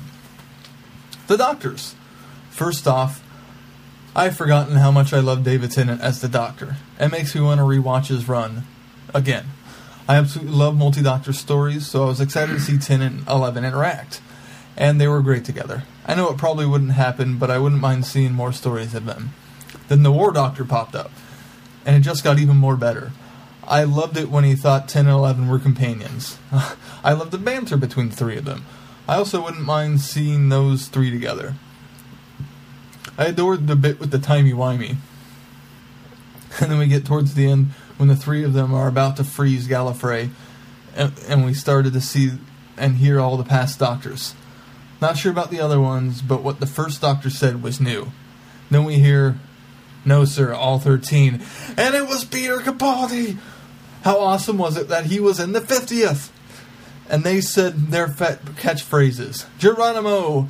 The 1.28 1.36
doctors. 1.36 1.94
First 2.48 2.88
off, 2.88 3.22
I've 4.16 4.34
forgotten 4.34 4.76
how 4.76 4.90
much 4.90 5.12
I 5.12 5.20
love 5.20 5.44
David 5.44 5.70
Tennant 5.70 6.00
as 6.00 6.22
the 6.22 6.28
Doctor. 6.28 6.78
It 6.98 7.10
makes 7.10 7.34
me 7.34 7.42
want 7.42 7.58
to 7.58 7.64
rewatch 7.64 8.06
his 8.06 8.26
run 8.26 8.62
again. 9.12 9.44
I 10.08 10.16
absolutely 10.16 10.54
love 10.54 10.74
multi-doctor 10.74 11.34
stories, 11.34 11.86
so 11.86 12.04
I 12.04 12.06
was 12.06 12.22
excited 12.22 12.54
to 12.54 12.60
see 12.60 12.78
Tennant 12.78 13.18
and 13.18 13.28
Eleven 13.28 13.66
interact, 13.66 14.22
and 14.74 14.98
they 14.98 15.06
were 15.06 15.20
great 15.20 15.44
together. 15.44 15.82
I 16.06 16.14
know 16.14 16.30
it 16.30 16.38
probably 16.38 16.64
wouldn't 16.64 16.92
happen, 16.92 17.36
but 17.36 17.50
I 17.50 17.58
wouldn't 17.58 17.82
mind 17.82 18.06
seeing 18.06 18.32
more 18.32 18.54
stories 18.54 18.94
of 18.94 19.04
them. 19.04 19.34
Then 19.88 20.04
the 20.04 20.12
War 20.12 20.32
Doctor 20.32 20.64
popped 20.64 20.94
up, 20.94 21.10
and 21.84 21.94
it 21.94 22.00
just 22.00 22.24
got 22.24 22.38
even 22.38 22.56
more 22.56 22.76
better. 22.78 23.12
I 23.64 23.84
loved 23.84 24.16
it 24.16 24.30
when 24.30 24.44
he 24.44 24.54
thought 24.54 24.88
10 24.88 25.04
and 25.04 25.14
11 25.14 25.46
were 25.46 25.58
companions. 25.58 26.38
I 27.04 27.12
loved 27.12 27.32
the 27.32 27.38
banter 27.38 27.76
between 27.76 28.08
the 28.08 28.16
three 28.16 28.38
of 28.38 28.46
them. 28.46 28.64
I 29.08 29.16
also 29.16 29.42
wouldn't 29.42 29.64
mind 29.64 30.02
seeing 30.02 30.50
those 30.50 30.88
three 30.88 31.10
together. 31.10 31.54
I 33.16 33.24
adored 33.26 33.66
the 33.66 33.74
bit 33.74 33.98
with 33.98 34.10
the 34.10 34.18
timey-wimey. 34.18 34.96
And 36.60 36.72
then 36.72 36.78
we 36.78 36.86
get 36.86 37.04
towards 37.04 37.34
the 37.34 37.48
end 37.48 37.68
when 37.98 38.08
the 38.08 38.16
three 38.16 38.42
of 38.42 38.52
them 38.52 38.72
are 38.72 38.88
about 38.88 39.16
to 39.18 39.24
freeze 39.24 39.68
Gallifrey, 39.68 40.30
and, 40.96 41.12
and 41.28 41.44
we 41.44 41.52
started 41.52 41.92
to 41.92 42.00
see 42.00 42.32
and 42.76 42.96
hear 42.96 43.20
all 43.20 43.36
the 43.36 43.44
past 43.44 43.78
doctors. 43.78 44.34
Not 45.00 45.18
sure 45.18 45.30
about 45.30 45.50
the 45.50 45.60
other 45.60 45.80
ones, 45.80 46.22
but 46.22 46.42
what 46.42 46.58
the 46.58 46.66
first 46.66 47.00
doctor 47.00 47.28
said 47.28 47.62
was 47.62 47.80
new. 47.80 48.12
Then 48.70 48.84
we 48.84 48.94
hear 48.94 49.38
No, 50.04 50.24
sir, 50.24 50.52
all 50.54 50.78
13. 50.78 51.42
And 51.76 51.94
it 51.94 52.08
was 52.08 52.24
Peter 52.24 52.58
Capaldi! 52.58 53.36
How 54.02 54.18
awesome 54.18 54.58
was 54.58 54.76
it 54.76 54.88
that 54.88 55.06
he 55.06 55.20
was 55.20 55.38
in 55.38 55.52
the 55.52 55.60
50th? 55.60 56.30
And 57.08 57.24
they 57.24 57.40
said 57.40 57.88
their 57.88 58.08
catchphrases 58.08 59.46
Geronimo, 59.58 60.48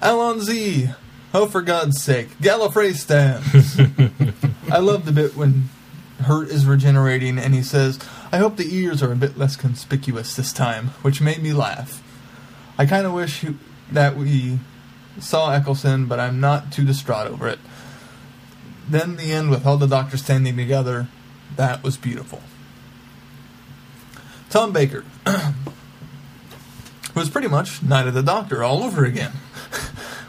Allons-y, 0.00 0.94
oh, 1.34 1.46
for 1.46 1.62
God's 1.62 2.02
sake, 2.02 2.30
Gallifrey 2.38 2.94
stands. 2.94 3.78
I 4.70 4.78
love 4.78 5.04
the 5.04 5.12
bit 5.12 5.36
when 5.36 5.68
Hurt 6.20 6.48
is 6.48 6.66
regenerating 6.66 7.38
and 7.38 7.54
he 7.54 7.62
says, 7.62 7.98
I 8.32 8.38
hope 8.38 8.56
the 8.56 8.74
ears 8.74 9.02
are 9.02 9.12
a 9.12 9.16
bit 9.16 9.38
less 9.38 9.56
conspicuous 9.56 10.34
this 10.34 10.52
time, 10.52 10.88
which 11.02 11.20
made 11.20 11.42
me 11.42 11.52
laugh. 11.52 12.02
I 12.78 12.86
kind 12.86 13.06
of 13.06 13.12
wish 13.12 13.44
that 13.92 14.16
we 14.16 14.58
saw 15.20 15.52
Eccleston, 15.52 16.06
but 16.06 16.20
I'm 16.20 16.40
not 16.40 16.72
too 16.72 16.84
distraught 16.84 17.28
over 17.28 17.48
it. 17.48 17.58
Then 18.88 19.16
the 19.16 19.32
end 19.32 19.50
with 19.50 19.66
all 19.66 19.76
the 19.76 19.86
doctors 19.86 20.22
standing 20.22 20.56
together, 20.56 21.08
that 21.56 21.82
was 21.82 21.96
beautiful. 21.96 22.42
Tom 24.50 24.72
Baker 24.72 25.04
was 27.14 27.30
pretty 27.30 27.48
much 27.48 27.82
Night 27.82 28.06
of 28.06 28.14
the 28.14 28.22
Doctor 28.22 28.62
all 28.62 28.82
over 28.82 29.04
again. 29.04 29.32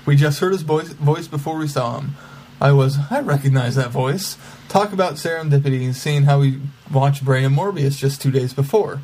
we 0.05 0.15
just 0.15 0.39
heard 0.39 0.53
his 0.53 0.61
voice, 0.61 0.89
voice 0.89 1.27
before 1.27 1.57
we 1.57 1.67
saw 1.67 1.99
him. 1.99 2.15
I 2.59 2.71
was, 2.71 2.97
I 3.11 3.19
recognize 3.19 3.75
that 3.75 3.91
voice. 3.91 4.37
Talk 4.69 4.91
about 4.91 5.13
serendipity 5.13 5.85
and 5.85 5.95
seeing 5.95 6.23
how 6.23 6.39
we 6.39 6.59
watched 6.91 7.23
Brain 7.23 7.45
of 7.45 7.51
Morbius 7.51 7.97
just 7.97 8.21
two 8.21 8.31
days 8.31 8.53
before. 8.53 9.01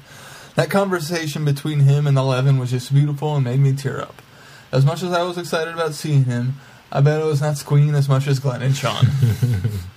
That 0.55 0.69
conversation 0.69 1.45
between 1.45 1.81
him 1.81 2.07
and 2.07 2.17
Eleven 2.17 2.57
was 2.57 2.71
just 2.71 2.93
beautiful 2.93 3.35
and 3.35 3.43
made 3.43 3.59
me 3.59 3.73
tear 3.73 4.01
up. 4.01 4.21
As 4.71 4.85
much 4.85 5.03
as 5.03 5.11
I 5.11 5.21
was 5.23 5.37
excited 5.37 5.73
about 5.73 5.93
seeing 5.93 6.25
him, 6.25 6.55
I 6.91 7.01
bet 7.01 7.21
I 7.21 7.25
was 7.25 7.41
not 7.41 7.57
squealing 7.57 7.95
as 7.95 8.09
much 8.09 8.27
as 8.27 8.39
Glenn 8.39 8.61
and 8.61 8.75
Sean. 8.75 9.05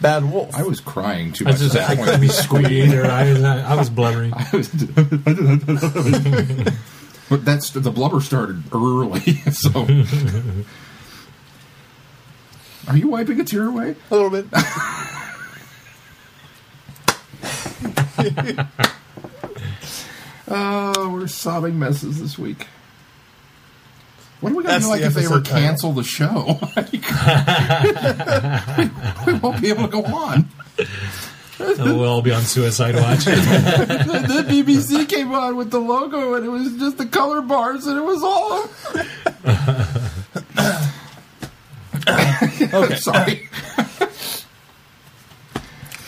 Bad 0.00 0.30
Wolf. 0.30 0.54
I 0.54 0.62
was 0.62 0.80
crying 0.80 1.32
too 1.32 1.46
I 1.46 1.50
much. 1.52 1.60
was 1.60 1.72
just 1.72 1.76
at 1.82 1.90
I 1.90 1.94
that 1.94 2.04
couldn't 2.04 2.20
be 2.20 2.26
point. 2.28 2.38
squeaky 2.38 2.74
either. 2.82 3.06
I 3.06 3.32
was, 3.32 3.42
I 3.42 3.74
was 3.74 3.90
blubbering. 3.90 4.30
but 7.30 7.44
that's 7.44 7.70
the 7.70 7.90
blubber 7.90 8.20
started 8.20 8.62
early. 8.72 9.42
So, 9.52 9.86
are 12.88 12.96
you 12.96 13.08
wiping 13.08 13.40
a 13.40 13.44
tear 13.44 13.66
away? 13.66 13.96
a 14.10 14.14
little 14.14 14.30
bit. 14.30 14.46
Oh, 20.48 21.10
we're 21.12 21.26
sobbing 21.26 21.78
messes 21.78 22.20
this 22.20 22.38
week. 22.38 22.68
What 24.46 24.52
are 24.52 24.56
we 24.58 24.62
going 24.62 24.80
to 24.80 24.84
do 24.84 24.90
like 24.90 25.00
the 25.00 25.06
if 25.08 25.14
they 25.14 25.24
ever 25.24 25.40
title. 25.40 25.58
cancel 25.58 25.92
the 25.92 26.04
show? 26.04 26.60
we 29.26 29.32
won't 29.40 29.60
be 29.60 29.70
able 29.70 29.82
to 29.82 29.88
go 29.88 30.04
on. 30.04 30.48
We'll 31.58 32.04
all 32.04 32.22
be 32.22 32.30
on 32.30 32.42
suicide 32.42 32.94
watch. 32.94 33.24
the 33.24 34.44
BBC 34.46 35.08
came 35.08 35.32
on 35.32 35.56
with 35.56 35.72
the 35.72 35.80
logo 35.80 36.34
and 36.34 36.46
it 36.46 36.48
was 36.48 36.76
just 36.76 36.96
the 36.96 37.06
color 37.06 37.42
bars 37.42 37.88
and 37.88 37.98
it 37.98 38.02
was 38.02 38.22
all. 38.22 38.68
okay, 42.84 42.96
sorry. 42.96 43.48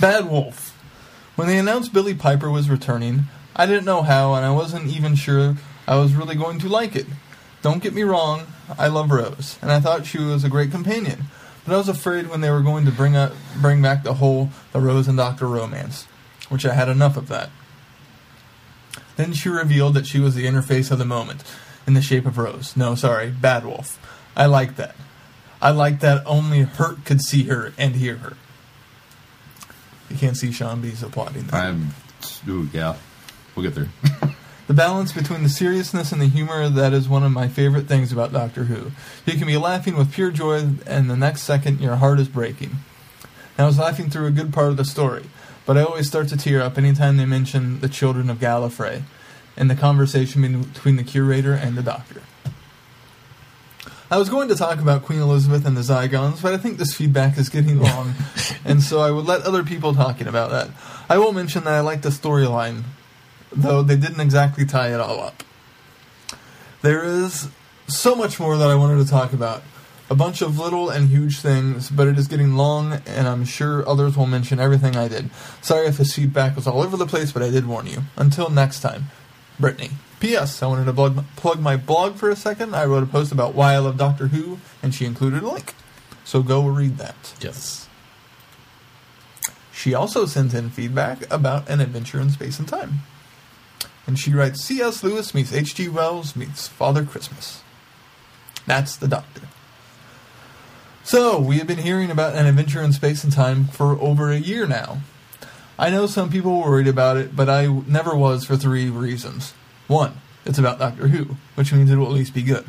Bad 0.01 0.31
Wolf. 0.31 0.79
When 1.35 1.49
they 1.49 1.59
announced 1.59 1.93
Billie 1.93 2.15
Piper 2.15 2.51
was 2.51 2.71
returning, 2.71 3.25
I 3.57 3.67
didn't 3.67 3.85
know 3.85 4.03
how, 4.03 4.35
and 4.35 4.47
I 4.47 4.53
wasn't 4.53 4.95
even 4.95 5.17
sure 5.17 5.57
I 5.89 5.97
was 5.97 6.15
really 6.15 6.37
going 6.37 6.61
to 6.61 6.69
like 6.69 6.95
it. 6.95 7.07
Don't 7.63 7.83
get 7.83 7.95
me 7.95 8.03
wrong, 8.03 8.47
I 8.79 8.89
love 8.89 9.11
Rose, 9.11 9.59
and 9.61 9.73
I 9.73 9.81
thought 9.81 10.07
she 10.07 10.19
was 10.19 10.45
a 10.45 10.49
great 10.49 10.71
companion. 10.71 11.25
But 11.65 11.75
I 11.75 11.79
was 11.79 11.89
afraid 11.89 12.29
when 12.29 12.41
they 12.41 12.51
were 12.51 12.63
going 12.63 12.87
to 12.87 12.93
bring 12.93 13.17
up, 13.17 13.33
bring 13.61 13.83
back 13.83 14.03
the 14.03 14.15
whole 14.15 14.51
the 14.73 14.81
Rose 14.81 15.09
and 15.09 15.19
Doctor 15.19 15.47
romance, 15.47 16.05
which 16.49 16.65
I 16.65 16.75
had 16.75 16.89
enough 16.89 17.17
of 17.17 17.29
that. 17.29 17.51
Then 19.17 19.33
she 19.33 19.49
revealed 19.49 19.95
that 19.95 20.07
she 20.07 20.21
was 20.21 20.35
the 20.35 20.47
interface 20.47 20.91
of 20.91 20.99
the 20.99 21.05
moment, 21.05 21.43
in 21.87 21.95
the 21.95 22.03
shape 22.03 22.27
of 22.27 22.39
Rose. 22.39 22.77
No, 22.77 22.95
sorry, 22.95 23.31
Bad 23.31 23.65
Wolf. 23.65 23.99
I 24.37 24.47
liked 24.47 24.77
that. 24.77 24.95
I 25.61 25.71
liked 25.71 26.01
that 26.03 26.25
only 26.27 26.61
Hurt 26.61 27.05
could 27.05 27.21
see 27.21 27.45
her 27.45 27.73
and 27.77 27.97
hear 27.97 28.17
her. 28.17 28.37
You 30.09 30.17
can't 30.17 30.37
see 30.37 30.53
Sean, 30.53 30.83
he's 30.83 31.03
applauding 31.03 31.49
that. 31.49 31.55
I'm. 31.55 31.91
Ooh, 32.47 32.69
yeah. 32.73 32.97
We'll 33.55 33.69
get 33.69 33.75
there. 33.75 33.89
The 34.69 34.75
balance 34.75 35.13
between 35.13 35.43
the 35.43 35.49
seriousness 35.49 36.13
and 36.13 36.21
the 36.21 36.27
humor 36.27 36.69
that 36.69 36.93
is 36.93 37.09
one 37.09 37.23
of 37.23 37.33
my 37.33 37.49
favorite 37.49 37.87
things 37.87 38.13
about 38.13 38.35
Doctor 38.35 38.65
Who. 38.65 38.93
You 39.25 39.39
can 39.39 39.47
be 39.47 39.57
laughing 39.57 39.97
with 39.97 40.13
pure 40.13 40.31
joy, 40.31 40.63
and 40.87 41.09
the 41.09 41.17
next 41.17 41.45
second 41.45 41.81
your 41.81 41.97
heart 41.97 42.21
is 42.21 42.29
breaking. 42.29 42.73
I 43.57 43.65
was 43.65 43.79
laughing 43.79 44.11
through 44.11 44.27
a 44.27 44.31
good 44.31 44.53
part 44.53 44.69
of 44.69 44.77
the 44.77 44.85
story, 44.85 45.25
but 45.65 45.79
I 45.79 45.83
always 45.85 46.07
start 46.07 46.29
to 46.29 46.37
tear 46.37 46.61
up 46.61 46.77
anytime 46.77 47.17
they 47.17 47.25
mention 47.25 47.81
the 47.81 47.89
children 47.89 48.29
of 48.29 48.41
Gallifrey 48.41 49.05
and 49.57 49.71
the 49.71 49.75
conversation 49.75 50.63
between 50.63 50.97
the 50.97 51.03
curator 51.03 51.55
and 51.55 51.75
the 51.75 51.83
Doctor. 51.83 52.21
I 54.11 54.19
was 54.19 54.29
going 54.29 54.49
to 54.49 54.55
talk 54.55 54.81
about 54.81 55.03
Queen 55.03 55.21
Elizabeth 55.21 55.65
and 55.65 55.79
the 55.79 55.81
Zygons, 55.81 56.43
but 56.43 56.53
I 56.53 56.59
think 56.59 56.77
this 56.77 56.93
feedback 56.93 57.39
is 57.39 57.49
getting 57.49 57.81
long, 57.81 58.13
and 58.67 58.83
so 58.83 59.01
I 59.01 59.13
would 59.13 59.25
let 59.25 59.45
other 59.45 59.65
people 59.65 59.95
talking 59.95 60.27
about 60.27 60.51
that. 60.51 60.69
I 61.09 61.17
will 61.17 61.33
mention 61.33 61.65
that 61.65 61.73
I 61.73 61.81
like 61.81 62.03
the 62.03 62.11
storyline 62.11 62.83
though 63.53 63.83
they 63.83 63.97
didn't 63.97 64.21
exactly 64.21 64.65
tie 64.65 64.93
it 64.93 65.01
all 65.01 65.21
up. 65.21 65.43
There 66.83 67.03
is 67.05 67.49
so 67.87 68.15
much 68.15 68.39
more 68.39 68.57
that 68.57 68.69
I 68.69 68.75
wanted 68.75 69.05
to 69.05 69.11
talk 69.11 69.33
about. 69.33 69.63
A 70.11 70.15
bunch 70.15 70.41
of 70.41 70.59
little 70.59 70.89
and 70.89 71.11
huge 71.11 71.41
things, 71.41 71.91
but 71.91 72.09
it 72.09 72.19
is 72.19 72.29
getting 72.29 72.55
long, 72.55 72.95
and 73.07 73.29
I'm 73.29 73.45
sure 73.45 73.87
others 73.87 74.17
will 74.17 74.27
mention 74.27 74.59
everything 74.59 74.97
I 74.97 75.07
did. 75.07 75.29
Sorry 75.61 75.87
if 75.87 75.99
this 75.99 76.15
feedback 76.15 76.57
was 76.57 76.67
all 76.67 76.81
over 76.81 76.97
the 76.97 77.07
place, 77.07 77.31
but 77.31 77.43
I 77.43 77.51
did 77.51 77.67
warn 77.67 77.87
you. 77.87 78.05
Until 78.17 78.49
next 78.49 78.81
time, 78.81 79.07
Brittany. 79.61 79.91
P.S. 80.21 80.63
I 80.63 80.67
wanted 80.67 80.87
to 80.87 80.93
blog, 80.93 81.25
plug 81.37 81.61
my 81.61 81.77
blog 81.77 82.17
for 82.17 82.31
a 82.31 82.37
second. 82.37 82.75
I 82.75 82.87
wrote 82.87 83.03
a 83.03 83.07
post 83.07 83.33
about 83.33 83.55
why 83.55 83.75
I 83.75 83.79
love 83.79 83.99
Doctor 83.99 84.29
Who, 84.29 84.59
and 84.83 84.95
she 84.95 85.05
included 85.05 85.43
a 85.43 85.49
link. 85.49 85.75
So 86.25 86.43
go 86.43 86.67
read 86.67 86.99
that. 86.99 87.35
yes. 87.41 87.89
She 89.73 89.95
also 89.95 90.27
sent 90.27 90.55
in 90.55 90.71
feedback 90.71 91.33
about 91.33 91.69
an 91.71 91.81
adventure 91.81 92.21
in 92.21 92.31
space 92.31 92.59
and 92.59 92.67
time. 92.67 93.01
And 94.09 94.19
she 94.19 94.33
writes 94.33 94.65
C.S. 94.65 95.05
Lewis 95.05 95.35
meets 95.35 95.53
H.G. 95.53 95.91
Wells 95.91 96.35
meets 96.35 96.67
Father 96.67 97.05
Christmas. 97.05 97.63
That's 98.67 98.97
the 98.97 99.07
Doctor. 99.07 99.43
So, 101.05 101.39
we 101.39 101.59
have 101.59 101.67
been 101.67 101.79
hearing 101.79 102.11
about 102.11 102.35
an 102.35 102.47
adventure 102.47 102.83
in 102.83 102.95
space 102.95 103.23
and 103.23 103.31
time 103.31 103.67
for 103.67 104.01
over 104.01 104.31
a 104.31 104.39
year 104.39 104.67
now. 104.67 105.03
I 105.79 105.91
know 105.91 106.07
some 106.07 106.31
people 106.31 106.59
worried 106.59 106.89
about 106.89 107.19
it, 107.19 107.37
but 107.37 107.51
I 107.51 107.67
never 107.67 108.17
was 108.17 108.45
for 108.45 108.57
three 108.57 108.89
reasons. 108.89 109.53
One, 109.89 110.15
it's 110.47 110.59
about 110.59 110.79
Doctor 110.79 111.09
Who, 111.09 111.37
which 111.55 111.71
means 111.75 111.91
it 111.91 111.97
will 111.97 112.07
at 112.07 112.13
least 112.13 112.33
be 112.33 112.43
good. 112.43 112.65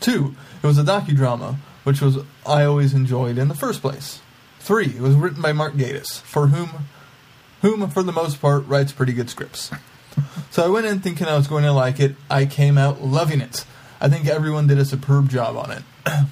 Two, 0.00 0.36
it 0.62 0.66
was 0.66 0.78
a 0.78 0.84
docudrama, 0.84 1.56
which 1.84 2.02
was 2.02 2.18
I 2.46 2.64
always 2.64 2.92
enjoyed 2.92 3.38
in 3.38 3.48
the 3.48 3.54
first 3.54 3.80
place. 3.80 4.20
Three, 4.60 4.88
it 4.88 5.00
was 5.00 5.14
written 5.14 5.40
by 5.40 5.52
Mark 5.52 5.74
Gatiss, 5.74 6.20
for 6.20 6.48
whom, 6.48 6.88
whom 7.66 7.90
for 7.90 8.04
the 8.04 8.12
most 8.12 8.40
part 8.40 8.64
writes 8.66 8.92
pretty 8.92 9.12
good 9.12 9.28
scripts. 9.28 9.72
So 10.50 10.64
I 10.64 10.68
went 10.68 10.86
in 10.86 11.00
thinking 11.00 11.26
I 11.26 11.36
was 11.36 11.48
going 11.48 11.64
to 11.64 11.72
like 11.72 11.98
it. 11.98 12.14
I 12.30 12.46
came 12.46 12.78
out 12.78 13.02
loving 13.02 13.40
it. 13.40 13.64
I 14.00 14.08
think 14.08 14.28
everyone 14.28 14.68
did 14.68 14.78
a 14.78 14.84
superb 14.84 15.28
job 15.28 15.56
on 15.56 15.72
it. 15.72 15.82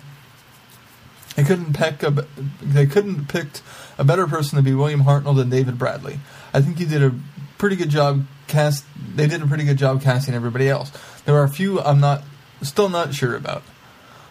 they 1.36 1.42
couldn't 1.42 1.74
pick 1.74 2.02
a, 2.04 2.26
they 2.62 2.86
couldn't 2.86 3.26
picked 3.26 3.62
a 3.98 4.04
better 4.04 4.28
person 4.28 4.56
to 4.56 4.62
be 4.62 4.74
William 4.74 5.02
Hartnell 5.02 5.36
than 5.36 5.50
David 5.50 5.76
Bradley. 5.76 6.20
I 6.52 6.60
think 6.60 6.78
he 6.78 6.84
did 6.84 7.02
a 7.02 7.12
pretty 7.58 7.74
good 7.74 7.90
job 7.90 8.24
cast. 8.46 8.84
They 9.16 9.26
did 9.26 9.42
a 9.42 9.46
pretty 9.46 9.64
good 9.64 9.78
job 9.78 10.02
casting 10.02 10.34
everybody 10.34 10.68
else. 10.68 10.92
There 11.24 11.34
are 11.34 11.44
a 11.44 11.48
few 11.48 11.80
I'm 11.80 12.00
not 12.00 12.22
still 12.62 12.88
not 12.88 13.12
sure 13.12 13.34
about. 13.34 13.64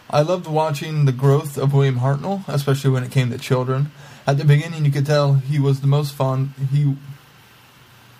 I 0.10 0.22
loved 0.22 0.48
watching 0.48 1.04
the 1.04 1.12
growth 1.12 1.58
of 1.58 1.74
William 1.74 2.00
Hartnell, 2.00 2.48
especially 2.48 2.92
when 2.92 3.04
it 3.04 3.12
came 3.12 3.30
to 3.32 3.38
children. 3.38 3.92
At 4.26 4.38
the 4.38 4.46
beginning, 4.46 4.86
you 4.86 4.92
could 4.92 5.06
tell 5.06 5.36
he 5.36 5.60
was 5.60 5.82
the 5.82 5.88
most 5.88 6.14
fond. 6.14 6.52
He 6.72 6.96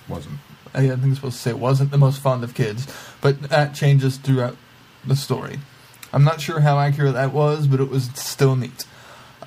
Wasn't. 0.08 0.40
I 0.74 0.88
think 0.88 1.04
I'm 1.04 1.16
supposed 1.16 1.36
to 1.36 1.42
say 1.42 1.54
wasn't 1.54 1.92
the 1.92 1.98
most 1.98 2.20
fond 2.20 2.44
of 2.44 2.56
kids, 2.56 2.88
but 3.22 3.42
that 3.44 3.76
changes 3.76 4.18
throughout 4.18 4.58
the 5.06 5.16
story. 5.16 5.60
I'm 6.12 6.24
not 6.24 6.42
sure 6.42 6.62
how 6.62 6.80
accurate 6.80 7.14
that 7.14 7.32
was, 7.32 7.68
but 7.68 7.80
it 7.80 7.90
was 7.90 8.06
still 8.16 8.56
neat. 8.56 8.86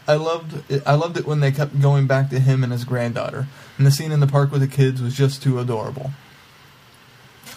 I 0.08 0.14
loved 0.14 0.70
it, 0.70 0.82
I 0.86 0.94
loved 0.94 1.16
it 1.16 1.26
when 1.26 1.40
they 1.40 1.50
kept 1.50 1.80
going 1.80 2.06
back 2.06 2.30
to 2.30 2.38
him 2.38 2.62
and 2.62 2.72
his 2.72 2.84
granddaughter, 2.84 3.48
and 3.76 3.86
the 3.86 3.90
scene 3.90 4.12
in 4.12 4.20
the 4.20 4.26
park 4.26 4.52
with 4.52 4.60
the 4.60 4.68
kids 4.68 5.02
was 5.02 5.16
just 5.16 5.42
too 5.42 5.58
adorable. 5.58 6.12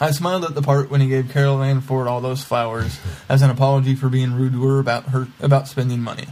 I 0.01 0.11
smiled 0.11 0.45
at 0.45 0.55
the 0.55 0.61
part 0.61 0.89
when 0.89 1.01
he 1.01 1.09
gave 1.09 1.29
Carole 1.29 1.61
Ann 1.61 1.81
Ford 1.81 2.07
all 2.07 2.21
those 2.21 2.43
flowers 2.43 2.99
as 3.27 3.41
an 3.41 3.49
apology 3.49 3.95
for 3.95 4.09
being 4.09 4.33
rude 4.33 4.53
to 4.53 4.65
her 4.65 4.79
about 4.79 5.09
her 5.09 5.27
about 5.41 5.67
spending 5.67 6.01
money. 6.01 6.27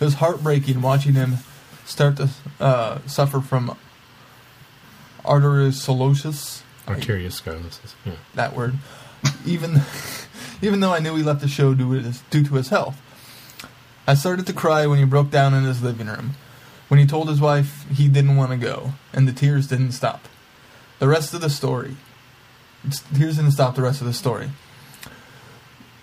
It 0.00 0.04
was 0.04 0.14
heartbreaking 0.14 0.80
watching 0.82 1.14
him 1.14 1.34
start 1.84 2.16
to 2.16 2.28
uh, 2.60 2.98
suffer 3.06 3.40
from 3.40 3.76
arteriosclerosis 5.24 6.62
Arteriosclerosis. 6.86 7.94
Yeah. 8.04 8.12
that 8.34 8.54
word. 8.54 8.74
Even 9.46 9.80
even 10.62 10.80
though 10.80 10.92
I 10.92 10.98
knew 10.98 11.16
he 11.16 11.22
left 11.22 11.40
the 11.40 11.48
show 11.48 11.74
due 11.74 11.98
to 11.98 12.06
his, 12.06 12.20
due 12.30 12.44
to 12.44 12.54
his 12.54 12.68
health. 12.68 13.00
I 14.06 14.14
started 14.14 14.46
to 14.46 14.52
cry 14.52 14.86
when 14.86 14.98
he 14.98 15.04
broke 15.04 15.30
down 15.30 15.54
in 15.54 15.64
his 15.64 15.82
living 15.82 16.08
room, 16.08 16.32
when 16.88 17.00
he 17.00 17.06
told 17.06 17.28
his 17.28 17.40
wife 17.40 17.86
he 17.90 18.06
didn't 18.06 18.36
want 18.36 18.50
to 18.50 18.58
go, 18.58 18.92
and 19.14 19.26
the 19.26 19.32
tears 19.32 19.66
didn't 19.66 19.92
stop. 19.92 20.28
The 20.98 21.08
rest 21.08 21.32
of 21.32 21.40
the 21.40 21.50
story. 21.50 21.96
Tears 23.14 23.36
didn't 23.36 23.52
stop 23.52 23.76
the 23.76 23.82
rest 23.82 24.02
of 24.02 24.06
the 24.06 24.12
story. 24.12 24.50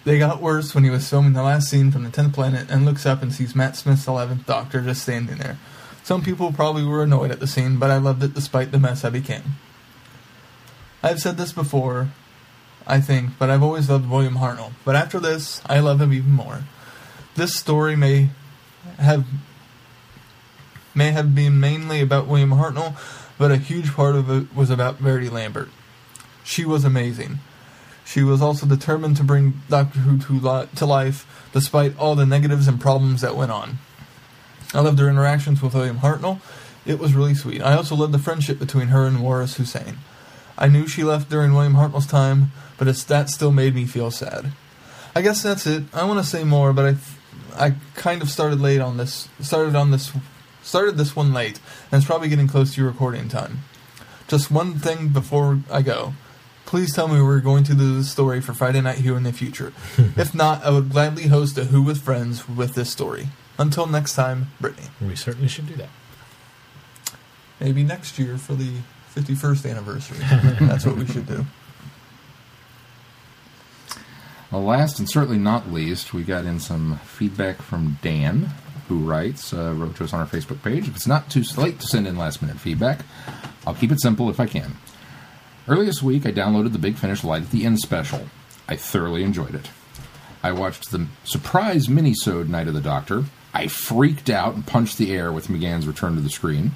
They 0.04 0.18
got 0.18 0.42
worse 0.42 0.74
when 0.74 0.84
he 0.84 0.90
was 0.90 1.08
filming 1.08 1.34
the 1.34 1.44
last 1.44 1.70
scene 1.70 1.92
from 1.92 2.04
the 2.04 2.10
10th 2.10 2.34
planet 2.34 2.70
and 2.70 2.86
looks 2.86 3.06
up 3.06 3.22
and 3.22 3.32
sees 3.32 3.56
Matt 3.56 3.76
Smith's 3.76 4.06
11th 4.06 4.46
Doctor 4.46 4.82
just 4.82 5.04
standing 5.04 5.38
there. 5.38 5.58
Some 6.04 6.24
people 6.24 6.52
probably 6.52 6.84
were 6.84 7.04
annoyed 7.04 7.30
at 7.30 7.40
the 7.40 7.48
scene, 7.48 7.78
but 7.78 7.92
I 7.92 7.98
loved 7.98 8.24
it 8.24 8.34
despite 8.34 8.72
the 8.72 8.80
mess 8.80 9.06
I 9.06 9.12
became. 9.12 9.58
I've 11.04 11.20
said 11.20 11.38
this 11.38 11.54
before, 11.54 12.10
I 12.88 13.00
think, 13.00 13.38
but 13.38 13.50
I've 13.50 13.62
always 13.62 13.90
loved 13.90 14.10
William 14.10 14.36
Hartnell. 14.36 14.72
But 14.84 14.96
after 14.96 15.20
this, 15.20 15.62
I 15.68 15.80
love 15.80 16.02
him 16.02 16.14
even 16.14 16.32
more. 16.32 16.64
This 17.36 17.56
story 17.56 17.96
may 17.96 18.30
have 18.98 19.26
may 20.94 21.12
have 21.12 21.34
been 21.34 21.60
mainly 21.60 22.02
about 22.02 22.28
William 22.28 22.52
Hartnell, 22.52 22.98
but 23.38 23.52
a 23.52 23.58
huge 23.58 23.94
part 23.94 24.16
of 24.16 24.30
it 24.30 24.54
was 24.56 24.70
about 24.70 24.98
Verity 24.98 25.30
Lambert. 25.30 25.70
She 26.44 26.66
was 26.66 26.84
amazing. 26.84 27.40
She 28.06 28.24
was 28.24 28.42
also 28.42 28.66
determined 28.66 29.18
to 29.18 29.24
bring 29.24 29.62
Doctor 29.70 30.00
Who 30.00 30.18
to, 30.18 30.34
li- 30.34 30.68
to 30.76 30.86
life, 30.86 31.50
despite 31.54 31.98
all 31.98 32.16
the 32.16 32.26
negatives 32.26 32.68
and 32.68 32.82
problems 32.82 33.22
that 33.22 33.36
went 33.36 33.52
on. 33.52 33.80
I 34.74 34.80
loved 34.80 35.00
her 35.00 35.10
interactions 35.10 35.62
with 35.62 35.74
William 35.74 36.00
Hartnell. 36.00 36.40
It 36.86 37.00
was 37.00 37.14
really 37.14 37.36
sweet. 37.36 37.62
I 37.62 37.76
also 37.76 37.96
loved 37.96 38.14
the 38.14 38.20
friendship 38.20 38.58
between 38.58 38.88
her 38.88 39.06
and 39.06 39.24
Waris 39.24 39.58
Hussein. 39.58 39.98
I 40.58 40.68
knew 40.68 40.88
she 40.88 41.04
left 41.04 41.30
during 41.30 41.54
William 41.54 41.76
Hartnell's 41.76 42.08
time, 42.08 42.52
but 42.78 42.86
that 42.86 43.30
still 43.30 43.52
made 43.52 43.76
me 43.76 43.86
feel 43.86 44.12
sad. 44.12 44.52
I 45.16 45.22
guess 45.22 45.44
that's 45.44 45.68
it. 45.68 45.84
I 45.94 46.06
want 46.06 46.20
to 46.20 46.26
say 46.26 46.44
more, 46.44 46.74
but 46.74 46.96
I, 47.56 47.66
I 47.66 47.76
kind 47.96 48.22
of 48.22 48.30
started 48.30 48.60
late 48.60 48.80
on 48.80 48.98
this. 48.98 49.28
Started 49.42 49.76
on 49.76 49.92
this, 49.92 50.12
started 50.64 50.98
this 50.98 51.16
one 51.16 51.34
late, 51.34 51.60
and 51.92 52.00
it's 52.00 52.06
probably 52.06 52.30
getting 52.30 52.48
close 52.48 52.74
to 52.74 52.82
your 52.82 52.90
recording 52.90 53.28
time. 53.28 53.60
Just 54.28 54.50
one 54.50 54.80
thing 54.80 55.10
before 55.10 55.60
I 55.70 55.82
go. 55.82 56.14
Please 56.72 56.94
tell 56.94 57.10
me 57.10 57.22
we're 57.22 57.42
going 57.42 57.66
to 57.66 57.74
do 57.74 57.98
this 57.98 58.10
story 58.10 58.40
for 58.40 58.54
Friday 58.54 58.80
Night 58.80 59.00
Who 59.00 59.14
in 59.18 59.24
the 59.24 59.34
future. 59.34 59.74
if 60.16 60.34
not, 60.34 60.64
I 60.64 60.70
would 60.70 60.90
gladly 60.90 61.28
host 61.28 61.58
a 61.58 61.66
Who 61.66 61.82
with 61.82 62.02
Friends 62.02 62.48
with 62.48 62.76
this 62.76 62.90
story. 62.90 63.28
Until 63.58 63.88
next 63.88 64.16
time, 64.16 64.52
Brittany. 64.62 64.88
We 65.02 65.18
certainly 65.18 65.50
should 65.50 65.68
do 65.68 65.76
that. 65.76 65.90
Maybe 67.60 67.84
next 67.84 68.18
year 68.18 68.38
for 68.38 68.54
the 68.54 68.72
51st 69.14 69.70
anniversary. 69.70 70.20
That's 70.66 70.86
what 70.86 70.96
we 70.96 71.06
should 71.06 71.28
do. 71.28 71.46
Well, 74.50 74.64
last 74.64 74.98
and 74.98 75.10
certainly 75.10 75.40
not 75.40 75.74
least, 75.74 76.14
we 76.14 76.24
got 76.24 76.46
in 76.46 76.62
some 76.62 77.00
feedback 77.00 77.62
from 77.62 77.98
Dan, 78.02 78.50
who 78.88 79.00
writes, 79.00 79.54
uh, 79.54 79.74
wrote 79.76 79.98
to 79.98 80.06
us 80.06 80.14
on 80.14 80.22
our 80.22 80.26
Facebook 80.26 80.64
page. 80.64 80.88
If 80.88 80.96
it's 80.96 81.06
not 81.06 81.30
too 81.30 81.44
late 81.58 81.82
to 81.82 81.88
send 81.88 82.08
in 82.08 82.16
last 82.16 82.42
minute 82.42 82.62
feedback, 82.62 83.02
I'll 83.68 83.76
keep 83.76 83.92
it 83.92 84.02
simple 84.02 84.30
if 84.30 84.40
I 84.40 84.46
can. 84.46 84.78
Earlier 85.68 85.86
this 85.86 86.02
week, 86.02 86.26
I 86.26 86.32
downloaded 86.32 86.72
the 86.72 86.80
Big 86.80 86.98
Finish 86.98 87.24
Light 87.24 87.44
at 87.44 87.52
the 87.52 87.66
End 87.66 87.80
special. 87.80 88.22
I 88.68 88.76
thoroughly 88.76 89.24
enjoyed 89.24 89.54
it. 89.54 89.70
I 90.42 90.52
watched 90.54 90.90
the 90.90 91.06
surprise 91.24 91.88
mini-sode 91.88 92.50
Night 92.50 92.68
of 92.68 92.74
the 92.74 92.82
Doctor. 92.82 93.26
I 93.54 93.68
freaked 93.68 94.30
out 94.30 94.56
and 94.56 94.66
punched 94.66 94.98
the 94.98 95.14
air 95.14 95.32
with 95.32 95.50
McGann's 95.50 95.86
return 95.86 96.16
to 96.16 96.22
the 96.22 96.32
screen. 96.32 96.72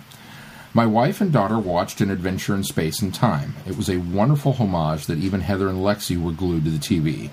My 0.72 0.86
wife 0.86 1.20
and 1.20 1.34
daughter 1.34 1.58
watched 1.58 2.00
An 2.00 2.12
Adventure 2.12 2.54
in 2.54 2.64
Space 2.64 3.02
and 3.02 3.12
Time. 3.12 3.56
It 3.66 3.76
was 3.76 3.90
a 3.90 3.98
wonderful 3.98 4.54
homage 4.54 5.08
that 5.08 5.18
even 5.18 5.42
Heather 5.42 5.68
and 5.68 5.80
Lexi 5.80 6.22
were 6.22 6.32
glued 6.32 6.66
to 6.66 6.70
the 6.70 6.78
TV. 6.78 7.32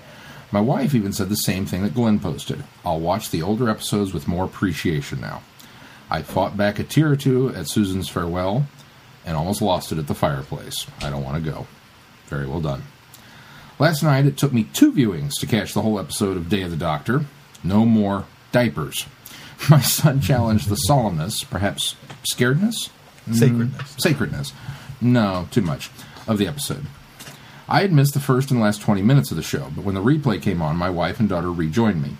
My 0.51 0.61
wife 0.61 0.95
even 0.95 1.13
said 1.13 1.29
the 1.29 1.35
same 1.35 1.67
thing 1.67 1.83
that 1.83 1.93
Glenn 1.93 2.19
posted. 2.19 2.63
I'll 2.83 2.99
watch 2.99 3.29
the 3.29 3.43
older 3.43 3.69
episodes 3.69 4.11
with 4.11 4.27
more 4.27 4.45
appreciation 4.45 5.21
now. 5.21 5.43
I 6.09 6.23
fought 6.23 6.57
back 6.57 6.79
a 6.79 6.83
tear 6.83 7.11
or 7.11 7.15
two 7.15 7.49
at 7.49 7.67
Susan's 7.67 8.09
farewell 8.09 8.65
and 9.25 9.37
almost 9.37 9.61
lost 9.61 9.91
it 9.91 9.97
at 9.97 10.07
the 10.07 10.15
fireplace. 10.15 10.85
I 11.01 11.09
don't 11.09 11.23
want 11.23 11.43
to 11.43 11.51
go. 11.51 11.67
Very 12.27 12.47
well 12.47 12.61
done. 12.61 12.83
Last 13.79 14.03
night 14.03 14.25
it 14.25 14.37
took 14.37 14.53
me 14.53 14.65
two 14.65 14.91
viewings 14.91 15.33
to 15.39 15.47
catch 15.47 15.73
the 15.73 15.81
whole 15.81 15.99
episode 15.99 16.37
of 16.37 16.49
Day 16.49 16.61
of 16.61 16.71
the 16.71 16.77
Doctor. 16.77 17.25
No 17.63 17.85
more 17.85 18.25
diapers. 18.51 19.05
My 19.69 19.81
son 19.81 20.21
challenged 20.21 20.69
the 20.69 20.77
solemnness, 20.89 21.49
perhaps 21.49 21.95
scaredness? 22.33 22.89
Mm, 23.29 23.35
sacredness. 23.35 23.95
Sacredness. 23.97 24.53
No, 25.01 25.47
too 25.51 25.61
much. 25.61 25.89
Of 26.27 26.37
the 26.37 26.47
episode. 26.47 26.85
I 27.67 27.81
had 27.81 27.91
missed 27.91 28.13
the 28.13 28.19
first 28.19 28.51
and 28.51 28.59
last 28.59 28.81
20 28.81 29.01
minutes 29.01 29.31
of 29.31 29.37
the 29.37 29.43
show, 29.43 29.71
but 29.75 29.83
when 29.83 29.95
the 29.95 30.01
replay 30.01 30.41
came 30.41 30.61
on, 30.61 30.77
my 30.77 30.89
wife 30.89 31.19
and 31.19 31.27
daughter 31.27 31.51
rejoined 31.51 32.01
me. 32.01 32.17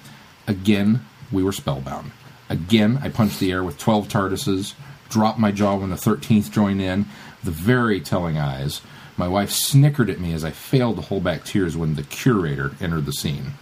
Again, 0.47 1.05
we 1.31 1.43
were 1.43 1.51
spellbound. 1.51 2.11
Again, 2.49 2.99
I 3.01 3.09
punched 3.09 3.39
the 3.39 3.51
air 3.51 3.63
with 3.63 3.77
12 3.77 4.07
TARDISes, 4.07 4.73
dropped 5.13 5.39
my 5.39 5.51
jaw 5.51 5.75
when 5.75 5.91
the 5.91 5.95
13th 5.95 6.51
joined 6.51 6.81
in, 6.81 7.05
the 7.43 7.51
very 7.51 8.01
telling 8.01 8.37
eyes. 8.37 8.81
My 9.15 9.27
wife 9.27 9.51
snickered 9.51 10.09
at 10.09 10.19
me 10.19 10.33
as 10.33 10.43
I 10.43 10.51
failed 10.51 10.95
to 10.95 11.03
hold 11.03 11.23
back 11.23 11.45
tears 11.45 11.77
when 11.77 11.95
the 11.95 12.03
curator 12.03 12.71
entered 12.81 13.05
the 13.05 13.13
scene. 13.13 13.53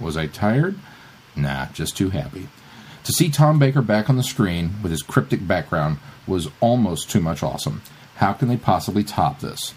Was 0.00 0.16
I 0.16 0.26
tired? 0.26 0.78
Nah, 1.36 1.66
just 1.72 1.96
too 1.96 2.10
happy. 2.10 2.48
To 3.04 3.12
see 3.12 3.28
Tom 3.28 3.58
Baker 3.58 3.82
back 3.82 4.08
on 4.08 4.16
the 4.16 4.22
screen 4.22 4.76
with 4.82 4.90
his 4.90 5.02
cryptic 5.02 5.46
background 5.46 5.98
was 6.26 6.48
almost 6.60 7.10
too 7.10 7.20
much 7.20 7.42
awesome. 7.42 7.82
How 8.16 8.32
can 8.32 8.48
they 8.48 8.56
possibly 8.56 9.04
top 9.04 9.40
this? 9.40 9.74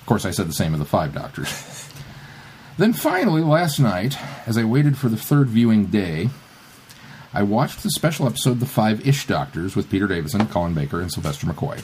Of 0.00 0.06
course, 0.06 0.24
I 0.24 0.30
said 0.30 0.48
the 0.48 0.54
same 0.54 0.72
of 0.72 0.78
the 0.78 0.86
Five 0.86 1.12
Doctors. 1.12 1.90
then 2.78 2.94
finally, 2.94 3.42
last 3.42 3.78
night, 3.78 4.16
as 4.46 4.56
I 4.56 4.64
waited 4.64 4.96
for 4.96 5.10
the 5.10 5.16
third 5.18 5.48
viewing 5.48 5.86
day, 5.86 6.30
I 7.34 7.42
watched 7.42 7.82
the 7.82 7.90
special 7.90 8.28
episode 8.28 8.60
The 8.60 8.66
Five 8.66 9.04
Ish 9.06 9.26
Doctors 9.26 9.74
with 9.74 9.90
Peter 9.90 10.06
Davison, 10.06 10.46
Colin 10.46 10.72
Baker, 10.72 11.00
and 11.00 11.12
Sylvester 11.12 11.48
McCoy. 11.48 11.82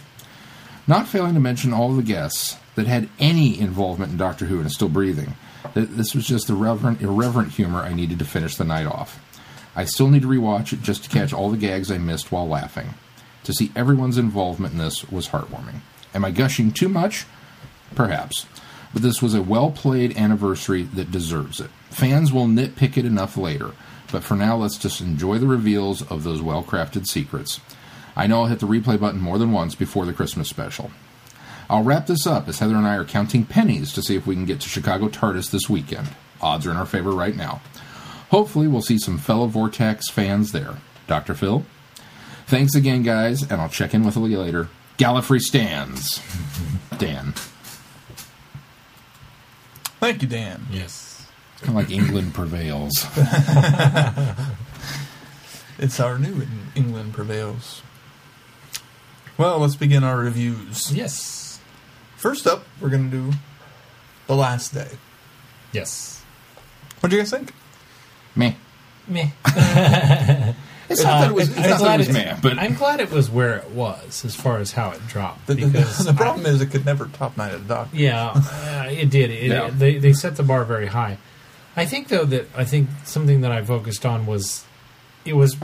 Not 0.87 1.09
failing 1.09 1.35
to 1.35 1.41
mention 1.41 1.73
all 1.73 1.93
the 1.93 2.05
guests 2.05 2.57
that 2.77 2.87
had 2.87 3.09
any 3.19 3.59
involvement 3.59 4.13
in 4.13 4.17
Doctor 4.17 4.47
Who 4.47 4.59
and 4.59 4.67
is 4.67 4.75
still 4.75 4.89
breathing. 4.89 5.35
This 5.75 6.15
was 6.15 6.25
just 6.25 6.47
the 6.47 6.55
irreverent, 6.55 7.03
irreverent 7.03 7.51
humor 7.51 7.81
I 7.81 7.95
needed 7.95 8.21
to 8.21 8.25
finish 8.25 8.55
the 8.55 8.65
night 8.65 8.87
off. 8.87 9.19
I 9.75 9.87
still 9.87 10.09
need 10.09 10.23
to 10.23 10.29
rewatch 10.29 10.73
it 10.73 10.83
just 10.83 11.03
to 11.05 11.11
catch 11.11 11.33
all 11.33 11.51
the 11.51 11.57
gags 11.57 11.91
I 11.91 11.99
missed 11.99 12.31
while 12.31 12.47
laughing. 12.47 12.95
To 13.43 13.53
see 13.53 13.73
everyone's 13.75 14.19
involvement 14.19 14.75
in 14.75 14.79
this 14.79 15.11
was 15.11 15.31
heartwarming. 15.31 15.81
Am 16.15 16.25
I 16.25 16.31
gushing 16.31 16.71
too 16.71 16.89
much? 16.89 17.27
Perhaps. 17.97 18.47
But 18.93 19.03
this 19.03 19.21
was 19.21 19.35
a 19.35 19.43
well 19.43 19.73
played 19.73 20.17
anniversary 20.17 20.85
that 20.85 21.11
deserves 21.11 21.59
it. 21.59 21.71
Fans 21.91 22.33
will 22.33 22.47
nitpick 22.47 22.97
it 22.97 23.05
enough 23.05 23.37
later, 23.37 23.73
but 24.11 24.24
for 24.24 24.37
now, 24.37 24.57
let's 24.57 24.78
just 24.78 25.01
enjoy 25.01 25.39
the 25.39 25.47
reveals 25.47 26.03
of 26.03 26.24
those 26.24 26.43
well 26.43 26.62
crafted 26.62 27.07
secrets. 27.07 27.61
I 28.16 28.27
know 28.27 28.41
I'll 28.41 28.47
hit 28.47 28.61
the 28.61 28.66
replay 28.66 28.99
button 28.99 29.20
more 29.20 29.39
than 29.39 29.53
once 29.53 29.74
before 29.74 30.05
the 30.05 30.12
Christmas 30.12 30.49
special. 30.49 30.91
I'll 31.69 31.85
wrap 31.85 32.07
this 32.07 32.27
up 32.27 32.49
as 32.49 32.59
Heather 32.59 32.74
and 32.74 32.87
I 32.87 32.97
are 32.97 33.05
counting 33.05 33.45
pennies 33.45 33.93
to 33.93 34.03
see 34.03 34.16
if 34.16 34.27
we 34.27 34.35
can 34.35 34.45
get 34.45 34.61
to 34.61 34.69
Chicago 34.69 35.09
TARDIS 35.09 35.51
this 35.51 35.70
weekend. 35.70 36.09
Odds 36.41 36.66
are 36.66 36.70
in 36.73 36.77
our 36.77 36.87
favor 36.87 37.12
right 37.12 37.37
now. 37.37 37.61
Hopefully, 38.31 38.66
we'll 38.66 38.82
see 38.82 38.99
some 38.99 39.19
fellow 39.19 39.47
Vortex 39.47 40.11
fans 40.11 40.53
there. 40.53 40.78
Dr. 41.07 41.35
Phil? 41.35 41.65
Thanks 42.47 42.74
again, 42.74 43.03
guys, 43.03 43.43
and 43.43 43.61
I'll 43.61 43.69
check 43.69 43.95
in 43.95 44.05
with 44.05 44.16
you 44.16 44.39
later. 44.39 44.69
Gallifrey 44.99 45.41
stands. 45.41 46.20
Dan. 46.99 47.32
Thank 50.01 50.23
you, 50.23 50.28
Dan. 50.28 50.66
Yes. 50.70 51.10
Kind 51.62 51.69
of 51.70 51.74
like 51.74 51.91
England 51.91 52.35
prevails. 52.35 53.07
It's 55.78 55.99
our 55.99 56.19
new 56.19 56.47
England 56.74 57.15
prevails. 57.15 57.81
Well, 59.39 59.59
let's 59.61 59.77
begin 59.77 60.05
our 60.05 60.19
reviews. 60.19 60.93
Yes. 60.93 61.59
First 62.16 62.47
up, 62.47 62.65
we're 62.82 62.91
going 62.91 63.11
to 63.11 63.16
do 63.16 63.32
The 64.27 64.37
Last 64.37 64.74
Day. 64.74 64.89
Yes. 65.73 66.23
What 67.01 67.09
do 67.09 67.16
you 67.16 67.23
guys 67.23 67.31
think? 67.31 67.55
Me. 68.37 68.57
Me. 69.09 69.32
It's 70.91 71.05
not 71.05 71.20
that 71.20 71.31
it 71.31 71.35
was, 71.35 71.49
it's 71.51 71.57
I'm 71.57 71.70
not 71.70 71.78
that 71.78 71.85
glad 71.85 72.01
it 72.01 72.09
was 72.09 72.09
it- 72.09 72.12
meh, 72.15 72.37
but 72.43 72.59
I'm 72.59 72.74
glad 72.74 72.99
it 72.99 73.12
was 73.12 73.31
where 73.31 73.59
it 73.59 73.70
was 73.70 74.24
as 74.24 74.35
far 74.35 74.59
as 74.59 74.73
how 74.73 74.91
it 74.91 74.99
dropped. 75.07 75.47
The, 75.47 75.55
the- 75.55 75.66
because 75.69 76.05
the 76.05 76.12
problem 76.12 76.45
is 76.47 76.61
it 76.61 76.66
could 76.73 76.85
never 76.85 77.07
top 77.07 77.37
Night 77.37 77.55
of 77.55 77.69
the 77.69 77.74
Doctor. 77.74 77.97
Yeah, 77.97 78.32
uh, 78.35 78.89
it 78.91 79.09
did. 79.09 79.31
It, 79.31 79.53
Yeah. 79.53 79.70
They 79.73 79.99
they 79.99 80.12
set 80.12 80.35
the 80.35 80.43
bar 80.43 80.65
very 80.65 80.89
high. 80.89 81.19
I 81.81 81.86
think 81.86 82.09
though 82.09 82.27
that 82.27 82.47
I 82.55 82.65
think 82.65 82.90
something 83.05 83.40
that 83.40 83.52
I 83.52 83.62
focused 83.65 84.05
on 84.05 84.27
was 84.27 84.65
it 85.24 85.35
was 85.35 85.57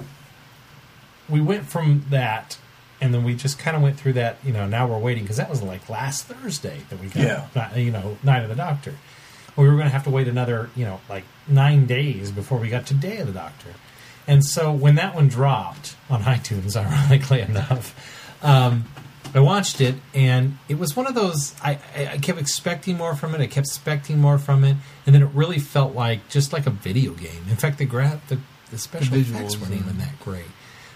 we 1.29 1.41
went 1.41 1.67
from 1.67 2.07
that 2.11 2.59
and 3.01 3.13
then 3.13 3.23
we 3.23 3.35
just 3.35 3.59
kind 3.59 3.77
of 3.77 3.83
went 3.83 3.99
through 3.99 4.15
that. 4.15 4.39
You 4.43 4.55
know, 4.55 4.67
now 4.67 4.87
we're 4.87 4.99
waiting 4.99 5.25
because 5.25 5.37
that 5.37 5.51
was 5.51 5.63
like 5.63 5.89
last 5.91 6.25
Thursday 6.25 6.81
that 6.89 6.99
we 6.99 7.09
got. 7.09 7.51
Yeah. 7.55 7.77
you 7.77 7.91
know, 7.91 8.17
Night 8.23 8.43
of 8.43 8.49
the 8.49 8.55
Doctor. 8.55 8.95
We 9.57 9.67
were 9.67 9.73
going 9.73 9.85
to 9.85 9.91
have 9.91 10.05
to 10.05 10.11
wait 10.11 10.27
another 10.29 10.71
you 10.75 10.87
know 10.87 11.01
like 11.09 11.25
nine 11.47 11.87
days 11.87 12.31
before 12.31 12.59
we 12.59 12.69
got 12.69 12.87
to 12.87 12.95
Day 12.95 13.19
of 13.19 13.27
the 13.27 13.33
Doctor. 13.35 13.75
And 14.27 14.45
so 14.45 14.73
when 14.73 14.95
that 14.95 15.15
one 15.15 15.29
dropped 15.29 15.97
on 16.09 16.23
iTunes, 16.35 16.77
ironically 16.77 17.43
enough, 17.43 17.95
um, 18.43 18.87
I 19.37 19.41
watched 19.41 19.81
it, 19.81 19.95
and 20.15 20.59
it 20.69 20.79
was 20.79 20.97
one 20.97 21.07
of 21.07 21.15
those. 21.15 21.55
I, 21.63 21.79
I, 21.97 22.07
I 22.13 22.19
kept 22.19 22.39
expecting 22.41 22.97
more 22.97 23.15
from 23.15 23.35
it. 23.35 23.41
I 23.41 23.47
kept 23.47 23.67
expecting 23.67 24.19
more 24.19 24.39
from 24.39 24.65
it, 24.65 24.77
and 25.05 25.15
then 25.15 25.23
it 25.23 25.29
really 25.35 25.59
felt 25.59 25.95
like 25.95 26.29
just 26.29 26.53
like 26.53 26.67
a 26.67 26.71
video 26.71 27.13
game. 27.13 27.45
In 27.51 27.57
fact, 27.57 27.79
the 27.79 27.85
gra- 27.85 28.21
the 28.29 28.39
the 28.71 28.79
special 28.79 29.17
visuals 29.17 29.31
effects 29.35 29.57
weren't 29.59 29.73
and- 29.73 29.81
even 29.83 29.99
that 29.99 30.19
great. 30.21 30.47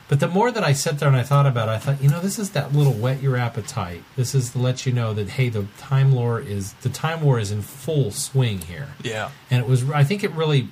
But 0.08 0.18
the 0.18 0.26
more 0.26 0.50
that 0.50 0.64
I 0.64 0.72
sat 0.72 0.98
there 0.98 1.06
and 1.06 1.16
I 1.16 1.22
thought 1.22 1.46
about 1.46 1.68
it, 1.68 1.72
I 1.72 1.78
thought, 1.78 2.02
you 2.02 2.08
know, 2.08 2.18
this 2.20 2.36
is 2.40 2.50
that 2.50 2.72
little 2.72 2.94
whet 2.94 3.22
your 3.22 3.36
appetite. 3.36 4.02
This 4.16 4.34
is 4.34 4.50
to 4.50 4.58
let 4.58 4.84
you 4.84 4.92
know 4.92 5.14
that 5.14 5.28
hey, 5.28 5.50
the 5.50 5.66
time 5.78 6.12
lore 6.12 6.40
is 6.40 6.72
the 6.82 6.88
time 6.88 7.20
war 7.20 7.38
is 7.38 7.52
in 7.52 7.62
full 7.62 8.10
swing 8.10 8.62
here 8.62 8.88
Yeah. 9.04 9.30
and 9.52 9.62
it 9.62 9.68
was 9.68 9.88
i 9.90 10.02
think 10.02 10.24
it 10.24 10.32
really 10.32 10.68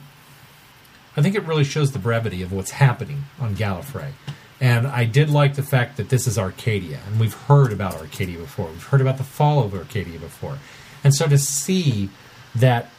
i 1.16 1.23
think 1.23 1.36
it 1.36 1.45
really 1.45 1.62
shows 1.65 1.93
the 1.93 1.99
brevity 2.01 2.43
of 2.43 2.51
what's 2.53 2.73
happening 2.73 3.24
on 3.40 3.55
gallifrey 3.55 4.11
and 4.60 4.86
i 4.86 5.05
did 5.05 5.30
like 5.30 5.55
the 5.55 5.62
fact 5.62 5.97
that 5.97 6.09
this 6.09 6.26
is 6.26 6.39
arcadia 6.39 6.98
and 7.06 7.20
we've 7.20 7.35
heard 7.35 7.72
about 7.72 7.94
arcadia 7.97 8.39
before 8.39 8.66
we've 8.68 8.85
heard 8.85 9.01
about 9.01 9.16
the 9.18 9.24
fall 9.24 9.62
of 9.64 9.74
arcadia 9.74 10.18
before 10.18 10.59
and 11.05 11.14
so 11.14 11.26
to 11.28 11.39
see 11.39 12.09
that 12.55 12.90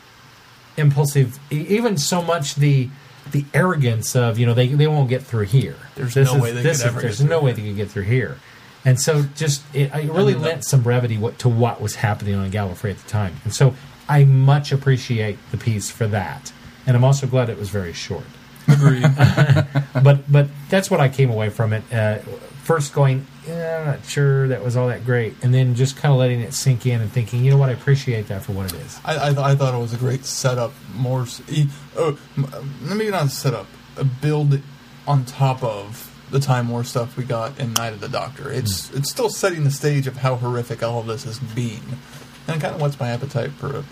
impulsive 0.78 1.40
even 1.52 1.98
so 1.98 2.22
much 2.22 2.56
the 2.56 2.90
the 3.32 3.46
arrogance 3.54 4.16
of 4.16 4.40
you 4.40 4.46
know 4.46 4.54
they, 4.54 4.68
they 4.68 4.88
won't 4.88 5.10
get 5.10 5.22
through 5.22 5.46
here 5.46 5.76
There's 5.96 6.14
This 6.14 6.30
no 6.30 6.36
is- 6.38 6.42
way 6.42 6.52
they 6.52 6.62
this 6.64 6.78
could 6.82 6.86
is- 6.88 6.92
ever 6.92 6.96
get 6.96 7.02
there's 7.02 7.18
through 7.20 7.30
no 7.30 7.42
way 7.42 7.52
here. 7.52 7.56
they 7.64 7.68
could 7.70 7.78
get 7.78 7.92
through 7.92 8.04
here 8.04 8.38
and 8.86 9.00
so 9.00 9.24
just 9.36 9.64
it, 9.76 9.94
it 9.94 10.10
really 10.12 10.36
lent 10.36 10.64
some 10.64 10.82
brevity 10.82 11.18
what, 11.18 11.38
to 11.40 11.50
what 11.50 11.82
was 11.82 11.96
happening 11.96 12.34
on 12.36 12.50
Gallifrey 12.50 12.92
at 12.92 12.98
the 12.98 13.10
time. 13.10 13.36
And 13.44 13.54
so 13.54 13.76
I 14.08 14.24
much 14.24 14.72
appreciate 14.72 15.38
the 15.52 15.58
piece 15.58 15.92
for 15.92 16.08
that. 16.08 16.54
And 16.88 16.96
I'm 16.96 17.04
also 17.04 17.28
glad 17.28 17.50
it 17.50 17.58
was 17.58 17.68
very 17.70 17.92
short. 17.92 18.24
Agreed. 18.70 19.06
But 20.04 20.32
but 20.32 20.48
that's 20.70 20.90
what 20.90 21.02
I 21.02 21.10
came 21.10 21.30
away 21.30 21.50
from 21.50 21.74
it. 21.74 21.84
Uh, 21.92 22.20
first 22.64 22.94
going, 22.94 23.26
yeah, 23.46 23.80
I'm 23.80 23.86
not 23.88 24.06
sure 24.06 24.48
that 24.48 24.64
was 24.64 24.78
all 24.78 24.88
that 24.88 25.04
great. 25.04 25.34
And 25.42 25.54
then 25.54 25.76
just 25.76 25.98
kind 25.98 26.14
of 26.14 26.20
letting 26.20 26.40
it 26.40 26.54
sink 26.54 26.86
in 26.86 27.02
and 27.02 27.12
thinking, 27.12 27.44
you 27.44 27.52
know 27.52 27.58
what, 27.58 27.70
I 27.70 27.74
appreciate 27.74 28.28
that 28.28 28.44
for 28.44 28.54
what 28.54 28.72
it 28.74 28.80
is. 28.80 28.98
I, 29.04 29.16
I, 29.18 29.26
th- 29.30 29.38
I 29.40 29.56
thought 29.56 29.74
it 29.74 29.78
was 29.80 29.94
a 29.94 29.98
great 29.98 30.24
setup. 30.24 30.72
More, 30.96 31.24
s- 31.24 31.42
e- 31.50 31.68
oh, 31.98 32.18
maybe 32.82 33.10
not 33.10 33.26
a 33.26 33.30
setup, 33.30 33.66
a 33.98 34.06
build 34.06 34.62
on 35.08 35.26
top 35.26 35.64
of 35.64 36.06
the 36.32 36.40
Time 36.40 36.70
War 36.70 36.84
stuff 36.86 37.18
we 37.18 37.24
got 37.26 37.60
in 37.60 37.74
Night 37.74 37.92
of 37.92 38.00
the 38.00 38.08
Doctor. 38.10 38.50
It's 38.52 38.90
it's 38.92 39.10
still 39.10 39.30
setting 39.30 39.64
the 39.66 39.72
stage 39.72 40.08
of 40.08 40.18
how 40.18 40.36
horrific 40.36 40.82
all 40.84 41.00
of 41.00 41.08
this 41.08 41.24
has 41.26 41.40
been, 41.40 41.82
and 42.48 42.58
it 42.58 42.62
kind 42.62 42.76
of 42.76 42.80
whets 42.80 42.98
my 43.00 43.10
appetite 43.10 43.52
for 43.54 43.76
a 43.78 43.84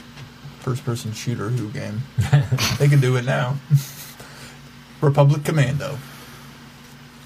first-person 0.60 1.12
shooter 1.14 1.49
Who 1.49 1.70
game. 1.72 2.04
they 2.78 2.88
can 2.88 3.02
do 3.02 3.18
it 3.18 3.26
now. 3.26 3.58
Republic 5.02 5.44
Commando. 5.44 5.98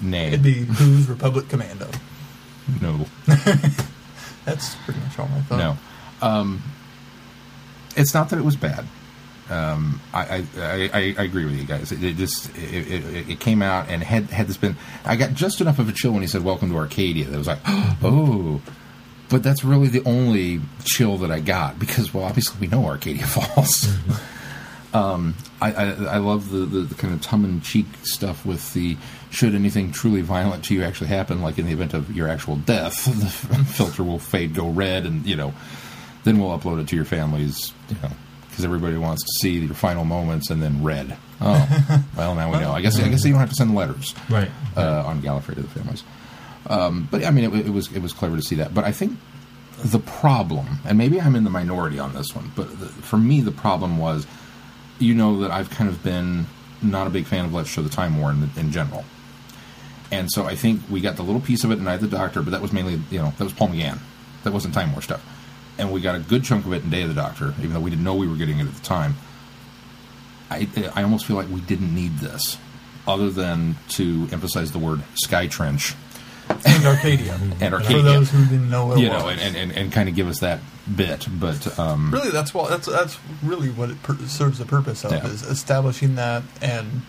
Nay. 0.00 0.28
It'd 0.28 0.42
be 0.42 0.54
Who's 0.64 1.08
Republic 1.08 1.48
Commando. 1.48 1.88
no. 2.80 3.06
That's 4.44 4.74
pretty 4.84 4.98
much 5.00 5.18
all 5.18 5.28
my 5.28 5.40
thought. 5.42 5.58
No. 5.58 5.78
Um, 6.20 6.62
it's 7.96 8.12
not 8.14 8.30
that 8.30 8.38
it 8.38 8.44
was 8.44 8.56
bad. 8.56 8.84
Um, 9.50 10.00
I, 10.14 10.20
I, 10.20 10.46
I, 10.56 10.90
I 10.92 11.14
I 11.18 11.22
agree 11.24 11.44
with 11.44 11.54
you 11.58 11.64
guys. 11.64 11.92
It, 11.92 12.02
it 12.02 12.16
just 12.16 12.48
it, 12.56 12.90
it, 12.90 13.30
it 13.30 13.40
came 13.40 13.60
out 13.62 13.88
and 13.88 14.02
had 14.02 14.24
had 14.30 14.46
this 14.46 14.56
been. 14.56 14.76
I 15.04 15.16
got 15.16 15.34
just 15.34 15.60
enough 15.60 15.78
of 15.78 15.88
a 15.88 15.92
chill 15.92 16.12
when 16.12 16.22
he 16.22 16.28
said 16.28 16.42
"Welcome 16.42 16.70
to 16.70 16.76
Arcadia." 16.76 17.26
That 17.26 17.38
was 17.38 17.46
like, 17.46 17.58
oh. 17.66 18.60
But 19.28 19.42
that's 19.42 19.64
really 19.64 19.88
the 19.88 20.02
only 20.04 20.60
chill 20.84 21.16
that 21.18 21.30
I 21.30 21.40
got 21.40 21.78
because, 21.78 22.12
well, 22.12 22.24
obviously 22.24 22.60
we 22.60 22.66
know 22.66 22.84
Arcadia 22.84 23.26
Falls. 23.26 23.86
Um, 24.94 25.34
I, 25.60 25.72
I, 25.72 25.84
I 26.04 26.16
love 26.18 26.50
the, 26.50 26.58
the, 26.58 26.80
the 26.80 26.94
kind 26.94 27.14
of 27.14 27.22
tongue 27.22 27.44
in 27.44 27.60
cheek 27.62 27.86
stuff 28.02 28.44
with 28.44 28.74
the 28.74 28.96
should 29.30 29.54
anything 29.54 29.90
truly 29.92 30.20
violent 30.20 30.64
to 30.66 30.74
you 30.74 30.82
actually 30.82 31.06
happen, 31.06 31.40
like 31.40 31.58
in 31.58 31.64
the 31.66 31.72
event 31.72 31.94
of 31.94 32.14
your 32.14 32.28
actual 32.28 32.56
death, 32.56 33.04
the 33.48 33.64
filter 33.64 34.02
will 34.02 34.18
fade, 34.18 34.54
go 34.54 34.68
red, 34.68 35.06
and 35.06 35.24
you 35.24 35.34
know, 35.36 35.54
then 36.24 36.38
we'll 36.38 36.56
upload 36.58 36.80
it 36.80 36.88
to 36.88 36.96
your 36.96 37.06
families, 37.06 37.72
you 37.88 37.96
know, 38.02 38.10
because 38.50 38.64
everybody 38.66 38.98
wants 38.98 39.22
to 39.22 39.30
see 39.40 39.58
your 39.60 39.74
final 39.74 40.04
moments 40.04 40.50
and 40.50 40.62
then 40.62 40.82
red. 40.84 41.16
Oh, 41.40 42.04
well, 42.16 42.34
now 42.34 42.52
we 42.52 42.58
know. 42.58 42.72
I 42.72 42.82
guess 42.82 43.00
I 43.00 43.08
guess 43.08 43.24
you 43.24 43.30
don't 43.32 43.40
have 43.40 43.48
to 43.48 43.54
send 43.54 43.74
letters 43.74 44.14
Right. 44.28 44.50
uh, 44.76 45.04
on 45.06 45.22
Gallifrey 45.22 45.54
to 45.54 45.62
the 45.62 45.68
families. 45.68 46.04
Um, 46.68 47.08
but 47.10 47.24
I 47.24 47.30
mean, 47.30 47.44
it, 47.52 47.66
it 47.66 47.70
was 47.70 47.90
it 47.92 48.02
was 48.02 48.12
clever 48.12 48.36
to 48.36 48.42
see 48.42 48.56
that. 48.56 48.74
But 48.74 48.84
I 48.84 48.92
think 48.92 49.18
the 49.82 49.98
problem, 49.98 50.66
and 50.84 50.98
maybe 50.98 51.18
I'm 51.20 51.34
in 51.34 51.44
the 51.44 51.50
minority 51.50 51.98
on 51.98 52.12
this 52.12 52.36
one, 52.36 52.52
but 52.54 52.78
the, 52.78 52.86
for 52.86 53.16
me, 53.16 53.40
the 53.40 53.50
problem 53.50 53.96
was, 53.98 54.26
you 55.02 55.14
know, 55.14 55.40
that 55.40 55.50
I've 55.50 55.70
kind 55.70 55.90
of 55.90 56.02
been 56.02 56.46
not 56.80 57.06
a 57.06 57.10
big 57.10 57.26
fan 57.26 57.44
of 57.44 57.52
Let's 57.52 57.68
Show 57.68 57.82
the 57.82 57.88
Time 57.88 58.20
War 58.20 58.30
in, 58.30 58.50
in 58.56 58.72
general. 58.72 59.04
And 60.10 60.30
so 60.30 60.44
I 60.44 60.54
think 60.54 60.82
we 60.90 61.00
got 61.00 61.16
the 61.16 61.22
little 61.22 61.40
piece 61.40 61.64
of 61.64 61.70
it 61.70 61.78
in 61.78 61.84
Night 61.84 62.02
of 62.02 62.10
the 62.10 62.16
Doctor, 62.16 62.42
but 62.42 62.50
that 62.50 62.60
was 62.60 62.72
mainly, 62.72 63.00
you 63.10 63.18
know, 63.18 63.32
that 63.38 63.44
was 63.44 63.52
Paul 63.52 63.68
McGann. 63.68 63.98
That 64.44 64.52
wasn't 64.52 64.74
Time 64.74 64.92
War 64.92 65.00
stuff. 65.00 65.24
And 65.78 65.90
we 65.90 66.00
got 66.00 66.14
a 66.14 66.18
good 66.18 66.44
chunk 66.44 66.66
of 66.66 66.72
it 66.72 66.84
in 66.84 66.90
Day 66.90 67.02
of 67.02 67.08
the 67.08 67.14
Doctor, 67.14 67.54
even 67.58 67.72
though 67.72 67.80
we 67.80 67.90
didn't 67.90 68.04
know 68.04 68.14
we 68.14 68.28
were 68.28 68.36
getting 68.36 68.58
it 68.58 68.66
at 68.66 68.74
the 68.74 68.82
time. 68.82 69.14
I, 70.50 70.68
I 70.94 71.02
almost 71.02 71.24
feel 71.24 71.36
like 71.36 71.48
we 71.48 71.62
didn't 71.62 71.94
need 71.94 72.18
this, 72.18 72.58
other 73.06 73.30
than 73.30 73.76
to 73.90 74.28
emphasize 74.32 74.72
the 74.72 74.78
word 74.78 75.02
Sky 75.14 75.46
Trench 75.46 75.94
And 76.66 76.86
Arcadia. 76.86 77.38
and 77.60 77.74
Arcadia. 77.74 77.96
For 77.96 78.02
those 78.02 78.30
who 78.30 78.44
didn't 78.44 78.68
know 78.68 78.86
what 78.86 78.98
you 78.98 79.08
know, 79.08 79.28
and, 79.28 79.56
and, 79.56 79.72
and 79.72 79.90
kind 79.90 80.10
of 80.10 80.14
give 80.14 80.28
us 80.28 80.40
that 80.40 80.60
bit. 80.96 81.26
But 81.30 81.78
um, 81.78 82.10
really 82.12 82.30
that's 82.30 82.52
what 82.54 82.70
that's 82.70 82.86
that's 82.86 83.18
really 83.42 83.68
what 83.70 83.90
it 83.90 84.02
per- 84.02 84.16
serves 84.26 84.58
the 84.58 84.64
purpose 84.66 85.04
of 85.04 85.12
Yeah. 85.12 85.26
is 85.26 85.42
establishing 85.42 86.14
that 86.16 86.42
and 86.60 87.02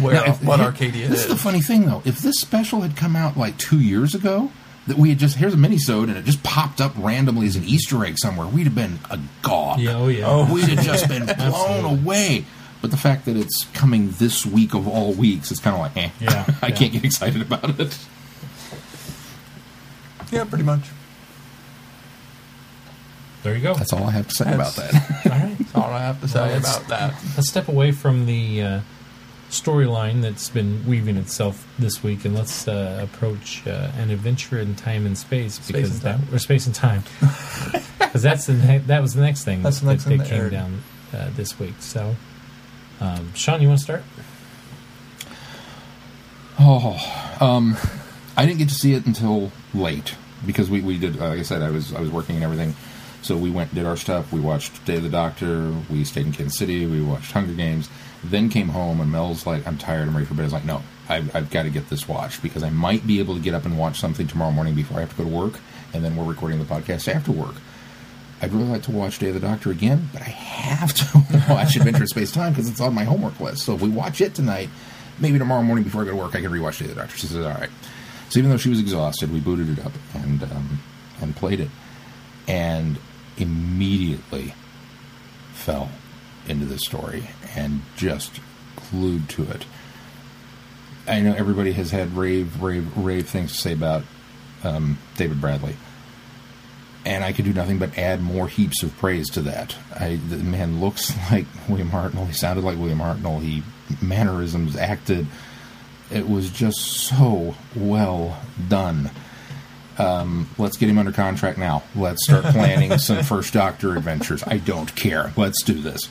where 0.00 0.14
now, 0.14 0.24
if- 0.24 0.42
what 0.42 0.58
here- 0.58 0.66
Arcadia 0.68 1.08
This 1.08 1.20
is. 1.20 1.24
is 1.26 1.30
the 1.30 1.36
funny 1.36 1.60
thing, 1.60 1.86
though. 1.86 2.02
If 2.04 2.18
this 2.18 2.40
special 2.40 2.80
had 2.82 2.96
come 2.96 3.14
out 3.16 3.36
like 3.36 3.56
two 3.58 3.80
years 3.80 4.14
ago, 4.14 4.50
that 4.86 4.98
we 4.98 5.08
had 5.08 5.18
just 5.18 5.36
here's 5.36 5.54
a 5.54 5.56
minisode 5.56 6.04
and 6.08 6.16
it 6.16 6.24
just 6.26 6.42
popped 6.42 6.80
up 6.80 6.92
randomly 6.98 7.46
as 7.46 7.56
an 7.56 7.64
Easter 7.64 8.04
egg 8.04 8.18
somewhere, 8.18 8.46
we'd 8.46 8.64
have 8.64 8.74
been 8.74 8.98
agog. 9.10 9.78
Yeah, 9.80 9.94
oh 9.96 10.08
yeah. 10.08 10.24
Oh. 10.26 10.52
We'd 10.52 10.64
have 10.68 10.84
just 10.84 11.08
been 11.08 11.24
blown 11.26 11.84
away. 11.84 12.44
But 12.82 12.90
the 12.90 12.98
fact 12.98 13.24
that 13.24 13.34
it's 13.34 13.64
coming 13.72 14.10
this 14.18 14.44
week 14.44 14.74
of 14.74 14.86
all 14.86 15.14
weeks, 15.14 15.50
it's 15.50 15.58
kind 15.60 15.74
of 15.74 15.80
like, 15.80 15.96
eh, 15.96 16.10
Yeah, 16.20 16.44
I 16.62 16.66
yeah. 16.68 16.74
can't 16.74 16.92
get 16.92 17.02
excited 17.02 17.40
about 17.40 17.80
it. 17.80 17.98
yeah, 20.30 20.44
pretty 20.44 20.64
much. 20.64 20.82
There 23.44 23.54
you 23.54 23.60
go. 23.62 23.74
That's 23.74 23.92
all 23.92 24.04
I 24.04 24.10
have 24.10 24.26
to 24.28 24.34
say 24.34 24.44
That's- 24.46 24.76
about 24.76 24.90
that. 24.90 25.26
all 25.32 25.32
right. 25.38 25.56
That's 25.58 25.74
all 25.76 25.84
I 25.84 26.00
have 26.00 26.20
to 26.22 26.28
say 26.28 26.40
Well, 26.40 26.58
about 26.58 26.88
that. 26.88 27.14
Let's 27.36 27.48
step 27.48 27.68
away 27.68 27.92
from 27.92 28.24
the 28.26 28.62
uh, 28.62 28.80
storyline 29.50 30.22
that's 30.22 30.48
been 30.48 30.84
weaving 30.86 31.16
itself 31.18 31.68
this 31.78 32.02
week, 32.02 32.24
and 32.24 32.34
let's 32.34 32.66
uh, 32.66 33.00
approach 33.02 33.64
uh, 33.66 33.92
an 33.98 34.10
adventure 34.10 34.58
in 34.58 34.74
time 34.74 35.04
and 35.06 35.16
space 35.16 35.58
because 35.64 35.90
and 35.92 36.00
that 36.00 36.16
time. 36.26 36.34
or 36.34 36.38
space 36.38 36.64
and 36.66 36.74
time 36.74 37.02
because 37.98 38.22
that's 38.22 38.46
the 38.46 38.54
ne- 38.54 38.78
that 38.78 39.00
was 39.02 39.12
the 39.14 39.20
next 39.22 39.44
thing 39.44 39.62
That's 39.62 39.80
the 39.80 39.86
that, 39.86 40.00
thing 40.00 40.18
that 40.18 40.24
that 40.24 40.30
came 40.30 40.40
aired. 40.40 40.52
down 40.52 40.82
uh, 41.12 41.28
this 41.36 41.58
week. 41.60 41.74
So, 41.80 42.16
um, 43.00 43.32
Sean, 43.34 43.60
you 43.60 43.68
want 43.68 43.78
to 43.80 43.84
start? 43.84 44.02
Oh, 46.58 47.36
um, 47.40 47.76
I 48.36 48.46
didn't 48.46 48.58
get 48.58 48.68
to 48.70 48.74
see 48.74 48.94
it 48.94 49.06
until 49.06 49.50
late 49.74 50.14
because 50.46 50.70
we, 50.70 50.80
we 50.80 50.98
did. 50.98 51.20
Uh, 51.20 51.28
like 51.28 51.40
I 51.40 51.42
said, 51.42 51.62
I 51.62 51.70
was 51.70 51.92
I 51.94 52.00
was 52.00 52.10
working 52.10 52.36
and 52.36 52.44
everything, 52.44 52.74
so 53.24 53.36
we 53.36 53.50
went 53.50 53.74
did 53.74 53.86
our 53.86 53.96
stuff. 53.96 54.32
We 54.32 54.40
watched 54.40 54.84
Day 54.84 54.96
of 54.96 55.02
the 55.02 55.08
Doctor. 55.08 55.74
We 55.90 56.04
stayed 56.04 56.26
in 56.26 56.32
Kansas 56.32 56.58
City. 56.58 56.84
We 56.86 57.00
watched 57.00 57.32
Hunger 57.32 57.54
Games. 57.54 57.88
Then 58.22 58.50
came 58.50 58.68
home 58.68 59.00
and 59.00 59.10
Mel's 59.10 59.46
like, 59.46 59.66
"I'm 59.66 59.78
tired. 59.78 60.08
I'm 60.08 60.14
ready 60.14 60.26
for 60.26 60.34
bed." 60.34 60.42
I 60.42 60.44
was 60.44 60.52
like, 60.52 60.64
"No, 60.64 60.82
I've, 61.08 61.34
I've 61.34 61.50
got 61.50 61.62
to 61.62 61.70
get 61.70 61.88
this 61.88 62.06
watched 62.06 62.42
because 62.42 62.62
I 62.62 62.70
might 62.70 63.06
be 63.06 63.18
able 63.18 63.34
to 63.34 63.40
get 63.40 63.54
up 63.54 63.64
and 63.64 63.78
watch 63.78 63.98
something 63.98 64.26
tomorrow 64.26 64.50
morning 64.52 64.74
before 64.74 64.98
I 64.98 65.00
have 65.00 65.10
to 65.10 65.16
go 65.16 65.24
to 65.24 65.34
work, 65.34 65.58
and 65.94 66.04
then 66.04 66.16
we're 66.16 66.24
recording 66.24 66.58
the 66.58 66.64
podcast 66.64 67.12
after 67.12 67.32
work." 67.32 67.54
I'd 68.42 68.52
really 68.52 68.68
like 68.68 68.82
to 68.82 68.90
watch 68.90 69.18
Day 69.18 69.28
of 69.28 69.34
the 69.34 69.40
Doctor 69.40 69.70
again, 69.70 70.10
but 70.12 70.20
I 70.20 70.26
have 70.26 70.92
to 70.92 71.44
watch 71.48 71.76
Adventure 71.76 72.06
Space 72.06 72.30
Time 72.30 72.52
because 72.52 72.68
it's 72.68 72.80
on 72.80 72.92
my 72.94 73.04
homework 73.04 73.40
list. 73.40 73.62
So 73.62 73.74
if 73.74 73.80
we 73.80 73.88
watch 73.88 74.20
it 74.20 74.34
tonight, 74.34 74.68
maybe 75.18 75.38
tomorrow 75.38 75.62
morning 75.62 75.84
before 75.84 76.02
I 76.02 76.04
go 76.04 76.10
to 76.10 76.16
work, 76.16 76.34
I 76.34 76.42
can 76.42 76.50
rewatch 76.50 76.78
Day 76.78 76.84
of 76.86 76.94
the 76.94 77.00
Doctor. 77.00 77.16
She 77.16 77.26
says, 77.26 77.44
"All 77.44 77.52
right." 77.52 77.70
So 78.28 78.38
even 78.38 78.50
though 78.50 78.58
she 78.58 78.68
was 78.68 78.80
exhausted, 78.80 79.32
we 79.32 79.40
booted 79.40 79.78
it 79.78 79.84
up 79.86 79.92
and 80.14 80.42
um, 80.42 80.80
and 81.22 81.34
played 81.34 81.60
it, 81.60 81.70
and 82.46 82.98
immediately 83.36 84.54
fell 85.52 85.90
into 86.46 86.66
the 86.66 86.78
story 86.78 87.30
and 87.56 87.82
just 87.96 88.40
glued 88.90 89.28
to 89.30 89.42
it. 89.50 89.64
I 91.06 91.20
know 91.20 91.34
everybody 91.34 91.72
has 91.72 91.90
had 91.90 92.16
rave, 92.16 92.62
rave, 92.62 92.96
rave 92.96 93.28
things 93.28 93.52
to 93.52 93.58
say 93.58 93.72
about 93.72 94.04
um, 94.62 94.98
David 95.16 95.40
Bradley 95.40 95.76
and 97.06 97.22
I 97.22 97.32
could 97.32 97.44
do 97.44 97.52
nothing 97.52 97.78
but 97.78 97.98
add 97.98 98.22
more 98.22 98.48
heaps 98.48 98.82
of 98.82 98.96
praise 98.96 99.28
to 99.30 99.42
that. 99.42 99.76
I, 99.94 100.16
the 100.28 100.38
man 100.38 100.80
looks 100.80 101.12
like 101.30 101.46
William 101.68 101.90
Hartnell. 101.90 102.26
He 102.26 102.32
sounded 102.32 102.64
like 102.64 102.78
William 102.78 102.98
Hartnell. 102.98 103.40
He 103.40 103.62
mannerisms 104.00 104.76
acted. 104.76 105.26
It 106.10 106.28
was 106.28 106.50
just 106.50 106.78
so 106.78 107.54
well 107.74 108.40
done. 108.68 109.10
Um, 109.98 110.48
let's 110.58 110.76
get 110.76 110.88
him 110.88 110.98
under 110.98 111.12
contract 111.12 111.58
now. 111.58 111.82
Let's 111.94 112.24
start 112.24 112.44
planning 112.46 112.98
some 112.98 113.22
First 113.22 113.52
Doctor 113.52 113.96
adventures. 113.96 114.42
I 114.46 114.58
don't 114.58 114.94
care. 114.96 115.32
Let's 115.36 115.62
do 115.62 115.74
this. 115.74 116.08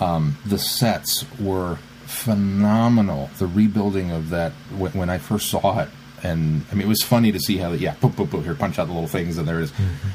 Um, 0.00 0.38
the 0.46 0.58
sets 0.58 1.24
were 1.40 1.78
phenomenal. 2.06 3.30
The 3.38 3.46
rebuilding 3.46 4.10
of 4.10 4.30
that 4.30 4.52
when, 4.76 4.92
when 4.92 5.10
I 5.10 5.18
first 5.18 5.50
saw 5.50 5.80
it, 5.80 5.88
and 6.22 6.64
I 6.70 6.74
mean, 6.74 6.86
it 6.86 6.88
was 6.88 7.02
funny 7.02 7.32
to 7.32 7.38
see 7.38 7.58
how 7.58 7.72
yeah, 7.72 7.94
boop, 7.94 8.12
boop, 8.12 8.28
boop, 8.28 8.42
here, 8.42 8.54
punch 8.54 8.78
out 8.78 8.86
the 8.86 8.92
little 8.92 9.08
things, 9.08 9.38
and 9.38 9.46
there 9.46 9.60
it 9.60 9.64
is. 9.64 9.72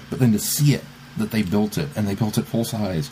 But 0.10 0.20
then 0.20 0.32
to 0.34 0.40
see 0.40 0.74
it 0.74 0.84
that 1.18 1.32
they 1.32 1.44
built 1.44 1.78
it 1.78 1.90
and 1.96 2.08
they 2.08 2.16
built 2.16 2.38
it 2.38 2.44
full 2.44 2.66
size, 2.66 3.10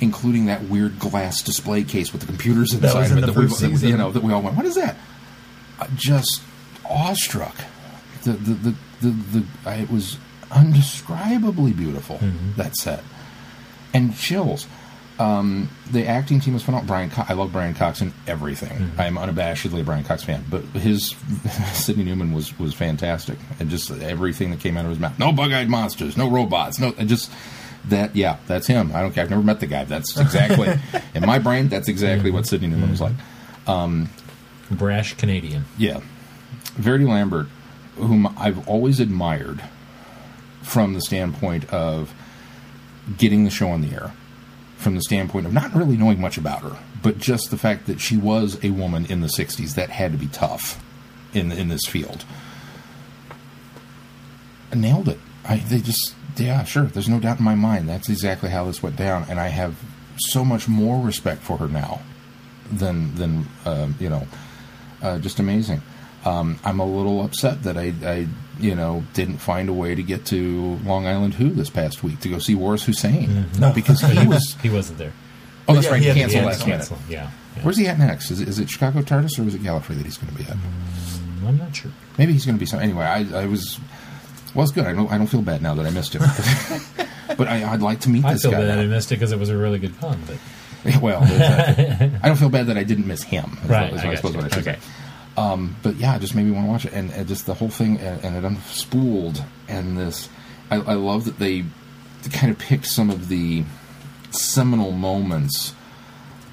including 0.00 0.46
that 0.46 0.62
weird 0.62 0.98
glass 0.98 1.42
display 1.42 1.82
case 1.84 2.12
with 2.12 2.22
the 2.22 2.26
computers 2.26 2.72
inside 2.72 3.06
in 3.06 3.12
of 3.12 3.18
it 3.18 3.26
the 3.26 3.32
that, 3.32 3.60
we, 3.60 3.76
that, 3.76 3.86
you 3.86 3.96
know 3.96 4.12
that 4.12 4.22
we 4.22 4.32
all 4.32 4.42
went, 4.42 4.56
what 4.56 4.66
is 4.66 4.76
that? 4.76 4.96
Uh, 5.78 5.86
just 5.96 6.42
awestruck. 6.88 7.56
The 8.22 8.32
the 8.32 8.52
the 8.54 8.74
the, 9.00 9.08
the 9.08 9.44
I, 9.64 9.76
it 9.76 9.90
was 9.90 10.18
undescribably 10.50 11.76
beautiful 11.76 12.16
mm-hmm. 12.16 12.52
that 12.56 12.76
set 12.76 13.02
and 13.92 14.16
chills. 14.16 14.66
Um, 15.18 15.68
the 15.90 16.06
acting 16.06 16.40
team 16.40 16.54
was 16.54 16.62
phenomenal. 16.62 16.88
Brian, 16.88 17.10
Co- 17.10 17.24
I 17.28 17.34
love 17.34 17.52
Brian 17.52 17.74
Cox 17.74 18.00
in 18.00 18.14
everything. 18.26 18.70
Mm-hmm. 18.70 19.00
I 19.00 19.06
am 19.06 19.16
unabashedly 19.16 19.82
a 19.82 19.84
Brian 19.84 20.02
Cox 20.02 20.24
fan, 20.24 20.44
but 20.48 20.62
his 20.64 21.14
Sydney 21.74 22.04
Newman 22.04 22.32
was 22.32 22.58
was 22.58 22.72
fantastic, 22.72 23.36
and 23.58 23.68
just 23.68 23.90
everything 23.90 24.50
that 24.50 24.60
came 24.60 24.78
out 24.78 24.86
of 24.86 24.90
his 24.90 24.98
mouth. 24.98 25.18
No 25.18 25.30
bug-eyed 25.30 25.68
monsters, 25.68 26.16
no 26.16 26.30
robots, 26.30 26.78
no, 26.78 26.92
just 26.92 27.30
that. 27.86 28.16
Yeah, 28.16 28.38
that's 28.46 28.66
him. 28.66 28.92
I 28.94 29.02
don't 29.02 29.12
care. 29.12 29.24
I've 29.24 29.30
never 29.30 29.42
met 29.42 29.60
the 29.60 29.66
guy. 29.66 29.84
That's 29.84 30.18
exactly 30.18 30.72
in 31.14 31.26
my 31.26 31.38
brain. 31.38 31.68
That's 31.68 31.88
exactly 31.88 32.30
what 32.30 32.44
mm-hmm. 32.44 32.48
Sydney 32.48 32.68
Newman 32.68 32.90
was 32.90 33.02
like. 33.02 33.14
Um, 33.66 34.08
Brash 34.70 35.14
Canadian. 35.14 35.64
Yeah. 35.76 36.00
Verity 36.76 37.04
Lambert, 37.04 37.48
whom 38.00 38.26
I've 38.38 38.66
always 38.68 39.00
admired 39.00 39.62
from 40.62 40.94
the 40.94 41.00
standpoint 41.00 41.68
of 41.72 42.12
getting 43.16 43.44
the 43.44 43.50
show 43.50 43.68
on 43.70 43.80
the 43.80 43.92
air, 43.92 44.12
from 44.76 44.94
the 44.94 45.02
standpoint 45.02 45.46
of 45.46 45.52
not 45.52 45.74
really 45.74 45.96
knowing 45.96 46.20
much 46.20 46.38
about 46.38 46.62
her, 46.62 46.78
but 47.02 47.18
just 47.18 47.50
the 47.50 47.58
fact 47.58 47.86
that 47.86 48.00
she 48.00 48.16
was 48.16 48.62
a 48.62 48.70
woman 48.70 49.06
in 49.06 49.20
the 49.20 49.26
60s 49.26 49.74
that 49.74 49.90
had 49.90 50.12
to 50.12 50.18
be 50.18 50.26
tough 50.28 50.82
in 51.32 51.52
in 51.52 51.68
this 51.68 51.84
field. 51.86 52.24
Nailed 54.74 55.08
it. 55.08 55.18
I 55.44 55.56
they 55.56 55.80
just 55.80 56.14
yeah, 56.36 56.64
sure. 56.64 56.84
There's 56.84 57.08
no 57.08 57.20
doubt 57.20 57.38
in 57.38 57.44
my 57.44 57.54
mind 57.54 57.88
that's 57.88 58.08
exactly 58.08 58.50
how 58.50 58.64
this 58.64 58.82
went 58.82 58.96
down 58.96 59.26
and 59.28 59.40
I 59.40 59.48
have 59.48 59.76
so 60.18 60.44
much 60.44 60.68
more 60.68 61.04
respect 61.04 61.42
for 61.42 61.56
her 61.58 61.68
now 61.68 62.00
than 62.70 63.14
than 63.16 63.46
um, 63.64 63.96
you 63.98 64.08
know 64.08 64.26
uh, 65.02 65.18
just 65.18 65.38
amazing. 65.38 65.82
Um, 66.24 66.58
I'm 66.64 66.80
a 66.80 66.84
little 66.84 67.22
upset 67.22 67.62
that 67.62 67.76
I, 67.78 67.92
I, 68.04 68.26
you 68.58 68.74
know, 68.74 69.04
didn't 69.14 69.38
find 69.38 69.68
a 69.68 69.72
way 69.72 69.94
to 69.94 70.02
get 70.02 70.26
to 70.26 70.78
Long 70.84 71.06
Island 71.06 71.34
Who 71.34 71.50
this 71.50 71.70
past 71.70 72.02
week 72.02 72.20
to 72.20 72.28
go 72.28 72.38
see 72.38 72.54
Waris 72.54 72.84
Hussein 72.84 73.46
No. 73.58 73.72
because 73.72 74.00
he 74.02 74.26
was. 74.26 74.56
He 74.62 74.68
wasn't 74.68 74.98
there. 74.98 75.12
Oh, 75.68 75.74
that's 75.74 75.86
Yeah, 75.86 75.92
right. 75.92 76.02
he 76.02 76.10
He 76.10 76.20
had 76.20 76.30
to 76.30 76.34
canceled 76.36 76.44
last 76.70 76.90
minute. 76.90 77.02
Yeah. 77.08 77.30
yeah. 77.56 77.62
Where's 77.62 77.76
he 77.78 77.86
at 77.86 77.98
next? 77.98 78.30
Is 78.30 78.40
it, 78.40 78.48
is 78.48 78.58
it 78.58 78.68
Chicago 78.68 79.00
TARDIS 79.00 79.38
or 79.38 79.46
is 79.48 79.54
it 79.54 79.62
Gallifrey 79.62 79.96
that 79.96 80.04
he's 80.04 80.18
going 80.18 80.32
to 80.32 80.38
be 80.38 80.44
at? 80.50 80.56
I'm 81.46 81.56
not 81.56 81.74
sure. 81.74 81.90
Maybe 82.18 82.32
he's 82.32 82.44
going 82.44 82.56
to 82.56 82.60
be 82.60 82.66
some. 82.66 82.80
Anyway, 82.80 83.04
I, 83.04 83.42
I 83.42 83.46
was. 83.46 83.78
Well, 84.54 84.64
it's 84.64 84.72
good. 84.72 84.84
I 84.86 84.92
don't. 84.92 85.10
I 85.10 85.16
don't 85.16 85.26
feel 85.26 85.42
bad 85.42 85.62
now 85.62 85.74
that 85.74 85.86
I 85.86 85.90
missed 85.90 86.14
him. 86.14 86.22
but 87.38 87.48
I, 87.48 87.72
I'd 87.72 87.80
like 87.82 88.00
to 88.00 88.10
meet 88.10 88.22
this. 88.22 88.26
I 88.30 88.32
this 88.34 88.42
feel 88.42 88.50
guy. 88.52 88.60
bad 88.66 88.78
I 88.78 88.84
missed 88.86 89.10
it 89.10 89.14
because 89.16 89.32
it 89.32 89.38
was 89.38 89.48
a 89.48 89.56
really 89.56 89.78
good 89.78 89.98
pun. 89.98 90.20
but 90.26 90.36
well. 91.02 91.22
I 91.22 92.20
don't 92.28 92.36
feel 92.36 92.50
bad 92.50 92.66
that 92.66 92.76
I 92.76 92.82
didn't 92.84 93.06
miss 93.06 93.22
him. 93.22 93.56
right. 93.66 93.92
what- 93.92 94.04
I, 94.04 94.10
I 94.10 94.14
suppose 94.16 94.36
what 94.36 94.44
I 94.44 94.48
should 94.48 94.66
okay. 94.68 94.78
say. 94.80 94.86
Um, 95.40 95.76
but 95.82 95.96
yeah, 95.96 96.16
it 96.16 96.20
just 96.20 96.34
made 96.34 96.44
me 96.44 96.52
want 96.52 96.66
to 96.66 96.70
watch 96.70 96.84
it, 96.84 96.92
and, 96.92 97.10
and 97.12 97.26
just 97.26 97.46
the 97.46 97.54
whole 97.54 97.70
thing, 97.70 97.98
and, 97.98 98.24
and 98.24 98.36
it 98.36 98.48
unspooled, 98.48 99.42
and 99.68 99.96
this. 99.96 100.28
I, 100.70 100.76
I 100.76 100.94
love 100.94 101.24
that 101.24 101.38
they 101.38 101.64
kind 102.32 102.52
of 102.52 102.58
picked 102.58 102.86
some 102.86 103.10
of 103.10 103.28
the 103.28 103.64
seminal 104.30 104.92
moments 104.92 105.74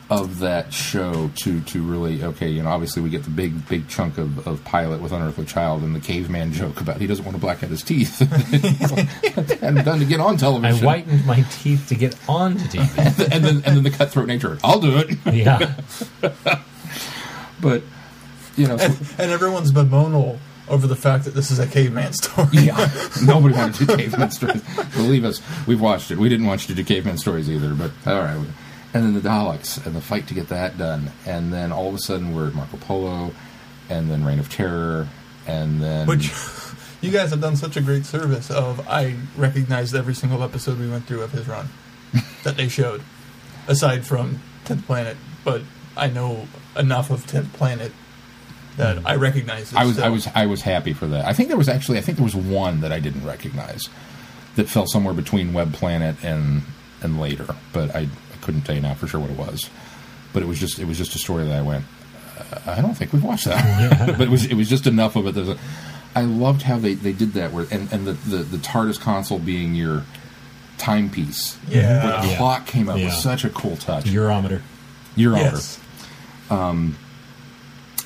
of 0.09 0.39
that 0.39 0.73
show 0.73 1.29
to 1.35 1.59
to 1.61 1.83
really 1.83 2.23
okay. 2.23 2.49
You 2.49 2.63
know, 2.63 2.69
obviously 2.69 3.01
we 3.01 3.09
get 3.09 3.23
the 3.23 3.29
big 3.29 3.67
big 3.67 3.89
chunk 3.89 4.17
of, 4.17 4.47
of 4.47 4.63
pilot 4.63 5.01
with 5.01 5.11
Unearthly 5.11 5.45
Child 5.45 5.83
and 5.83 5.93
the 5.93 5.99
caveman 5.99 6.53
joke 6.53 6.79
about 6.79 7.01
he 7.01 7.07
doesn't 7.07 7.25
want 7.25 7.35
to 7.35 7.41
black 7.41 7.63
out 7.63 7.69
his 7.69 7.83
teeth, 7.83 8.21
and 9.61 9.83
done 9.83 9.99
to 9.99 10.05
get 10.05 10.21
on 10.21 10.37
television 10.37 10.87
I 10.87 10.89
whitened 10.89 11.25
my 11.25 11.41
teeth 11.51 11.89
to 11.89 11.95
get 11.95 12.15
onto 12.29 12.63
TV. 12.65 13.29
and 13.31 13.43
then 13.43 13.55
and 13.65 13.75
then 13.75 13.83
the 13.83 13.91
cutthroat 13.91 14.27
nature. 14.27 14.57
I'll 14.63 14.79
do 14.79 14.97
it, 14.97 15.17
yeah. 15.33 15.75
but 17.61 17.83
you 18.57 18.67
know. 18.67 18.77
so- 18.77 18.93
And 19.23 19.31
everyone's 19.31 19.71
bemoanal 19.71 20.37
over 20.67 20.85
the 20.85 20.95
fact 20.97 21.23
that 21.25 21.33
this 21.33 21.49
is 21.49 21.59
a 21.59 21.67
caveman 21.67 22.11
story. 22.13 22.47
Yeah, 22.51 22.89
nobody 23.23 23.55
wanted 23.55 23.75
to 23.75 23.85
do 23.85 23.95
caveman 23.97 24.31
stories. 24.31 24.61
Believe 24.95 25.23
us, 25.23 25.41
we've 25.65 25.79
watched 25.79 26.11
it. 26.11 26.17
We 26.17 26.27
didn't 26.27 26.45
want 26.45 26.67
you 26.67 26.75
to 26.75 26.81
do 26.81 26.85
caveman 26.85 27.17
stories 27.17 27.49
either, 27.49 27.73
but 27.73 27.91
all 28.05 28.19
right. 28.21 28.35
And 28.93 29.03
then 29.05 29.13
the 29.13 29.21
Daleks 29.21 29.85
and 29.85 29.95
the 29.95 30.01
fight 30.01 30.27
to 30.27 30.33
get 30.33 30.49
that 30.49 30.77
done, 30.77 31.11
and 31.25 31.53
then 31.53 31.71
all 31.71 31.87
of 31.89 31.95
a 31.95 31.99
sudden 31.99 32.35
we're 32.35 32.47
at 32.47 32.53
Marco 32.53 32.77
Polo, 32.77 33.31
and 33.89 34.09
then 34.11 34.25
Reign 34.25 34.39
of 34.39 34.49
Terror, 34.49 35.07
and 35.45 35.81
then 35.81 36.07
Which 36.07 36.31
you 37.01 37.11
guys 37.11 37.29
have 37.29 37.39
done 37.41 37.55
such 37.55 37.77
a 37.77 37.81
great 37.81 38.05
service 38.05 38.49
of 38.51 38.85
I 38.89 39.15
recognized 39.37 39.95
every 39.95 40.15
single 40.15 40.43
episode 40.43 40.79
we 40.79 40.89
went 40.89 41.05
through 41.05 41.21
of 41.21 41.31
his 41.31 41.47
run 41.47 41.69
that 42.43 42.57
they 42.57 42.67
showed. 42.67 43.01
Aside 43.69 44.05
from 44.05 44.39
Tenth 44.65 44.85
Planet, 44.85 45.15
but 45.45 45.61
I 45.95 46.07
know 46.07 46.47
enough 46.77 47.09
of 47.11 47.25
Tenth 47.27 47.53
Planet 47.53 47.91
that 48.77 49.05
I 49.05 49.15
recognize 49.15 49.71
it 49.73 49.77
I 49.77 49.83
was 49.85 49.93
still. 49.95 50.05
I 50.05 50.09
was 50.09 50.27
I 50.35 50.45
was 50.45 50.61
happy 50.61 50.93
for 50.93 51.07
that. 51.07 51.25
I 51.25 51.33
think 51.33 51.49
there 51.49 51.57
was 51.57 51.69
actually 51.69 51.97
I 51.97 52.01
think 52.01 52.17
there 52.17 52.23
was 52.25 52.35
one 52.35 52.81
that 52.81 52.91
I 52.91 52.99
didn't 52.99 53.25
recognize 53.25 53.89
that 54.55 54.69
fell 54.69 54.87
somewhere 54.87 55.13
between 55.13 55.53
Web 55.53 55.73
Planet 55.73 56.15
and 56.23 56.61
and 57.01 57.19
later, 57.19 57.47
but 57.73 57.93
I, 57.95 57.99
I 58.01 58.37
couldn't 58.41 58.61
tell 58.61 58.75
you 58.75 58.81
now 58.81 58.93
for 58.95 59.07
sure 59.07 59.19
what 59.19 59.29
it 59.29 59.37
was. 59.37 59.69
But 60.33 60.43
it 60.43 60.45
was 60.47 60.59
just 60.59 60.79
it 60.79 60.85
was 60.85 60.97
just 60.97 61.15
a 61.15 61.19
story 61.19 61.43
that 61.45 61.55
I 61.57 61.61
went. 61.61 61.85
Uh, 62.39 62.71
I 62.71 62.81
don't 62.81 62.95
think 62.95 63.13
we've 63.13 63.23
watched 63.23 63.45
that, 63.45 64.07
but 64.17 64.21
it 64.21 64.29
was 64.29 64.45
it 64.45 64.55
was 64.55 64.69
just 64.69 64.87
enough 64.87 65.15
of 65.15 65.27
it. 65.27 65.33
There's 65.35 65.49
a, 65.49 65.57
I 66.15 66.21
loved 66.21 66.63
how 66.63 66.77
they, 66.79 66.95
they 66.95 67.13
did 67.13 67.33
that, 67.33 67.51
where 67.53 67.65
and, 67.69 67.91
and 67.93 68.07
the, 68.07 68.13
the 68.13 68.37
the 68.37 68.57
TARDIS 68.57 68.99
console 68.99 69.37
being 69.39 69.75
your 69.75 70.03
timepiece. 70.77 71.57
Yeah. 71.67 72.03
where 72.05 72.21
the 72.21 72.27
Yeah. 72.29 72.37
clock 72.37 72.65
came 72.67 72.89
up 72.89 72.97
Yeah. 72.97 73.05
was 73.05 73.21
such 73.21 73.43
a 73.45 73.49
cool 73.49 73.77
touch. 73.77 74.05
Eurometer. 74.05 74.61
Your 75.15 75.35
yes. 75.35 75.79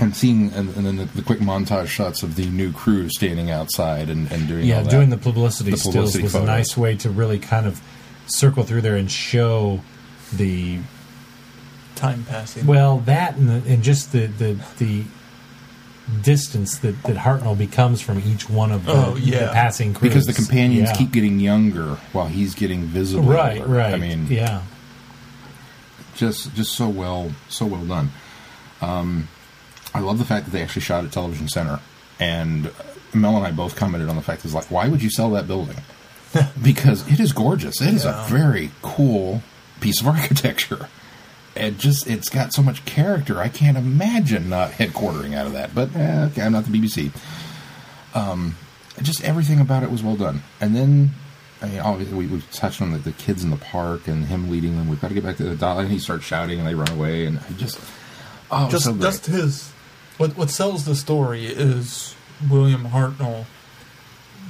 And 0.02 0.16
seeing 0.16 0.52
and, 0.54 0.76
and 0.76 0.86
then 0.86 0.96
the, 0.98 1.06
the 1.06 1.22
quick 1.22 1.40
montage 1.40 1.88
shots 1.88 2.24
of 2.24 2.36
the 2.36 2.46
new 2.48 2.72
crew 2.74 3.08
standing 3.10 3.50
outside 3.52 4.10
and, 4.10 4.32
and 4.32 4.48
doing 4.48 4.66
Yeah, 4.66 4.78
all 4.80 4.84
that. 4.84 4.90
doing 4.92 5.10
the 5.10 5.18
publicity, 5.18 5.72
The 5.72 5.78
stills 5.78 6.18
was 6.20 6.32
photos. 6.34 6.36
a 6.36 6.46
nice 6.46 6.76
way 6.76 6.96
to 6.98 7.10
really 7.10 7.40
kind 7.40 7.66
of 7.66 7.82
circle 8.28 8.64
through 8.64 8.82
there 8.82 8.96
and 8.96 9.10
show 9.12 9.82
the 10.34 10.80
Time 11.96 12.24
passing. 12.24 12.66
well 12.66 13.00
that 13.00 13.36
and, 13.38 13.48
the, 13.50 13.72
and 13.72 13.84
just 13.84 14.12
the, 14.12 14.26
the 14.26 14.58
the 14.80 15.04
distance 16.24 16.80
that 16.80 17.02
that 17.04 17.16
Hartnell 17.18 17.56
becomes 17.58 18.02
from 18.02 18.20
each 18.20 18.50
one 18.50 18.72
of 18.72 18.86
the, 18.86 18.92
Oh, 18.94 19.16
yeah. 19.18 19.46
the 19.46 19.52
passing 19.54 19.94
crews 19.94 20.10
because 20.12 20.26
the 20.26 20.34
companions 20.34 20.90
Yeah. 20.90 20.96
keep 20.96 21.12
getting 21.12 21.40
younger 21.40 21.98
while 22.12 22.26
he's 22.28 22.56
getting 22.56 22.86
visible. 22.86 23.30
right, 23.32 23.60
older. 23.62 23.72
right. 23.72 23.94
I 23.94 23.98
mean, 23.98 24.26
yeah, 24.30 24.64
just 26.16 26.54
just 26.56 26.74
so 26.74 26.90
well 26.90 27.32
so 27.50 27.66
well 27.66 27.86
done. 27.86 28.12
Um, 28.82 29.28
I 29.94 30.00
love 30.00 30.20
the 30.20 30.26
fact 30.26 30.46
that 30.46 30.52
they 30.52 30.62
actually 30.62 30.84
shot 30.84 31.04
at 31.06 31.12
Television 31.12 31.48
Center, 31.50 31.80
and 32.20 32.72
Mel 33.14 33.36
and 33.38 33.46
I 33.46 33.52
both 33.52 33.76
commented 33.76 34.10
on 34.10 34.16
the 34.16 34.22
fact 34.22 34.46
is 34.46 34.54
like, 34.54 34.72
why 34.72 34.88
would 34.88 35.02
you 35.04 35.10
sell 35.10 35.32
that 35.32 35.48
building? 35.48 35.78
because 36.62 37.08
it 37.12 37.20
is 37.20 37.34
gorgeous. 37.34 37.82
It 37.82 37.94
is 37.94 38.06
Yeah. 38.06 38.26
a 38.26 38.30
very 38.30 38.72
cool 38.82 39.44
piece 39.82 40.00
of 40.02 40.08
architecture. 40.16 40.88
It 41.56 41.78
just 41.78 42.08
it's 42.08 42.30
got 42.30 42.54
so 42.54 42.62
much 42.62 42.86
character. 42.86 43.40
I 43.40 43.50
can't 43.50 43.78
imagine 43.78 44.48
not 44.50 44.72
headquartering 44.72 45.36
out 45.36 45.46
of 45.48 45.52
that. 45.54 45.76
But 45.76 45.94
eh, 45.94 46.24
okay, 46.32 46.42
I'm 46.44 46.54
not 46.54 46.64
the 46.64 46.72
BBC. 46.72 47.12
Um, 48.14 48.56
just 49.02 49.24
everything 49.24 49.60
about 49.60 49.84
it 49.84 49.92
was 49.92 50.02
well 50.04 50.16
done. 50.16 50.44
And 50.62 50.74
then, 50.76 51.12
I 51.62 51.68
mean, 51.68 51.80
obviously 51.80 52.18
we, 52.18 52.28
we 52.28 52.42
touched 52.54 52.82
on 52.82 52.92
the, 52.94 53.00
the 53.00 53.12
kids 53.12 53.44
in 53.44 53.50
the 53.50 53.58
park 53.58 54.08
and 54.08 54.26
him 54.26 54.50
leading 54.50 54.78
them. 54.78 54.88
We've 54.88 55.02
got 55.02 55.10
to 55.10 55.14
get 55.14 55.24
back 55.24 55.38
to 55.38 55.44
the 55.44 55.56
doll, 55.58 55.80
and 55.80 55.92
he 55.92 56.00
starts 56.00 56.24
shouting, 56.24 56.60
and 56.60 56.68
they 56.68 56.76
run 56.76 56.90
away, 56.92 57.26
and 57.26 57.40
I 57.40 57.52
just 57.58 57.80
oh, 58.50 58.70
just 58.70 58.86
so 58.86 58.96
just 58.96 59.26
his 59.26 59.72
what 60.18 60.38
what 60.38 60.50
sells 60.50 60.86
the 60.86 60.96
story 60.96 61.46
is 61.46 62.16
William 62.50 62.86
Hartnell 62.86 63.46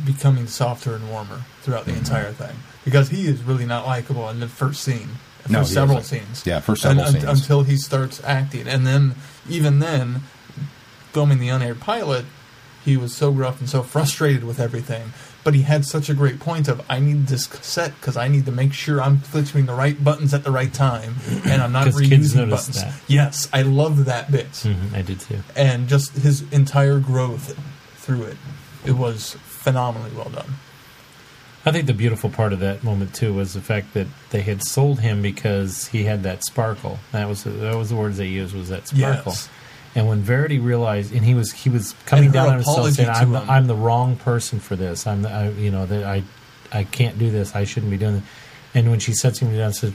becoming 0.05 0.47
softer 0.47 0.95
and 0.95 1.09
warmer 1.09 1.41
throughout 1.61 1.81
Mm-hmm. 1.85 1.91
the 1.91 1.97
entire 1.97 2.31
thing 2.31 2.55
because 2.83 3.09
he 3.09 3.27
is 3.27 3.43
really 3.43 3.65
not 3.65 3.85
likable 3.85 4.27
in 4.29 4.39
the 4.39 4.47
first 4.47 4.81
scene 4.83 5.09
for 5.43 5.51
No, 5.51 5.63
several 5.63 5.99
isn't. 5.99 6.19
scenes 6.25 6.45
Yeah, 6.45 6.59
for 6.59 6.71
And 6.73 6.79
several 6.79 7.05
un- 7.05 7.11
scenes. 7.13 7.23
until 7.25 7.63
he 7.63 7.75
starts 7.77 8.21
acting 8.23 8.67
and 8.67 8.85
then 8.87 9.15
even 9.49 9.79
then 9.79 10.21
filming 11.11 11.39
the 11.39 11.49
unaired 11.49 11.79
pilot 11.79 12.25
he 12.83 12.97
was 12.97 13.13
so 13.15 13.29
rough 13.29 13.59
and 13.59 13.69
so 13.69 13.83
frustrated 13.83 14.43
with 14.43 14.59
everything 14.59 15.13
but 15.43 15.53
he 15.55 15.63
had 15.63 15.85
such 15.85 16.09
a 16.09 16.13
great 16.13 16.39
point 16.39 16.67
of 16.67 16.81
I 16.89 16.99
need 16.99 17.27
this 17.27 17.47
cassette 17.47 17.93
because 17.99 18.15
I 18.17 18.27
need 18.27 18.45
to 18.45 18.51
make 18.51 18.73
sure 18.73 19.01
I'm 19.01 19.19
clicking 19.21 19.65
the 19.65 19.73
right 19.73 20.01
buttons 20.03 20.33
at 20.33 20.43
the 20.43 20.51
right 20.51 20.73
time 20.73 21.15
and 21.45 21.61
I'm 21.61 21.71
not 21.71 21.87
reusing 21.89 22.49
buttons. 22.49 22.81
that. 22.81 22.93
Yes, 23.07 23.49
I 23.51 23.61
love 23.63 24.05
that 24.05 24.31
bit 24.31 24.51
Mhm, 24.51 24.93
I 24.93 25.01
did 25.01 25.19
too. 25.19 25.39
and 25.55 25.87
just 25.87 26.13
his 26.17 26.43
entire 26.51 26.99
growth 26.99 27.57
through 27.95 28.23
it. 28.23 28.37
It 28.85 28.93
was 28.93 29.33
phenomenally 29.43 30.11
well 30.15 30.29
done. 30.29 30.55
I 31.63 31.71
think 31.71 31.85
the 31.85 31.93
beautiful 31.93 32.31
part 32.31 32.53
of 32.53 32.59
that 32.61 32.83
moment 32.83 33.13
too 33.13 33.33
was 33.35 33.53
the 33.53 33.61
fact 33.61 33.93
that 33.93 34.07
they 34.31 34.41
had 34.41 34.63
sold 34.63 34.99
him 35.01 35.21
because 35.21 35.87
he 35.89 36.05
had 36.05 36.23
that 36.23 36.43
sparkle. 36.43 36.97
That 37.11 37.27
was 37.29 37.43
that 37.43 37.75
was 37.75 37.89
the 37.89 37.95
words 37.95 38.17
they 38.17 38.25
used 38.27 38.55
was 38.55 38.69
that 38.69 38.87
sparkle. 38.87 39.33
Yes. 39.33 39.49
And 39.93 40.07
when 40.07 40.19
Verity 40.21 40.57
realized, 40.59 41.13
and 41.13 41.25
he 41.25 41.33
was 41.33 41.51
he 41.51 41.69
was 41.69 41.93
coming 42.05 42.25
And 42.25 42.33
down 42.33 42.47
on 42.47 42.53
himself, 42.55 42.91
saying, 42.91 43.09
"I'm 43.09 43.31
the. 43.33 43.39
I'm 43.41 43.67
the 43.67 43.75
wrong 43.75 44.15
person 44.15 44.59
for 44.59 44.75
this. 44.75 45.05
I'm 45.05 45.21
the, 45.23 45.29
I, 45.29 45.49
you 45.49 45.69
know 45.71 45.85
that 45.85 46.03
I 46.05 46.23
I 46.71 46.85
can't 46.85 47.19
do 47.19 47.29
this. 47.29 47.53
I 47.55 47.65
shouldn't 47.65 47.91
be 47.91 47.97
doing 47.97 48.15
it." 48.17 48.23
And 48.73 48.89
when 48.89 48.99
she 48.99 49.11
sets 49.13 49.39
him 49.39 49.49
down, 49.51 49.59
and 49.59 49.75
said, 49.75 49.93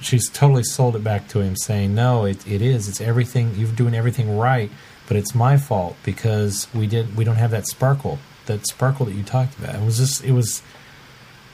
she's 0.00 0.30
totally 0.30 0.62
sold 0.64 0.96
it 0.96 1.04
back 1.04 1.28
to 1.28 1.40
him, 1.40 1.56
saying, 1.56 1.94
"No, 1.94 2.24
it, 2.24 2.46
it 2.46 2.62
is. 2.62 2.88
It's 2.88 3.02
everything. 3.02 3.54
You're 3.54 3.70
doing 3.70 3.94
everything 3.94 4.38
right, 4.38 4.70
but 5.08 5.16
it's 5.18 5.34
my 5.34 5.58
fault 5.58 5.96
because 6.04 6.66
we 6.74 6.86
did. 6.86 7.14
We 7.14 7.24
don't 7.24 7.36
have 7.36 7.50
that 7.50 7.66
sparkle, 7.66 8.18
that 8.46 8.66
sparkle 8.66 9.04
that 9.06 9.12
you 9.12 9.22
talked 9.24 9.58
about. 9.58 9.74
It 9.74 9.82
was 9.84 9.98
just. 9.98 10.24
It 10.24 10.32
was. 10.32 10.62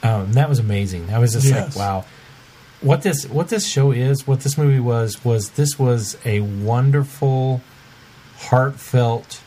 Um, 0.04 0.34
that 0.34 0.48
was 0.48 0.58
amazing. 0.58 1.12
I 1.12 1.18
was 1.18 1.32
just 1.32 1.46
Yes. 1.46 1.74
like, 1.74 1.76
wow. 1.76 2.04
What 2.84 3.02
this 3.02 3.24
what 3.26 3.48
this 3.48 3.66
show 3.66 3.92
is, 3.92 4.26
what 4.26 4.40
this 4.40 4.58
movie 4.58 4.78
was, 4.78 5.24
was 5.24 5.50
this 5.52 5.78
was 5.78 6.18
a 6.24 6.40
wonderful, 6.40 7.62
heartfelt 8.36 9.40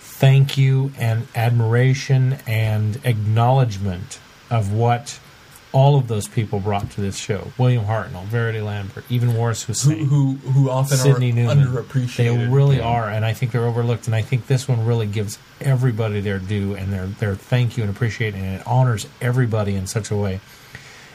thank 0.00 0.56
you 0.56 0.90
and 0.98 1.28
admiration 1.34 2.38
and 2.46 3.00
acknowledgement 3.04 4.18
of 4.50 4.72
what 4.72 5.20
all 5.70 5.96
of 5.96 6.08
those 6.08 6.26
people 6.26 6.58
brought 6.58 6.90
to 6.92 7.00
this 7.02 7.18
show. 7.18 7.52
William 7.58 7.84
Hartnell, 7.84 8.24
Verity 8.24 8.62
Lambert, 8.62 9.04
even 9.10 9.32
Who, 9.32 9.42
Hussein. 9.42 10.06
who 10.06 10.36
who 10.36 10.70
often 10.70 10.96
Sydney 10.96 11.30
are 11.32 11.34
Newman. 11.34 11.66
underappreciated. 11.66 12.16
They 12.16 12.46
really 12.46 12.80
are, 12.80 13.10
and 13.10 13.26
I 13.26 13.34
think 13.34 13.52
they're 13.52 13.66
overlooked. 13.66 14.06
And 14.06 14.16
I 14.16 14.22
think 14.22 14.46
this 14.46 14.66
one 14.66 14.86
really 14.86 15.06
gives 15.06 15.38
everybody 15.60 16.20
their 16.20 16.38
due 16.38 16.74
and 16.74 16.92
their 16.92 17.06
their 17.06 17.34
thank 17.34 17.76
you 17.76 17.82
and 17.82 17.94
appreciate, 17.94 18.34
and 18.34 18.44
it 18.60 18.66
honors 18.66 19.06
everybody 19.20 19.74
in 19.74 19.86
such 19.86 20.10
a 20.10 20.16
way. 20.16 20.40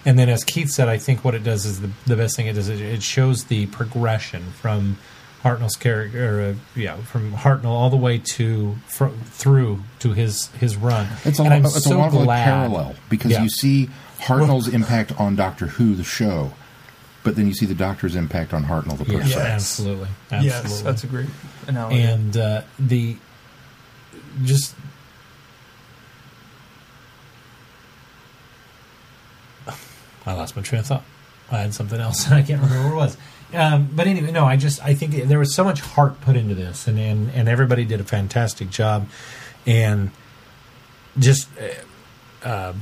And 0.06 0.20
then, 0.20 0.30
as 0.30 0.44
Keith 0.44 0.70
said, 0.70 0.90
I 0.90 0.98
think 0.98 1.24
what 1.24 1.34
it 1.36 1.44
does 1.44 1.66
is 1.66 1.80
the, 1.82 1.90
the 2.06 2.16
best 2.18 2.36
thing 2.36 2.48
it 2.48 2.54
does. 2.54 2.68
Is 2.70 2.82
it 2.82 3.02
shows 3.04 3.46
the 3.46 3.68
progression 3.68 4.44
from 4.52 4.98
Hartnell's 5.44 5.76
character, 5.76 6.40
or, 6.40 6.52
uh, 6.52 6.56
yeah, 6.76 6.98
from 6.98 7.32
Hartnell 7.34 7.66
all 7.72 7.90
the 7.90 7.98
way 7.98 8.18
to 8.18 8.76
fr- 8.88 9.08
through 9.26 9.84
to 10.00 10.14
his 10.14 10.48
his 10.60 10.76
run. 10.78 11.08
It's 11.26 11.40
a, 11.40 11.44
and 11.44 11.54
I'm 11.54 11.66
it's 11.66 11.84
so 11.86 11.96
a 11.96 11.98
lot 11.98 12.08
of 12.08 12.14
like 12.16 12.26
glad. 12.26 12.44
parallel 12.46 12.96
because 13.10 13.32
Yeah. 13.32 13.44
you 13.44 13.50
see 13.50 13.90
Hartnell's 14.20 14.68
impact 14.68 15.20
on 15.20 15.36
Doctor 15.36 15.68
Who, 15.68 15.96
the 15.96 16.04
show, 16.04 16.54
but 17.24 17.36
then 17.36 17.48
you 17.48 17.54
see 17.54 17.66
the 17.66 17.76
Doctor's 17.76 18.16
impact 18.16 18.54
on 18.54 18.66
Hartnell, 18.66 18.98
the 18.98 19.06
Yeah, 19.12 19.20
person. 19.22 19.42
absolutely, 19.42 20.08
absolutely. 20.32 20.48
Yes, 20.70 20.82
that's 20.82 21.04
a 21.04 21.08
great 21.08 21.30
analogy. 21.68 22.02
and 22.02 22.38
uh, 22.38 22.62
the 22.80 23.18
just 24.44 24.76
I 30.26 30.34
lost 30.34 30.56
my 30.56 30.62
train 30.62 30.80
of 30.80 30.88
thought. 30.88 31.04
I 31.52 31.60
had 31.60 31.74
something 31.74 32.00
else 32.00 32.26
and 32.28 32.36
I 32.36 32.42
can't 32.42 32.62
remember 32.62 32.90
what 32.90 32.94
it 32.94 32.98
was. 32.98 33.18
Um, 33.54 33.90
but 33.94 34.08
anyway, 34.08 34.32
no, 34.32 34.46
I 34.46 34.56
just 34.58 34.84
I 34.84 34.96
think 34.96 35.14
there 35.14 35.40
was 35.40 35.54
so 35.54 35.64
much 35.64 35.82
heart 35.82 36.20
put 36.22 36.36
into 36.36 36.56
this, 36.56 36.88
and 36.88 36.98
and, 36.98 37.30
and 37.32 37.48
everybody 37.48 37.86
did 37.86 38.00
a 38.00 38.04
fantastic 38.04 38.72
job, 38.72 39.08
and 39.68 40.10
just 41.20 41.50
uh, 42.44 42.48
uh, 42.48 42.74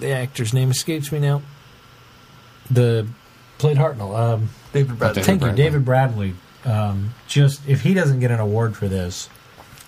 the 0.00 0.10
actor's 0.10 0.52
name 0.52 0.70
escapes 0.70 1.12
me 1.12 1.20
now. 1.20 1.42
The 2.70 3.06
played 3.58 3.76
Hartnell. 3.76 4.18
Um, 4.18 4.48
David 4.72 4.98
Bradley. 4.98 5.22
Thank 5.22 5.40
you, 5.40 5.46
Bradley. 5.46 5.62
David 5.62 5.84
Bradley. 5.84 6.34
Um, 6.64 7.14
just 7.28 7.66
if 7.68 7.82
he 7.82 7.94
doesn't 7.94 8.18
get 8.18 8.32
an 8.32 8.40
award 8.40 8.76
for 8.76 8.88
this, 8.88 9.28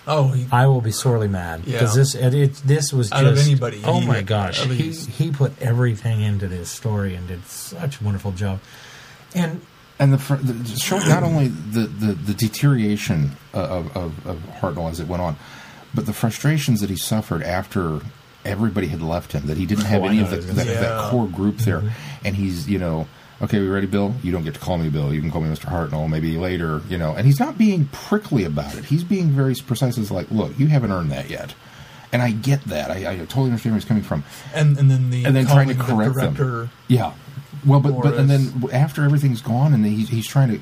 Oh, 0.09 0.29
he, 0.29 0.47
I 0.51 0.65
will 0.67 0.81
be 0.81 0.91
sorely 0.91 1.27
mad 1.27 1.61
Yeah. 1.65 1.73
because 1.79 1.93
this 1.95 2.15
it, 2.15 2.33
it, 2.33 2.55
this 2.65 2.91
was 2.91 3.11
Out 3.11 3.23
just 3.23 3.41
of 3.43 3.47
anybody, 3.47 3.81
Oh 3.85 3.99
he- 3.99 4.07
my 4.07 4.21
gosh, 4.21 4.61
he 4.63 4.91
he 4.91 5.31
put 5.31 5.53
everything 5.61 6.21
into 6.21 6.47
this 6.47 6.69
story 6.69 7.15
and 7.15 7.27
did 7.27 7.45
such 7.45 8.01
a 8.01 8.03
wonderful 8.03 8.31
job. 8.31 8.59
And 9.35 9.61
And 9.99 10.11
the, 10.11 10.17
fr- 10.17 10.35
the 10.35 10.53
the 10.53 10.79
show 10.79 10.97
not 10.99 11.23
only 11.23 11.47
the, 11.49 11.81
the, 11.81 12.13
the 12.13 12.33
deterioration 12.33 13.31
of, 13.53 13.95
of, 13.95 14.27
of 14.27 14.37
Hartnell 14.59 14.89
as 14.89 14.99
it 14.99 15.07
went 15.07 15.21
on, 15.21 15.35
but 15.93 16.05
the 16.05 16.13
frustrations 16.13 16.81
that 16.81 16.89
he 16.89 16.95
suffered 16.95 17.43
after 17.43 17.99
everybody 18.45 18.87
had 18.87 19.01
left 19.01 19.33
him, 19.33 19.45
that 19.47 19.57
he 19.57 19.65
didn't 19.65 19.83
oh, 19.85 19.87
have 19.87 20.01
Oh, 20.03 20.07
any 20.07 20.19
of 20.21 20.29
the, 20.29 20.37
what 20.37 20.45
I 20.49 20.53
that, 20.53 20.65
say. 20.65 20.73
that 20.81 21.11
core 21.11 21.27
group 21.27 21.57
there. 21.57 21.79
Mm-hmm. 21.79 22.25
And 22.25 22.35
he's, 22.35 22.69
you 22.69 22.79
know, 22.79 23.07
okay, 23.41 23.59
we 23.59 23.67
ready, 23.67 23.87
Bill? 23.87 24.13
You 24.23 24.31
don't 24.31 24.43
get 24.43 24.53
to 24.55 24.59
call 24.59 24.77
me 24.77 24.89
Bill. 24.89 25.13
You 25.13 25.21
can 25.21 25.31
call 25.31 25.41
me 25.41 25.49
Mr. 25.49 25.65
Hartnell, 25.65 26.09
maybe 26.09 26.37
later, 26.37 26.81
you 26.89 26.97
know. 26.97 27.13
And 27.13 27.25
he's 27.25 27.39
not 27.39 27.57
being 27.57 27.85
prickly 27.91 28.43
about 28.43 28.75
it. 28.75 28.85
He's 28.85 29.03
being 29.03 29.29
very 29.29 29.55
precise. 29.55 29.97
As 29.97 30.11
like, 30.11 30.29
look, 30.31 30.57
you 30.59 30.67
haven't 30.67 30.91
earned 30.91 31.11
that 31.11 31.29
yet. 31.29 31.53
And 32.11 32.21
I 32.21 32.31
get 32.31 32.63
that. 32.65 32.89
I, 32.89 33.11
I 33.11 33.17
totally 33.17 33.47
understand 33.47 33.73
where 33.73 33.79
he's 33.79 33.87
coming 33.87 34.03
from. 34.03 34.23
and 34.53 34.77
and 34.77 34.89
then 34.89 35.09
the 35.09 35.25
And 35.25 35.35
then 35.35 35.45
trying 35.45 35.67
to 35.67 35.75
calling 35.75 36.07
the 36.07 36.13
correct 36.13 36.37
them. 36.37 36.69
Yeah. 36.87 37.13
Well, 37.65 37.79
but 37.79 38.01
but 38.01 38.15
and 38.15 38.29
then 38.29 38.69
after 38.71 39.03
everything's 39.03 39.41
gone, 39.41 39.73
and 39.73 39.85
he's 39.85 40.09
he's 40.09 40.27
trying 40.27 40.49
to. 40.49 40.59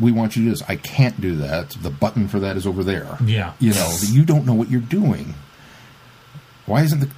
We 0.00 0.10
want 0.10 0.34
you 0.34 0.42
to 0.42 0.46
do 0.46 0.50
this. 0.50 0.62
I 0.68 0.74
can't 0.74 1.20
do 1.20 1.36
that. 1.36 1.70
The 1.70 1.90
button 1.90 2.26
for 2.26 2.40
that 2.40 2.56
is 2.56 2.66
over 2.66 2.82
there. 2.82 3.16
Yeah. 3.24 3.52
You 3.60 3.74
know, 3.74 3.96
you 4.06 4.24
don't 4.24 4.44
know 4.44 4.52
what 4.54 4.68
you're 4.68 4.80
doing. 4.80 5.34
Why 6.66 6.82
isn't 6.82 6.98
the 6.98 7.10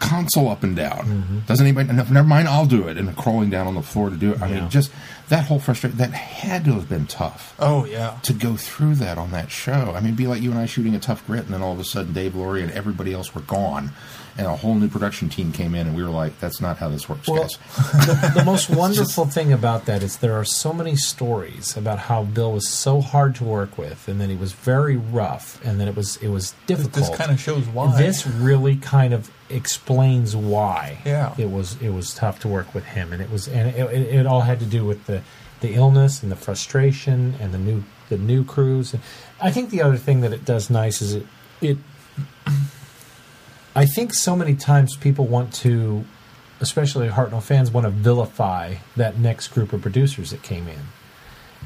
console 0.00 0.48
up 0.48 0.62
and 0.62 0.74
down? 0.76 0.98
Mm-hmm. 0.98 1.38
Doesn't 1.46 1.66
anybody? 1.66 1.88
no, 1.92 2.02
Never 2.04 2.28
mind. 2.28 2.48
I'll 2.48 2.66
do 2.66 2.88
it. 2.88 2.96
And 2.98 3.14
crawling 3.16 3.50
down 3.50 3.66
on 3.66 3.74
the 3.74 3.82
floor 3.82 4.10
to 4.10 4.16
do 4.16 4.32
it. 4.32 4.42
I 4.42 4.48
Yeah. 4.48 4.60
mean, 4.60 4.70
just 4.70 4.90
that 5.28 5.46
whole 5.46 5.58
frustration. 5.58 5.98
That 5.98 6.12
had 6.12 6.64
to 6.66 6.72
have 6.74 6.88
been 6.88 7.06
tough 7.06 7.54
Oh 7.58 7.84
yeah. 7.86 8.18
to 8.24 8.32
go 8.32 8.56
through 8.56 8.96
that 8.96 9.16
on 9.18 9.30
that 9.30 9.50
show. 9.50 9.94
I 9.96 10.00
mean, 10.00 10.14
be 10.14 10.26
like 10.26 10.42
you 10.42 10.50
and 10.50 10.58
I 10.58 10.66
shooting 10.66 10.94
a 10.94 11.00
tough 11.00 11.26
grit, 11.26 11.44
and 11.44 11.54
then 11.54 11.62
all 11.62 11.72
of 11.72 11.80
a 11.80 11.84
sudden 11.84 12.12
Dave 12.12 12.34
Laurie 12.34 12.62
and 12.62 12.70
everybody 12.72 13.12
else 13.14 13.34
were 13.34 13.40
gone, 13.40 13.92
and 14.36 14.46
a 14.46 14.56
whole 14.56 14.74
new 14.74 14.88
production 14.88 15.28
team 15.28 15.52
came 15.52 15.74
in, 15.74 15.86
and 15.86 15.96
we 15.96 16.02
were 16.02 16.10
like, 16.10 16.38
"That's 16.40 16.60
not 16.60 16.78
how 16.78 16.88
this 16.88 17.08
works, 17.08 17.28
Well, 17.28 17.42
guys." 17.42 17.56
the 18.34 18.42
most 18.46 18.68
wonderful 18.70 19.26
thing 19.26 19.52
about 19.52 19.86
that 19.86 20.02
is 20.02 20.16
there 20.18 20.34
are 20.34 20.44
so 20.44 20.72
many 20.72 20.96
stories 20.96 21.76
about 21.76 21.98
how 22.00 22.24
Bill 22.24 22.52
was 22.52 22.68
so 22.68 23.00
hard 23.00 23.34
to 23.36 23.44
work 23.44 23.78
with, 23.78 24.08
and 24.08 24.20
that 24.20 24.30
he 24.30 24.36
was 24.36 24.52
very 24.52 24.96
rough, 24.96 25.64
and 25.64 25.80
that 25.80 25.88
it 25.88 25.96
was 25.96 26.16
it 26.18 26.28
was 26.28 26.54
difficult. 26.66 26.94
This 26.94 27.10
kind 27.16 27.30
of 27.30 27.40
shows 27.40 27.66
why. 27.66 27.96
This 27.96 28.26
really 28.26 28.76
kind 28.76 29.14
of 29.14 29.30
explains 29.50 30.34
why 30.34 30.98
Yeah. 31.04 31.34
it 31.38 31.50
was 31.50 31.76
it 31.80 31.90
was 31.90 32.14
tough 32.14 32.40
to 32.40 32.48
work 32.48 32.74
with 32.74 32.84
him, 32.84 33.12
and 33.12 33.22
it 33.22 33.30
was 33.30 33.46
and 33.48 33.68
it, 33.68 33.76
it, 33.92 34.14
it 34.14 34.26
all 34.26 34.40
had 34.42 34.58
to 34.60 34.66
do 34.66 34.84
with 34.84 35.06
the 35.06 35.22
the 35.60 35.74
illness 35.74 36.22
and 36.22 36.30
the 36.32 36.36
frustration 36.36 37.34
and 37.40 37.52
the 37.54 37.58
new 37.58 37.84
the 38.08 38.18
new 38.18 38.44
crews. 38.44 38.92
And 38.94 39.02
I 39.40 39.50
think 39.50 39.70
the 39.70 39.80
other 39.82 39.96
thing 39.96 40.20
that 40.22 40.32
it 40.32 40.44
does 40.44 40.68
nice 40.70 41.00
is 41.00 41.14
it 41.14 41.26
it. 41.60 41.78
I 43.74 43.86
think 43.86 44.14
so 44.14 44.36
many 44.36 44.54
times 44.54 44.96
people 44.96 45.26
want 45.26 45.52
to, 45.54 46.04
especially 46.60 47.08
Hartnell 47.08 47.42
fans, 47.42 47.70
want 47.70 47.84
to 47.84 47.90
vilify 47.90 48.76
that 48.96 49.18
next 49.18 49.48
group 49.48 49.72
of 49.72 49.82
producers 49.82 50.30
that 50.30 50.42
came 50.42 50.68
in. 50.68 50.80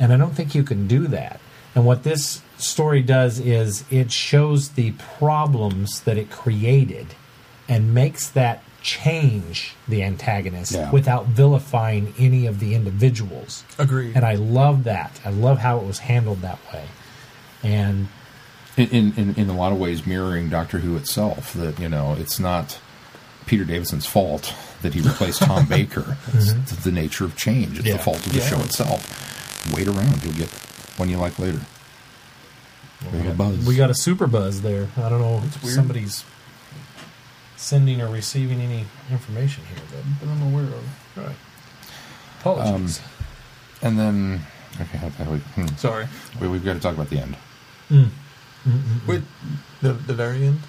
And 0.01 0.12
I 0.12 0.16
don't 0.16 0.35
think 0.35 0.55
you 0.55 0.62
can 0.62 0.86
do 0.86 1.06
that. 1.09 1.40
And 1.74 1.85
what 1.85 2.02
this 2.02 2.40
story 2.56 3.02
does 3.02 3.39
is 3.39 3.85
it 3.90 4.10
shows 4.10 4.70
the 4.70 4.93
problems 4.93 6.01
that 6.01 6.16
it 6.16 6.30
created 6.30 7.09
and 7.68 7.93
makes 7.94 8.28
that 8.30 8.62
change 8.80 9.74
the 9.86 10.02
antagonist 10.02 10.72
Yeah. 10.72 10.90
without 10.90 11.26
vilifying 11.26 12.14
any 12.18 12.47
of 12.47 12.59
the 12.59 12.74
individuals. 12.74 13.64
Agreed. 13.78 14.16
And 14.16 14.24
I 14.24 14.35
love 14.36 14.85
that. 14.85 15.20
I 15.24 15.30
love 15.30 15.59
how 15.59 15.78
it 15.78 15.85
was 15.85 15.98
handled 15.98 16.40
that 16.43 16.59
way. 16.72 16.85
And 17.62 18.09
in, 18.79 18.89
in, 18.91 19.13
in, 19.17 19.35
in 19.35 19.51
a 19.51 19.57
lot 19.57 19.73
of 19.73 19.79
ways 19.79 20.07
mirroring 20.07 20.49
Doctor 20.49 20.79
Who 20.79 20.97
itself. 20.97 21.53
That 21.55 21.79
you 21.79 21.89
know, 21.89 22.15
it's 22.19 22.39
not 22.39 22.79
Peter 23.47 23.65
Davison's 23.65 24.07
fault 24.07 24.55
that 24.83 24.95
he 24.95 25.01
replaced 25.01 25.43
Tom 25.43 25.67
Baker. 25.69 26.17
It's 26.35 26.53
th- 26.53 26.83
the 26.83 26.93
nature 26.93 27.25
of 27.25 27.37
change. 27.37 27.79
It's 27.79 27.89
Yeah. 27.89 27.97
the 27.97 28.03
fault 28.03 28.25
of 28.27 28.33
the 28.33 28.39
Yeah. 28.39 28.47
show 28.49 28.61
itself. 28.61 29.75
Wait 29.75 29.89
around, 29.89 30.23
you'll 30.25 30.33
get 30.35 30.49
one 30.97 31.09
you 31.09 31.17
like 31.19 31.39
later. 31.39 31.61
We 33.13 33.21
got 33.21 33.37
buzz. 33.37 33.65
we 33.67 33.77
got 33.77 33.91
a 33.91 33.95
super 33.95 34.27
buzz 34.27 34.63
there. 34.63 34.89
I 34.97 35.09
don't 35.09 35.21
know 35.21 35.41
if 35.45 35.65
somebody's 35.65 36.25
sending 37.57 38.01
or 38.01 38.09
receiving 38.09 38.61
any 38.61 38.85
information 39.11 39.65
here, 39.67 39.83
but 39.91 40.27
that 40.27 40.33
I'm 40.33 40.43
aware 40.53 40.65
of. 40.65 40.85
right. 41.17 41.27
Um, 41.27 41.35
Apologies. 42.41 43.01
and 43.83 43.99
then 43.99 44.41
okay, 44.81 44.99
how 44.99 45.09
the 45.09 45.25
hell 45.25 45.33
we, 45.33 45.39
hmm. 45.39 45.67
Sorry. 45.77 46.07
we, 46.41 46.49
we've 46.49 46.65
got 46.65 46.75
to 46.75 46.81
talk 46.81 46.95
about 46.95 47.11
the 47.11 47.19
end. 47.21 47.37
Hmm. 47.89 48.05
Wait, 49.07 49.23
the 49.82 49.93
the 49.93 50.15
very 50.15 50.47
end 50.47 50.61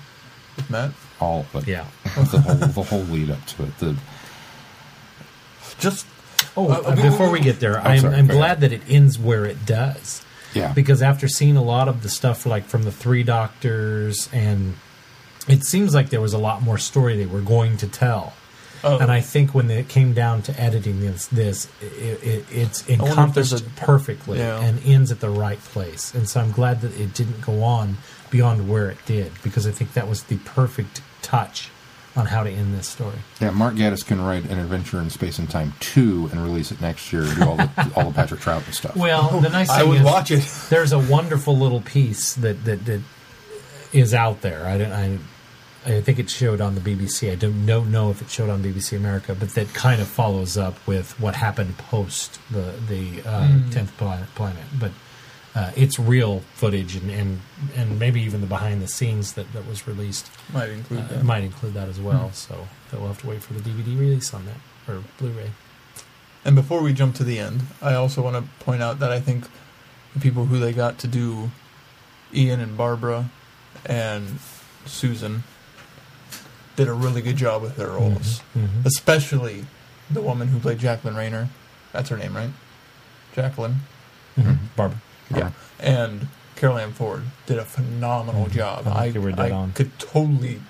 with 0.56 0.70
Matt. 0.70 0.92
All 1.20 1.42
of 1.54 1.56
it. 1.64 1.68
yeah. 1.68 1.86
the 2.16 2.40
whole 2.40 2.56
the 2.56 2.84
whole 2.84 3.04
lead 3.04 3.30
up 3.30 3.46
to 3.48 3.64
it. 3.64 3.78
The 3.80 3.96
Just 5.80 6.06
Oh, 6.56 6.70
Uh, 6.72 6.82
uh, 6.86 6.96
before 6.96 7.30
we 7.30 7.40
get 7.42 7.60
there, 7.60 7.80
I'm, 7.80 8.00
sorry, 8.00 8.16
I'm 8.16 8.28
go 8.28 8.34
glad 8.34 8.62
that 8.62 8.72
it 8.74 8.82
ends 8.90 9.20
where 9.20 9.46
it 9.46 9.66
does. 9.66 10.24
yeah, 10.54 10.74
Because 10.74 11.02
after 11.02 11.28
seeing 11.28 11.58
a 11.58 11.62
lot 11.64 11.88
of 11.88 12.02
the 12.02 12.10
stuff, 12.10 12.46
like 12.46 12.66
from 12.66 12.84
the 12.84 12.92
Three 12.92 13.24
Doctors, 13.24 14.30
and 14.34 14.76
it 15.48 15.64
seems 15.64 15.94
like 15.94 16.10
there 16.10 16.22
was 16.22 16.34
a 16.34 16.38
lot 16.38 16.62
more 16.62 16.78
story 16.78 17.18
they 17.18 17.26
were 17.26 17.42
going 17.42 17.78
to 17.78 17.88
tell. 17.88 18.34
Oh, 18.84 18.98
And 19.00 19.12
I 19.12 19.22
think 19.22 19.54
when 19.54 19.70
it 19.72 19.90
came 19.90 20.14
down 20.14 20.42
to 20.44 20.60
editing 20.60 21.02
this, 21.02 21.28
this 21.28 21.68
it, 21.82 22.24
it, 22.24 22.46
it's 22.52 22.88
encompassed 22.90 23.60
a- 23.66 23.70
perfectly 23.82 24.40
Yeah. 24.40 24.60
and 24.62 24.80
ends 24.86 25.12
at 25.12 25.20
the 25.20 25.30
right 25.30 25.60
place. 25.60 26.14
And 26.14 26.30
so 26.30 26.40
I'm 26.42 26.52
glad 26.52 26.82
that 26.82 26.98
it 27.00 27.14
didn't 27.14 27.42
go 27.42 27.64
on 27.64 27.98
beyond 28.30 28.70
where 28.70 28.90
it 28.90 28.98
did 29.06 29.32
because 29.44 29.66
I 29.68 29.72
think 29.72 29.94
that 29.94 30.08
was 30.08 30.24
the 30.24 30.38
perfect 30.38 31.02
touch 31.22 31.70
on 32.16 32.26
how 32.26 32.44
to 32.44 32.50
end 32.50 32.74
this 32.78 32.88
story. 32.88 33.16
yeah. 33.40 33.52
Mark 33.52 33.76
Gatiss 33.76 34.06
can 34.06 34.20
write 34.22 34.44
an 34.46 34.58
Adventure 34.60 35.00
in 35.00 35.10
Space 35.10 35.38
and 35.40 35.50
Time 35.50 35.74
two 35.80 36.28
and 36.32 36.42
release 36.44 36.72
it 36.72 36.82
next 36.82 37.14
year 37.14 37.22
and 37.24 37.36
do 37.36 37.44
all 37.48 37.56
the 37.56 37.92
all 37.96 38.06
the 38.06 38.14
Patrick 38.14 38.40
Troughton 38.42 38.74
stuff. 38.74 38.96
Well, 38.96 39.40
the 39.40 39.48
oh, 39.48 39.52
nice 39.52 39.70
I 39.70 39.82
thing 39.82 39.90
would 39.90 39.98
is 40.00 40.04
watch 40.06 40.32
it. 40.32 40.44
there's 40.70 40.92
a 40.92 41.00
wonderful 41.00 41.56
little 41.58 41.82
piece 41.82 42.34
that 42.36 42.66
that, 42.66 42.86
that 42.86 43.02
is 43.94 44.14
out 44.14 44.42
there. 44.42 44.66
I 44.66 44.78
don't. 44.78 44.92
I, 44.92 45.18
I 45.86 46.02
think 46.02 46.20
it 46.20 46.30
showed 46.30 46.60
on 46.62 46.76
the 46.76 46.82
BBC. 46.82 47.32
I 47.32 47.36
don't 47.36 47.66
know, 47.66 47.84
know 47.84 48.12
if 48.12 48.22
it 48.22 48.30
showed 48.30 48.50
on 48.50 48.62
BBC 48.62 48.98
America, 48.98 49.34
but 49.34 49.50
that 49.52 49.74
kind 49.74 50.02
of 50.02 50.08
follows 50.08 50.58
up 50.58 50.76
with 50.86 51.20
what 51.20 51.36
happened 51.36 51.78
post 51.78 52.40
the 52.52 52.74
the 52.88 53.22
uh, 53.28 53.48
tenth 53.72 53.96
planet, 53.98 54.28
planet. 54.36 54.64
But 54.78 54.92
uh, 55.56 55.72
it's 55.76 55.98
real 55.98 56.42
footage 56.54 56.96
and, 56.96 57.10
and 57.10 57.40
and 57.76 57.98
maybe 57.98 58.22
even 58.22 58.42
the 58.42 58.48
behind 58.48 58.82
the 58.82 58.88
scenes 58.88 59.34
that, 59.34 59.52
that 59.54 59.66
was 59.68 59.88
released 59.88 60.30
Might 60.54 60.70
include 60.70 61.02
uh, 61.02 61.08
that. 61.08 61.24
might 61.24 61.44
include 61.44 61.74
that 61.74 61.88
as 61.88 62.00
well. 62.00 62.32
So 62.34 62.68
we'll 62.92 63.08
have 63.08 63.22
to 63.22 63.28
wait 63.28 63.42
for 63.42 63.54
the 63.54 63.62
DVD 63.62 63.98
release 64.00 64.34
on 64.34 64.46
that 64.46 64.58
or 64.88 65.04
Blu-ray. 65.18 65.52
And 66.46 66.56
before 66.56 66.82
we 66.82 66.94
jump 66.94 67.16
to 67.16 67.24
the 67.24 67.40
end, 67.40 67.64
I 67.82 67.94
also 67.94 68.22
want 68.22 68.36
to 68.36 68.64
point 68.64 68.82
out 68.82 69.00
that 69.00 69.12
I 69.12 69.20
think 69.20 69.46
the 70.14 70.20
people 70.20 70.46
who 70.46 70.60
they 70.60 70.74
got 70.74 70.98
to 71.00 71.08
do 71.08 71.52
Ian 72.34 72.60
and 72.60 72.78
Barbara 72.78 73.30
and 73.86 74.40
Susan 74.86 75.44
did 76.80 76.88
a 76.88 76.94
really 76.94 77.22
good 77.22 77.36
job 77.36 77.62
with 77.62 77.76
their 77.76 77.90
roles. 77.90 78.40
Mhm. 78.58 78.86
Especially 78.86 79.66
the 80.10 80.22
woman 80.22 80.48
who 80.48 80.60
played 80.60 80.80
Jacqueline 80.80 81.16
Rayner. 81.16 81.50
That's 81.92 82.08
her 82.08 82.16
name, 82.16 82.34
right? 82.38 82.52
Jacqueline. 83.36 83.82
Mhm. 84.40 84.58
Barbara. 84.78 85.02
Yeah. 85.36 85.52
And 85.78 86.30
Carole 86.56 86.78
Ann 86.78 86.94
Ford 86.94 87.24
did 87.48 87.58
a 87.58 87.66
phenomenal 87.66 88.46
Mhm. 88.46 88.52
job. 88.54 88.88
I 88.88 89.08
I, 89.14 89.20
were 89.20 89.32
dead 89.32 89.52
I 89.52 89.56
on. 89.56 89.74
could 89.74 89.92
totally. 90.00 90.62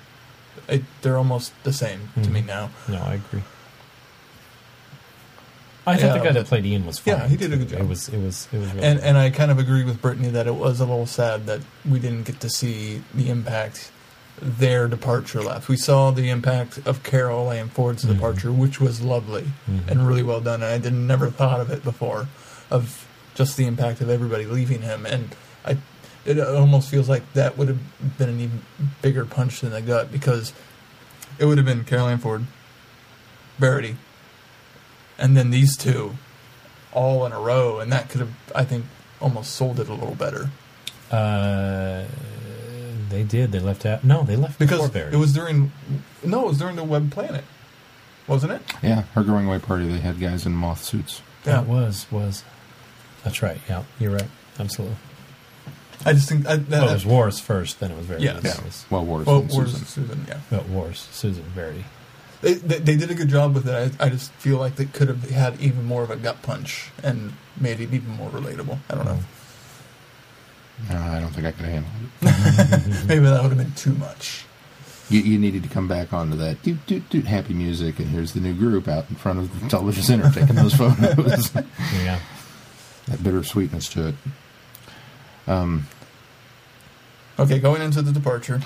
It, 0.68 0.82
they're 1.02 1.16
almost 1.16 1.52
the 1.62 1.72
same 1.72 2.08
to 2.24 2.28
me 2.28 2.42
Mhm. 2.42 2.46
now. 2.46 2.70
No, 2.88 3.00
I 3.02 3.14
agree. 3.14 3.42
I 5.86 5.94
thought 5.96 6.02
Yeah, 6.06 6.12
the 6.18 6.24
guy 6.24 6.32
that 6.32 6.46
played 6.46 6.66
Ian 6.66 6.86
was 6.86 6.98
fine. 6.98 7.14
Yeah, 7.14 7.28
he 7.28 7.36
did 7.36 7.52
a 7.52 7.56
good 7.56 7.68
job. 7.70 7.80
It 7.80 7.88
was 7.88 8.08
it 8.08 8.18
was 8.18 8.48
it 8.52 8.58
was 8.58 8.68
really 8.74 8.84
And 8.84 8.98
good. 8.98 9.06
and 9.08 9.16
I 9.16 9.30
kind 9.30 9.50
of 9.52 9.58
agree 9.60 9.84
with 9.84 10.02
Brittany 10.02 10.28
that 10.30 10.46
it 10.48 10.54
was 10.56 10.80
a 10.80 10.84
little 10.84 11.06
sad 11.06 11.46
that 11.46 11.60
we 11.88 11.98
didn't 12.00 12.24
get 12.24 12.40
to 12.40 12.50
see 12.50 13.02
the 13.14 13.30
impact 13.30 13.90
their 14.40 14.88
departure 14.88 15.42
left. 15.42 15.68
We 15.68 15.76
saw 15.76 16.10
the 16.10 16.30
impact 16.30 16.78
of 16.86 17.02
Carole 17.02 17.50
Ann 17.50 17.68
Ford's 17.68 18.04
Mhm. 18.04 18.14
departure, 18.14 18.50
which 18.52 18.80
was 18.80 19.00
lovely 19.02 19.52
Mhm. 19.70 19.88
and 19.88 20.06
really 20.08 20.22
well 20.22 20.40
done. 20.40 20.62
And 20.62 20.72
I 20.72 20.78
did 20.78 20.92
never 20.94 21.30
thought 21.30 21.60
of 21.60 21.70
it 21.70 21.84
before, 21.84 22.28
of 22.70 23.06
just 23.34 23.56
the 23.56 23.66
impact 23.66 24.00
of 24.00 24.08
everybody 24.08 24.46
leaving 24.46 24.82
him. 24.82 25.04
And 25.06 25.34
I, 25.64 25.76
it 26.24 26.38
almost 26.40 26.88
feels 26.88 27.08
like 27.08 27.22
that 27.34 27.56
would 27.58 27.68
have 27.68 27.78
been 28.18 28.28
an 28.30 28.40
even 28.40 28.62
bigger 29.02 29.24
punch 29.24 29.62
in 29.62 29.70
the 29.70 29.82
gut 29.82 30.10
because 30.10 30.52
it 31.38 31.44
would 31.44 31.58
have 31.58 31.66
been 31.66 31.84
Carole 31.84 32.08
Ann 32.08 32.18
Ford, 32.18 32.46
Verity, 33.58 33.96
and 35.18 35.36
then 35.36 35.50
these 35.50 35.76
two 35.76 36.16
all 36.92 37.24
in 37.26 37.32
a 37.32 37.38
row, 37.38 37.78
and 37.78 37.92
that 37.92 38.08
could 38.08 38.20
have, 38.20 38.32
I 38.54 38.64
think, 38.64 38.84
almost 39.20 39.52
sold 39.54 39.78
it 39.78 39.88
a 39.88 39.94
little 39.94 40.14
better 40.14 40.50
Uh, 41.12 42.04
they 43.10 43.22
did. 43.22 43.52
They 43.52 43.60
left 43.60 43.84
out. 43.84 44.02
No, 44.04 44.22
they 44.22 44.36
left 44.36 44.58
because 44.58 44.78
before 44.78 44.92
Barry. 44.92 45.12
it 45.12 45.16
was 45.16 45.32
during, 45.34 45.72
no, 46.24 46.44
it 46.44 46.48
was 46.48 46.58
during 46.58 46.76
the 46.76 46.84
Web 46.84 47.10
Planet, 47.12 47.44
wasn't 48.26 48.52
it? 48.52 48.62
Yeah, 48.82 49.02
her 49.14 49.22
going 49.22 49.46
away 49.46 49.58
party. 49.58 49.86
They 49.88 49.98
had 49.98 50.18
guys 50.20 50.46
in 50.46 50.52
moth 50.52 50.82
suits. 50.82 51.20
Yeah, 51.44 51.56
That 51.56 51.66
was 51.66 52.06
was. 52.10 52.44
That's 53.24 53.42
right. 53.42 53.60
Yeah, 53.68 53.84
you're 53.98 54.12
right. 54.12 54.28
Absolutely. 54.58 54.96
I 56.06 56.14
just 56.14 56.28
think 56.30 56.46
I, 56.46 56.56
that, 56.56 56.70
Well, 56.80 56.88
it 56.90 56.94
was 56.94 57.04
Wars 57.04 57.40
first, 57.40 57.78
then 57.80 57.90
it 57.90 57.96
was 57.98 58.06
Verity. 58.06 58.24
Yes. 58.24 58.40
Yeah. 58.42 58.52
it 58.58 58.64
was- 58.64 58.86
Well, 58.88 59.04
Wars. 59.04 59.26
well, 59.26 59.40
and 59.40 59.50
where's 59.52 59.72
Susan. 59.72 59.86
Susan? 59.86 60.24
Yeah, 60.26 60.40
well, 60.50 60.62
Wars, 60.70 61.06
Susan 61.12 61.42
Verity. 61.44 61.84
they, 62.40 62.54
they 62.54 62.78
they 62.78 62.96
did 62.96 63.10
a 63.10 63.14
good 63.14 63.28
job 63.28 63.52
with 63.54 63.68
it. 63.68 63.92
I, 64.00 64.06
I 64.06 64.08
just 64.08 64.32
feel 64.32 64.56
like 64.56 64.76
they 64.76 64.86
could 64.86 65.08
have 65.08 65.28
had 65.30 65.60
even 65.60 65.84
more 65.84 66.02
of 66.02 66.10
a 66.10 66.16
gut 66.16 66.40
punch 66.40 66.90
and 67.02 67.34
made 67.60 67.80
it 67.80 67.92
even 67.92 68.08
more 68.08 68.30
relatable. 68.30 68.78
I 68.88 68.94
don't 68.94 69.04
know. 69.04 69.12
Mm-hmm. 69.12 69.39
Uh, 70.90 70.96
I 70.96 71.20
don't 71.20 71.30
think 71.30 71.46
I 71.46 71.52
could 71.52 71.66
handle 71.66 71.90
it. 72.22 73.06
Maybe 73.08 73.24
that 73.24 73.42
would 73.42 73.50
have 73.52 73.56
been 73.58 73.72
too 73.74 73.94
much. 73.94 74.44
You, 75.08 75.20
you 75.20 75.38
needed 75.38 75.62
to 75.64 75.68
come 75.68 75.88
back 75.88 76.12
onto 76.12 76.36
that 76.36 76.62
doot, 76.62 76.86
doot, 76.86 77.08
doot, 77.10 77.24
happy 77.26 77.52
music, 77.54 77.98
and 77.98 78.08
here's 78.08 78.32
the 78.32 78.40
new 78.40 78.54
group 78.54 78.86
out 78.86 79.10
in 79.10 79.16
front 79.16 79.40
of 79.40 79.60
the 79.60 79.68
television 79.68 80.02
center 80.04 80.30
taking 80.30 80.54
those 80.56 80.74
photos. 80.74 81.52
Yeah. 81.94 82.20
that 83.08 83.18
bittersweetness 83.18 83.88
to 83.92 84.08
it. 84.08 84.14
Um, 85.48 85.86
Okay, 87.38 87.58
going 87.58 87.80
into 87.80 88.02
the 88.02 88.12
departure, 88.12 88.60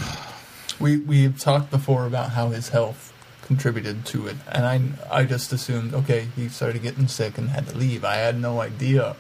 we 0.81 0.97
we've 0.99 1.39
talked 1.39 1.71
before 1.71 2.07
about 2.07 2.31
how 2.31 2.49
his 2.49 2.71
health 2.71 3.13
contributed 3.43 4.05
to 4.07 4.27
it, 4.27 4.37
and 4.51 4.67
I 4.67 5.21
I 5.21 5.25
just 5.25 5.53
assumed 5.53 5.95
okay 5.95 6.27
he 6.35 6.49
started 6.49 6.83
getting 6.83 7.07
sick 7.07 7.39
and 7.39 7.51
had 7.51 7.69
to 7.69 7.77
leave. 7.77 8.05
I 8.05 8.17
had 8.17 8.41
no 8.41 8.61
idea 8.61 9.15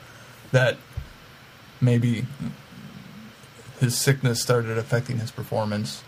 that 0.51 0.77
maybe 1.81 2.27
his 3.85 3.97
sickness 3.97 4.40
started 4.40 4.78
affecting 4.78 5.19
his 5.19 5.31
performance, 5.31 6.02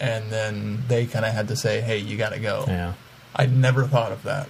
and 0.00 0.30
then 0.30 0.84
they 0.88 1.06
kind 1.06 1.24
of 1.24 1.32
had 1.32 1.48
to 1.48 1.56
say, 1.56 1.80
hey, 1.80 1.98
you 1.98 2.16
got 2.16 2.30
to 2.30 2.38
go. 2.38 2.64
Yeah. 2.68 2.92
I 3.34 3.46
never 3.46 3.86
thought 3.86 4.12
of 4.12 4.22
that. 4.24 4.48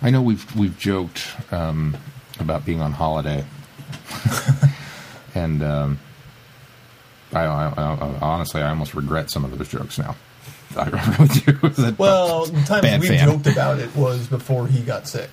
I 0.00 0.10
know 0.10 0.22
we've 0.22 0.54
we've 0.56 0.78
joked 0.78 1.34
um, 1.52 1.96
about 2.38 2.64
being 2.64 2.80
on 2.80 2.92
holiday, 2.92 3.44
and 5.34 5.62
um, 5.62 5.98
I, 7.32 7.44
I, 7.44 7.68
I 7.76 8.18
honestly 8.20 8.62
I 8.62 8.68
almost 8.68 8.94
regret 8.94 9.30
some 9.30 9.44
of 9.44 9.56
those 9.56 9.68
jokes 9.68 9.98
now. 9.98 10.14
I 10.76 10.88
really 11.18 11.28
do. 11.40 11.94
Well, 11.98 12.46
the 12.46 12.62
times 12.62 13.00
we 13.00 13.08
fan. 13.08 13.28
joked 13.28 13.46
about 13.46 13.78
it 13.78 13.94
was 13.96 14.26
before 14.26 14.68
he 14.68 14.82
got 14.82 15.08
sick. 15.08 15.30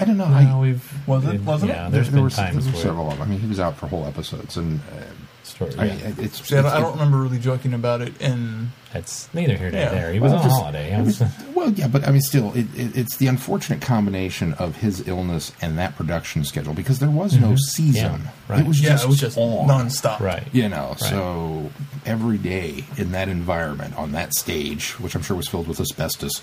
I 0.00 0.04
don't 0.04 0.16
know. 0.16 0.28
No, 0.28 0.34
I, 0.34 0.60
we've 0.60 1.06
Was 1.08 1.24
it- 1.26 1.40
wasn't 1.42 1.70
it? 1.70 1.74
yeah, 1.74 1.82
there, 1.82 1.90
there's 1.90 2.06
there 2.06 2.14
been 2.16 2.24
were, 2.24 2.30
times 2.30 2.64
there 2.64 2.72
were 2.74 2.78
several 2.80 3.10
of 3.10 3.18
them. 3.18 3.22
I 3.22 3.30
mean, 3.30 3.40
he 3.40 3.46
was 3.46 3.60
out 3.60 3.76
for 3.76 3.86
whole 3.86 4.06
episodes, 4.06 4.56
and 4.56 4.80
uh, 4.80 5.02
story, 5.44 5.72
I, 5.78 5.84
yeah. 5.86 6.12
It's, 6.18 6.46
See, 6.46 6.54
don't, 6.54 6.60
it's- 6.66 6.72
I 6.74 6.80
don't 6.80 6.92
remember 6.92 7.18
really 7.18 7.38
joking 7.38 7.74
about 7.74 8.00
it 8.00 8.14
and 8.20 8.70
It's 8.94 9.28
neither 9.34 9.56
here 9.56 9.70
nor 9.70 9.80
Yeah. 9.80 9.88
there. 9.90 10.12
He 10.12 10.18
was 10.20 10.32
Well, 10.32 10.40
on 10.42 10.44
just- 10.48 10.60
holiday. 10.60 10.92
it 10.98 11.04
was- 11.04 11.22
well, 11.54 11.70
yeah, 11.72 11.88
but 11.88 12.06
I 12.06 12.12
mean, 12.12 12.20
still, 12.22 12.52
it, 12.54 12.66
it, 12.74 12.96
it's 12.96 13.16
the 13.16 13.26
unfortunate 13.26 13.80
combination 13.80 14.52
of 14.54 14.76
his 14.76 15.06
illness 15.08 15.52
and 15.60 15.76
that 15.78 15.96
production 15.96 16.44
schedule 16.44 16.74
because 16.74 16.98
there 16.98 17.10
was 17.10 17.36
no 17.38 17.54
season. 17.56 18.12
Mm-hmm. 18.12 18.24
Yeah, 18.24 18.30
right. 18.48 18.60
It 18.60 18.66
was 18.68 18.80
yeah, 18.80 18.90
just 18.90 19.04
it 19.04 19.08
was 19.08 19.20
just 19.20 19.38
on. 19.38 19.68
nonstop. 19.68 20.20
right. 20.20 20.44
You 20.52 20.68
know, 20.68 20.94
so 20.98 21.70
every 22.06 22.38
day 22.38 22.84
in 22.96 23.12
that 23.12 23.28
environment, 23.28 23.96
on 23.98 24.12
that 24.12 24.34
stage, 24.34 24.92
which 25.00 25.14
I'm 25.14 25.22
sure 25.22 25.36
was 25.36 25.48
filled 25.48 25.68
with 25.68 25.80
asbestos, 25.80 26.40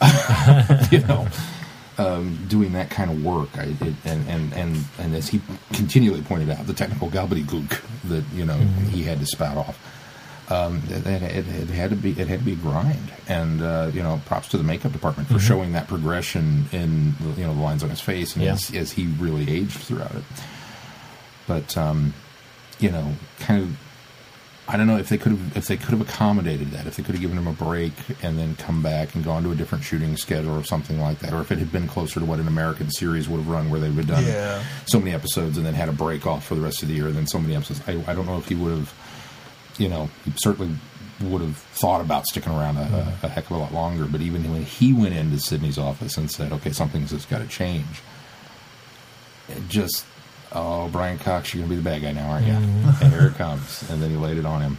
you 0.90 0.98
know, 1.00 1.26
um, 1.98 2.38
doing 2.48 2.72
that 2.72 2.90
kind 2.90 3.10
of 3.10 3.24
work, 3.24 3.48
I, 3.56 3.64
it, 3.80 3.94
and, 4.04 4.28
and 4.28 4.52
and 4.52 4.84
and 4.98 5.14
as 5.14 5.28
he 5.28 5.40
continually 5.72 6.22
pointed 6.22 6.50
out, 6.50 6.66
the 6.66 6.74
technical 6.74 7.08
gobbledygook 7.08 7.80
that 8.04 8.24
you 8.34 8.44
know 8.44 8.56
he 8.90 9.02
had 9.04 9.20
to 9.20 9.26
spout 9.26 9.56
off. 9.56 9.78
Um, 10.48 10.80
it, 10.88 11.04
it, 11.06 11.22
it, 11.48 11.68
had 11.70 11.90
to 11.90 11.96
be 11.96 12.10
it 12.12 12.28
had 12.28 12.38
to 12.38 12.44
be 12.44 12.52
a 12.52 12.56
grind, 12.56 13.10
and 13.28 13.60
uh, 13.62 13.90
you 13.92 14.02
know, 14.02 14.20
props 14.26 14.48
to 14.50 14.58
the 14.58 14.62
makeup 14.62 14.92
department 14.92 15.28
for 15.28 15.40
showing 15.40 15.72
that 15.72 15.88
progression 15.88 16.66
in 16.70 17.14
the, 17.20 17.40
you 17.40 17.46
know 17.46 17.52
the 17.54 17.60
lines 17.60 17.82
on 17.82 17.90
his 17.90 18.00
face 18.00 18.36
and 18.36 18.44
Yeah. 18.44 18.52
as, 18.52 18.72
as 18.72 18.92
he 18.92 19.06
really 19.18 19.50
aged 19.50 19.72
throughout 19.78 20.14
it. 20.14 20.22
But 21.48 21.76
um, 21.76 22.14
you 22.78 22.90
know, 22.92 23.12
kind 23.40 23.62
of 23.64 23.76
I 24.68 24.76
don't 24.76 24.88
know 24.88 24.96
if 24.96 25.08
they 25.08 25.16
could 25.16 25.30
have 25.32 25.56
if 25.56 25.68
they 25.68 25.76
could 25.76 25.90
have 25.90 26.00
accommodated 26.00 26.72
that, 26.72 26.86
if 26.86 26.96
they 26.96 27.02
could 27.04 27.14
have 27.14 27.22
given 27.22 27.38
him 27.38 27.46
a 27.46 27.52
break 27.52 27.92
and 28.22 28.36
then 28.36 28.56
come 28.56 28.82
back 28.82 29.14
and 29.14 29.24
gone 29.24 29.44
to 29.44 29.52
a 29.52 29.54
different 29.54 29.84
shooting 29.84 30.16
schedule 30.16 30.58
or 30.58 30.64
something 30.64 31.00
like 31.00 31.20
that, 31.20 31.32
or 31.32 31.40
if 31.40 31.52
it 31.52 31.58
had 31.58 31.70
been 31.70 31.86
closer 31.86 32.18
to 32.18 32.26
what 32.26 32.40
an 32.40 32.48
American 32.48 32.90
series 32.90 33.28
would 33.28 33.36
have 33.38 33.48
run, 33.48 33.70
where 33.70 33.78
they 33.78 33.88
would 33.88 34.06
have 34.06 34.16
done 34.16 34.24
Yeah. 34.24 34.62
so 34.86 34.98
many 34.98 35.12
episodes 35.14 35.56
and 35.56 35.64
then 35.64 35.74
had 35.74 35.88
a 35.88 35.92
break 35.92 36.26
off 36.26 36.44
for 36.44 36.56
the 36.56 36.60
rest 36.60 36.82
of 36.82 36.88
the 36.88 36.94
year, 36.94 37.06
and 37.06 37.14
then 37.14 37.28
so 37.28 37.38
many 37.38 37.54
episodes. 37.54 37.80
I, 37.86 37.92
I 38.10 38.14
don't 38.14 38.26
know 38.26 38.38
if 38.38 38.48
he 38.48 38.56
would 38.56 38.72
have, 38.76 38.94
you 39.78 39.88
know, 39.88 40.10
he 40.24 40.32
certainly 40.36 40.74
would 41.20 41.42
have 41.42 41.56
thought 41.56 42.00
about 42.00 42.26
sticking 42.26 42.52
around 42.52 42.76
a, 42.76 42.82
a, 42.82 42.84
mm-hmm. 42.84 43.26
a 43.26 43.28
heck 43.28 43.44
of 43.44 43.52
a 43.52 43.58
lot 43.60 43.72
longer. 43.72 44.04
But 44.04 44.20
even 44.20 44.50
when 44.50 44.64
he 44.64 44.92
went 44.92 45.14
into 45.14 45.38
Sydney's 45.38 45.78
office 45.78 46.16
and 46.16 46.28
said, 46.30 46.52
"Okay, 46.52 46.72
something's 46.72 47.10
just 47.10 47.30
got 47.30 47.38
to 47.38 47.46
change," 47.46 48.02
it 49.48 49.68
just 49.68 50.04
oh, 50.56 50.88
Brian 50.88 51.18
Cox, 51.18 51.52
you're 51.54 51.62
gonna 51.62 51.70
be 51.70 51.76
the 51.76 51.82
bad 51.88 52.02
guy 52.02 52.12
now, 52.12 52.30
aren't 52.30 52.46
you? 52.46 52.52
Mm-hmm. 52.54 53.04
And 53.04 53.12
here 53.12 53.26
it 53.28 53.34
comes, 53.34 53.88
and 53.90 54.02
then 54.02 54.10
he 54.10 54.16
laid 54.16 54.38
it 54.38 54.46
on 54.46 54.62
him. 54.62 54.76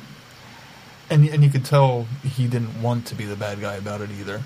And 1.09 1.25
and 1.29 1.43
you 1.43 1.49
could 1.49 1.63
tell 1.65 2.05
he 2.23 2.47
didn't 2.47 2.81
want 2.81 3.05
to 3.07 3.15
be 3.15 3.25
the 3.25 3.35
bad 3.35 3.61
guy 3.61 3.75
about 3.75 4.01
it 4.01 4.09
either, 4.19 4.41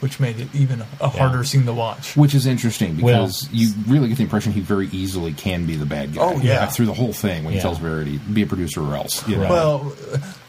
which 0.00 0.18
made 0.18 0.40
it 0.40 0.48
even 0.52 0.82
a 1.00 1.08
harder 1.08 1.44
scene 1.44 1.64
to 1.66 1.72
watch. 1.72 2.16
Which 2.16 2.34
is 2.34 2.44
interesting 2.46 3.00
Well- 3.00 3.26
because 3.26 3.48
you 3.52 3.72
really 3.86 4.08
get 4.08 4.16
the 4.16 4.24
impression 4.24 4.52
he 4.52 4.60
very 4.60 4.88
easily 4.88 5.32
can 5.32 5.64
be 5.64 5.76
the 5.76 5.86
bad 5.86 6.14
guy. 6.14 6.22
Oh, 6.22 6.40
yeah. 6.40 6.66
through 6.66 6.86
the 6.86 6.94
whole 6.94 7.12
thing 7.12 7.44
when 7.44 7.52
Yeah. 7.54 7.60
he 7.60 7.62
tells 7.62 7.78
Verity, 7.78 8.18
"Be 8.18 8.42
a 8.42 8.46
producer 8.46 8.82
or 8.82 8.96
else." 8.96 9.26
You 9.28 9.36
know? 9.36 9.48
Well, 9.48 9.92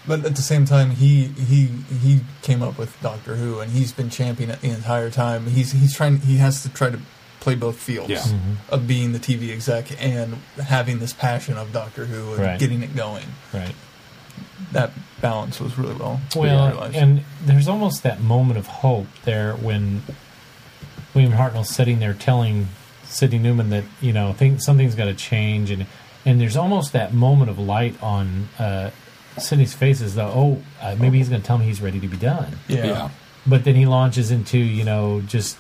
but 0.08 0.26
at 0.26 0.36
the 0.36 0.42
same 0.42 0.66
time, 0.66 0.90
he 0.90 1.26
he 1.26 1.70
he 2.02 2.22
came 2.42 2.64
up 2.64 2.80
with 2.80 3.00
Doctor 3.04 3.36
Who, 3.36 3.60
and 3.60 3.72
he's 3.72 3.92
been 3.92 4.10
championing 4.10 4.56
it 4.56 4.62
the 4.62 4.70
entire 4.72 5.12
time. 5.12 5.46
He's 5.46 5.72
he's 5.74 5.96
trying. 5.96 6.18
He 6.22 6.38
has 6.38 6.64
to 6.64 6.70
try 6.70 6.90
to 6.90 7.00
play 7.44 7.56
both 7.56 7.76
fields 7.78 8.10
Yeah. 8.10 8.24
of 8.70 8.88
being 8.88 9.12
the 9.12 9.20
TV 9.20 9.52
exec 9.52 9.88
and 10.02 10.38
having 10.66 11.00
this 11.00 11.12
passion 11.14 11.58
of 11.58 11.74
Doctor 11.74 12.06
Who 12.06 12.34
and 12.34 12.42
Right. 12.42 12.60
getting 12.60 12.82
it 12.84 12.96
going. 12.96 13.26
Right. 13.54 13.76
That 14.72 14.92
balance 15.22 15.60
was 15.60 15.78
really 15.78 15.94
well. 15.96 16.22
Well, 16.36 16.82
and 16.94 17.24
there's 17.46 17.68
almost 17.68 18.02
that 18.04 18.22
moment 18.22 18.58
of 18.58 18.68
hope 18.68 19.08
there 19.26 19.54
when 19.56 20.04
William 21.14 21.34
Hartnell's 21.34 21.70
sitting 21.70 22.00
there 22.00 22.14
telling 22.14 22.70
Sydney 23.06 23.40
Newman 23.40 23.70
that 23.72 23.84
you 24.02 24.14
know 24.14 24.34
think 24.34 24.62
something's 24.62 24.96
got 24.96 25.06
to 25.06 25.14
change, 25.14 25.70
and 25.70 25.86
and 26.26 26.40
there's 26.42 26.56
almost 26.58 26.94
that 26.94 27.14
moment 27.14 27.50
of 27.52 27.60
light 27.60 28.02
on 28.02 28.48
uh, 28.58 28.90
Sydney's 29.38 29.74
face 29.74 30.00
is 30.02 30.16
though, 30.16 30.32
oh, 30.34 30.64
uh, 30.82 30.96
maybe 30.98 31.18
he's 31.18 31.30
going 31.30 31.42
to 31.42 31.46
tell 31.46 31.58
me 31.58 31.66
he's 31.66 31.82
ready 31.82 32.00
to 32.00 32.08
be 32.08 32.18
done. 32.18 32.58
Yeah. 32.68 32.86
Yeah. 32.86 33.10
But 33.46 33.66
then 33.66 33.76
he 33.76 33.86
launches 33.86 34.32
into 34.32 34.58
you 34.58 34.84
know 34.86 35.22
just 35.22 35.58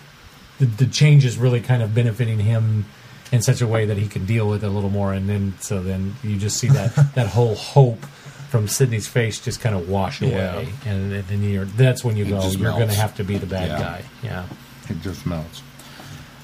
the, 0.66 0.86
the 0.86 0.92
changes 0.92 1.38
really 1.38 1.62
kind 1.62 1.82
of 1.84 1.94
benefiting 1.96 2.40
him 2.40 2.86
in 3.32 3.42
such 3.42 3.62
a 3.62 3.68
way 3.68 3.86
that 3.86 3.98
he 3.98 4.08
can 4.08 4.26
deal 4.26 4.48
with 4.48 4.64
it 4.64 4.68
a 4.68 4.70
little 4.70 4.90
more, 4.90 5.14
and 5.14 5.28
then 5.30 5.54
so 5.60 5.82
then 5.82 6.16
you 6.24 6.38
just 6.38 6.58
see 6.58 6.68
that 6.68 6.96
that 7.16 7.28
whole 7.28 7.56
hope 7.56 8.06
from 8.50 8.68
Sydney's 8.68 9.08
face 9.08 9.40
just 9.40 9.60
kind 9.62 9.76
of 9.76 9.90
wash 9.90 10.22
Yeah. 10.22 10.54
away, 10.54 10.70
and, 10.86 11.12
then 11.12 11.42
you're 11.44 11.66
that's 11.66 12.04
when 12.04 12.16
you 12.18 12.26
It 12.26 12.30
go, 12.30 12.48
you're 12.52 12.72
going 12.72 12.88
to 12.90 12.94
have 12.96 13.16
to 13.16 13.24
be 13.24 13.38
the 13.38 13.48
bad 13.48 13.70
Yeah. 13.70 13.80
guy. 13.80 14.04
Yeah. 14.22 14.46
It 14.90 15.02
just 15.02 15.26
melts. 15.26 15.64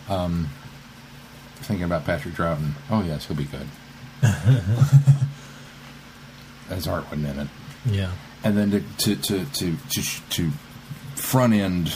Um, 0.07 0.49
thinking 1.57 1.83
about 1.83 2.05
Patrick 2.05 2.33
Troughton. 2.33 2.71
Oh 2.89 3.03
yes, 3.03 3.25
he'll 3.27 3.37
be 3.37 3.43
good. 3.45 3.67
His 6.69 6.85
heart 6.85 7.03
wasn't 7.05 7.27
in 7.27 7.39
it. 7.39 7.47
Yeah. 7.85 8.11
and 8.43 8.57
then 8.57 8.71
to 8.71 8.81
to 8.97 9.15
to 9.15 9.45
to 9.45 9.75
to, 9.89 10.21
to 10.29 10.51
front 11.15 11.53
end 11.53 11.95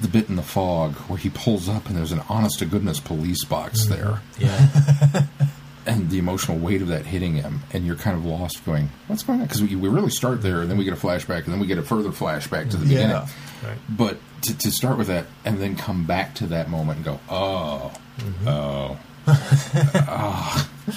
the 0.00 0.08
bit 0.08 0.28
in 0.28 0.36
the 0.36 0.42
fog 0.42 0.94
where 1.08 1.18
he 1.18 1.28
pulls 1.30 1.68
up 1.68 1.86
and 1.88 1.96
there's 1.96 2.12
an 2.12 2.22
honest 2.28 2.58
to 2.60 2.66
goodness 2.66 3.00
police 3.00 3.44
box 3.44 3.84
mm-hmm. 3.86 4.00
there 4.00 4.20
Yeah. 4.38 5.26
and 5.86 6.10
the 6.10 6.18
emotional 6.18 6.58
weight 6.58 6.82
of 6.82 6.88
that 6.88 7.06
hitting 7.06 7.34
him 7.34 7.60
and 7.72 7.86
you're 7.86 7.96
kind 7.96 8.16
of 8.16 8.24
lost 8.24 8.64
going 8.64 8.90
what's 9.08 9.22
going 9.22 9.40
on 9.40 9.46
because 9.46 9.62
we, 9.62 9.74
we 9.76 9.88
really 9.88 10.10
start 10.10 10.42
there 10.42 10.60
and 10.60 10.70
then 10.70 10.76
we 10.78 10.84
get 10.84 10.92
a 10.92 10.96
flashback 10.96 11.44
and 11.44 11.52
then 11.52 11.58
we 11.60 11.66
get 11.66 11.78
a 11.78 11.82
further 11.82 12.10
flashback 12.10 12.70
to 12.70 12.76
the 12.76 12.84
beginning 12.84 13.10
Yeah. 13.10 13.26
right. 13.64 13.78
but 13.88 14.18
to, 14.42 14.56
to 14.58 14.70
start 14.70 14.98
with 14.98 15.06
that 15.08 15.26
and 15.44 15.58
then 15.58 15.76
come 15.76 16.04
back 16.06 16.34
to 16.36 16.46
that 16.48 16.68
moment 16.70 16.98
and 16.98 17.04
go 17.04 17.20
oh 17.28 17.92
mm-hmm. 18.18 18.48
oh 18.48 18.98
oh 19.26 20.70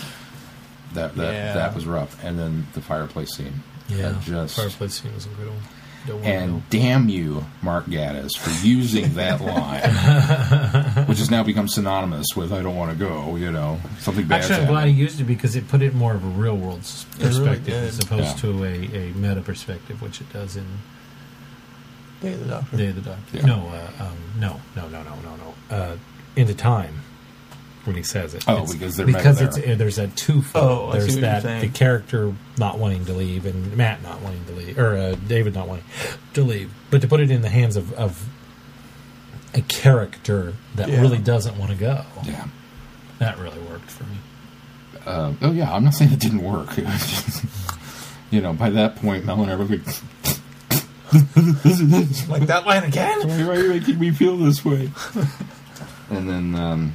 that 0.94 1.16
that 1.16 1.34
Yeah. 1.34 1.54
that 1.54 1.76
was 1.76 1.86
rough 1.86 2.22
and 2.24 2.38
then 2.38 2.68
the 2.74 2.82
fireplace 2.82 3.36
scene 3.36 3.64
Yeah. 3.90 4.18
Just 4.24 4.56
Fireplace 4.58 5.02
scene 5.02 5.14
was 5.14 5.26
a 5.26 5.30
good 6.06 6.14
one. 6.16 6.22
Don't 6.22 6.22
wanna 6.24 6.34
and 6.44 6.54
know. 6.58 6.64
damn 6.70 7.10
you, 7.10 7.46
Mark 7.62 7.86
Gatiss, 7.86 8.38
for 8.38 8.66
using 8.66 9.14
that 9.16 9.40
line, 10.96 11.06
which 11.08 11.20
has 11.20 11.30
now 11.32 11.44
become 11.44 11.68
synonymous 11.68 12.28
with 12.36 12.52
"I 12.54 12.62
don't 12.62 12.76
want 12.76 12.92
to 12.92 12.98
go." 12.98 13.36
You 13.36 13.52
know, 13.52 13.80
something 14.00 14.28
bad. 14.28 14.42
Actually, 14.42 14.58
I'm 14.62 14.68
glad 14.68 14.88
he 14.88 14.94
used 14.94 15.20
it 15.20 15.26
because 15.26 15.56
it 15.56 15.68
put 15.68 15.82
it 15.82 15.94
more 15.94 16.14
of 16.14 16.24
a 16.24 16.28
real 16.28 16.58
world 16.58 16.80
s- 16.80 17.06
It 17.20 17.24
really 17.26 17.40
perspective 17.40 17.74
as 17.74 18.00
opposed 18.00 18.24
Yeah. 18.24 18.52
to 18.52 18.64
a, 18.66 18.68
a 19.10 19.14
meta 19.14 19.42
perspective, 19.42 20.02
which 20.02 20.20
it 20.22 20.32
does 20.34 20.56
in 20.56 20.66
Day 22.22 22.34
of 22.34 22.40
the 22.40 22.46
Doctor. 22.48 22.78
Day 22.78 22.88
of 22.88 22.96
the 22.96 23.02
Doctor. 23.02 23.38
Yeah. 23.38 23.46
No, 23.46 23.68
uh, 24.00 24.04
um, 24.06 24.18
no, 24.40 24.60
no, 24.76 24.88
no, 24.90 25.04
no, 25.04 25.16
no, 25.22 25.36
no. 25.36 25.76
Uh, 25.76 25.98
into 26.36 26.54
time 26.56 27.02
when 27.86 27.96
he 27.96 28.04
says 28.04 28.34
it. 28.34 28.44
Oh, 28.48 28.54
It's- 28.64 28.74
because 28.74 28.96
they're 28.96 29.06
because 29.06 29.42
it's 29.42 29.58
there. 29.58 29.74
uh, 29.74 29.76
there's 29.76 29.98
that 29.98 30.16
twofold. 30.16 30.64
Oh, 30.66 30.88
I 30.90 30.94
see 30.94 30.98
there's 31.00 31.16
what 31.16 31.22
you're 31.22 31.42
that 31.42 31.62
the 31.62 31.70
character 31.70 32.34
not 32.58 32.80
wanting 32.80 33.06
to 33.06 33.14
leave 33.14 33.46
and 33.46 33.76
Matt 33.76 34.02
not 34.04 34.22
wanting 34.22 34.46
to 34.46 34.52
leave, 34.54 34.78
or 34.80 34.96
uh, 34.98 35.16
David 35.28 35.54
not 35.54 35.68
wanting 35.68 35.86
to 36.34 36.44
leave, 36.44 36.72
but 36.90 37.02
to 37.02 37.08
put 37.08 37.20
it 37.20 37.30
in 37.32 37.42
the 37.42 37.50
hands 37.50 37.76
of, 37.76 37.92
of 37.94 38.26
a 39.54 39.62
character 39.62 40.54
that 40.76 40.90
Yeah. 40.90 41.02
really 41.02 41.18
doesn't 41.20 41.58
want 41.58 41.72
to 41.72 41.78
go. 41.78 42.04
Yeah. 42.24 42.46
That 43.20 43.38
really 43.38 43.60
worked 43.60 43.92
for 43.92 44.04
me. 44.06 44.18
Uh, 45.06 45.34
oh 45.42 45.52
yeah, 45.52 45.72
I'm 45.74 45.84
not 45.84 45.94
saying 45.94 46.14
it 46.14 46.20
didn't 46.20 46.42
work. 46.44 46.78
It 46.78 46.86
just, 46.88 47.44
you 48.32 48.40
know, 48.42 48.54
by 48.54 48.70
that 48.72 48.96
point, 48.96 49.26
Mel 49.26 49.42
and 49.44 49.52
I 49.52 49.56
were 49.56 49.66
like, 49.66 49.82
Like 52.28 52.48
that 52.48 52.64
line 52.66 52.84
again? 52.84 53.28
"Why 53.28 53.44
why 53.46 53.56
are 53.56 53.60
you 53.64 53.70
making 53.70 54.00
me 54.00 54.10
feel 54.12 54.36
this 54.38 54.66
way?" 54.66 54.90
and 56.10 56.28
then, 56.28 56.56
um, 56.56 56.94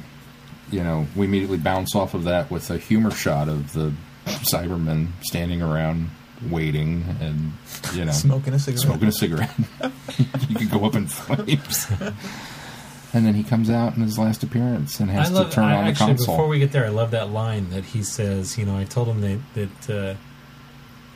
you 0.71 0.83
know, 0.83 1.07
we 1.15 1.25
immediately 1.25 1.57
bounce 1.57 1.95
off 1.95 2.13
of 2.13 2.23
that 2.25 2.49
with 2.51 2.69
a 2.69 2.77
humor 2.77 3.11
shot 3.11 3.47
of 3.47 3.73
the 3.73 3.93
Cybermen 4.25 5.09
standing 5.21 5.61
around 5.61 6.09
waiting 6.49 7.03
and 7.19 7.51
you 7.93 8.05
know 8.05 8.11
Smoking 8.13 8.53
a 8.53 8.59
cigarette. 8.59 8.81
smoking 8.81 9.07
a 9.09 9.11
cigarette. 9.11 9.55
you 10.47 10.55
could 10.55 10.71
go 10.71 10.85
up 10.85 10.95
in 10.95 11.07
flames. 11.07 11.87
and 13.13 13.25
then 13.25 13.33
he 13.33 13.43
comes 13.43 13.69
out 13.69 13.95
in 13.95 14.01
his 14.01 14.17
last 14.17 14.43
appearance 14.43 14.99
and 14.99 15.09
has 15.09 15.29
I 15.31 15.33
love. 15.33 15.49
to 15.49 15.55
turn 15.55 15.65
I, 15.65 15.75
on 15.77 15.83
the 15.85 15.91
actually, 15.91 16.07
console. 16.07 16.35
before 16.35 16.47
we 16.47 16.59
get 16.59 16.71
there, 16.71 16.85
I 16.85 16.89
love 16.89 17.11
that 17.11 17.29
line 17.29 17.69
that 17.71 17.85
he 17.85 18.03
says. 18.03 18.57
You 18.57 18.65
know, 18.65 18.77
I 18.77 18.85
told 18.85 19.07
him 19.07 19.21
that 19.21 19.39
that 19.55 19.89
uh, 19.89 20.15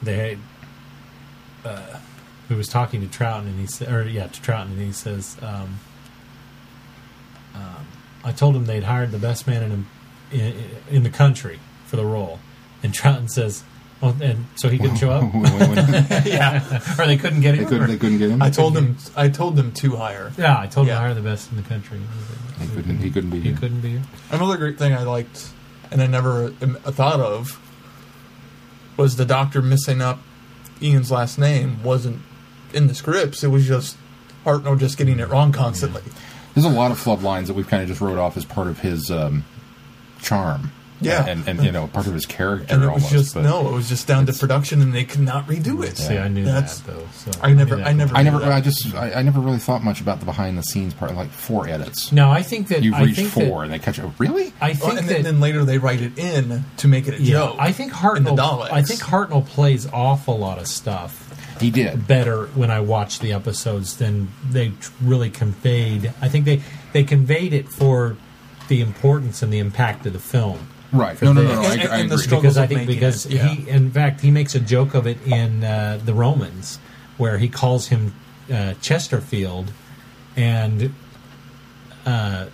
they 0.02 0.38
uh, 1.64 2.00
he 2.50 2.56
was 2.56 2.68
talking 2.68 3.02
to 3.02 3.08
Troughton, 3.08 3.48
and 3.48 3.60
he 3.60 3.68
said, 3.68 3.92
or 3.92 4.08
yeah, 4.08 4.28
to 4.28 4.42
Troughton, 4.42 4.72
and 4.72 4.82
he 4.82 4.92
says, 4.92 5.38
um, 5.42 5.80
I 8.24 8.32
told 8.32 8.56
him 8.56 8.66
they'd 8.66 8.84
hired 8.84 9.12
the 9.12 9.18
best 9.20 9.48
man 9.48 9.64
in, 9.64 9.86
in 10.32 10.54
in 10.90 11.04
the 11.04 11.10
country 11.10 11.60
for 11.86 11.95
the 11.98 12.06
role, 12.06 12.40
and 12.82 12.94
Troughton 12.94 13.30
says. 13.30 13.64
Well, 14.02 14.18
and 14.22 14.48
so 14.56 14.68
he 14.68 14.78
couldn't 14.80 14.98
show 14.98 15.12
up, 15.12 15.34
yeah. 16.26 16.82
or 17.00 17.06
they 17.06 17.16
couldn't 17.16 17.40
get 17.40 17.54
they 17.54 17.60
him. 17.60 17.70
couldn't. 17.70 17.88
They 17.88 17.95
couldn't 17.98 18.18
get 18.18 18.32
him. 18.32 18.41
I 18.41 18.50
told 18.50 18.74
them. 18.74 18.98
I 19.16 19.30
told 19.30 19.56
them 19.56 19.72
to 19.76 19.95
hire. 19.95 20.34
yeah, 20.38 20.60
I 20.60 20.68
told 20.68 20.88
him 20.88 20.90
Yeah. 20.90 20.95
to 20.95 21.00
hire 21.00 21.14
the 21.14 21.22
best 21.22 21.50
in 21.52 21.56
the 21.56 21.64
country. 21.64 22.02
He 22.60 22.68
couldn't. 22.68 22.98
He 22.98 23.10
couldn't 23.10 23.30
be 23.30 23.38
He 23.40 23.50
here. 23.50 23.58
couldn't 23.58 23.80
be 23.80 23.91
here. 23.91 24.02
Another 24.30 24.58
great 24.58 24.78
thing 24.78 24.91
I 24.94 25.04
liked, 25.04 25.48
and 25.90 26.02
I 26.02 26.08
never 26.08 26.50
thought 26.50 27.22
of, 27.22 27.62
was 28.98 29.16
the 29.16 29.24
doctor 29.26 29.62
missing 29.62 30.02
up 30.02 30.20
Ian's 30.82 31.10
last 31.10 31.38
name 31.40 31.82
wasn't 31.82 32.22
in 32.74 32.88
the 32.88 32.95
scripts. 32.95 33.41
It 33.41 33.48
was 33.52 33.66
just 33.66 33.95
Hartnell 34.45 34.78
just 34.78 34.98
getting 34.98 35.20
it 35.22 35.30
wrong 35.30 35.54
constantly. 35.54 36.02
There's 36.56 36.66
a 36.66 36.70
lot 36.70 36.92
of 36.92 37.00
flub 37.00 37.24
lines 37.24 37.48
that 37.48 37.56
we've 37.56 37.68
kind 37.68 37.82
of 37.82 37.90
just 37.90 38.02
wrote 38.02 38.18
off 38.18 38.38
as 38.38 38.46
part 38.46 38.68
of 38.68 38.80
his 38.80 39.10
um, 39.12 39.44
charm. 40.22 40.72
Yeah. 41.02 41.26
and, 41.26 41.46
and 41.50 41.62
you 41.66 41.72
know 41.74 41.88
part 41.88 42.08
of 42.08 42.14
his 42.14 42.26
character. 42.26 42.74
And 42.74 42.82
it 42.82 42.86
was 42.88 43.04
almost, 43.04 43.12
just 43.12 43.34
but 43.34 43.42
no, 43.44 43.68
it 43.68 43.74
was 43.74 43.90
just 43.90 44.08
down 44.08 44.26
to 44.26 44.32
production, 44.32 44.82
and 44.82 44.94
they 44.94 45.04
could 45.04 45.20
not 45.20 45.48
redo 45.48 45.84
it. 45.84 45.98
See, 45.98 46.18
I 46.18 46.30
knew 46.30 46.46
That's- 46.46 46.80
that 46.80 46.94
though. 46.94 47.08
So 47.14 47.32
I 47.42 47.52
never- 47.52 47.76
knew 47.76 47.82
that 47.84 47.90
I 47.90 47.92
never- 47.94 48.16
I 48.16 48.24
never. 48.24 48.40
that. 48.40 48.52
I 48.54 48.62
just. 48.62 48.96
I, 48.96 49.12
I 49.16 49.22
never 49.22 49.42
really 49.42 49.58
thought 49.58 49.84
much 49.84 50.00
about 50.00 50.20
the 50.22 50.26
behind 50.26 50.58
the 50.58 50.64
scenes 50.64 50.94
part. 50.94 51.14
Like 51.14 51.30
four 51.30 51.68
edits. 51.68 52.14
No, 52.14 52.32
I 52.32 52.42
think 52.42 52.70
that 52.70 52.84
You've 52.84 52.94
I 52.94 53.04
reached 53.04 53.18
think 53.18 53.30
four, 53.32 53.44
That, 53.44 53.64
and 53.64 53.74
they 53.74 53.80
catch 53.80 54.00
up. 54.00 54.18
Really? 54.18 54.54
I 54.62 54.68
Well, 54.70 54.76
think 54.76 55.00
and 55.00 55.10
that 55.10 55.14
then, 55.14 55.24
then 55.24 55.40
later 55.42 55.66
they 55.66 55.78
write 55.78 56.00
it 56.02 56.18
in 56.18 56.64
to 56.78 56.88
make 56.88 57.10
it 57.10 57.16
a 57.16 57.22
yeah, 57.22 57.32
joke. 57.34 57.56
I 57.60 57.74
think 57.74 57.92
Hartnell. 57.92 58.72
I 58.72 58.82
think 58.84 59.02
Hartnell 59.02 59.46
plays 59.46 59.86
off 59.92 60.30
a 60.30 60.32
lot 60.32 60.58
of 60.58 60.68
stuff 60.68 61.23
He 61.64 61.72
did. 61.72 62.07
better 62.07 62.45
when 62.48 62.69
I 62.72 62.80
watched 62.81 63.22
the 63.22 63.34
episodes 63.34 63.98
than 63.98 64.30
they 64.49 64.73
really 65.02 65.30
conveyed. 65.30 66.14
I 66.22 66.30
think 66.30 66.45
they 66.45 66.61
they 66.91 67.03
conveyed 67.03 67.53
it 67.53 67.69
for 67.69 68.18
the 68.68 68.81
importance 68.81 69.41
and 69.41 69.52
the 69.52 69.60
impact 69.60 70.06
of 70.06 70.14
the 70.14 70.19
film. 70.19 70.68
Right. 70.91 71.18
For 71.18 71.26
No, 71.26 71.34
no, 71.34 71.44
no, 71.44 71.56
no. 71.56 71.61
I, 71.61 71.73
And- 71.73 71.81
I 71.90 71.99
and 71.99 72.10
the 72.11 72.15
agree. 72.15 72.38
because 72.38 72.57
I 72.57 72.68
think 72.68 72.85
because 72.88 73.26
it, 73.26 73.34
yeah. 73.34 73.48
he, 73.48 73.69
in 73.69 73.90
fact, 73.91 74.22
he 74.22 74.30
makes 74.31 74.53
a 74.56 74.60
joke 74.60 74.94
of 74.94 75.07
it 75.07 75.18
in 75.26 75.64
uh, 75.64 75.99
the 76.06 76.14
Romans, 76.14 76.77
where 77.18 77.38
he 77.40 77.49
calls 77.49 77.88
him 77.88 78.14
uh, 78.53 78.76
Chesterfield, 78.81 79.72
and 80.35 80.94
uh, 82.06 82.45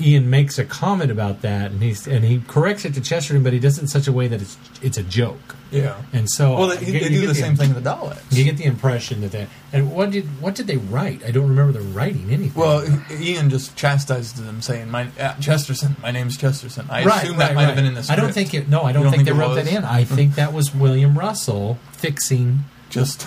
Ian 0.00 0.28
makes 0.28 0.58
a 0.58 0.64
comment 0.64 1.10
about 1.10 1.42
that, 1.42 1.70
and 1.70 1.82
he's 1.82 2.06
and 2.06 2.24
he 2.24 2.40
corrects 2.48 2.84
it 2.84 2.94
to 2.94 3.00
Chesterton, 3.00 3.42
but 3.42 3.52
he 3.52 3.60
does 3.60 3.78
it 3.78 3.82
in 3.82 3.88
such 3.88 4.08
a 4.08 4.12
way 4.12 4.26
that 4.26 4.42
it's 4.42 4.56
it's 4.82 4.98
a 4.98 5.02
joke, 5.04 5.54
yeah. 5.70 6.02
and 6.12 6.28
so 6.28 6.56
Well, 6.56 6.72
I 6.72 6.76
they, 6.76 6.92
get- 6.92 7.02
they 7.04 7.08
do 7.10 7.20
get 7.20 7.26
the 7.28 7.34
same 7.34 7.54
thing 7.54 7.70
in 7.70 7.80
the 7.80 7.88
Daleks. 7.90 8.20
You 8.30 8.42
get 8.44 8.56
the 8.56 8.64
impression 8.64 9.20
that 9.20 9.30
they 9.30 9.46
and 9.72 9.92
what 9.92 10.10
did 10.10 10.24
what 10.40 10.56
did 10.56 10.66
they 10.66 10.78
write? 10.78 11.24
I 11.24 11.30
don't 11.30 11.48
remember 11.48 11.72
them 11.78 11.94
writing 11.94 12.30
anything. 12.30 12.60
Well, 12.60 12.84
Ian 13.10 13.50
just 13.50 13.76
chastised 13.76 14.36
them, 14.36 14.62
saying, 14.62 14.90
"My 14.90 15.08
uh, 15.18 15.34
Chesterton, 15.40 15.96
my 16.02 16.10
name's 16.10 16.36
Chesterton." 16.36 16.86
I 16.90 17.04
right, 17.04 17.22
assume 17.22 17.36
that 17.36 17.48
right, 17.48 17.54
might 17.54 17.64
have 17.66 17.76
been 17.76 17.86
in 17.86 17.94
the 17.94 18.06
I 18.10 18.16
don't 18.16 18.32
think 18.32 18.52
it. 18.52 18.68
No, 18.68 18.82
I 18.82 18.92
don't, 18.92 19.04
think, 19.04 19.14
think 19.16 19.26
they 19.26 19.32
wrote 19.32 19.54
that 19.54 19.68
in. 19.68 19.84
I 19.84 20.04
think 20.04 20.34
that 20.34 20.52
was 20.52 20.74
William 20.74 21.16
Russell 21.16 21.78
fixing 21.92 22.60
just 22.90 23.22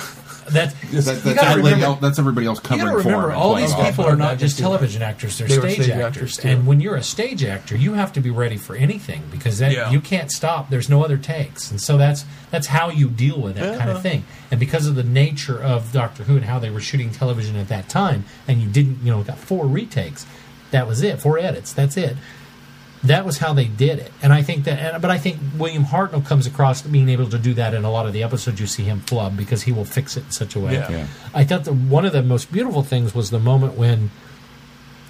that. 0.54 0.72
That- 0.72 0.76
you 0.92 1.02
that's, 1.02 1.08
everybody 1.26 1.58
remember- 1.58 1.86
else, 1.86 2.00
that's 2.02 2.20
everybody 2.20 2.48
else 2.48 2.58
You 2.60 2.70
covering 2.70 2.86
gotta 2.88 2.98
remember, 2.98 3.28
for 3.28 3.32
him. 3.34 3.38
all 3.40 3.52
playing 3.54 3.68
these 3.68 3.76
off 3.76 3.86
people 3.90 4.06
of 4.06 4.10
it. 4.10 4.14
are 4.14 4.18
not 4.18 4.38
just 4.38 4.58
too. 4.58 4.64
television 4.64 5.02
actors; 5.02 5.38
they're 5.38 5.48
They 5.48 5.58
stage, 5.60 5.74
stage 5.76 5.90
actors. 5.90 6.06
actors, 6.06 6.38
too. 6.38 6.48
and 6.48 6.68
when 6.68 6.80
you're 6.82 6.96
a 6.96 7.04
stage 7.04 7.44
actor, 7.44 7.76
you 7.76 7.94
have 7.94 8.14
to 8.14 8.22
be 8.22 8.30
ready 8.30 8.58
for 8.58 8.76
anything 8.76 9.24
because 9.32 9.60
that 9.60 9.72
Yeah. 9.72 9.92
you 9.92 10.02
can't 10.02 10.32
stop. 10.32 10.70
There's 10.70 10.90
no 10.90 11.04
other 11.04 11.18
takes, 11.18 11.70
and 11.72 11.80
so 11.82 11.98
that's 11.98 12.26
that's 12.52 12.68
how 12.68 12.90
you 12.90 13.10
deal 13.10 13.40
with 13.40 13.56
that 13.56 13.78
kind 13.78 13.90
of 13.90 13.98
uh-huh. 13.98 14.04
thing. 14.04 14.24
And 14.52 14.60
because 14.60 14.88
of 14.88 14.96
the 14.96 15.04
nature 15.04 15.62
of 15.62 15.92
Doctor 15.92 16.24
Who 16.24 16.36
and 16.38 16.46
how 16.46 16.60
they 16.60 16.70
were 16.70 16.80
shooting 16.82 17.12
television 17.12 17.56
at 17.58 17.68
that 17.70 17.90
time, 17.90 18.26
and 18.48 18.62
you 18.62 18.70
didn't, 18.70 19.00
you 19.04 19.12
know, 19.12 19.24
got 19.24 19.38
four 19.38 19.66
retakes. 19.68 20.26
That 20.72 20.86
was 20.88 21.02
it. 21.02 21.22
Four 21.22 21.38
edits. 21.40 21.72
That's 21.72 21.96
it. 21.96 22.18
That 23.04 23.26
was 23.26 23.38
how 23.38 23.54
they 23.54 23.66
did 23.66 24.00
it, 24.00 24.12
and 24.24 24.34
I 24.34 24.42
think 24.42 24.64
that. 24.66 24.80
And, 24.80 25.02
but 25.02 25.12
I 25.12 25.20
think 25.20 25.38
William 25.58 25.86
Hartnell 25.86 26.26
comes 26.26 26.48
across 26.48 26.82
being 26.82 27.10
able 27.10 27.30
to 27.30 27.38
do 27.38 27.54
that 27.54 27.74
in 27.76 27.84
a 27.86 27.92
lot 27.92 28.08
of 28.08 28.14
the 28.14 28.24
episodes. 28.24 28.60
You 28.60 28.66
see 28.68 28.84
him 28.84 29.02
flub 29.02 29.38
because 29.38 29.62
he 29.64 29.72
will 29.72 29.86
fix 29.86 30.18
it 30.18 30.26
in 30.26 30.32
such 30.32 30.56
a 30.56 30.60
way. 30.60 30.74
Yeah. 30.74 30.90
Yeah. 30.90 31.08
I 31.34 31.44
thought 31.44 31.66
that 31.66 31.74
one 31.74 32.06
of 32.06 32.12
the 32.12 32.24
most 32.24 32.52
beautiful 32.52 32.82
things 32.82 33.14
was 33.14 33.30
the 33.30 33.40
moment 33.40 33.76
when 33.78 34.10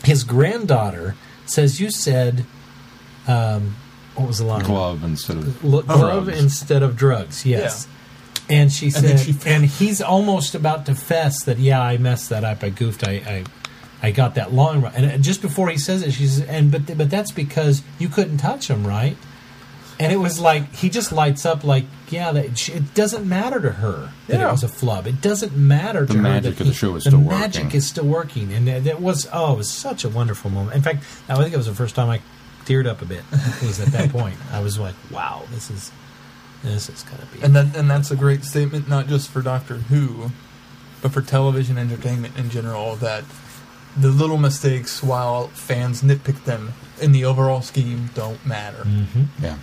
his 0.04 0.24
granddaughter 0.26 1.16
says, 1.46 1.80
"You 1.80 1.90
said, 1.90 2.46
um, 3.28 3.78
what 4.16 4.28
was 4.28 4.40
the 4.40 4.46
line? 4.46 4.66
glove 4.66 5.04
instead 5.04 5.38
of 5.38 5.64
Lo- 5.64 5.82
glove 5.82 6.26
drugs. 6.26 6.40
instead 6.42 6.84
of 6.84 6.96
drugs." 6.98 7.46
Yes. 7.46 7.88
And 8.50 8.72
she 8.72 8.88
And 8.88 8.96
then 8.96 9.18
said, 9.18 9.42
she- 9.44 9.50
and 9.50 9.66
he's 9.66 10.02
almost 10.02 10.56
about 10.56 10.86
to 10.86 10.96
fess 10.96 11.44
that, 11.44 11.58
yeah, 11.60 11.82
I 11.82 11.98
messed 11.98 12.30
that 12.30 12.44
up. 12.46 12.64
I 12.64 12.70
goofed. 12.70 13.06
I, 13.08 13.12
I, 13.12 13.44
I 14.02 14.12
got 14.12 14.36
that 14.36 14.54
long. 14.54 14.82
Run. 14.82 14.94
And 14.96 15.24
just 15.24 15.42
before 15.42 15.70
he 15.70 15.78
says 15.78 16.04
it, 16.04 16.12
she 16.12 16.28
says, 16.28 16.46
and 16.48 16.72
but 16.72 16.98
but 16.98 17.10
that's 17.10 17.32
because 17.32 17.82
you 18.00 18.10
couldn't 18.10 18.38
touch 18.38 18.70
him, 18.70 18.86
right? 18.86 19.18
and 20.00 20.14
it 20.14 20.18
was 20.18 20.40
like 20.40 20.72
he 20.76 20.92
just 20.92 21.12
lights 21.12 21.44
up 21.44 21.64
like 21.64 21.84
yeah 22.10 22.32
that 22.32 22.56
she, 22.56 22.72
it 22.74 22.94
doesn't 22.94 23.28
matter 23.28 23.60
to 23.60 23.72
her 23.72 24.12
that 24.28 24.40
Yeah. 24.40 24.48
it 24.50 24.52
was 24.52 24.62
a 24.64 24.68
flub 24.68 25.08
it 25.08 25.22
doesn't 25.22 25.58
matter 25.58 26.02
to 26.06 26.14
The 26.14 26.14
her 26.18 26.22
magic 26.22 26.54
that 26.58 26.62
of 26.62 26.68
the 26.68 26.74
show 26.76 26.96
is 26.98 27.06
the 27.06 27.10
still 27.10 27.20
magic 27.22 27.32
working. 27.32 27.64
Magic 27.64 27.76
is 27.76 27.88
still 27.88 28.06
working 28.06 28.54
and 28.54 28.68
that, 28.68 28.84
that 28.84 29.02
was 29.02 29.28
oh 29.34 29.54
it 29.54 29.58
was 29.58 29.72
such 29.72 30.04
a 30.04 30.10
wonderful 30.10 30.52
moment 30.52 30.76
in 30.76 30.84
fact 30.84 31.04
i 31.28 31.36
think 31.36 31.52
it 31.52 31.58
was 31.58 31.66
the 31.66 31.74
first 31.74 31.96
time 31.96 32.12
i 32.12 32.22
teared 32.68 32.86
up 32.86 33.02
a 33.02 33.06
bit 33.06 33.24
it 33.32 33.64
was 33.66 33.80
at 33.80 33.88
that 33.88 34.10
point 34.20 34.36
i 34.52 34.60
was 34.60 34.78
like 34.78 34.94
wow 35.10 35.42
this 35.50 35.72
is 35.72 35.92
this 36.64 36.90
is 36.90 37.02
gonna 37.02 37.26
be 37.34 37.42
And 37.42 37.56
that 37.56 37.76
and 37.76 37.90
that's 37.90 38.12
a 38.12 38.16
great 38.16 38.44
statement, 38.44 38.88
not 38.88 39.08
just 39.08 39.32
for 39.32 39.42
Doctor 39.42 39.78
Who, 39.78 40.30
but 41.02 41.12
for 41.12 41.24
television 41.24 41.80
entertainment 41.80 42.38
in 42.38 42.52
general. 42.52 42.96
That 42.98 43.24
the 44.00 44.10
little 44.10 44.38
mistakes, 44.38 45.02
while 45.02 45.48
fans 45.50 46.02
nitpick 46.02 46.44
them, 46.46 46.74
in 47.02 47.12
the 47.12 47.26
overall 47.26 47.62
scheme, 47.62 48.10
don't 48.14 48.44
matter. 48.46 48.84
hmm 48.84 49.24
Yeah. 49.40 49.58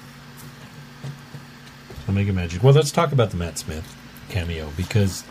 We'll 2.06 2.14
make 2.14 2.28
it 2.28 2.32
magic. 2.32 2.62
Well, 2.62 2.74
let's 2.74 2.90
talk 2.92 3.12
about 3.12 3.30
the 3.30 3.36
Matt 3.36 3.58
Smith 3.58 3.96
cameo 4.28 4.70
because 4.76 5.24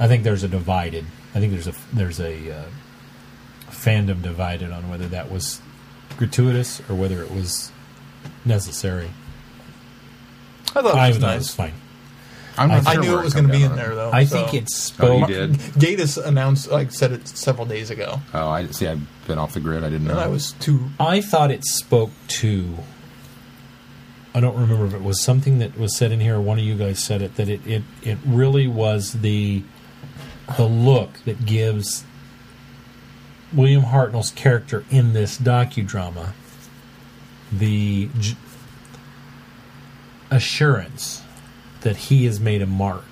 I 0.00 0.08
think 0.08 0.24
there's 0.24 0.42
a 0.42 0.48
divided. 0.48 1.04
I 1.34 1.40
think 1.40 1.52
there's 1.52 1.66
a 1.66 1.74
there's 1.92 2.18
a 2.20 2.50
uh, 2.50 2.64
fandom 3.70 4.22
divided 4.22 4.70
on 4.72 4.88
whether 4.88 5.06
that 5.08 5.30
was 5.30 5.60
gratuitous 6.16 6.80
or 6.88 6.94
whether 6.94 7.22
it 7.22 7.30
was 7.30 7.72
necessary. 8.44 9.10
I 10.70 10.80
thought 10.82 10.94
it 10.96 11.08
was 11.08 11.18
thought 11.18 11.34
it 11.34 11.38
was 11.38 11.54
fine. 11.54 11.74
I'm 12.56 12.68
not 12.68 12.86
I 12.86 12.90
I 12.90 12.94
sure 12.94 13.02
knew 13.02 13.10
where 13.12 13.20
it 13.20 13.24
was 13.24 13.34
going 13.34 13.46
to 13.46 13.52
be 13.52 13.58
down 13.60 13.66
in 13.66 13.70
on 13.72 13.76
there, 13.78 13.94
though. 13.94 14.10
I 14.12 14.24
so- 14.24 14.36
think 14.46 14.54
it 14.54 14.62
Oh, 14.64 14.74
spoke. 14.74 15.28
you 15.28 15.34
did? 15.34 15.52
Gatiss 15.54 16.24
announced, 16.24 16.70
like, 16.70 16.92
said 16.92 17.12
it 17.12 17.26
several 17.26 17.66
days 17.66 17.90
ago, 17.90 18.20
Oh, 18.32 18.48
I 18.48 18.66
see. 18.66 18.86
I've 18.86 19.00
been 19.26 19.38
off 19.38 19.54
the 19.54 19.60
grid. 19.60 19.82
I 19.84 19.90
didn't 19.90 20.06
know. 20.06 20.12
and 20.12 20.20
I 20.20 20.28
was 20.28 20.52
too. 20.52 20.90
I 21.00 21.20
thought 21.20 21.50
it 21.50 21.64
spoke 21.64 22.10
to. 22.28 22.78
I 24.36 24.40
don't 24.40 24.56
remember 24.56 24.86
if 24.86 24.94
it 24.94 25.02
was 25.02 25.20
something 25.22 25.58
that 25.60 25.78
was 25.78 25.96
said 25.96 26.10
in 26.12 26.20
here 26.20 26.36
or 26.36 26.40
one 26.40 26.58
of 26.58 26.64
you 26.64 26.74
guys 26.76 26.98
said 26.98 27.22
it 27.22 27.36
that 27.36 27.48
it, 27.48 27.64
it, 27.66 27.82
it 28.02 28.18
really 28.26 28.66
was 28.66 29.12
the 29.20 29.62
the 30.56 30.64
look 30.66 31.18
that 31.24 31.46
gives 31.46 32.04
William 33.52 33.82
Hartnell's 33.84 34.30
character 34.32 34.84
in 34.90 35.12
this 35.12 35.38
docudrama 35.38 36.32
the 37.52 38.08
j- 38.18 38.36
assurance 40.30 41.22
that 41.84 41.96
he 41.96 42.24
has 42.26 42.38
made 42.40 42.60
a 42.60 42.66
mark 42.66 43.04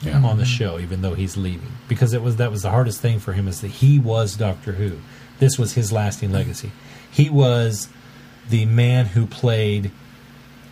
Yeah. 0.00 0.22
on 0.22 0.38
the 0.38 0.44
show, 0.44 0.78
even 0.78 1.02
though 1.02 1.14
he's 1.14 1.36
leaving, 1.36 1.72
because 1.88 2.12
it 2.12 2.22
was 2.22 2.36
that 2.36 2.50
was 2.50 2.62
the 2.62 2.70
hardest 2.70 3.00
thing 3.00 3.18
for 3.20 3.32
him 3.34 3.46
is 3.48 3.60
that 3.60 3.68
he 3.70 3.98
was 3.98 4.34
Doctor 4.36 4.72
Who. 4.72 4.98
This 5.38 5.58
was 5.58 5.74
his 5.74 5.92
lasting 5.92 6.32
legacy. 6.32 6.72
He 7.10 7.28
was 7.30 7.88
the 8.48 8.64
man 8.64 9.06
who 9.06 9.26
played 9.26 9.90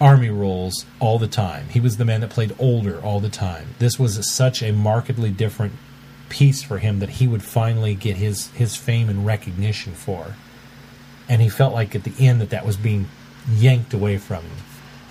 army 0.00 0.28
roles 0.30 0.84
all 1.00 1.18
the 1.18 1.28
time. 1.28 1.68
He 1.70 1.80
was 1.80 1.96
the 1.96 2.04
man 2.04 2.20
that 2.20 2.30
played 2.30 2.54
older 2.58 3.00
all 3.02 3.20
the 3.20 3.28
time. 3.28 3.74
This 3.78 3.98
was 3.98 4.30
such 4.32 4.62
a 4.62 4.72
markedly 4.72 5.30
different 5.30 5.72
piece 6.28 6.62
for 6.62 6.78
him 6.78 6.98
that 6.98 7.08
he 7.08 7.26
would 7.26 7.42
finally 7.42 7.94
get 7.94 8.16
his 8.16 8.48
his 8.48 8.76
fame 8.76 9.08
and 9.08 9.24
recognition 9.24 9.92
for. 9.94 10.34
And 11.28 11.40
he 11.42 11.48
felt 11.48 11.72
like 11.74 11.94
at 11.96 12.04
the 12.04 12.12
end 12.24 12.40
that 12.40 12.50
that 12.50 12.66
was 12.66 12.76
being 12.76 13.08
yanked 13.52 13.94
away 13.94 14.18
from 14.18 14.42
him. 14.42 14.56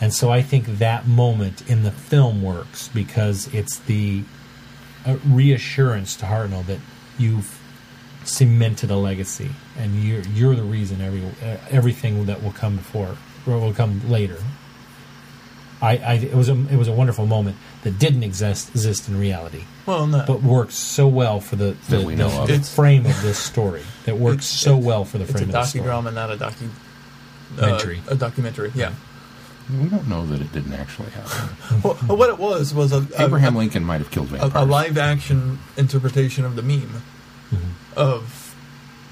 And 0.06 0.14
so 0.14 0.30
I 0.30 0.44
think 0.44 0.66
that 0.78 1.08
moment 1.08 1.68
in 1.68 1.82
the 1.82 1.90
film 1.90 2.44
works 2.44 2.90
because 2.90 3.52
it's 3.56 3.80
the 3.80 4.22
uh, 5.04 5.18
reassurance 5.28 6.16
to 6.18 6.26
Hartnell 6.28 6.64
that 6.68 6.78
you've 7.18 7.60
cemented 8.24 8.92
a 8.92 8.98
legacy 8.98 9.50
and 9.76 9.96
you're 10.04 10.22
you're 10.36 10.54
the 10.56 10.62
reason 10.62 11.02
every 11.02 11.24
uh, 11.44 11.58
everything 11.72 12.28
that 12.28 12.44
will 12.44 12.52
come 12.52 12.76
before 12.76 13.18
or 13.48 13.58
will 13.58 13.74
come 13.74 14.08
later. 14.08 14.38
I, 15.82 15.98
I 15.98 16.14
it 16.18 16.36
was 16.36 16.50
a 16.50 16.54
it 16.72 16.78
was 16.78 16.88
a 16.88 16.94
wonderful 16.94 17.26
moment 17.26 17.58
that 17.82 17.98
didn't 17.98 18.22
exist 18.22 18.70
exist 18.70 19.10
in 19.10 19.20
reality, 19.20 19.64
Well, 19.88 20.06
no. 20.06 20.24
but 20.28 20.44
works 20.44 20.76
so 20.76 21.08
well 21.08 21.40
for 21.40 21.56
the 21.56 21.76
the, 21.90 21.98
That 21.98 22.06
we 22.06 22.14
know 22.16 22.30
the- 22.30 22.42
of. 22.44 22.48
the 22.48 22.60
frame 22.60 23.08
of 23.08 23.20
this 23.24 23.40
story. 23.40 23.82
That 24.06 24.18
works 24.18 24.46
It's- 24.46 24.60
so 24.60 24.72
it's- 24.74 24.86
well 24.86 25.04
for 25.04 25.18
the 25.18 25.24
it's 25.24 25.32
a 25.34 25.38
frame 25.40 25.50
of 25.50 25.54
the 25.54 25.66
story. 25.66 25.84
docudrama, 25.84 26.14
not 26.14 26.32
a 26.32 26.38
docu. 26.38 26.70
Documentary. 27.58 28.02
Uh, 28.08 28.12
a 28.12 28.16
documentary, 28.16 28.72
yeah. 28.76 28.92
We 29.72 29.90
don't 29.90 30.08
know 30.08 30.26
that 30.28 30.42
it 30.42 30.52
didn't 30.54 30.74
actually 30.74 31.10
happen. 31.10 31.82
well, 31.84 31.96
what 32.18 32.30
it 32.30 32.38
was 32.38 32.74
was 32.74 32.92
a, 32.92 33.06
a, 33.18 33.26
Abraham 33.26 33.56
a, 33.56 33.60
Lincoln 33.60 33.84
might 33.84 34.00
have 34.02 34.12
killed 34.12 34.28
a, 34.28 34.38
vampires. 34.38 34.54
a 34.56 34.66
live 34.66 34.98
action 34.98 35.60
interpretation 35.78 36.46
of 36.46 36.56
the 36.56 36.62
meme 36.62 37.02
Mm-hmm. 37.52 37.70
of 38.00 38.42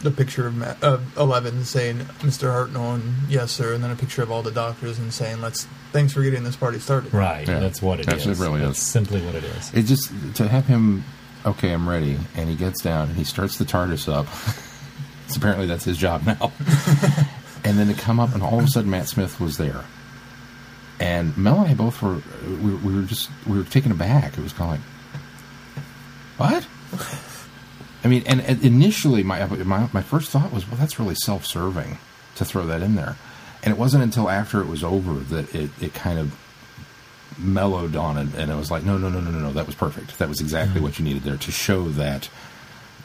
the 0.01 0.09
picture 0.11 0.47
of, 0.47 0.55
Ma- 0.55 0.73
of 0.81 1.17
Eleven 1.17 1.63
saying 1.63 1.99
Mr. 2.19 2.49
Hartnell 2.51 2.95
and 2.95 3.13
yes 3.29 3.51
sir, 3.51 3.73
and 3.73 3.83
then 3.83 3.91
a 3.91 3.95
picture 3.95 4.21
of 4.23 4.31
all 4.31 4.41
the 4.41 4.51
doctors 4.51 4.97
and 4.99 5.13
saying 5.13 5.39
let's 5.39 5.65
thanks 5.91 6.13
for 6.13 6.23
getting 6.23 6.43
this 6.43 6.55
party 6.55 6.79
started. 6.79 7.13
Right, 7.13 7.47
Yeah. 7.47 7.59
that's 7.59 7.81
what 7.81 7.99
it 7.99 8.01
is. 8.01 8.05
That's- 8.07 8.25
it 8.25 8.43
really 8.43 8.59
That's 8.61 8.79
is. 8.79 8.83
simply 8.83 9.21
what 9.21 9.35
it 9.35 9.43
is. 9.43 9.71
It 9.73 9.83
just 9.83 10.11
to 10.35 10.47
have 10.47 10.65
him. 10.67 11.03
Okay, 11.45 11.71
I'm 11.71 11.87
ready, 11.87 12.17
and 12.35 12.49
he 12.49 12.55
gets 12.55 12.81
down 12.81 13.09
and 13.09 13.17
he 13.17 13.23
starts 13.23 13.57
the 13.57 13.65
TARDIS 13.65 14.11
up. 14.11 14.27
Apparently 15.35 15.67
that's 15.67 15.83
his 15.85 15.97
job 15.97 16.23
now. 16.25 16.51
and 17.63 17.77
then 17.79 17.87
to 17.87 17.93
come 17.93 18.19
up 18.19 18.33
and 18.33 18.41
all 18.43 18.59
of 18.59 18.65
a 18.65 18.67
sudden 18.67 18.89
Matt 18.89 19.07
Smith 19.07 19.39
was 19.39 19.57
there, 19.57 19.83
and 21.03 21.37
Mel 21.37 21.59
and 21.59 21.67
I 21.67 21.73
both 21.73 22.01
were 22.01 22.21
we, 22.47 22.75
we 22.75 22.95
were 22.95 23.01
just 23.01 23.29
we 23.45 23.57
were 23.57 23.65
taken 23.65 23.91
aback. 23.91 24.37
It 24.37 24.41
was 24.41 24.53
kind 24.53 24.79
of 24.79 24.79
like, 26.39 26.63
what? 26.63 26.67
I 28.05 28.07
mean, 28.07 28.23
and, 28.25 28.39
and 28.39 28.63
initially 28.63 29.21
my, 29.21 29.45
my 29.45 29.89
my 29.91 30.01
first 30.01 30.31
thought 30.31 30.53
was, 30.53 30.65
well, 30.65 30.77
that's 30.77 30.99
really 30.99 31.15
self-serving 31.15 31.97
to 32.35 32.45
throw 32.45 32.65
that 32.67 32.81
in 32.81 32.95
there, 32.95 33.17
and 33.63 33.73
it 33.73 33.77
wasn't 33.77 34.03
until 34.03 34.29
after 34.29 34.61
it 34.61 34.67
was 34.67 34.81
over 34.81 35.15
that 35.15 35.53
it, 35.53 35.71
it 35.81 35.93
kind 35.93 36.19
of 36.19 36.39
mellowed 37.37 37.97
on 37.97 38.17
it, 38.17 38.33
and 38.37 38.49
it 38.49 38.55
was 38.55 38.71
like, 38.71 38.83
no, 38.83 38.97
no, 38.97 39.09
no, 39.09 39.19
no, 39.19 39.29
no, 39.29 39.39
no, 39.39 39.51
that 39.51 39.65
was 39.65 39.75
perfect. 39.75 40.17
That 40.19 40.29
was 40.29 40.39
exactly 40.39 40.75
mm-hmm. 40.75 40.83
what 40.83 40.99
you 40.99 41.05
needed 41.05 41.23
there 41.23 41.35
to 41.37 41.51
show 41.51 41.89
that, 41.89 42.29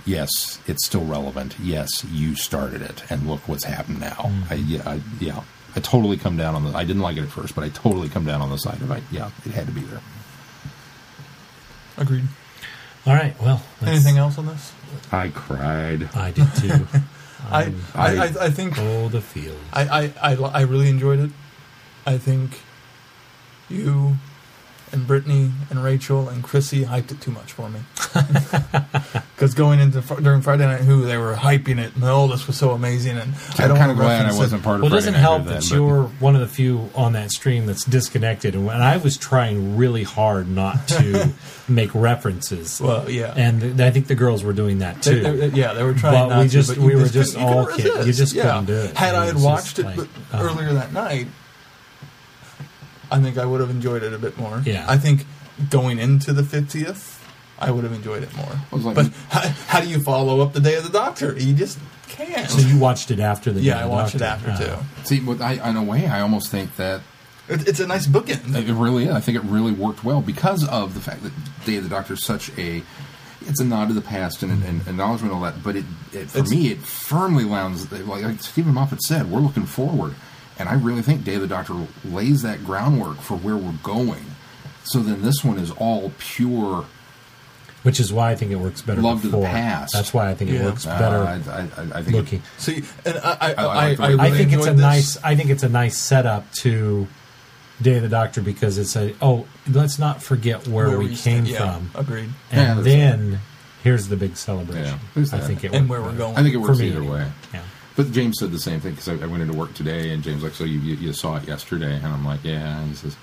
yes, 0.05 0.61
it's 0.67 0.87
still 0.87 1.05
relevant. 1.05 1.57
Yes, 1.59 2.05
you 2.05 2.37
started 2.37 2.83
it, 2.83 3.03
and 3.11 3.27
look 3.27 3.49
what's 3.49 3.65
happened 3.65 4.01
now. 4.01 4.31
Mm-hmm. 4.31 4.53
I, 4.53 4.57
yeah, 4.57 4.83
I, 4.87 5.01
yeah, 5.19 5.43
I 5.79 5.81
totally 5.81 6.17
come 6.17 6.37
down 6.37 6.57
on 6.57 6.65
the. 6.65 6.77
I 6.77 6.83
didn't 6.83 7.03
like 7.03 7.17
it 7.17 7.23
at 7.23 7.29
first, 7.29 7.55
but 7.55 7.63
I 7.63 7.69
totally 7.69 8.09
come 8.09 8.25
down 8.25 8.41
on 8.43 8.51
the 8.51 8.57
side 8.59 8.83
of 8.83 8.91
it. 8.91 9.03
Yeah, 9.13 9.31
it 9.47 9.53
had 9.53 9.67
to 9.67 9.73
be 9.73 9.83
there. 9.83 10.01
Agreed. 11.97 12.25
All 13.07 13.15
right. 13.15 13.41
Well, 13.41 13.63
let's- 13.81 13.93
Anything 13.95 14.19
else 14.19 14.39
on 14.39 14.47
this? 14.47 14.73
I 15.13 15.29
cried. 15.29 16.09
I 16.15 16.31
did 16.33 16.49
too. 16.57 16.87
Um, 17.51 17.83
I, 17.95 18.17
I, 18.17 18.17
I, 18.17 18.25
I 18.47 18.51
think 18.51 18.77
all 18.79 19.09
the 19.09 19.21
field. 19.21 19.57
I, 19.73 19.87
I, 20.21 20.33
I, 20.33 20.35
I 20.35 20.61
really 20.63 20.89
enjoyed 20.91 21.21
it. 21.21 21.31
I 22.05 22.19
think 22.19 22.61
you 23.71 24.17
and 24.93 25.07
Brittany 25.07 25.53
and 25.71 25.83
Rachel 25.83 26.29
and 26.29 26.43
Chrissy 26.43 26.85
hyped 26.85 27.11
it 27.13 27.21
too 27.21 27.31
much 27.31 27.53
for 27.53 27.69
me. 27.69 27.81
Because 29.39 29.55
going 29.55 29.79
into 29.79 30.01
during 30.21 30.43
Friday 30.43 30.67
Night 30.67 30.81
Who, 30.81 31.03
they 31.05 31.17
were 31.17 31.33
hyping 31.35 31.79
it, 31.79 31.95
and 31.95 32.03
oh, 32.03 32.27
this 32.27 32.49
was 32.49 32.57
so 32.57 32.73
amazing. 32.73 33.17
And 33.19 33.35
I 33.57 33.63
I'm 33.63 33.69
don't 33.69 33.79
kind 33.79 33.93
of 33.93 33.97
wanna 33.97 34.09
glad 34.25 34.27
I 34.27 34.37
wasn't 34.37 34.65
part 34.65 34.77
of. 34.77 34.83
Well, 34.83 34.93
it 34.93 34.97
doesn't 34.97 35.13
Night 35.13 35.21
help 35.21 35.45
Live 35.47 35.63
that 35.63 35.71
you're 35.71 36.03
one 36.19 36.35
of 36.35 36.41
the 36.41 36.49
few 36.49 36.91
on 36.97 37.13
that 37.13 37.31
stream 37.31 37.67
that's 37.67 37.85
disconnected, 37.85 38.57
and 38.57 38.69
I 38.69 38.97
was 38.97 39.17
trying 39.17 39.77
really 39.77 40.03
hard 40.03 40.49
not 40.49 40.89
to 40.89 41.31
make 41.69 41.95
references. 41.95 42.81
Well, 42.81 43.09
yeah. 43.09 43.33
and 43.37 43.61
th- 43.61 43.79
I 43.81 43.93
think 43.93 44.09
the 44.09 44.17
girls 44.17 44.43
were 44.43 44.53
doing 44.53 44.81
that 44.81 45.03
too. 45.03 45.21
they- 45.21 45.49
yeah, 45.51 45.73
they 45.73 45.85
were 45.85 45.95
trying. 45.95 46.15
But 46.15 46.35
not 46.35 46.39
we 46.43 46.49
to, 46.49 46.53
just- 46.53 46.69
but 46.71 46.79
we 46.79 46.97
were 46.97 47.03
couldn't- 47.03 47.13
just 47.13 47.37
all 47.39 47.67
kids. 47.67 48.07
you 48.09 48.13
just 48.13 48.35
yeah. 48.35 48.43
couldn't 48.43 48.65
do 48.65 48.75
it. 48.75 48.97
Had 48.97 49.15
It 49.15 49.19
I 49.19 49.27
had 49.27 49.41
watched 49.41 49.79
it 49.79 49.85
like, 49.85 49.97
but 49.99 50.09
uh-huh. 50.33 50.43
earlier 50.43 50.73
that 50.73 50.93
night, 50.93 51.29
I 53.11 53.21
think 53.21 53.39
I 53.39 53.45
would 53.47 53.61
have 53.61 53.71
enjoyed 53.71 54.03
it 54.03 54.13
a 54.13 54.19
bit 54.19 54.37
more. 54.39 54.63
Yeah. 54.65 54.85
I 54.89 54.97
think 54.99 55.25
going 55.71 55.99
into 55.99 56.33
the 56.33 56.43
fiftieth, 56.45 57.15
I 57.59 57.71
would 57.71 57.85
have 57.85 57.93
enjoyed 57.93 58.23
it 58.23 58.35
more. 58.37 58.53
was 58.71 58.85
like- 58.85 58.95
but 58.97 59.07
how, 59.31 59.49
how 59.67 59.81
do 59.81 59.89
you 59.89 60.01
follow 60.01 60.41
up 60.41 60.53
the 60.53 60.61
Day 60.61 60.77
of 60.77 60.85
the 60.85 60.91
Doctor? 60.91 61.37
You 61.39 61.55
just 61.55 61.79
can't. 62.09 62.49
so 62.51 62.61
you 62.67 62.79
watched 62.79 63.11
it 63.11 63.21
after 63.21 63.53
the 63.53 63.61
yeah, 63.61 63.75
Day 63.75 63.79
I 63.81 63.83
of 63.85 63.89
the 63.91 63.95
watched 63.97 64.15
it 64.17 64.23
after 64.23 64.51
Uh, 64.51 64.59
too. 64.59 64.77
See, 65.05 65.21
but 65.21 65.41
I, 65.41 65.69
in 65.71 65.77
a 65.77 65.83
way, 65.83 66.07
I 66.07 66.21
almost 66.21 66.51
think 66.51 66.77
that 66.77 67.01
It, 67.49 67.67
it's 67.67 67.81
a 67.81 67.87
nice 67.87 68.07
bookend. 68.07 68.55
It 68.55 68.73
really 68.75 69.05
is. 69.05 69.11
I 69.15 69.21
think 69.21 69.37
it 69.37 69.45
really 69.45 69.73
worked 69.73 70.05
well 70.05 70.21
because 70.21 70.67
of 70.69 70.95
the 70.95 71.01
fact 71.01 71.23
that 71.23 71.33
Day 71.65 71.77
of 71.77 71.85
the 71.85 71.91
Doctor 71.91 72.15
is 72.15 72.25
such 72.25 72.51
a. 72.59 72.83
It's 73.47 73.61
a 73.61 73.65
nod 73.65 73.89
to 73.89 73.95
the 73.95 74.03
past 74.03 74.43
and, 74.43 74.63
and 74.65 74.81
acknowledgement 74.87 75.33
of 75.33 75.39
all 75.39 75.45
that, 75.45 75.63
but 75.63 75.75
it, 75.77 75.85
it 76.13 76.29
for 76.31 76.39
It's- 76.39 76.51
me 76.51 76.69
it 76.71 76.79
firmly 76.81 77.45
lands 77.45 77.91
like, 77.91 78.07
like 78.23 78.43
Steven 78.43 78.75
Moffat 78.75 79.01
said. 79.03 79.31
We're 79.31 79.41
looking 79.41 79.65
forward, 79.65 80.15
and 80.59 80.69
I 80.69 80.75
really 80.75 81.03
think 81.03 81.25
Day 81.25 81.35
of 81.37 81.41
the 81.43 81.47
Doctor 81.47 81.75
lays 82.05 82.43
that 82.43 82.65
groundwork 82.65 83.19
for 83.21 83.37
where 83.37 83.57
we're 83.57 83.79
going. 83.83 84.25
So 84.85 85.01
then 85.01 85.23
this 85.23 85.45
one 85.45 85.59
is 85.59 85.71
all 85.73 86.13
pure. 86.19 86.87
which 87.85 88.01
is 88.01 88.13
why 88.13 88.31
I 88.33 88.35
think 88.35 88.51
it 88.51 88.57
works 88.57 88.83
better. 88.83 89.01
Love 89.01 89.23
to 89.23 89.29
the 89.29 89.41
past. 89.43 89.93
That's 89.95 90.13
why 90.13 90.29
I 90.31 90.35
think 90.35 90.51
it 90.51 90.55
Yeah. 90.55 90.65
works 90.65 90.85
Uh, 90.87 90.99
better 90.99 91.19
I, 91.19 91.61
I, 91.61 91.99
I 91.99 92.03
think 92.03 92.09
it- 92.09 92.13
looking. 92.19 92.43
See, 92.59 92.83
and 93.07 93.17
I, 93.19 93.37
I, 93.41 93.53
I 93.53 93.53
I, 93.53 93.89
like 93.89 94.01
I, 94.01 94.07
really 94.09 94.21
I 94.21 94.31
think 94.33 94.53
it's 94.53 94.67
a 94.67 94.71
this. 94.73 94.81
nice. 94.81 95.17
I 95.23 95.37
think 95.37 95.51
it's 95.51 95.63
a 95.63 95.69
nice 95.69 95.97
setup 95.97 96.51
to 96.55 97.07
Day 97.81 97.97
of 97.97 98.03
the 98.03 98.09
Doctor 98.09 98.41
because 98.43 98.79
it's 98.79 98.97
a. 98.97 99.15
Oh, 99.23 99.47
let's 99.71 99.99
not 99.99 100.21
forget 100.23 100.67
where, 100.67 100.99
we, 100.99 101.07
came 101.11 101.17
stand- 101.17 101.49
yeah, 101.49 101.75
from, 101.79 101.91
Agreed. 101.95 102.31
And 102.51 102.79
there's 102.79 102.85
then 102.87 103.39
here's 103.85 104.09
the 104.09 104.17
big 104.17 104.37
celebration. 104.37 104.99
Yeah, 105.15 105.23
I 105.33 105.39
think 105.39 105.63
it 105.63 105.73
And 105.73 105.89
worked 105.89 105.91
where 105.91 106.01
we're 106.01 106.07
better. 106.09 106.19
going. 106.19 106.37
I 106.37 106.43
think 106.43 106.55
it 106.57 106.59
works 106.59 106.81
either 106.81 107.05
way. 107.05 107.31
Yeah. 107.55 107.63
But 107.99 108.13
James 108.13 108.39
said 108.39 108.53
the 108.53 108.61
same 108.61 108.79
thing 108.79 108.93
because 108.93 109.09
I, 109.09 109.15
I 109.15 109.27
went 109.27 109.43
into 109.43 109.55
work 109.55 109.75
today, 109.75 110.13
and 110.13 110.23
James 110.23 110.45
like, 110.45 110.55
so 110.55 110.63
you, 110.63 110.79
you 110.79 110.95
you 110.95 111.13
saw 111.13 111.35
it 111.35 111.49
yesterday, 111.49 111.97
and 111.97 112.07
I'm 112.07 112.25
like, 112.25 112.45
yeah. 112.45 112.79
And 112.79 112.91
he 112.91 112.95
says, 112.95 113.17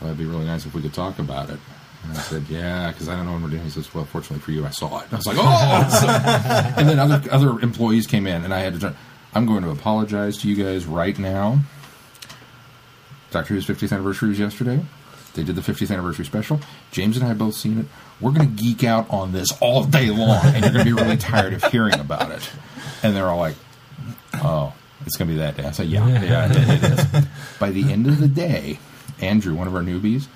well, 0.00 0.08
it'd 0.08 0.16
be 0.16 0.24
really 0.24 0.46
nice 0.46 0.64
if 0.64 0.72
we 0.72 0.80
could 0.80 0.94
talk 0.94 1.18
about 1.18 1.50
it. 1.50 1.58
And 2.02 2.12
I 2.16 2.20
said, 2.22 2.44
yeah, 2.48 2.90
because 2.90 3.10
I 3.10 3.14
don't 3.14 3.26
know 3.26 3.32
what 3.32 3.42
we're 3.42 3.50
doing. 3.50 3.64
He 3.64 3.68
says, 3.68 3.92
well, 3.92 4.06
fortunately 4.06 4.38
for 4.38 4.52
you, 4.52 4.64
I 4.64 4.70
saw 4.70 5.00
it. 5.00 5.04
And 5.04 5.12
I 5.12 5.16
was 5.16 5.26
like, 5.26 5.36
oh. 5.38 6.74
and 6.78 6.88
then 6.88 6.98
other 6.98 7.30
other 7.30 7.60
employees 7.60 8.06
came 8.06 8.26
in, 8.26 8.42
and 8.42 8.54
I 8.54 8.60
had 8.60 8.72
to. 8.72 8.80
turn- 8.80 8.96
I'm 9.34 9.44
going 9.44 9.64
to 9.64 9.68
apologize 9.68 10.38
to 10.38 10.48
you 10.48 10.56
guys 10.56 10.86
right 10.86 11.18
now. 11.18 11.60
Doctor 13.32 13.52
Who's 13.52 13.66
50th 13.66 13.92
anniversary 13.92 14.30
was 14.30 14.38
yesterday. 14.38 14.82
They 15.34 15.42
did 15.42 15.56
the 15.56 15.60
50th 15.60 15.90
anniversary 15.90 16.24
special. 16.24 16.58
James 16.90 17.18
and 17.18 17.26
I 17.26 17.34
both 17.34 17.56
seen 17.56 17.80
it. 17.80 17.86
We're 18.18 18.32
going 18.32 18.48
to 18.48 18.62
geek 18.62 18.82
out 18.82 19.10
on 19.10 19.32
this 19.32 19.52
all 19.60 19.84
day 19.84 20.08
long, 20.08 20.40
and 20.46 20.64
you're 20.64 20.72
going 20.72 20.86
to 20.86 20.96
be 20.96 21.02
really 21.02 21.18
tired 21.18 21.52
of 21.52 21.64
hearing 21.64 22.00
about 22.00 22.30
it. 22.30 22.50
And 23.02 23.14
they're 23.14 23.28
all 23.28 23.38
like, 23.38 23.56
"Oh, 24.34 24.72
it's 25.06 25.16
going 25.16 25.28
to 25.28 25.34
be 25.34 25.38
that 25.40 25.56
day." 25.56 25.64
I 25.64 25.70
said, 25.72 25.86
"Yeah, 25.88 26.06
yeah, 26.08 26.50
it, 26.50 26.84
it 26.84 26.92
is." 27.14 27.26
By 27.60 27.70
the 27.70 27.92
end 27.92 28.06
of 28.06 28.18
the 28.20 28.28
day, 28.28 28.78
Andrew, 29.20 29.54
one 29.54 29.66
of 29.66 29.74
our 29.74 29.82
newbies, 29.82 30.26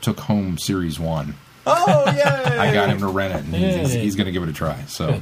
took 0.00 0.20
home 0.20 0.58
series 0.58 0.98
one. 1.00 1.34
Oh 1.66 2.04
yeah. 2.16 2.56
I 2.60 2.72
got 2.72 2.88
him 2.88 2.98
to 3.00 3.08
rent 3.08 3.34
it, 3.34 3.44
and 3.44 3.54
he's, 3.54 3.92
he's, 3.92 3.92
he's 4.02 4.16
going 4.16 4.26
to 4.26 4.32
give 4.32 4.42
it 4.42 4.48
a 4.48 4.52
try. 4.52 4.82
So, 4.86 5.20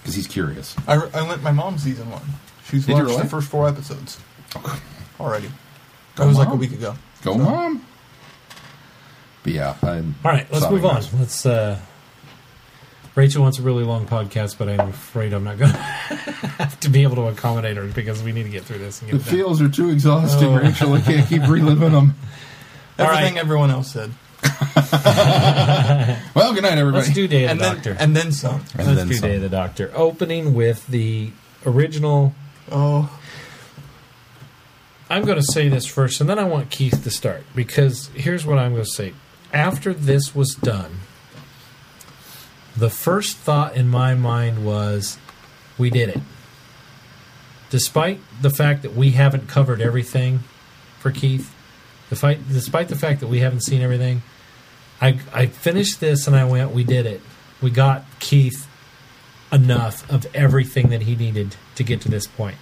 because 0.00 0.14
he's 0.14 0.26
curious. 0.26 0.74
I, 0.86 0.94
I 0.94 1.26
lent 1.28 1.42
my 1.42 1.52
mom 1.52 1.78
season 1.78 2.10
one. 2.10 2.22
She's 2.68 2.86
Did 2.86 2.92
you 2.92 2.94
watched 3.02 3.06
really? 3.10 3.22
the 3.22 3.28
first 3.28 3.48
four 3.48 3.68
episodes 3.68 4.18
already. 5.20 5.48
Go, 5.48 6.24
That 6.24 6.26
was 6.28 6.38
like 6.38 6.46
a 6.48 6.50
Mom. 6.50 6.58
week 6.58 6.72
ago. 6.72 6.94
Go, 7.22 7.36
mom. 7.36 7.84
But 9.42 9.52
yeah, 9.52 9.76
I'm 9.82 10.14
All 10.24 10.30
right, 10.30 10.46
let's 10.52 10.64
sorry, 10.64 10.74
move 10.76 10.84
on. 10.86 10.94
guys. 10.94 11.14
Let's. 11.14 11.46
uh 11.46 11.78
Rachel 13.14 13.42
wants 13.42 13.58
a 13.58 13.62
really 13.62 13.84
long 13.84 14.06
podcast, 14.06 14.56
but 14.58 14.68
I'm 14.70 14.88
afraid 14.88 15.32
I'm 15.34 15.44
not 15.44 15.58
going 15.58 15.70
to 15.72 15.76
have 15.78 16.80
to 16.80 16.88
be 16.88 17.02
able 17.02 17.16
to 17.16 17.22
accommodate 17.28 17.76
her 17.76 17.86
because 17.86 18.22
we 18.22 18.32
need 18.32 18.44
to 18.44 18.48
get 18.48 18.64
through 18.64 18.78
this 18.78 19.02
and 19.02 19.10
The 19.10 19.16
it 19.16 19.24
done. 19.24 19.34
feels 19.34 19.60
are 19.60 19.68
too 19.68 19.90
exhausting, 19.90 20.48
Oh. 20.48 20.56
Rachel. 20.58 20.94
I 20.94 21.00
can't 21.02 21.28
keep 21.28 21.42
reliving 21.46 21.92
them. 21.92 22.14
Everything 22.98 23.34
right. 23.34 23.42
everyone 23.42 23.70
else 23.70 23.92
said. 23.92 24.12
Well, 26.34 26.54
good 26.54 26.62
night, 26.62 26.78
everybody. 26.78 27.04
Let's 27.04 27.14
do 27.14 27.28
Day 27.28 27.44
of 27.44 27.50
And 27.52 27.60
the 27.60 27.64
then, 27.64 27.74
Doctor. 27.76 27.96
and 27.98 28.16
then 28.16 28.32
some. 28.32 28.64
And 28.76 28.86
Let's 28.86 28.98
then 28.98 29.08
do 29.08 29.14
some. 29.14 29.28
Day 29.28 29.36
of 29.36 29.42
the 29.42 29.48
Doctor. 29.48 29.90
Opening 29.94 30.54
with 30.54 30.86
the 30.86 31.30
original. 31.66 32.34
Oh, 32.70 33.18
I'm 35.10 35.24
going 35.24 35.36
to 35.38 35.44
say 35.44 35.68
this 35.68 35.84
first, 35.86 36.20
and 36.20 36.28
then 36.30 36.38
I 36.38 36.44
want 36.44 36.70
Keith 36.70 37.02
to 37.04 37.10
start 37.10 37.44
because 37.54 38.08
here's 38.14 38.46
what 38.46 38.58
I'm 38.58 38.72
going 38.72 38.84
to 38.84 38.90
say. 38.90 39.12
After 39.52 39.92
this 39.92 40.34
was 40.34 40.54
done, 40.54 41.00
the 42.76 42.90
first 42.90 43.36
thought 43.36 43.76
in 43.76 43.88
my 43.88 44.14
mind 44.14 44.64
was, 44.64 45.18
we 45.78 45.90
did 45.90 46.08
it. 46.08 46.20
Despite 47.70 48.20
the 48.40 48.50
fact 48.50 48.82
that 48.82 48.94
we 48.94 49.12
haven't 49.12 49.48
covered 49.48 49.80
everything 49.80 50.40
for 50.98 51.10
Keith, 51.10 51.54
despite, 52.10 52.48
the 52.48 52.96
fact 52.96 53.20
that 53.20 53.28
we 53.28 53.40
haven't 53.40 53.62
seen 53.62 53.80
everything, 53.80 54.22
I, 55.00 55.18
I 55.32 55.46
finished 55.46 56.00
this 56.00 56.26
and 56.26 56.36
I 56.36 56.44
went, 56.44 56.72
we 56.72 56.84
did 56.84 57.06
it. 57.06 57.22
We 57.60 57.70
got 57.70 58.04
Keith 58.20 58.68
enough 59.50 60.10
of 60.10 60.26
everything 60.34 60.88
that 60.90 61.02
he 61.02 61.16
needed 61.16 61.56
to 61.74 61.84
get 61.84 62.00
to 62.02 62.08
this 62.08 62.26
point. 62.26 62.56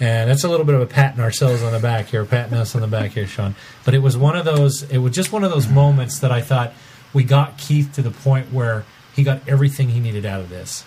And 0.00 0.30
that's 0.30 0.44
a 0.44 0.48
little 0.48 0.64
bit 0.64 0.74
of 0.74 0.80
a 0.80 0.86
patting 0.86 1.20
ourselves 1.20 1.62
on 1.62 1.72
the 1.72 1.78
back 1.78 2.06
here, 2.06 2.24
patting 2.24 2.54
us 2.54 2.74
on 2.74 2.80
the 2.80 2.86
back 2.86 3.10
here, 3.10 3.26
Sean. 3.26 3.54
But 3.84 3.94
it 3.94 3.98
was 3.98 4.16
one 4.16 4.34
of 4.34 4.46
those. 4.46 4.82
It 4.84 4.98
was 4.98 5.12
just 5.12 5.30
one 5.30 5.44
of 5.44 5.50
those 5.50 5.68
moments 5.68 6.20
that 6.20 6.32
I 6.32 6.40
thought 6.40 6.72
we 7.12 7.22
got 7.22 7.58
Keith 7.58 7.92
to 7.94 8.02
the 8.02 8.10
point 8.10 8.50
where 8.50 8.84
he 9.14 9.22
got 9.22 9.46
everything 9.48 9.90
he 9.90 10.00
needed 10.00 10.24
out 10.24 10.40
of 10.40 10.50
this. 10.50 10.84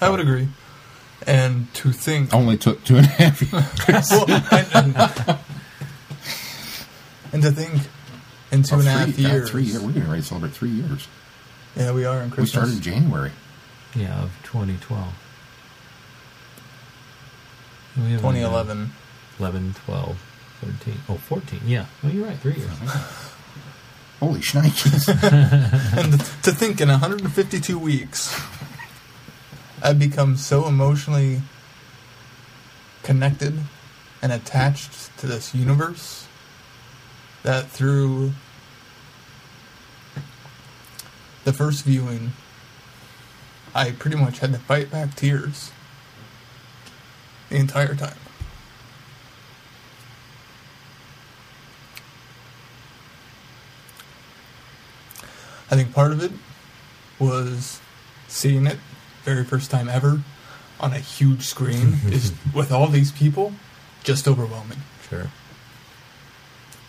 I 0.00 0.08
would 0.08 0.20
agree. 0.20 0.48
And 1.26 1.72
to 1.74 1.92
think. 1.92 2.32
Only 2.34 2.56
took 2.56 2.82
two 2.84 2.96
and 2.96 3.06
a 3.06 3.08
half 3.08 3.40
years. 3.40 4.10
Well, 4.10 4.24
and, 4.30 4.96
and, 4.96 5.38
and 7.32 7.42
to 7.42 7.50
think 7.52 7.82
in 8.50 8.62
two 8.62 8.76
and 8.76 8.88
a 8.88 8.90
half 8.90 9.14
three, 9.14 9.24
yeah, 9.24 9.32
years. 9.32 9.50
three 9.50 9.62
years. 9.64 9.82
We're 9.82 9.92
going 9.92 10.06
to 10.06 10.22
celebrate 10.22 10.52
three 10.52 10.70
years. 10.70 11.06
Yeah, 11.76 11.92
we 11.92 12.04
are 12.04 12.20
in 12.22 12.30
We 12.30 12.46
started 12.46 12.74
in 12.74 12.80
January. 12.80 13.32
Yeah, 13.94 14.22
of 14.22 14.30
2012. 14.44 15.14
We 17.96 18.02
haven't 18.02 18.18
2011. 18.18 18.92
11, 19.38 19.74
12, 19.86 20.18
13. 20.60 20.94
Oh, 21.08 21.14
14. 21.14 21.60
Yeah. 21.66 21.86
Oh, 22.04 22.08
you're 22.08 22.26
right. 22.26 22.36
Three 22.38 22.54
years. 22.54 22.68
Holy 24.20 24.40
shnikes. 24.40 25.08
and 25.98 26.20
to 26.42 26.52
think 26.52 26.80
in 26.80 26.88
152 26.88 27.78
weeks, 27.78 28.38
I've 29.82 29.98
become 29.98 30.36
so 30.36 30.68
emotionally 30.68 31.40
connected 33.02 33.58
and 34.20 34.30
attached 34.30 35.16
to 35.18 35.26
this 35.26 35.54
universe 35.54 36.26
that 37.42 37.70
through 37.70 38.32
the 41.44 41.52
first 41.54 41.84
viewing, 41.84 42.32
I 43.74 43.92
pretty 43.92 44.16
much 44.16 44.40
had 44.40 44.52
to 44.52 44.58
fight 44.58 44.90
back 44.90 45.14
tears 45.14 45.72
the 47.48 47.56
entire 47.56 47.94
time. 47.94 48.16
I 55.70 55.76
think 55.76 55.92
part 55.94 56.12
of 56.12 56.22
it 56.22 56.32
was 57.18 57.80
seeing 58.28 58.66
it 58.66 58.78
very 59.24 59.44
first 59.44 59.70
time 59.70 59.88
ever 59.88 60.22
on 60.80 60.92
a 60.92 60.98
huge 60.98 61.42
screen 61.44 61.98
is 62.06 62.32
with 62.54 62.72
all 62.72 62.86
these 62.88 63.12
people 63.12 63.52
just 64.02 64.26
overwhelming. 64.26 64.78
Sure. 65.08 65.30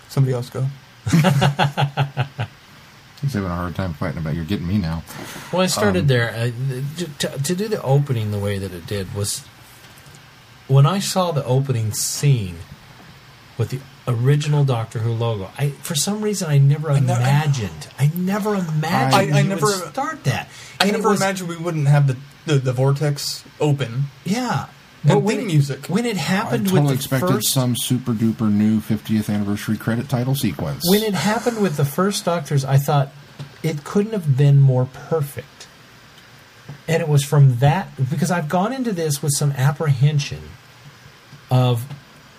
Somebody 0.10 0.34
else 0.34 0.50
go. 0.50 0.68
He's 3.22 3.34
having 3.34 3.50
a 3.52 3.56
hard 3.56 3.76
time 3.76 3.94
fighting 3.94 4.18
about 4.18 4.34
you're 4.36 4.46
getting 4.46 4.68
me 4.68 4.78
now. 4.80 5.04
Well, 5.54 5.62
I 5.62 5.68
started 5.68 6.02
Um, 6.02 6.08
there. 6.08 6.32
Uh, 6.32 6.52
to, 7.20 7.28
to 7.44 7.56
do 7.56 7.68
the 7.68 7.82
opening 7.84 8.32
the 8.32 8.40
way 8.40 8.58
that 8.58 8.74
it 8.74 8.88
did 8.88 9.14
was 9.14 9.46
when 10.68 10.86
I 10.88 11.00
saw 11.00 11.32
the 11.32 11.46
opening 11.46 11.94
scene 11.94 12.58
with 13.58 13.70
the 13.70 13.80
original 14.08 14.64
Doctor 14.66 15.00
Who 15.00 15.12
logo. 15.14 15.52
I 15.58 15.70
for 15.70 15.96
some 15.96 16.22
reason 16.22 16.50
I 16.50 16.58
never 16.58 16.90
ne- 16.92 16.98
imagined. 17.00 17.88
I 18.00 18.12
never 18.16 18.56
imagined. 18.56 18.84
I- 19.34 19.38
I 19.38 19.42
you 19.42 19.50
never- 19.50 19.66
would 19.66 19.90
start 19.92 20.24
that. 20.26 20.50
I 20.80 20.86
And 20.86 20.94
never 20.94 21.10
was- 21.10 21.22
imagined 21.22 21.50
we 21.50 21.58
wouldn't 21.58 21.88
have 21.88 22.08
the, 22.08 22.18
the, 22.46 22.56
the 22.60 22.74
vortex 22.74 23.44
open. 23.60 24.06
Yeah. 24.26 24.66
And 25.04 25.24
when 25.24 25.38
theme 25.38 25.46
it, 25.46 25.52
music. 25.52 25.86
when 25.88 26.06
it 26.06 26.16
happened 26.18 26.48
I 26.48 26.52
happened 26.52 26.68
totally 26.68 26.82
with 26.82 26.90
the 26.90 26.96
expected 26.96 27.28
first 27.30 27.48
some 27.54 27.76
super 27.76 28.12
duper 28.14 28.52
new 28.52 28.80
50th 28.82 29.34
anniversary 29.34 29.76
credit 29.78 30.08
title 30.10 30.36
sequence. 30.36 30.84
when 30.88 31.02
it 31.02 31.14
happened 31.16 31.60
with 31.62 31.76
the 31.78 31.86
first 31.86 32.24
Doctors, 32.26 32.64
I 32.64 32.78
thought 32.78 33.10
it 33.64 33.84
couldn't 33.84 34.12
have 34.14 34.38
been 34.38 34.60
more 34.62 34.86
perfect. 34.86 35.68
And 36.88 37.02
it 37.02 37.08
was 37.10 37.24
from 37.24 37.58
that 37.60 37.90
because 38.12 38.30
I've 38.32 38.48
gone 38.50 38.74
into 38.74 38.92
this 38.92 39.22
with 39.24 39.34
some 39.36 39.52
apprehension 39.54 40.42
of 41.50 41.86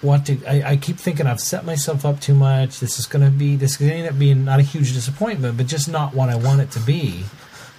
what 0.03 0.27
to. 0.27 0.39
I, 0.47 0.73
I 0.73 0.77
keep 0.77 0.97
thinking 0.99 1.27
I've 1.27 1.41
set 1.41 1.65
myself 1.65 2.05
up 2.05 2.21
too 2.21 2.35
much. 2.35 2.81
This 2.81 2.99
is 2.99 3.07
going 3.07 3.25
to 3.25 3.31
be 3.31 3.57
this 3.57 3.73
is 3.73 3.77
going 3.79 3.91
to 3.91 3.97
end 3.97 4.09
up 4.09 4.19
being 4.19 4.45
not 4.45 4.59
a 4.61 4.63
huge 4.63 4.93
disappointment, 4.93 5.57
but 5.57 5.67
just 5.67 5.89
not 5.89 6.15
what 6.15 6.29
I 6.29 6.37
want 6.37 6.61
it 6.61 6.71
to 6.73 6.81
be. 6.81 7.25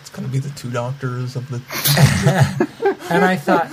It's 0.02 0.10
going 0.10 0.26
to 0.26 0.32
be 0.32 0.40
the 0.40 0.50
two 0.50 0.72
doctors 0.72 1.36
of 1.36 1.48
the. 1.50 1.62
And 3.10 3.26
I 3.26 3.36
thought, 3.36 3.68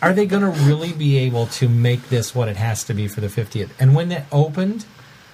are 0.00 0.12
they 0.12 0.24
going 0.24 0.42
to 0.42 0.50
really 0.64 0.92
be 0.92 1.18
able 1.18 1.46
to 1.46 1.68
make 1.68 2.08
this 2.10 2.32
what 2.32 2.48
it 2.48 2.56
has 2.56 2.84
to 2.84 2.94
be 2.94 3.08
for 3.08 3.20
the 3.20 3.26
50th? 3.26 3.70
And 3.80 3.94
when 3.94 4.10
it 4.12 4.24
opened, 4.30 4.86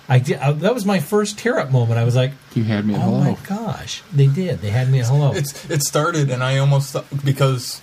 I 0.08 0.18
did. 0.18 0.38
I, 0.38 0.48
uh, 0.48 0.52
that 0.52 0.74
was 0.74 0.86
my 0.86 0.98
first 0.98 1.38
tear 1.38 1.58
up 1.58 1.70
moment. 1.70 1.98
I 2.00 2.04
was 2.04 2.16
like, 2.16 2.32
you 2.54 2.64
had 2.64 2.86
me 2.86 2.94
at 2.94 3.00
Oh 3.00 3.04
hello. 3.04 3.20
my 3.20 3.36
gosh, 3.46 4.02
they 4.12 4.26
did. 4.26 4.60
They 4.60 4.70
had 4.70 4.88
me 4.90 5.00
at 5.00 5.06
hello. 5.06 5.32
It's 5.34 5.68
it 5.70 5.82
started, 5.82 6.30
and 6.30 6.42
I 6.42 6.56
almost 6.56 6.96
because 7.22 7.82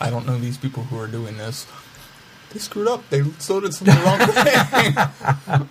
I 0.00 0.08
don't 0.08 0.24
know 0.24 0.38
these 0.38 0.56
people 0.56 0.84
who 0.84 0.98
are 1.00 1.08
doing 1.08 1.36
this. 1.36 1.66
They 2.56 2.60
screwed 2.60 2.88
up. 2.88 3.06
They 3.10 3.20
loaded 3.20 3.74
something 3.74 3.94
wrong 4.02 4.18
thing. 5.58 5.68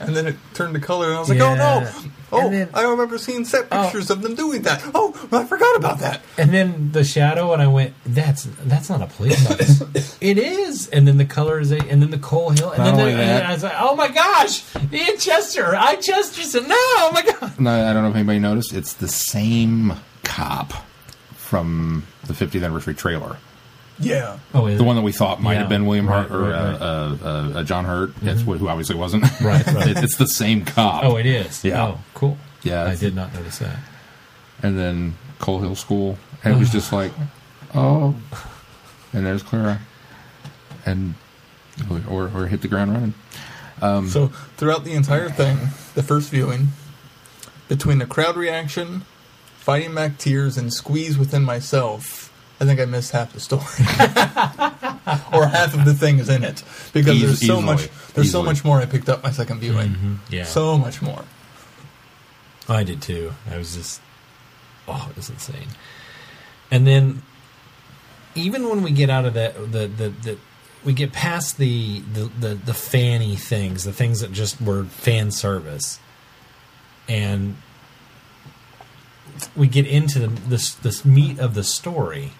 and 0.00 0.16
then 0.16 0.26
it 0.26 0.34
turned 0.52 0.74
to 0.74 0.80
color, 0.80 1.06
and 1.06 1.16
I 1.16 1.20
was 1.20 1.28
like, 1.28 1.38
"Oh 1.38 1.54
no! 1.54 1.88
Oh, 2.32 2.50
then- 2.50 2.70
I 2.74 2.82
remember 2.82 3.18
seeing 3.18 3.44
set 3.44 3.68
Oh. 3.70 3.84
pictures 3.84 4.10
of 4.10 4.20
them 4.20 4.34
doing 4.34 4.62
that. 4.62 4.82
Oh, 4.96 5.14
I 5.30 5.44
forgot 5.44 5.76
about 5.76 6.00
that." 6.00 6.22
and 6.36 6.50
then 6.52 6.90
the 6.90 7.04
shadow, 7.04 7.52
and 7.52 7.62
I 7.62 7.68
went, 7.68 7.94
"That's 8.04 8.48
that's 8.64 8.90
not 8.90 9.00
a 9.00 9.06
police 9.06 9.48
officer. 9.48 9.86
it 10.20 10.38
is." 10.38 10.88
And 10.88 11.06
then 11.06 11.18
the 11.18 11.24
color 11.24 11.60
is, 11.60 11.70
a, 11.70 11.78
and 11.78 12.02
then 12.02 12.10
the 12.10 12.18
Coal 12.18 12.50
Hill, 12.50 12.70
and 12.70 12.78
Not 12.78 12.84
then 12.84 12.96
the, 12.96 13.02
only 13.02 13.12
and 13.14 13.20
that- 13.30 13.46
I 13.46 13.52
was 13.52 13.62
like, 13.62 13.76
"Oh 13.78 13.94
my 13.94 14.08
gosh, 14.08 14.64
Ian 14.92 15.18
Chester, 15.18 15.76
I 15.76 15.94
Chesterson, 15.96 16.66
no, 16.66 16.74
oh 16.76 17.10
my 17.14 17.22
god." 17.22 17.60
No, 17.60 17.70
I 17.88 17.92
don't 17.92 18.02
know 18.02 18.10
if 18.10 18.16
anybody 18.16 18.40
noticed. 18.40 18.72
It's 18.74 18.92
the 18.94 19.06
same 19.08 19.92
cop 20.24 20.72
from 21.36 22.04
the 22.26 22.32
50th 22.32 22.64
anniversary 22.64 22.94
trailer. 22.94 23.36
Yeah, 23.98 24.38
Oh, 24.52 24.66
is 24.66 24.78
The 24.78 24.84
it? 24.84 24.86
one 24.86 24.96
that 24.96 25.02
we 25.02 25.12
thought 25.12 25.40
might 25.42 25.54
Yeah. 25.54 25.60
have 25.60 25.68
been 25.70 25.86
William 25.86 26.06
Right, 26.08 26.28
Hurt 26.28 26.30
or 26.30 26.40
right, 26.50 26.72
right. 26.72 26.80
Uh, 26.82 27.16
uh, 27.24 27.52
uh, 27.60 27.62
John 27.64 27.84
Hurt. 27.86 28.14
That's 28.20 28.42
what, 28.42 28.58
who 28.58 28.68
obviously 28.68 28.94
wasn't. 28.96 29.24
Right, 29.40 29.66
right. 29.66 29.86
It- 29.88 30.04
it's 30.04 30.16
the 30.16 30.26
same 30.26 30.64
cop. 30.64 31.02
Oh, 31.04 31.16
it 31.16 31.24
is. 31.26 31.64
Yeah. 31.64 31.82
Oh, 31.82 32.00
cool. 32.14 32.36
Yeah, 32.62 32.84
I 32.84 32.94
did 32.96 33.14
not 33.14 33.32
notice 33.34 33.58
that. 33.60 33.76
and 34.62 34.78
then 34.78 35.16
Coal 35.38 35.60
Hill 35.60 35.74
School, 35.76 36.18
and 36.44 36.54
it 36.54 36.58
was 36.58 36.70
just 36.70 36.92
like, 36.92 37.12
oh, 37.74 38.14
and 39.12 39.24
there's 39.24 39.42
Clara, 39.42 39.80
and 40.84 41.14
or 42.10 42.30
or 42.34 42.46
hit 42.46 42.62
the 42.62 42.68
ground 42.68 42.92
running. 42.92 43.14
So 44.10 44.28
throughout 44.56 44.84
the 44.84 44.92
entire 44.94 45.28
thing, 45.28 45.58
the 45.94 46.02
first 46.02 46.30
viewing, 46.30 46.68
between 47.68 47.98
the 47.98 48.06
crowd 48.06 48.36
reaction, 48.36 49.02
fighting 49.58 49.94
back 49.94 50.16
tears, 50.18 50.56
and 50.56 50.72
squeeze 50.72 51.18
within 51.18 51.42
myself, 51.44 52.25
I 52.58 52.64
think 52.64 52.80
I 52.80 52.84
missed 52.86 53.12
half 53.12 53.32
the 53.34 53.40
story, 53.40 53.62
or 55.32 55.46
half 55.46 55.74
of 55.74 55.84
the 55.84 55.92
things 55.94 56.28
in 56.30 56.42
it 56.42 56.62
because 56.94 57.16
Eas- 57.16 57.22
there's 57.22 57.40
so 57.40 57.58
easily. 57.58 57.62
much. 57.62 57.88
There's 58.14 58.30
so 58.32 58.38
Easily. 58.40 58.44
much 58.44 58.64
more 58.64 58.78
I 58.80 58.86
picked 58.86 59.08
up 59.10 59.22
my 59.22 59.30
second 59.30 59.60
viewing. 59.60 59.90
Mm-hmm. 59.90 60.14
Yeah. 60.30 60.44
So 60.44 60.78
much 60.78 61.02
more. 61.02 61.24
I 62.68 62.82
did 62.82 63.02
too. 63.02 63.32
I 63.50 63.58
was 63.58 63.74
just, 63.76 64.00
oh, 64.88 65.06
it 65.10 65.16
was 65.16 65.28
insane. 65.28 65.68
And 66.70 66.86
then, 66.86 67.22
even 68.34 68.68
when 68.68 68.82
we 68.82 68.90
get 68.90 69.10
out 69.10 69.24
of 69.26 69.34
that, 69.34 69.54
the 69.72 69.86
the, 69.86 70.08
the 70.08 70.38
we 70.82 70.94
get 70.94 71.12
past 71.12 71.58
the, 71.58 72.00
the 72.14 72.30
the 72.40 72.54
the 72.54 72.74
fanny 72.74 73.36
things, 73.36 73.84
the 73.84 73.92
things 73.92 74.20
that 74.20 74.32
just 74.32 74.60
were 74.62 74.84
fan 74.84 75.30
service, 75.30 76.00
and 77.08 77.56
we 79.54 79.66
get 79.68 79.86
into 79.86 80.18
the, 80.20 80.28
this 80.28 80.72
this 80.74 81.04
meat 81.04 81.38
of 81.38 81.52
the 81.54 81.62
story. 81.64 82.32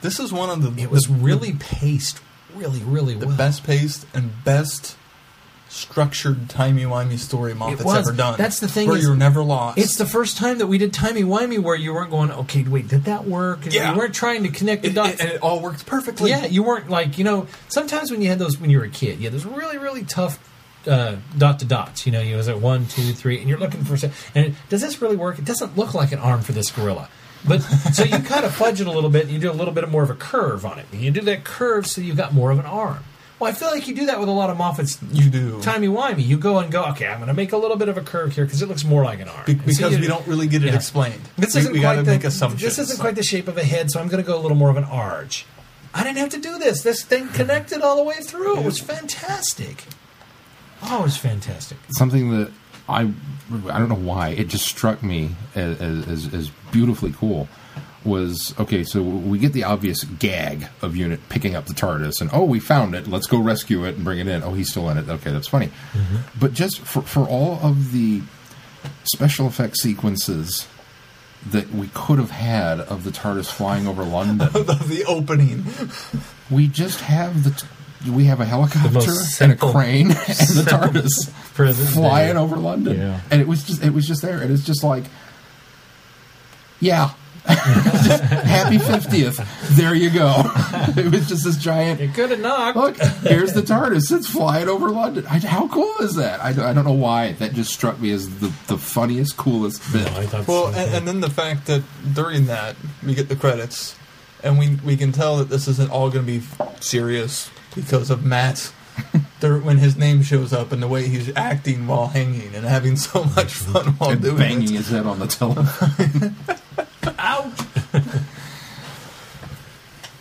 This 0.00 0.20
is 0.20 0.32
one 0.32 0.50
of 0.50 0.62
the 0.62 0.80
It 0.82 0.90
was 0.90 1.04
the- 1.04 1.14
really 1.14 1.52
paced, 1.52 2.20
really, 2.54 2.80
really 2.80 3.14
the 3.14 3.26
well. 3.26 3.36
best 3.36 3.64
paced 3.64 4.06
and 4.14 4.30
best 4.44 4.96
structured 5.70 6.48
timey 6.48 6.84
wimey 6.84 7.18
story 7.18 7.52
It 7.52 7.58
Moffat's 7.58 7.84
was. 7.84 8.08
ever 8.08 8.16
done. 8.16 8.36
That's 8.38 8.58
the 8.58 8.68
thing 8.68 8.88
Where 8.88 8.96
is- 8.96 9.04
you're 9.04 9.14
never 9.14 9.42
lost. 9.42 9.76
It's 9.78 9.96
the 9.96 10.06
first 10.06 10.38
time 10.38 10.58
that 10.58 10.66
we 10.66 10.78
did 10.78 10.94
timey 10.94 11.22
wimey 11.24 11.58
where 11.58 11.76
you 11.76 11.92
weren't 11.92 12.10
going, 12.10 12.30
okay, 12.30 12.62
wait, 12.62 12.88
did 12.88 13.04
that 13.04 13.26
work? 13.26 13.64
And 13.66 13.74
Yeah. 13.74 13.92
You 13.92 13.98
weren't 13.98 14.14
trying 14.14 14.44
to 14.44 14.48
connect 14.48 14.82
the 14.82 14.90
dots. 14.90 15.14
it- 15.14 15.20
and 15.20 15.30
it 15.32 15.42
all 15.42 15.60
worked 15.60 15.84
perfectly. 15.84 16.30
yeah, 16.30 16.46
you 16.46 16.62
weren't 16.62 16.88
like, 16.88 17.18
you 17.18 17.24
know, 17.24 17.46
sometimes 17.68 18.10
when 18.10 18.22
you 18.22 18.28
had 18.28 18.38
those 18.38 18.58
when 18.58 18.70
you 18.70 18.78
were 18.78 18.84
a 18.84 18.88
kid, 18.90 19.20
yeah, 19.20 19.28
those 19.28 19.44
really, 19.44 19.76
really 19.78 20.04
tough 20.04 20.38
uh, 20.86 21.16
dot 21.36 21.58
to 21.58 21.66
dots. 21.66 22.06
You 22.06 22.12
know, 22.12 22.20
you 22.22 22.36
was 22.36 22.48
at 22.48 22.60
one, 22.62 22.86
two, 22.86 23.12
three, 23.12 23.38
and 23.38 23.46
you're 23.48 23.58
looking 23.58 23.84
for, 23.84 23.98
and 24.34 24.54
does 24.70 24.80
this 24.80 25.02
really 25.02 25.16
work? 25.16 25.38
It 25.38 25.44
doesn't 25.44 25.76
look 25.76 25.92
like 25.92 26.12
an 26.12 26.18
arm 26.18 26.40
for 26.40 26.52
this 26.52 26.70
gorilla. 26.70 27.10
But 27.46 27.60
so 27.60 28.04
you 28.04 28.18
kind 28.18 28.44
of 28.44 28.54
fudge 28.54 28.80
it 28.80 28.86
a 28.86 28.90
little 28.90 29.10
bit, 29.10 29.22
and 29.24 29.30
you 29.32 29.38
do 29.38 29.50
a 29.50 29.54
little 29.54 29.72
bit 29.72 29.88
more 29.88 30.02
of 30.02 30.10
a 30.10 30.14
curve 30.14 30.66
on 30.66 30.78
it. 30.78 30.86
And 30.92 31.00
you 31.00 31.10
do 31.10 31.20
that 31.22 31.44
curve 31.44 31.86
so 31.86 32.00
you've 32.00 32.16
got 32.16 32.32
more 32.34 32.50
of 32.50 32.58
an 32.58 32.66
arm. 32.66 33.04
Well, 33.38 33.48
I 33.48 33.54
feel 33.54 33.70
like 33.70 33.86
you 33.86 33.94
do 33.94 34.06
that 34.06 34.18
with 34.18 34.28
a 34.28 34.32
lot 34.32 34.50
of 34.50 34.56
Moffat's 34.58 34.98
You 35.12 35.30
do. 35.30 35.60
timey 35.62 35.86
wimey. 35.86 36.26
You 36.26 36.36
go 36.38 36.58
and 36.58 36.72
go, 36.72 36.84
okay, 36.86 37.06
I'm 37.06 37.18
going 37.18 37.28
to 37.28 37.34
make 37.34 37.52
a 37.52 37.56
little 37.56 37.76
bit 37.76 37.88
of 37.88 37.96
a 37.96 38.00
curve 38.02 38.34
here 38.34 38.44
because 38.44 38.60
it 38.62 38.68
looks 38.68 38.84
more 38.84 39.04
like 39.04 39.20
an 39.20 39.28
arm. 39.28 39.44
Be- 39.46 39.52
And 39.52 39.60
so 39.60 39.66
because 39.66 39.92
you- 39.92 40.00
we 40.00 40.06
don't 40.08 40.26
really 40.26 40.48
get 40.48 40.64
it 40.64 40.68
Yeah. 40.68 40.74
explained. 40.74 41.20
This 41.36 41.54
we, 41.54 41.60
isn't 41.60 41.72
we 41.72 41.78
quite 41.78 41.94
gotta 41.94 42.02
the, 42.02 42.10
make 42.10 42.24
assumptions. 42.24 42.62
This 42.62 42.78
isn't 42.80 42.98
quite 42.98 43.14
the 43.14 43.22
shape 43.22 43.46
of 43.46 43.56
a 43.56 43.62
head, 43.62 43.92
so 43.92 44.00
I'm 44.00 44.08
going 44.08 44.20
to 44.22 44.26
go 44.26 44.36
a 44.36 44.42
little 44.42 44.56
more 44.56 44.70
of 44.70 44.76
an 44.76 44.82
arch. 44.82 45.46
I 45.94 46.02
didn't 46.02 46.18
have 46.18 46.30
to 46.30 46.40
do 46.40 46.58
this. 46.58 46.82
This 46.82 47.04
thing 47.04 47.28
connected 47.32 47.80
all 47.80 47.94
the 47.96 48.02
way 48.02 48.16
through. 48.16 48.58
It 48.58 48.64
was 48.64 48.80
fantastic. 48.80 49.84
Oh, 50.82 51.00
it 51.00 51.02
was 51.04 51.16
fantastic. 51.16 51.78
something 51.90 52.30
that 52.32 52.50
I 52.88 53.12
I 53.68 53.78
don't 53.78 53.88
know 53.88 53.94
why 53.94 54.30
it 54.30 54.48
just 54.48 54.66
struck 54.66 55.02
me 55.02 55.30
as 55.54 55.80
as, 55.80 56.34
as 56.34 56.50
beautifully 56.72 57.12
cool 57.12 57.48
was 58.04 58.54
okay. 58.58 58.84
So 58.84 59.02
we 59.02 59.38
get 59.38 59.52
the 59.52 59.64
obvious 59.64 60.04
gag 60.04 60.68
of 60.82 60.96
Unit 60.96 61.28
picking 61.28 61.54
up 61.54 61.66
the 61.66 61.74
TARDIS 61.74 62.20
and 62.20 62.30
oh 62.32 62.44
we 62.44 62.60
found 62.60 62.94
it. 62.94 63.06
Let's 63.06 63.26
go 63.26 63.38
rescue 63.38 63.84
it 63.84 63.96
and 63.96 64.04
bring 64.04 64.18
it 64.18 64.28
in. 64.28 64.42
Oh 64.42 64.54
he's 64.54 64.70
still 64.70 64.88
in 64.90 64.98
it. 64.98 65.08
Okay, 65.08 65.30
that's 65.30 65.48
funny. 65.48 65.66
Mm-hmm. 65.92 66.38
But 66.38 66.52
just 66.52 66.80
for 66.80 67.02
for 67.02 67.26
all 67.26 67.58
of 67.62 67.92
the 67.92 68.22
special 69.04 69.46
effect 69.46 69.76
sequences 69.76 70.66
that 71.46 71.70
we 71.70 71.88
could 71.94 72.18
have 72.18 72.30
had 72.30 72.80
of 72.80 73.04
the 73.04 73.10
TARDIS 73.10 73.50
flying 73.50 73.86
over 73.86 74.02
London, 74.18 74.40
of 74.42 74.88
the 74.88 75.04
opening. 75.06 75.64
we 76.50 76.68
just 76.68 77.00
have 77.02 77.44
the. 77.44 77.64
T- 78.04 78.10
we 78.10 78.24
have 78.24 78.40
a 78.40 78.44
helicopter 78.44 78.90
most 78.90 79.40
and 79.40 79.52
a 79.52 79.56
crane 79.56 80.06
and 80.10 80.16
the 80.16 80.64
TARDIS 80.68 81.32
Present 81.54 81.88
flying 81.90 82.34
day. 82.34 82.38
over 82.40 82.56
London, 82.56 82.98
Yeah. 82.98 83.20
and 83.30 83.40
it 83.40 83.48
was 83.48 83.64
just 83.64 83.82
it 83.82 83.92
was 83.92 84.06
just 84.06 84.22
there, 84.22 84.40
and 84.40 84.50
it's 84.52 84.64
just 84.64 84.82
like, 84.84 85.04
yeah, 86.80 87.10
Just 87.46 88.22
happy 88.24 88.78
fiftieth. 88.78 89.40
There 89.76 89.94
you 89.94 90.10
go. 90.10 90.32
it 90.96 91.10
was 91.12 91.28
just 91.28 91.44
this 91.44 91.56
giant. 91.56 92.00
It 92.00 92.14
could 92.14 92.30
have 92.30 92.40
knocked. 92.40 92.76
Look, 92.76 92.96
here's 93.22 93.52
the 93.54 93.62
TARDIS. 93.62 94.12
It's 94.16 94.28
flying 94.28 94.68
over 94.68 94.88
London. 94.90 95.26
I, 95.26 95.38
how 95.38 95.66
cool 95.68 95.96
is 96.00 96.14
that? 96.16 96.40
I, 96.40 96.52
don't- 96.52 96.64
I 96.66 96.72
don't 96.72 96.84
know 96.84 96.92
why 96.92 97.32
that 97.32 97.54
just 97.54 97.72
struck 97.72 97.98
me 98.00 98.12
as 98.12 98.28
the, 98.40 98.52
the 98.68 98.78
funniest, 98.78 99.36
coolest 99.36 99.82
bit. 99.92 100.06
I 100.12 100.24
Well, 100.46 100.72
so. 100.72 100.78
and, 100.78 100.94
and 100.94 101.08
then 101.08 101.20
the 101.20 101.30
fact 101.30 101.66
that 101.66 101.82
during 102.14 102.46
that 102.46 102.76
we 103.04 103.14
get 103.14 103.28
the 103.28 103.36
credits, 103.36 103.96
and 104.44 104.58
we 104.58 104.76
we 104.84 104.96
can 104.96 105.10
tell 105.10 105.38
that 105.38 105.48
this 105.48 105.66
isn't 105.66 105.90
all 105.90 106.10
going 106.10 106.24
to 106.26 106.30
be 106.40 106.42
serious 106.80 107.50
because 107.80 108.10
of 108.10 108.24
Matt's 108.24 108.72
There, 109.40 109.58
when 109.58 109.78
his 109.78 109.96
name 109.96 110.22
shows 110.22 110.52
up 110.52 110.72
and 110.72 110.82
the 110.82 110.88
way 110.88 111.06
he's 111.06 111.30
acting 111.36 111.86
while 111.86 112.08
hanging 112.08 112.54
and 112.54 112.64
having 112.64 112.96
so 112.96 113.22
much 113.36 113.52
fun 113.52 113.92
while 113.94 114.10
and 114.10 114.20
doing 114.20 114.36
banging 114.36 114.74
it. 114.74 114.78
his 114.78 114.88
head 114.88 115.06
on 115.06 115.20
the 115.20 115.28
telephone. 115.28 116.34
Ouch! 117.18 117.60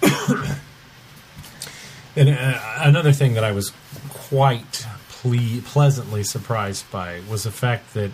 and 2.16 2.30
uh, 2.30 2.60
another 2.82 3.12
thing 3.12 3.34
that 3.34 3.44
I 3.44 3.52
was 3.52 3.72
quite 4.10 4.86
ple- 5.10 5.62
pleasantly 5.66 6.24
surprised 6.24 6.90
by 6.92 7.22
was 7.28 7.44
the 7.44 7.52
fact 7.52 7.96
that 7.96 8.12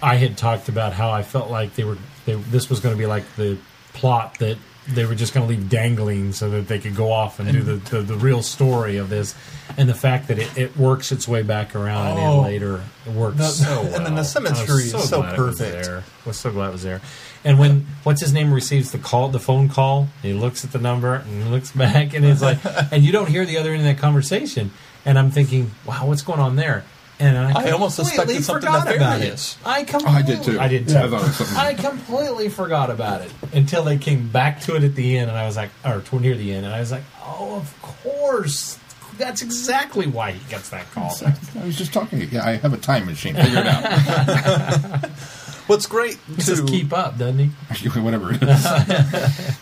I 0.00 0.16
had 0.16 0.36
talked 0.36 0.68
about 0.68 0.92
how 0.92 1.10
I 1.10 1.22
felt 1.22 1.50
like 1.50 1.74
they 1.74 1.84
were 1.84 1.98
they, 2.26 2.34
this 2.34 2.70
was 2.70 2.78
going 2.80 2.94
to 2.94 2.98
be 2.98 3.06
like 3.06 3.24
the 3.34 3.58
plot 3.92 4.38
that 4.38 4.58
they 4.88 5.04
were 5.04 5.14
just 5.14 5.34
going 5.34 5.46
to 5.46 5.54
leave 5.54 5.68
dangling 5.68 6.32
so 6.32 6.50
that 6.50 6.66
they 6.68 6.78
could 6.78 6.96
go 6.96 7.12
off 7.12 7.38
and, 7.38 7.50
do 7.52 7.62
the, 7.62 7.74
the, 7.90 8.02
the 8.02 8.14
real 8.16 8.42
story 8.42 8.96
of 8.96 9.08
this, 9.10 9.34
and 9.76 9.88
the 9.88 9.94
fact 9.94 10.28
that 10.28 10.38
it, 10.38 10.56
it 10.58 10.76
works 10.76 11.12
its 11.12 11.28
way 11.28 11.42
back 11.42 11.76
around 11.76 12.18
Oh. 12.18 12.38
and 12.38 12.42
later 12.44 12.82
it 13.06 13.12
works 13.12 13.36
The- 13.36 13.44
so 13.48 13.80
and 13.94 14.04
then 14.06 14.14
the 14.14 14.24
symmetry 14.24 14.84
is 14.84 14.90
so 15.08 15.22
it 15.22 15.26
was 15.26 15.34
perfect. 15.34 15.84
there. 15.86 15.98
I 16.24 16.28
was 16.28 16.38
so 16.38 16.50
glad 16.50 16.68
it 16.68 16.72
was 16.72 16.82
there. 16.82 17.00
And 17.44 17.58
when 17.58 17.86
what's 18.02 18.20
his 18.20 18.32
name 18.32 18.52
receives 18.52 18.90
the 18.90 18.98
call, 18.98 19.28
the 19.28 19.38
phone 19.38 19.68
call, 19.68 20.08
he 20.22 20.32
looks 20.32 20.64
at 20.64 20.72
the 20.72 20.78
number 20.78 21.14
and 21.14 21.42
he 21.44 21.48
looks 21.48 21.70
back 21.84 22.14
and 22.14 22.24
he's 22.24 22.42
like, 22.42 22.58
and 22.90 23.02
you 23.04 23.12
don't 23.12 23.28
hear 23.28 23.44
the 23.44 23.58
other 23.58 23.70
end 23.72 23.80
of 23.80 23.84
that 23.86 23.98
conversation. 23.98 24.70
And 25.04 25.18
I'm 25.18 25.30
thinking, 25.30 25.70
wow, 25.86 26.06
what's 26.06 26.22
going 26.22 26.40
on 26.40 26.56
there? 26.56 26.84
And 27.20 27.36
I, 27.36 27.66
I 27.66 27.70
almost 27.72 27.96
suspected 27.96 28.42
something 28.42 28.62
forgot 28.62 28.94
about 28.94 29.18
nefarious. 29.18 29.58
it. 29.60 29.66
I 29.66 29.84
completely, 29.84 30.18
I 30.18 30.22
did 30.22 30.42
too. 30.42 30.58
I 30.60 30.68
did 30.68 30.88
too. 30.88 30.94
Yeah, 30.94 31.04
I 31.04 31.08
thought 31.08 31.20
it 31.20 31.26
was 31.26 31.36
something. 31.36 31.56
I 31.56 31.74
completely 31.74 32.48
forgot 32.48 32.90
about 32.90 33.20
it 33.20 33.32
until 33.52 33.84
they 33.84 33.98
came 33.98 34.28
back 34.28 34.62
to 34.62 34.74
it 34.74 34.84
at 34.84 34.94
the 34.94 35.18
end, 35.18 35.28
and 35.30 35.38
I 35.38 35.44
was 35.44 35.56
like, 35.56 35.70
or 35.84 36.00
toward 36.00 36.22
near 36.22 36.34
the 36.34 36.52
end, 36.52 36.64
and 36.64 36.74
I 36.74 36.80
was 36.80 36.90
like, 36.90 37.02
oh, 37.22 37.56
of 37.56 37.82
course, 37.82 38.78
that's 39.18 39.42
exactly 39.42 40.06
why 40.06 40.32
he 40.32 40.50
gets 40.50 40.70
that 40.70 40.90
call. 40.92 41.14
I 41.60 41.66
was 41.66 41.76
just 41.76 41.92
talking. 41.92 42.26
Yeah, 42.30 42.44
I 42.44 42.56
have 42.56 42.72
a 42.72 42.78
time 42.78 43.04
machine. 43.04 43.34
Figure 43.34 43.60
it 43.60 43.66
out. 43.66 45.10
What's 45.70 45.86
great 45.86 46.18
He 46.26 46.42
just 46.42 46.66
keep 46.66 46.92
up, 46.92 47.16
doesn't 47.16 47.38
he? 47.38 47.88
Whatever 48.00 48.34
it 48.34 48.42
is. 48.42 48.66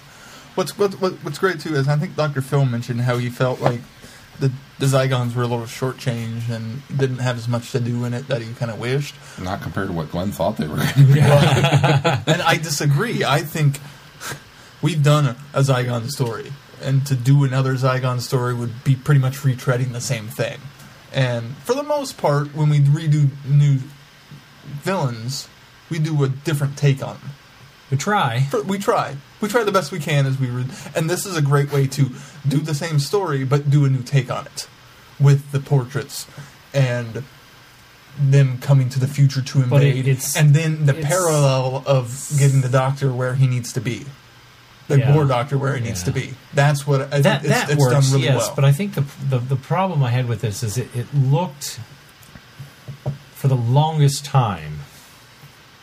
what's 0.54 0.78
what, 0.78 0.94
what, 1.02 1.12
what's 1.22 1.38
great 1.38 1.60
too 1.60 1.74
is 1.74 1.86
I 1.86 1.96
think 1.96 2.16
Dr. 2.16 2.40
Phil 2.40 2.64
mentioned 2.64 3.02
how 3.02 3.18
he 3.18 3.28
felt 3.28 3.60
like 3.60 3.80
the 4.40 4.50
the 4.78 4.86
Zygons 4.86 5.34
were 5.34 5.42
a 5.42 5.46
little 5.46 5.64
shortchanged 5.66 6.48
and 6.50 6.82
didn't 6.96 7.18
have 7.18 7.36
as 7.36 7.48
much 7.48 7.72
to 7.72 7.80
do 7.80 8.04
in 8.04 8.14
it 8.14 8.28
that 8.28 8.40
he 8.42 8.52
kind 8.54 8.70
of 8.70 8.78
wished. 8.78 9.14
Not 9.42 9.60
compared 9.62 9.88
to 9.88 9.92
what 9.92 10.10
Glenn 10.10 10.30
thought 10.30 10.56
they 10.56 10.68
were. 10.68 10.78
and 10.78 12.42
I 12.42 12.58
disagree. 12.62 13.24
I 13.24 13.40
think 13.40 13.80
we've 14.82 15.02
done 15.02 15.26
a, 15.26 15.36
a 15.54 15.60
Zygon 15.62 16.08
story, 16.10 16.52
and 16.82 17.06
to 17.06 17.14
do 17.16 17.44
another 17.44 17.74
Zygon 17.74 18.20
story 18.20 18.54
would 18.54 18.84
be 18.84 18.94
pretty 18.94 19.20
much 19.20 19.38
retreading 19.38 19.92
the 19.92 20.00
same 20.00 20.28
thing. 20.28 20.58
And 21.12 21.56
for 21.58 21.74
the 21.74 21.82
most 21.82 22.16
part, 22.18 22.54
when 22.54 22.68
we 22.68 22.80
redo 22.80 23.30
new 23.46 23.78
villains, 24.64 25.48
we 25.90 25.98
do 25.98 26.22
a 26.24 26.28
different 26.28 26.76
take 26.76 27.02
on 27.02 27.18
them. 27.20 27.30
We 27.90 27.96
try. 27.96 28.42
For- 28.50 28.62
We 28.62 28.78
try. 28.78 29.16
We 29.40 29.48
try 29.48 29.64
the 29.64 29.72
best 29.72 29.92
we 29.92 29.98
can 30.00 30.26
as 30.26 30.38
we 30.38 30.48
read, 30.48 30.66
and 30.94 31.08
this 31.08 31.24
is 31.24 31.36
a 31.36 31.42
great 31.42 31.72
way 31.72 31.86
to 31.86 32.10
do 32.48 32.58
the 32.58 32.74
same 32.74 32.98
story 32.98 33.44
but 33.44 33.70
do 33.70 33.84
a 33.84 33.88
new 33.88 34.02
take 34.02 34.30
on 34.30 34.46
it 34.46 34.68
with 35.20 35.50
the 35.52 35.60
portraits 35.60 36.26
and 36.72 37.22
them 38.20 38.58
coming 38.58 38.88
to 38.88 38.98
the 38.98 39.06
future 39.06 39.40
to 39.42 39.60
it- 39.60 39.64
invade, 39.64 40.08
it's- 40.08 40.36
and 40.36 40.54
then 40.54 40.86
the 40.86 40.94
parallel 40.94 41.82
of 41.86 42.30
getting 42.38 42.60
the 42.62 42.68
doctor 42.68 43.12
where 43.12 43.34
he 43.36 43.46
needs 43.46 43.72
to 43.72 43.80
be, 43.80 44.06
the 44.88 44.98
Yeah. 44.98 45.14
war 45.14 45.24
doctor 45.24 45.56
where 45.56 45.76
he 45.76 45.82
needs 45.84 46.02
to 46.02 46.10
be. 46.10 46.34
That's 46.52 46.84
what 46.86 47.02
I 47.02 47.22
think 47.22 47.22
that 47.24 47.44
it's, 47.44 47.48
that 47.54 47.70
it's 47.70 47.86
done 47.86 48.02
really 48.12 48.24
yes. 48.24 48.36
well. 48.38 48.52
But 48.56 48.64
I 48.64 48.72
think 48.72 48.94
the, 48.94 49.04
the 49.28 49.38
the 49.38 49.56
problem 49.56 50.02
I 50.02 50.10
had 50.10 50.26
with 50.26 50.40
this 50.40 50.62
is 50.64 50.76
it, 50.78 50.88
it 50.96 51.06
looked 51.14 51.78
for 53.34 53.46
the 53.48 53.54
longest 53.56 54.24
time 54.24 54.80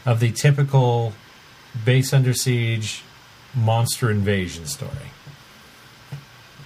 of 0.05 0.19
the 0.19 0.31
typical 0.31 1.13
base 1.85 2.13
under 2.13 2.33
siege 2.33 3.01
monster 3.53 4.11
invasion 4.11 4.65
story. 4.65 5.11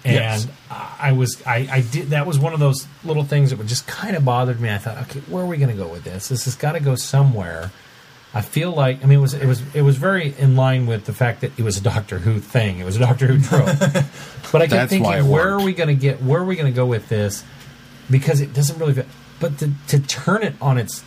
And 0.06 0.16
Yes. 0.16 0.48
I 0.70 1.12
was 1.12 1.42
I, 1.46 1.68
I 1.72 1.82
did 1.82 2.12
that 2.12 2.26
was 2.26 2.40
one 2.40 2.54
of 2.54 2.60
those 2.60 2.88
little 3.04 3.24
things 3.24 3.50
that 3.50 3.58
would 3.58 3.68
just 3.68 3.88
kind 3.88 4.16
of 4.16 4.24
bothered 4.24 4.60
me. 4.60 4.70
I 4.70 4.78
thought, 4.78 4.98
okay, 5.10 5.20
where 5.22 5.44
are 5.44 5.48
we 5.48 5.58
going 5.58 5.76
to 5.76 5.82
go 5.82 5.90
with 5.90 6.04
this? 6.04 6.30
This 6.30 6.46
has 6.46 6.56
got 6.56 6.74
to 6.74 6.80
go 6.80 6.96
somewhere 6.96 7.72
I 8.34 8.42
feel 8.42 8.72
like 8.72 9.04
I 9.04 9.08
mean 9.08 9.20
it 9.20 9.22
was 9.22 9.34
it 9.34 9.48
was 9.48 9.64
it 9.74 9.82
was 9.82 9.98
very 9.98 10.36
in 10.38 10.56
line 10.56 10.86
with 10.86 11.06
the 11.06 11.14
fact 11.14 11.42
that 11.42 11.52
it 11.58 11.64
was 11.64 11.78
a 11.78 11.82
Doctor 11.82 12.20
Who 12.20 12.40
thing. 12.40 12.80
It 12.80 12.86
was 12.86 12.96
a 12.96 13.00
Doctor 13.00 13.28
Who 13.28 13.42
trope. 13.42 13.66
but 14.52 14.62
I 14.62 14.68
kept 14.68 14.92
thinking, 14.92 15.28
where 15.28 15.50
are 15.50 15.62
we 15.62 15.74
going 15.74 15.88
to 15.88 15.96
get? 15.96 16.22
Where 16.22 16.42
are 16.42 16.46
we 16.46 16.56
going 16.56 16.72
to 16.72 16.76
go 16.76 16.86
with 16.86 17.10
this? 17.10 17.44
Because 18.10 18.40
it 18.40 18.54
doesn't 18.54 18.78
really. 18.78 18.94
fit. 18.94 19.08
But 19.40 19.58
to, 19.60 19.72
to 19.88 20.00
turn 20.00 20.44
it 20.44 20.54
on 20.62 20.78
its 20.78 21.04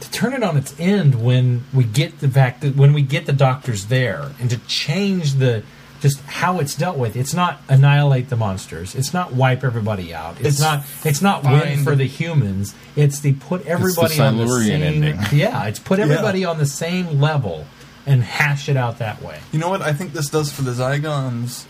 to 0.00 0.10
turn 0.10 0.32
it 0.32 0.42
on 0.42 0.56
its 0.56 0.74
end 0.80 1.24
when 1.24 1.64
we 1.72 1.84
get 1.84 2.18
the 2.18 2.28
fact 2.28 2.62
that 2.62 2.74
when 2.74 2.92
we 2.92 3.02
get 3.02 3.26
the 3.26 3.32
doctors 3.32 3.86
there 3.86 4.32
and 4.40 4.50
to 4.50 4.58
change 4.66 5.34
the 5.34 5.62
just 6.00 6.20
how 6.22 6.60
it's 6.60 6.74
dealt 6.74 6.96
with 6.96 7.16
it's 7.16 7.34
not 7.34 7.60
annihilate 7.68 8.28
the 8.28 8.36
monsters 8.36 8.94
it's 8.94 9.12
not 9.12 9.32
wipe 9.32 9.64
everybody 9.64 10.14
out 10.14 10.36
it's, 10.38 10.48
It's 10.48 10.60
not 10.60 10.84
it's 11.04 11.22
not 11.22 11.44
win 11.44 11.82
for 11.84 11.94
the 11.96 12.04
humans 12.06 12.74
it's 12.96 13.20
the 13.20 13.32
put 13.34 13.66
everybody 13.66 14.18
on 14.20 14.36
the 14.36 14.48
same 14.60 14.82
ending. 14.82 15.18
yeah 15.32 15.64
it's 15.66 15.78
put 15.78 15.98
everybody 15.98 16.44
on 16.44 16.58
the 16.58 16.66
same 16.66 17.20
level 17.20 17.66
and 18.06 18.22
hash 18.22 18.68
it 18.68 18.76
out 18.76 18.98
that 18.98 19.20
way 19.22 19.38
You 19.52 19.58
know 19.58 19.68
what 19.68 19.82
I 19.82 19.92
think 19.92 20.12
this 20.12 20.28
does 20.30 20.50
for 20.52 20.62
the 20.62 20.70
Zygons? 20.72 21.66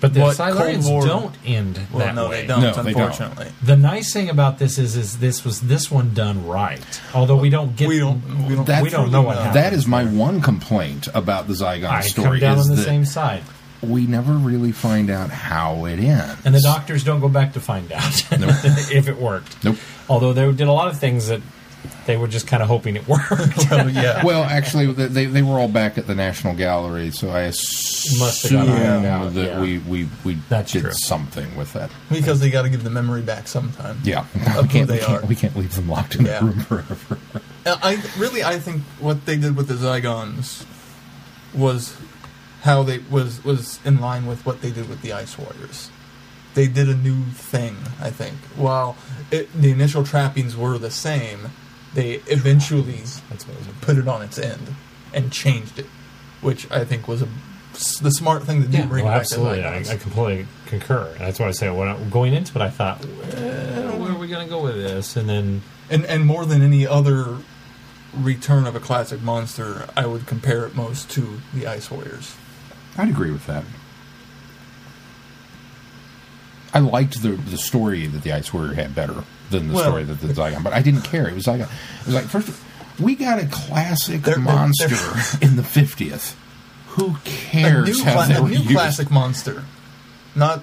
but 0.00 0.12
the 0.12 0.20
What 0.20 0.36
Silurians 0.36 0.88
War- 0.90 1.06
don't 1.06 1.34
end 1.46 1.80
Well, 1.90 2.04
that 2.04 2.14
no, 2.14 2.28
way 2.28 2.42
they 2.42 2.46
don't. 2.46 2.60
No, 2.60 2.72
they 2.74 2.92
don't. 2.92 3.02
unfortunately, 3.02 3.46
the 3.62 3.76
nice 3.76 4.12
thing 4.12 4.28
about 4.28 4.58
this 4.58 4.76
is 4.76 4.96
is 4.96 5.18
this 5.18 5.44
was 5.44 5.62
this 5.62 5.90
one 5.90 6.12
done 6.12 6.46
right 6.46 7.00
although 7.14 7.36
we 7.36 7.48
don't 7.48 7.74
get 7.74 7.88
we 7.88 7.98
don't. 8.00 8.20
We 8.46 8.54
don't. 8.54 8.66
That's 8.66 8.82
we 8.82 8.90
don't 8.90 9.04
truly 9.04 9.12
know 9.12 9.22
what 9.22 9.38
happened. 9.38 9.54
That 9.56 9.72
is 9.72 9.86
my 9.86 10.04
one 10.04 10.42
complaint 10.42 11.08
about 11.14 11.46
the 11.48 11.54
Zygon 11.54 11.88
I 11.88 12.00
story. 12.02 12.38
come 12.38 12.40
down 12.40 12.58
is 12.58 12.64
on 12.68 12.76
the 12.76 12.82
that 12.82 12.84
same 12.88 13.04
side 13.06 13.42
we 13.86 14.06
never 14.06 14.32
really 14.32 14.72
find 14.72 15.10
out 15.10 15.30
how 15.30 15.84
it 15.86 15.98
ends. 15.98 16.44
And 16.44 16.54
the 16.54 16.60
doctors 16.60 17.04
don't 17.04 17.20
go 17.20 17.28
back 17.28 17.52
to 17.54 17.60
find 17.60 17.90
out 17.92 18.02
if 18.32 19.08
it 19.08 19.16
worked. 19.16 19.62
Nope. 19.64 19.76
Although 20.08 20.32
they 20.32 20.50
did 20.52 20.68
a 20.68 20.72
lot 20.72 20.88
of 20.88 20.98
things 20.98 21.28
that 21.28 21.40
they 22.06 22.16
were 22.16 22.28
just 22.28 22.46
kind 22.46 22.62
of 22.62 22.68
hoping 22.68 22.96
it 22.96 23.06
worked. 23.06 23.30
Well, 23.70 23.90
yeah. 23.90 24.24
Well, 24.24 24.42
actually, 24.44 24.90
they 24.92 25.26
they 25.26 25.42
were 25.42 25.58
all 25.58 25.68
back 25.68 25.98
at 25.98 26.06
the 26.06 26.14
National 26.14 26.54
Gallery, 26.54 27.10
so 27.10 27.28
I 27.30 27.42
assume 27.42 28.18
Must 28.20 28.42
have 28.48 28.66
got 28.66 28.68
ironed 28.68 29.06
out, 29.06 29.34
that 29.34 29.44
yeah. 29.46 29.60
we 29.60 29.78
we 29.78 30.08
we 30.24 30.34
That's 30.48 30.72
did 30.72 30.82
true. 30.82 30.92
something 30.92 31.54
with 31.56 31.72
that. 31.74 31.90
because 32.10 32.40
they 32.40 32.50
got 32.50 32.62
to 32.62 32.68
give 32.70 32.84
the 32.84 32.90
memory 32.90 33.20
back 33.22 33.48
sometime. 33.48 33.98
Yeah, 34.04 34.20
Of 34.56 34.62
we 34.62 34.68
can't, 34.68 34.88
who 34.88 34.94
we 34.94 34.98
can't 35.00 35.24
are. 35.24 35.26
we 35.26 35.34
can't 35.34 35.56
leave 35.56 35.74
them 35.74 35.88
locked 35.88 36.14
in 36.14 36.24
Yeah. 36.26 36.40
the 36.40 36.46
room 36.46 36.60
forever. 36.60 37.18
Uh, 37.66 37.76
I 37.82 38.02
really, 38.18 38.42
I 38.44 38.58
think 38.58 38.82
what 39.00 39.24
they 39.26 39.36
did 39.36 39.56
with 39.56 39.68
the 39.68 39.74
Zygons 39.74 40.64
was 41.54 41.96
how 42.64 42.82
they 42.82 42.98
was 42.98 43.44
was 43.44 43.78
in 43.84 44.00
line 44.00 44.26
with 44.26 44.44
what 44.44 44.62
they 44.62 44.70
did 44.70 44.88
with 44.88 45.02
the 45.02 45.12
Ice 45.12 45.38
Warriors. 45.38 45.90
They 46.54 46.66
did 46.66 46.88
a 46.88 46.94
new 46.94 47.24
thing. 47.24 47.76
I 48.00 48.10
think. 48.10 48.36
While 48.56 48.96
it, 49.30 49.52
the 49.52 49.70
initial 49.70 50.02
trappings 50.02 50.56
were 50.56 50.78
the 50.78 50.90
same, 50.90 51.50
they 51.94 52.14
eventually 52.26 53.02
That's 53.28 53.46
what 53.46 53.80
put 53.82 53.98
it 53.98 54.08
on 54.08 54.22
its 54.22 54.38
end 54.38 54.74
and 55.12 55.30
changed 55.30 55.78
it, 55.78 55.86
which 56.40 56.70
I 56.70 56.84
think 56.84 57.06
was 57.06 57.22
a, 57.22 57.28
the 58.02 58.10
smart 58.10 58.44
thing 58.44 58.62
to 58.62 58.68
do. 58.68 58.78
Yeah, 58.78 58.86
bring 58.86 59.04
well, 59.04 59.14
back 59.14 59.20
absolutely. 59.22 59.64
I, 59.64 59.80
I 59.80 59.96
completely 59.96 60.46
concur. 60.66 61.14
That's 61.18 61.38
why 61.38 61.48
I 61.48 61.50
say 61.50 61.70
when 61.70 61.88
I, 61.88 62.02
going 62.08 62.32
into 62.32 62.58
it, 62.58 62.62
I 62.62 62.70
thought, 62.70 63.04
well, 63.04 63.98
where 63.98 64.10
are 64.12 64.18
we 64.18 64.26
going 64.26 64.46
to 64.46 64.50
go 64.50 64.62
with 64.62 64.76
this? 64.76 65.16
And 65.16 65.28
then 65.28 65.62
and 65.90 66.06
and 66.06 66.24
more 66.24 66.46
than 66.46 66.62
any 66.62 66.86
other 66.86 67.38
return 68.16 68.66
of 68.66 68.74
a 68.74 68.80
classic 68.80 69.20
monster, 69.20 69.86
I 69.96 70.06
would 70.06 70.26
compare 70.26 70.64
it 70.64 70.74
most 70.74 71.10
to 71.10 71.40
the 71.52 71.66
Ice 71.66 71.90
Warriors. 71.90 72.36
I'd 72.96 73.08
agree 73.08 73.30
with 73.30 73.46
that. 73.46 73.64
I 76.72 76.80
liked 76.80 77.22
the 77.22 77.30
the 77.30 77.58
story 77.58 78.06
that 78.06 78.22
the 78.22 78.32
Ice 78.32 78.52
Warrior 78.52 78.74
had 78.74 78.94
better 78.94 79.24
than 79.50 79.68
the 79.68 79.74
Well- 79.74 79.84
story 79.84 80.04
that 80.04 80.20
the 80.20 80.28
Zygon, 80.28 80.62
but 80.64 80.72
I 80.72 80.82
didn't 80.82 81.02
care. 81.02 81.28
It 81.28 81.34
was 81.34 81.46
like 81.46 81.60
a, 81.60 81.64
it 81.64 82.06
was 82.06 82.14
like 82.14 82.24
first 82.24 82.50
we 82.98 83.14
got 83.14 83.38
a 83.38 83.46
classic 83.46 84.22
They're- 84.22 84.38
monster 84.38 84.88
they're- 84.88 85.38
in 85.48 85.56
the 85.56 85.62
fiftieth. 85.62 86.36
Who 86.90 87.16
a 87.16 87.18
cares 87.24 87.98
new, 87.98 88.04
how 88.04 88.24
cla- 88.24 88.44
a 88.44 88.48
new 88.48 88.68
classic 88.72 89.10
monster, 89.10 89.64
not 90.36 90.62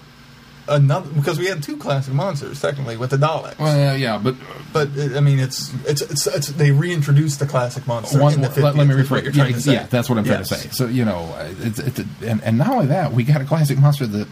another 0.68 1.10
because 1.12 1.38
we 1.40 1.46
had 1.48 1.62
two 1.64 1.78
classic 1.78 2.14
monsters 2.14 2.62
technically 2.62 2.98
with 2.98 3.10
the 3.10 3.18
Daleks. 3.18 3.58
Well, 3.60 3.98
yeah, 3.98 4.18
but 4.18 4.36
but 4.74 4.90
uh, 4.98 5.18
I 5.18 5.20
mean, 5.20 5.40
it's 5.40 5.74
it's 5.86 6.02
it's, 6.02 6.28
it's 6.28 6.48
they 6.50 6.72
reintroduced 6.72 7.40
the 7.40 7.46
classic 7.46 7.86
monster. 7.88 8.20
one, 8.20 8.34
the 8.42 8.48
let, 8.50 8.52
50th, 8.52 8.76
let 8.78 8.88
me 8.88 8.96
is 8.96 9.10
what 9.10 9.24
rephrase. 9.24 9.24
you're 9.24 9.34
Yeah, 9.34 9.44
trying 9.44 9.54
to 9.54 9.62
say. 9.62 9.74
yeah, 9.74 9.86
that's 9.88 10.10
what 10.10 10.18
I'm 10.18 10.24
trying 10.26 10.40
Yes. 10.40 10.50
to 10.50 10.56
say. 10.56 10.70
So 10.70 10.86
you 10.88 11.06
know, 11.06 11.36
it's, 11.60 11.80
it's 11.80 12.00
a, 12.00 12.06
and 12.26 12.44
and 12.44 12.58
not 12.58 12.70
only 12.70 12.88
that, 12.88 13.12
we 13.14 13.24
got 13.24 13.42
a 13.42 13.46
classic 13.46 13.78
monster 13.80 14.06
that 14.08 14.28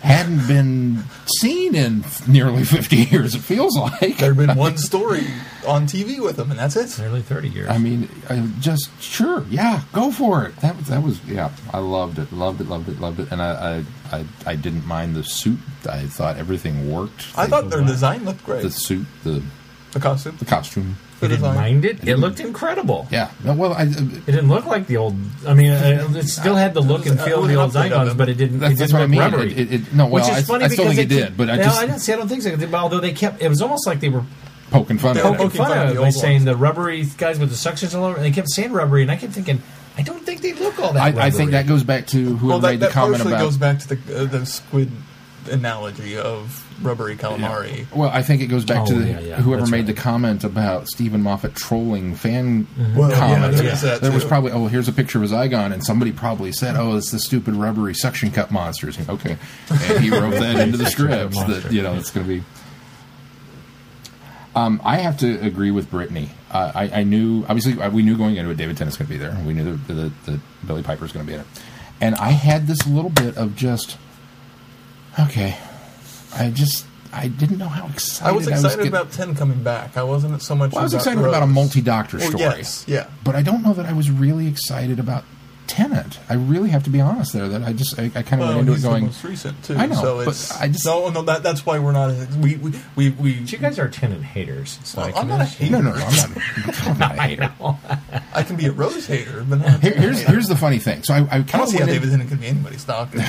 hadn't 0.00 0.46
been 0.46 1.02
seen 1.38 1.74
in 1.74 2.04
nearly 2.26 2.64
50 2.64 2.96
years. 3.10 3.34
It 3.34 3.40
feels 3.40 3.76
like 3.76 4.18
There'd 4.18 4.36
been 4.36 4.56
one 4.56 4.78
story 4.78 5.26
on 5.66 5.86
TV 5.86 6.20
with 6.20 6.36
them, 6.36 6.50
and 6.50 6.58
that's 6.58 6.76
it. 6.76 6.98
nearly 7.00 7.20
30 7.22 7.48
years. 7.48 7.68
I 7.68 7.78
mean, 7.78 8.08
I 8.30 8.48
just 8.60 8.90
sure, 9.02 9.44
yeah, 9.50 9.82
go 9.92 10.10
for 10.10 10.44
it. 10.44 10.56
That 10.56 10.76
was 10.76 10.86
that 10.86 11.02
was 11.02 11.24
yeah, 11.24 11.50
I 11.72 11.78
loved 11.78 12.18
it, 12.18 12.32
loved 12.32 12.60
it, 12.60 12.68
loved 12.68 12.88
it, 12.88 13.00
loved 13.00 13.20
it, 13.20 13.30
and 13.32 13.42
I 13.42 13.84
I, 14.12 14.16
I, 14.18 14.24
I 14.46 14.54
didn't 14.56 14.86
mind 14.86 15.16
the 15.16 15.24
suit. 15.24 15.58
I 15.88 16.06
thought 16.06 16.36
everything 16.36 16.90
worked. 16.92 17.26
I 17.36 17.44
The- 17.44 17.50
thought 17.50 17.70
their 17.70 17.82
design 17.84 18.24
looked 18.24 18.44
great. 18.44 18.62
the 18.62 18.70
suit, 18.70 19.06
the 19.24 19.42
the 19.92 20.00
costume, 20.00 20.36
the 20.38 20.44
costume. 20.44 20.96
The 21.20 21.26
you 21.26 21.28
didn't 21.30 21.42
design. 21.42 21.54
mind 21.56 21.84
it? 21.84 22.06
It 22.08 22.16
looked 22.16 22.40
incredible. 22.40 23.06
Yeah, 23.10 23.30
no, 23.44 23.52
well, 23.54 23.72
I, 23.74 23.82
It 23.82 24.26
didn't 24.26 24.48
look 24.48 24.66
like 24.66 24.86
the 24.86 24.96
old. 24.98 25.16
I 25.46 25.54
mean, 25.54 25.70
uh, 25.72 26.08
it 26.14 26.28
still 26.28 26.54
had 26.56 26.74
the 26.74 26.80
look 26.82 27.06
and 27.06 27.18
Uh, 27.18 27.24
feel 27.24 27.42
of 27.42 27.48
the 27.48 27.54
old 27.56 27.72
update 27.72 27.90
Zygons, 27.90 28.16
but 28.16 28.28
it 28.28 28.34
didn't. 28.34 28.60
That's- 28.60 28.78
it 28.80 28.84
didn't 28.84 28.92
what 28.94 29.02
I 29.02 29.06
mean. 29.06 29.20
rubbery. 29.20 29.52
It- 29.56 29.72
it- 29.72 29.92
no, 29.94 30.04
well, 30.06 30.14
which 30.14 30.24
is 30.24 30.38
I- 30.38 30.42
funny 30.42 30.64
I 30.64 30.68
still 30.68 30.84
because 30.84 30.96
think 30.96 31.08
they 31.10 31.16
it 31.16 31.24
did, 31.26 31.36
but 31.36 31.50
I 31.50 31.56
no, 31.56 31.64
I 31.72 31.86
didn't 31.86 32.00
see. 32.00 32.12
I 32.12 32.16
don't 32.16 32.28
think 32.28 32.42
so. 32.42 32.56
Although 32.74 33.00
they 33.00 33.12
kept, 33.12 33.42
it 33.42 33.48
was 33.48 33.60
almost 33.62 33.86
like 33.86 34.00
they 34.00 34.08
were 34.08 34.22
poking 34.70 34.98
fun 34.98 35.14
They 35.14 35.20
at 35.20 35.26
were 35.26 35.30
it. 35.32 35.36
poking 35.38 35.48
poking 35.50 35.58
fun 35.58 35.68
fun 35.68 35.78
of 35.78 35.84
of 35.84 35.90
it 35.90 35.94
the 35.94 36.00
by 36.00 36.06
old 36.06 36.14
saying 36.14 36.34
ones. 36.36 36.44
the 36.44 36.56
rubbery 36.56 37.04
guys 37.16 37.38
with 37.38 37.50
the 37.50 37.56
suctions 37.56 37.94
all 37.96 38.04
over. 38.04 38.16
And 38.16 38.24
they 38.24 38.30
kept 38.30 38.50
saying 38.50 38.72
rubbery, 38.72 39.02
and 39.02 39.10
I 39.10 39.16
kept 39.16 39.32
thinking, 39.32 39.62
I 39.96 40.02
don't 40.02 40.24
think 40.24 40.42
they 40.42 40.52
look 40.52 40.78
all 40.78 40.92
that. 40.92 41.16
I, 41.18 41.26
I 41.26 41.30
think 41.30 41.50
that 41.50 41.66
goes 41.66 41.82
back 41.82 42.06
to 42.08 42.36
whoever 42.36 42.46
Well, 42.46 42.58
that, 42.60 42.68
made 42.68 42.80
the 42.80 42.86
that 42.86 42.92
comment 42.92 43.14
partially 43.22 43.32
about. 43.32 43.44
goes 43.44 43.56
back 43.56 43.78
to 43.80 43.88
the 43.88 44.20
uh, 44.20 44.24
the 44.26 44.46
squid 44.46 44.90
analogy 45.50 46.16
of 46.16 46.64
rubbery 46.82 47.16
calamari. 47.16 47.86
well, 47.94 48.08
I 48.10 48.22
think 48.22 48.42
it 48.42 48.46
goes 48.46 48.64
back 48.64 48.86
to 48.86 48.94
Oh, 48.94 48.98
the, 48.98 49.06
yeah, 49.08 49.20
yeah, 49.20 49.36
whoever 49.36 49.62
that's 49.62 49.70
made 49.70 49.78
right. 49.78 49.86
the 49.86 49.94
comment 49.94 50.44
about 50.44 50.88
Steven 50.88 51.22
Moffat 51.22 51.54
trolling 51.54 52.14
fan 52.14 52.66
Well, 52.96 53.10
yeah, 53.10 53.18
comments. 53.18 53.60
there's 53.60 53.80
that 53.82 54.00
there 54.00 54.12
was 54.12 54.24
probably, 54.24 54.52
oh, 54.52 54.66
here's 54.66 54.88
a 54.88 54.92
picture 54.92 55.18
of 55.22 55.24
a 55.30 55.34
Zygon, 55.34 55.72
and 55.72 55.84
somebody 55.84 56.12
probably 56.12 56.52
said, 56.52 56.76
oh, 56.76 56.96
it's 56.96 57.10
the 57.10 57.18
stupid 57.18 57.54
rubbery 57.54 57.94
suction 57.94 58.30
cup 58.30 58.50
monsters. 58.50 58.98
Okay, 59.08 59.36
and 59.70 60.02
he 60.04 60.10
wrote 60.10 60.30
that 60.32 60.58
into 60.60 60.76
the 60.76 60.84
Suction 60.86 61.08
cup 61.08 61.32
scripts 61.34 61.64
that 61.64 61.72
you 61.72 61.82
know 61.82 61.94
it's 61.94 62.10
going 62.10 62.26
to 62.26 62.34
be. 62.38 62.44
Um, 64.54 64.80
I 64.84 64.96
have 64.96 65.18
to 65.18 65.38
agree 65.44 65.70
with 65.70 65.90
Brittany. 65.90 66.30
Uh, 66.50 66.72
I, 66.74 67.00
I 67.00 67.02
knew, 67.04 67.44
obviously, 67.48 67.80
uh, 67.80 67.90
we 67.90 68.02
knew 68.02 68.16
going 68.16 68.36
into 68.36 68.50
it, 68.50 68.56
David 68.56 68.76
Tennant's 68.76 68.96
going 68.96 69.06
to 69.06 69.12
be 69.12 69.18
there. 69.18 69.36
We 69.46 69.52
knew 69.52 69.76
that, 69.76 69.94
that, 69.94 70.12
that 70.26 70.40
Billie 70.66 70.82
Piper's 70.82 71.12
going 71.12 71.24
to 71.24 71.30
be 71.30 71.34
in 71.34 71.40
it. 71.40 71.46
And 72.00 72.14
I 72.16 72.30
had 72.30 72.66
this 72.66 72.84
little 72.86 73.10
bit 73.10 73.36
of 73.36 73.54
just, 73.54 73.98
okay, 75.20 75.56
I 76.38 76.50
just, 76.50 76.86
I 77.12 77.28
didn't 77.28 77.58
know 77.58 77.68
how 77.68 77.86
excited 77.88 78.28
I 78.28 78.32
was 78.32 78.46
excited 78.48 78.78
get- 78.78 78.88
about 78.88 79.12
Ten 79.12 79.34
coming 79.34 79.62
back. 79.62 79.96
I 79.96 80.02
wasn't 80.02 80.40
so 80.42 80.54
much. 80.54 80.72
Well, 80.72 80.80
I 80.80 80.84
was 80.84 80.92
about 80.94 81.06
excited 81.06 81.24
about 81.24 81.42
a 81.42 81.46
multi-doctor 81.46 82.18
Well, 82.18 82.28
story. 82.28 82.42
yes, 82.42 82.84
yeah. 82.86 83.06
But 83.24 83.34
I 83.34 83.42
don't 83.42 83.62
know 83.62 83.72
that 83.74 83.86
I 83.86 83.92
was 83.92 84.10
really 84.10 84.46
excited 84.46 84.98
about 85.00 85.24
Tennant. 85.66 86.18
I 86.30 86.34
really 86.34 86.70
have 86.70 86.84
to 86.84 86.90
be 86.90 86.98
honest 87.00 87.34
there. 87.34 87.46
That 87.46 87.62
I 87.62 87.74
just, 87.74 87.98
I, 87.98 88.04
I 88.14 88.22
kind 88.22 88.40
of 88.40 88.48
Well, 88.48 88.48
went 88.56 88.60
into 88.60 88.72
it 88.72 88.74
he's 88.76 88.82
the 88.84 88.88
going, 88.88 89.04
most 89.04 89.22
recent 89.24 89.62
too. 89.64 89.74
I 89.76 89.84
know, 89.84 89.94
so 89.96 90.16
but 90.24 90.28
it's, 90.30 90.50
I 90.58 90.68
just- 90.68 90.86
no, 90.86 91.10
no. 91.10 91.20
That, 91.22 91.42
that's 91.42 91.66
why 91.66 91.78
we're 91.78 91.92
not. 91.92 92.14
We 92.38 92.56
we 92.56 92.72
we. 92.96 93.10
we 93.10 93.34
But 93.40 93.52
you 93.52 93.58
guys 93.58 93.78
are 93.78 93.86
Tennant 93.88 94.24
haters. 94.24 94.78
So 94.84 94.98
Well, 94.98 95.08
I 95.08 95.12
can 95.12 95.20
I'm 95.22 95.28
not 95.28 95.34
a 95.40 95.42
understand. 95.42 95.72
no, 95.72 95.80
no, 95.82 95.90
no, 95.94 96.04
I'm 96.06 96.16
not, 96.16 96.86
I'm 96.86 96.98
not 96.98 97.14
a 97.18 97.22
hater. 97.22 97.54
I 98.34 98.42
can 98.44 98.56
be 98.56 98.64
a 98.66 98.72
Rose 98.72 99.06
hater, 99.06 99.44
but 99.46 99.56
not. 99.60 99.68
a 99.68 99.78
Here, 99.80 99.92
here's 99.94 100.20
hater. 100.20 100.32
here's 100.32 100.48
the 100.48 100.56
funny 100.56 100.78
thing. 100.78 101.02
So 101.02 101.12
I, 101.12 101.18
I 101.18 101.20
I 101.20 101.26
kind 101.26 101.46
don't 101.52 101.62
of 101.64 101.68
see 101.68 101.76
how 101.76 101.82
in, 101.84 101.88
David 101.90 102.10
Tennant 102.10 102.30
can 102.30 102.38
be 102.38 102.46
anybody's 102.46 102.84
doctor. 102.84 103.18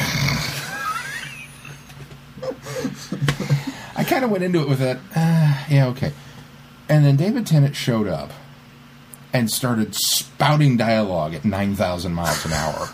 I 3.96 3.99
kind 4.10 4.26
of 4.26 4.32
went 4.32 4.44
into 4.44 4.62
it 4.62 4.68
with 4.68 4.80
that. 4.80 4.98
Uh, 5.16 5.66
yeah, 5.70 5.88
okay. 5.88 6.12
And 6.90 7.06
then 7.06 7.16
David 7.16 7.46
Tennant 7.46 7.76
showed 7.76 8.08
up 8.08 8.32
and 9.32 9.50
started 9.50 9.94
spouting 9.94 10.76
dialogue 10.76 11.36
at 11.36 11.46
nine 11.46 11.76
thousand 11.76 12.14
miles 12.14 12.44
an 12.46 12.52
hour, 12.52 12.90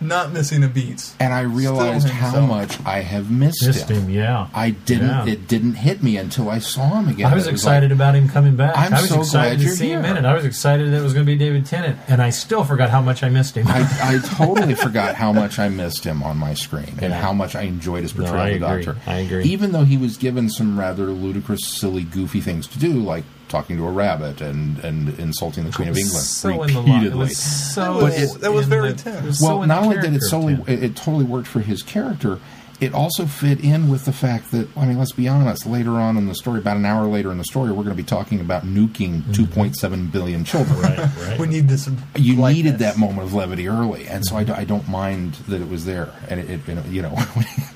not 0.00 0.32
missing 0.32 0.62
a 0.64 0.68
beat. 0.68 1.12
and 1.20 1.32
I 1.32 1.40
realized 1.42 2.08
how 2.08 2.30
himself. 2.30 2.48
much 2.48 2.86
I 2.86 3.00
have 3.00 3.30
missed, 3.30 3.66
Missed 3.66 3.88
him, 3.88 4.10
yeah. 4.10 4.48
I 4.54 4.70
didn't. 4.70 5.08
Yeah. 5.08 5.26
It 5.26 5.48
didn't 5.48 5.74
hit 5.74 6.02
me 6.02 6.16
until 6.16 6.48
I 6.50 6.58
saw 6.58 6.98
him 7.00 7.08
again. 7.08 7.26
I 7.30 7.34
was 7.34 7.46
It 7.46 7.52
excited 7.54 7.90
like- 7.90 7.96
about 7.96 8.14
him 8.14 8.28
coming 8.28 8.56
back. 8.56 8.76
I'm 8.76 8.92
I 8.94 9.00
was 9.00 9.08
so 9.10 9.20
excited 9.20 9.48
glad 9.48 9.58
to 9.58 9.64
you're 9.64 9.74
see 9.74 9.90
him 9.90 10.04
here. 10.04 10.16
in 10.16 10.24
it. 10.24 10.28
I 10.28 10.34
was 10.34 10.44
excited 10.44 10.92
that 10.92 10.96
it 10.98 11.02
was 11.02 11.12
going 11.14 11.24
to 11.24 11.32
be 11.32 11.38
David 11.38 11.66
Tennant, 11.66 11.98
and 12.08 12.20
I 12.22 12.30
still 12.30 12.64
forgot 12.64 12.90
how 12.90 13.00
much 13.00 13.22
I 13.22 13.28
missed 13.28 13.56
him. 13.56 13.66
I, 13.68 13.80
I 14.02 14.18
totally 14.36 14.74
forgot 14.74 15.14
how 15.14 15.32
much 15.32 15.58
I 15.58 15.68
missed 15.68 16.04
him 16.04 16.22
on 16.22 16.36
my 16.36 16.54
screen 16.54 16.94
and 17.00 17.12
how 17.12 17.32
much 17.32 17.54
I 17.54 17.62
enjoyed 17.62 18.02
his 18.02 18.12
portrayal 18.12 18.36
I 18.36 18.48
of 18.50 18.60
the 18.60 18.66
agree. 18.66 18.84
Doctor. 18.84 19.00
I 19.10 19.14
agree. 19.18 19.44
Even 19.44 19.72
though 19.72 19.84
he 19.84 19.96
was 19.96 20.16
given 20.16 20.48
some 20.50 20.78
rather 20.78 21.06
ludicrous, 21.06 21.66
silly, 21.66 22.04
goofy 22.04 22.40
things 22.40 22.66
to 22.68 22.78
do, 22.78 22.92
like 22.94 23.24
talking 23.48 23.76
to 23.76 23.86
a 23.86 23.90
rabbit 23.90 24.40
and, 24.40 24.78
and 24.80 25.18
insulting 25.18 25.64
the 25.64 25.70
Queen 25.72 25.88
of 25.88 25.96
England 25.96 26.24
so 26.24 26.62
in 26.62 26.72
the. 26.72 26.80
It 26.80 26.84
repeatedly. 26.84 27.18
was 27.18 27.38
so 27.38 28.00
That 28.00 28.02
was- 28.20 28.38
that 28.38 28.52
was 28.52 28.64
in 28.64 28.70
very 28.70 28.92
the- 28.92 29.02
tense. 29.02 29.24
was 29.26 29.40
well, 29.40 29.60
so 29.60 29.64
not 29.66 29.82
only 29.84 29.96
did 29.96 30.04
it 30.04 30.08
character 30.08 30.26
solely 30.28 30.54
it, 30.66 30.82
it 30.82 30.96
totally 30.96 31.24
worked 31.24 31.46
for 31.48 31.60
his 31.60 31.82
character, 31.82 32.38
it 32.78 32.92
also 32.92 33.24
fit 33.24 33.60
in 33.64 33.88
with 33.88 34.04
the 34.04 34.12
fact 34.12 34.50
that 34.50 34.68
I 34.76 34.84
mean, 34.84 34.98
let's 34.98 35.12
be 35.12 35.28
honest. 35.28 35.64
Later 35.66 35.92
on 35.92 36.18
in 36.18 36.26
the 36.26 36.34
story, 36.34 36.58
about 36.58 36.76
an 36.76 36.84
hour 36.84 37.06
later 37.06 37.32
in 37.32 37.38
the 37.38 37.44
story, 37.44 37.70
we're 37.70 37.84
going 37.84 37.96
to 37.96 38.02
be 38.02 38.02
talking 38.02 38.38
about 38.40 38.64
nuking 38.64 39.22
mm-hmm. 39.22 39.60
2.7 39.60 40.12
billion 40.12 40.44
children. 40.44 40.78
right, 40.80 40.98
right. 41.20 41.38
We 41.38 41.46
need 41.46 41.68
this. 41.68 41.88
You 42.16 42.36
lightness. 42.36 42.64
needed 42.64 42.78
that 42.80 42.98
moment 42.98 43.22
of 43.28 43.32
levity 43.32 43.66
early, 43.68 44.06
and 44.06 44.26
so 44.26 44.36
I, 44.36 44.44
do- 44.44 44.52
I 44.52 44.64
don't 44.64 44.86
mind 44.90 45.34
that 45.48 45.62
it 45.62 45.70
was 45.70 45.86
there. 45.86 46.12
And 46.28 46.38
it, 46.40 46.68
it 46.68 46.86
you 46.86 47.00
know, 47.00 47.16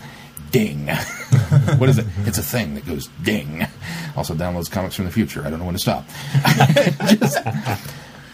ding. 0.50 0.88
what 1.78 1.88
is 1.88 1.98
it? 1.98 2.06
It's 2.26 2.38
a 2.38 2.42
thing 2.42 2.74
that 2.74 2.86
goes 2.86 3.08
ding. 3.22 3.66
Also 4.16 4.34
downloads 4.34 4.70
comics 4.70 4.94
from 4.96 5.04
the 5.06 5.10
future. 5.10 5.44
I 5.44 5.50
don't 5.50 5.58
know 5.58 5.64
when 5.66 5.74
to 5.74 5.80
stop. 5.80 6.06
Just- 7.18 7.38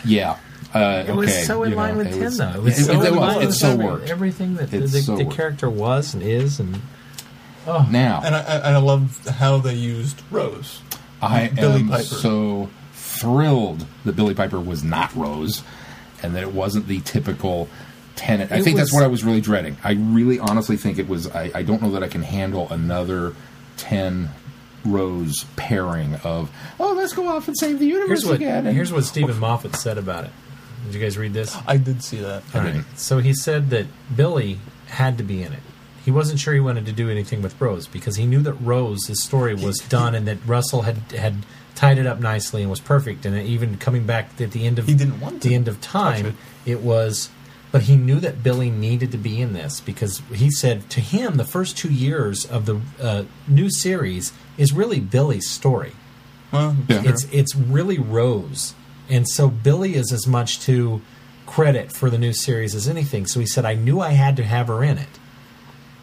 yeah. 0.05 0.39
Uh, 0.75 1.05
It 1.09 1.15
was 1.15 1.29
okay, 1.31 1.43
so 1.45 1.63
in 1.63 1.71
you 1.71 1.77
line 1.77 1.93
know, 1.93 1.99
with 1.99 2.07
it 2.09 2.11
Tim, 2.15 2.25
was- 2.25 2.39
though. 2.39 2.51
It 2.51 2.63
was 2.63 2.79
it- 2.79 2.85
so 2.85 2.93
it 3.03 3.09
in 3.09 3.17
was. 3.17 3.37
line 3.37 3.47
It 3.49 3.53
so 3.53 3.71
every- 3.71 3.85
worked. 3.85 4.11
everything 4.11 4.55
that 4.57 4.71
the, 4.71 4.79
the, 4.81 4.89
so 5.01 5.17
the 5.17 5.25
character 5.25 5.71
was 5.71 6.15
and 6.15 6.23
is, 6.23 6.61
and 6.61 6.81
oh. 7.67 7.87
Now, 7.91 8.21
And 8.25 8.35
I, 8.35 8.41
I, 8.41 8.55
and 8.57 8.77
I 8.77 8.79
love 8.79 9.27
how 9.27 9.59
they 9.59 9.75
used 9.75 10.23
Rose. 10.31 10.81
I 11.23 11.49
Billie 11.49 11.81
am 11.81 11.89
Piper. 11.89 12.03
so 12.05 12.69
thrilled 12.93 13.87
that 14.05 14.17
Billie 14.17 14.35
Piper 14.35 14.61
was 14.61 14.85
not 14.85 15.15
Rose, 15.15 15.63
and 16.23 16.35
that 16.37 16.43
it 16.43 16.53
wasn't 16.53 16.89
the 16.89 17.01
typical 17.01 17.69
Tennant. 18.17 18.51
I 18.51 18.57
It 18.57 18.63
think 18.65 18.77
that's 18.77 18.93
what 18.93 19.03
I 19.05 19.07
was 19.07 19.23
really 19.25 19.41
dreading. 19.41 19.77
I 19.85 19.93
really, 19.93 20.39
honestly 20.41 20.77
think 20.77 20.99
it 20.99 21.09
was. 21.09 21.29
I, 21.29 21.51
I 21.55 21.63
don't 21.63 21.81
know 21.83 21.91
that 21.93 22.03
I 22.03 22.09
can 22.09 22.23
handle 22.23 22.69
another 22.71 23.35
ten 23.77 24.31
Rose 24.85 25.45
pairing 25.57 26.15
of. 26.25 26.51
Oh, 26.79 26.95
let's 26.95 27.13
go 27.13 27.29
off 27.29 27.49
and 27.49 27.57
save 27.59 27.79
the 27.79 27.87
universe 27.87 28.09
here's 28.09 28.27
what 28.27 28.35
again. 28.37 28.67
and- 28.67 28.75
here's 28.77 28.93
what 28.93 29.05
Steven 29.05 29.39
Moffat 29.39 29.75
said 29.77 29.99
about 29.99 30.25
it. 30.25 30.31
Did 30.85 30.95
you 30.95 31.01
guys 31.01 31.19
read 31.19 31.33
this? 31.33 31.57
I 31.67 31.77
did 31.79 32.03
see 32.05 32.19
that. 32.19 32.43
I 32.55 32.59
All 32.59 32.65
right. 32.65 32.73
didn't. 32.75 32.99
So 32.99 33.19
he 33.19 33.35
said 33.35 33.71
that 33.71 33.87
Billie 34.15 34.61
had 34.87 35.19
to 35.19 35.25
be 35.25 35.43
in 35.43 35.53
it. 35.53 35.59
He 36.05 36.13
wasn't 36.13 36.39
sure 36.39 36.55
he 36.55 36.61
wanted 36.61 36.87
to 36.87 36.93
do 36.93 37.11
anything 37.11 37.43
with 37.43 37.61
Rose 37.61 37.89
because 37.89 38.15
he 38.15 38.27
knew 38.27 38.41
that 38.43 38.53
Rose's 38.55 39.25
story 39.25 39.55
was 39.57 39.79
done 39.81 40.15
and 40.15 40.29
that 40.29 40.39
Russell 40.47 40.83
had 40.83 40.99
had 41.11 41.45
tied 41.75 41.99
it 41.99 42.07
up 42.07 42.21
nicely 42.21 42.63
and 42.63 42.71
was 42.71 42.79
perfect. 42.79 43.27
And 43.27 43.37
even 43.37 43.77
coming 43.79 44.07
back 44.07 44.41
at 44.41 44.53
the 44.53 44.65
end 44.67 44.79
of 44.79 44.87
He 44.87 44.95
didn't 44.95 45.21
want 45.21 45.41
the 45.43 45.55
end 45.57 45.67
of 45.67 45.81
time, 45.81 46.27
it. 46.27 46.35
it 46.65 46.81
was. 46.83 47.29
But 47.73 47.83
he 47.83 47.97
knew 47.97 48.21
that 48.21 48.43
Billie 48.43 48.71
needed 48.71 49.13
to 49.13 49.19
be 49.19 49.41
in 49.41 49.53
this 49.53 49.81
because 49.81 50.23
he 50.33 50.51
said 50.51 50.89
to 50.91 51.01
him 51.01 51.37
the 51.37 51.45
first 51.45 51.77
two 51.77 51.93
years 51.93 52.45
of 52.47 52.65
the 52.65 52.81
uh, 53.01 53.25
new 53.49 53.69
series 53.71 54.33
is 54.57 54.73
really 54.73 55.01
Billie's 55.01 55.51
story 55.51 55.93
Well, 56.53 56.77
Yeah. 56.89 57.03
it's 57.05 57.25
it's 57.33 57.55
really 57.57 57.99
Rose, 57.99 58.75
and 59.11 59.29
so 59.29 59.49
Billie 59.49 59.95
is 59.97 60.13
as 60.13 60.27
much 60.27 60.61
to 60.61 61.03
credit 61.45 61.93
for 61.93 62.09
the 62.09 62.19
new 62.19 62.33
series 62.33 62.75
as 62.75 62.89
anything. 62.89 63.27
So 63.27 63.41
he 63.41 63.47
said, 63.47 63.65
"I 63.65 63.75
knew 63.75 64.01
I 64.01 64.13
had 64.13 64.37
to 64.37 64.45
have 64.45 64.69
her 64.69 64.83
in 64.85 64.97
it," 64.97 65.19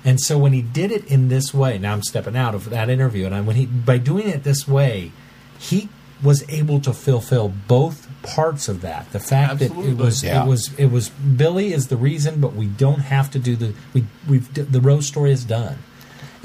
and 0.05 0.19
so 0.19 0.37
when 0.37 0.51
he 0.53 0.61
did 0.61 0.91
it 0.91 1.05
in 1.05 1.29
this 1.29 1.53
way, 1.53 1.77
now 1.79 1.93
I'm 1.93 2.03
stepping 2.03 2.35
out 2.35 2.53
of 2.53 2.69
that 2.69 2.89
interview, 2.89 3.25
and 3.25 3.33
I, 3.33 3.41
when 3.41 3.55
he 3.55 3.65
by 3.65 3.97
doing 3.97 4.27
it 4.27 4.43
this 4.43 4.67
way, 4.67 5.11
he 5.57 5.87
was 6.21 6.43
able 6.49 6.79
to 6.81 6.93
fulfill 6.93 7.49
both 7.67 8.07
parts 8.23 8.67
of 8.67 8.81
that. 8.81 9.11
The 9.11 9.19
fact 9.19 9.59
that 9.59 9.71
it 9.71 9.97
was 9.97 10.23
Yeah. 10.23 10.43
it 10.43 10.47
was 10.47 10.71
it 10.77 10.87
was 10.91 11.09
Billie 11.09 11.73
is 11.73 11.87
the 11.87 11.97
reason, 11.97 12.39
but 12.41 12.55
we 12.55 12.65
don't 12.65 13.01
have 13.01 13.29
to 13.31 13.39
do 13.39 13.55
the 13.55 13.73
we 13.93 14.05
we've 14.27 14.51
the 14.53 14.81
Rose 14.81 15.05
story 15.05 15.31
is 15.31 15.43
done. 15.45 15.77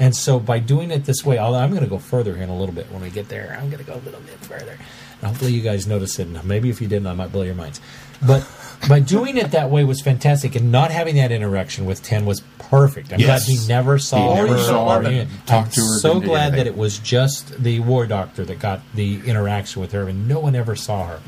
And 0.01 0.15
so 0.15 0.39
by 0.39 0.59
doing 0.59 0.91
it 0.91 1.03
this 1.05 1.25
way, 1.25 1.37
although 1.37 1.57
I'm 1.59 1.71
going 1.71 1.83
to 1.83 1.89
go 1.89 1.97
further 1.99 2.33
here 2.35 2.43
in 2.43 2.49
a 2.49 2.55
little 2.57 2.73
bit 2.73 2.89
when 2.89 3.01
we 3.01 3.09
get 3.09 3.27
there, 3.27 3.57
I'm 3.61 3.69
going 3.69 3.83
to 3.83 3.89
go 3.91 3.95
a 3.95 4.03
little 4.05 4.21
bit 4.21 4.39
further. 4.39 4.77
And 5.21 5.27
hopefully 5.29 5.51
you 5.51 5.61
guys 5.61 5.87
notice 5.87 6.17
it. 6.19 6.27
And 6.27 6.41
maybe 6.45 6.69
if 6.69 6.79
you 6.81 6.87
didn't, 6.87 7.07
I 7.07 7.13
might 7.13 7.33
blow 7.33 7.41
your 7.41 7.53
minds. 7.55 7.81
But 8.25 8.47
by 8.87 9.01
doing 9.01 9.35
it 9.35 9.51
that 9.51 9.69
way 9.69 9.83
was 9.83 9.99
fantastic, 9.99 10.55
and 10.55 10.71
not 10.71 10.91
having 10.91 11.15
that 11.15 11.33
interaction 11.33 11.85
with 11.85 12.01
Ten 12.01 12.25
was 12.25 12.41
perfect. 12.59 13.11
I'm 13.11 13.19
Yes. 13.19 13.45
glad 13.45 13.57
he 13.59 13.67
never 13.67 13.99
saw 13.99 14.29
He 14.29 14.35
never 14.41 14.53
her. 14.57 14.63
saw 14.63 14.95
or 14.97 15.01
her, 15.03 15.07
any- 15.09 15.27
talked 15.45 15.67
I'm 15.67 15.71
to 15.71 15.81
her, 15.81 15.99
So 15.99 16.19
glad 16.21 16.53
that 16.53 16.65
it 16.67 16.77
was 16.77 16.97
just 16.99 17.61
the 17.61 17.81
war 17.81 18.05
doctor 18.05 18.45
that 18.45 18.59
got 18.59 18.79
the 18.95 19.19
interaction 19.25 19.81
with 19.81 19.91
her, 19.91 20.07
and 20.07 20.29
no 20.29 20.39
one 20.39 20.55
ever 20.55 20.77
saw 20.77 21.07
her. 21.07 21.19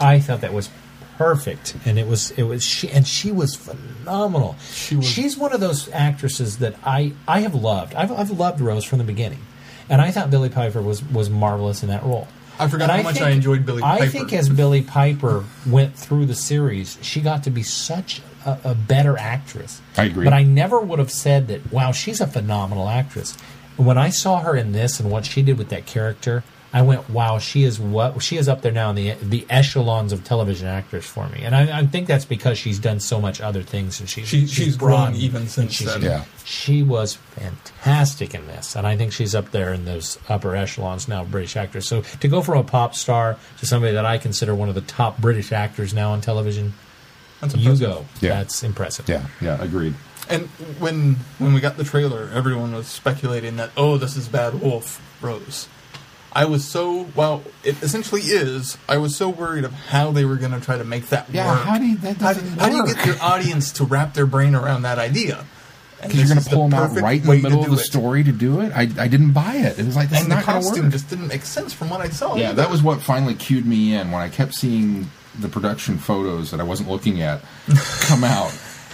I 0.00 0.18
thought 0.20 0.40
that 0.42 0.52
was 0.52 0.68
perfect, 1.18 1.76
and 1.84 1.98
it 1.98 2.06
was 2.06 2.30
it 2.32 2.42
was 2.44 2.62
she 2.62 2.90
and 2.90 3.06
she 3.06 3.32
was 3.32 3.54
phenomenal. 3.54 4.56
She 4.72 4.96
was- 4.96 5.06
She's 5.08 5.36
one 5.36 5.52
of 5.52 5.60
those 5.60 5.88
actresses 5.92 6.58
that 6.58 6.74
I 6.84 7.12
I 7.26 7.40
have 7.40 7.54
loved. 7.54 7.94
I've 7.94 8.12
I've 8.12 8.30
loved 8.30 8.60
Rose 8.60 8.84
from 8.84 8.98
the 8.98 9.04
beginning, 9.04 9.40
and 9.88 10.00
I 10.02 10.10
thought 10.10 10.30
Billie 10.30 10.48
Piper 10.50 10.82
was 10.82 11.02
was 11.04 11.30
marvelous 11.30 11.82
in 11.82 11.88
that 11.88 12.02
role. 12.02 12.28
I 12.58 12.68
forgot 12.68 12.88
And 12.88 13.02
how 13.02 13.08
much 13.10 13.20
I 13.20 13.30
enjoyed 13.30 13.66
Billie 13.66 13.82
I 13.82 14.08
think 14.08 14.32
as 14.32 14.48
Billie 14.48 14.80
Piper 14.82 15.44
went 15.66 15.94
through 15.94 16.24
the 16.24 16.34
series, 16.34 16.96
she 17.02 17.20
got 17.20 17.42
to 17.44 17.50
be 17.50 17.62
such 17.62 18.22
a, 18.46 18.58
a 18.64 18.74
better 18.74 19.18
actress. 19.18 19.82
I 19.98 20.04
agree. 20.04 20.24
But 20.24 20.32
I 20.32 20.42
never 20.42 20.80
would 20.80 20.98
have 20.98 21.10
said 21.10 21.48
that. 21.48 21.70
Wow, 21.70 21.92
she's 21.92 22.18
a 22.18 22.26
phenomenal 22.26 22.88
actress. 22.88 23.36
When 23.76 23.98
I 23.98 24.08
saw 24.08 24.38
her 24.40 24.56
in 24.56 24.72
this 24.72 24.98
and 25.00 25.10
what 25.10 25.26
she 25.26 25.42
did 25.42 25.58
with 25.58 25.68
that 25.68 25.84
character, 25.84 26.44
I 26.78 26.82
went, 26.82 27.08
"Wow, 27.08 27.38
she 27.38 27.64
is 27.64 27.80
what 27.80 28.22
she 28.22 28.36
is 28.36 28.48
up 28.48 28.60
there 28.62 28.72
now 28.72 28.90
in 28.90 28.96
the 28.96 29.12
the 29.22 29.46
echelons 29.48 30.12
of 30.12 30.24
television 30.24 30.66
actors 30.66 31.06
for 31.06 31.26
me." 31.30 31.40
And 31.42 31.54
I, 31.54 31.78
I 31.80 31.86
think 31.86 32.06
that's 32.06 32.24
because 32.26 32.58
she's 32.58 32.78
done 32.78 33.00
so 33.00 33.20
much 33.20 33.40
other 33.40 33.62
things, 33.62 33.98
and 34.00 34.08
she's 34.08 34.28
She- 34.28 34.46
she's 34.46 34.76
grown 34.76 34.90
broadened, 34.98 35.16
even 35.22 35.48
since 35.48 35.72
she's- 35.72 35.92
then. 35.92 36.02
Yeah. 36.02 36.24
she 36.44 36.82
was 36.82 37.14
fantastic 37.14 38.34
in 38.34 38.46
this, 38.46 38.76
and 38.76 38.86
I 38.86 38.96
think 38.96 39.12
she's 39.12 39.34
up 39.34 39.50
there 39.52 39.72
in 39.72 39.84
those 39.84 40.18
upper 40.28 40.54
echelons 40.54 41.08
now 41.08 41.22
of 41.22 41.30
British 41.30 41.56
actors. 41.56 41.88
So 41.88 42.02
to 42.20 42.28
go 42.28 42.42
from 42.42 42.58
a 42.58 42.64
pop 42.64 42.94
star 42.94 43.36
to 43.58 43.66
somebody 43.66 43.94
that 43.94 44.04
I 44.04 44.18
consider 44.18 44.54
one 44.54 44.68
of 44.68 44.74
the 44.74 44.80
top 44.82 45.18
British 45.18 45.52
actors 45.52 45.94
now 45.94 46.12
on 46.12 46.20
television, 46.20 46.74
That's 47.40 47.54
you 47.56 47.70
impressive. 47.72 47.88
go. 47.88 48.04
Yeah. 48.20 48.34
That's 48.34 48.62
impressive. 48.62 49.08
Yeah, 49.08 49.22
yeah, 49.40 49.62
agreed. 49.62 49.94
And 50.28 50.48
when 50.80 51.16
when 51.38 51.54
we 51.54 51.60
got 51.60 51.76
the 51.76 51.84
trailer, 51.84 52.28
everyone 52.34 52.74
was 52.74 52.86
speculating 52.88 53.56
that 53.56 53.70
oh, 53.76 53.96
this 53.96 54.16
is 54.16 54.28
Bad 54.28 54.60
Wolf 54.60 55.00
Rose. 55.22 55.68
I 56.36 56.44
was 56.44 56.64
so 56.64 57.06
well. 57.16 57.42
It 57.64 57.82
essentially 57.82 58.20
is. 58.20 58.76
I 58.88 58.98
was 58.98 59.16
so 59.16 59.28
worried 59.30 59.64
of 59.64 59.72
how 59.72 60.10
they 60.12 60.24
were 60.26 60.36
going 60.36 60.52
to 60.52 60.60
try 60.60 60.76
to 60.76 60.84
make 60.84 61.08
that 61.08 61.30
Yeah, 61.30 61.50
work. 61.50 61.60
how 61.64 61.78
do 61.78 61.86
you, 61.86 61.96
that 61.98 62.16
how, 62.18 62.32
doesn't 62.34 62.58
how 62.60 62.68
do 62.68 62.76
you 62.76 62.86
get 62.94 63.06
your 63.06 63.16
audience 63.22 63.72
to 63.72 63.84
wrap 63.84 64.12
their 64.14 64.26
brain 64.26 64.54
around 64.54 64.82
that 64.82 64.98
idea? 64.98 65.44
Because 66.02 66.14
you're 66.16 66.26
going 66.26 66.38
is 66.38 66.44
to 66.44 66.50
the 66.50 66.56
pull 66.56 66.68
them 66.68 66.78
out 66.78 66.90
right 67.00 67.20
in 67.22 67.26
the 67.26 67.38
middle 67.38 67.64
of 67.64 67.70
the 67.70 67.76
it. 67.76 67.84
story 67.84 68.22
to 68.22 68.30
do 68.32 68.60
it. 68.60 68.70
I, 68.76 68.82
I 68.82 69.08
didn't 69.08 69.32
buy 69.32 69.54
it. 69.54 69.78
It 69.78 69.86
was 69.86 69.96
like, 69.96 70.10
this 70.10 70.18
is 70.18 70.24
And 70.24 70.30
the 70.32 70.36
not 70.36 70.44
costume 70.44 70.82
work. 70.84 70.92
just 70.92 71.08
didn't 71.08 71.28
make 71.28 71.42
sense 71.42 71.72
from 71.72 71.88
what 71.88 72.02
I 72.02 72.10
saw. 72.10 72.36
Yeah, 72.36 72.48
either. 72.50 72.56
that 72.56 72.70
was 72.70 72.82
what 72.82 73.00
finally 73.00 73.34
cued 73.34 73.64
me 73.64 73.94
in 73.94 74.10
when 74.12 74.20
I 74.20 74.28
kept 74.28 74.52
seeing 74.54 75.08
the 75.40 75.48
production 75.48 75.96
photos 75.96 76.50
that 76.50 76.60
I 76.60 76.64
wasn't 76.64 76.90
looking 76.90 77.22
at 77.22 77.40
come 78.00 78.24
out, 78.38 78.52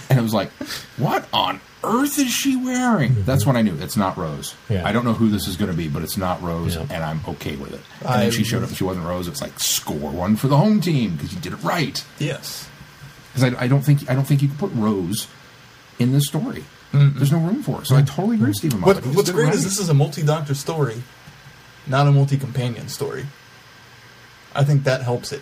and 0.09 0.17
it 0.17 0.21
was 0.21 0.33
like, 0.33 0.49
"What 0.97 1.27
on 1.33 1.59
earth 1.83 2.17
is 2.19 2.31
she 2.31 2.55
wearing?" 2.55 3.23
That's 3.23 3.41
mm-hmm. 3.41 3.49
when 3.49 3.57
I 3.57 3.61
knew 3.61 3.75
it's 3.81 3.97
not 3.97 4.17
Rose. 4.17 4.55
Yeah. 4.69 4.87
I 4.87 4.91
don't 4.91 5.05
know 5.05 5.13
who 5.13 5.29
this 5.29 5.47
is 5.47 5.57
going 5.57 5.71
to 5.71 5.77
be, 5.77 5.87
but 5.87 6.03
it's 6.03 6.17
not 6.17 6.41
Rose, 6.41 6.75
Yeah. 6.75 6.81
and 6.89 7.03
I'm 7.03 7.21
okay 7.27 7.55
with 7.55 7.73
it. 7.73 7.81
And 8.01 8.09
I- 8.09 8.17
then 8.23 8.31
she 8.31 8.43
showed 8.43 8.63
up 8.63 8.69
and 8.69 8.77
she 8.77 8.83
wasn't 8.83 9.05
Rose. 9.05 9.27
It's 9.27 9.41
like 9.41 9.59
score 9.59 10.09
one 10.11 10.35
for 10.35 10.47
the 10.47 10.57
home 10.57 10.81
team 10.81 11.15
because 11.15 11.33
you 11.33 11.39
did 11.39 11.53
it 11.53 11.63
right. 11.63 12.03
yes. 12.19 12.69
Because 13.33 13.53
I, 13.55 13.63
I 13.63 13.67
don't 13.67 13.81
think 13.81 14.09
I 14.09 14.13
don't 14.13 14.25
think 14.25 14.41
you 14.43 14.47
can 14.47 14.57
put 14.57 14.71
Rose 14.73 15.27
in 15.99 16.11
this 16.11 16.27
story. 16.27 16.63
There's 16.91 17.31
no 17.31 17.39
room 17.39 17.63
for 17.63 17.81
it. 17.81 17.87
So 17.87 17.95
I 17.95 18.03
totally 18.03 18.35
agree 18.35 18.49
with 18.49 18.57
Steven 18.57 18.79
What, 18.81 18.97
what's 18.97 19.05
just 19.07 19.25
did 19.25 19.29
it 19.29 19.33
great 19.33 19.53
is 19.55 19.63
this 19.63 19.79
is 19.79 19.89
a 19.89 19.95
multi-doctor 19.95 20.53
story, 20.53 21.01
not 21.87 22.05
a 22.05 22.11
multi-companion 22.11 22.87
story. 22.87 23.25
I 24.53 24.63
think 24.63 24.83
that 24.83 25.01
helps 25.01 25.31
it. 25.31 25.41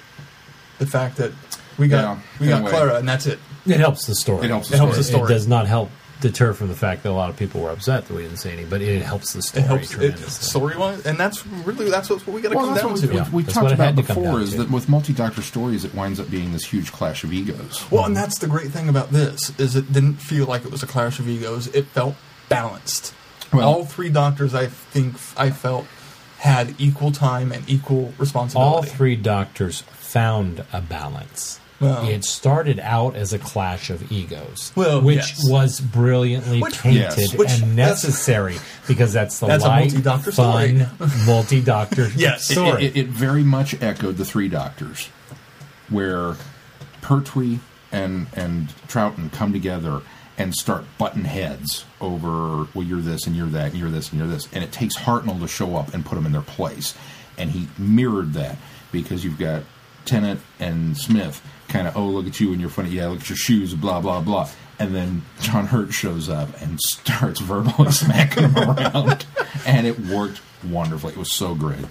The 0.79 0.85
fact 0.85 1.17
that 1.17 1.33
we 1.77 1.89
got 1.89 2.17
Yeah, 2.17 2.19
we 2.39 2.47
got. 2.47 2.69
Clara 2.69 2.95
and 2.95 3.07
that's 3.09 3.25
it. 3.25 3.37
It 3.65 3.81
helps 3.81 4.05
the 4.05 4.15
story. 4.15 4.45
It 4.45 4.49
helps 4.49 4.69
the 4.69 4.75
It 4.75 4.77
helps 4.77 4.93
story. 4.93 5.03
the 5.03 5.09
story. 5.09 5.25
It 5.25 5.33
does 5.33 5.47
not 5.47 5.67
help 5.67 5.89
deter 6.21 6.53
from 6.53 6.69
the 6.69 6.75
fact 6.75 7.03
that 7.03 7.09
a 7.09 7.11
lot 7.11 7.29
of 7.29 7.35
people 7.37 7.61
were 7.61 7.69
upset 7.71 8.07
that 8.07 8.13
we 8.13 8.21
didn't 8.23 8.37
see 8.37 8.51
any, 8.51 8.63
but 8.63 8.81
it 8.81 9.01
helps 9.01 9.33
the 9.33 9.39
It 9.39 9.43
story 9.43 9.63
helps 9.65 9.91
it 9.91 9.95
tremendously. 9.95 10.27
story 10.47 10.77
wise, 10.77 11.05
and 11.05 11.19
that's 11.19 11.45
really 11.47 11.89
that's 11.89 12.09
what 12.09 12.25
we 12.27 12.41
got 12.41 12.49
to 12.49 12.55
Well, 12.55 12.65
come 12.67 12.73
that's 12.75 12.83
down 12.83 12.91
what 12.93 13.01
to. 13.01 13.07
we've, 13.07 13.15
Yeah, 13.15 13.29
we've 13.31 13.47
talked 13.49 13.71
had 13.71 13.73
about 13.73 13.95
to 13.97 14.03
come 14.03 14.21
before. 14.23 14.39
Is 14.39 14.51
to. 14.51 14.57
that 14.59 14.71
with 14.71 14.87
multi-doctor 14.87 15.41
stories, 15.41 15.83
it 15.83 15.93
winds 15.93 16.19
up 16.19 16.29
being 16.29 16.53
this 16.53 16.63
huge 16.65 16.91
clash 16.91 17.23
of 17.23 17.33
egos. 17.33 17.83
Well, 17.91 18.05
and 18.05 18.15
that's 18.15 18.37
the 18.39 18.47
great 18.47 18.71
thing 18.71 18.87
about 18.89 19.11
this 19.11 19.51
is 19.59 19.75
it 19.75 19.91
didn't 19.91 20.15
feel 20.15 20.45
like 20.45 20.63
it 20.65 20.71
was 20.71 20.83
a 20.83 20.87
clash 20.87 21.19
of 21.19 21.27
egos. 21.27 21.67
It 21.67 21.85
felt 21.87 22.15
balanced. 22.49 23.13
Well- 23.53 23.67
All 23.67 23.85
three 23.85 24.09
doctors, 24.09 24.53
I 24.53 24.67
think, 24.67 25.15
I 25.37 25.49
felt 25.49 25.85
had 26.39 26.73
equal 26.79 27.11
time 27.11 27.51
and 27.51 27.63
equal 27.69 28.13
responsibility. 28.17 28.75
All 28.75 28.81
three 28.83 29.15
doctors 29.15 29.81
found 29.91 30.65
a 30.73 30.81
balance. 30.81 31.59
Well- 31.81 32.07
it 32.07 32.23
started 32.23 32.79
out 32.79 33.15
as 33.15 33.33
a 33.33 33.39
clash 33.39 33.89
of 33.89 34.11
egos, 34.11 34.71
Well, 34.75 35.01
which 35.01 35.17
yes. 35.17 35.49
was 35.49 35.79
brilliantly 35.81 36.61
Which- 36.61 36.79
painted 36.79 37.13
Yes. 37.17 37.33
Which- 37.33 37.51
and 37.59 37.77
that's- 37.77 38.03
necessary 38.03 38.57
because 38.87 39.11
that's 39.11 39.39
the 39.39 39.47
That's 39.47 39.63
a 39.63 39.67
light, 39.67 39.91
multi-doctor 39.91 40.31
fun, 40.31 40.89
multi-doctor 41.25 42.11
Yes. 42.15 42.49
It, 42.49 42.53
story. 42.53 42.85
it, 42.85 42.95
it 42.97 43.07
very 43.07 43.43
much 43.43 43.75
echoed 43.81 44.17
the 44.17 44.25
Three 44.25 44.47
Doctors, 44.47 45.09
where 45.89 46.35
Pertwee 47.01 47.59
and 47.91 48.27
and 48.33 48.69
Troughton 48.87 49.31
come 49.31 49.51
together 49.51 50.01
and 50.37 50.55
start 50.55 50.85
button 50.97 51.25
heads 51.25 51.83
over 51.99 52.67
well 52.73 52.85
you're 52.85 53.01
this 53.01 53.27
and 53.27 53.35
you're 53.35 53.47
that 53.47 53.71
and 53.71 53.77
you're 53.79 53.89
this 53.89 54.09
and 54.11 54.19
you're 54.19 54.29
this 54.29 54.47
and 54.53 54.63
it 54.63 54.71
takes 54.71 54.95
Hartnell 54.97 55.39
to 55.41 55.47
show 55.47 55.75
up 55.75 55.93
and 55.93 56.05
put 56.05 56.15
them 56.15 56.25
in 56.25 56.31
their 56.31 56.41
place 56.41 56.93
and 57.37 57.51
he 57.51 57.67
mirrored 57.77 58.31
that 58.33 58.55
because 58.93 59.25
you've 59.25 59.37
got 59.37 59.63
Tennant 60.05 60.41
and 60.59 60.97
Smith 60.97 61.41
kind 61.69 61.87
of, 61.87 61.95
oh, 61.95 62.05
look 62.07 62.27
at 62.27 62.39
you 62.39 62.51
and 62.51 62.59
you're 62.61 62.69
funny. 62.69 62.89
Yeah, 62.91 63.07
look 63.07 63.21
at 63.21 63.29
your 63.29 63.37
shoes, 63.37 63.73
blah, 63.73 64.01
blah, 64.01 64.21
blah. 64.21 64.49
And 64.79 64.95
then 64.95 65.21
John 65.41 65.67
Hurt 65.67 65.93
shows 65.93 66.27
up 66.29 66.49
and 66.61 66.79
starts 66.85 67.39
verbally 67.39 67.91
smacking 67.91 68.49
him 68.49 68.57
around. 68.57 69.25
And 69.65 69.85
it 69.87 69.99
worked 69.99 70.41
wonderfully. 70.63 71.13
It 71.13 71.19
was 71.19 71.31
so 71.31 71.55
great. 71.55 71.85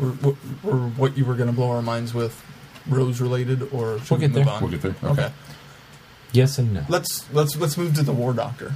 Or, 0.00 0.14
or, 0.24 0.36
or 0.64 0.76
what 0.96 1.16
you 1.16 1.24
were 1.24 1.34
going 1.34 1.48
to 1.48 1.54
blow 1.54 1.70
our 1.70 1.82
minds 1.82 2.12
with, 2.12 2.42
Rose 2.88 3.20
related, 3.20 3.62
or 3.72 3.98
should 4.00 4.10
We'll 4.10 4.18
we 4.20 4.26
get 4.26 4.34
move 4.34 4.44
there. 4.44 4.54
on? 4.54 4.62
We'll 4.62 4.70
get 4.72 4.82
there. 4.82 4.96
Okay. 5.02 5.22
Okay. 5.22 5.32
Yes 6.32 6.58
and 6.58 6.74
no. 6.74 6.84
Let's 6.88 7.32
let's 7.32 7.56
let's 7.56 7.76
move 7.78 7.94
to 7.94 8.02
the 8.02 8.12
War 8.12 8.32
Doctor. 8.32 8.74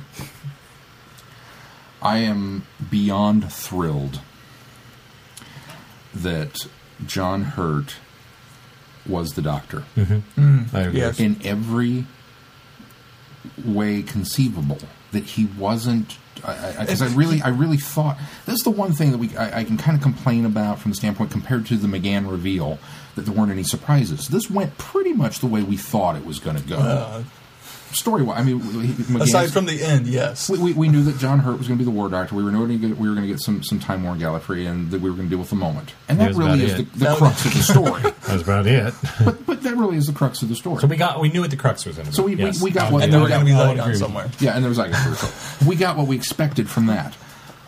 I 2.01 2.19
am 2.19 2.65
beyond 2.89 3.53
thrilled 3.53 4.21
that 6.23 6.66
John 7.07 7.43
Hurt 7.43 7.97
was 9.07 9.35
the 9.35 9.43
doctor. 9.43 9.85
I 9.97 10.81
agree. 10.81 11.01
Yes. 11.01 11.19
in 11.19 11.40
every 11.45 12.07
way 13.65 14.03
conceivable 14.03 14.78
that 15.12 15.24
he 15.24 15.47
wasn't 15.47 16.19
because 16.35 17.03
I, 17.03 17.07
I, 17.07 17.15
really 17.15 17.43
I 17.43 17.49
really 17.49 17.78
thought 17.78 18.16
that's 18.47 18.62
the 18.62 18.70
one 18.70 18.93
thing 18.93 19.11
that 19.11 19.19
we 19.19 19.36
I, 19.36 19.61
I 19.61 19.65
can 19.65 19.77
kind 19.77 19.97
of 19.97 20.03
complain 20.03 20.45
about 20.45 20.78
from 20.78 20.93
the 20.93 20.95
standpoint 20.95 21.31
compared 21.31 21.66
to 21.66 21.77
the 21.77 21.89
McGann 21.89 22.31
reveal 22.31 22.78
that 23.16 23.23
there 23.23 23.35
weren't 23.35 23.51
any 23.51 23.65
surprises. 23.65 24.28
This 24.28 24.49
went 24.49 24.78
pretty 24.78 25.12
much 25.12 25.40
the 25.40 25.47
way 25.47 25.62
we 25.62 25.77
thought 25.77 26.16
it 26.16 26.24
was 26.24 26.39
going 26.39 26.57
to 26.57 26.62
go. 26.62 26.77
Uh, 26.77 27.23
Story 27.93 28.23
wise, 28.23 28.39
I 28.40 28.44
mean, 28.44 28.60
he- 28.60 28.69
McGann's- 29.05 29.28
aside 29.31 29.51
from 29.52 29.65
the 29.65 29.82
end, 29.82 30.06
yes. 30.06 30.51
we, 30.51 30.59
we, 30.59 30.73
we 30.74 30.89
knew 30.89 31.02
that 31.05 31.16
John 31.19 31.39
Hurt 31.39 31.59
was 31.59 31.69
going 31.69 31.78
to 31.78 31.85
be 31.85 31.90
the 31.90 31.90
War 31.97 32.09
Doctor. 32.09 32.35
We 32.35 32.44
were 32.44 32.51
going 32.51 32.69
to 32.69 32.77
get, 32.89 32.98
we 32.98 33.09
were 33.09 33.15
going 33.15 33.27
to 33.27 33.32
get 33.32 33.40
some 33.40 33.62
some 33.62 33.78
Time 33.81 34.05
War 34.05 34.15
Gallifrey, 34.15 34.66
and 34.70 34.90
that 34.90 35.01
we 35.01 35.09
were 35.09 35.16
going 35.16 35.28
to 35.28 35.31
deal 35.31 35.39
with 35.39 35.51
the 35.51 35.56
moment. 35.56 35.94
And 36.09 36.20
that 36.20 36.24
Here's 36.27 36.36
really 36.36 36.65
is 36.65 36.74
the, 36.74 36.81
it. 36.82 36.93
the 36.93 36.98
That 37.06 37.16
crux 37.19 37.44
of 37.47 37.55
the 37.55 37.62
story. 37.62 38.02
That 38.28 38.32
was 38.35 38.43
about 38.43 38.66
it. 38.66 38.93
but 39.24 39.47
but 39.47 39.62
that 39.62 39.74
really 39.77 39.97
is 39.97 40.06
the 40.06 40.12
crux 40.12 40.43
of 40.43 40.51
the 40.51 40.55
story. 40.55 40.81
So 40.82 40.86
we 40.86 40.97
got 40.98 41.19
we 41.19 41.31
knew 41.31 41.40
what 41.40 41.51
the 41.51 41.56
crux 41.56 41.86
was 41.86 41.97
going 41.97 42.05
to 42.06 42.10
be. 42.12 42.16
So 42.16 42.23
we- 42.24 42.35
we- 42.36 42.44
Yes. 42.44 42.60
we 42.60 42.70
got 42.70 42.90
I 42.90 42.93
what- 42.93 43.02
and 43.05 43.12
there 43.12 43.20
we 43.20 43.24
were 43.24 43.28
going 43.31 43.40
to 43.40 43.47
be 43.47 43.52
I 43.52 43.69
would 43.69 43.78
light 43.78 43.86
on 43.89 43.94
somewhere. 43.97 44.31
Yeah, 44.39 44.55
and 44.55 44.62
there 44.62 44.69
was 44.69 44.77
like 44.78 44.94
so 44.94 45.66
we 45.66 45.77
got 45.77 45.97
what 45.97 46.06
we 46.09 46.16
expected 46.16 46.69
from 46.69 46.86
that. 46.86 47.16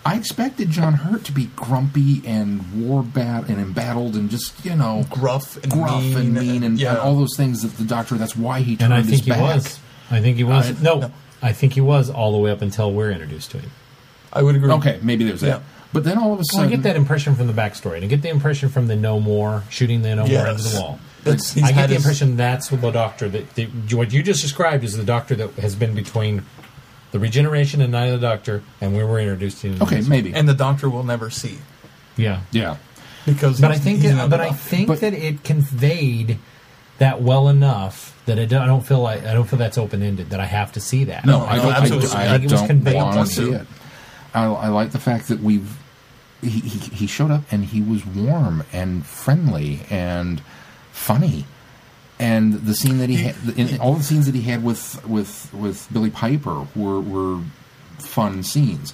I 0.05 0.17
expected 0.17 0.71
John 0.71 0.95
Hurt 0.95 1.25
to 1.25 1.33
be 1.33 1.51
grumpy 1.57 2.23
and 2.27 2.87
war 2.89 3.03
bat 3.03 3.49
and 3.49 3.59
embattled 3.61 4.17
and 4.17 4.31
just 4.31 4.65
you 4.65 4.75
know 4.75 5.05
Gruff 5.11 5.57
and 5.63 5.71
gruff 5.73 6.03
mean, 6.03 6.17
and 6.19 6.35
mean 6.35 6.63
and, 6.63 6.79
yeah. 6.81 6.91
and 6.91 6.99
all 6.99 7.17
those 7.17 7.37
things 7.37 7.63
that 7.63 7.77
the 7.77 7.85
doctor. 7.85 8.17
That's 8.17 8.37
why 8.37 8.61
he 8.61 8.73
And 8.73 8.81
turned 8.81 8.95
I 8.95 9.03
his 9.03 9.21
he 9.21 9.31
back. 9.31 9.41
was. 9.57 9.79
I 10.11 10.21
think 10.21 10.37
he 10.37 10.45
was. 10.45 10.69
I- 10.71 10.83
no, 10.83 10.99
no. 11.01 11.13
I 11.43 11.53
think 11.53 11.73
he 11.73 11.81
was 11.81 12.11
all 12.11 12.33
the 12.33 12.39
way 12.39 12.51
up 12.51 12.61
until 12.63 12.93
we're 12.93 13.11
introduced 13.11 13.51
to 13.53 13.59
him. 13.59 13.71
I 14.33 14.43
would 14.43 14.55
agree. 14.57 14.71
Okay, 14.73 14.99
maybe 15.03 15.25
there's 15.25 15.41
that. 15.41 15.63
But 15.93 16.05
then 16.05 16.19
all 16.19 16.33
of 16.33 16.39
a 16.41 16.45
sudden. 16.45 16.59
Well, 16.59 16.63
I 16.63 16.71
sudden, 16.71 16.83
get 16.83 16.89
that 16.89 16.97
impression 16.97 17.35
from 17.35 17.47
the 17.49 17.53
backstory, 17.53 17.97
and 17.97 18.05
I 18.05 18.07
get 18.09 18.23
the 18.23 18.29
impression 18.29 18.69
from 18.69 18.87
the 18.87 18.95
no 18.97 19.19
more 19.21 19.65
shooting 19.71 20.03
the 20.03 20.11
no 20.15 20.23
more 20.23 20.31
Yes. 20.31 20.59
into 20.65 20.75
the 20.77 20.81
wall. 20.81 21.01
That's- 21.25 21.53
he's 21.53 21.65
I 21.65 21.69
get 21.69 21.75
had 21.75 21.91
the 21.91 21.95
his- 21.95 22.05
impression 22.05 22.37
that's 22.37 22.69
the 22.69 22.91
doctor 22.91 23.29
that, 23.29 23.55
that 23.57 23.69
what 23.95 24.13
you 24.13 24.23
just 24.23 24.41
described 24.43 24.85
is 24.85 24.97
the 24.97 25.03
doctor 25.05 25.35
that 25.35 25.55
has 25.55 25.75
been 25.75 25.95
between 25.95 26.43
the 27.13 27.19
regeneration 27.19 27.81
and 27.81 27.91
Night 27.93 28.07
of 28.07 28.21
the 28.21 28.27
Doctor, 28.27 28.63
and 28.81 28.97
we 28.97 29.03
were 29.03 29.19
introduced 29.19 29.63
to. 29.63 29.69
him. 29.73 29.83
okay, 29.83 30.01
maybe, 30.03 30.33
And 30.33 30.49
the 30.49 30.55
Doctor 30.55 30.89
will 30.89 31.03
never 31.03 31.29
see 31.29 31.59
yeah. 32.17 32.41
yeah. 32.53 32.77
because. 33.27 33.61
But 33.61 33.71
I 33.73 33.75
he's- 33.75 33.85
think, 33.85 33.97
he's 34.03 34.11
it, 34.13 34.19
an 34.19 34.31
but 34.31 34.41
I 34.41 34.45
underdog. 34.49 34.57
think 34.61 34.87
But- 34.89 35.01
that 35.01 35.15
it 35.15 35.43
conveyed 35.43 36.39
that 37.01 37.23
well 37.23 37.49
enough 37.49 38.15
that 38.27 38.39
I 38.39 38.45
don't, 38.45 38.63
I 38.63 38.67
don't 38.67 38.87
feel 38.87 39.01
like 39.01 39.25
I 39.25 39.33
don't 39.33 39.49
feel 39.49 39.59
that's 39.59 39.79
open 39.79 40.03
ended. 40.03 40.31
That 40.31 40.39
I 40.39 40.45
have 40.45 40.73
to 40.73 40.81
see 40.81 41.05
that. 41.05 41.25
No, 41.25 41.41
I 41.41 41.57
don't. 41.57 41.67
I, 41.67 41.71
I 41.71 41.79
I, 41.79 41.89
think 41.89 42.45
it 42.45 42.53
was 42.53 42.63
conveyed 42.67 42.95
want 42.95 43.27
to 43.27 43.35
see 43.35 43.51
it. 43.51 43.67
I, 44.35 44.45
I 44.45 44.69
like 44.69 44.93
the 44.93 45.01
fact 45.01 45.29
that 45.29 45.41
we've. 45.41 45.77
He, 46.43 46.49
he, 46.49 46.79
he 46.95 47.07
showed 47.07 47.31
up 47.31 47.43
and 47.51 47.67
he 47.67 47.83
was 47.83 48.07
warm 48.07 48.65
and 48.73 49.05
friendly 49.05 49.81
and 49.91 50.41
funny, 50.91 51.45
and 52.19 52.55
the 52.55 52.75
scene 52.75 52.97
that 52.97 53.11
he 53.11 53.17
had, 53.17 53.37
in, 53.59 53.79
all 53.79 53.95
the 53.95 54.03
scenes 54.03 54.25
that 54.25 54.35
he 54.35 54.43
had 54.43 54.65
with 54.65 55.07
with 55.07 55.53
with 55.53 55.89
Billie 55.93 56.11
Piper 56.11 56.67
were 56.77 57.01
were 57.01 57.43
fun 57.99 58.43
scenes. 58.43 58.93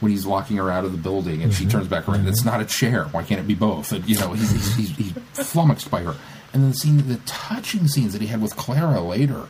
When 0.00 0.10
he's 0.10 0.26
locking 0.26 0.58
her 0.58 0.70
out 0.70 0.84
of 0.84 0.92
the 0.92 0.98
building 0.98 1.42
and 1.42 1.54
she 1.54 1.62
mm-hmm. 1.62 1.78
turns 1.78 1.88
back 1.88 2.08
around, 2.08 2.28
it's 2.28 2.40
mm-hmm. 2.40 2.50
not 2.50 2.60
a 2.60 2.66
chair. 2.66 3.04
Why 3.04 3.22
can't 3.22 3.40
it 3.40 3.46
be 3.46 3.54
both? 3.54 3.90
And, 3.90 4.06
you 4.06 4.18
know, 4.18 4.34
he's, 4.34 4.50
he's, 4.50 4.74
he's, 4.74 4.96
he's 4.96 5.12
flummoxed 5.48 5.90
by 5.90 6.02
her. 6.02 6.14
And 6.54 6.62
then 6.62 6.70
the 6.70 6.76
scene, 6.76 7.06
the 7.08 7.16
touching 7.26 7.86
scenes 7.88 8.12
that 8.14 8.22
he 8.22 8.28
had 8.28 8.40
with 8.40 8.56
Clara 8.56 9.00
later, 9.00 9.48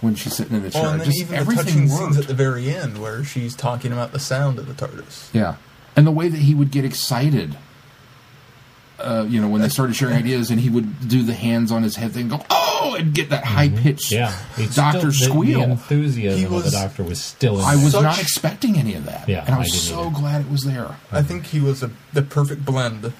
when 0.00 0.14
she's 0.16 0.34
sitting 0.34 0.56
in 0.56 0.62
the 0.62 0.70
chair, 0.70 0.82
Well, 0.82 0.92
and 0.92 1.00
then 1.02 1.06
just 1.06 1.20
even 1.20 1.44
the 1.46 1.54
touching 1.54 1.88
worked. 1.88 2.00
scenes 2.14 2.16
at 2.18 2.26
the 2.26 2.34
very 2.34 2.74
end 2.74 2.98
where 3.00 3.22
she's 3.22 3.54
talking 3.54 3.92
about 3.92 4.12
the 4.12 4.18
sound 4.18 4.58
of 4.58 4.66
the 4.66 4.72
TARDIS. 4.72 5.28
Yeah, 5.34 5.56
and 5.94 6.06
the 6.06 6.10
way 6.10 6.28
that 6.28 6.40
he 6.40 6.54
would 6.54 6.70
get 6.70 6.84
excited, 6.86 7.56
uh, 8.98 9.26
you 9.28 9.40
know, 9.40 9.48
when 9.48 9.60
they 9.60 9.68
started 9.68 9.94
sharing 9.94 10.16
ideas, 10.16 10.50
and 10.50 10.58
he 10.60 10.70
would 10.70 11.06
do 11.08 11.22
the 11.22 11.34
hands 11.34 11.70
on 11.70 11.82
his 11.82 11.96
head 11.96 12.12
thing, 12.12 12.28
go 12.28 12.42
oh, 12.50 12.96
and 12.98 13.12
get 13.14 13.28
that 13.30 13.44
high 13.44 13.68
pitched 13.68 14.10
Yeah, 14.10 14.32
doctor 14.74 15.12
still, 15.12 15.28
squeal. 15.30 15.60
The, 15.60 15.70
enthusiasm 15.72 16.38
He 16.50 16.56
of 16.56 16.64
the 16.64 16.70
doctor 16.70 17.02
was 17.02 17.20
still. 17.20 17.58
In 17.58 17.64
I 17.64 17.76
was 17.76 17.92
Such- 17.92 18.02
not 18.02 18.20
expecting 18.20 18.76
any 18.78 18.94
of 18.94 19.04
that, 19.04 19.28
Yeah, 19.28 19.44
and 19.44 19.50
I 19.54 19.56
I 19.56 19.60
was 19.60 19.68
didn't 19.70 19.82
so 19.82 20.00
either. 20.06 20.10
glad 20.18 20.40
it 20.40 20.50
was 20.50 20.62
there. 20.62 20.96
I 21.12 21.22
think 21.22 21.46
he 21.46 21.60
was 21.60 21.82
a, 21.82 21.90
the 22.12 22.22
perfect 22.22 22.64
blend 22.64 23.12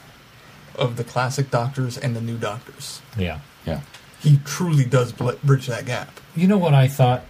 of 0.78 0.96
the 0.96 1.04
classic 1.04 1.50
Doctors 1.50 1.98
and 1.98 2.14
the 2.16 2.20
new 2.20 2.38
Doctors. 2.38 3.02
yeah. 3.16 3.40
Yeah, 3.66 3.80
He 4.20 4.38
truly 4.46 4.84
does 4.86 5.12
bl- 5.12 5.32
bridge 5.44 5.66
that 5.66 5.84
gap. 5.84 6.20
You 6.34 6.46
know 6.46 6.56
what 6.56 6.72
I 6.72 6.88
thought 6.88 7.24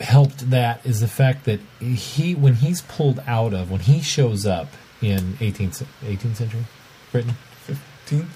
helped 0.00 0.50
that 0.50 0.84
is 0.84 1.00
the 1.00 1.08
fact 1.08 1.44
that 1.44 1.60
he, 1.80 2.34
when 2.34 2.54
he's 2.54 2.82
pulled 2.82 3.20
out 3.26 3.54
of, 3.54 3.70
when 3.70 3.80
he 3.80 4.00
shows 4.00 4.44
up 4.46 4.68
in 5.00 5.34
18th, 5.34 5.84
18th 6.02 6.36
century 6.36 6.64
Britain, 7.12 7.34
15th? 7.66 8.26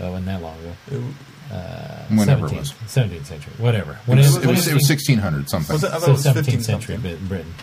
oh, 0.00 0.10
wasn't 0.10 0.26
that 0.26 0.42
long 0.42 0.58
ago. 0.58 0.72
It- 0.90 1.14
uh, 1.50 2.04
whenever 2.10 2.46
17th, 2.46 2.52
it 2.52 2.58
was. 2.58 2.72
17th 2.88 3.24
century, 3.24 3.52
whatever. 3.56 3.92
It 3.92 3.98
When 4.04 4.18
was, 4.18 4.36
it, 4.36 4.44
it 4.44 4.46
was, 4.48 4.68
it 4.68 4.74
was 4.74 4.86
1600 4.86 5.48
something. 5.48 5.72
Was 5.72 5.82
it? 5.82 5.90
I 5.92 5.98
so 5.98 6.06
it 6.06 6.10
was 6.10 6.26
17th 6.26 6.62
century 6.62 6.96
something. 6.96 7.26
Britain. 7.26 7.54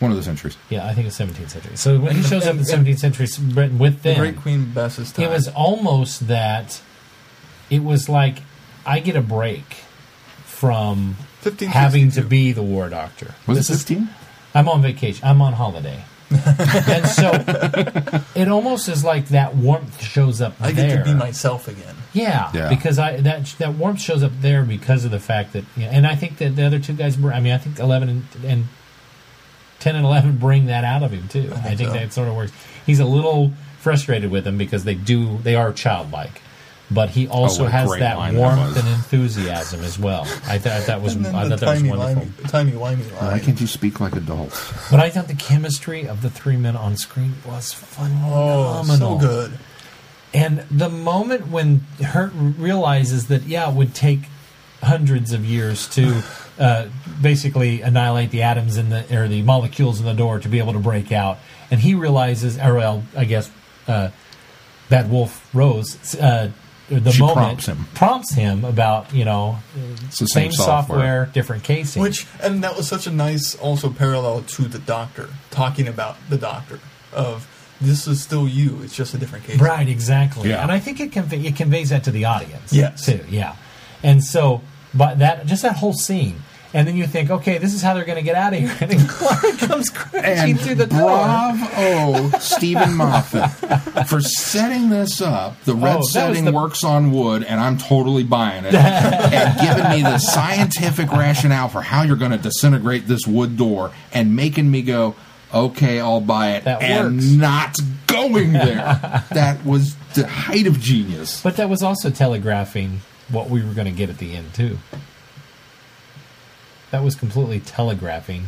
One 0.00 0.10
of 0.10 0.16
the 0.16 0.22
centuries. 0.24 0.56
Yeah, 0.70 0.86
I 0.86 0.94
think 0.94 1.06
it's 1.06 1.18
17th 1.18 1.50
century. 1.50 1.76
So 1.76 2.00
when 2.00 2.16
he 2.16 2.22
shows 2.22 2.44
up 2.46 2.54
in 2.54 2.58
and- 2.60 2.66
17th 2.66 2.98
century 2.98 3.28
Britain 3.54 3.78
with 3.78 4.02
The 4.02 4.10
them, 4.10 4.18
Great 4.18 4.36
Queen 4.38 4.72
Bess's 4.72 5.12
time. 5.12 5.26
it 5.26 5.30
was 5.30 5.46
almost 5.48 6.26
that 6.28 6.80
it 7.70 7.84
was 7.84 8.08
like 8.08 8.38
I 8.84 8.98
get 9.00 9.14
a 9.14 9.20
break 9.22 9.64
from 10.44 11.16
having 11.68 12.10
to 12.12 12.22
be 12.22 12.52
the 12.52 12.62
war 12.62 12.88
doctor. 12.88 13.34
Was 13.46 13.58
This 13.58 13.70
it 13.70 13.72
is- 13.74 13.78
15? 13.82 14.08
I'm 14.54 14.68
on 14.68 14.82
vacation. 14.82 15.24
I'm 15.26 15.40
on 15.42 15.52
holiday. 15.52 16.02
and 16.30 17.06
so 17.08 17.32
it 18.36 18.46
almost 18.48 18.88
is 18.88 19.04
like 19.04 19.28
that 19.28 19.56
warmth 19.56 20.00
shows 20.02 20.40
up 20.40 20.54
I 20.60 20.70
there. 20.70 20.98
get 20.98 21.04
to 21.04 21.12
be 21.12 21.14
myself 21.18 21.66
again. 21.66 21.96
yeah, 22.12 22.50
Yeah. 22.54 22.68
because 22.68 23.00
I 23.00 23.16
that 23.16 23.46
that 23.58 23.74
warmth 23.74 24.00
shows 24.00 24.22
up 24.22 24.30
there 24.40 24.62
because 24.62 25.04
of 25.04 25.10
the 25.10 25.18
fact 25.18 25.54
that, 25.54 25.64
you 25.76 25.86
know, 25.86 25.90
and 25.90 26.06
I 26.06 26.14
think 26.14 26.38
that 26.38 26.54
the 26.54 26.64
other 26.64 26.78
two 26.78 26.92
guys. 26.92 27.18
were. 27.18 27.32
I 27.32 27.40
mean, 27.40 27.52
I 27.52 27.58
think 27.58 27.80
eleven 27.80 28.08
and, 28.08 28.24
and 28.44 28.64
ten 29.80 29.96
and 29.96 30.04
eleven 30.04 30.36
bring 30.36 30.66
that 30.66 30.84
out 30.84 31.02
of 31.02 31.10
him 31.10 31.26
too. 31.28 31.50
I 31.52 31.74
think, 31.74 31.78
think 31.78 31.90
so. 31.90 31.94
that 31.94 32.12
sort 32.12 32.28
of 32.28 32.36
works. 32.36 32.52
He's 32.86 33.00
a 33.00 33.04
little 33.04 33.52
frustrated 33.80 34.30
with 34.30 34.44
them 34.44 34.58
because 34.58 34.84
they 34.84 34.94
do 34.94 35.38
they 35.38 35.56
are 35.56 35.72
childlike, 35.72 36.42
but 36.90 37.10
he 37.10 37.26
oh, 37.28 37.32
also 37.32 37.64
what 37.64 37.68
a 37.68 37.72
has 37.72 37.90
that 37.98 38.18
line 38.18 38.34
that 38.34 38.40
warmth 38.40 38.76
and 38.76 38.88
enthusiasm 38.88 39.80
as 39.80 39.98
well. 39.98 40.22
I 40.46 40.58
thought 40.58 40.86
that 40.86 41.02
was 41.02 41.16
I 41.16 41.48
thought 41.48 41.48
that 41.48 41.50
was 41.50 41.60
tiny, 41.60 41.90
wonderful. 41.90 42.22
limey, 42.22 42.48
tiny, 42.48 42.76
whiny 42.76 43.02
line. 43.02 43.32
Why 43.32 43.38
can't 43.38 43.60
you 43.60 43.66
speak 43.66 44.00
like 44.00 44.14
adults? 44.14 44.72
But 44.90 45.00
I 45.00 45.10
thought 45.10 45.28
the 45.28 45.34
chemistry 45.34 46.06
of 46.06 46.22
the 46.22 46.30
three 46.30 46.56
men 46.56 46.76
on 46.76 46.96
screen 46.96 47.34
was 47.44 47.72
phenomenal. 47.72 48.32
Oh, 48.32 48.82
phenomenal. 48.82 49.20
so 49.20 49.26
good. 49.26 49.58
And 50.32 50.60
the 50.70 50.88
moment 50.88 51.48
when 51.48 51.80
Hurt 52.04 52.32
realizes 52.34 53.26
that, 53.26 53.42
yeah, 53.42 53.68
it 53.68 53.74
would 53.74 53.94
take 53.94 54.20
hundreds 54.80 55.32
of 55.32 55.44
years 55.44 55.88
to 55.88 56.22
uh, 56.60 56.86
basically 57.20 57.80
annihilate 57.80 58.30
the 58.30 58.42
atoms 58.42 58.76
in 58.76 58.90
the 58.90 59.02
or 59.18 59.26
the 59.26 59.42
molecules 59.42 59.98
in 59.98 60.06
the 60.06 60.14
door 60.14 60.38
to 60.38 60.48
be 60.48 60.58
able 60.58 60.74
to 60.74 60.78
break 60.78 61.10
out, 61.10 61.38
and 61.70 61.80
he 61.80 61.94
realizes, 61.94 62.58
or 62.58 62.74
well, 62.74 63.02
I 63.16 63.24
guess 63.24 63.50
uh, 63.88 64.10
that 64.90 65.08
Wolf 65.08 65.52
Rose. 65.54 66.14
Uh, 66.14 66.50
the 66.88 67.12
She 67.12 67.20
moment 67.22 67.36
prompts 67.36 67.66
him. 67.66 67.86
prompts 67.94 68.32
him 68.34 68.64
about 68.64 69.14
you 69.14 69.24
know 69.24 69.58
It's 70.06 70.18
the 70.18 70.26
same, 70.26 70.50
same 70.50 70.52
software. 70.52 70.98
software. 70.98 71.26
different 71.32 71.62
casing. 71.62 72.02
Which 72.02 72.26
and 72.42 72.64
that 72.64 72.76
was 72.76 72.88
such 72.88 73.06
a 73.06 73.12
nice 73.12 73.54
also 73.54 73.90
parallel 73.90 74.42
to 74.42 74.62
the 74.62 74.80
Doctor 74.80 75.28
talking 75.52 75.86
about 75.86 76.16
the 76.28 76.36
Doctor 76.36 76.80
of 77.12 77.46
this 77.80 78.08
is 78.08 78.20
still 78.20 78.48
you. 78.48 78.80
It's 78.82 78.96
just 78.96 79.14
a 79.14 79.18
different 79.18 79.44
case. 79.44 79.60
Right, 79.60 79.88
exactly. 79.88 80.48
Yeah. 80.50 80.62
And 80.62 80.72
I 80.72 80.80
think 80.80 80.98
it 80.98 81.12
convey, 81.12 81.38
it 81.46 81.54
conveys 81.56 81.90
that 81.90 82.02
to 82.04 82.10
the 82.10 82.24
audience. 82.24 82.72
Yes. 82.72 83.06
Too, 83.06 83.24
yeah. 83.30 83.54
And 84.02 84.22
so, 84.24 84.60
but 84.92 85.20
that 85.20 85.46
just 85.46 85.62
that 85.62 85.76
whole 85.76 85.92
scene, 85.94 86.42
and 86.72 86.86
then 86.86 86.96
you 86.96 87.06
think, 87.06 87.30
okay, 87.30 87.58
this 87.58 87.74
is 87.74 87.82
how 87.82 87.94
they're 87.94 88.04
going 88.04 88.18
to 88.18 88.22
get 88.24 88.36
out 88.36 88.52
of 88.52 88.58
here, 88.60 88.76
and 88.80 88.90
then 88.90 89.06
Clara 89.08 89.56
comes 89.56 89.90
crashing 89.90 90.50
And 90.52 90.60
through 90.60 90.74
the 90.76 90.86
door. 90.86 91.00
bravo, 91.00 92.38
Steven 92.38 92.94
Moffat, 92.94 94.08
for 94.08 94.20
setting 94.20 94.88
this 94.88 95.20
up. 95.20 95.60
The 95.64 95.72
oh, 95.72 95.76
red 95.76 95.96
Oh, 95.98 96.02
setting 96.02 96.44
the- 96.44 96.52
works 96.52 96.84
on 96.84 97.10
wood, 97.12 97.42
and 97.44 97.60
I'm 97.60 97.78
totally 97.78 98.22
buying 98.24 98.64
it. 98.64 98.74
and 98.74 99.60
giving 99.60 99.90
me 99.90 100.02
the 100.02 100.18
scientific 100.18 101.10
rationale 101.10 101.68
for 101.68 101.82
how 101.82 102.02
you're 102.02 102.16
going 102.16 102.30
to 102.32 102.38
disintegrate 102.38 103.06
this 103.06 103.26
wood 103.26 103.56
door, 103.56 103.92
and 104.12 104.36
making 104.36 104.70
me 104.70 104.82
go, 104.82 105.14
okay, 105.52 105.98
I'll 106.00 106.20
buy 106.20 106.52
it, 106.52 106.64
That 106.64 106.82
and 106.82 107.16
works. 107.16 107.24
not 107.32 107.76
going 108.06 108.52
there. 108.52 108.76
that 109.32 109.64
was 109.64 109.96
the 110.14 110.26
height 110.26 110.66
of 110.66 110.78
genius. 110.80 111.40
But 111.42 111.56
that 111.56 111.68
was 111.68 111.82
also 111.82 112.10
telegraphing 112.10 113.00
what 113.30 113.50
we 113.50 113.62
were 113.64 113.72
going 113.74 113.86
to 113.86 113.92
get 113.92 114.10
at 114.10 114.18
the 114.18 114.34
end 114.36 114.54
too. 114.54 114.78
That 116.90 117.04
was 117.04 117.14
completely 117.14 117.60
telegraphing 117.60 118.46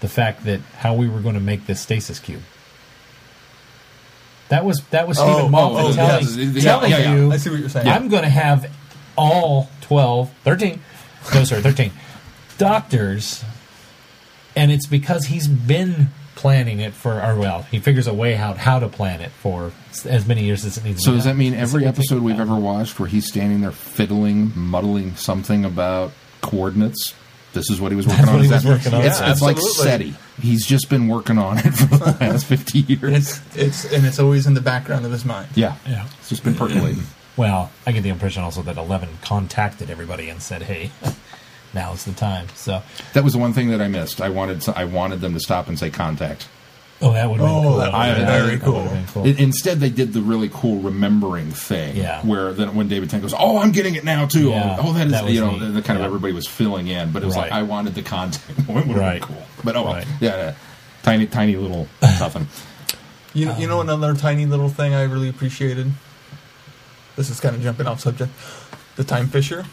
the 0.00 0.08
fact 0.08 0.44
that 0.44 0.60
how 0.78 0.94
we 0.94 1.08
were 1.08 1.20
going 1.20 1.34
to 1.34 1.40
make 1.40 1.66
this 1.66 1.80
stasis 1.80 2.18
cube. 2.18 2.42
That 4.48 4.64
was 4.64 4.82
that 4.90 5.08
was 5.08 5.18
Steven 5.18 5.46
Oh, 5.46 5.48
Moffat 5.48 5.84
oh, 5.84 5.88
oh 5.88 5.92
telling. 5.94 6.26
Yeah, 6.54 6.60
telling 6.60 6.90
yeah, 6.90 6.98
yeah. 6.98 7.14
you 7.16 7.32
I 7.32 7.36
see 7.38 7.50
what 7.50 7.58
you're 7.58 7.68
saying. 7.68 7.88
I'm 7.88 8.08
going 8.08 8.22
to 8.22 8.28
have 8.28 8.70
all 9.16 9.70
12, 9.82 10.30
13, 10.44 10.80
no, 11.34 11.44
sorry, 11.44 11.62
13 11.62 11.90
doctors, 12.58 13.44
and 14.56 14.70
it's 14.70 14.86
because 14.86 15.26
he's 15.26 15.48
been 15.48 16.08
planning 16.34 16.80
it 16.80 16.92
for, 16.92 17.22
or 17.22 17.36
well, 17.36 17.62
he 17.62 17.78
figures 17.78 18.06
a 18.06 18.14
way 18.14 18.36
out 18.36 18.58
how 18.58 18.78
to 18.78 18.88
plan 18.88 19.20
it 19.20 19.30
for 19.30 19.72
as 20.04 20.26
many 20.26 20.44
years 20.44 20.64
as 20.64 20.76
it 20.76 20.84
needs 20.84 21.00
to 21.00 21.10
So 21.10 21.12
does 21.12 21.24
that 21.24 21.36
mean 21.36 21.54
every 21.54 21.84
a 21.84 21.86
good 21.86 21.94
thing 21.94 22.02
episode 22.02 22.22
we've 22.22 22.40
ever 22.40 22.56
watched 22.56 22.98
where 22.98 23.08
he's 23.08 23.26
standing 23.26 23.60
there 23.60 23.72
fiddling, 23.72 24.52
muddling 24.54 25.14
something 25.16 25.64
about 25.64 26.12
coordinates? 26.42 27.14
This 27.54 27.70
is 27.70 27.80
what 27.80 27.90
he 27.92 27.96
was 27.96 28.06
working 28.08 28.24
That's 28.26 28.28
on. 28.28 28.36
what 28.36 28.44
he 28.44 28.50
was 28.52 28.64
working 28.66 28.92
on. 28.94 29.00
It's, 29.04 29.20
Yeah, 29.20 29.30
it's 29.32 29.40
like. 29.40 29.56
SETI. 29.58 30.14
He's 30.42 30.66
just 30.66 30.90
been 30.90 31.08
working 31.08 31.38
on 31.38 31.58
it 31.58 31.70
for 31.70 31.86
the 31.86 32.16
last 32.20 32.44
fifty 32.46 32.80
years. 32.80 33.40
It's 33.54 33.56
it's 33.56 33.92
and 33.92 34.04
it's 34.04 34.18
always 34.18 34.46
in 34.46 34.52
the 34.54 34.60
background 34.60 35.06
of 35.06 35.12
his 35.12 35.24
mind. 35.24 35.48
yeah, 35.54 35.76
Yeah. 35.86 36.06
It's 36.18 36.28
just 36.28 36.44
been 36.44 36.54
percolating. 36.54 37.02
Well, 37.36 37.72
I 37.84 37.90
get 37.90 38.04
the 38.04 38.10
impression 38.10 38.44
also 38.44 38.62
that 38.62 38.76
Eleven 38.76 39.08
contacted 39.22 39.90
everybody 39.90 40.28
and 40.28 40.40
said, 40.40 40.62
"Hey, 40.62 40.92
now's 41.74 42.04
the 42.04 42.12
time." 42.12 42.46
So, 42.54 42.80
That 43.12 43.24
was 43.24 43.32
the 43.32 43.40
one 43.40 43.52
thing 43.52 43.70
that 43.70 43.80
I 43.80 43.88
missed. 43.88 44.20
I 44.20 44.28
wanted 44.28 44.60
to, 44.62 44.78
I 44.78 44.84
wanted 44.84 45.20
them 45.20 45.34
to 45.34 45.40
stop 45.40 45.66
and 45.66 45.76
say 45.76 45.90
contact. 45.90 46.46
Oh, 47.04 47.12
that 47.12 47.28
would 47.30 47.38
have 47.40 47.48
been 47.48 47.56
Oh, 47.56 47.62
cool. 47.62 47.76
that 47.76 47.92
would've 47.92 48.06
Yeah, 48.06 48.14
been 48.14 48.26
that 48.26 48.44
very 48.46 48.58
cool. 48.58 48.88
cool. 49.12 49.24
I- 49.26 49.40
Instead, 49.42 49.78
they 49.80 49.90
did 49.90 50.12
the 50.12 50.22
really 50.22 50.48
cool 50.52 50.80
remembering 50.80 51.50
thing. 51.50 51.96
Yeah. 51.96 52.20
Where 52.22 52.52
then 52.52 52.74
when 52.74 52.88
David 52.88 53.10
Tennant 53.10 53.30
goes, 53.30 53.38
"Oh, 53.38 53.58
I'm 53.58 53.72
getting 53.72 53.94
it 53.94 54.04
now 54.04 54.26
too." 54.26 54.48
Yeah, 54.50 54.78
oh, 54.80 54.92
that 54.94 55.06
is 55.06 55.12
that 55.12 55.30
you 55.30 55.40
know 55.40 55.58
the, 55.58 55.66
the 55.66 55.82
kind 55.82 55.98
Yeah. 55.98 56.06
of 56.06 56.10
everybody 56.10 56.32
was 56.32 56.46
filling 56.46 56.88
in, 56.88 57.10
but 57.12 57.22
it 57.22 57.26
was 57.26 57.36
like 57.36 57.52
I 57.52 57.62
wanted 57.62 57.94
the 57.94 58.02
content. 58.02 58.42
moment. 58.68 58.86
Would 58.88 58.96
have 58.96 59.04
Right. 59.04 59.20
been 59.20 59.28
cool. 59.28 59.46
But 59.62 59.76
oh, 59.76 59.82
well. 59.84 59.92
Right. 59.94 60.06
yeah, 60.20 60.36
yeah. 60.36 60.52
tiny, 61.02 61.26
tiny 61.26 61.56
little 61.56 61.86
nothing. 62.02 62.48
You 63.34 63.46
know, 63.46 63.56
you 63.58 63.66
know 63.66 63.80
another 63.80 64.14
tiny 64.14 64.46
little 64.46 64.68
thing 64.68 64.94
I 64.94 65.02
really 65.02 65.28
appreciated. 65.28 65.90
This 67.16 67.30
is 67.30 67.38
kind 67.40 67.54
of 67.54 67.62
jumping 67.62 67.86
off 67.86 68.00
subject. 68.00 68.32
The 68.96 69.04
Time 69.04 69.28
Fissure 69.28 69.64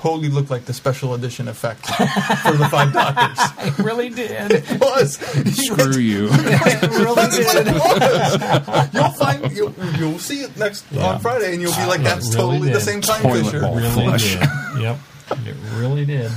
totally 0.00 0.28
looked 0.28 0.50
like 0.50 0.64
the 0.64 0.72
special 0.72 1.14
edition 1.14 1.48
effect 1.48 1.86
for 1.86 2.52
the 2.52 2.68
Five 2.70 2.92
Doctors. 2.92 3.38
I 3.78 3.82
really 3.82 4.08
did. 4.10 4.50
It 4.52 4.80
was. 4.80 5.16
Screw 5.16 5.98
you. 6.00 6.28
It 6.30 6.82
really 6.90 7.14
That's 7.14 7.38
what 7.38 7.64
did. 7.64 7.66
it 7.68 7.74
was. 7.74 8.94
You'll 8.94 9.10
find 9.10 9.52
you'll, 9.56 9.74
you'll 9.98 10.18
see 10.18 10.42
it 10.42 10.56
next 10.56 10.84
Yeah. 10.90 11.06
on 11.14 11.20
Friday, 11.20 11.52
and 11.52 11.60
you'll 11.62 11.74
be 11.76 11.86
like, 11.86 12.02
"That's 12.02 12.34
really 12.34 12.58
totally 12.58 12.72
the 12.72 12.80
same 12.80 13.00
Time 13.00 13.22
Toilet 13.22 13.44
Fissure." 13.44 13.60
Really 13.60 13.90
Flush. 13.90 14.34
did. 14.36 14.48
Yep. 14.80 14.98
It 15.46 15.56
really 15.74 16.04
did. 16.06 16.30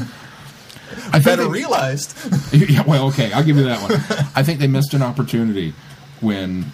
I 1.13 1.19
Better 1.19 1.43
they- 1.43 1.49
realized. 1.49 2.17
yeah, 2.53 2.83
well, 2.85 3.07
okay, 3.09 3.31
I'll 3.31 3.43
give 3.43 3.55
you 3.57 3.63
that 3.63 3.81
one. 3.81 4.27
I 4.35 4.43
think 4.43 4.59
they 4.59 4.67
missed 4.67 4.93
an 4.93 5.01
opportunity 5.01 5.73
when 6.19 6.71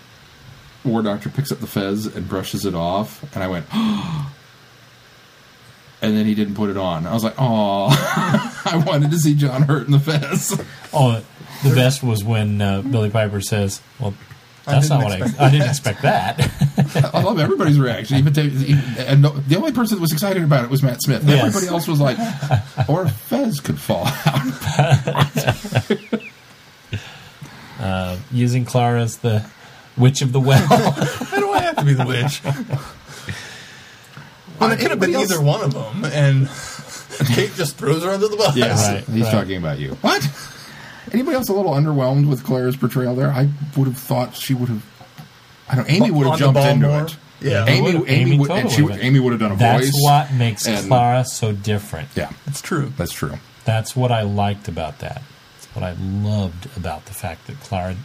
War 0.83 1.01
Doctor 1.03 1.30
picks 1.30 1.51
up 1.51 1.59
the 1.59 1.67
fez 1.67 2.06
and 2.07 2.27
brushes 2.27 2.66
it 2.66 2.74
off, 2.74 3.24
and 3.35 3.43
I 3.43 3.48
went, 3.48 3.66
oh, 3.74 4.32
and 6.01 6.16
then 6.16 6.26
he 6.26 6.35
didn't 6.35 6.56
put 6.56 6.69
it 6.69 6.77
on. 6.77 7.08
I 7.08 7.14
was 7.14 7.24
like, 7.24 7.35
oh, 7.38 7.88
I 8.66 8.84
wanted 8.85 9.11
to 9.11 9.17
see 9.17 9.35
John 9.35 9.64
Hurt 9.64 9.85
in 9.88 9.92
the 9.92 10.00
fez. 10.00 10.59
Oh, 10.93 11.24
the 11.64 11.76
best 11.76 12.03
was 12.03 12.24
when 12.24 12.61
uh, 12.61 12.82
Billie 12.82 13.09
Piper 13.09 13.42
says, 13.42 13.82
"Well, 14.00 14.14
that's 14.66 14.90
not 14.90 15.03
what 15.03 15.14
I, 15.14 15.17
expect 15.17 15.42
I 15.42 15.50
didn't 15.50 15.69
expect 15.69 16.01
that." 16.03 17.11
I 17.14 17.22
love 17.22 17.40
everybody's 17.40 17.80
reaction. 17.80 18.17
Even, 18.17 18.34
Dave- 18.34 18.69
even 18.69 18.84
and 19.00 19.22
no, 19.24 19.30
the 19.30 19.56
only 19.58 19.72
person 19.72 19.98
that 19.98 20.01
was 20.01 20.11
excited 20.11 20.43
about 20.43 20.64
it 20.66 20.69
was 20.69 20.84
Matt 20.84 21.01
Smith. 21.01 21.24
Yes. 21.24 21.43
Everybody 21.43 21.67
else 21.67 21.88
was 21.88 22.00
like, 22.00 22.17
or 22.88 23.03
a 23.03 23.09
fez 23.09 23.59
could 23.59 23.80
fall 23.80 24.06
out. 24.06 24.43
Using 28.32 28.66
Clara 28.66 29.01
as 29.01 29.17
the 29.17 29.50
witch 29.98 30.22
of 30.22 30.32
the 30.32 30.40
well. 30.40 30.67
Why 30.67 31.40
do 31.40 31.51
I 31.51 31.59
have 31.61 31.77
to 31.77 31.85
be 31.85 31.93
the 31.93 32.06
witch? 32.06 32.42
Well, 34.60 34.72
it 34.72 34.80
could 34.80 34.90
have 34.92 35.00
been 35.00 35.14
else- 35.16 35.32
either 35.32 35.42
one 35.42 35.61
of 35.61 35.74
them, 35.74 36.06
and 36.06 36.48
Kate 37.36 37.53
just 37.56 37.77
throws 37.77 38.03
her 38.03 38.10
under 38.11 38.27
the 38.27 38.38
bus. 38.38 38.56
Yes, 38.56 38.88
Right, 38.88 39.03
he's 39.16 39.24
right. 39.26 39.32
talking 39.32 39.58
about 39.58 39.80
you. 39.80 39.95
What? 40.02 40.27
Anybody 41.14 41.36
else 41.38 41.48
a 41.50 41.53
little 41.53 41.72
underwhelmed 41.74 42.27
with 42.27 42.44
Claire's 42.44 42.76
portrayal 42.76 43.16
there? 43.16 43.32
I 43.32 43.50
would 43.77 43.88
have 43.88 43.98
thought 43.98 44.36
she 44.36 44.53
would 44.53 44.69
have. 44.69 44.86
I 45.69 45.76
don't. 45.76 45.90
Amy 45.90 46.11
would 46.11 46.27
have 46.27 46.40
jumped 46.40 46.60
into 46.60 46.88
more? 46.88 47.03
it. 47.03 47.18
Yeah. 47.40 47.66
Amy. 47.68 47.82
Would've- 47.82 48.10
Amy, 48.10 48.22
Amy 48.32 48.40
would, 48.40 48.52
and 48.52 48.69
totally 48.69 48.95
she. 49.00 49.02
Amy 49.06 49.19
would 49.19 49.32
have 49.32 49.40
done 49.40 49.52
a 49.52 49.56
That's 49.56 49.86
voice. 49.86 49.94
That's 49.94 50.03
what 50.32 50.34
makes 50.38 50.68
and- 50.68 50.88
Clara 50.88 51.24
so 51.24 51.52
different. 51.53 52.10
Yeah, 52.16 52.32
It's 52.48 52.61
true. 52.61 52.92
that's 52.98 53.14
true. 53.14 53.38
That's 53.64 53.95
what 53.95 54.11
I 54.11 54.22
liked 54.24 54.68
about 54.68 55.00
that. 55.00 55.22
That's 55.56 55.76
what 55.76 55.84
I 55.84 55.92
loved 56.00 56.76
about 56.77 57.06
the 57.06 57.14
fact 57.14 57.48
that 57.48 57.60
Clara. 57.61 57.95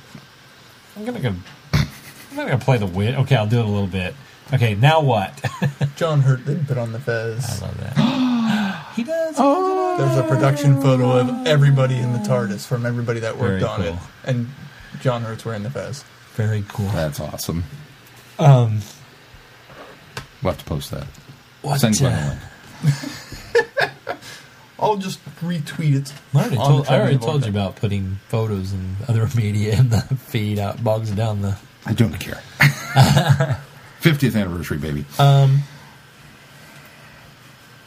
I'm 0.97 1.05
gonna 1.05 1.21
go. 1.21 1.35
I'm 1.73 2.37
not 2.37 2.47
gonna 2.47 2.59
play 2.59 2.79
the 2.79 2.87
wit. 2.87 3.15
Okay, 3.17 3.37
I'll 3.37 3.47
do 3.47 3.59
it 3.61 3.65
a 3.65 3.69
little 3.69 3.87
bit. 3.87 4.15
Okay, 4.53 4.75
now 4.75 5.01
what? 5.01 5.43
John 5.97 6.21
Hurt 6.21 6.45
did 6.45 6.67
put 6.67 6.77
on 6.77 6.93
the 6.93 6.99
fez. 7.01 7.63
I 7.63 7.67
love 7.67 7.79
that. 7.79 8.93
he 8.97 9.03
does. 9.05 9.37
Oh, 9.39 9.97
There's 9.97 10.17
a 10.19 10.29
production 10.29 10.81
photo 10.83 11.19
of 11.19 11.47
everybody 11.47 11.97
in 11.97 12.13
the 12.13 12.19
TARDIS 12.19 12.67
from 12.67 12.85
everybody 12.85 13.21
that 13.21 13.39
worked 13.39 13.61
Very 13.61 13.65
on 13.65 13.83
it, 13.83 13.95
and 14.25 14.49
John 15.01 15.23
Hurt's 15.23 15.45
wearing 15.45 15.63
the 15.63 15.71
fez. 15.71 16.05
very 16.35 16.65
cool. 16.69 16.87
That's 16.89 17.19
awesome. 17.21 17.65
Um, 18.39 18.81
We'll 20.43 20.53
have 20.53 20.59
to 20.59 20.65
post 20.65 20.91
that. 20.91 21.07
what, 21.63 21.81
Send 21.81 21.97
Glenn 21.99 22.39
uh. 22.85 22.91
I'll 24.81 24.97
just 24.97 25.25
retweet 25.37 25.95
it. 25.95 26.13
I 26.35 26.39
already, 26.39 26.57
told, 26.57 26.89
I 26.89 26.99
already 26.99 27.19
told 27.19 27.45
you 27.45 27.51
about 27.51 27.77
putting 27.77 28.19
photos 28.29 28.73
and 28.73 28.97
other 29.07 29.29
media 29.37 29.79
in 29.79 29.91
the 29.91 30.01
feed. 30.01 30.59
Out 30.59 30.83
bogs 30.83 31.13
down 31.13 31.43
the. 31.43 31.57
I 31.87 31.93
don't 31.93 32.19
care. 32.19 32.43
50th 34.03 34.37
anniversary, 34.39 34.79
baby. 34.79 35.05
Um. 35.19 35.63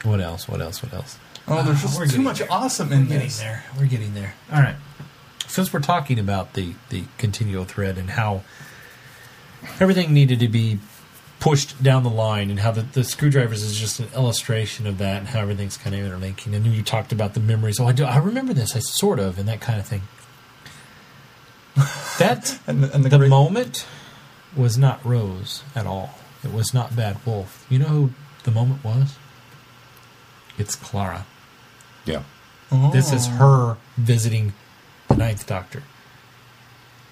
What 0.04 0.22
else? 0.22 0.48
What 0.48 0.62
else? 0.62 0.82
What 0.84 0.94
else? 0.94 1.18
Oh, 1.48 1.62
there's 1.64 1.82
just 1.82 1.98
We're 1.98 2.06
too 2.06 2.12
getting 2.12 2.24
much 2.24 2.40
there. 2.40 2.48
awesome 2.52 2.92
in 2.92 3.02
We're 3.02 3.06
getting 3.06 3.22
this. 3.28 3.40
there. 3.40 3.64
We're 3.78 3.86
getting 3.88 4.14
there. 4.14 4.34
All 4.52 4.62
right. 4.62 4.76
Since 5.48 5.72
we're 5.74 5.80
talking 5.80 6.20
about 6.20 6.54
the 6.54 6.74
the 6.90 7.04
continual 7.18 7.66
thread 7.66 7.98
and 7.98 8.12
how 8.12 8.42
everything 9.80 10.14
needed 10.14 10.40
to 10.40 10.48
be 10.48 10.80
pushed 11.40 11.82
down 11.84 12.04
the 12.04 12.10
line 12.10 12.50
and 12.50 12.60
how 12.60 12.72
the, 12.72 12.82
the 12.82 13.04
screwdrivers 13.04 13.62
is 13.62 13.78
just 13.80 14.00
an 14.00 14.08
illustration 14.16 14.88
of 14.88 14.98
that 15.00 15.18
and 15.18 15.28
how 15.28 15.40
everything's 15.42 15.78
kind 15.78 15.94
of 15.96 16.02
interlinking. 16.02 16.56
And 16.56 16.66
then 16.66 16.72
you 16.72 16.82
talked 16.82 17.12
about 17.12 17.34
the 17.34 17.40
memories. 17.40 17.80
Oh, 17.80 17.86
I 17.88 17.92
do. 17.92 18.06
I 18.06 18.18
remember 18.18 18.54
this. 18.54 18.76
I 18.76 18.80
sort 18.80 19.20
of 19.20 19.38
and 19.38 19.48
that 19.48 19.60
kind 19.62 19.80
of 19.80 19.86
thing. 19.86 20.02
That 22.20 22.58
And 22.68 22.84
the, 22.84 22.94
and 22.94 23.04
the, 23.04 23.10
the 23.10 23.18
great, 23.18 23.30
moment 23.30 23.86
was 24.58 24.78
not 24.78 25.04
Rose 25.06 25.64
at 25.76 25.86
all. 25.86 26.16
It 26.44 26.52
was 26.54 26.74
not 26.74 26.96
Bad 26.96 27.18
Wolf. 27.26 27.66
You 27.70 27.80
know 27.80 27.86
who 27.88 28.10
the 28.44 28.52
moment 28.52 28.84
was? 28.84 29.16
It's 30.58 30.76
Clara. 30.76 31.26
Yeah. 32.06 32.24
Oh. 32.72 32.92
This 32.92 33.12
is 33.12 33.28
her 33.28 33.78
visiting 33.98 34.54
the 35.08 35.16
Ninth 35.18 35.46
Doctor 35.48 35.84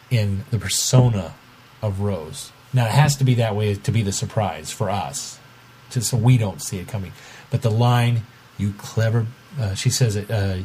in 0.10 0.44
the 0.52 0.60
persona 0.60 1.34
of 1.82 2.00
Rose. 2.02 2.52
Now, 2.74 2.86
it 2.86 2.92
has 2.92 3.16
to 3.18 3.24
be 3.24 3.36
that 3.36 3.56
way 3.56 3.76
to 3.76 3.92
be 3.92 4.02
the 4.02 4.12
surprise 4.12 4.72
for 4.72 4.90
us, 4.90 5.40
to, 5.92 6.02
so 6.02 6.18
we 6.18 6.38
don't 6.38 6.62
see 6.62 6.80
it 6.80 6.88
coming. 6.88 7.12
But 7.52 7.62
the 7.62 7.70
line, 7.72 8.22
you 8.58 8.74
clever, 8.78 9.28
uh, 9.60 9.76
she 9.76 9.90
says 9.90 10.16
it, 10.16 10.30
uh, 10.32 10.58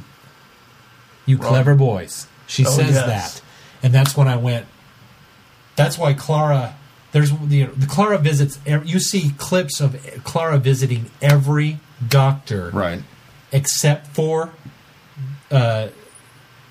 you 1.26 1.36
Wrong. 1.36 1.48
clever 1.48 1.74
boys. 1.74 2.26
She 2.46 2.64
Oh, 2.64 2.70
says 2.70 2.94
yes. 2.94 3.06
that. 3.06 3.42
And 3.82 3.92
that's 3.94 4.16
when 4.16 4.26
I 4.28 4.36
went, 4.36 4.66
that's 5.78 5.96
why 5.96 6.12
Clara, 6.12 6.74
there's 7.12 7.30
the, 7.30 7.64
the 7.64 7.86
Clara 7.86 8.18
visits, 8.18 8.58
you 8.84 9.00
see 9.00 9.32
clips 9.38 9.80
of 9.80 9.96
Clara 10.24 10.58
visiting 10.58 11.10
every 11.22 11.78
doctor 12.06 12.70
Right. 12.72 13.02
except 13.52 14.08
for 14.08 14.50
uh, 15.50 15.88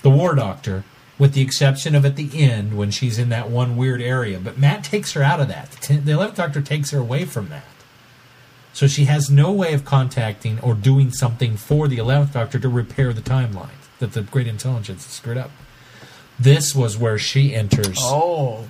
the 0.04 0.10
war 0.10 0.36
doctor, 0.36 0.84
with 1.18 1.34
the 1.34 1.42
exception 1.42 1.96
of 1.96 2.06
at 2.06 2.16
the 2.16 2.30
end 2.40 2.78
when 2.78 2.92
she's 2.92 3.18
in 3.18 3.30
that 3.30 3.50
one 3.50 3.76
weird 3.76 4.02
area. 4.02 4.40
But 4.40 4.58
Matt 4.60 4.84
takes 4.84 5.14
her 5.14 5.24
out 5.24 5.40
of 5.40 5.48
that. 5.48 5.72
The 5.72 5.78
ten- 5.78 6.06
The 6.06 6.12
eleventh 6.12 6.38
Doctor 6.38 6.62
takes 6.62 6.92
her 6.92 7.00
away 7.00 7.26
from 7.26 7.50
that, 7.50 7.66
so 8.74 8.86
she 8.88 9.06
has 9.06 9.30
no 9.32 9.52
way 9.52 9.74
of 9.74 9.84
contacting 9.84 10.60
or 10.62 10.76
doing 10.76 11.12
something 11.12 11.58
for 11.58 11.88
the 11.88 11.98
eleventh 11.98 12.34
Doctor 12.34 12.60
to 12.60 12.70
repair 12.70 13.12
the 13.14 13.22
timeline 13.22 13.70
that 14.00 14.14
the 14.14 14.22
Great 14.22 14.46
Intelligence 14.48 15.06
screwed 15.08 15.38
up. 15.38 15.50
This 16.40 16.76
was 16.76 16.96
where 17.00 17.18
she 17.18 17.56
enters 17.56 17.98
Oh, 18.00 18.66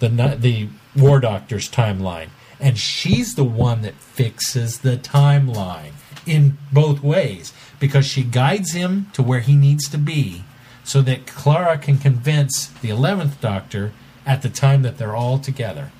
the 0.00 0.08
the 0.38 0.68
war 0.94 1.20
doctor's 1.20 1.68
timeline 1.70 2.28
and 2.60 2.78
she's 2.78 3.34
the 3.34 3.44
one 3.44 3.82
that 3.82 3.94
fixes 3.94 4.78
the 4.80 4.96
timeline 4.96 5.92
in 6.26 6.58
both 6.72 7.02
ways 7.02 7.52
because 7.78 8.06
she 8.06 8.22
guides 8.22 8.72
him 8.72 9.06
to 9.12 9.22
where 9.22 9.40
he 9.40 9.54
needs 9.54 9.88
to 9.88 9.98
be 9.98 10.42
so 10.84 11.02
that 11.02 11.26
Clara 11.26 11.78
can 11.78 11.98
convince 11.98 12.66
the 12.66 12.90
eleventh 12.90 13.40
Doctor 13.40 13.92
at 14.24 14.42
the 14.42 14.48
time 14.48 14.82
that 14.82 14.98
they're 14.98 15.14
all 15.16 15.38
together. 15.38 15.90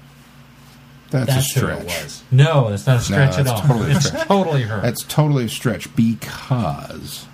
That's, 1.10 1.26
That's 1.26 1.46
a 1.46 1.48
stretch. 1.48 1.80
it 1.82 1.86
was. 1.86 2.22
No, 2.32 2.70
that's 2.70 2.86
not 2.86 2.98
a 2.98 3.00
stretch 3.02 3.38
at 3.38 3.46
all. 3.46 3.60
totally 3.62 3.92
it's 3.92 4.06
stretch. 4.06 4.26
totally 4.26 4.62
her. 4.62 4.80
That's 4.80 5.04
totally 5.04 5.44
a 5.44 5.48
stretch 5.48 5.94
because 5.94 7.26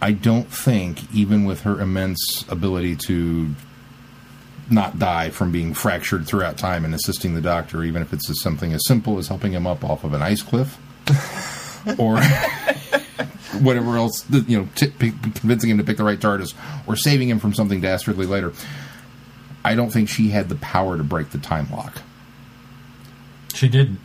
I 0.00 0.12
don't 0.12 0.48
think, 0.48 1.12
even 1.12 1.44
with 1.44 1.62
her 1.62 1.80
immense 1.80 2.44
ability 2.48 2.96
to 3.06 3.54
not 4.70 4.98
die 4.98 5.30
from 5.30 5.52
being 5.52 5.74
fractured 5.74 6.26
throughout 6.26 6.58
time 6.58 6.84
and 6.84 6.94
assisting 6.94 7.34
the 7.34 7.40
doctor, 7.40 7.84
even 7.84 8.02
if 8.02 8.12
it's 8.12 8.42
something 8.42 8.72
as 8.72 8.84
simple 8.86 9.18
as 9.18 9.28
helping 9.28 9.52
him 9.52 9.66
up 9.66 9.84
off 9.84 10.02
of 10.04 10.12
an 10.12 10.22
ice 10.22 10.42
cliff 10.42 10.76
or 11.98 12.20
whatever 13.60 13.96
else, 13.96 14.24
you 14.30 14.58
know, 14.58 14.68
t- 14.74 14.88
p- 14.88 15.12
convincing 15.34 15.70
him 15.70 15.78
to 15.78 15.84
pick 15.84 15.96
the 15.96 16.04
right 16.04 16.18
TARDIS 16.18 16.54
or 16.86 16.96
saving 16.96 17.28
him 17.28 17.38
from 17.38 17.54
something 17.54 17.80
dastardly 17.80 18.26
later. 18.26 18.52
I 19.64 19.74
don't 19.74 19.90
think 19.90 20.08
she 20.08 20.28
had 20.30 20.48
the 20.48 20.56
power 20.56 20.96
to 20.96 21.02
break 21.04 21.30
the 21.30 21.38
time 21.38 21.68
lock 21.72 22.02
she 23.54 23.68
didn't. 23.68 23.98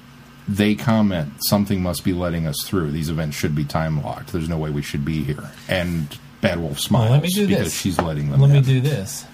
they 0.48 0.76
comment 0.76 1.34
something 1.46 1.82
must 1.84 2.04
be 2.06 2.14
letting 2.14 2.48
us 2.48 2.64
through. 2.64 2.92
These 2.92 3.10
events 3.10 3.36
should 3.36 3.54
be 3.56 3.66
time 3.66 4.02
locked. 4.02 4.32
There's 4.32 4.48
no 4.50 4.58
way 4.58 4.70
we 4.70 4.82
should 4.82 5.04
be 5.04 5.24
here. 5.24 5.52
And 5.68 6.18
Bad 6.40 6.60
Wolf 6.60 6.80
smiles 6.80 7.04
Well, 7.10 7.12
let 7.20 7.24
me 7.24 7.30
do 7.30 7.48
because 7.48 7.66
this. 7.66 7.80
she's 7.80 8.00
letting 8.00 8.32
them. 8.32 8.40
Let 8.40 8.50
me 8.50 8.62
do 8.62 8.80
this. 8.80 9.26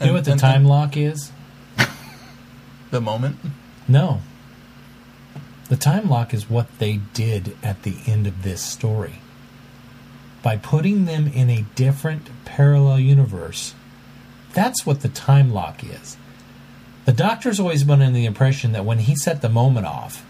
You 0.00 0.06
know 0.08 0.12
what 0.14 0.24
the 0.24 0.32
And- 0.32 0.40
time 0.40 0.64
lock 0.64 0.96
is? 0.96 1.30
The 2.90 3.00
moment. 3.00 3.38
No. 3.88 4.20
The 5.68 5.76
time 5.76 6.08
lock 6.08 6.32
is 6.32 6.48
what 6.48 6.66
they 6.78 7.00
did 7.14 7.56
at 7.62 7.82
the 7.82 7.96
end 8.06 8.26
of 8.28 8.42
this 8.44 8.62
story. 8.62 9.16
By 10.42 10.56
putting 10.56 11.04
them 11.04 11.26
in 11.26 11.50
a 11.50 11.66
different 11.74 12.28
parallel 12.44 13.00
universe, 13.00 13.74
that's 14.54 14.86
what 14.86 15.00
the 15.00 15.08
time 15.08 15.52
lock 15.52 15.82
is. 15.82 16.16
The 17.06 17.12
Doctor's 17.12 17.58
always 17.58 17.82
been 17.82 18.00
in 18.00 18.12
the 18.12 18.24
impression 18.24 18.70
that 18.72 18.84
when 18.84 19.00
he 19.00 19.16
set 19.16 19.42
the 19.42 19.48
moment 19.48 19.86
off, 19.86 20.24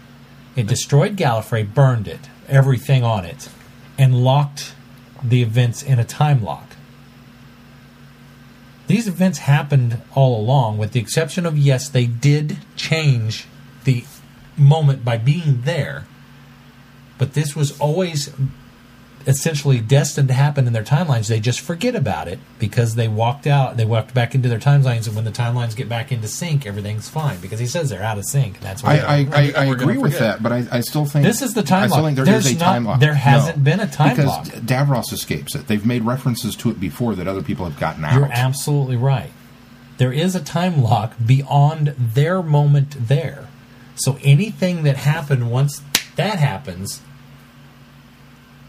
it 0.55 0.65
destroyed 0.65 1.15
Gallifrey, 1.15 1.71
burned 1.71 2.07
it, 2.07 2.21
everything 2.47 3.03
on 3.03 3.23
it, 3.23 3.49
and 3.99 4.23
locked 4.23 4.73
the 5.23 5.43
events 5.43 5.83
in 5.83 5.99
a 5.99 6.03
time 6.03 6.43
lock. 6.43 6.66
These 8.87 9.07
events 9.07 9.39
happened 9.39 10.01
all 10.15 10.39
along, 10.39 10.77
with 10.77 10.93
the 10.93 10.99
exception 10.99 11.45
of 11.45 11.57
yes, 11.57 11.89
they 11.89 12.05
did 12.05 12.57
change 12.75 13.45
the 13.83 14.05
moment 14.57 15.03
by 15.03 15.17
being 15.17 15.61
there. 15.61 16.05
But 17.17 17.33
this 17.33 17.55
was 17.55 17.77
always 17.79 18.33
essentially 19.27 19.79
destined 19.79 20.29
to 20.29 20.33
happen 20.33 20.65
in 20.67 20.73
their 20.73 20.83
timelines. 20.85 21.27
They 21.27 21.41
just 21.41 21.59
forget 21.59 21.95
about 21.95 22.27
it 22.29 22.39
because 22.59 22.95
they 22.95 23.09
walked 23.09 23.45
out, 23.45 23.75
they 23.75 23.83
walked 23.85 24.13
back 24.13 24.33
into 24.33 24.47
their 24.47 24.57
timelines, 24.57 25.05
and 25.05 25.15
when 25.17 25.25
the 25.25 25.31
timelines 25.31 25.75
get 25.75 25.89
back 25.89 26.11
into 26.13 26.27
sync, 26.29 26.65
everything's 26.65 27.09
fine 27.09 27.39
because 27.41 27.59
he 27.59 27.67
says 27.67 27.89
they're 27.89 28.01
out 28.03 28.17
of 28.17 28.25
sync. 28.25 28.59
That's 28.61 28.81
why 28.81 28.99
I, 28.99 29.15
I, 29.17 29.17
I, 29.31 29.53
I 29.57 29.67
We're 29.67 29.73
agree 29.75 29.97
with 29.97 30.17
that, 30.19 30.41
but 30.41 30.51
I, 30.53 30.65
I 30.71 30.79
still 30.79 31.05
think 31.05 31.25
This 31.25 31.41
is 31.41 31.53
the 31.53 31.61
time 31.61 31.83
I 31.83 31.87
still 31.87 31.97
lock. 31.97 32.05
think 32.07 32.15
there 32.15 32.25
There's 32.25 32.45
is 32.45 32.53
a 32.55 32.59
not- 32.59 32.65
time 32.65 32.85
lock. 32.85 32.99
there 33.01 33.13
hasn't 33.13 33.57
No. 33.57 33.63
been 33.63 33.79
a 33.81 33.87
time 33.87 34.15
because 34.15 34.25
lock. 34.27 34.45
Davros 34.45 35.11
escapes 35.11 35.55
it. 35.55 35.67
They've 35.67 35.85
made 35.85 36.03
references 36.03 36.55
to 36.55 36.69
it 36.71 36.79
before 36.79 37.13
that 37.15 37.27
other 37.27 37.43
people 37.43 37.65
have 37.69 37.79
gotten 37.79 38.05
out. 38.05 38.13
You're 38.15 38.31
absolutely 38.31 38.95
right. 38.95 39.31
There 39.97 40.13
is 40.13 40.35
a 40.35 40.41
time 40.43 40.81
lock 40.81 41.13
beyond 41.25 41.87
their 41.97 42.41
moment 42.41 42.95
there. 43.09 43.47
So 43.95 44.17
anything 44.23 44.83
that 44.83 44.95
happened 44.95 45.51
once 45.51 45.81
that 46.15 46.37
happens, 46.39 47.01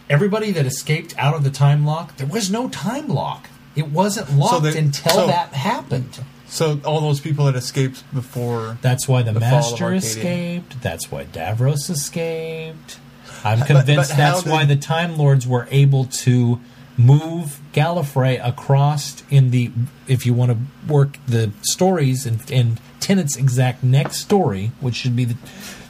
everybody 0.09 0.51
that 0.53 0.67
escaped 0.67 1.15
out 1.19 1.35
of 1.35 1.45
the 1.45 1.51
time 1.51 1.85
lock, 1.85 2.17
there 2.17 2.27
was 2.27 2.51
no 2.51 2.69
time 2.69 3.09
lock. 3.09 3.49
It 3.77 3.89
wasn't 3.89 4.37
locked 4.37 4.65
they- 4.65 4.79
until 4.79 5.13
so- 5.13 5.27
that 5.27 5.53
happened. 5.53 6.21
So 6.51 6.81
all 6.85 7.03
those 7.03 7.21
people 7.21 7.45
that 7.45 7.57
escaped 7.57 8.03
before. 8.13 8.79
That's 8.81 9.07
why 9.07 9.21
the, 9.23 9.33
The 9.33 9.41
Master 9.41 9.93
escaped. 9.93 10.81
That's 10.81 11.13
why 11.13 11.25
Davros 11.25 11.91
escaped. 11.91 12.99
I'm 13.45 13.61
convinced 13.61 14.11
but 14.11 14.17
how 14.17 14.33
that's 14.33 14.47
why 14.47 14.65
the 14.65 14.75
Time 14.77 15.19
Lords 15.19 15.47
were 15.47 15.69
able 15.71 16.07
to 16.07 16.59
move 16.97 17.61
Gallifrey 17.75 18.45
across 18.45 19.23
in 19.31 19.51
the. 19.51 19.71
If 20.09 20.25
you 20.25 20.33
want 20.33 20.53
to 20.53 20.91
work 20.91 21.19
the 21.27 21.53
stories 21.61 22.25
and, 22.25 22.41
and 22.51 22.81
Tennant's 22.99 23.37
exact 23.37 23.85
next 23.85 24.17
story, 24.17 24.73
which 24.81 24.95
should 24.97 25.15
be 25.15 25.27
the. 25.27 25.37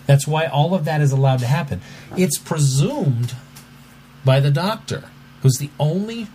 That's 0.06 0.26
why 0.26 0.46
all 0.46 0.74
of 0.74 0.84
that 0.86 1.00
is 1.00 1.12
allowed 1.12 1.38
to 1.40 1.46
happen. 1.46 1.80
It's 2.16 2.38
presumed 2.38 3.34
by 4.24 4.40
the 4.40 4.50
Doctor, 4.50 5.04
who's 5.42 5.58
the 5.58 5.70
only 5.78 6.28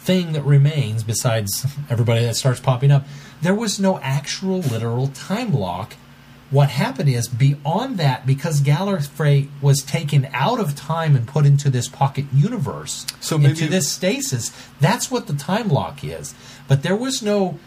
thing 0.00 0.32
that 0.32 0.42
remains 0.42 1.02
besides 1.02 1.66
everybody 1.88 2.24
that 2.24 2.36
starts 2.36 2.60
popping 2.60 2.90
up. 2.90 3.06
There 3.42 3.54
was 3.54 3.78
no 3.78 3.98
actual 4.00 4.58
literal 4.60 5.08
time 5.08 5.52
lock. 5.52 5.94
What 6.50 6.70
happened 6.70 7.08
is 7.08 7.28
beyond 7.28 7.96
that, 7.98 8.26
because 8.26 8.60
Gallifrey 8.60 9.48
was 9.62 9.82
taken 9.82 10.26
out 10.32 10.58
of 10.58 10.74
time 10.74 11.14
and 11.14 11.28
put 11.28 11.46
into 11.46 11.70
this 11.70 11.86
pocket 11.86 12.24
universe, 12.32 13.06
So 13.20 13.38
maybe- 13.38 13.50
into 13.50 13.68
this 13.68 13.88
stasis, 13.88 14.50
that's 14.80 15.10
what 15.10 15.26
the 15.28 15.34
time 15.34 15.68
lock 15.68 16.02
is. 16.02 16.34
But 16.66 16.82
there 16.82 16.96
was 16.96 17.22
no 17.22 17.58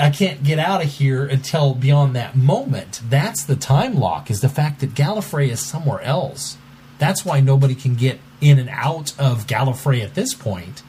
I 0.00 0.10
can't 0.10 0.44
get 0.44 0.60
out 0.60 0.84
of 0.84 0.88
here 0.88 1.26
until 1.26 1.74
beyond 1.74 2.14
that 2.14 2.36
moment. 2.36 3.00
That's 3.08 3.42
the 3.42 3.56
time 3.56 3.98
lock, 3.98 4.30
is 4.30 4.40
the 4.40 4.48
fact 4.48 4.78
that 4.80 4.94
Gallifrey 4.94 5.48
is 5.48 5.58
somewhere 5.58 6.00
else. 6.02 6.56
That's 7.00 7.24
why 7.24 7.40
nobody 7.40 7.74
can 7.74 7.96
get 7.96 8.20
in 8.40 8.60
and 8.60 8.68
out 8.70 9.18
of 9.18 9.48
Gallifrey 9.48 10.04
at 10.04 10.14
this 10.14 10.32
point. 10.34 10.82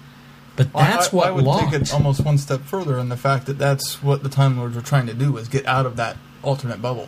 But 0.55 0.71
that's 0.73 1.11
I, 1.11 1.15
what 1.17 1.27
I 1.27 1.31
would 1.31 1.43
locked. 1.45 1.71
take 1.71 1.81
it 1.81 1.93
almost 1.93 2.23
one 2.23 2.37
step 2.37 2.61
further 2.61 2.99
in 2.99 3.09
the 3.09 3.17
fact 3.17 3.47
that 3.47 3.57
that's 3.57 4.03
what 4.03 4.21
the 4.21 4.29
Time 4.29 4.57
Lords 4.59 4.75
were 4.75 4.81
trying 4.83 5.07
to 5.07 5.13
do 5.15 5.31
was 5.31 5.47
get 5.47 5.65
out 5.65 5.87
of 5.87 5.95
that 5.95 6.17
alternate 6.43 6.81
bubble. 6.81 7.07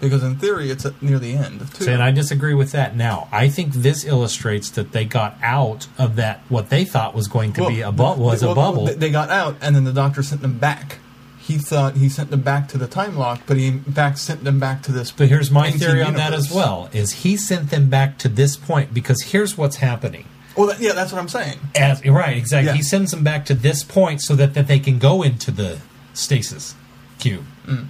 Because 0.00 0.24
in 0.24 0.36
theory, 0.36 0.68
it's 0.72 0.84
near 1.00 1.20
the 1.20 1.34
end 1.34 1.60
of 1.60 1.72
two. 1.72 1.88
and 1.88 2.02
I 2.02 2.10
disagree 2.10 2.54
with 2.54 2.72
that 2.72 2.96
now. 2.96 3.28
I 3.30 3.48
think 3.48 3.72
this 3.72 4.04
illustrates 4.04 4.68
that 4.70 4.90
they 4.90 5.04
got 5.04 5.38
out 5.40 5.86
of 5.96 6.16
that 6.16 6.40
what 6.48 6.70
they 6.70 6.84
thought 6.84 7.14
was 7.14 7.28
going 7.28 7.52
to 7.52 7.60
Well, 7.60 7.70
be 7.70 7.80
a 7.82 7.92
bu- 7.92 8.14
was 8.20 8.42
a 8.42 8.46
well, 8.46 8.54
bubble. 8.56 8.86
They, 8.86 8.94
they 8.94 9.10
got 9.10 9.30
out, 9.30 9.56
and 9.62 9.76
then 9.76 9.84
the 9.84 9.92
Doctor 9.92 10.24
sent 10.24 10.42
them 10.42 10.58
back. 10.58 10.98
He 11.42 11.58
thought 11.58 11.96
he 11.96 12.08
sent 12.08 12.30
them 12.30 12.42
back 12.42 12.68
to 12.68 12.78
the 12.78 12.86
time 12.86 13.16
lock, 13.16 13.42
but 13.46 13.56
he 13.56 13.66
in 13.66 13.82
fact 13.82 14.18
sent 14.18 14.44
them 14.44 14.60
back 14.60 14.80
to 14.84 14.92
this. 14.92 15.10
But 15.10 15.26
here's 15.26 15.50
my 15.50 15.72
theory 15.72 16.00
on 16.00 16.14
that 16.14 16.32
as 16.32 16.52
well: 16.52 16.88
is 16.92 17.10
he 17.24 17.36
sent 17.36 17.70
them 17.70 17.90
back 17.90 18.16
to 18.18 18.28
this 18.28 18.56
point 18.56 18.94
because 18.94 19.22
here's 19.22 19.58
what's 19.58 19.76
happening. 19.76 20.26
Well, 20.56 20.68
that, 20.68 20.80
yeah, 20.80 20.92
that's 20.92 21.12
what 21.12 21.20
I'm 21.20 21.28
saying. 21.28 21.58
As, 21.74 22.04
right, 22.06 22.36
exactly. 22.36 22.68
Yeah. 22.68 22.74
He 22.76 22.82
sends 22.82 23.10
them 23.10 23.24
back 23.24 23.44
to 23.46 23.54
this 23.54 23.82
point 23.82 24.20
so 24.20 24.36
that, 24.36 24.54
that 24.54 24.68
they 24.68 24.78
can 24.78 24.98
go 24.98 25.22
into 25.22 25.50
the 25.50 25.80
stasis 26.14 26.74
cube. 27.18 27.44
Mm. 27.66 27.88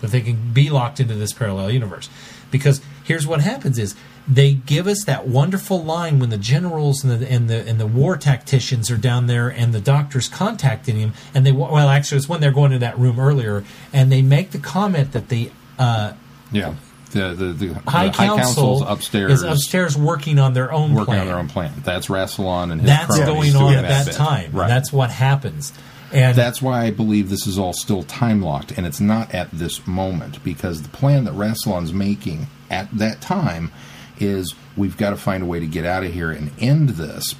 That 0.00 0.10
they 0.12 0.20
can 0.20 0.52
be 0.52 0.70
locked 0.70 1.00
into 1.00 1.14
this 1.14 1.32
parallel 1.32 1.70
universe. 1.70 2.08
Because 2.50 2.80
here's 3.04 3.26
what 3.26 3.40
happens 3.40 3.78
is 3.78 3.96
they 4.28 4.52
give 4.52 4.86
us 4.86 5.04
that 5.04 5.26
wonderful 5.26 5.82
line 5.82 6.18
when 6.18 6.28
the 6.28 6.36
generals 6.38 7.02
and 7.02 7.20
the 7.20 7.30
and 7.30 7.48
the 7.48 7.66
and 7.66 7.80
the 7.80 7.86
war 7.86 8.16
tacticians 8.16 8.90
are 8.90 8.98
down 8.98 9.26
there 9.26 9.48
and 9.48 9.72
the 9.72 9.80
doctor's 9.80 10.28
contacting 10.28 10.96
him 10.96 11.14
and 11.34 11.46
they 11.46 11.52
well 11.52 11.88
actually 11.88 12.18
it's 12.18 12.28
when 12.28 12.40
they're 12.40 12.52
going 12.52 12.70
to 12.70 12.78
that 12.78 12.98
room 12.98 13.18
earlier 13.18 13.64
and 13.92 14.12
they 14.12 14.20
make 14.20 14.50
the 14.50 14.58
comment 14.58 15.12
that 15.12 15.28
the 15.28 15.50
uh, 15.78 16.12
Yeah. 16.52 16.74
The 17.12 17.34
the, 17.34 17.44
the, 17.46 17.66
the 17.68 17.90
high, 17.90 18.08
high, 18.08 18.26
council 18.26 18.36
council's 18.36 18.82
upstairs 18.82 19.32
is 19.32 19.42
upstairs 19.42 19.96
working 19.96 20.38
on 20.38 20.52
their 20.52 20.70
own 20.70 20.92
working 20.92 21.06
plan. 21.06 21.20
on 21.20 21.26
their 21.26 21.38
own 21.38 21.48
plan. 21.48 21.72
That's 21.82 22.08
Rassilon 22.08 22.70
and 22.70 22.82
his 22.82 22.90
That's 22.90 23.18
going 23.20 23.56
on 23.56 23.74
at 23.74 24.04
that 24.04 24.12
time. 24.12 24.52
Right. 24.52 24.68
That's 24.68 24.92
what 24.92 25.10
happens. 25.10 25.72
And 26.12 26.36
That's 26.36 26.60
why 26.60 26.84
I 26.84 26.90
believe 26.90 27.30
this 27.30 27.46
is 27.46 27.58
all 27.58 27.72
still 27.72 28.02
time 28.02 28.42
locked, 28.42 28.72
and 28.72 28.86
it's 28.86 29.00
not 29.00 29.34
at 29.34 29.50
this 29.50 29.86
moment 29.86 30.42
because 30.44 30.82
the 30.82 30.88
plan 30.90 31.24
that 31.24 31.34
Rassilon's 31.34 31.92
making 31.92 32.46
at 32.70 32.90
that 32.98 33.20
time 33.22 33.72
is 34.20 34.54
we've 34.76 34.96
got 34.96 35.10
to 35.10 35.16
find 35.16 35.42
a 35.42 35.46
way 35.46 35.60
to 35.60 35.66
get 35.66 35.84
out 35.84 36.04
of 36.04 36.12
here 36.12 36.30
and 36.30 36.50
end 36.58 36.90
this. 36.90 37.34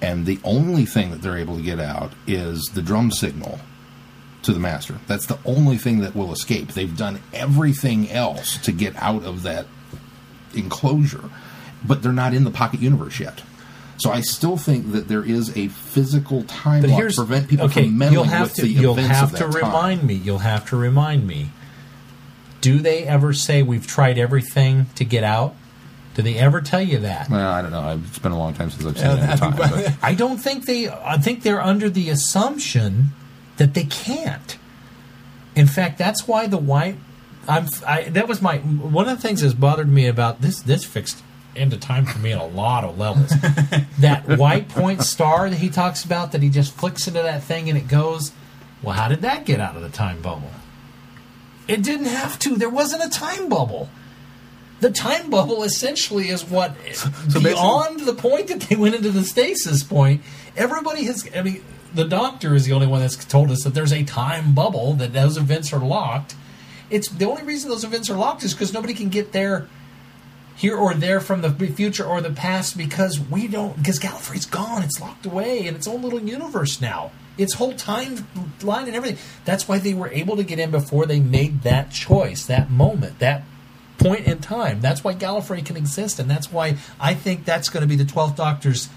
And 0.00 0.26
the 0.26 0.38
only 0.44 0.84
thing 0.84 1.10
that 1.10 1.22
they're 1.22 1.38
able 1.38 1.56
to 1.56 1.62
get 1.62 1.80
out 1.80 2.12
is 2.26 2.62
the 2.74 2.82
drum 2.82 3.10
signal 3.10 3.60
to 4.42 4.52
the 4.52 4.60
master. 4.60 4.98
That's 5.06 5.26
the 5.26 5.38
only 5.44 5.78
thing 5.78 6.00
that 6.00 6.14
will 6.14 6.32
escape. 6.32 6.68
They've 6.72 6.94
done 6.94 7.20
everything 7.32 8.10
else 8.10 8.58
to 8.58 8.72
get 8.72 8.94
out 8.96 9.24
of 9.24 9.42
that 9.44 9.66
enclosure, 10.54 11.30
but 11.86 12.02
they're 12.02 12.12
not 12.12 12.34
in 12.34 12.44
the 12.44 12.50
pocket 12.50 12.80
universe 12.80 13.18
yet. 13.18 13.42
So 13.96 14.10
I 14.10 14.20
still 14.20 14.56
think 14.56 14.92
that 14.92 15.08
there 15.08 15.24
is 15.24 15.56
a 15.56 15.68
physical 15.68 16.42
time 16.44 16.82
But 16.82 16.90
lock 16.90 17.08
to 17.08 17.14
prevent 17.14 17.48
people 17.48 17.66
okay. 17.66 17.84
from 17.84 17.96
meddling 17.96 18.14
You'll 18.14 18.24
have 18.24 18.48
with 18.48 18.54
to 18.56 18.62
the 18.62 18.68
you'll 18.68 18.92
events 18.92 19.16
have 19.16 19.32
of 19.32 19.38
to 19.38 19.46
that 19.46 19.52
time. 19.52 19.64
remind 19.64 20.02
me. 20.02 20.14
You'll 20.14 20.38
have 20.38 20.68
to 20.70 20.76
remind 20.76 21.26
me. 21.26 21.50
Do 22.60 22.78
they 22.78 23.04
ever 23.04 23.32
say 23.32 23.62
we've 23.62 23.86
tried 23.86 24.18
everything 24.18 24.86
to 24.96 25.04
get 25.04 25.22
out? 25.22 25.54
Do 26.14 26.22
they 26.22 26.36
ever 26.36 26.60
tell 26.60 26.80
you 26.80 26.98
that? 27.00 27.28
Well, 27.28 27.52
I 27.52 27.60
don't 27.60 27.72
know. 27.72 28.00
It's 28.06 28.18
been 28.20 28.32
a 28.32 28.38
long 28.38 28.54
time 28.54 28.70
since 28.70 28.86
I've 28.86 28.96
seen 28.96 29.06
Yeah, 29.06 29.14
that 29.16 29.42
I 29.42 29.50
time. 29.50 29.56
but- 29.56 29.94
I 30.02 30.14
don't 30.14 30.38
think 30.38 30.66
they. 30.66 30.88
I 30.88 31.18
think 31.18 31.42
they're 31.42 31.60
under 31.62 31.90
the 31.90 32.08
assumption 32.10 33.08
that 33.56 33.74
they 33.74 33.84
can't. 33.84 34.56
In 35.56 35.66
fact, 35.66 35.98
that's 35.98 36.26
why 36.28 36.46
the 36.46 36.56
white. 36.58 36.96
I'm. 37.48 37.66
I, 37.86 38.04
that 38.04 38.28
was 38.28 38.40
my 38.40 38.58
one 38.58 39.08
of 39.08 39.20
the 39.20 39.26
things 39.26 39.42
that's 39.42 39.54
bothered 39.54 39.88
me 39.88 40.06
about 40.06 40.40
this 40.40 40.60
this 40.62 40.84
fixed 40.84 41.22
into 41.56 41.76
time 41.76 42.04
for 42.06 42.18
me 42.18 42.32
on 42.32 42.40
a 42.40 42.46
lot 42.46 42.84
of 42.84 42.98
levels. 42.98 43.30
that 44.00 44.26
white 44.38 44.68
point 44.68 45.02
star 45.02 45.48
that 45.50 45.58
he 45.58 45.68
talks 45.68 46.04
about, 46.04 46.32
that 46.32 46.42
he 46.42 46.48
just 46.48 46.72
flicks 46.74 47.06
into 47.08 47.22
that 47.22 47.42
thing 47.42 47.68
and 47.68 47.76
it 47.78 47.88
goes. 47.88 48.32
Well, 48.82 48.94
how 48.94 49.08
did 49.08 49.22
that 49.22 49.46
get 49.46 49.60
out 49.60 49.76
of 49.76 49.82
the 49.82 49.88
time 49.88 50.20
bubble? 50.22 50.50
It 51.66 51.82
didn't 51.82 52.06
have 52.06 52.38
to. 52.40 52.56
There 52.56 52.68
wasn't 52.68 53.02
a 53.04 53.08
time 53.08 53.48
bubble. 53.48 53.88
The 54.84 54.90
time 54.90 55.30
bubble 55.30 55.62
essentially 55.62 56.28
is 56.28 56.44
what 56.44 56.76
so 57.30 57.40
beyond 57.40 58.00
the 58.00 58.12
point 58.12 58.48
that 58.48 58.60
they 58.60 58.76
went 58.76 58.94
into 58.94 59.10
the 59.10 59.24
stasis 59.24 59.82
point. 59.82 60.20
Everybody 60.58 61.04
has. 61.04 61.26
I 61.34 61.40
mean, 61.40 61.64
the 61.94 62.04
doctor 62.04 62.54
is 62.54 62.66
the 62.66 62.74
only 62.74 62.86
one 62.86 63.00
that's 63.00 63.16
told 63.24 63.50
us 63.50 63.62
that 63.62 63.72
there's 63.72 63.94
a 63.94 64.02
time 64.04 64.54
bubble 64.54 64.92
that 64.96 65.14
those 65.14 65.38
events 65.38 65.72
are 65.72 65.78
locked. 65.78 66.36
It's 66.90 67.08
the 67.08 67.24
only 67.24 67.44
reason 67.44 67.70
those 67.70 67.82
events 67.82 68.10
are 68.10 68.16
locked 68.18 68.44
is 68.44 68.52
because 68.52 68.74
nobody 68.74 68.92
can 68.92 69.08
get 69.08 69.32
there 69.32 69.68
here 70.54 70.76
or 70.76 70.92
there 70.92 71.18
from 71.18 71.40
the 71.40 71.48
future 71.48 72.04
or 72.04 72.20
the 72.20 72.28
past 72.28 72.76
because 72.76 73.18
we 73.18 73.48
don't 73.48 73.78
because 73.78 73.98
Gallifrey's 73.98 74.44
gone. 74.44 74.82
It's 74.82 75.00
locked 75.00 75.24
away 75.24 75.66
in 75.66 75.74
its 75.76 75.88
own 75.88 76.02
little 76.02 76.20
universe 76.20 76.82
now. 76.82 77.10
Its 77.38 77.54
whole 77.54 77.72
timeline 77.72 78.86
and 78.86 78.94
everything. 78.94 79.18
That's 79.46 79.66
why 79.66 79.78
they 79.78 79.94
were 79.94 80.08
able 80.08 80.36
to 80.36 80.44
get 80.44 80.58
in 80.58 80.70
before 80.70 81.06
they 81.06 81.20
made 81.20 81.62
that 81.62 81.90
choice, 81.90 82.44
that 82.44 82.70
moment, 82.70 83.20
that 83.20 83.44
point 84.08 84.26
in 84.26 84.38
time. 84.38 84.80
That's 84.80 85.02
why 85.02 85.14
Gallifrey 85.14 85.64
can 85.64 85.76
exist, 85.76 86.18
and 86.18 86.30
that's 86.30 86.52
why 86.52 86.76
I 87.00 87.14
think 87.14 87.44
that's 87.44 87.68
going 87.68 87.82
to 87.82 87.86
be 87.88 87.96
the 87.96 88.04
Twelfth 88.04 88.36
Doctor's 88.36 88.88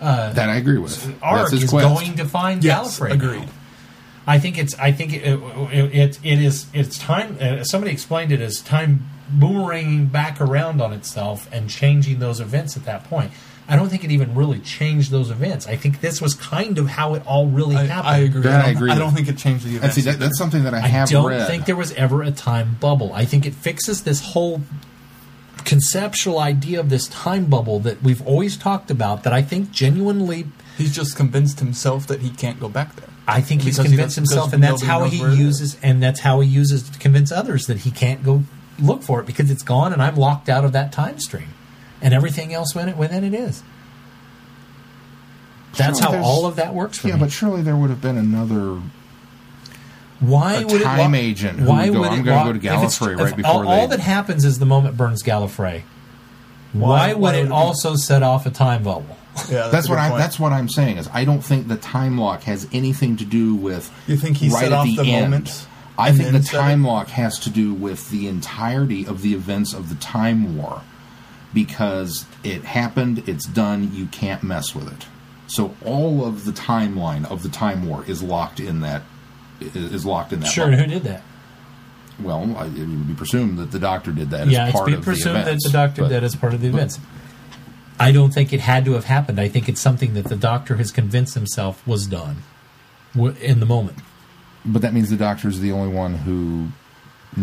that 0.00 0.38
I 0.38 0.56
agree 0.56 0.78
with. 0.78 1.12
arc 1.22 1.52
is 1.52 1.68
quest. 1.68 1.86
going 1.86 2.16
to 2.16 2.24
find 2.24 2.62
Yes, 2.62 2.98
Gallifrey. 3.00 3.12
agreed. 3.12 3.40
now. 3.46 3.52
I 4.26 4.38
think 4.38 4.58
it's. 4.58 4.78
I 4.78 4.92
think 4.92 5.14
it. 5.14 5.22
It, 5.24 5.94
it, 5.94 6.18
it 6.22 6.38
is. 6.40 6.66
It's 6.74 6.98
time. 6.98 7.38
Uh, 7.40 7.64
somebody 7.64 7.92
explained 7.92 8.30
it 8.30 8.40
as 8.40 8.60
time 8.60 9.08
boomeranging 9.34 10.12
back 10.12 10.40
around 10.40 10.80
on 10.82 10.92
itself 10.92 11.48
and 11.52 11.68
changing 11.70 12.18
those 12.18 12.38
events 12.40 12.76
at 12.76 12.84
that 12.84 13.04
point. 13.04 13.32
I 13.68 13.76
don't 13.76 13.90
think 13.90 14.02
it 14.02 14.10
even 14.10 14.34
really 14.34 14.60
changed 14.60 15.10
those 15.10 15.30
events. 15.30 15.66
I 15.68 15.76
think 15.76 16.00
this 16.00 16.22
was 16.22 16.32
kind 16.34 16.78
of 16.78 16.88
how 16.88 17.14
it 17.14 17.26
all 17.26 17.46
really 17.48 17.76
I, 17.76 17.84
happened. 17.84 18.08
I 18.14 18.18
agree. 18.18 18.40
That 18.42 18.64
I 18.64 18.68
I 18.70 18.72
don't, 18.72 18.76
agree 18.76 18.90
I 18.92 18.98
don't 18.98 19.12
think 19.12 19.28
it 19.28 19.36
changed 19.36 19.64
the 19.64 19.68
And 19.68 19.76
events. 19.78 19.94
see, 19.96 20.00
that, 20.02 20.18
that's 20.18 20.38
something 20.38 20.64
that 20.64 20.72
I 20.72 20.78
have 20.78 20.84
read. 20.84 20.94
I 20.94 20.98
have 21.00 21.08
don't 21.10 21.26
read. 21.30 21.46
think 21.46 21.66
there 21.66 21.76
was 21.76 21.92
ever 21.92 22.22
a 22.22 22.30
time 22.30 22.76
bubble. 22.80 23.12
I 23.12 23.24
think 23.26 23.44
it 23.44 23.54
fixes 23.54 24.04
this 24.04 24.22
whole 24.32 24.62
conceptual 25.64 26.38
idea 26.38 26.80
of 26.80 26.88
this 26.88 27.08
time 27.08 27.46
bubble 27.46 27.78
that 27.80 28.02
we've 28.02 28.26
always 28.26 28.56
talked 28.56 28.90
about. 28.90 29.22
That 29.24 29.32
I 29.32 29.42
think 29.42 29.70
genuinely 29.70 30.46
He's 30.78 30.94
just 30.94 31.16
convinced 31.16 31.58
himself 31.58 32.06
that 32.06 32.20
he 32.20 32.30
can't 32.30 32.60
go 32.60 32.68
back 32.68 32.94
there. 32.96 33.08
I 33.26 33.40
think 33.42 33.62
he's 33.62 33.76
Because 33.76 33.90
he 33.90 33.96
convinced 33.96 34.16
himself, 34.16 34.52
and 34.54 34.62
that's 34.62 34.80
how 34.80 35.04
he 35.04 35.20
where 35.20 35.30
it 35.32 35.36
uses, 35.38 35.76
and 35.82 36.02
that's 36.02 36.20
how 36.20 36.40
he 36.40 36.48
uses 36.48 36.88
to 36.88 36.98
convince 36.98 37.30
others 37.30 37.66
that 37.66 37.78
he 37.80 37.90
can't 37.90 38.22
go 38.24 38.44
look 38.78 39.02
for 39.02 39.20
it 39.20 39.26
because 39.26 39.50
it's 39.50 39.62
gone, 39.64 39.92
and 39.92 40.00
I'm 40.00 40.16
locked 40.16 40.48
out 40.48 40.64
of 40.64 40.72
that 40.72 40.92
time 40.92 41.18
stream, 41.18 41.48
and 42.02 42.14
everything 42.14 42.52
else 42.54 42.74
within 42.74 42.90
it, 42.90 42.96
within 42.96 43.24
it 43.24 43.34
is. 43.34 43.62
That's 45.76 46.00
Sure, 46.00 46.12
how 46.12 46.22
all 46.22 46.46
of 46.46 46.56
that 46.56 46.74
works 46.74 46.98
for 46.98 47.08
yeah, 47.08 47.14
me. 47.14 47.20
but 47.20 47.30
surely 47.32 47.62
there 47.62 47.76
would 47.76 47.90
have 47.90 48.00
been 48.00 48.16
another. 48.16 48.80
why 50.20 50.54
a 50.54 50.66
would 50.66 50.82
time 50.82 51.14
it, 51.14 51.18
agent 51.18 51.60
who 51.60 51.68
why 51.68 51.84
would 51.88 51.92
go, 51.94 52.00
would 52.00 52.08
"I'm 52.10 52.24
gonna 52.24 52.44
go 52.44 52.52
to 52.52 52.58
if 52.58 52.64
it's- 52.64 52.98
Gallifrey 52.98 53.16
right 53.18 53.36
before 53.36 53.50
all, 53.64 53.68
all 53.68 53.88
that 53.88 54.00
happens 54.00 54.44
is 54.44 54.58
the 54.58 54.66
moment 54.66 54.96
burns 54.96 55.22
Gallifrey. 55.22 55.82
Why, 56.72 56.88
Why- 56.88 57.14
would 57.14 57.20
why 57.20 57.30
it 57.30 57.34
would 57.34 57.34
it 57.34 57.46
be- 57.46 57.52
also 57.52 57.94
set 57.96 58.22
off 58.22 58.44
a 58.46 58.50
time 58.50 58.82
bubble? 58.82 59.16
Yeah, 59.48 59.68
That's 59.68 59.86
a 59.86 59.90
what 59.90 59.98
I. 60.00 60.08
point. 60.08 60.18
That's 60.20 60.40
what 60.40 60.52
I'm 60.52 60.68
saying 60.68 60.96
is 60.96 61.08
I 61.14 61.24
don't 61.24 61.44
think 61.44 61.68
the 61.68 61.76
time 61.76 62.18
lock 62.18 62.42
has 62.44 62.66
anything 62.72 63.16
to 63.18 63.24
do 63.24 63.54
with. 63.54 63.92
You 64.08 64.16
think 64.16 64.38
he 64.38 64.48
right 64.48 64.64
set 64.64 64.72
off 64.72 64.86
the, 64.86 64.96
the 64.96 65.12
end. 65.12 65.30
moment 65.30 65.66
I 65.96 66.10
think 66.12 66.32
the 66.32 66.40
time 66.42 66.84
it? 66.84 66.88
lock 66.88 67.08
has 67.10 67.38
to 67.40 67.50
do 67.50 67.72
with 67.72 68.10
the 68.10 68.26
entirety 68.26 69.06
of 69.06 69.22
the 69.22 69.34
events 69.34 69.72
of 69.72 69.88
the 69.90 69.94
time 69.96 70.56
war, 70.56 70.80
because 71.52 72.26
it 72.44 72.64
happened. 72.64 73.28
It's 73.28 73.46
done. 73.46 73.94
You 73.94 74.06
can't 74.06 74.42
mess 74.42 74.74
with 74.74 74.92
it. 74.92 75.06
So 75.46 75.74
all 75.84 76.24
of 76.24 76.44
the 76.44 76.52
timeline 76.52 77.28
of 77.30 77.42
the 77.42 77.48
time 77.48 77.88
war 77.88 78.04
is 78.06 78.22
locked 78.22 78.60
in 78.60 78.80
that. 78.80 79.02
Is 79.60 80.06
locked 80.06 80.32
in 80.32 80.40
that. 80.40 80.46
Sure, 80.46 80.66
and 80.66 80.74
who 80.74 80.86
did 80.86 81.02
that? 81.04 81.22
Well, 82.20 82.56
I, 82.56 82.66
it 82.66 82.72
would 82.78 83.08
be 83.08 83.14
presumed 83.14 83.58
that 83.58 83.70
the 83.70 83.78
doctor 83.78 84.12
did 84.12 84.30
that 84.30 84.48
yeah, 84.48 84.64
as 84.64 84.68
it's 84.68 84.76
part 84.76 84.86
been 84.86 84.94
of 84.96 85.04
presumed 85.04 85.46
the 85.46 85.52
that 85.52 85.58
the 85.62 85.70
doctor 85.70 86.02
but- 86.02 86.08
did 86.08 86.24
as 86.24 86.36
part 86.36 86.54
of 86.54 86.60
the 86.60 86.68
events. 86.68 86.98
I 88.00 88.12
don't 88.12 88.32
think 88.32 88.52
it 88.52 88.60
had 88.60 88.84
to 88.84 88.92
have 88.92 89.06
happened. 89.06 89.40
I 89.40 89.48
think 89.48 89.68
it's 89.68 89.80
something 89.80 90.14
that 90.14 90.26
the 90.26 90.36
doctor 90.36 90.76
has 90.76 90.92
convinced 90.92 91.34
himself 91.34 91.84
was 91.84 92.06
done 92.06 92.42
in 93.40 93.58
the 93.58 93.66
moment. 93.66 93.98
But 94.64 94.82
that 94.82 94.94
means 94.94 95.10
the 95.10 95.16
doctor 95.16 95.48
is 95.48 95.60
the 95.60 95.72
only 95.72 95.92
one 95.92 96.14
who 96.14 96.68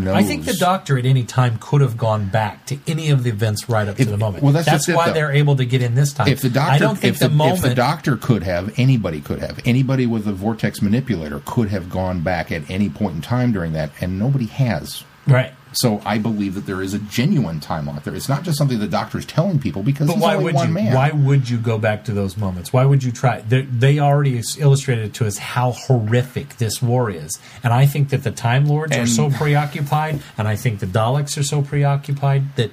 knows. 0.04 0.16
I 0.16 0.24
think 0.24 0.46
the 0.46 0.54
doctor 0.54 0.98
at 0.98 1.06
any 1.06 1.24
time 1.24 1.58
could 1.60 1.82
have 1.82 1.98
gone 1.98 2.28
back 2.28 2.66
to 2.68 2.78
any 2.88 3.10
of 3.10 3.24
the 3.24 3.30
events 3.30 3.68
right 3.70 3.88
up 3.88 4.00
If- 4.00 4.06
to 4.06 4.12
the 4.12 4.18
moment. 4.18 4.44
well, 4.44 4.54
that's 4.54 4.88
it, 4.88 4.96
why 4.96 5.08
though. 5.08 5.14
they're 5.14 5.32
able 5.32 5.56
to 5.56 5.66
get 5.66 5.82
in 5.82 5.96
this 5.96 6.14
time. 6.14 6.28
If 6.28 6.42
the 6.42 6.50
doctor, 6.50 6.72
I 6.74 6.78
don't 6.78 6.98
think 6.98 7.18
the, 7.18 7.30
the, 7.30 7.34
moment. 7.34 7.58
if 7.60 7.64
the 7.64 7.74
doctor 7.76 8.18
could 8.18 8.44
have, 8.44 8.78
anybody 8.78 9.22
could 9.22 9.40
have. 9.40 9.60
Anybody 9.66 10.06
with 10.06 10.28
a 10.28 10.34
vortex 10.34 10.82
manipulator 10.82 11.42
could 11.46 11.70
have 11.70 11.90
gone 11.90 12.22
back 12.22 12.52
at 12.52 12.70
any 12.70 12.90
point 12.90 13.16
in 13.16 13.22
time 13.22 13.52
during 13.52 13.74
that, 13.74 13.90
and 14.02 14.20
nobody 14.20 14.46
has. 14.46 15.04
right. 15.28 15.54
So 15.76 16.02
I 16.06 16.18
believe 16.18 16.56
that 16.56 16.66
there 16.66 16.82
is 16.82 16.94
a 16.94 17.00
genuine 17.00 17.60
time 17.60 17.86
lock 17.86 18.04
there. 18.04 18.16
It's 18.16 18.30
not 18.30 18.44
just 18.44 18.58
something 18.58 18.80
the 18.80 18.88
doctor 18.88 19.18
is 19.18 19.26
telling 19.26 19.60
people 19.60 19.84
because 19.84 20.08
But 20.08 20.14
he's 20.14 20.24
why 20.24 20.34
only 20.36 20.46
would 20.46 20.56
one 20.56 20.68
you? 20.70 20.74
man. 20.74 20.94
Why 20.96 21.12
would 21.12 21.50
you 21.50 21.58
go 21.58 21.78
back 21.78 22.06
to 22.06 22.14
those 22.14 22.38
moments? 22.38 22.72
Why 22.72 22.86
would 22.86 23.04
you 23.04 23.12
try? 23.12 23.42
They, 23.42 23.64
they 23.64 24.00
already 24.00 24.42
illustrated 24.58 25.14
to 25.16 25.28
us 25.28 25.38
how 25.38 25.72
horrific 25.72 26.58
this 26.58 26.82
war 26.82 27.10
is, 27.10 27.38
and 27.64 27.74
I 27.74 27.86
think 27.86 28.10
that 28.10 28.24
the 28.24 28.32
Time 28.32 28.66
Lords 28.66 28.96
are 28.96 29.06
so 29.06 29.30
preoccupied, 29.38 30.22
and 30.38 30.48
I 30.48 30.56
think 30.56 30.80
the 30.80 30.86
Daleks 30.88 31.38
are 31.38 31.44
so 31.44 31.62
preoccupied 31.62 32.56
that 32.56 32.72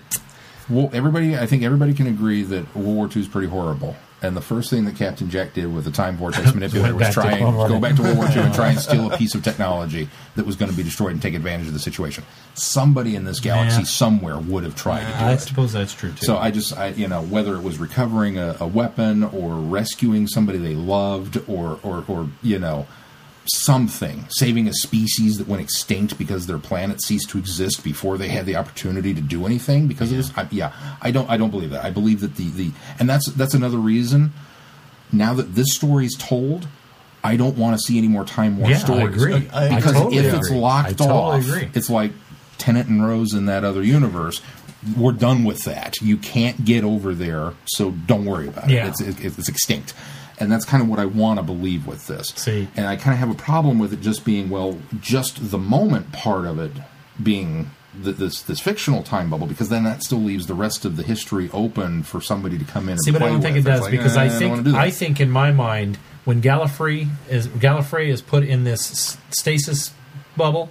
Well, 0.71 0.89
everybody, 0.93 1.37
I 1.37 1.47
think 1.47 1.65
everybody 1.65 1.95
can 1.95 2.07
agree 2.07 2.43
that 2.45 2.73
World 2.77 2.97
War 2.97 3.09
II 3.15 3.23
is 3.23 3.29
pretty 3.29 3.49
horrible. 3.49 3.97
And 4.23 4.37
the 4.37 4.41
first 4.41 4.71
thing 4.71 4.85
that 4.85 4.97
Captain 4.97 5.29
Jack 5.29 5.53
did 5.55 5.73
with 5.75 5.85
the 5.85 5.91
time 5.91 6.17
vortex 6.17 6.55
manipulator 6.55 6.95
was 6.95 7.13
try 7.13 7.33
and 7.33 7.57
go 7.69 7.81
back 7.81 7.97
to 7.97 8.03
World 8.03 8.19
War 8.19 8.27
II 8.29 8.39
and 8.39 8.55
try 8.55 8.69
and 8.71 8.79
steal 8.89 9.11
a 9.13 9.17
piece 9.19 9.35
of 9.35 9.43
technology 9.43 10.09
that 10.37 10.47
was 10.47 10.55
going 10.57 10.71
to 10.71 10.77
be 10.77 10.85
destroyed 10.85 11.13
and 11.13 11.21
take 11.21 11.35
advantage 11.35 11.67
of 11.67 11.73
the 11.73 11.79
situation. 11.81 12.23
Somebody 12.55 13.17
in 13.17 13.25
this 13.25 13.41
galaxy 13.41 13.79
Yeah. 13.81 13.85
somewhere 13.85 14.39
would 14.39 14.63
have 14.65 14.77
tried 14.77 15.01
to 15.01 15.19
do 15.19 15.25
I 15.25 15.33
it. 15.33 15.41
suppose 15.41 15.73
that's 15.73 15.93
true 15.93 16.13
too. 16.13 16.25
So 16.25 16.37
I 16.39 16.51
just, 16.53 16.77
I, 16.77 16.89
you 16.89 17.09
know, 17.09 17.23
whether 17.23 17.55
it 17.57 17.63
was 17.63 17.79
recovering 17.79 18.39
a, 18.39 18.57
a 18.61 18.67
weapon 18.67 19.25
or 19.25 19.55
rescuing 19.57 20.27
somebody 20.29 20.59
they 20.59 20.75
loved, 20.75 21.43
or, 21.49 21.81
or, 21.83 22.05
or 22.07 22.29
you 22.43 22.59
know, 22.59 22.87
something, 23.47 24.25
saving 24.29 24.69
a 24.69 24.73
species 24.73 25.39
that 25.39 25.49
went 25.49 25.63
extinct 25.63 26.17
because 26.19 26.47
their 26.47 26.59
planet 26.59 27.03
ceased 27.03 27.31
to 27.31 27.39
exist 27.39 27.83
before 27.83 28.17
they 28.19 28.29
had 28.29 28.47
the 28.47 28.57
opportunity 28.57 29.13
to 29.15 29.21
do 29.21 29.47
anything. 29.47 29.89
Because 29.89 30.11
of 30.13 30.17
this, 30.19 30.33
I, 30.37 30.47
yeah, 30.51 30.73
I 31.01 31.11
don't, 31.11 31.29
I 31.29 31.37
don't 31.37 31.51
believe 31.51 31.71
that. 31.71 31.85
I 31.85 31.91
believe 31.91 32.21
that 32.21 32.37
the 32.37 32.49
the, 32.51 32.71
and 32.99 33.09
that's 33.09 33.27
that's 33.33 33.55
another 33.55 33.79
reason. 33.79 34.33
Now 35.13 35.35
that 35.35 35.55
this 35.55 35.75
story 35.75 36.07
is 36.07 36.15
told, 36.19 36.69
I 37.25 37.37
don't 37.37 37.57
want 37.59 37.77
to 37.77 37.83
see 37.83 37.99
any 37.99 38.09
more 38.09 38.25
Time 38.25 38.59
War 38.59 38.71
Yeah, 38.71 38.77
I 38.77 38.79
stories. 38.81 39.23
agree. 39.23 39.49
I- 39.53 39.69
I 39.69 39.77
because 39.77 39.93
totally 39.93 40.19
if 40.19 40.27
agree. 40.27 40.39
it's 40.39 40.51
locked 40.51 40.89
I 40.89 40.93
totally 40.93 41.19
off, 41.19 41.49
agree. 41.49 41.71
it's 41.75 41.91
like 41.91 42.13
Tennant 42.59 42.89
and 42.89 43.05
Rose 43.07 43.35
in 43.35 43.47
that 43.47 43.65
other 43.65 43.83
universe. 43.83 44.41
We're 44.97 45.13
done 45.13 45.45
with 45.45 45.63
that. 45.65 46.01
You 46.01 46.17
can't 46.17 46.65
get 46.65 46.83
over 46.83 47.15
there, 47.15 47.53
so 47.67 47.91
don't 47.93 48.25
worry 48.25 48.49
about 48.49 48.69
Yeah. 48.71 48.87
it. 48.87 49.01
It's, 49.01 49.01
it, 49.21 49.39
it's 49.39 49.49
extinct. 49.49 49.95
And 50.43 50.51
that's 50.53 50.65
kind 50.65 50.83
of 50.83 50.89
what 50.89 50.99
I 50.99 51.07
want 51.07 51.39
to 51.39 51.43
believe 51.45 51.87
with 51.87 52.07
this. 52.09 52.29
See. 52.37 52.69
And 52.77 52.87
I 52.87 52.97
kind 52.97 53.13
of 53.15 53.19
have 53.21 53.31
a 53.31 53.35
problem 53.35 53.79
with 53.79 53.93
it 53.93 54.01
just 54.01 54.25
being, 54.25 54.51
well, 54.51 54.79
just 55.01 55.51
the 55.51 55.59
moment 55.59 56.13
part 56.13 56.45
of 56.47 56.59
it 56.59 56.73
being 57.23 57.71
th- 58.03 58.17
this 58.17 58.43
this 58.43 58.59
fictional 58.61 59.03
time 59.03 59.31
bubble, 59.31 59.47
because 59.47 59.69
then 59.69 59.85
that 59.85 60.03
still 60.03 60.19
leaves 60.21 60.47
the 60.49 60.55
rest 60.55 60.85
of 60.85 60.97
the 60.97 61.03
history 61.03 61.49
open 61.53 62.03
for 62.03 62.21
somebody 62.21 62.59
to 62.59 62.65
come 62.65 62.89
in 62.89 62.99
See, 62.99 63.11
and 63.11 63.19
but 63.19 63.25
I 63.25 63.29
don't 63.31 63.41
think 63.41 63.57
with. 63.57 63.67
it 63.67 63.71
does 63.71 63.81
like, 63.83 63.91
because 63.93 64.17
eh, 64.17 64.23
I 64.25 64.29
think 64.29 64.65
do. 64.65 64.77
I 64.77 64.91
think 64.91 65.21
in 65.21 65.31
my 65.31 65.53
mind 65.53 65.99
when 66.25 66.41
Gallifrey 66.43 67.09
is 67.29 67.49
Gallifrey 67.49 68.09
is 68.09 68.21
put 68.23 68.43
in 68.45 68.65
this 68.65 69.17
stasis 69.31 69.93
bubble 70.37 70.71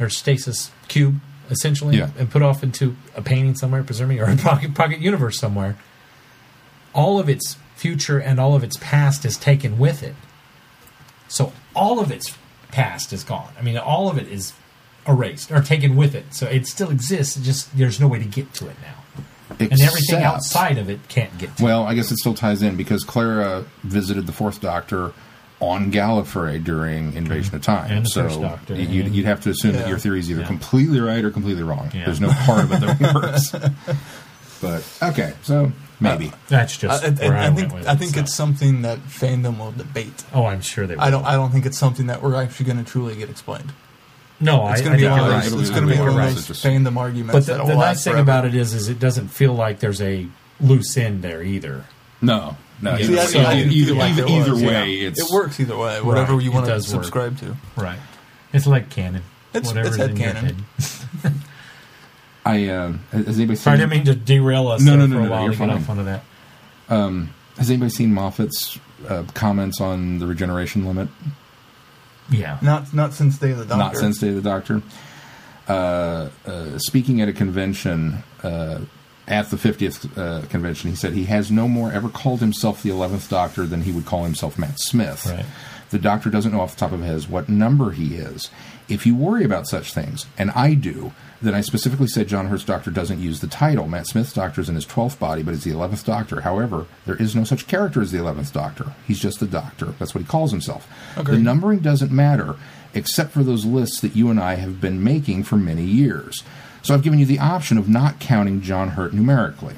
or 0.00 0.08
stasis 0.08 0.70
cube 0.88 1.20
essentially 1.50 1.96
Yeah. 1.96 2.10
and 2.18 2.30
put 2.30 2.42
off 2.42 2.62
into 2.62 2.94
a 3.16 3.22
painting 3.22 3.54
somewhere, 3.54 3.82
presumably, 3.82 4.18
or 4.20 4.24
a 4.26 4.36
pocket 4.50 4.74
pocket 4.74 4.98
universe 5.00 5.38
somewhere. 5.38 5.76
All 6.94 7.18
of 7.18 7.28
its 7.28 7.56
future 7.78 8.18
and 8.18 8.38
all 8.40 8.54
of 8.54 8.62
its 8.64 8.76
past 8.80 9.24
is 9.24 9.36
taken 9.36 9.78
with 9.78 10.02
it. 10.02 10.14
So 11.28 11.52
all 11.74 12.00
of 12.00 12.10
its 12.10 12.36
past 12.72 13.12
is 13.12 13.22
gone. 13.24 13.52
I 13.58 13.62
mean, 13.62 13.76
all 13.78 14.10
of 14.10 14.18
it 14.18 14.28
is 14.28 14.52
erased 15.06 15.50
or 15.52 15.60
taken 15.62 15.96
with 15.96 16.14
it. 16.14 16.34
So 16.34 16.46
it 16.46 16.66
still 16.66 16.90
exists. 16.90 17.36
Just 17.36 17.76
there's 17.76 18.00
no 18.00 18.08
way 18.08 18.18
to 18.18 18.24
get 18.24 18.52
to 18.54 18.68
it 18.68 18.76
now, 18.82 19.22
and 19.60 19.80
everything 19.80 20.22
outside 20.22 20.76
of 20.78 20.90
it 20.90 21.00
can't 21.08 21.36
get 21.38 21.56
to. 21.56 21.62
it. 21.62 21.64
Well, 21.66 21.84
I 21.84 21.94
guess 21.94 22.10
it 22.10 22.18
still 22.18 22.34
ties 22.34 22.62
in 22.62 22.76
because 22.76 23.04
Clara 23.04 23.64
visited 23.84 24.26
the 24.26 24.32
Fourth 24.32 24.60
Doctor 24.60 25.12
on 25.60 25.90
Gallifrey 25.90 26.62
during 26.62 27.14
Invasion 27.14 27.54
of 27.56 27.62
Time. 27.62 28.06
So 28.06 28.58
you'd, 28.68 29.08
you'd 29.08 29.24
have 29.26 29.40
to 29.42 29.50
assume 29.50 29.72
that 29.72 29.88
your 29.88 29.98
theory 29.98 30.20
is 30.20 30.30
either 30.30 30.42
Yeah. 30.42 30.46
completely 30.46 31.00
right 31.00 31.24
or 31.24 31.30
completely 31.30 31.62
wrong. 31.64 31.90
Yeah. 31.94 32.04
There's 32.04 32.20
no 32.20 32.30
part 32.30 32.64
of 32.64 32.72
it 32.72 32.80
that 32.80 33.14
works. 33.14 33.50
but 34.60 34.86
okay, 35.02 35.34
so 35.42 35.72
Uh, 36.00 36.04
maybe. 36.16 36.32
That's 36.48 36.76
just 36.76 37.04
I, 37.04 37.08
I, 37.08 37.10
where 37.28 37.36
I, 37.36 37.46
I 37.46 37.48
went 37.48 37.58
think 37.58 37.74
with 37.74 37.88
I 37.88 37.92
it, 37.92 37.98
think 37.98 38.14
so. 38.14 38.20
it's 38.20 38.34
something 38.34 38.82
that 38.82 38.98
fandom 39.00 39.58
will 39.58 39.72
debate. 39.72 40.24
Oh, 40.32 40.44
I'm 40.46 40.60
sure 40.60 40.86
they. 40.86 40.94
Will. 40.94 41.02
I 41.02 41.10
don't. 41.10 41.24
I 41.24 41.32
don't 41.32 41.50
think 41.50 41.66
it's 41.66 41.78
something 41.78 42.06
that 42.06 42.22
we're 42.22 42.40
actually 42.40 42.66
going 42.66 42.78
to 42.84 42.90
truly 42.90 43.16
get 43.16 43.28
explained. 43.30 43.72
No, 44.40 44.68
It's 44.68 44.80
going 44.82 44.92
to 44.92 44.98
be 44.98 45.02
think 45.02 45.10
one 45.10 45.20
of 45.20 45.26
you're 45.26 45.34
right. 45.34 45.42
those. 45.42 45.46
It'll 45.52 45.60
It's 45.60 45.68
be 45.70 45.74
going 45.74 45.88
to 45.88 45.92
be 45.92 45.98
like 45.98 46.00
one 46.00 46.08
of 46.10 46.16
right. 46.16 46.34
those 46.34 46.46
Just- 46.46 46.64
fandom 46.64 46.96
arguments. 46.96 47.32
But 47.32 47.46
the, 47.46 47.52
that'll 47.54 47.66
the 47.66 47.74
last 47.74 47.96
nice 47.96 48.04
thing 48.04 48.12
forever. 48.12 48.22
about 48.22 48.44
it 48.44 48.54
is, 48.54 48.72
is 48.72 48.88
it 48.88 49.00
doesn't 49.00 49.28
feel 49.28 49.52
like 49.52 49.80
there's 49.80 50.00
a 50.00 50.28
loose 50.60 50.96
end 50.96 51.22
there 51.22 51.42
either. 51.42 51.84
No, 52.22 52.56
no. 52.80 52.96
See, 52.96 53.02
either, 53.02 53.12
that's 53.16 53.34
way- 53.34 53.40
what 53.42 53.48
I 53.48 53.54
didn't 53.56 53.72
either, 53.72 53.94
like 53.94 54.12
either, 54.12 54.22
it 54.24 54.30
either 54.30 54.50
was, 54.52 54.62
way, 54.62 54.90
yeah. 54.90 55.08
it's 55.08 55.20
it 55.20 55.32
works 55.34 55.58
either 55.58 55.76
way. 55.76 56.00
Whatever 56.00 56.34
Right, 56.34 56.44
you 56.44 56.52
want 56.52 56.66
to 56.66 56.72
does 56.72 56.94
work. 56.94 57.02
subscribe 57.02 57.38
to. 57.38 57.56
Right. 57.76 57.98
It's 58.52 58.68
like 58.68 58.90
canon. 58.90 59.22
It's- 59.54 59.66
Whatever's 59.66 59.96
it's 59.98 60.08
in 60.10 60.16
your 60.16 60.28
headcanon. 60.28 60.62
head. 61.22 61.32
I 62.48 62.68
uh, 62.68 62.92
has 63.12 63.36
anybody 63.38 63.56
Sorry, 63.56 63.74
I 63.74 63.76
didn't 63.78 63.90
mean 63.90 64.04
to 64.06 64.14
derail 64.14 64.68
us 64.68 64.82
No, 64.82 64.96
there 64.96 65.06
no, 65.06 65.06
for 65.06 65.12
no, 65.14 65.18
a 65.20 65.24
no, 65.24 65.30
while 65.30 65.42
you're 65.42 65.52
to 65.52 65.58
get 65.58 65.66
fine. 65.68 65.76
off 65.76 65.90
onto 65.90 66.04
that. 66.04 66.22
Has 67.58 67.70
anybody 67.70 67.90
seen 67.90 68.14
Moffat's 68.14 68.78
uh, 69.08 69.24
comments 69.34 69.80
on 69.80 70.18
the 70.18 70.26
regeneration 70.26 70.86
limit? 70.86 71.08
Yeah. 72.30 72.58
Not 72.62 72.94
not 72.94 73.12
since 73.14 73.38
Day 73.38 73.50
of 73.50 73.58
the 73.58 73.64
Doctor. 73.64 73.78
Not 73.78 73.96
since 73.96 74.18
Day 74.18 74.28
of 74.28 74.36
the 74.36 74.42
Doctor. 74.42 74.82
Uh, 75.68 76.30
uh, 76.46 76.78
speaking 76.78 77.20
at 77.20 77.28
a 77.28 77.32
convention 77.32 78.22
uh, 78.42 78.80
at 79.26 79.50
the 79.50 79.56
50th 79.56 80.16
uh, 80.16 80.46
convention, 80.46 80.88
he 80.88 80.96
said 80.96 81.12
he 81.12 81.24
has 81.26 81.50
no 81.50 81.68
more 81.68 81.92
ever 81.92 82.08
called 82.08 82.40
himself 82.40 82.82
the 82.82 82.88
11th 82.90 83.28
Doctor 83.28 83.66
than 83.66 83.82
he 83.82 83.92
would 83.92 84.06
call 84.06 84.24
himself 84.24 84.58
Matt 84.58 84.78
Smith. 84.80 85.26
Right. 85.26 85.44
The 85.90 85.98
Doctor 85.98 86.30
doesn't 86.30 86.52
know 86.52 86.60
off 86.60 86.74
the 86.74 86.80
top 86.80 86.92
of 86.92 87.02
his 87.02 87.28
what 87.28 87.48
number 87.48 87.90
he 87.90 88.14
is. 88.16 88.50
If 88.88 89.06
you 89.06 89.14
worry 89.14 89.44
about 89.44 89.66
such 89.66 89.92
things, 89.92 90.26
and 90.38 90.50
I 90.52 90.74
do, 90.74 91.12
then 91.40 91.54
I 91.54 91.60
specifically 91.60 92.08
said 92.08 92.26
John 92.26 92.46
Hurt's 92.46 92.64
Doctor 92.64 92.90
doesn't 92.90 93.20
use 93.20 93.40
the 93.40 93.46
title. 93.46 93.86
Matt 93.86 94.06
Smith's 94.06 94.32
Doctor 94.32 94.60
is 94.60 94.68
in 94.68 94.74
his 94.74 94.86
12th 94.86 95.18
body, 95.18 95.42
but 95.42 95.54
is 95.54 95.62
the 95.62 95.70
11th 95.70 96.04
Doctor. 96.04 96.40
However, 96.40 96.86
there 97.06 97.16
is 97.16 97.36
no 97.36 97.44
such 97.44 97.66
character 97.66 98.00
as 98.00 98.10
the 98.10 98.18
11th 98.18 98.52
Doctor. 98.52 98.94
He's 99.06 99.20
just 99.20 99.40
the 99.40 99.46
Doctor. 99.46 99.94
That's 99.98 100.14
what 100.14 100.22
he 100.22 100.26
calls 100.26 100.50
himself. 100.50 100.88
Agreed. 101.16 101.36
The 101.36 101.42
numbering 101.42 101.80
doesn't 101.80 102.10
matter, 102.10 102.56
except 102.94 103.32
for 103.32 103.44
those 103.44 103.64
lists 103.64 104.00
that 104.00 104.16
you 104.16 104.30
and 104.30 104.40
I 104.40 104.54
have 104.54 104.80
been 104.80 105.04
making 105.04 105.44
for 105.44 105.56
many 105.56 105.84
years. 105.84 106.42
So 106.82 106.94
I've 106.94 107.02
given 107.02 107.18
you 107.18 107.26
the 107.26 107.38
option 107.38 107.78
of 107.78 107.88
not 107.88 108.18
counting 108.18 108.62
John 108.62 108.90
Hurt 108.90 109.12
numerically. 109.12 109.74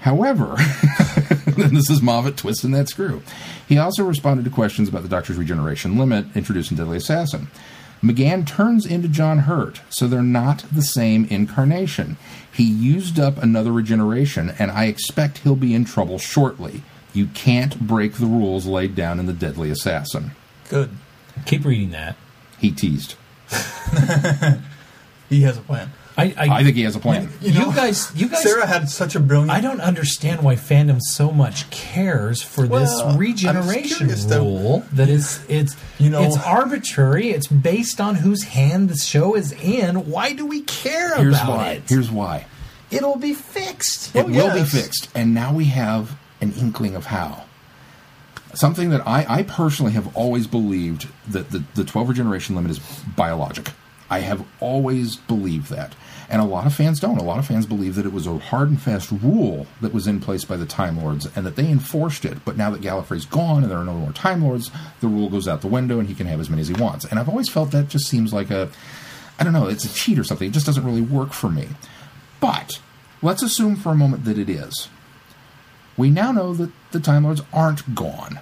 However, 0.00 0.56
this 1.46 1.90
is 1.90 2.02
Moffat 2.02 2.36
twisting 2.36 2.70
that 2.72 2.88
screw. 2.88 3.22
He 3.68 3.78
also 3.78 4.04
responded 4.04 4.44
to 4.44 4.50
questions 4.50 4.88
about 4.88 5.02
the 5.02 5.08
Doctor's 5.08 5.36
regeneration 5.36 5.98
limit 5.98 6.26
introduced 6.34 6.70
in 6.70 6.76
Deadly 6.76 6.98
Assassin. 6.98 7.48
McGann 8.02 8.46
turns 8.46 8.86
into 8.86 9.08
John 9.08 9.40
Hurt, 9.40 9.80
so 9.88 10.06
they're 10.06 10.22
not 10.22 10.64
the 10.70 10.82
same 10.82 11.24
incarnation. 11.26 12.18
He 12.52 12.64
used 12.64 13.18
up 13.18 13.38
another 13.38 13.72
regeneration, 13.72 14.54
and 14.58 14.70
I 14.70 14.84
expect 14.84 15.38
he'll 15.38 15.56
be 15.56 15.74
in 15.74 15.84
trouble 15.84 16.18
shortly. 16.18 16.82
You 17.12 17.26
can't 17.28 17.80
break 17.80 18.14
the 18.14 18.26
rules 18.26 18.66
laid 18.66 18.94
down 18.94 19.18
in 19.18 19.26
the 19.26 19.32
Deadly 19.32 19.70
Assassin. 19.70 20.32
Good. 20.68 20.90
Keep 21.46 21.64
reading 21.64 21.90
that. 21.90 22.16
He 22.58 22.70
teased. 22.70 23.14
He 25.28 25.42
has 25.42 25.58
a 25.58 25.60
plan. 25.60 25.92
I, 26.18 26.34
I, 26.38 26.48
I 26.60 26.64
think 26.64 26.76
he 26.76 26.82
has 26.84 26.96
a 26.96 26.98
plan. 26.98 27.28
you, 27.42 27.52
know, 27.52 27.70
guys, 27.72 28.10
you 28.16 28.28
guys. 28.30 28.42
Sarah 28.42 28.66
had 28.66 28.88
such 28.88 29.14
a 29.14 29.20
brilliant. 29.20 29.50
I 29.50 29.60
don't 29.60 29.82
understand 29.82 30.42
why 30.42 30.54
fandom 30.56 30.98
so 31.00 31.30
much 31.30 31.68
cares 31.70 32.40
for 32.40 32.66
Well, 32.66 32.80
this 32.80 33.16
regeneration 33.18 33.96
curious, 33.98 34.24
though. 34.24 34.42
rule. 34.44 34.84
That 34.92 35.10
is, 35.10 35.44
it's 35.48 35.76
You 35.98 36.08
know- 36.08 36.22
it's 36.22 36.38
arbitrary. 36.38 37.30
It's 37.30 37.46
based 37.46 38.00
on 38.00 38.14
whose 38.14 38.44
hand 38.44 38.88
the 38.88 38.96
show 38.96 39.34
is 39.34 39.52
in. 39.52 40.08
Why 40.10 40.32
do 40.32 40.46
we 40.46 40.62
care 40.62 41.16
Here's 41.16 41.34
about 41.36 41.48
why. 41.58 41.68
it? 41.72 41.82
Here's 41.86 42.10
why. 42.10 42.46
It'll 42.90 43.18
be 43.18 43.34
fixed. 43.34 44.14
It 44.16 44.24
Oh, 44.24 44.28
will 44.28 44.54
be 44.54 44.64
fixed, 44.64 45.10
and 45.14 45.34
now 45.34 45.52
we 45.52 45.66
have 45.66 46.16
an 46.40 46.52
inkling 46.54 46.94
of 46.94 47.06
how. 47.06 47.42
Something 48.54 48.88
that 48.90 49.06
I, 49.06 49.26
I 49.28 49.42
personally 49.42 49.92
have 49.92 50.16
always 50.16 50.46
believed 50.46 51.08
that 51.28 51.50
the, 51.50 51.62
the 51.74 51.84
12 51.84 52.08
regeneration 52.08 52.54
limit 52.56 52.70
is 52.70 52.78
biologic. 53.16 53.70
I 54.08 54.20
have 54.20 54.46
always 54.60 55.16
believed 55.16 55.68
that. 55.70 55.94
And 56.28 56.42
a 56.42 56.44
lot 56.44 56.66
of 56.66 56.74
fans 56.74 56.98
don't. 56.98 57.18
A 57.18 57.22
lot 57.22 57.38
of 57.38 57.46
fans 57.46 57.66
believe 57.66 57.94
that 57.94 58.06
it 58.06 58.12
was 58.12 58.26
a 58.26 58.38
hard 58.38 58.68
and 58.68 58.80
fast 58.80 59.12
rule 59.12 59.66
that 59.80 59.94
was 59.94 60.06
in 60.06 60.20
place 60.20 60.44
by 60.44 60.56
the 60.56 60.66
Time 60.66 61.00
Lords 61.00 61.28
and 61.36 61.46
that 61.46 61.56
they 61.56 61.70
enforced 61.70 62.24
it. 62.24 62.44
But 62.44 62.56
now 62.56 62.70
that 62.70 62.80
Gallifrey's 62.80 63.24
gone 63.24 63.62
and 63.62 63.70
there 63.70 63.78
are 63.78 63.84
no 63.84 63.94
more 63.94 64.12
Time 64.12 64.42
Lords, 64.42 64.70
the 65.00 65.08
rule 65.08 65.30
goes 65.30 65.46
out 65.46 65.60
the 65.60 65.68
window 65.68 65.98
and 66.00 66.08
he 66.08 66.14
can 66.14 66.26
have 66.26 66.40
as 66.40 66.50
many 66.50 66.62
as 66.62 66.68
he 66.68 66.74
wants. 66.74 67.04
And 67.04 67.18
I've 67.18 67.28
always 67.28 67.48
felt 67.48 67.70
that 67.70 67.88
just 67.88 68.08
seems 68.08 68.32
like 68.32 68.50
a, 68.50 68.68
I 69.38 69.44
don't 69.44 69.52
know, 69.52 69.68
it's 69.68 69.84
a 69.84 69.92
cheat 69.92 70.18
or 70.18 70.24
something. 70.24 70.48
It 70.48 70.54
just 70.54 70.66
doesn't 70.66 70.84
really 70.84 71.02
work 71.02 71.32
for 71.32 71.48
me. 71.48 71.68
But 72.40 72.80
let's 73.22 73.42
assume 73.42 73.76
for 73.76 73.92
a 73.92 73.96
moment 73.96 74.24
that 74.24 74.38
it 74.38 74.50
is. 74.50 74.88
We 75.96 76.10
now 76.10 76.32
know 76.32 76.52
that 76.54 76.72
the 76.90 77.00
Time 77.00 77.24
Lords 77.24 77.42
aren't 77.52 77.94
gone. 77.94 78.40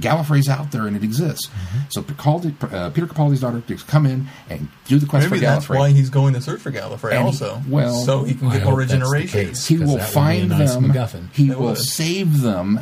Gallifrey's 0.00 0.48
out 0.48 0.72
there 0.72 0.86
and 0.86 0.96
it 0.96 1.02
exists. 1.02 1.46
Mm-hmm. 1.48 1.78
So 1.90 2.02
Capaldi, 2.02 2.72
uh, 2.72 2.90
Peter 2.90 3.06
Capaldi's 3.06 3.40
daughter 3.40 3.60
to 3.60 3.76
come 3.86 4.06
in 4.06 4.28
and 4.48 4.68
do 4.86 4.98
the 4.98 5.06
quest 5.06 5.26
Maybe 5.30 5.40
for 5.40 5.46
that's 5.46 5.68
why 5.68 5.90
he's 5.90 6.10
going 6.10 6.34
to 6.34 6.40
search 6.40 6.60
for 6.60 6.70
Gallifrey 6.70 7.12
And 7.12 7.20
he- 7.20 7.24
also. 7.26 7.62
well, 7.68 7.94
so 8.04 8.24
he 8.24 8.34
can 8.34 8.48
I 8.48 8.54
get 8.58 8.64
more 8.64 8.80
hope 8.80 8.88
that's 8.88 8.92
the 8.92 8.98
regeneration. 8.98 9.46
case. 9.48 9.66
he 9.66 9.76
'cause 9.78 9.86
will 9.88 9.96
that 9.96 10.02
would 10.02 10.04
be 10.04 10.10
a 10.10 10.12
find 10.12 10.48
nice 10.50 10.74
them. 10.74 10.84
MacGuffin. 10.92 11.32
He 11.32 11.50
It 11.50 11.58
will 11.58 11.66
would. 11.68 11.78
save 11.78 12.40
them, 12.42 12.80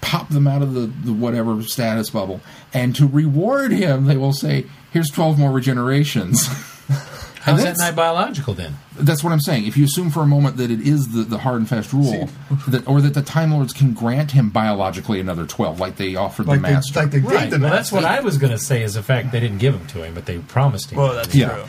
pop 0.00 0.28
them 0.30 0.46
out 0.46 0.62
of 0.62 0.74
the, 0.74 0.86
the 0.86 1.12
whatever 1.12 1.62
status 1.62 2.10
bubble, 2.10 2.40
and 2.72 2.94
to 2.96 3.06
reward 3.06 3.72
him, 3.72 4.06
they 4.06 4.16
will 4.16 4.32
say, 4.32 4.66
"Here's 4.92 5.08
twelve 5.10 5.38
more 5.38 5.50
regenerations." 5.50 6.48
How's 7.40 7.56
that 7.58 7.64
that's- 7.76 7.78
not 7.78 7.96
biological 7.96 8.54
then? 8.54 8.76
That's 8.98 9.24
what 9.24 9.32
I'm 9.32 9.40
saying. 9.40 9.66
If 9.66 9.76
you 9.78 9.84
assume 9.86 10.10
for 10.10 10.20
a 10.22 10.26
moment 10.26 10.58
that 10.58 10.70
it 10.70 10.80
is 10.80 11.08
the, 11.14 11.22
the 11.22 11.38
hard 11.38 11.56
and 11.58 11.68
fast 11.68 11.92
rule, 11.92 12.28
that 12.68 12.86
or 12.86 13.00
that 13.00 13.14
the 13.14 13.22
Time 13.22 13.50
Lords 13.52 13.72
can 13.72 13.94
grant 13.94 14.32
him 14.32 14.50
biologically 14.50 15.20
another 15.20 15.46
twelve, 15.46 15.80
like 15.80 15.96
they 15.96 16.16
offered 16.16 16.46
Like 16.46 16.60
the 16.60 16.66
they, 16.66 16.72
Master. 16.74 17.00
like 17.00 17.10
they 17.10 17.18
Right. 17.20 17.48
the 17.50 17.58
Well, 17.58 17.70
that's 17.70 17.90
what. 17.90 18.04
I 18.04 18.20
was 18.20 18.36
going 18.36 18.52
to 18.52 18.58
say. 18.58 18.82
Is 18.82 18.94
the 18.94 19.02
fact 19.02 19.32
they 19.32 19.40
didn't 19.40 19.58
give 19.58 19.72
them 19.72 19.86
to 19.88 20.04
him, 20.04 20.12
but 20.14 20.26
they 20.26 20.38
promised 20.38 20.90
him. 20.90 20.98
Well, 20.98 21.14
that's 21.14 21.34
Yeah. 21.34 21.48
true. 21.48 21.64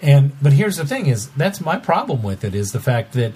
And 0.00 0.32
but 0.40 0.52
here's 0.52 0.76
the 0.76 0.86
thing: 0.86 1.06
is 1.06 1.26
that's 1.36 1.60
my 1.60 1.76
problem 1.76 2.22
with 2.22 2.44
it 2.44 2.54
is 2.54 2.70
the 2.72 2.80
fact 2.80 3.12
that 3.14 3.32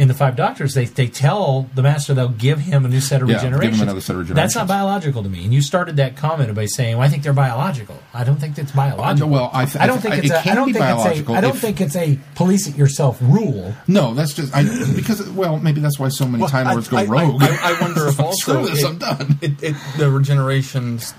in 0.00 0.08
the 0.08 0.14
Five 0.14 0.34
Doctors 0.34 0.72
they 0.72 0.86
they 0.86 1.08
tell 1.08 1.68
the 1.74 1.82
Master 1.82 2.14
they'll 2.14 2.28
give 2.30 2.60
him 2.60 2.86
a 2.86 2.88
new 2.88 3.02
set 3.02 3.20
of 3.20 3.28
Yeah, 3.28 3.42
give 3.60 3.74
him 3.74 3.82
another 3.82 4.00
set 4.00 4.16
of 4.16 4.26
That's 4.28 4.54
not 4.54 4.66
biological 4.66 5.22
to 5.22 5.28
me. 5.28 5.44
And 5.44 5.52
you 5.52 5.60
started 5.60 5.96
that 5.96 6.16
comment 6.16 6.54
by 6.54 6.64
saying, 6.64 6.96
well, 6.96 7.06
"I 7.06 7.10
think 7.10 7.22
they're 7.22 7.34
biological." 7.34 7.98
I 8.14 8.24
don't 8.24 8.36
think 8.40 8.56
it's 8.56 8.72
biological. 8.72 9.28
Uh, 9.28 9.32
well, 9.32 9.50
I 9.52 9.66
th- 9.66 9.76
I 9.76 9.86
don't 9.86 10.00
think 10.00 10.14
th- 10.14 10.24
it's 10.24 10.32
it 10.32 10.46
a. 10.48 10.50
I 10.52 10.54
don't 10.54 10.68
be 10.68 10.72
think 10.72 10.84
it's 10.84 10.92
a. 10.92 10.96
biological 10.96 11.34
I 11.34 11.40
don't 11.42 11.54
if- 11.54 11.60
think 11.60 11.80
it's 11.82 11.96
a 11.96 12.18
police 12.34 12.66
it 12.66 12.76
yourself 12.78 13.18
rule. 13.20 13.74
no, 13.86 14.14
that's 14.14 14.32
just 14.32 14.56
I, 14.56 14.62
because 14.96 15.28
well, 15.32 15.58
maybe 15.58 15.82
that's 15.82 15.98
why 15.98 16.08
so 16.08 16.24
many 16.26 16.40
Well, 16.40 16.50
Time 16.50 16.68
Lords 16.68 16.88
go 16.88 16.96
I, 16.96 17.04
rogue. 17.04 17.42
I, 17.42 17.76
I 17.76 17.80
wonder 17.82 18.08
if 18.08 18.18
also 18.18 18.64
Screw 18.64 18.68
this, 18.70 18.82
it- 18.82 18.86
I'm 18.88 18.96
done. 18.98 19.38
It, 19.42 19.62
it, 19.62 19.74
the 19.98 20.06
regenerations 20.06 21.12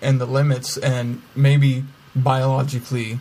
and 0.00 0.20
the 0.20 0.26
limits, 0.26 0.76
and 0.76 1.22
maybe 1.34 1.82
biologically, 2.14 3.18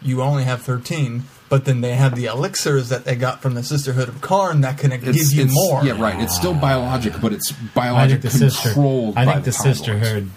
you 0.00 0.22
only 0.22 0.44
have 0.44 0.62
thirteen. 0.62 1.24
But 1.52 1.66
then 1.66 1.82
they 1.82 1.96
have 1.96 2.14
the 2.14 2.24
elixirs 2.24 2.88
that 2.88 3.04
they 3.04 3.14
got 3.14 3.42
from 3.42 3.52
the 3.52 3.62
Sisterhood 3.62 4.08
of 4.08 4.22
Karn 4.22 4.62
that 4.62 4.78
can 4.78 4.88
give 4.98 5.14
you 5.14 5.44
more. 5.50 5.84
Yeah, 5.84 6.00
right. 6.00 6.18
It's 6.18 6.34
still 6.34 6.54
ah. 6.54 6.60
biologic, 6.60 7.20
but 7.20 7.34
it's 7.34 7.52
I 7.52 7.54
think 7.56 7.74
biologic 7.74 8.22
the 8.22 8.30
sister. 8.30 8.70
controlled. 8.70 9.18
I 9.18 9.26
by 9.26 9.32
think 9.34 9.44
the, 9.44 9.50
Time 9.52 9.64
Lords. 9.66 9.78
sisterhood. 9.78 10.30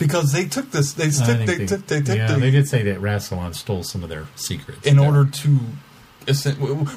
Because 0.00 0.32
they 0.32 0.46
took 0.46 0.72
this, 0.72 0.94
they 0.94 1.10
took, 1.10 1.26
they, 1.26 1.44
they, 1.46 1.66
took, 1.66 1.86
they 1.86 2.02
took 2.02 2.16
yeah, 2.16 2.32
the, 2.32 2.40
they 2.40 2.50
did 2.50 2.66
say 2.66 2.82
that 2.82 2.98
Rassilon 2.98 3.54
stole 3.54 3.84
some 3.84 4.02
of 4.02 4.08
their 4.08 4.26
secrets 4.34 4.84
in 4.84 4.98
order 4.98 5.26
to. 5.26 5.60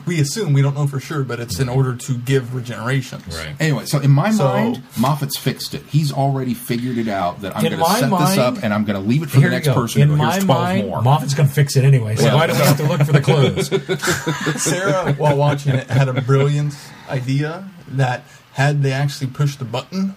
We 0.06 0.20
assume 0.20 0.54
we 0.54 0.62
don't 0.62 0.76
know 0.76 0.86
for 0.86 1.00
sure, 1.00 1.24
but 1.24 1.40
it's 1.40 1.60
in 1.60 1.70
order 1.70 1.96
to 1.96 2.18
give 2.18 2.44
regenerations. 2.50 3.28
Right. 3.36 3.56
Anyway, 3.60 3.86
so 3.86 4.00
in 4.00 4.12
my 4.12 4.32
So- 4.32 4.44
mind, 4.44 4.84
Moffat's 4.98 5.38
fixed 5.38 5.74
it. 5.74 5.84
He's 5.90 6.12
already 6.12 6.54
figured 6.54 6.98
it 6.98 7.08
out 7.08 7.42
that 7.42 7.56
I'm 7.56 7.62
going 7.64 7.72
to 7.74 7.78
my 7.80 8.00
set 8.00 8.10
this 8.10 8.38
up 8.38 8.64
and 8.64 8.74
I'm 8.74 8.84
going 8.86 9.02
to 9.02 9.08
leave 9.08 9.24
it 9.24 9.30
for 9.30 9.40
the 9.40 9.50
next 9.50 9.68
go. 9.68 9.74
person. 9.74 10.02
In 10.02 10.10
to 10.10 10.14
go, 10.16 10.18
my 10.18 10.32
Here's 10.34 10.46
12 10.46 10.62
mind, 10.62 10.88
more. 10.88 11.02
Moffat's 11.02 11.34
going 11.34 11.48
to 11.50 11.56
fix 11.56 11.76
it 11.76 11.84
anyway. 11.84 12.16
So 12.16 12.26
Yeah. 12.26 12.36
why 12.36 12.48
do 12.48 12.54
we 12.54 12.60
have 12.60 12.78
to 12.78 12.84
look 12.88 13.02
for 13.04 13.12
the 13.14 13.22
clues? 14.54 14.62
Sarah, 14.62 15.14
while 15.14 15.36
watching 15.38 15.74
it, 15.76 15.90
had 15.90 16.10
a 16.10 16.22
brilliant 16.22 16.76
idea 17.10 17.70
that 17.88 18.26
had 18.54 18.84
they 18.84 18.92
actually 18.92 19.28
pushed 19.28 19.58
the 19.60 19.66
button, 19.66 20.16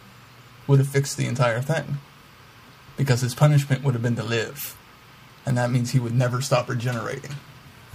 would 0.67 0.79
have 0.79 0.89
fixed 0.89 1.17
the 1.17 1.27
entire 1.27 1.61
thing. 1.63 1.99
Because 2.97 3.21
his 3.21 3.35
punishment 3.35 3.83
would 3.85 3.95
have 3.95 4.03
been 4.03 4.17
to 4.17 4.23
live. 4.23 4.77
And 5.47 5.57
that 5.57 5.71
means 5.71 5.93
he 5.93 5.99
would 6.01 6.15
never 6.15 6.41
stop 6.41 6.69
regenerating. 6.69 7.37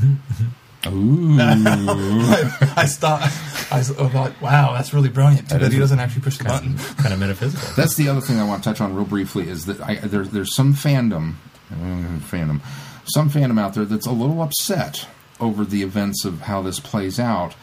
Mm-hmm. 0.01 0.45
Ooh. 0.87 1.37
I, 1.39 2.73
I 2.77 2.85
stopped. 2.85 3.25
I 3.71 3.81
thought, 3.83 4.39
wow, 4.41 4.73
that's 4.73 4.93
really 4.93 5.09
brilliant. 5.09 5.49
Too 5.49 5.55
That 5.55 5.61
bad 5.61 5.73
he 5.73 5.79
doesn't 5.79 5.99
actually 5.99 6.23
push 6.23 6.37
the 6.37 6.43
button. 6.45 6.77
kind 6.97 7.13
of 7.13 7.19
metaphysical. 7.19 7.69
That's 7.75 7.95
the 7.95 8.09
other 8.09 8.21
thing 8.21 8.39
I 8.39 8.43
want 8.45 8.63
to 8.63 8.69
touch 8.69 8.81
on 8.81 8.95
real 8.95 9.05
briefly 9.05 9.47
is 9.47 9.65
that 9.65 9.79
I, 9.81 9.95
there, 9.95 10.23
there's 10.23 10.55
some 10.55 10.73
fandom, 10.73 11.35
uh, 11.71 12.19
fandom, 12.19 12.61
some 13.05 13.29
fandom 13.29 13.59
out 13.59 13.75
there 13.75 13.85
that's 13.85 14.07
a 14.07 14.11
little 14.11 14.41
upset 14.41 15.07
over 15.39 15.63
the 15.65 15.83
events 15.83 16.25
of 16.25 16.41
how 16.41 16.61
this 16.61 16.79
plays 16.79 17.19
out, 17.19 17.55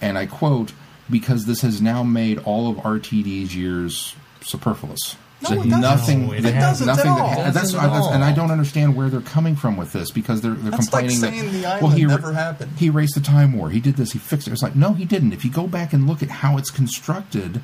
and 0.00 0.18
I 0.18 0.26
quote, 0.26 0.72
because 1.10 1.46
this 1.46 1.60
has 1.62 1.80
now 1.80 2.02
made 2.02 2.38
all 2.40 2.70
of 2.70 2.78
RTD's 2.78 3.54
years 3.54 4.14
superfluous. 4.40 5.16
No, 5.42 5.48
That 5.50 5.66
it 5.66 5.70
doesn't. 5.70 5.80
nothing, 5.80 6.26
No, 6.26 6.32
it 6.32 6.40
that- 6.42 6.60
doesn't 6.60 6.88
at 6.88 7.06
all. 7.06 7.16
that, 7.30 7.36
that's, 7.54 7.72
doesn't 7.72 7.78
at 7.80 7.82
that's- 7.92 8.06
and 8.12 8.22
I 8.24 8.32
don't 8.32 8.50
understand 8.50 8.94
where 8.96 9.08
they're 9.10 9.20
coming 9.20 9.56
from 9.56 9.76
with 9.76 9.92
this 9.92 10.10
because 10.10 10.40
they're 10.40 10.52
they're 10.54 10.70
That's 10.70 10.92
like 10.92 11.08
complaining 11.08 11.50
saying 11.50 11.62
that 11.62 11.80
the 11.80 11.84
well 11.86 11.94
he 11.96 12.04
never 12.04 12.32
happened. 12.32 12.72
he 12.78 12.86
erased 12.86 13.14
the 13.14 13.20
time 13.20 13.52
war 13.52 13.70
he 13.70 13.80
did 13.80 13.96
this 13.96 14.12
he 14.12 14.18
fixed 14.18 14.46
it 14.48 14.52
it's 14.52 14.62
like 14.62 14.76
no 14.76 14.92
he 14.94 15.04
didn't 15.04 15.32
if 15.32 15.44
you 15.44 15.50
go 15.50 15.66
back 15.66 15.92
and 15.92 16.06
look 16.06 16.22
at 16.22 16.28
how 16.30 16.56
it's 16.58 16.70
constructed 16.70 17.60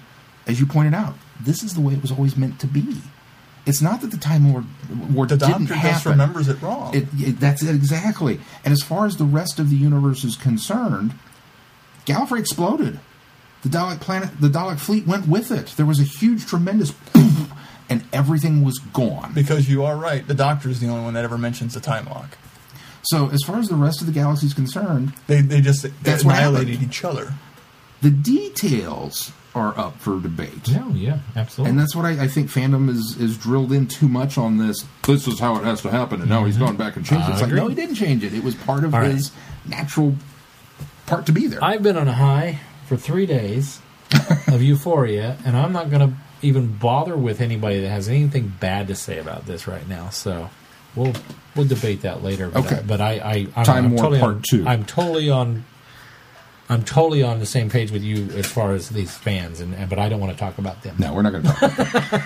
as 0.46 0.58
you 0.60 0.66
pointed 0.66 0.94
out 0.94 1.14
this 1.40 1.62
is 1.62 1.74
the 1.74 1.80
way 1.80 1.94
it 1.94 2.02
was 2.02 2.10
always 2.10 2.36
meant 2.36 2.58
to 2.60 2.66
be 2.66 2.96
it's 3.66 3.82
not 3.82 4.00
that 4.00 4.10
the 4.10 4.16
Time 4.16 4.50
Lord 4.52 4.64
War 5.12 5.26
The 5.26 5.36
didn't 5.36 5.66
Doctor 5.66 5.74
happen. 5.74 5.90
just 5.92 6.06
remembers 6.06 6.48
it 6.48 6.62
wrong. 6.62 6.94
It, 6.94 7.06
it, 7.18 7.38
that's 7.38 7.62
it 7.62 7.74
exactly. 7.74 8.40
And 8.64 8.72
as 8.72 8.80
far 8.82 9.04
as 9.04 9.18
the 9.18 9.26
rest 9.26 9.58
of 9.58 9.68
the 9.68 9.76
universe 9.76 10.24
is 10.24 10.36
concerned, 10.36 11.12
Gallifrey 12.06 12.38
exploded. 12.38 12.98
The 13.62 13.68
Dalek 13.68 14.00
planet, 14.00 14.30
the 14.40 14.48
Dalek 14.48 14.78
fleet 14.78 15.06
went 15.06 15.28
with 15.28 15.50
it. 15.50 15.74
There 15.76 15.84
was 15.84 16.00
a 16.00 16.04
huge, 16.04 16.46
tremendous, 16.46 16.94
and 17.88 18.04
everything 18.12 18.64
was 18.64 18.78
gone. 18.78 19.32
because 19.34 19.68
you 19.68 19.84
are 19.84 19.96
right. 19.96 20.26
The 20.26 20.34
Doctor 20.34 20.68
is 20.68 20.80
the 20.80 20.88
only 20.88 21.04
one 21.04 21.14
that 21.14 21.24
ever 21.24 21.38
mentions 21.38 21.74
the 21.74 21.80
time 21.80 22.06
lock. 22.06 22.36
So, 23.02 23.30
as 23.30 23.42
far 23.42 23.58
as 23.58 23.68
the 23.68 23.76
rest 23.76 24.00
of 24.00 24.06
the 24.06 24.12
galaxy 24.12 24.46
is 24.46 24.54
concerned, 24.54 25.14
They 25.26 25.40
they 25.40 25.60
just 25.60 25.86
That's 26.02 26.24
what 26.24 26.34
annihilated 26.34 26.74
happened. 26.74 26.90
each 26.90 27.04
other. 27.04 27.34
the 28.02 28.10
details 28.10 29.32
are 29.54 29.76
up 29.78 29.98
for 29.98 30.20
debate. 30.20 30.70
No, 30.70 30.88
oh, 30.90 30.94
yeah, 30.94 31.20
absolutely. 31.34 31.70
And 31.70 31.80
that's 31.80 31.96
what 31.96 32.04
I, 32.04 32.24
I 32.24 32.28
think 32.28 32.50
fandom 32.50 32.88
is 32.88 33.16
is 33.18 33.38
drilled 33.38 33.72
in 33.72 33.86
too 33.86 34.08
much 34.08 34.36
on 34.36 34.58
this. 34.58 34.84
This 35.04 35.26
is 35.26 35.40
how 35.40 35.56
it 35.56 35.64
has 35.64 35.80
to 35.82 35.90
happen, 35.90 36.20
and 36.20 36.28
now 36.28 36.44
he's 36.44 36.56
mm-hmm. 36.56 36.66
gone 36.66 36.76
back 36.76 36.96
and 36.96 37.04
changed 37.04 37.28
it. 37.28 37.32
It's 37.32 37.42
like, 37.42 37.52
no, 37.52 37.68
he 37.68 37.74
didn't 37.74 37.94
change 37.94 38.22
it. 38.24 38.34
It 38.34 38.44
was 38.44 38.54
part 38.54 38.84
of 38.84 38.94
All 38.94 39.00
right. 39.00 39.12
his 39.12 39.32
natural 39.66 40.14
part 41.06 41.26
to 41.26 41.32
be 41.32 41.46
there. 41.46 41.62
I've 41.64 41.82
been 41.82 41.96
on 41.96 42.08
a 42.08 42.12
high 42.12 42.60
for 42.86 42.96
three 42.96 43.26
days 43.26 43.80
of 44.46 44.62
euphoria, 44.62 45.38
and 45.44 45.56
I'm 45.56 45.72
not 45.72 45.90
going 45.90 46.08
to 46.08 46.16
even 46.42 46.76
bother 46.76 47.16
with 47.16 47.40
anybody 47.40 47.80
that 47.80 47.88
has 47.90 48.08
anything 48.08 48.52
bad 48.60 48.88
to 48.88 48.94
say 48.94 49.18
about 49.18 49.46
this 49.46 49.66
right 49.66 49.86
now. 49.88 50.08
So 50.10 50.50
we'll 50.94 51.14
we'll 51.56 51.66
debate 51.66 52.02
that 52.02 52.22
later. 52.22 52.48
But, 52.48 52.66
Okay. 52.66 52.82
but 52.86 53.00
I, 53.00 53.12
I 53.18 53.46
I'm, 53.56 53.64
Time 53.64 53.84
I'm 53.86 53.90
War 53.92 53.98
totally 54.04 54.20
Part 54.20 54.34
on, 54.36 54.42
Two. 54.42 54.66
I'm 54.66 54.84
totally 54.84 55.30
on. 55.30 55.64
I'm 56.70 56.84
totally 56.84 57.22
on 57.22 57.38
the 57.38 57.46
same 57.46 57.70
page 57.70 57.90
with 57.90 58.02
you 58.02 58.28
as 58.36 58.44
far 58.44 58.72
as 58.72 58.90
these 58.90 59.10
fans, 59.16 59.60
and, 59.60 59.74
and 59.74 59.88
but 59.88 59.98
I 59.98 60.10
don't 60.10 60.20
want 60.20 60.34
to 60.34 60.38
talk 60.38 60.58
about 60.58 60.82
them. 60.82 60.96
No, 60.98 61.14
we're 61.14 61.22
not 61.22 61.30
going 61.32 61.44
to 61.44 61.48
talk. 61.48 61.62
About 61.62 61.76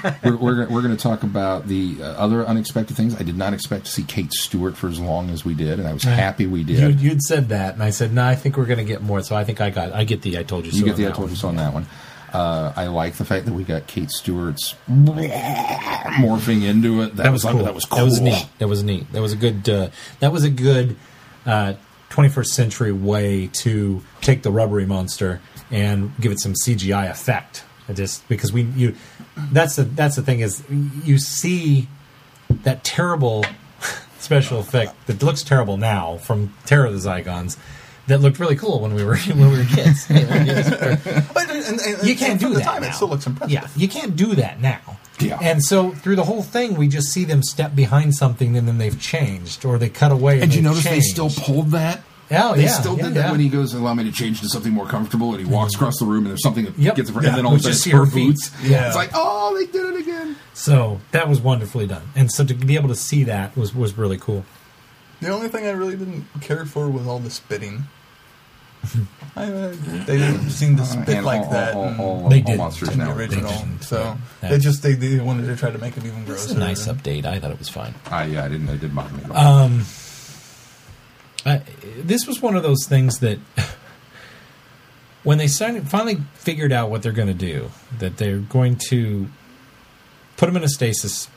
that. 0.03 0.19
we're 0.25 0.37
we're, 0.37 0.55
gonna- 0.57 0.75
we're 0.75 0.83
going 0.83 0.97
to 0.97 1.01
talk 1.01 1.23
about 1.23 1.69
the 1.69 1.99
uh, 2.01 2.07
other 2.07 2.45
unexpected 2.45 2.97
things. 2.97 3.15
I 3.15 3.23
did 3.23 3.37
not 3.37 3.55
expect 3.55 3.85
to 3.87 3.93
see 3.93 4.03
Kate 4.03 4.33
Stewart 4.33 4.77
for 4.77 4.89
as 4.89 4.99
long 4.99 5.31
as 5.31 5.45
we 5.45 5.55
did, 5.55 5.79
and 5.79 5.87
I 5.87 5.93
was 5.93 6.03
happy 6.03 6.49
we 6.49 6.65
did. 6.65 6.81
You, 7.01 7.11
you'd 7.11 7.23
said 7.23 7.51
that, 7.51 7.75
and 7.75 7.85
I 7.85 7.91
said, 7.91 8.13
"No, 8.13 8.25
I 8.25 8.35
think 8.35 8.57
we're 8.57 8.67
going 8.67 8.81
to 8.81 8.85
get 8.85 9.01
more." 9.01 9.23
So 9.23 9.37
I 9.37 9.45
think 9.45 9.61
I 9.61 9.71
got, 9.71 9.93
I 9.93 10.03
get 10.03 10.23
the, 10.23 10.37
I 10.37 10.43
told 10.43 10.65
you. 10.67 10.73
You 10.73 10.79
so 10.81 10.87
get 10.87 10.97
the 10.97 11.07
I 11.07 11.13
told 11.13 11.31
you 11.31 11.37
so 11.37 11.47
on 11.47 11.55
that 11.57 11.73
one. 11.73 11.87
Uh, 12.33 12.73
I 12.75 12.87
like 12.87 13.15
the 13.15 13.25
fact 13.25 13.45
that 13.45 13.53
we 13.53 13.63
got 13.63 13.87
Kate 13.87 14.11
Stewart's 14.11 14.75
morphing 14.89 16.65
into 16.65 17.03
it. 17.03 17.17
That, 17.17 17.25
that 17.25 17.33
was 17.33 17.45
cool. 17.45 17.65
That 17.65 17.75
was 17.75 17.85
cool. 17.85 17.99
That 17.99 18.05
was 18.05 18.21
neat. 18.21 18.47
That 18.59 18.69
was 18.69 18.83
neat. 18.83 19.13
That 19.13 19.21
was 19.21 19.33
a 19.33 19.37
good. 19.37 19.69
Uh, 19.69 19.91
that 20.21 20.33
was 20.33 20.45
a 20.45 20.51
good 20.51 20.97
uh, 21.45 21.75
21st 22.11 22.47
century 22.47 22.93
way 22.93 23.49
to 23.49 24.03
take 24.21 24.43
the 24.43 24.51
rubbery 24.51 24.87
monster 24.87 25.41
and 25.71 26.13
give 26.21 26.33
it 26.33 26.41
some 26.41 26.55
CGI 26.55 27.11
effect. 27.11 27.65
I 27.89 27.93
just 27.93 28.27
because 28.29 28.53
we 28.53 28.63
you 28.63 28.95
that's 29.51 29.77
the 29.77 29.85
that's 29.85 30.17
the 30.17 30.23
thing 30.23 30.41
is 30.41 30.63
you 30.71 31.19
see 31.19 31.89
that 32.63 32.85
terrible 32.85 33.45
special 34.19 34.59
effect 34.59 35.07
that 35.07 35.23
looks 35.23 35.43
terrible 35.43 35.77
now 35.77 36.19
from 36.19 36.55
Terror 36.65 36.87
of 36.87 36.93
the 36.93 37.09
Zygons 37.09 37.59
that 38.07 38.21
looked 38.21 38.39
really 38.39 38.57
cool 38.57 38.81
when 38.81 38.95
we 38.95 39.05
were 39.05 39.17
when 39.29 39.51
we 39.51 39.59
were 39.59 39.65
kids. 39.65 40.07
But, 41.33 41.51
and, 41.51 41.81
and, 41.81 42.07
you 42.07 42.17
can't 42.17 42.33
and 42.33 42.41
for 42.41 42.49
do 42.49 42.55
the 42.55 42.59
that. 42.61 42.65
time. 42.65 42.83
now. 42.83 42.89
It 42.89 42.95
still 42.95 43.09
looks 43.09 43.27
impressive. 43.27 43.53
Yeah, 43.53 43.69
you 43.77 43.89
can't 43.89 44.17
do 44.17 44.35
that 44.35 44.61
now. 44.61 44.99
Yeah. 45.21 45.39
And 45.41 45.63
so 45.63 45.93
through 45.93 46.17
the 46.17 46.25
whole 46.25 46.43
thing, 46.43 46.75
we 46.75 46.89
just 46.89 47.13
see 47.13 47.25
them 47.25 47.43
step 47.43 47.75
behind 47.77 48.15
something, 48.15 48.57
and 48.57 48.67
then 48.67 48.79
they've 48.79 48.99
changed, 49.01 49.65
or 49.65 49.79
they 49.79 49.89
cut 49.89 50.11
away. 50.11 50.35
And, 50.35 50.45
And 50.45 50.55
you 50.55 50.63
they've 50.63 50.71
notice 50.71 50.85
they 50.85 51.01
still 51.01 51.31
pulled 51.31 51.71
that. 51.71 52.03
Oh, 52.35 52.55
they 52.55 52.63
yeah, 52.63 52.69
still 52.69 52.97
yeah, 52.97 53.05
did 53.05 53.15
that 53.15 53.31
when 53.31 53.41
he 53.41 53.49
goes, 53.49 53.75
"Allow 53.75 53.95
me 53.95 54.05
to 54.05 54.13
change 54.13 54.41
to 54.41 54.49
something 54.49 54.73
more 54.73 54.87
comfortable," 54.87 55.31
and 55.31 55.39
he 55.41 55.45
mm-hmm. 55.45 55.55
walks 55.55 55.75
across 55.75 55.99
the 55.99 56.07
room, 56.07 56.25
and 56.25 56.29
there's 56.29 56.43
something 56.43 56.65
that 56.65 56.79
Yep. 56.79 56.97
gets, 56.97 57.11
Yeah. 57.11 57.17
and 57.17 57.27
then 57.27 57.47
all 57.47 57.55
of 57.55 57.61
a 57.61 57.63
sudden 57.63 57.77
see 57.79 57.91
her 57.91 58.05
her 58.07 58.11
boots. 58.11 58.51
Yeah. 58.63 58.87
It's 58.87 58.97
like, 58.97 59.11
oh, 59.15 59.55
they 59.55 59.67
did 59.67 59.95
it 59.95 60.01
again. 60.01 60.37
So 60.55 61.01
that 61.11 61.29
was 61.29 61.41
wonderfully 61.41 61.87
done, 61.87 62.03
and 62.17 62.33
so 62.33 62.45
to 62.45 62.55
be 62.55 62.75
able 62.77 62.89
to 62.89 62.95
see 62.95 63.25
that 63.25 63.57
was 63.57 63.75
was 63.75 63.99
really 63.99 64.19
cool. 64.19 64.45
The 65.23 65.31
only 65.31 65.49
thing 65.49 65.67
I 65.67 65.71
really 65.71 65.97
didn't 65.97 66.25
care 66.41 66.67
for 66.67 66.89
was 66.91 67.07
all 67.07 67.19
the 67.21 67.31
spitting. 67.31 67.85
I, 69.37 69.45
uh, 69.45 69.75
they 70.07 70.19
didn't 70.19 70.51
seem 70.51 70.77
to 70.77 70.85
spit 70.85 71.09
And 71.09 71.25
like 71.25 71.43
all, 71.43 71.51
that. 71.53 71.75
all, 71.75 71.85
all, 71.85 72.01
all, 72.25 72.29
They 72.29 72.41
all 72.41 72.47
did. 72.47 72.59
monsters 72.59 72.89
in 72.91 72.99
the 72.99 73.05
now. 73.07 73.13
original. 73.15 73.51
didn't, 73.53 73.83
So 73.83 74.17
but 74.41 74.51
they 74.51 74.59
just 74.59 74.83
they, 74.83 74.95
they 74.95 75.21
wanted 75.21 75.47
to 75.47 75.57
try 75.57 75.71
to 75.71 75.79
make 75.79 75.97
it 75.97 76.05
even 76.05 76.19
It's 76.23 76.29
grosser. 76.29 76.57
a 76.57 76.59
nice 76.59 76.87
update. 76.89 77.25
I 77.25 77.39
thought 77.39 77.53
it 77.53 77.59
was 77.59 77.69
fine. 77.69 77.95
I, 78.11 78.25
yeah, 78.25 78.45
I 78.45 78.49
didn't. 78.49 78.69
It 78.69 78.81
didn't 78.81 78.97
bother 78.97 79.17
me 79.17 79.23
at 79.25 79.31
all. 79.31 79.37
Um, 79.65 79.85
I, 81.47 81.63
this 81.99 82.27
was 82.27 82.43
one 82.43 82.57
of 82.57 82.63
those 82.65 82.85
things 82.87 83.21
that 83.21 83.39
when 85.23 85.39
they 85.39 85.47
signed, 85.47 85.89
finally 85.89 86.19
figured 86.35 86.73
out 86.73 86.91
what 86.91 87.03
they're 87.03 87.13
going 87.13 87.29
to 87.29 87.35
do, 87.35 87.71
that 88.01 88.17
they're 88.17 88.39
going 88.39 88.77
to 88.91 89.29
put 90.37 90.47
them 90.47 90.57
in 90.57 90.65
a 90.65 90.69
stasis 90.69 91.29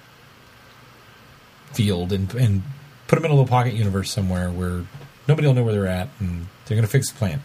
field 1.73 2.11
and, 2.11 2.33
and 2.35 2.63
put 3.07 3.15
them 3.15 3.25
in 3.25 3.31
a 3.31 3.33
little 3.33 3.47
pocket 3.47 3.73
universe 3.73 4.11
somewhere 4.11 4.49
where 4.49 4.83
nobody 5.27 5.47
will 5.47 5.53
know 5.53 5.63
where 5.63 5.73
they're 5.73 5.87
at, 5.87 6.09
and 6.19 6.47
they're 6.65 6.75
going 6.75 6.85
to 6.85 6.91
fix 6.91 7.11
the 7.11 7.17
plan. 7.17 7.41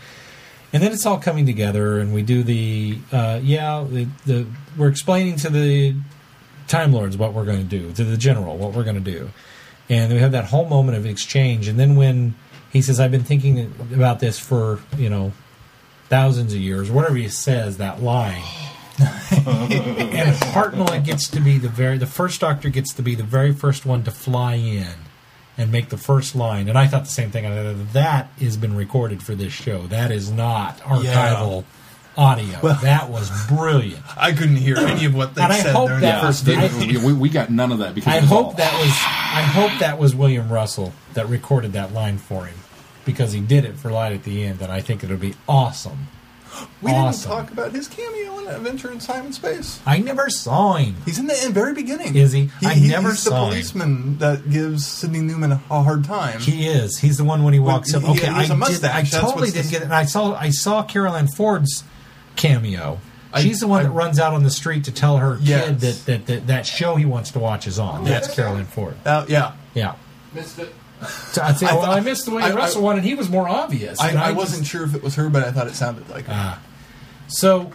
And 0.73 0.83
then 0.83 0.93
it's 0.93 1.05
all 1.05 1.19
coming 1.19 1.47
together, 1.47 1.99
and 1.99 2.15
we 2.15 2.23
do 2.23 2.43
the 2.43 2.99
uh, 3.13 3.41
yeah, 3.43 3.85
the, 3.89 4.07
the 4.25 4.47
we're 4.77 4.89
explaining 4.89 5.37
to 5.37 5.51
the 5.51 5.97
Time 6.69 6.93
Lords 6.93 7.17
what 7.17 7.33
we're 7.33 7.45
going 7.45 7.59
to 7.59 7.65
do, 7.65 7.93
to 7.93 8.05
the 8.05 8.17
General 8.17 8.57
what 8.57 8.73
we're 8.73 8.85
going 8.85 9.03
to 9.03 9.11
do, 9.11 9.31
and 9.89 10.13
we 10.13 10.21
have 10.21 10.33
that 10.33 10.45
whole 10.45 10.69
moment 10.69 10.97
of 10.97 11.07
exchange. 11.07 11.67
And 11.67 11.79
then 11.79 11.97
when 11.97 12.37
he 12.73 12.83
says, 12.83 13.01
"I've 13.01 13.11
been 13.11 13.25
thinking 13.25 13.75
about 13.93 14.21
this 14.21 14.39
for 14.39 14.79
you 14.97 15.11
know 15.11 15.33
thousands 16.09 16.55
of 16.55 16.61
years," 16.61 16.91
whatever 16.91 17.17
he 17.17 17.29
says, 17.29 17.79
that 17.79 18.01
line. 18.03 18.43
and 19.01 20.37
Hartnell 20.53 21.03
gets 21.03 21.27
to 21.31 21.41
be 21.41 21.57
the 21.57 21.71
very 21.71 21.99
the 21.99 22.07
first 22.07 22.41
Doctor 22.41 22.69
gets 22.69 22.93
to 22.95 23.03
be 23.03 23.15
the 23.15 23.25
very 23.25 23.53
first 23.53 23.87
one 23.87 24.05
to 24.05 24.11
fly 24.11 24.55
in 24.55 24.93
and 25.61 25.71
make 25.71 25.91
the 25.91 25.97
first 25.99 26.35
line. 26.35 26.69
And 26.69 26.79
I 26.79 26.87
thought 26.87 27.05
the 27.05 27.11
same 27.11 27.31
thing. 27.31 27.45
I 27.47 27.75
thought, 27.75 27.93
That 27.93 28.27
has 28.41 28.57
been 28.57 28.75
recorded 28.75 29.23
for 29.23 29.35
this 29.35 29.53
show. 29.53 29.87
That 29.89 30.11
is 30.11 30.31
not 30.31 30.79
archival 30.79 31.65
audio. 32.17 32.59
that 32.83 33.09
was 33.11 33.31
brilliant. 33.49 34.03
I 34.17 34.33
couldn't 34.33 34.57
hear 34.57 34.77
any 34.79 35.05
of 35.05 35.15
what 35.15 35.35
they 35.35 35.43
And 35.43 35.53
I 35.53 35.59
said 35.61 35.75
hope 35.75 35.89
during 35.89 36.01
that 36.03 36.21
the 36.21 36.27
first 36.27 36.45
They- 36.45 36.69
video. 36.69 37.05
we, 37.07 37.13
we 37.13 37.29
got 37.29 37.51
none 37.51 37.73
of 37.73 37.79
that 37.79 37.95
because 37.95 38.13
I 38.13 38.19
it 38.19 38.23
was 38.23 38.33
all- 38.33 38.45
hope 38.45 38.57
that 38.57 38.73
was 38.81 38.91
I 38.91 39.43
hope 39.43 39.79
that 39.81 39.99
was 39.99 40.15
William 40.15 40.51
Russell 40.53 40.93
that 41.15 41.29
recorded 41.29 41.73
that 41.75 41.93
line 41.93 42.19
for 42.19 42.47
him 42.47 42.57
because 43.05 43.33
he 43.33 43.41
did 43.41 43.65
it 43.65 43.77
for 43.77 43.91
Light 43.91 44.13
at 44.13 44.25
the 44.25 44.43
End, 44.45 44.61
and 44.63 44.71
I 44.73 44.81
think 44.81 45.03
it'll 45.05 45.17
be 45.17 45.35
awesome. 45.49 46.09
We 46.83 46.91
awesome. 46.93 47.31
didn't 47.31 47.37
talk 47.43 47.51
about 47.53 47.73
his 47.73 47.87
cameo 47.89 48.39
in 48.41 48.47
Adventure 48.49 48.91
in 48.91 48.99
Time 48.99 49.27
and 49.27 49.35
Space. 49.35 49.81
I 49.87 49.99
never 49.99 50.29
saw 50.31 50.75
him. 50.75 50.97
He's 51.05 51.19
in 51.19 51.27
the 51.27 51.35
very 51.53 51.75
beginning. 51.75 52.17
Is 52.17 52.33
he? 52.33 52.51
I 52.65 52.75
he- 52.75 52.89
never 52.89 53.11
he's 53.11 53.20
saw 53.20 53.45
him. 53.45 53.51
the 53.51 53.55
policeman 53.57 54.19
that 54.19 54.51
gives 54.51 54.87
Sydney 54.87 55.20
Newman 55.20 55.53
a 55.53 55.57
hard 55.83 56.05
time. 56.05 56.41
He 56.41 56.67
is. 56.67 56.99
He's 56.99 57.17
the 57.19 57.25
one 57.25 57.45
when 57.45 57.53
he 57.55 57.61
walks 57.61 57.95
up. 57.95 58.03
he- 58.03 58.12
he 58.15 58.19
Okay, 58.19 58.27
has 58.27 58.37
I 58.37 58.45
a 58.45 58.49
did. 58.49 58.57
mustache. 58.59 59.15
I 59.15 59.20
totally 59.20 59.51
didn't 59.51 59.62
dis- 59.62 59.70
get 59.70 59.83
it. 59.83 59.85
And 59.85 59.95
I 59.95 60.05
saw. 60.05 60.35
I 60.35 60.51
saw 60.51 60.83
Carole 60.83 61.15
Ann 61.15 61.29
Ford's 61.29 61.85
cameo. 62.37 63.01
I- 63.33 63.43
She's 63.43 63.61
the 63.61 63.69
one 63.69 63.81
I- 63.81 63.83
that 63.85 63.91
runs 63.91 64.19
out 64.19 64.33
on 64.33 64.43
the 64.43 64.51
street 64.51 64.85
to 64.85 64.93
tell 64.93 65.19
her 65.19 65.39
Yes. 65.41 65.65
kid 65.67 65.81
that, 65.81 66.07
that, 66.07 66.27
that 66.27 66.47
that 66.49 66.67
show 66.67 66.97
he 66.97 67.05
wants 67.05 67.31
to 67.33 67.39
watch 67.39 67.67
is 67.69 67.79
on. 67.79 68.05
That's 68.05 68.35
Carole 68.35 68.57
Ann 68.57 68.67
Ford. 68.67 68.97
Uh, 69.07 69.25
yeah. 69.29 69.53
Yeah. 69.75 69.95
Missed 70.35 70.59
it. 70.59 70.75
So 71.07 71.43
I, 71.43 71.49
I 71.49 71.53
thought- 71.53 71.89
I 71.89 72.01
missed 72.01 72.25
the 72.27 72.33
way 72.33 72.43
I- 72.43 72.51
I- 72.51 72.55
Russell 72.55 72.83
one, 72.83 72.97
and 72.97 73.05
he 73.05 73.15
was 73.15 73.29
more 73.29 73.49
obvious. 73.49 74.01
I, 74.01 74.09
I, 74.11 74.12
just- 74.12 74.37
wasn't 74.37 74.67
sure 74.67 74.85
if 74.85 74.95
it 74.95 75.03
was 75.03 75.15
her, 75.17 75.29
but 75.29 75.45
I 75.45 75.53
thought 75.53 75.67
it 75.67 75.75
sounded 75.75 76.09
like 76.11 76.27
her. 76.27 76.33
Ah. 76.35 76.61
So 77.29 77.73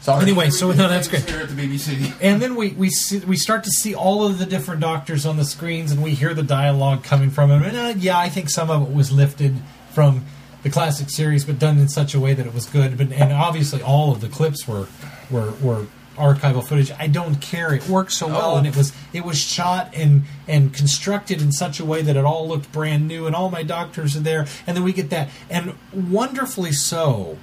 Sorry. 0.00 0.22
anyway, 0.22 0.50
so 0.50 0.68
no, 0.70 0.88
that's 0.88 1.08
great. 1.08 1.28
Here 1.28 1.40
at 1.40 1.48
the 1.48 1.54
BBC. 1.54 2.12
And 2.20 2.40
then 2.40 2.54
we 2.54 2.70
we 2.72 2.90
see, 2.90 3.18
we 3.20 3.36
start 3.36 3.64
to 3.64 3.70
see 3.70 3.94
all 3.94 4.24
of 4.24 4.38
the 4.38 4.46
different 4.46 4.80
doctors 4.80 5.26
on 5.26 5.36
the 5.36 5.44
screens, 5.44 5.90
and 5.90 6.02
we 6.02 6.12
hear 6.12 6.32
the 6.34 6.42
dialogue 6.44 7.02
coming 7.02 7.30
from 7.30 7.48
them. 7.50 7.62
And 7.64 7.76
uh, 7.76 7.94
yeah, 7.96 8.16
I 8.18 8.28
think 8.28 8.48
some 8.50 8.70
of 8.70 8.82
it 8.88 8.94
was 8.94 9.10
lifted 9.10 9.56
from 9.92 10.24
the 10.62 10.70
classic 10.70 11.10
series, 11.10 11.44
but 11.44 11.58
done 11.58 11.78
in 11.78 11.88
such 11.88 12.14
a 12.14 12.20
way 12.20 12.34
that 12.34 12.46
it 12.46 12.54
was 12.54 12.66
good. 12.66 12.96
But 12.96 13.10
and 13.12 13.32
obviously, 13.32 13.82
all 13.82 14.12
of 14.12 14.20
the 14.20 14.28
clips 14.28 14.68
were 14.68 14.86
were 15.30 15.50
were 15.60 15.86
archival 16.16 16.66
footage. 16.66 16.90
I 16.98 17.06
don't 17.06 17.36
care; 17.40 17.72
it 17.74 17.88
worked 17.88 18.12
so 18.12 18.26
well, 18.28 18.54
Oh. 18.54 18.58
and 18.58 18.66
it 18.66 18.76
was 18.76 18.92
it 19.12 19.24
was 19.24 19.38
shot 19.38 19.90
and 19.94 20.24
and 20.48 20.72
constructed 20.74 21.40
in 21.40 21.52
such 21.52 21.78
a 21.80 21.84
way 21.84 22.02
that 22.02 22.16
it 22.16 22.24
all 22.24 22.48
looked 22.48 22.72
brand 22.72 23.06
new, 23.08 23.26
and 23.26 23.34
all 23.36 23.50
my 23.50 23.62
doctors 23.62 24.16
are 24.16 24.20
there. 24.20 24.46
And 24.66 24.76
then 24.76 24.84
we 24.84 24.92
get 24.92 25.10
that, 25.10 25.28
and 25.48 25.74
wonderfully 25.92 26.72
so. 26.72 27.38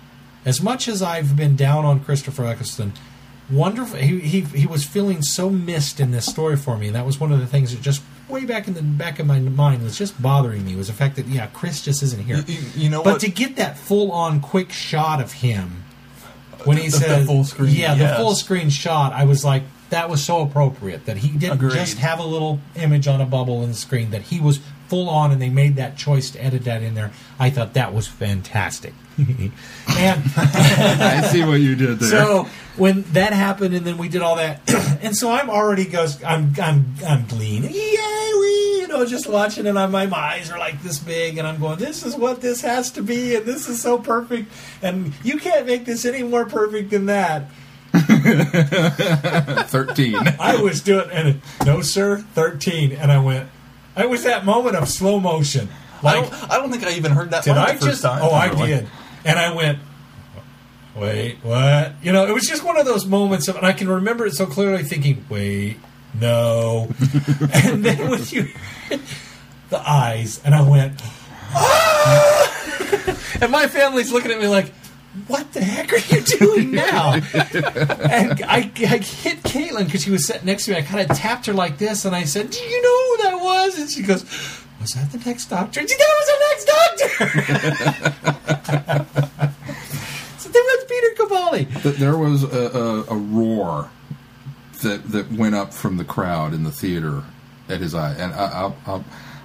As 0.45 0.61
much 0.61 0.87
as 0.89 1.01
I've 1.01 1.37
been 1.37 1.55
down 1.55 1.85
on 1.85 2.01
Christopher 2.01 2.45
Eccleston, 2.45 2.91
wonderful. 3.49 3.97
He, 3.99 4.19
he 4.19 4.41
he 4.41 4.67
was 4.67 4.83
feeling 4.83 5.21
so 5.21 5.49
missed 5.49 5.99
in 5.99 6.11
this 6.11 6.25
story 6.25 6.57
for 6.57 6.77
me, 6.77 6.87
and 6.87 6.95
that 6.95 7.05
was 7.05 7.19
one 7.19 7.31
of 7.31 7.39
the 7.39 7.47
things 7.47 7.71
that 7.73 7.81
just 7.81 8.01
way 8.29 8.45
back 8.45 8.67
in 8.67 8.73
the 8.73 8.81
back 8.81 9.19
of 9.19 9.27
my 9.27 9.39
mind 9.39 9.83
was 9.83 9.97
just 9.97 10.19
bothering 10.21 10.65
me 10.65 10.75
was 10.75 10.87
the 10.87 10.93
fact 10.93 11.15
that 11.17 11.27
yeah, 11.27 11.47
Chris 11.47 11.81
just 11.81 12.01
isn't 12.03 12.23
here. 12.23 12.43
You- 12.47 12.57
you- 12.75 12.89
know 12.89 13.03
but 13.03 13.13
what? 13.13 13.21
to 13.21 13.29
get 13.29 13.57
that 13.57 13.77
full 13.77 14.11
on 14.11 14.39
quick 14.41 14.71
shot 14.71 15.21
of 15.21 15.33
him 15.33 15.82
when 16.65 16.77
he 16.77 16.87
The- 16.89 16.99
the 16.99 17.25
full 17.25 17.43
screen, 17.43 17.73
yeah, 17.75 17.93
yes. 17.95 18.17
the 18.17 18.23
full 18.23 18.35
screen 18.35 18.69
shot, 18.69 19.13
I 19.13 19.25
was 19.25 19.43
like. 19.45 19.63
That 19.89 20.09
was 20.09 20.23
so 20.23 20.41
appropriate 20.41 21.05
that 21.05 21.17
he 21.17 21.27
didn't 21.27 21.53
Agreed. 21.63 21.73
just 21.75 21.99
have 21.99 22.17
a 22.17 22.23
little 22.25 22.59
image 22.75 23.07
on 23.07 23.21
a 23.21 23.27
bubble 23.27 23.61
in 23.61 23.69
the 23.69 23.75
screen. 23.75 24.09
That 24.09 24.23
he 24.23 24.39
was 24.39 24.59
full 24.93 25.09
on, 25.09 25.31
and 25.31 25.41
they 25.41 25.49
made 25.49 25.77
that 25.77 25.97
choice 25.97 26.29
to 26.29 26.43
edit 26.43 26.65
that 26.65 26.83
in 26.83 26.93
there. 26.93 27.11
I 27.39 27.49
thought 27.49 27.73
that 27.73 27.95
was 27.95 28.07
fantastic. 28.07 28.93
and 29.17 29.51
I 30.37 31.27
see 31.31 31.43
what 31.43 31.55
you 31.55 31.75
did 31.75 31.97
there. 31.97 32.09
so 32.09 32.43
when 32.77 33.01
that 33.13 33.33
happened, 33.33 33.73
and 33.73 33.87
then 33.87 33.97
we 33.97 34.07
did 34.07 34.21
all 34.21 34.35
that, 34.35 34.61
and 35.01 35.17
so 35.17 35.31
I'm 35.31 35.49
already 35.49 35.85
goes, 35.85 36.23
I'm 36.23 36.53
I'm 36.61 36.93
I'm 37.07 37.25
gleaning, 37.25 37.71
yay, 37.71 38.31
we, 38.39 38.81
you 38.81 38.87
know, 38.87 39.03
just 39.07 39.25
watching 39.25 39.65
it. 39.65 39.75
On 39.75 39.91
my, 39.91 40.05
my 40.05 40.15
eyes 40.15 40.51
are 40.51 40.59
like 40.59 40.83
this 40.83 40.99
big, 40.99 41.39
and 41.39 41.47
I'm 41.47 41.59
going, 41.59 41.79
this 41.79 42.05
is 42.05 42.15
what 42.15 42.41
this 42.41 42.61
has 42.61 42.91
to 42.91 43.01
be, 43.01 43.35
and 43.35 43.47
this 43.47 43.67
is 43.67 43.81
so 43.81 43.97
perfect, 43.97 44.51
and 44.83 45.11
you 45.23 45.39
can't 45.39 45.65
make 45.65 45.85
this 45.85 46.05
any 46.05 46.21
more 46.21 46.45
perfect 46.45 46.91
than 46.91 47.07
that. 47.07 47.49
13. 47.93 50.15
I 50.39 50.61
was 50.61 50.81
doing, 50.81 51.09
and 51.09 51.41
no, 51.65 51.81
sir, 51.81 52.19
thirteen, 52.35 52.91
and 52.91 53.11
I 53.11 53.17
went. 53.17 53.49
It 53.97 54.09
was 54.09 54.23
that 54.23 54.43
moment 54.45 54.75
of 54.75 54.87
slow 54.89 55.19
motion. 55.19 55.69
I 56.01 56.05
Like, 56.19 56.29
don't, 56.29 56.51
I 56.51 56.57
don't 56.57 56.71
think 56.71 56.83
I 56.83 56.91
even 56.93 57.11
heard 57.11 57.31
that 57.31 57.43
did 57.43 57.57
I 57.57 57.77
just? 57.77 58.01
time. 58.01 58.21
Oh, 58.23 58.31
I 58.31 58.47
Really? 58.47 58.67
did, 58.67 58.87
and 59.25 59.39
I 59.39 59.53
went. 59.53 59.79
Wait, 60.95 61.37
what? 61.41 61.93
You 62.03 62.11
know, 62.11 62.27
it 62.27 62.33
was 62.33 62.45
just 62.47 62.63
one 62.63 62.77
of 62.77 62.85
those 62.85 63.05
moments, 63.05 63.47
of, 63.47 63.55
and 63.55 63.65
I 63.65 63.73
can 63.73 63.87
remember 63.89 64.25
it 64.27 64.33
so 64.35 64.45
clearly, 64.45 64.83
thinking, 64.83 65.25
"Wait, 65.29 65.77
no," 66.13 66.89
and 67.53 67.83
then 67.83 68.09
with 68.11 68.31
you 68.31 68.49
the 69.69 69.89
eyes, 69.89 70.39
and 70.45 70.53
I 70.53 70.61
went, 70.67 71.01
"Ah!" 71.55 73.37
and 73.41 73.51
my 73.51 73.67
family's 73.67 74.11
looking 74.11 74.31
at 74.31 74.39
me 74.39 74.47
like. 74.47 74.71
What 75.27 75.53
the 75.53 75.63
heck 75.63 75.93
are 75.93 75.97
you 76.15 76.21
doing 76.21 76.71
now? 76.71 77.13
and 77.33 78.43
I, 78.45 78.71
I 78.75 78.97
hit 78.97 79.43
Caitlin 79.43 79.85
because 79.85 80.01
she 80.01 80.09
was 80.09 80.25
sitting 80.25 80.45
next 80.47 80.65
to 80.65 80.71
me. 80.71 80.77
I 80.77 80.81
kind 80.81 81.07
of 81.07 81.15
tapped 81.15 81.45
her 81.45 81.53
like 81.53 81.77
this, 81.77 82.03
and 82.05 82.15
I 82.15 82.23
said, 82.23 82.49
"Do 82.49 82.57
you 82.57 82.81
know 82.81 83.23
that 83.23 83.32
was?" 83.43 83.77
And 83.77 83.89
she 83.89 84.01
goes, 84.01 84.23
"Was 84.81 84.91
that 84.91 85.11
the 85.11 85.19
next 85.25 85.47
doctor?" 85.47 85.79
And 85.79 85.89
she, 85.89 85.95
that 85.95 86.15
was 86.19 86.27
the 86.27 86.39
next 86.49 86.65
doctor. 86.65 87.09
so 90.39 90.49
there 90.49 90.63
was 90.63 90.85
Peter 90.89 91.15
Capaldi. 91.17 91.97
There 91.97 92.17
was 92.17 92.43
a, 92.43 92.77
a, 92.77 93.03
a 93.13 93.17
roar 93.17 93.89
that 94.81 95.09
that 95.11 95.31
went 95.31 95.55
up 95.55 95.73
from 95.73 95.97
the 95.97 96.05
crowd 96.05 96.53
in 96.53 96.63
the 96.63 96.71
theater 96.71 97.23
at 97.69 97.79
his 97.79 97.95
eye, 97.95 98.13
and 98.13 98.33
I, 98.33 98.45
I'll, 98.51 98.75
I'll 98.85 99.03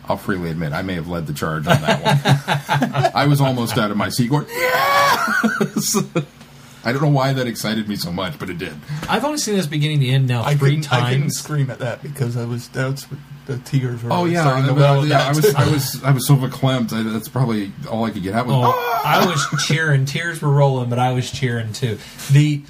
I'll 0.09 0.17
freely 0.17 0.51
admit 0.51 0.73
I 0.73 0.83
may 0.83 0.95
have 0.95 1.09
led 1.09 1.27
the 1.27 1.35
charge 1.35 1.67
on 1.67 1.83
that 1.83 2.03
one. 2.03 3.13
I 3.15 3.27
was 3.27 3.41
almost 3.43 3.77
out 3.77 3.91
of 3.91 3.97
my 3.99 4.09
seat 4.09 4.31
going, 4.31 4.47
yes. 4.49 6.03
I 6.85 6.93
don't 6.93 7.03
know 7.03 7.09
why 7.09 7.35
that 7.35 7.47
excited 7.47 7.89
me 7.89 7.97
so 7.97 8.11
much, 8.11 8.39
but 8.39 8.49
it 8.49 8.57
did. 8.57 8.75
I've 9.09 9.25
only 9.25 9.37
seen 9.37 9.57
this 9.57 9.67
beginning 9.67 10.01
to 10.01 10.09
end 10.09 10.27
now 10.27 10.43
I 10.43 10.57
three 10.57 10.77
couldn't, 10.77 10.93
I 10.93 11.13
couldn't 11.13 11.33
scream 11.33 11.69
at 11.69 11.81
that 11.81 12.03
because 12.03 12.37
I 12.39 12.47
was 12.47 12.69
that's 12.69 13.07
the 13.49 13.59
tears 13.59 14.03
were 14.03 14.13
Oh 14.13 14.27
yeah, 14.27 14.43
starting 14.43 14.67
to 14.67 14.71
I, 14.73 14.75
well 14.75 15.07
yeah. 15.07 15.27
I 15.27 15.29
was 15.31 15.55
I 15.55 15.69
was 15.69 16.05
I 16.05 16.11
was 16.13 16.27
so 16.27 16.37
verklempt. 16.37 16.93
I, 16.93 17.03
that's 17.03 17.29
probably 17.29 17.73
all 17.91 18.05
I 18.05 18.11
could 18.11 18.23
get 18.23 18.35
out 18.35 18.47
was. 18.47 18.55
Oh, 18.55 19.03
I 19.05 19.27
was 19.27 19.65
cheering. 19.67 20.05
Tears 20.05 20.41
were 20.41 20.51
rolling, 20.51 20.91
but 20.91 20.99
I 20.99 21.13
was 21.13 21.31
cheering 21.33 21.73
too. 21.73 21.99
The 22.31 22.63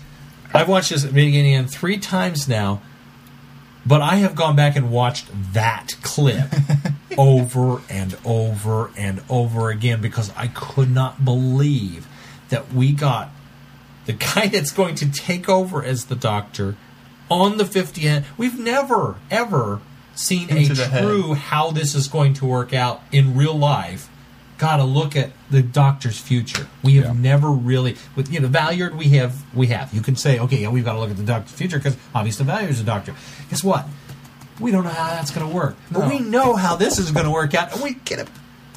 I've 0.54 0.68
watched 0.68 0.90
this 0.90 1.04
beginning 1.04 1.54
and 1.54 1.70
three 1.70 1.98
times 1.98 2.48
now, 2.48 2.80
but 3.84 4.00
I 4.00 4.16
have 4.16 4.34
gone 4.34 4.56
back 4.56 4.76
and 4.76 4.90
watched 4.90 5.28
that 5.52 5.96
clip 6.02 6.46
over 7.18 7.82
and 7.90 8.16
over 8.24 8.90
and 8.96 9.20
over 9.28 9.70
again 9.70 10.00
because 10.00 10.32
I 10.36 10.46
could 10.46 10.90
not 10.90 11.24
believe 11.24 12.06
that 12.50 12.72
we 12.72 12.92
got 12.92 13.30
the 14.06 14.12
guy 14.12 14.46
that's 14.52 14.70
going 14.70 14.94
to 14.96 15.10
take 15.10 15.48
over 15.48 15.82
as 15.82 16.06
the 16.06 16.16
doctor 16.16 16.76
on 17.28 17.58
the 17.58 17.64
50th. 17.64 18.24
We've 18.38 18.58
never 18.58 19.16
ever 19.30 19.80
seen 20.18 20.48
Into 20.50 20.72
a 20.72 20.74
the 20.74 20.84
head. 20.86 21.02
true 21.04 21.34
how 21.34 21.70
this 21.70 21.94
is 21.94 22.08
going 22.08 22.34
to 22.34 22.46
work 22.46 22.72
out 22.74 23.02
in 23.12 23.36
real 23.36 23.54
life. 23.56 24.08
Got 24.58 24.78
to 24.78 24.84
look 24.84 25.14
at 25.14 25.30
the 25.50 25.62
doctor's 25.62 26.18
future. 26.18 26.66
We 26.82 26.96
have 26.96 27.04
Yeah. 27.04 27.12
never 27.12 27.48
really 27.50 27.96
with 28.16 28.32
you 28.32 28.40
know 28.40 28.48
Valeyard. 28.48 28.96
We 28.96 29.10
have 29.10 29.44
we 29.54 29.68
have. 29.68 29.94
You 29.94 30.00
can 30.00 30.16
say 30.16 30.38
okay, 30.40 30.62
yeah, 30.62 30.68
we've 30.70 30.84
got 30.84 30.94
to 30.94 30.98
look 30.98 31.10
at 31.10 31.16
the 31.16 31.22
doctor's 31.22 31.52
future 31.52 31.78
because 31.78 31.96
obviously 32.14 32.44
Valeyard's 32.46 32.80
a 32.80 32.84
doctor. 32.84 33.14
Guess 33.50 33.62
what? 33.62 33.86
We 34.58 34.72
don't 34.72 34.82
know 34.82 34.90
how 34.90 35.10
that's 35.10 35.30
going 35.30 35.48
to 35.48 35.54
work, 35.54 35.76
but 35.92 36.08
we 36.08 36.18
know 36.18 36.56
how 36.56 36.74
this 36.74 36.98
is 36.98 37.12
going 37.12 37.26
to 37.26 37.30
work 37.30 37.54
out, 37.54 37.72
and 37.72 37.80
we 37.80 37.94
get 37.94 38.18
a 38.18 38.26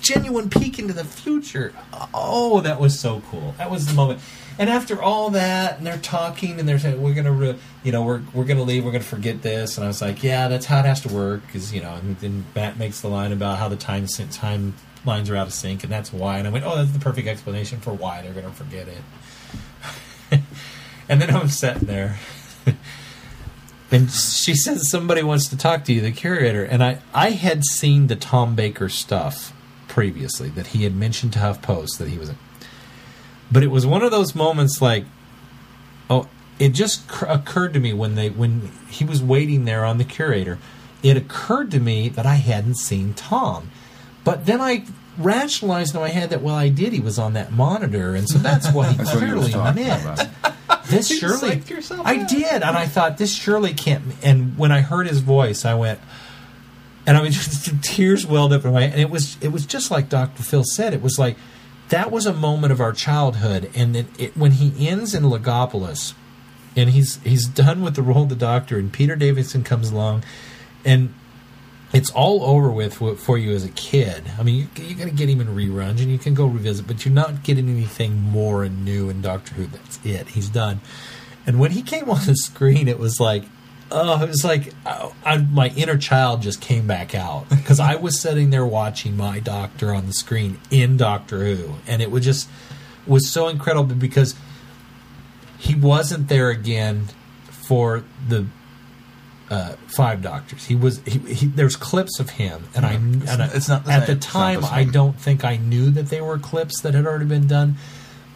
genuine 0.01 0.49
peek 0.49 0.79
into 0.79 0.93
the 0.93 1.03
future. 1.03 1.73
Oh, 2.13 2.61
that 2.61 2.79
was 2.79 2.99
so 2.99 3.21
cool. 3.29 3.53
That 3.57 3.71
was 3.71 3.87
the 3.87 3.93
moment. 3.93 4.19
And 4.59 4.69
after 4.69 5.01
all 5.01 5.29
that, 5.31 5.77
and 5.77 5.87
they're 5.87 5.97
talking, 5.97 6.59
and 6.59 6.67
they're 6.67 6.79
saying, 6.79 7.01
"We're 7.01 7.13
gonna, 7.13 7.31
re- 7.31 7.57
you 7.83 7.91
know, 7.91 8.03
we're 8.03 8.21
we're 8.33 8.43
gonna 8.43 8.63
leave. 8.63 8.83
We're 8.83 8.91
gonna 8.91 9.03
forget 9.03 9.41
this." 9.41 9.77
And 9.77 9.85
I 9.85 9.87
was 9.87 10.01
like, 10.01 10.23
"Yeah, 10.23 10.47
that's 10.49 10.65
how 10.65 10.79
it 10.79 10.85
has 10.85 11.01
to 11.01 11.13
work." 11.13 11.45
Because 11.45 11.73
you 11.73 11.81
know, 11.81 11.93
and 11.95 12.17
then 12.17 12.45
Matt 12.53 12.77
makes 12.77 13.01
the 13.01 13.07
line 13.07 13.31
about 13.31 13.59
how 13.59 13.69
the 13.69 13.77
time 13.77 14.05
time 14.31 14.73
lines 15.05 15.29
are 15.29 15.35
out 15.35 15.47
of 15.47 15.53
sync, 15.53 15.83
and 15.83 15.91
that's 15.91 16.11
why. 16.11 16.37
And 16.37 16.47
I 16.47 16.51
went, 16.51 16.65
"Oh, 16.65 16.75
that's 16.75 16.91
the 16.91 16.99
perfect 16.99 17.27
explanation 17.27 17.79
for 17.79 17.93
why 17.93 18.21
they're 18.21 18.33
gonna 18.33 18.51
forget 18.51 18.87
it." 18.87 19.01
and 21.09 21.21
then 21.21 21.33
I'm 21.33 21.47
sitting 21.47 21.87
there. 21.87 22.19
And 23.93 24.09
she 24.09 24.55
says 24.55 24.89
somebody 24.89 25.21
wants 25.21 25.49
to 25.49 25.57
talk 25.57 25.83
to 25.83 25.93
you, 25.93 25.99
the 25.99 26.13
curator. 26.13 26.63
And 26.63 26.81
I, 26.81 26.99
I 27.13 27.31
had 27.31 27.65
seen 27.65 28.07
the 28.07 28.15
Tom 28.15 28.55
Baker 28.55 28.87
stuff 28.87 29.51
previously 29.91 30.47
that 30.49 30.67
he 30.67 30.83
had 30.85 30.95
mentioned 30.95 31.33
to 31.33 31.39
HuffPost 31.39 31.97
that 31.97 32.07
he 32.07 32.17
was 32.17 32.29
in. 32.29 32.37
But 33.51 33.61
it 33.61 33.67
was 33.67 33.85
one 33.85 34.01
of 34.01 34.09
those 34.11 34.33
moments 34.33 34.81
like, 34.81 35.03
oh, 36.09 36.29
it 36.59 36.69
just 36.69 37.07
cr- 37.09 37.25
occurred 37.25 37.73
to 37.73 37.79
me 37.81 37.91
when 37.91 38.15
they 38.15 38.29
when 38.29 38.71
he 38.89 39.03
was 39.03 39.21
waiting 39.21 39.65
there 39.65 39.83
on 39.83 39.97
the 39.97 40.05
curator. 40.05 40.57
It 41.03 41.17
occurred 41.17 41.69
to 41.71 41.79
me 41.79 42.07
that 42.09 42.25
I 42.25 42.35
hadn't 42.35 42.77
seen 42.77 43.13
Tom, 43.13 43.69
but 44.23 44.45
then 44.45 44.61
I 44.61 44.85
rationalized 45.17 45.93
in 45.93 45.99
my 45.99 46.07
head 46.09 46.29
that 46.29 46.41
well 46.41 46.55
I 46.55 46.69
did. 46.69 46.93
He 46.93 47.01
was 47.01 47.19
on 47.19 47.33
that 47.33 47.51
monitor, 47.51 48.15
and 48.15 48.29
so 48.29 48.37
that's 48.39 48.71
what 48.71 48.89
he 48.91 48.95
That's 48.97 49.13
what 49.13 49.23
he 49.23 49.27
clearly 49.27 49.53
meant 49.75 50.29
this 50.85 51.09
You 51.09 51.17
surely 51.17 51.57
yourself 51.59 52.05
I 52.05 52.19
out. 52.21 52.29
did, 52.29 52.51
and 52.63 52.77
I 52.77 52.85
thought 52.87 53.17
this 53.17 53.33
surely 53.33 53.73
can't. 53.73 54.03
And 54.23 54.57
when 54.57 54.71
I 54.71 54.81
heard 54.81 55.07
his 55.07 55.19
voice, 55.19 55.65
I 55.65 55.73
went, 55.73 55.99
and 57.05 57.17
I 57.17 57.23
mean, 57.23 57.31
just 57.31 57.83
tears 57.83 58.25
welled 58.25 58.53
up 58.53 58.65
in 58.65 58.73
my. 58.73 58.83
And 58.83 58.99
it 58.99 59.09
was 59.09 59.37
it 59.41 59.49
was 59.49 59.65
just 59.65 59.91
like 59.91 60.09
Dr. 60.09 60.43
Phil 60.43 60.63
said. 60.63 60.93
It 60.93 61.01
was 61.01 61.17
like 61.17 61.37
that 61.89 62.11
was 62.11 62.25
a 62.25 62.33
moment 62.33 62.71
of 62.71 62.79
our 62.79 62.93
childhood, 62.93 63.69
and 63.75 63.95
it, 63.95 64.35
when 64.37 64.51
he 64.51 64.87
ends 64.87 65.13
in 65.13 65.23
Logopolis, 65.23 66.13
and 66.75 66.89
he's 66.91 67.21
he's 67.23 67.47
done 67.47 67.81
with 67.81 67.95
the 67.95 68.01
role 68.01 68.23
of 68.23 68.29
the 68.29 68.35
Doctor, 68.35 68.77
and 68.77 68.91
Peter 68.91 69.15
Davison 69.15 69.63
comes 69.63 69.91
along, 69.91 70.23
and 70.85 71.13
it's 71.93 72.09
all 72.11 72.43
over 72.43 72.71
with 72.71 72.93
for- 72.93 73.15
for 73.15 73.37
you 73.37 73.51
as 73.51 73.65
a 73.65 73.69
kid. 73.69 74.23
I 74.39 74.43
mean, 74.43 74.55
you, 74.55 74.83
you're 74.85 74.97
going 74.97 75.09
to 75.09 75.15
get 75.15 75.27
him 75.27 75.41
in 75.41 75.47
reruns, 75.47 75.99
and 76.01 76.09
you 76.09 76.17
can 76.17 76.33
go 76.33 76.45
revisit, 76.45 76.87
but 76.87 77.03
you're 77.03 77.13
not 77.13 77.43
getting 77.43 77.69
anything 77.69 78.21
more 78.21 78.63
and 78.63 78.85
new 78.85 79.09
in 79.09 79.21
Doctor 79.21 79.55
Who. 79.55 79.65
That's 79.65 79.99
it. 80.05 80.29
He's 80.29 80.49
done. 80.49 80.79
And 81.45 81.59
when 81.59 81.71
he 81.71 81.81
came 81.81 82.09
on 82.09 82.25
the 82.25 82.35
screen, 82.35 82.87
it 82.87 82.99
was 82.99 83.19
like, 83.19 83.43
oh, 83.91 84.23
it 84.23 84.27
was 84.27 84.43
like 84.43 84.73
oh, 84.85 85.13
I, 85.25 85.37
my 85.37 85.69
inner 85.69 85.97
child 85.97 86.41
just 86.41 86.61
came 86.61 86.87
back 86.87 87.13
out 87.13 87.49
because 87.49 87.79
I 87.79 87.95
was 87.95 88.19
sitting 88.19 88.49
there 88.49 88.65
watching 88.65 89.15
my 89.17 89.39
Doctor 89.39 89.93
on 89.93 90.07
the 90.07 90.13
screen 90.13 90.59
in 90.69 90.97
Doctor 90.97 91.43
Who, 91.43 91.75
and 91.87 92.01
it 92.01 92.11
was 92.11 92.23
just 92.23 92.49
was 93.05 93.29
so 93.29 93.47
incredible 93.47 93.95
because 93.95 94.35
he 95.57 95.75
wasn't 95.75 96.27
there 96.27 96.49
again 96.49 97.09
for 97.45 98.03
the 98.27 98.47
uh, 99.49 99.73
five 99.87 100.21
doctors. 100.21 100.65
He 100.65 100.75
was. 100.75 101.01
He, 101.05 101.19
he, 101.19 101.45
there's 101.45 101.75
clips 101.75 102.19
of 102.19 102.31
him, 102.31 102.69
and 102.73 102.85
I. 102.85 102.93
And 102.93 103.23
I, 103.29 103.49
it's 103.53 103.67
not 103.67 103.85
the 103.85 103.91
at 103.91 104.07
same. 104.07 104.15
the 104.15 104.21
time. 104.21 104.61
the 104.61 104.67
I 104.67 104.85
don't 104.85 105.19
think 105.19 105.43
I 105.43 105.57
knew 105.57 105.91
that 105.91 106.07
they 106.07 106.21
were 106.21 106.39
clips 106.39 106.81
that 106.81 106.93
had 106.93 107.05
already 107.05 107.25
been 107.25 107.47
done, 107.47 107.75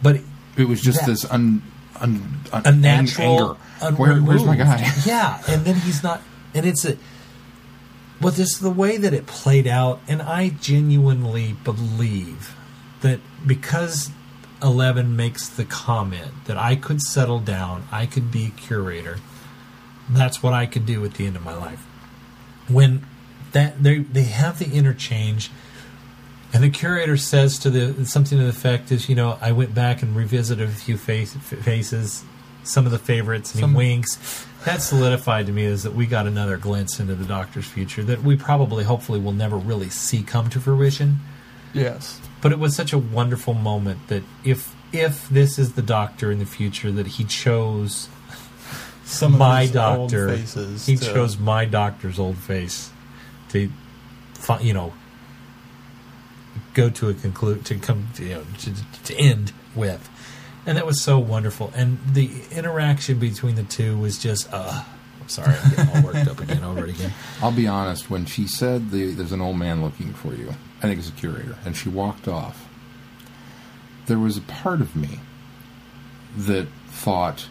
but 0.02 0.20
It 0.56 0.68
was 0.68 0.82
just 0.82 1.00
That- 1.00 1.06
this 1.06 1.24
un, 1.24 1.62
un, 2.00 2.40
un, 2.52 2.62
a 2.66 2.72
natural 2.72 3.48
anger. 3.48 3.60
Where, 3.96 4.16
where's 4.18 4.44
my 4.44 4.56
guy? 4.56 4.90
yeah, 5.06 5.42
and 5.48 5.64
then 5.64 5.76
he's 5.76 6.02
not, 6.02 6.22
and 6.54 6.66
it's 6.66 6.84
a. 6.84 6.96
Well, 8.20 8.32
this 8.32 8.54
is 8.54 8.60
the 8.60 8.70
way 8.70 8.96
that 8.96 9.12
it 9.12 9.26
played 9.26 9.66
out, 9.66 10.00
and 10.08 10.22
I 10.22 10.48
genuinely 10.48 11.52
believe 11.64 12.56
that 13.02 13.20
because 13.46 14.10
Eleven 14.62 15.14
makes 15.16 15.48
the 15.48 15.66
comment 15.66 16.32
that 16.46 16.56
I 16.56 16.76
could 16.76 17.02
settle 17.02 17.40
down, 17.40 17.86
I 17.92 18.06
could 18.06 18.30
be 18.30 18.46
a 18.46 18.50
curator. 18.50 19.18
That's 20.08 20.42
what 20.42 20.54
I 20.54 20.64
could 20.64 20.86
do 20.86 21.04
at 21.04 21.14
the 21.14 21.26
end 21.26 21.36
of 21.36 21.44
my 21.44 21.54
life. 21.54 21.84
When 22.68 23.06
that 23.52 23.82
they 23.82 23.98
they 23.98 24.24
have 24.24 24.58
the 24.58 24.70
interchange, 24.70 25.50
and 26.52 26.64
the 26.64 26.70
curator 26.70 27.16
says 27.16 27.58
to 27.60 27.70
the 27.70 28.06
something 28.06 28.38
to 28.38 28.44
the 28.44 28.50
effect 28.50 28.90
is, 28.90 29.08
you 29.10 29.14
know, 29.14 29.38
I 29.42 29.52
went 29.52 29.74
back 29.74 30.02
and 30.02 30.16
revisited 30.16 30.66
a 30.66 30.72
few 30.72 30.96
face, 30.96 31.34
faces, 31.34 32.24
some 32.66 32.84
of 32.86 32.92
the 32.92 32.98
favorites, 32.98 33.52
and 33.52 33.60
Some- 33.60 33.70
he 33.72 33.76
winks. 33.76 34.18
That 34.64 34.82
solidified 34.82 35.46
to 35.46 35.52
me 35.52 35.64
is 35.64 35.84
that 35.84 35.94
we 35.94 36.06
got 36.06 36.26
another 36.26 36.56
glimpse 36.56 36.98
into 36.98 37.14
the 37.14 37.24
Doctor's 37.24 37.66
future 37.66 38.02
that 38.02 38.22
we 38.24 38.34
probably, 38.36 38.82
hopefully, 38.82 39.20
will 39.20 39.32
never 39.32 39.56
really 39.56 39.88
see 39.90 40.22
come 40.24 40.50
to 40.50 40.60
fruition. 40.60 41.20
Yes. 41.72 42.18
But 42.40 42.50
it 42.52 42.58
was 42.58 42.74
such 42.74 42.92
a 42.92 42.98
wonderful 42.98 43.54
moment 43.54 44.08
that 44.08 44.22
if 44.44 44.74
if 44.92 45.28
this 45.28 45.58
is 45.58 45.72
the 45.74 45.82
Doctor 45.82 46.30
in 46.32 46.38
the 46.38 46.46
future, 46.46 46.90
that 46.92 47.06
he 47.06 47.24
chose 47.24 48.08
Some 49.04 49.34
of 49.34 49.38
my 49.38 49.66
doctor. 49.66 50.28
faces 50.28 50.86
He 50.86 50.96
to- 50.96 51.04
chose 51.12 51.38
my 51.38 51.64
doctor's 51.64 52.18
old 52.18 52.38
face 52.38 52.90
to, 53.50 53.70
you 54.60 54.72
know, 54.72 54.92
go 56.74 56.88
to 56.90 57.08
a 57.08 57.14
conclude 57.14 57.64
to 57.66 57.76
come 57.76 58.08
to, 58.14 58.24
you 58.24 58.34
know 58.36 58.44
to, 58.58 58.72
to 59.04 59.14
end 59.16 59.52
with, 59.74 60.08
and 60.66 60.76
that 60.76 60.84
was 60.84 61.00
so 61.00 61.18
wonderful. 61.18 61.72
And 61.74 61.98
the 62.12 62.28
interaction 62.50 63.18
between 63.18 63.54
the 63.54 63.62
two 63.62 63.96
was 63.96 64.18
just. 64.18 64.52
Uh, 64.52 64.82
I'm 65.20 65.28
sorry, 65.30 65.56
I'm 65.56 65.70
getting 65.70 65.96
all 65.96 66.02
worked 66.02 66.28
up 66.28 66.40
again 66.40 66.62
over 66.62 66.84
it 66.84 66.90
again. 66.90 67.12
I'll 67.42 67.50
be 67.50 67.66
honest. 67.66 68.10
When 68.10 68.26
she 68.26 68.46
said 68.46 68.90
the, 68.90 69.10
there's 69.10 69.32
an 69.32 69.40
old 69.40 69.56
man 69.56 69.82
looking 69.82 70.12
for 70.12 70.34
you, 70.34 70.54
I 70.78 70.82
think 70.82 71.00
it's 71.00 71.08
a 71.08 71.12
curator, 71.12 71.56
and 71.64 71.76
she 71.76 71.88
walked 71.88 72.28
off, 72.28 72.68
there 74.06 74.20
was 74.20 74.36
a 74.36 74.42
part 74.42 74.80
of 74.80 74.94
me 74.94 75.20
that 76.36 76.68
thought 76.88 77.48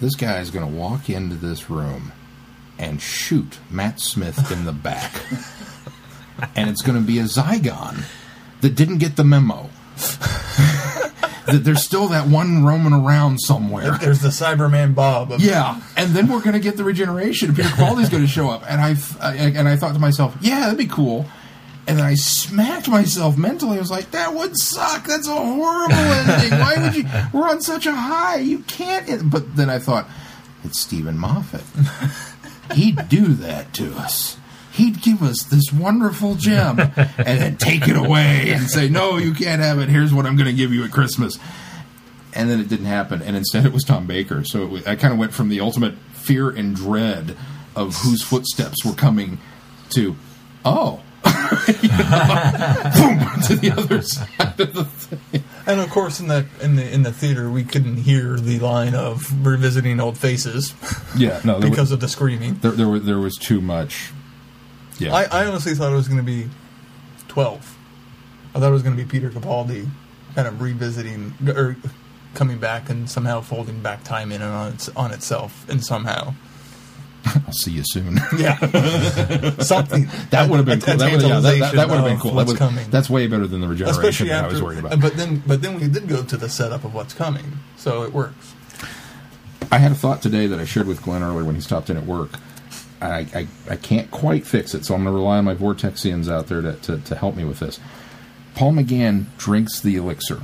this 0.00 0.14
guy 0.14 0.38
is 0.38 0.50
going 0.50 0.64
to 0.64 0.72
walk 0.72 1.10
into 1.10 1.34
this 1.34 1.68
room 1.68 2.12
and 2.78 3.00
shoot 3.00 3.58
Matt 3.70 4.00
Smith 4.00 4.52
in 4.52 4.64
the 4.64 4.72
back, 4.72 5.20
and 6.54 6.70
it's 6.70 6.82
going 6.82 6.98
to 6.98 7.04
be 7.04 7.18
a 7.18 7.24
Zygon 7.24 8.04
that 8.60 8.76
didn't 8.76 8.98
get 8.98 9.16
the 9.16 9.24
memo. 9.24 9.68
that 11.46 11.64
there's 11.64 11.82
still 11.82 12.08
that 12.08 12.26
one 12.28 12.64
roaming 12.64 12.92
around 12.92 13.38
somewhere. 13.38 13.98
There's 13.98 14.20
the 14.20 14.28
Cyberman 14.28 14.94
Bob. 14.94 15.32
Yeah, 15.38 15.80
and 15.96 16.10
then 16.10 16.28
we're 16.28 16.40
going 16.40 16.54
to 16.54 16.60
get 16.60 16.76
the 16.76 16.84
regeneration. 16.84 17.54
Peter 17.54 17.68
Capaldi's 17.68 18.08
going 18.08 18.22
to 18.22 18.28
show 18.28 18.48
up, 18.50 18.62
and 18.68 18.80
I, 18.80 18.96
and 19.22 19.68
I 19.68 19.76
thought 19.76 19.92
to 19.94 19.98
myself, 20.00 20.36
yeah, 20.40 20.60
that'd 20.60 20.78
be 20.78 20.86
cool. 20.86 21.26
And 21.86 21.98
then 21.98 22.06
I 22.06 22.14
smacked 22.14 22.88
myself 22.88 23.36
mentally. 23.36 23.76
I 23.76 23.80
was 23.80 23.90
like, 23.90 24.10
that 24.12 24.32
would 24.34 24.56
suck. 24.56 25.06
That's 25.06 25.28
a 25.28 25.34
horrible 25.34 25.94
ending. 25.96 26.58
Why 26.58 26.76
would 26.82 26.96
you? 26.96 27.04
We're 27.32 27.46
on 27.46 27.60
such 27.60 27.84
a 27.84 27.92
high. 27.94 28.36
You 28.36 28.60
can't. 28.60 29.06
end-" 29.06 29.30
But 29.30 29.54
then 29.54 29.68
I 29.68 29.78
thought, 29.78 30.08
it's 30.64 30.80
Steven 30.80 31.18
Moffat. 31.18 31.62
He'd 32.72 33.06
do 33.10 33.34
that 33.34 33.74
to 33.74 33.94
us. 33.96 34.38
He'd 34.74 35.02
give 35.02 35.22
us 35.22 35.42
this 35.44 35.72
wonderful 35.72 36.34
gem 36.34 36.78
and 36.96 37.40
then 37.40 37.56
take 37.56 37.88
it 37.88 37.96
away 37.96 38.50
and 38.50 38.68
say, 38.68 38.88
no, 38.88 39.16
you 39.18 39.32
can't 39.32 39.62
have 39.62 39.78
it. 39.78 39.88
Here's 39.88 40.12
what 40.12 40.26
I'm 40.26 40.36
going 40.36 40.48
to 40.48 40.52
give 40.52 40.72
you 40.72 40.84
at 40.84 40.90
Christmas 40.90 41.38
and 42.34 42.50
then 42.50 42.60
it 42.60 42.68
didn't 42.68 42.86
happen, 42.86 43.22
and 43.22 43.36
instead 43.36 43.64
it 43.64 43.72
was 43.72 43.84
Tom 43.84 44.06
Baker. 44.06 44.44
So 44.44 44.64
it 44.64 44.70
was, 44.70 44.86
I 44.86 44.96
kind 44.96 45.12
of 45.12 45.18
went 45.20 45.32
from 45.32 45.48
the 45.48 45.60
ultimate 45.60 45.94
fear 46.14 46.50
and 46.50 46.74
dread 46.74 47.36
of 47.76 47.94
whose 47.98 48.22
footsteps 48.22 48.84
were 48.84 48.94
coming 48.94 49.38
to, 49.90 50.16
oh, 50.64 51.00
You 51.24 51.88
know, 51.88 52.90
boom 52.94 53.42
to 53.46 53.56
the 53.56 53.72
other 53.76 54.02
side 54.02 54.60
of 54.60 54.74
the 54.74 54.84
thing. 54.84 55.44
And 55.66 55.80
of 55.80 55.88
course, 55.90 56.20
in 56.20 56.28
the 56.28 56.46
in 56.60 56.76
the 56.76 56.92
in 56.92 57.02
the 57.02 57.12
theater, 57.12 57.50
we 57.50 57.64
couldn't 57.64 57.98
hear 57.98 58.36
the 58.36 58.58
line 58.58 58.94
of 58.94 59.46
revisiting 59.46 60.00
old 60.00 60.18
faces 60.18 60.74
Yeah, 61.16 61.40
no, 61.44 61.60
because 61.60 61.78
was, 61.78 61.92
of 61.92 62.00
the 62.00 62.08
screaming. 62.08 62.54
there, 62.56 62.72
there, 62.72 62.88
was, 62.88 63.04
there 63.04 63.18
was 63.18 63.36
too 63.36 63.60
much. 63.62 64.12
Yeah, 64.98 65.12
I, 65.14 65.24
I 65.24 65.46
honestly 65.46 65.74
thought 65.74 65.92
it 65.92 65.96
was 65.96 66.08
going 66.08 66.18
to 66.18 66.24
be 66.24 66.48
twelve. 67.28 67.76
I 68.54 68.60
thought 68.60 68.68
it 68.68 68.72
was 68.72 68.82
going 68.82 68.96
to 68.96 69.02
be 69.02 69.08
Peter 69.08 69.30
Capaldi, 69.30 69.88
kind 70.34 70.46
of 70.46 70.60
revisiting 70.62 71.34
or 71.48 71.76
coming 72.34 72.58
back 72.58 72.88
and 72.90 73.08
somehow 73.08 73.40
folding 73.40 73.80
back 73.80 74.04
time 74.04 74.30
in 74.32 74.42
and 74.42 74.52
on 74.52 74.72
its, 74.72 74.88
on 74.90 75.10
itself, 75.12 75.68
and 75.68 75.84
somehow, 75.84 76.34
I'll 77.26 77.52
see 77.52 77.72
you 77.72 77.82
soon. 77.84 78.18
yeah, 78.38 78.56
something 79.58 80.08
That 80.30 80.48
would 80.50 80.56
have 80.58 80.66
been 80.66 80.78
a- 80.78 80.82
cool. 80.82 80.94
a 80.94 80.96
That 80.96 81.12
would, 81.12 81.22
yeah, 81.22 81.40
that, 81.40 81.58
that, 81.58 81.74
that 81.74 81.88
would 81.88 81.96
have 81.96 82.04
been 82.04 82.18
cool. 82.18 82.34
What's 82.34 82.52
coming? 82.54 82.88
That's 82.90 83.08
way 83.10 83.26
better 83.26 83.46
than 83.46 83.60
the 83.60 83.68
regeneration 83.68 84.00
especially 84.00 84.28
that 84.28 84.44
after. 84.44 84.48
I 84.48 84.52
was 84.52 84.62
worried 84.62 84.78
about. 84.78 85.00
But 85.00 85.16
then, 85.16 85.42
but 85.46 85.62
then 85.62 85.80
we 85.80 85.88
did 85.88 86.06
go 86.08 86.22
to 86.22 86.36
the 86.36 86.48
setup 86.48 86.84
of 86.84 86.94
what's 86.94 87.14
coming, 87.14 87.58
so 87.76 88.02
it 88.04 88.12
works. 88.12 88.54
I 89.72 89.78
had 89.78 89.90
a 89.92 89.96
thought 89.96 90.22
today 90.22 90.46
that 90.46 90.60
I 90.60 90.64
shared 90.64 90.86
with 90.86 91.02
Glenn 91.02 91.22
earlier 91.22 91.44
when 91.44 91.54
he 91.56 91.60
stopped 91.60 91.90
in 91.90 91.96
at 91.96 92.06
work. 92.06 92.38
I, 93.04 93.26
I, 93.34 93.46
I 93.70 93.76
can't 93.76 94.10
quite 94.10 94.46
fix 94.46 94.74
it, 94.74 94.84
so 94.84 94.94
I'm 94.94 95.02
going 95.04 95.12
to 95.14 95.18
rely 95.18 95.38
on 95.38 95.44
my 95.44 95.54
Vortexians 95.54 96.30
out 96.30 96.46
there 96.48 96.62
to, 96.62 96.72
to, 96.74 96.98
to 96.98 97.14
help 97.16 97.36
me 97.36 97.44
with 97.44 97.58
this. 97.60 97.78
Paul 98.54 98.72
McGann 98.72 99.26
drinks 99.36 99.80
the 99.80 99.96
elixir 99.96 100.40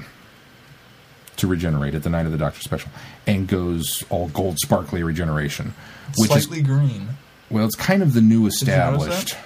to 1.36 1.46
regenerate 1.46 1.94
at 1.94 2.02
the 2.02 2.10
night 2.10 2.26
of 2.26 2.32
the 2.32 2.38
Doctor 2.38 2.60
special 2.60 2.90
and 3.26 3.48
goes 3.48 4.04
all 4.10 4.28
gold 4.28 4.58
sparkly 4.58 5.02
regeneration, 5.02 5.74
which 6.18 6.30
Slightly 6.30 6.58
is 6.60 6.66
green. 6.66 7.08
well, 7.50 7.64
it's 7.64 7.76
kind 7.76 8.02
of 8.02 8.12
the 8.14 8.20
new 8.20 8.46
established. 8.46 9.36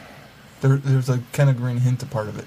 There, 0.61 0.77
there's 0.77 1.09
a 1.11 1.21
kind 1.33 1.51
of 1.51 1.57
green 1.57 1.77
hint 1.79 2.01
to 2.01 2.07
part 2.07 2.29
of 2.29 2.39
it. 2.39 2.47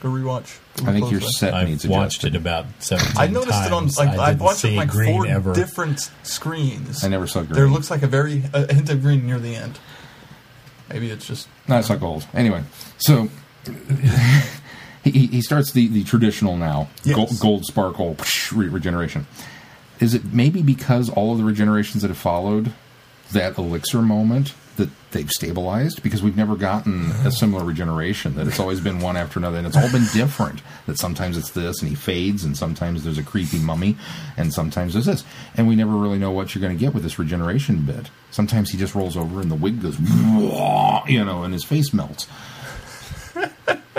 Go 0.00 0.10
rewatch. 0.10 0.58
Go 0.76 0.86
I 0.86 0.92
think 0.92 1.10
your 1.10 1.20
closely. 1.20 1.32
set 1.32 1.54
I've 1.54 1.66
needs 1.68 1.86
watched 1.88 2.24
adjusted. 2.24 2.34
it 2.34 2.38
about 2.38 2.66
seventeen 2.80 3.16
I 3.16 3.26
noticed 3.26 3.64
it 3.64 3.72
on 3.72 3.84
times. 3.84 3.96
like 3.98 4.08
I 4.10 4.24
I've 4.32 4.40
watched 4.40 4.64
it 4.66 4.72
on 4.72 4.76
like 4.76 4.92
four 4.92 5.26
ever. 5.26 5.54
different 5.54 6.10
screens. 6.22 7.02
I 7.02 7.08
never 7.08 7.26
saw 7.26 7.40
green. 7.40 7.54
There 7.54 7.68
looks 7.68 7.90
like 7.90 8.02
a 8.02 8.06
very 8.06 8.42
a 8.52 8.70
hint 8.72 8.90
of 8.90 9.00
green 9.00 9.26
near 9.26 9.38
the 9.38 9.56
end. 9.56 9.78
Maybe 10.90 11.10
it's 11.10 11.26
just 11.26 11.48
No, 11.68 11.78
it's 11.78 11.88
not 11.88 12.00
gold. 12.00 12.26
Anyway, 12.34 12.62
so 12.98 13.28
he, 15.04 15.26
he 15.26 15.42
starts 15.42 15.72
the, 15.72 15.88
the 15.88 16.04
traditional 16.04 16.56
now 16.56 16.88
Yes. 17.04 17.16
gold, 17.16 17.38
gold 17.40 17.64
sparkle 17.66 18.16
re- 18.52 18.68
regeneration. 18.68 19.26
Is 20.00 20.14
it 20.14 20.24
maybe 20.32 20.62
because 20.62 21.08
all 21.08 21.32
of 21.32 21.38
the 21.38 21.44
regenerations 21.44 22.00
that 22.02 22.08
have 22.08 22.18
followed 22.18 22.72
that 23.32 23.56
elixir 23.58 24.02
moment 24.02 24.54
that 24.76 24.88
they've 25.12 25.30
stabilized? 25.30 26.02
Because 26.02 26.22
we've 26.22 26.36
never 26.36 26.56
gotten 26.56 27.10
a 27.24 27.30
similar 27.30 27.64
regeneration. 27.64 28.34
That 28.36 28.46
it's 28.46 28.60
always 28.60 28.80
been 28.80 29.00
one 29.00 29.16
after 29.16 29.38
another, 29.38 29.58
and 29.58 29.66
it's 29.66 29.76
all 29.76 29.90
been 29.90 30.06
different. 30.12 30.62
That 30.86 30.98
sometimes 30.98 31.36
it's 31.36 31.50
this, 31.50 31.80
and 31.80 31.88
he 31.88 31.94
fades, 31.94 32.44
and 32.44 32.56
sometimes 32.56 33.04
there's 33.04 33.18
a 33.18 33.22
creepy 33.22 33.58
mummy, 33.58 33.96
and 34.36 34.52
sometimes 34.52 34.94
there's 34.94 35.06
this, 35.06 35.24
and 35.56 35.68
we 35.68 35.76
never 35.76 35.92
really 35.92 36.18
know 36.18 36.30
what 36.30 36.54
you're 36.54 36.62
going 36.62 36.76
to 36.76 36.80
get 36.80 36.94
with 36.94 37.02
this 37.02 37.18
regeneration 37.18 37.82
bit. 37.86 38.10
Sometimes 38.30 38.70
he 38.70 38.78
just 38.78 38.94
rolls 38.94 39.16
over, 39.16 39.40
and 39.40 39.50
the 39.50 39.56
wig 39.56 39.80
goes, 39.82 39.98
you 40.00 41.24
know, 41.24 41.42
and 41.42 41.52
his 41.52 41.64
face 41.64 41.92
melts. 41.92 42.26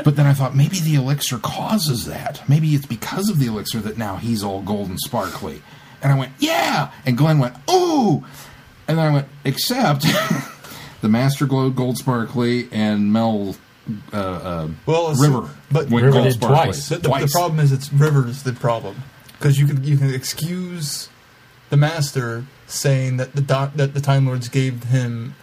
But 0.03 0.17
then 0.17 0.25
I 0.25 0.33
thought 0.33 0.55
maybe 0.55 0.79
the 0.79 0.95
elixir 0.95 1.37
causes 1.39 2.05
that. 2.05 2.47
Maybe 2.49 2.75
it's 2.75 2.85
because 2.85 3.29
of 3.29 3.39
the 3.39 3.47
elixir 3.47 3.79
that 3.79 3.97
now 3.97 4.17
he's 4.17 4.43
all 4.43 4.61
gold 4.61 4.89
and 4.89 4.99
sparkly. 4.99 5.61
And 6.01 6.11
I 6.11 6.17
went, 6.17 6.33
yeah. 6.37 6.91
And 7.05 7.17
Glenn 7.17 7.39
went, 7.39 7.55
ooh. 7.71 8.23
And 8.87 8.97
then 8.97 9.07
I 9.07 9.13
went, 9.13 9.27
except 9.43 10.05
the 11.01 11.09
Master 11.09 11.45
glowed 11.45 11.75
gold 11.75 11.97
sparkly 11.97 12.67
and 12.71 13.11
Mel 13.13 13.55
uh, 14.11 14.17
uh, 14.17 14.67
well, 14.85 15.13
River 15.15 15.49
But 15.71 15.89
went 15.89 16.05
River 16.05 16.11
gold 16.11 16.23
did 16.25 16.33
sparkly. 16.33 16.63
twice. 16.65 16.89
the, 16.89 16.95
the, 16.97 17.09
the 17.09 17.29
problem 17.31 17.59
is 17.59 17.71
it's 17.71 17.93
Rivers 17.93 18.43
the 18.43 18.53
problem 18.53 18.95
because 19.33 19.59
you 19.59 19.67
can 19.67 19.83
you 19.83 19.97
can 19.97 20.13
excuse 20.13 21.09
the 21.69 21.77
master 21.77 22.45
saying 22.67 23.17
that 23.17 23.33
the 23.35 23.41
doc, 23.41 23.73
that 23.75 23.93
the 23.93 24.01
Time 24.01 24.25
Lords 24.25 24.49
gave 24.49 24.83
him 24.85 25.35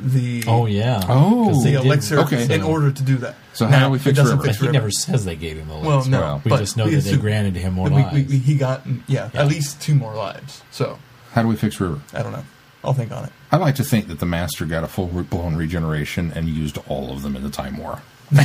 the 0.00 0.44
Oh 0.46 0.66
yeah. 0.66 1.00
Oh. 1.08 1.50
'Cause 1.50 1.64
the 1.64 1.74
elixir 1.74 2.20
Okay. 2.20 2.54
in 2.54 2.62
order 2.62 2.90
to 2.92 3.02
do 3.02 3.16
that. 3.18 3.34
So 3.52 3.66
how 3.66 3.72
Now, 3.72 3.86
do 3.86 3.92
we 3.92 3.98
fix 3.98 4.18
River? 4.18 4.42
Fix 4.42 4.56
he 4.58 4.62
River. 4.66 4.72
never 4.72 4.90
says 4.92 5.24
they 5.24 5.34
gave 5.36 5.56
him 5.58 5.68
the 5.68 5.74
Well, 5.78 6.04
no, 6.06 6.20
Well, 6.20 6.42
we 6.44 6.50
just 6.52 6.76
know 6.76 6.84
that 6.84 6.90
they 6.92 6.96
assume- 6.98 7.20
granted 7.20 7.56
him 7.56 7.74
more 7.74 7.90
we- 7.90 7.96
we- 7.96 8.02
lives. 8.02 8.28
we- 8.32 8.38
he 8.38 8.54
got 8.54 8.86
yeah, 9.08 9.28
Yeah. 9.34 9.40
at 9.42 9.48
least 9.48 9.80
two 9.82 9.94
more 9.94 10.14
lives. 10.14 10.62
So 10.70 10.98
How 11.32 11.42
do 11.42 11.48
we 11.48 11.56
fix 11.56 11.80
River? 11.80 11.98
I 12.14 12.22
don't 12.22 12.32
know. 12.32 12.44
I'll 12.84 12.94
think 12.94 13.10
on 13.12 13.24
it. 13.24 13.32
I 13.50 13.56
like 13.56 13.74
to 13.76 13.84
think 13.84 14.08
that 14.08 14.20
the 14.20 14.26
Master 14.26 14.64
got 14.64 14.84
a 14.84 14.88
full 14.88 15.06
blown 15.06 15.56
regeneration 15.56 16.32
and 16.34 16.48
used 16.48 16.78
all 16.88 17.12
of 17.12 17.22
them 17.22 17.34
in 17.36 17.42
the 17.42 17.50
Time 17.50 17.76
War. 17.76 18.00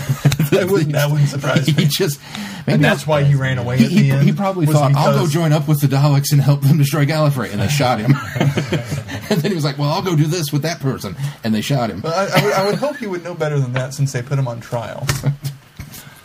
That 0.54 0.68
wouldn't 0.70 0.92
that 0.94 1.10
wouldn't 1.10 1.30
surprise 1.30 1.66
he 1.66 1.74
me. 1.74 1.86
just 1.86 2.22
maybe 2.68 2.76
And 2.76 2.84
that's 2.84 3.08
why 3.08 3.24
he 3.24 3.34
ran 3.34 3.58
away 3.58 3.78
He, 3.80 3.84
at 3.86 3.90
the 3.90 3.96
he, 3.98 4.12
end. 4.12 4.24
he 4.24 4.32
probably 4.32 4.66
thought, 4.68 4.94
"I'll 4.96 5.18
go 5.26 5.28
join 5.28 5.52
up 5.52 5.68
with 5.68 5.82
the 5.82 5.88
Daleks 5.88 6.32
and 6.32 6.40
help 6.40 6.62
them 6.62 6.78
destroy 6.78 7.06
Gallifrey," 7.06 7.52
and 7.52 7.60
they 7.60 7.68
shot 7.82 8.00
him. 8.00 8.14
and 9.32 9.42
then 9.42 9.50
he 9.52 9.56
was 9.56 9.64
like, 9.66 9.78
"Well, 9.80 9.90
I'll 9.90 10.04
go 10.04 10.16
do 10.16 10.26
this 10.28 10.54
with 10.54 10.62
that 10.62 10.80
person," 10.80 11.16
and 11.44 11.54
they 11.56 11.62
shot 11.62 11.90
him. 11.90 12.02
I, 12.06 12.30
I, 12.36 12.44
would, 12.44 12.54
I 12.54 12.66
would 12.68 12.76
hope 12.76 12.98
he 12.98 13.08
would 13.08 13.24
know 13.24 13.34
better 13.34 13.60
than 13.60 13.74
that 13.74 13.94
since 13.96 14.12
they 14.14 14.22
put 14.22 14.38
him 14.38 14.48
on 14.48 14.62
trial. 14.62 15.08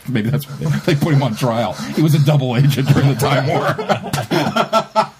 Maybe 0.07 0.29
that's 0.29 0.45
why 0.45 0.79
they 0.85 0.95
put 0.95 1.13
him 1.15 1.23
on 1.23 1.35
trial. 1.35 1.73
He 1.73 2.01
was 2.03 2.13
a 2.13 2.23
double 2.25 2.55
agent 2.55 2.87
during 2.89 3.09
the 3.09 3.15
Time 3.15 3.47
War. 3.47 5.13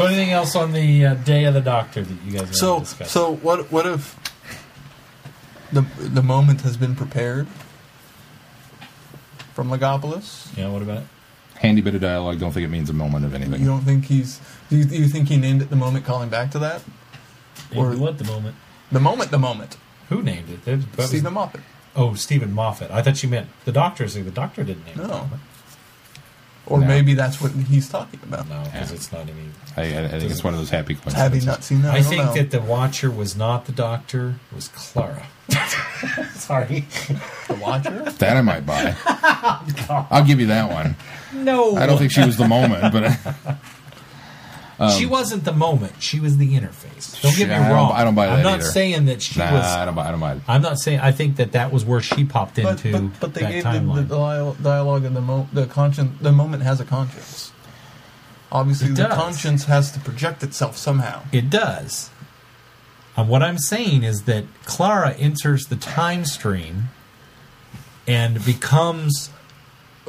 So 0.00 0.06
anything 0.06 0.30
else 0.30 0.54
on 0.56 0.72
the 0.72 1.06
uh, 1.06 1.14
day 1.14 1.44
of 1.44 1.54
the 1.54 1.60
Doctor 1.60 2.02
that 2.02 2.22
you 2.24 2.32
guys 2.32 2.42
want 2.42 2.54
So 2.56 2.74
to 2.74 2.80
discuss? 2.80 3.10
so 3.10 3.34
what 3.36 3.70
what 3.72 3.86
if 3.86 4.16
the 5.72 5.82
the 5.98 6.22
moment 6.22 6.62
has 6.62 6.76
been 6.76 6.94
prepared 6.96 7.46
from 9.54 9.68
Logopolis? 9.70 10.56
yeah, 10.56 10.68
what 10.68 10.82
about 10.82 10.98
it? 10.98 11.06
Handy 11.56 11.82
bit 11.82 11.94
of 11.94 12.00
dialogue. 12.00 12.38
Don't 12.40 12.52
think 12.52 12.64
it 12.64 12.70
means 12.70 12.88
a 12.88 12.94
moment 12.94 13.24
of 13.26 13.34
anything. 13.34 13.60
You 13.60 13.66
don't 13.66 13.82
think 13.82 14.06
he's? 14.06 14.40
Do 14.70 14.76
you, 14.78 14.84
do 14.84 14.96
you 14.96 15.08
think 15.08 15.28
he 15.28 15.36
named 15.36 15.60
it 15.60 15.68
the 15.68 15.76
moment, 15.76 16.06
calling 16.06 16.30
back 16.30 16.50
to 16.52 16.58
that? 16.60 16.82
Or- 17.76 17.92
Or 17.92 17.96
what 17.96 18.16
the 18.18 18.24
moment? 18.24 18.56
The 18.90 19.00
moment, 19.00 19.30
the 19.30 19.38
moment. 19.38 19.76
Who 20.08 20.22
named 20.22 20.48
it? 20.48 20.64
That- 20.64 20.80
that 20.92 20.96
was- 20.96 21.08
Steven 21.10 21.34
Moffat. 21.34 21.60
Oh, 21.94 22.14
Steven 22.14 22.52
Moffat. 22.54 22.90
I 22.90 23.02
thought 23.02 23.22
you 23.22 23.28
meant 23.28 23.48
the 23.66 23.72
Doctor. 23.72 24.08
So 24.08 24.22
the 24.22 24.30
Doctor 24.30 24.64
didn't 24.64 24.86
name 24.86 25.00
it. 25.00 25.06
No. 25.08 25.28
Or 26.70 26.78
No. 26.80 26.86
maybe 26.86 27.14
that's 27.14 27.40
what 27.40 27.50
he's 27.52 27.88
talking 27.88 28.20
about. 28.22 28.48
No, 28.48 28.62
because 28.64 28.90
Yeah. 28.90 28.96
it's 28.96 29.12
not 29.12 29.22
any. 29.22 29.32
I, 29.76 29.82
I, 30.02 30.04
I 30.04 30.08
think 30.20 30.30
it's 30.30 30.44
one 30.44 30.54
of 30.54 30.60
those 30.60 30.70
happy 30.70 30.94
coincidences. 30.94 31.20
Have 31.22 31.34
you 31.34 31.44
not 31.46 31.64
seen 31.64 31.82
that? 31.82 31.94
I, 31.94 31.98
I, 31.98 32.02
think 32.02 32.24
know. 32.24 32.32
that 32.34 32.50
the 32.52 32.60
Watcher 32.60 33.10
was 33.10 33.36
not 33.36 33.66
the 33.66 33.72
Doctor. 33.72 34.36
It 34.52 34.54
was 34.54 34.68
Clara. 34.68 35.26
Sorry. 36.34 36.84
the 37.48 37.54
Watcher. 37.60 38.04
That 38.18 38.36
I 38.36 38.40
might 38.40 38.64
buy. 38.64 38.94
I'll 40.10 40.24
give 40.24 40.38
you 40.40 40.46
that 40.46 40.70
one. 40.70 40.94
No. 41.34 41.76
I 41.76 41.86
don't 41.86 41.98
think 41.98 42.12
she 42.12 42.24
was 42.24 42.36
the 42.36 42.46
moment, 42.48 42.92
but 42.92 43.18
she 44.96 45.04
um, 45.04 45.10
wasn't 45.10 45.44
the 45.44 45.52
moment. 45.52 45.92
She 46.00 46.20
was 46.20 46.38
the 46.38 46.54
interface. 46.54 47.20
Don't 47.20 47.36
get 47.36 47.48
me 47.48 47.54
I 47.54 47.58
don't- 47.58 47.70
wrong. 47.70 47.92
I 47.92 48.02
don't 48.04 48.14
buy 48.14 48.26
that. 48.26 48.38
I'm 48.38 48.42
not 48.42 48.60
either. 48.60 48.64
saying 48.70 49.04
that 49.06 49.20
she 49.20 49.38
Nah, 49.38 49.52
was. 49.52 49.64
I 49.64 49.84
don't 49.84 49.94
buy. 49.94 50.08
I 50.08 50.10
don't 50.10 50.20
buy. 50.20 50.32
it. 50.34 50.42
I'm 50.48 50.62
not 50.62 50.78
saying. 50.78 51.00
I 51.00 51.12
think 51.12 51.36
that 51.36 51.52
that 51.52 51.70
was 51.72 51.84
where 51.84 52.00
she 52.00 52.24
popped 52.24 52.56
But, 52.56 52.84
into 52.84 52.92
but, 53.08 53.20
but 53.20 53.34
they 53.34 53.40
that 53.42 53.50
gave 53.52 53.62
the, 53.64 53.68
timeline. 53.68 53.94
the 54.08 54.14
dial- 54.16 54.54
dialogue 54.54 55.04
and 55.04 55.14
the 55.14 55.20
mo- 55.20 55.48
the 55.52 55.66
conscience. 55.66 56.16
The 56.20 56.32
moment 56.32 56.62
has 56.62 56.80
a 56.80 56.84
conscience. 56.84 57.52
Obviously, 58.52 58.88
It 58.88 58.96
the 58.96 59.04
does. 59.04 59.14
conscience 59.14 59.64
has 59.66 59.92
to 59.92 60.00
project 60.00 60.42
itself 60.42 60.76
somehow. 60.76 61.22
It 61.30 61.50
does. 61.50 62.10
And 63.16 63.28
what 63.28 63.42
I'm 63.42 63.58
saying 63.58 64.02
is 64.02 64.22
that 64.22 64.44
Clara 64.64 65.12
enters 65.12 65.66
the 65.66 65.76
time 65.76 66.24
stream 66.24 66.88
and 68.08 68.44
becomes 68.44 69.30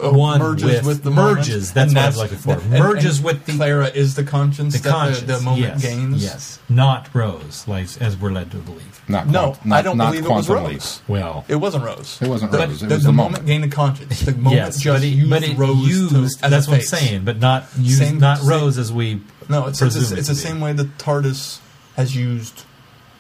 Uh, 0.04 0.12
one 0.12 0.40
merges 0.40 0.84
with, 0.86 1.04
the 1.04 1.12
merges. 1.12 1.74
moment, 1.74 1.74
That's 1.74 1.88
and 1.92 1.96
what 1.96 2.04
I 2.04 2.08
was 2.08 2.18
looking 2.18 2.38
for. 2.38 2.54
and- 2.54 2.70
merges 2.72 3.18
and 3.18 3.26
with 3.26 3.46
the 3.46 3.54
Clara 3.54 3.88
is 3.88 4.16
the 4.16 4.24
conscience 4.24 4.74
the 4.78 4.84
that 4.84 4.90
conscience. 4.92 5.20
the, 5.28 5.34
the 5.38 5.42
moment 5.42 5.62
yes, 5.62 5.82
gains. 5.82 6.24
Yes, 6.24 6.60
not 6.70 7.14
Rose, 7.14 7.68
like 7.68 7.88
as 8.02 8.18
we're 8.18 8.32
led 8.32 8.52
to 8.52 8.58
believe. 8.58 9.02
Not 9.08 9.28
No, 9.28 9.52
quant- 9.52 9.66
not, 9.66 9.80
I 9.80 9.82
don't 9.82 9.98
not 9.98 10.12
believe 10.12 10.26
it 10.26 10.30
was 10.30 10.50
Rose. 10.50 10.68
leaps. 10.70 11.02
Well, 11.08 11.46
It 11.48 11.56
wasn't 11.58 11.84
Rose. 11.84 12.18
It 12.22 12.28
wasn't 12.28 12.52
The, 12.52 12.58
Rose. 12.60 12.80
the, 12.80 12.86
It 12.86 12.90
was 12.92 13.02
the 13.04 13.08
the 13.08 13.14
moment 13.14 13.32
moment. 13.34 13.46
gained 13.48 13.64
a 13.66 13.68
conscience. 13.68 14.22
The 14.22 14.32
moment 14.34 14.56
yes, 14.56 14.80
just 14.80 14.86
but 15.02 15.04
it, 15.04 15.08
used 15.08 15.30
but 15.30 15.44
it 15.44 15.58
Rose 15.58 15.88
used. 15.88 16.12
to, 16.16 16.24
as 16.24 16.36
that's 16.38 16.68
what 16.68 16.76
I'm 16.78 16.82
saying, 16.82 17.26
but 17.26 17.40
not 17.40 17.66
used. 17.78 18.00
Same- 18.00 18.20
not 18.20 18.40
same- 18.40 18.50
Rose 18.50 18.78
as 18.78 18.92
we. 18.94 19.22
No, 19.50 19.68
it's 19.68 19.82
it's, 19.82 20.12
it's, 20.12 20.28
the 20.28 20.36
same 20.36 20.62
way 20.62 20.74
the 20.74 20.86
TARDIS 20.86 21.60
has 21.98 22.16
used 22.16 22.64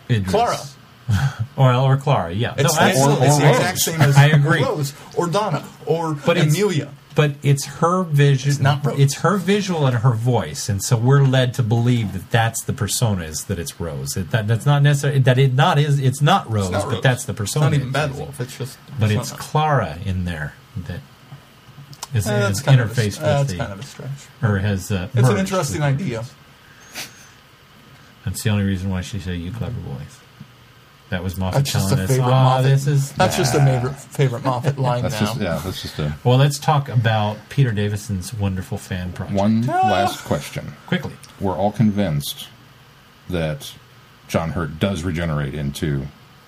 Idris. 0.10 0.32
Clara. 0.32 0.58
or 1.58 1.74
or 1.74 1.98
Clara. 1.98 2.32
Yeah, 2.34 2.54
It's, 2.58 2.64
no, 2.64 2.68
it's, 2.70 2.78
absolutely. 2.98 3.28
it's 3.28 3.38
the 3.38 3.50
exact 3.50 3.80
same 3.80 4.02
as 4.02 4.18
I 4.18 4.26
agree. 4.28 4.64
Rose 4.64 4.94
or 5.18 5.28
Donna 5.28 5.64
or 5.86 6.14
But 6.14 6.38
it's- 6.38 6.54
Amelia. 6.56 6.90
but 7.16 7.36
it's 7.44 7.66
her 7.66 8.04
vision. 8.04 8.50
It's 8.52 8.60
not 8.60 8.86
Rose. 8.86 9.00
It's 9.00 9.16
her 9.16 9.38
visual 9.38 9.86
and 9.86 9.98
her 9.98 10.12
voice, 10.14 10.70
and 10.70 10.82
so 10.84 10.96
we're 10.98 11.24
led 11.24 11.54
to 11.56 11.64
believe 11.64 12.14
that 12.14 12.32
that's 12.32 12.64
the 12.64 12.74
persona 12.74 13.24
is 13.26 13.44
that 13.46 13.60
it's 13.60 13.80
Rose. 13.80 14.12
That, 14.12 14.32
that 14.32 14.48
that's 14.48 14.66
not 14.66 14.82
necessarily 14.82 15.20
that 15.20 15.38
it 15.38 15.54
not 15.54 15.78
is. 15.78 16.00
It's 16.00 16.22
not 16.22 16.50
Rose, 16.50 16.66
It's 16.70 16.72
not 16.86 16.90
but 16.90 17.04
that's 17.04 17.26
the 17.26 17.34
It's 17.34 17.38
persona. 17.40 17.66
not 17.66 17.74
even 17.74 17.88
it's 17.88 17.94
Bad. 17.94 18.16
Wolf. 18.18 18.40
It's 18.40 18.58
just. 18.58 18.78
But 19.00 19.12
it's. 19.12 19.32
Clara 19.34 20.00
in 20.06 20.24
there 20.26 20.54
that 20.88 21.02
is, 22.14 22.28
Eh, 22.28 22.50
is 22.50 22.60
a, 22.62 22.64
interfaced 22.64 23.20
uh, 23.20 23.24
that's 23.24 23.40
with 23.40 23.48
the 23.50 23.58
kind 23.58 23.74
of 23.74 23.80
a 23.80 23.84
stretch. 23.84 24.10
or 24.42 24.58
has. 24.60 24.90
Uh, 24.92 25.08
It's 25.14 25.28
an 25.30 25.38
interesting 25.38 25.82
idea. 25.82 26.24
That's 28.26 28.44
the 28.44 28.50
only 28.52 28.64
reason 28.64 28.90
why 28.90 29.02
she 29.02 29.20
said 29.20 29.40
"you 29.40 29.52
clever 29.52 29.80
boys." 29.82 30.20
That 31.12 31.24
was 31.24 31.38
Moffat 31.38 31.66
That's 31.66 31.74
just 31.74 31.90
telling 31.90 32.00
a 32.00 32.04
us, 32.06 32.10
oh, 32.10 32.14
favorite 32.14 32.28
"Oh, 32.28 32.44
Moffat." 32.44 32.64
this 32.72 32.88
is." 32.88 33.12
That's 33.12 33.36
just 33.36 33.54
a 33.54 33.60
favorite 33.60 33.96
favorite 33.96 34.46
Moffat 34.46 34.80
line 34.80 35.02
That's 35.02 35.20
now. 35.20 35.28
just 35.28 35.42
yeah. 35.42 35.62
That's 35.62 35.82
just 35.82 36.00
a 36.00 36.16
Well, 36.24 36.38
let's 36.38 36.58
talk 36.58 36.88
about 36.88 37.38
Peter 37.50 37.74
Davison's 37.74 38.34
wonderful 38.34 38.78
fan 38.78 39.12
project 39.12 39.38
one 39.38 39.70
ah. 39.70 39.90
last 39.92 40.24
question. 40.24 40.74
quickly. 40.88 41.12
We're 41.42 41.58
all 41.58 41.74
convinced 41.74 42.48
that 43.30 43.74
John 44.30 44.52
Hurt 44.52 44.80
does 44.80 45.04
regenerate 45.04 45.54
into. 45.54 46.08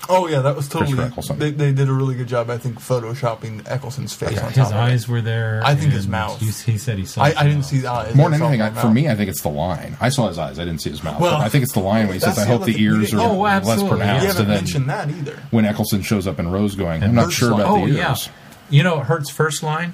Oh 0.09 0.27
yeah, 0.27 0.41
that 0.41 0.55
was 0.55 0.67
totally. 0.67 1.01
Eccleston. 1.01 1.39
They, 1.39 1.51
they 1.51 1.71
did 1.71 1.87
a 1.87 1.93
really 1.93 2.15
good 2.15 2.27
job, 2.27 2.49
I 2.49 2.57
think, 2.57 2.79
photoshopping 2.79 3.61
Eccleston's 3.71 4.13
face 4.13 4.37
on 4.37 4.47
His 4.51 4.55
top 4.57 4.67
of 4.67 4.73
eyes 4.73 5.03
it. 5.03 5.09
were 5.09 5.21
there. 5.21 5.61
I 5.63 5.75
think 5.75 5.93
his 5.93 6.07
mouth. 6.09 6.39
He, 6.41 6.47
he 6.71 6.77
said 6.77 6.97
he 6.97 7.05
saw. 7.05 7.21
I, 7.23 7.29
his 7.29 7.37
I 7.37 7.43
didn't 7.43 7.57
mouth. 7.59 7.65
see 7.67 7.77
the 7.79 7.87
eyes. 7.91 8.15
More 8.15 8.29
than 8.29 8.41
anything, 8.41 8.61
I, 8.61 8.69
for 8.71 8.89
me, 8.89 9.07
I 9.07 9.15
think 9.15 9.29
it's 9.29 9.41
the 9.41 9.49
line. 9.49 9.95
I 10.01 10.09
saw 10.09 10.27
his 10.27 10.37
eyes. 10.37 10.59
I 10.59 10.65
didn't 10.65 10.81
see 10.81 10.89
his 10.89 11.03
mouth. 11.03 11.21
Well, 11.21 11.37
but 11.37 11.45
I 11.45 11.49
think 11.49 11.63
it's 11.63 11.73
the 11.73 11.79
line 11.79 12.07
when 12.07 12.15
he 12.15 12.19
says, 12.19 12.37
"I 12.37 12.45
hope 12.45 12.65
the 12.65 12.81
ears 12.81 13.13
are 13.13 13.21
Oh, 13.21 13.37
less 13.37 13.61
absolutely. 13.67 13.83
You 13.85 13.89
pronounced." 13.97 14.25
haven't 14.25 14.41
And 14.41 14.49
then 14.49 14.57
mentioned 14.57 14.89
that 14.89 15.09
either. 15.09 15.39
when 15.51 15.65
Eccleston 15.65 16.01
shows 16.01 16.27
up 16.27 16.37
in 16.39 16.49
Rose 16.51 16.75
going, 16.75 17.01
"I'm 17.01 17.15
not 17.15 17.25
Hurt's 17.25 17.35
sure 17.35 17.53
about 17.53 17.67
Oh 17.67 17.85
the 17.87 17.93
yeah. 17.93 18.09
ears." 18.09 18.29
You 18.69 18.83
know 18.83 18.99
Hurt's 18.99 19.29
first 19.29 19.63
line. 19.63 19.93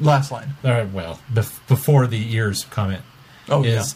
Last 0.00 0.30
line. 0.32 0.54
Uh, 0.64 0.86
well, 0.92 1.18
bef- 1.32 1.66
before 1.66 2.06
the 2.06 2.34
ears 2.34 2.64
comment 2.70 3.02
Oh 3.48 3.62
is, 3.64 3.94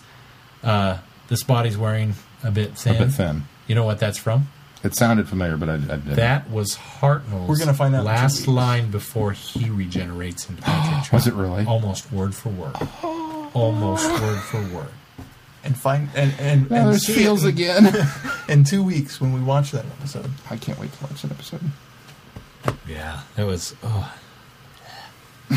uh, 0.62 0.98
"This 1.28 1.42
body's 1.42 1.76
wearing 1.76 2.14
a 2.42 2.50
bit 2.50 2.78
thin." 2.78 2.96
A 2.96 2.98
bit 3.06 3.12
thin. 3.12 3.42
You 3.66 3.74
know 3.74 3.84
what 3.84 3.98
that's 3.98 4.18
from? 4.18 4.48
It 4.84 4.94
sounded 4.94 5.26
familiar, 5.26 5.56
but 5.56 5.70
I, 5.70 5.74
I 5.74 5.76
didn't. 5.78 6.16
That 6.16 6.50
was 6.50 6.76
Hartnell's 6.76 7.48
We're 7.48 7.56
gonna 7.58 7.72
find 7.72 7.94
out 7.94 8.00
in 8.00 8.04
two 8.04 8.08
last 8.08 8.36
weeks. 8.40 8.48
line 8.48 8.90
before 8.90 9.32
he 9.32 9.70
regenerates 9.70 10.48
into 10.48 10.60
Patrick 10.60 11.10
Was 11.12 11.26
it 11.26 11.32
really? 11.32 11.64
Almost 11.64 12.12
word 12.12 12.34
for 12.34 12.50
word. 12.50 12.76
Almost 13.54 14.10
word 14.20 14.38
for 14.42 14.60
word. 14.74 14.88
And 15.64 15.74
find 15.74 16.10
and 16.14 16.34
and, 16.38 16.70
yeah. 16.70 16.82
and 16.82 16.88
There's 16.90 17.06
see 17.06 17.14
feels 17.14 17.44
it 17.44 17.48
again. 17.48 17.86
in, 17.86 18.06
in 18.58 18.64
two 18.64 18.82
weeks 18.82 19.22
when 19.22 19.32
we 19.32 19.40
watch 19.40 19.70
that 19.70 19.86
episode. 19.86 20.30
I 20.50 20.58
can't 20.58 20.78
wait 20.78 20.92
to 20.92 21.04
watch 21.04 21.22
that 21.22 21.30
episode. 21.30 21.62
Yeah, 22.86 23.22
that 23.36 23.46
was 23.46 23.74
oh. 23.82 24.14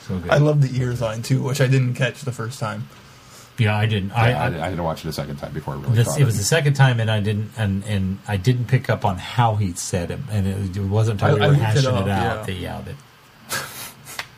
so 0.00 0.18
good. 0.18 0.30
I 0.30 0.38
love 0.38 0.60
the 0.60 0.76
ears 0.80 1.00
line 1.00 1.22
too, 1.22 1.40
which 1.42 1.60
I 1.60 1.68
didn't 1.68 1.94
catch 1.94 2.22
the 2.22 2.32
first 2.32 2.58
time. 2.58 2.88
Yeah, 3.58 3.76
I 3.76 3.86
didn't. 3.86 4.12
I, 4.12 4.32
I, 4.32 4.32
I, 4.32 4.34
I, 4.34 4.46
I 4.46 4.68
had 4.70 4.76
to 4.76 4.82
watch 4.82 5.04
it 5.04 5.08
a 5.08 5.12
second 5.12 5.36
time 5.36 5.52
before 5.52 5.74
I 5.74 5.78
really 5.78 5.94
this, 5.94 6.08
caught 6.08 6.20
it 6.20 6.24
was 6.24 6.36
the 6.38 6.44
second 6.44 6.74
time, 6.74 7.00
and 7.00 7.10
I 7.10 7.20
didn't, 7.20 7.50
and 7.56 7.84
and 7.84 8.18
I 8.26 8.36
didn't 8.36 8.66
pick 8.66 8.88
up 8.90 9.04
on 9.04 9.18
how 9.18 9.56
he 9.56 9.72
said 9.72 10.10
it, 10.10 10.18
and 10.30 10.46
it, 10.46 10.76
it 10.76 10.80
wasn't 10.84 11.22
until 11.22 11.36
I- 11.36 11.38
we 11.38 11.40
were 11.40 11.46
looked 11.48 11.60
it 11.60 11.64
hashing 11.64 11.90
it, 11.90 11.94
out. 11.94 12.06
yeah. 12.06 12.42
That, 12.44 12.52
yeah, 12.54 12.80
that. 12.82 12.96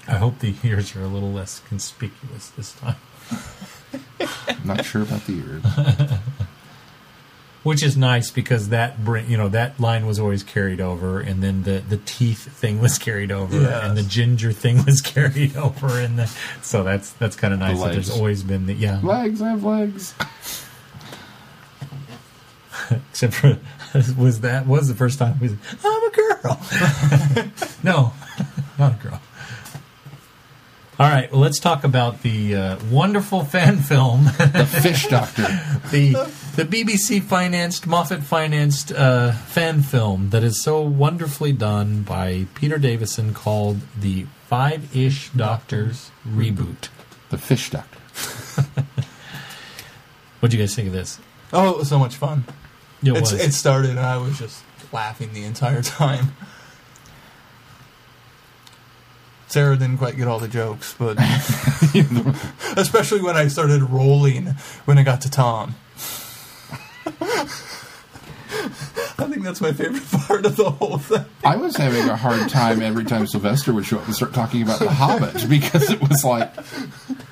I 0.06 0.16
hope 0.16 0.40
the 0.40 0.54
ears 0.64 0.94
are 0.96 1.02
a 1.02 1.06
little 1.06 1.32
less 1.32 1.60
conspicuous 1.68 2.50
this 2.50 2.72
time. 2.74 2.96
I'm 4.48 4.66
not 4.66 4.84
sure 4.84 5.02
about 5.02 5.24
the 5.26 5.32
ears. 5.32 5.62
Which 7.64 7.82
is 7.82 7.96
nice 7.96 8.30
because 8.30 8.68
that 8.68 9.04
bring 9.04 9.28
you 9.28 9.36
know 9.36 9.48
that 9.48 9.80
line 9.80 10.06
was 10.06 10.20
always 10.20 10.42
carried 10.42 10.80
over, 10.80 11.18
and 11.18 11.42
then 11.42 11.62
the 11.64 11.82
the 11.88 11.96
teeth 11.96 12.46
thing 12.52 12.78
was 12.80 12.98
carried 12.98 13.32
over, 13.32 13.58
Yes. 13.62 13.84
and 13.84 13.96
the 13.96 14.02
ginger 14.02 14.52
thing 14.52 14.84
was 14.84 15.00
carried 15.14 15.56
over, 15.56 15.98
and 15.98 16.18
the, 16.18 16.26
so 16.62 16.84
that's 16.84 17.10
that's 17.12 17.34
kind 17.36 17.52
of 17.54 17.60
nice. 17.60 17.80
That 17.80 17.92
there's 17.92 18.10
always 18.10 18.42
been 18.42 18.66
the 18.66 18.74
yeah, 18.74 19.00
legs, 19.02 19.40
I 19.42 19.48
have 19.48 19.64
legs. 19.64 20.14
except 22.90 23.34
for 23.34 23.58
was 24.18 24.40
that 24.42 24.66
was 24.66 24.88
the 24.88 24.94
first 24.94 25.18
time 25.18 25.38
we 25.40 25.48
said, 25.48 25.58
I'm 25.84 26.02
a 26.04 26.10
girl. 26.10 26.60
no, 27.82 28.12
not 28.78 28.92
a 29.00 29.02
girl. 29.02 29.20
All 30.97 31.08
right, 31.10 31.31
well, 31.32 31.40
let's 31.40 31.58
talk 31.58 31.82
about 31.82 32.23
the 32.23 32.55
uh, 32.55 32.78
wonderful 32.89 33.44
fan 33.44 33.78
film, 33.78 34.26
The 34.26 34.64
fish 34.81 35.08
doctor. 35.08 35.42
the 35.90 36.12
the 36.55 36.64
BBC 36.64 37.20
financed, 37.20 37.84
Moffat 37.89 38.23
financed 38.23 38.92
uh, 38.92 39.32
fan 39.32 39.82
film 39.82 40.31
that 40.31 40.44
is 40.44 40.62
so 40.62 40.81
wonderfully 40.82 41.50
done 41.50 42.02
by 42.02 42.47
Peter 42.55 42.78
Davison 42.78 43.34
called 43.34 43.81
the 43.98 44.26
Five 44.47 44.94
Ish 44.97 45.31
Doctors 45.31 46.12
reboot. 46.28 46.89
The 47.31 47.39
fish 47.39 47.70
doctor. 47.70 47.98
What 50.40 50.50
do 50.50 50.58
you 50.58 50.62
guys 50.62 50.74
think 50.74 50.89
of 50.89 50.92
this? 50.92 51.18
Oh, 51.55 51.70
it 51.70 51.78
was 51.78 51.89
so 51.89 51.98
much 51.98 52.16
fun. 52.16 52.44
It 53.02 53.12
It's, 53.16 53.32
was. 53.32 53.40
it 53.40 53.52
started 53.55 53.92
and 53.92 54.00
I 54.00 54.18
was 54.18 54.39
just 54.39 54.62
laughing 54.92 55.32
the 55.32 55.42
entire 55.42 55.81
time. 55.82 56.32
Sarah 59.55 59.76
didn't 59.76 59.99
quite 59.99 60.16
get 60.16 60.26
all 60.26 60.41
the 60.41 60.49
jokes, 60.49 60.97
but 60.99 61.16
especially 62.76 63.23
when 63.23 63.36
I 63.36 63.47
started 63.47 63.83
rolling 63.84 64.47
when 64.84 64.99
I 64.99 65.05
got 65.05 65.20
to 65.20 65.31
Tom. 65.31 65.76
I 69.16 69.26
think 69.28 69.44
that's 69.44 69.60
my 69.60 69.73
favorite 69.73 70.02
part 70.26 70.44
of 70.44 70.57
the 70.57 70.73
whole 70.73 70.99
thing. 70.99 71.24
I 71.44 71.55
was 71.55 71.76
having 71.76 72.08
a 72.08 72.16
hard 72.16 72.49
time 72.49 72.83
every 72.83 73.05
time 73.05 73.28
Sylvester 73.28 73.73
would 73.73 73.86
show 73.86 73.99
up 73.99 74.07
and 74.07 74.15
start 74.16 74.34
talking 74.34 74.60
about 74.60 74.81
the 74.81 74.91
Hobbit 74.91 75.49
because 75.49 75.89
it 75.89 76.00
was 76.00 76.24
like, 76.24 76.52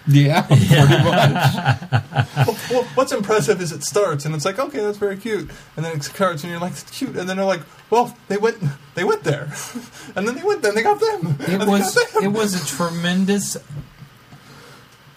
yeah, 0.07 0.43
pretty 0.47 0.65
much. 0.69 2.51
Well, 2.71 2.85
what's 2.95 3.13
impressive 3.13 3.61
is 3.61 3.73
it 3.73 3.83
starts 3.85 4.25
and 4.25 4.35
it's 4.35 4.45
like, 4.45 4.59
okay, 4.59 4.81
that's 4.81 4.99
very 4.99 5.17
cute, 5.17 5.51
and 5.77 5.85
then 5.85 5.97
it 5.97 6.03
starts 6.03 6.43
and 6.43 6.51
you're 6.51 6.61
like, 6.61 6.73
it's 6.73 6.85
cute, 6.85 7.17
and 7.17 7.29
then 7.29 7.37
they're 7.37 7.47
like, 7.47 7.63
well, 7.91 8.17
they 8.29 8.37
went, 8.37 8.59
they 8.95 9.05
went 9.05 9.25
there, 9.25 9.53
and 10.17 10.27
then 10.27 10.35
they 10.35 10.43
went 10.43 10.63
there, 10.63 10.71
and 10.71 10.79
they 10.79 10.83
got 10.83 11.01
them. 11.01 11.37
it 11.41 11.67
was 11.69 11.95
them. 11.95 12.25
it 12.25 12.33
was 12.33 12.55
a 12.61 12.67
tremendous 12.67 13.57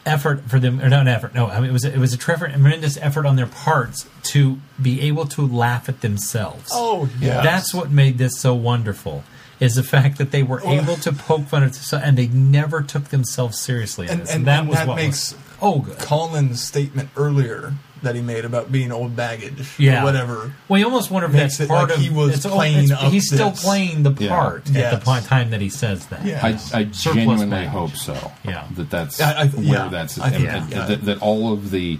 effort 0.05 0.41
for 0.47 0.59
them 0.59 0.79
or 0.81 0.87
not 0.87 1.01
an 1.01 1.07
effort 1.07 1.33
no 1.33 1.47
I 1.47 1.59
mean 1.59 1.71
it 1.71 1.73
was 1.73 1.83
a, 1.83 1.91
it 1.91 1.97
was 1.97 2.13
a 2.13 2.17
tremendous 2.17 2.95
effort 2.97 3.25
on 3.25 3.37
their 3.37 3.47
parts 3.47 4.07
to 4.25 4.59
be 4.79 5.01
able 5.01 5.25
to 5.29 5.47
laugh 5.47 5.89
at 5.89 6.01
themselves. 6.01 6.69
Oh 6.71 7.09
yeah, 7.19 7.41
that's 7.41 7.73
what 7.73 7.89
made 7.89 8.19
this 8.19 8.37
so 8.39 8.53
wonderful 8.53 9.23
is 9.59 9.75
the 9.75 9.83
fact 9.83 10.17
that 10.17 10.31
they 10.31 10.43
were 10.43 10.61
able 10.61 10.95
to 10.97 11.11
poke 11.13 11.47
fun 11.47 11.63
at 11.63 11.73
themselves 11.73 12.05
and 12.05 12.17
they 12.17 12.27
never 12.27 12.81
took 12.81 13.05
themselves 13.05 13.59
seriously 13.59 14.07
in 14.07 14.19
And- 14.21 14.29
and- 14.29 14.47
that 14.47 14.59
and 14.61 14.69
was 14.69 14.77
that 14.79 14.87
what 14.87 14.95
makes 14.97 15.33
was 15.33 15.41
oh 15.61 15.79
good 15.79 15.97
Colin's 15.99 16.61
statement 16.61 17.09
earlier 17.15 17.73
that 18.03 18.13
he 18.13 18.21
made 18.21 18.45
about 18.45 18.71
being 18.71 18.91
old 18.91 19.15
baggage, 19.15 19.67
yeah 19.79 20.01
or 20.01 20.03
whatever. 20.03 20.53
well 20.67 20.77
you 20.77 20.85
almost 20.85 21.09
wonder 21.09 21.27
if 21.27 21.31
that's 21.33 21.57
part 21.65 21.89
like 21.89 21.97
of 21.97 22.03
he 22.03 22.09
was 22.11 22.35
it's, 22.35 22.45
playing 22.45 22.83
it's- 22.85 23.03
up 23.03 23.11
he's 23.11 23.27
still 23.33 23.51
playing 23.51 24.03
the 24.03 24.11
Yeah. 24.19 24.29
part 24.29 24.67
at 24.69 24.75
Yes. 24.75 24.99
the 24.99 25.05
po- 25.05 25.19
time 25.21 25.49
that 25.51 25.61
he 25.61 25.69
says 25.69 26.05
that 26.07 26.23
Yeah. 26.25 26.39
I, 26.43 26.59
I 26.77 26.83
genuinely 26.83 27.47
baggage. 27.47 27.69
hope 27.71 27.95
so. 27.95 28.31
Yeah. 28.43 28.65
that 28.75 28.89
that's 28.89 29.19
I- 29.21 29.43
I- 29.43 29.47
where 29.47 29.63
yeah, 29.63 29.87
that's 29.87 30.19
I 30.19 30.27
and- 30.29 30.45
that- 30.45 30.55
and 30.55 30.71
that, 30.71 31.05
that 31.05 31.17
all 31.21 31.51
of 31.53 31.71
the 31.71 31.99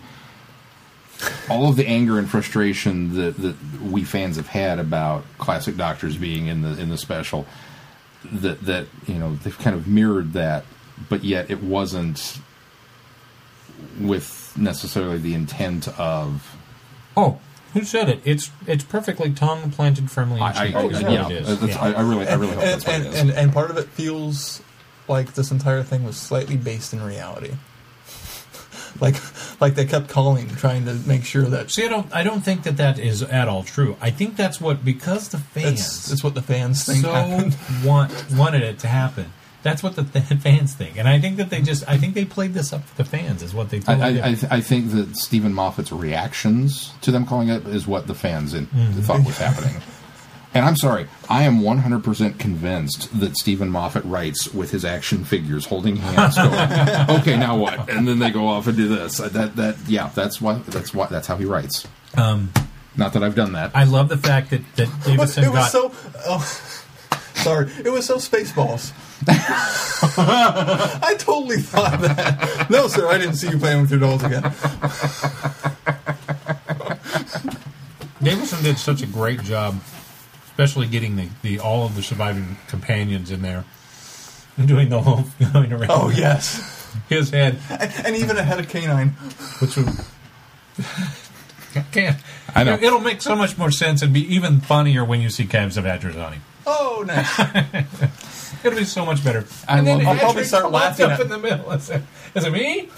all 1.49 1.69
of 1.69 1.75
the 1.75 1.87
anger 1.87 2.17
and 2.17 2.29
frustration 2.29 3.15
that, 3.15 3.37
that 3.37 3.55
we 3.81 4.03
fans 4.03 4.35
have 4.37 4.47
had 4.47 4.79
about 4.79 5.23
classic 5.37 5.77
doctors 5.77 6.17
being 6.17 6.47
in 6.47 6.61
the 6.61 6.79
in 6.79 6.89
the 6.89 6.97
special 6.97 7.45
that 8.31 8.61
that 8.61 8.87
you 9.07 9.15
know 9.15 9.35
they've 9.35 9.57
kind 9.57 9.75
of 9.75 9.87
mirrored 9.87 10.33
that, 10.33 10.65
but 11.09 11.23
yet 11.23 11.49
it 11.49 11.61
wasn't 11.61 12.39
with 13.99 14.53
necessarily 14.57 15.17
the 15.17 15.33
intent 15.33 15.87
of. 15.99 16.55
Oh, 17.17 17.39
who 17.73 17.83
said 17.83 18.09
it? 18.09 18.21
It's 18.25 18.51
it's 18.67 18.83
perfectly 18.83 19.31
tongue 19.31 19.71
planted 19.71 20.09
firmly 20.09 20.37
in 20.37 20.43
I, 20.43 20.47
I, 20.47 20.65
cheek. 20.65 20.75
I- 20.75 20.85
is 20.85 21.03
what 21.03 21.11
yeah, 21.11 21.29
it 21.29 21.31
is. 21.31 21.63
Yeah. 21.63 21.81
I, 21.81 21.93
I 21.93 22.01
really, 22.01 22.27
I 22.27 22.35
really 22.35 22.53
hope 22.53 22.63
and, 22.63 22.71
that's 22.71 22.85
what 22.85 22.95
and, 22.95 23.05
it 23.05 23.13
is. 23.13 23.19
and, 23.19 23.31
and 23.31 23.53
part 23.53 23.69
of 23.69 23.77
it 23.77 23.87
feels 23.89 24.61
like 25.07 25.33
this 25.33 25.51
entire 25.51 25.83
thing 25.83 26.03
was 26.03 26.17
slightly 26.17 26.57
based 26.57 26.93
in 26.93 27.01
reality. 27.03 27.53
Like, 28.99 29.15
like 29.61 29.75
they 29.75 29.85
kept 29.85 30.09
calling, 30.09 30.47
trying 30.49 30.85
to 30.85 30.93
make 31.07 31.25
sure 31.25 31.43
that 31.43 31.71
See, 31.71 31.85
I 31.85 31.89
don't 31.89 32.13
I 32.13 32.23
don't 32.23 32.41
think 32.41 32.63
that 32.63 32.77
that 32.77 32.97
is 32.99 33.21
at 33.23 33.47
all 33.47 33.63
true. 33.63 33.97
I 34.01 34.11
think 34.11 34.35
that's 34.37 34.59
what 34.61 34.83
because 34.85 35.29
the 35.29 35.37
fans 35.37 36.11
it's 36.11 36.23
what 36.23 36.33
the 36.35 36.41
fans 36.41 36.85
think 36.85 37.03
so 37.03 37.11
happened. 37.11 37.55
want 37.83 38.11
wanted 38.33 38.63
it 38.63 38.79
to 38.79 38.87
happen. 38.87 39.33
That's 39.63 39.81
what 39.81 39.95
the 39.95 40.03
th- 40.19 40.39
fans 40.41 40.75
think, 40.75 40.95
and 40.97 41.07
I 41.07 41.19
think 41.19 41.37
that 41.37 41.49
they 41.49 41.61
just 41.61 41.83
I 41.89 41.97
think 41.97 42.13
they 42.13 42.23
played 42.25 42.53
this 42.53 42.71
up 42.71 42.83
for 42.85 42.95
the 42.97 43.03
fans 43.09 43.41
is 43.41 43.53
what 43.53 43.69
they 43.71 43.77
I, 43.77 43.81
totally 43.81 44.03
I, 44.03 44.11
did. 44.11 44.21
I, 44.23 44.33
th- 44.35 44.51
I 44.51 44.61
think 44.61 44.91
that 44.91 45.15
Steven 45.17 45.53
Moffat's 45.53 45.91
reactions 45.91 46.93
to 47.01 47.11
them 47.11 47.25
calling 47.25 47.49
it 47.49 47.65
is 47.67 47.87
what 47.87 48.05
the 48.07 48.13
fans 48.15 48.53
in, 48.53 48.67
Mm-hmm. 48.67 49.01
thought 49.01 49.25
was 49.25 49.37
happening. 49.39 49.81
And 50.55 50.63
I'm 50.65 50.77
sorry, 50.77 51.07
I 51.29 51.43
am 51.43 51.59
100% 51.59 52.39
convinced 52.39 53.19
that 53.19 53.35
Steven 53.35 53.69
Moffat 53.69 54.05
writes 54.05 54.53
with 54.53 54.71
his 54.71 54.85
action 54.85 55.25
figures 55.25 55.65
holding 55.65 55.97
hands, 55.97 56.35
going, 56.37 57.09
"Okay, 57.19 57.35
now 57.37 57.57
what?" 57.57 57.89
And 57.89 58.07
then 58.07 58.19
they 58.19 58.31
go 58.31 58.47
off 58.47 58.65
and 58.67 58.77
do 58.77 58.87
this. 58.87 59.19
Uh, 59.19 59.27
That 59.29 59.57
that 59.57 59.75
yeah, 59.85 60.09
that's 60.15 60.39
what 60.39 60.65
that's 60.67 60.93
what 60.93 61.09
that's 61.09 61.27
how 61.27 61.35
he 61.35 61.43
writes. 61.43 61.85
um, 62.17 62.53
Not 62.95 63.11
that 63.13 63.21
I've 63.23 63.35
done 63.35 63.51
that. 63.51 63.71
I 63.75 63.83
love 63.83 64.07
the 64.07 64.15
fact 64.17 64.49
that 64.51 64.61
that 64.77 64.87
But 65.03 65.05
Davison 65.17 65.43
it 65.43 65.47
was 65.49 65.55
got 65.57 65.71
so. 65.71 65.91
Oh, 66.25 66.39
sorry, 67.35 67.69
it 67.83 67.89
was 67.91 68.05
so 68.05 68.15
Spaceballs. 68.15 68.93
I 69.27 71.15
totally 71.19 71.57
thought 71.57 71.99
that. 71.99 72.69
No, 72.69 72.87
sir, 72.87 73.07
I 73.09 73.17
didn't 73.17 73.35
see 73.35 73.49
you 73.49 73.57
playing 73.57 73.81
with 73.81 73.91
your 73.91 73.99
dolls 73.99 74.23
again. 74.23 74.43
Davison 78.23 78.63
did 78.63 78.77
such 78.77 79.01
a 79.01 79.05
great 79.05 79.41
job, 79.43 79.75
especially 80.57 80.87
getting 80.87 81.15
the, 81.17 81.27
the 81.41 81.59
all 81.59 81.85
of 81.85 81.95
the 81.95 82.01
surviving 82.03 82.57
companions 82.67 83.29
in 83.31 83.41
there 83.41 83.65
and 84.57 84.67
doing 84.67 84.89
the 84.89 85.01
whole 85.01 85.25
going 85.53 85.71
around. 85.73 85.91
Oh 85.91 86.09
yes, 86.09 86.89
his 87.09 87.29
head, 87.29 87.59
and, 87.69 87.91
and 88.05 88.15
even 88.15 88.37
a 88.37 88.43
head 88.43 88.59
of 88.59 88.69
canine. 88.69 89.09
which 89.59 89.75
would. 89.77 89.89
Can't. 91.91 92.17
I 92.55 92.63
know. 92.63 92.75
It'll 92.81 93.01
make 93.01 93.21
so 93.21 93.35
much 93.35 93.57
more 93.57 93.69
sense 93.69 94.01
and 94.01 94.13
be 94.13 94.21
even 94.33 94.61
funnier 94.61 95.03
when 95.03 95.19
you 95.19 95.29
see 95.29 95.45
Cabs 95.45 95.75
of 95.75 95.83
Badgers 95.83 96.15
on 96.15 96.33
him. 96.33 96.41
Oh, 96.65 97.03
nice. 97.05 97.37
It'll 98.65 98.79
be 98.79 98.85
so 98.85 99.05
much 99.05 99.23
better. 99.23 99.45
I 99.67 99.79
and 99.79 99.85
then 99.87 99.97
love 99.99 100.07
I'll 100.07 100.13
it. 100.15 100.19
probably 100.19 100.33
Patrick 100.43 100.47
start 100.47 100.71
laughing 100.71 101.05
up 101.05 101.11
at- 101.11 101.19
in 101.21 101.29
the 101.29 101.37
middle. 101.37 101.69
Is 101.73 101.89
it, 101.89 102.01
is 102.33 102.45
it 102.45 102.51
me? 102.53 102.89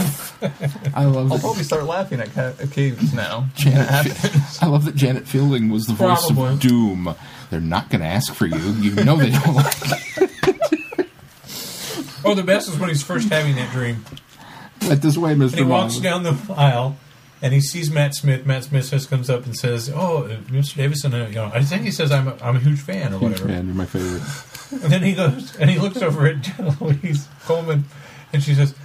I 0.94 1.06
love 1.06 1.32
I'll 1.32 1.40
probably 1.40 1.64
start 1.64 1.86
laughing 1.86 2.20
at, 2.20 2.32
ca- 2.34 2.54
at 2.62 2.72
caves 2.72 3.14
now. 3.16 3.48
Janet. 3.56 3.88
That 3.88 4.06
Fi- 4.06 4.28
happens. 4.28 4.60
I 4.62 4.68
love 4.68 4.86
that 4.86 4.96
Janet 4.96 5.28
Fielding 5.28 5.70
was 5.70 5.88
the 5.88 5.94
voice 5.94 6.28
Probably. 6.28 6.54
of 6.54 6.60
Doom. 6.60 7.16
They're 7.50 7.62
not 7.62 7.90
going 7.90 8.02
to 8.02 8.08
ask 8.08 8.34
for 8.34 8.46
you. 8.46 8.58
You 8.58 8.96
know 8.96 9.16
they 9.16 9.32
don't 9.32 9.56
like 9.56 9.80
that. 9.80 11.08
Oh, 12.26 12.34
the 12.34 12.44
best 12.44 12.68
is 12.68 12.78
when 12.78 12.90
he's 12.90 13.04
first 13.04 13.30
having 13.30 13.56
that 13.56 13.72
dream. 13.72 14.04
Right 14.88 15.02
this 15.02 15.18
way, 15.18 15.34
Mr. 15.34 15.52
And 15.52 15.56
he 15.56 15.64
walks 15.64 15.96
Moffa. 15.96 16.04
down 16.04 16.24
the 16.24 16.38
aisle 16.56 16.98
and 17.42 17.54
he 17.54 17.62
sees 17.62 17.92
Matt 17.92 18.16
Smith. 18.16 18.46
Matt 18.46 18.66
Smith 18.66 18.90
just 18.90 19.10
comes 19.10 19.30
up 19.30 19.46
and 19.46 19.56
says, 19.56 19.90
"Oh, 19.94 20.24
uh, 20.24 20.38
Mr. 20.50 20.76
Davison, 20.76 21.14
uh, 21.14 21.28
you 21.28 21.36
know, 21.36 21.52
I 21.54 21.64
think 21.64 21.84
he 21.84 21.92
says 21.92 22.12
I'm 22.12 22.28
a, 22.28 22.38
I'm 22.42 22.56
a 22.56 22.60
huge 22.60 22.80
fan 22.80 23.14
or 23.14 23.20
whatever." 23.20 23.46
Man, 23.46 23.66
you're 23.66 23.76
my 23.76 23.86
favorite. 23.86 24.24
And 24.84 24.92
then 24.92 25.04
he 25.04 25.14
goes 25.14 25.56
and 25.56 25.70
he 25.70 25.80
looks 25.80 26.02
over 26.02 26.28
at 26.28 26.42
Jenna 26.42 26.76
Louise 26.82 27.28
Coleman, 27.46 27.86
and 28.34 28.44
she 28.44 28.54
says, 28.54 28.76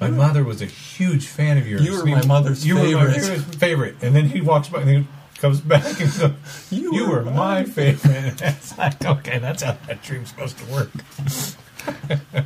"My 0.00 0.10
mother 0.10 0.44
was 0.44 0.62
a 0.62 0.66
huge 0.66 1.26
fan 1.26 1.58
of 1.58 1.66
yours. 1.66 1.84
You 1.84 1.92
were 1.98 2.04
my 2.06 2.24
mother's 2.24 2.66
you 2.66 2.76
were 2.76 2.82
my 2.82 3.12
favorite." 3.12 3.40
favorite." 3.56 3.96
And 4.02 4.14
then 4.14 4.26
he 4.28 4.40
walks 4.40 4.68
by 4.68 4.82
and 4.82 4.90
he 4.90 5.06
comes 5.44 5.60
back 5.60 5.84
and 6.00 6.18
goes, 6.18 6.32
"You, 6.70 6.94
You 6.94 7.06
were, 7.10 7.16
were 7.22 7.24
my 7.24 7.32
my 7.32 7.64
favorite." 7.64 8.14
And 8.16 8.40
it's 8.56 8.78
like, 8.78 9.04
okay, 9.04 9.38
that's 9.38 9.62
how 9.62 9.76
that 9.86 10.02
dream's 10.02 10.30
supposed 10.30 10.56
to 10.56 10.64
work. 10.72 10.90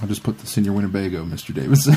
I'll 0.00 0.06
just 0.06 0.22
put 0.22 0.38
this 0.38 0.56
in 0.56 0.64
your 0.64 0.74
Winnebago, 0.74 1.24
Mr. 1.24 1.52
Davison. 1.52 1.94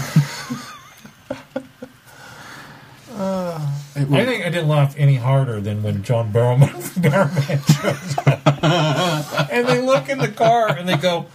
It 3.95 4.09
will- 4.09 4.17
I 4.17 4.25
think 4.25 4.45
I 4.45 4.49
didn't 4.49 4.67
laugh 4.67 4.95
any 4.97 5.15
harder 5.15 5.61
than 5.61 5.83
when 5.83 6.01
John 6.01 6.33
Barrowman, 6.33 6.69
Barrowman 6.99 7.61
shows 7.81 8.17
up. 8.27 9.51
and 9.51 9.67
they 9.67 9.79
look 9.79 10.09
in 10.09 10.17
the 10.17 10.27
car 10.27 10.69
and 10.69 10.89
they 10.89 10.97
go, 10.97 11.27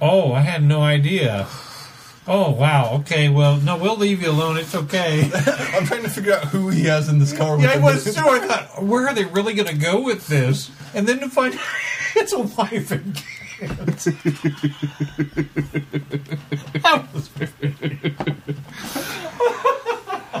Oh, 0.00 0.32
I 0.32 0.40
had 0.40 0.62
no 0.64 0.82
idea. 0.82 1.46
Oh, 2.26 2.52
wow. 2.52 2.94
Okay, 3.00 3.28
well, 3.28 3.58
no, 3.58 3.76
we'll 3.76 3.96
leave 3.98 4.22
you 4.22 4.30
alone. 4.30 4.56
It's 4.56 4.74
okay. 4.74 5.30
I'm 5.74 5.84
trying 5.84 6.04
to 6.04 6.08
figure 6.08 6.32
out 6.32 6.44
who 6.46 6.70
he 6.70 6.84
has 6.84 7.08
in 7.08 7.18
this 7.18 7.36
car. 7.36 7.56
with 7.56 7.66
Yeah, 7.66 7.72
I 7.72 7.78
was 7.78 8.04
too. 8.04 8.18
I 8.18 8.38
thought, 8.40 8.82
where 8.82 9.06
are 9.06 9.14
they 9.14 9.26
really 9.26 9.52
going 9.54 9.68
to 9.68 9.76
go 9.76 10.00
with 10.02 10.26
this? 10.26 10.70
And 10.94 11.06
then 11.06 11.20
to 11.20 11.28
find 11.28 11.58
it's 12.16 12.32
a 12.32 12.40
wife 12.40 12.90
and 12.90 13.14
kids. 13.14 14.04
that 16.82 17.06
was 17.12 17.28
very. 17.28 18.16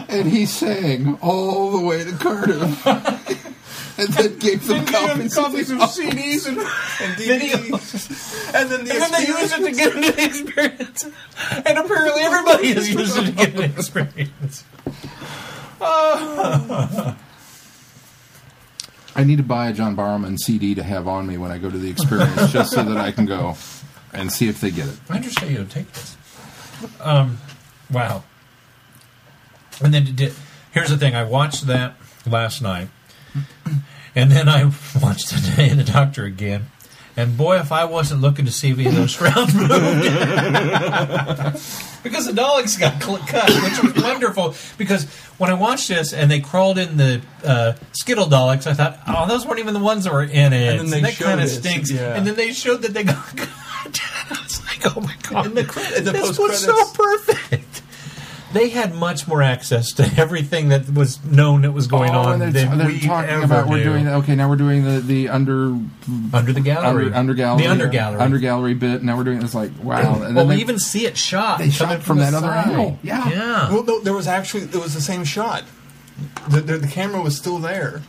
and 0.08 0.30
he 0.30 0.46
sang 0.46 1.18
all 1.20 1.70
the 1.70 1.80
way 1.86 2.02
to 2.04 2.12
Cardiff. 2.12 2.86
And 3.96 4.08
then 4.08 4.38
gave 4.38 4.66
them 4.66 4.84
copies, 4.86 5.34
copies 5.34 5.70
of 5.70 5.80
of 5.80 5.90
CDs 5.90 6.48
and, 6.48 6.58
and. 6.58 6.68
DVDs. 7.18 8.54
And 8.54 8.70
then 8.70 8.84
the 8.84 8.92
And 8.92 9.02
then 9.02 9.12
they 9.12 9.26
use 9.26 9.52
it 9.52 9.64
to 9.64 9.72
get 9.72 9.94
into 9.94 10.12
the 10.12 10.24
experience. 10.24 11.04
And 11.66 11.78
apparently 11.78 12.22
everybody 12.22 12.68
is 12.68 12.92
using 12.94 13.24
it 13.24 13.26
to 13.26 13.32
get 13.32 13.54
an 13.54 13.62
experience. 13.62 14.64
I 19.16 19.22
need 19.22 19.36
to 19.36 19.44
buy 19.44 19.68
a 19.68 19.72
John 19.72 19.96
Barrowman 19.96 20.38
CD 20.38 20.74
to 20.74 20.82
have 20.82 21.06
on 21.06 21.26
me 21.26 21.38
when 21.38 21.52
I 21.52 21.58
go 21.58 21.70
to 21.70 21.78
the 21.78 21.88
experience, 21.88 22.50
just 22.50 22.72
so 22.72 22.82
that 22.82 22.96
I 22.96 23.12
can 23.12 23.26
go 23.26 23.56
and 24.12 24.32
see 24.32 24.48
if 24.48 24.60
they 24.60 24.70
get 24.70 24.88
it. 24.88 24.96
I 25.08 25.16
understand 25.16 25.52
you 25.52 25.58
don't 25.58 25.70
take 25.70 25.92
this. 25.92 26.16
Um, 27.00 27.38
wow. 27.92 28.24
And 29.82 29.94
then 29.94 30.04
did, 30.16 30.34
here's 30.72 30.90
the 30.90 30.96
thing: 30.96 31.14
I 31.14 31.22
watched 31.24 31.66
that 31.66 31.96
last 32.26 32.60
night, 32.60 32.88
and 34.14 34.30
then 34.30 34.48
I 34.48 34.64
watched 35.00 35.30
the 35.30 35.52
Day 35.56 35.70
of 35.70 35.76
the 35.76 35.84
Doctor 35.84 36.24
again. 36.24 36.66
And 37.16 37.36
boy, 37.36 37.60
if 37.60 37.70
I 37.70 37.84
wasn't 37.84 38.22
looking 38.22 38.44
to 38.46 38.50
see 38.50 38.70
if 38.70 38.78
any 38.78 38.88
of 38.88 38.96
those 38.96 39.12
shrouds 39.12 39.54
moved, 39.54 39.70
because 42.02 42.26
the 42.26 42.32
Daleks 42.32 42.78
got 42.78 43.00
cl- 43.00 43.18
cut, 43.18 43.48
which 43.62 43.94
was 43.94 44.02
wonderful. 44.02 44.56
Because 44.76 45.04
when 45.38 45.48
I 45.48 45.54
watched 45.54 45.86
this 45.86 46.12
and 46.12 46.28
they 46.28 46.40
crawled 46.40 46.76
in 46.76 46.96
the 46.96 47.22
uh, 47.44 47.74
Skittle 47.92 48.26
Daleks, 48.26 48.66
I 48.66 48.74
thought, 48.74 48.98
oh, 49.06 49.28
those 49.28 49.46
weren't 49.46 49.60
even 49.60 49.74
the 49.74 49.80
ones 49.80 50.02
that 50.04 50.12
were 50.12 50.24
in 50.24 50.52
it. 50.52 50.80
And 50.80 50.80
then 50.80 50.90
they 50.90 51.00
that 51.02 51.14
showed 51.14 51.24
kind 51.26 51.40
of 51.40 51.48
stinks. 51.48 51.92
yeah. 51.92 52.16
And 52.16 52.26
then 52.26 52.34
they 52.34 52.52
showed 52.52 52.82
that 52.82 52.94
they 52.94 53.04
got 53.04 53.24
cut. 53.36 53.48
I 54.30 54.42
was 54.42 54.64
like, 54.64 54.96
oh 54.96 55.00
my 55.00 55.14
god! 55.30 55.46
In 55.46 55.54
the 55.54 55.64
cre- 55.64 55.80
in 55.96 56.04
the 56.04 56.12
this 56.12 56.38
was 56.38 56.58
so 56.58 56.74
perfect. 56.94 57.73
They 58.54 58.70
had 58.70 58.94
much 58.94 59.28
more 59.28 59.42
access 59.42 59.92
to 59.94 60.04
everything 60.16 60.68
that 60.70 60.88
was 60.88 61.22
known 61.24 61.62
that 61.62 61.72
was 61.72 61.86
going 61.86 62.10
oh, 62.10 62.20
on 62.20 62.42
and 62.42 62.54
they're, 62.54 62.66
than 62.66 62.78
they're 62.78 62.86
we 62.86 63.00
talking 63.00 63.30
ever 63.30 63.44
about 63.44 63.68
we're 63.68 63.78
knew. 63.78 63.84
doing 63.84 64.08
okay. 64.08 64.34
Now 64.34 64.48
we're 64.48 64.56
doing 64.56 64.84
the 64.84 65.00
the 65.00 65.28
under 65.28 65.76
under 66.32 66.52
the 66.52 66.60
gallery, 66.60 67.06
under, 67.06 67.16
under 67.16 67.34
gallery 67.34 67.62
the 67.62 67.70
under 67.70 67.88
gallery, 67.88 68.20
under 68.20 68.38
gallery 68.38 68.74
bit. 68.74 69.02
Now 69.02 69.16
we're 69.16 69.24
doing 69.24 69.42
it's 69.42 69.54
like 69.54 69.72
wow. 69.82 70.22
And 70.22 70.34
well, 70.36 70.46
then 70.46 70.48
we 70.48 70.54
they, 70.56 70.60
even 70.62 70.78
see 70.78 71.04
it 71.06 71.16
shot. 71.16 71.58
they 71.58 71.70
shot 71.70 71.88
coming 71.88 72.00
from 72.02 72.18
the 72.18 72.24
that 72.24 72.34
other 72.34 72.50
angle. 72.50 72.98
Yeah. 73.02 73.28
yeah. 73.28 73.72
Well, 73.72 73.84
no, 73.84 74.00
there 74.00 74.14
was 74.14 74.26
actually 74.26 74.64
it 74.64 74.76
was 74.76 74.94
the 74.94 75.02
same 75.02 75.24
shot. 75.24 75.64
The, 76.48 76.60
the, 76.60 76.78
the 76.78 76.86
camera 76.86 77.20
was 77.20 77.36
still 77.36 77.58
there, 77.58 78.02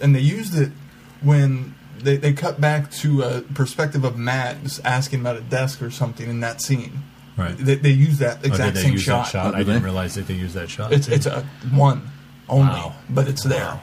and 0.00 0.14
they 0.14 0.20
used 0.20 0.56
it 0.56 0.72
when 1.20 1.74
they, 2.02 2.16
they 2.16 2.32
cut 2.32 2.60
back 2.60 2.90
to 2.90 3.22
a 3.22 3.40
perspective 3.42 4.04
of 4.04 4.16
Matt 4.16 4.62
just 4.62 4.80
asking 4.84 5.20
about 5.20 5.36
a 5.36 5.40
desk 5.40 5.82
or 5.82 5.90
something 5.90 6.28
in 6.28 6.40
that 6.40 6.60
scene. 6.60 7.02
Right. 7.36 7.56
They, 7.56 7.76
they 7.76 7.90
used 7.90 8.18
that 8.20 8.38
Oh, 8.42 8.46
exact 8.48 8.74
did 8.74 8.76
they 8.76 8.82
same 8.84 8.92
use 8.92 9.02
shot. 9.02 9.24
that 9.24 9.30
shot? 9.32 9.46
Oh, 9.46 9.56
I 9.56 9.58
did 9.58 9.66
didn't 9.66 9.82
they? 9.82 9.84
realize 9.86 10.14
that 10.16 10.26
they 10.26 10.34
used 10.34 10.54
that 10.54 10.68
shot. 10.70 10.92
It's 10.92 11.08
it's 11.08 11.26
a 11.26 11.42
one 11.72 12.02
only, 12.48 12.72
Wow. 12.72 12.94
but 13.08 13.28
it's 13.28 13.42
there. 13.44 13.80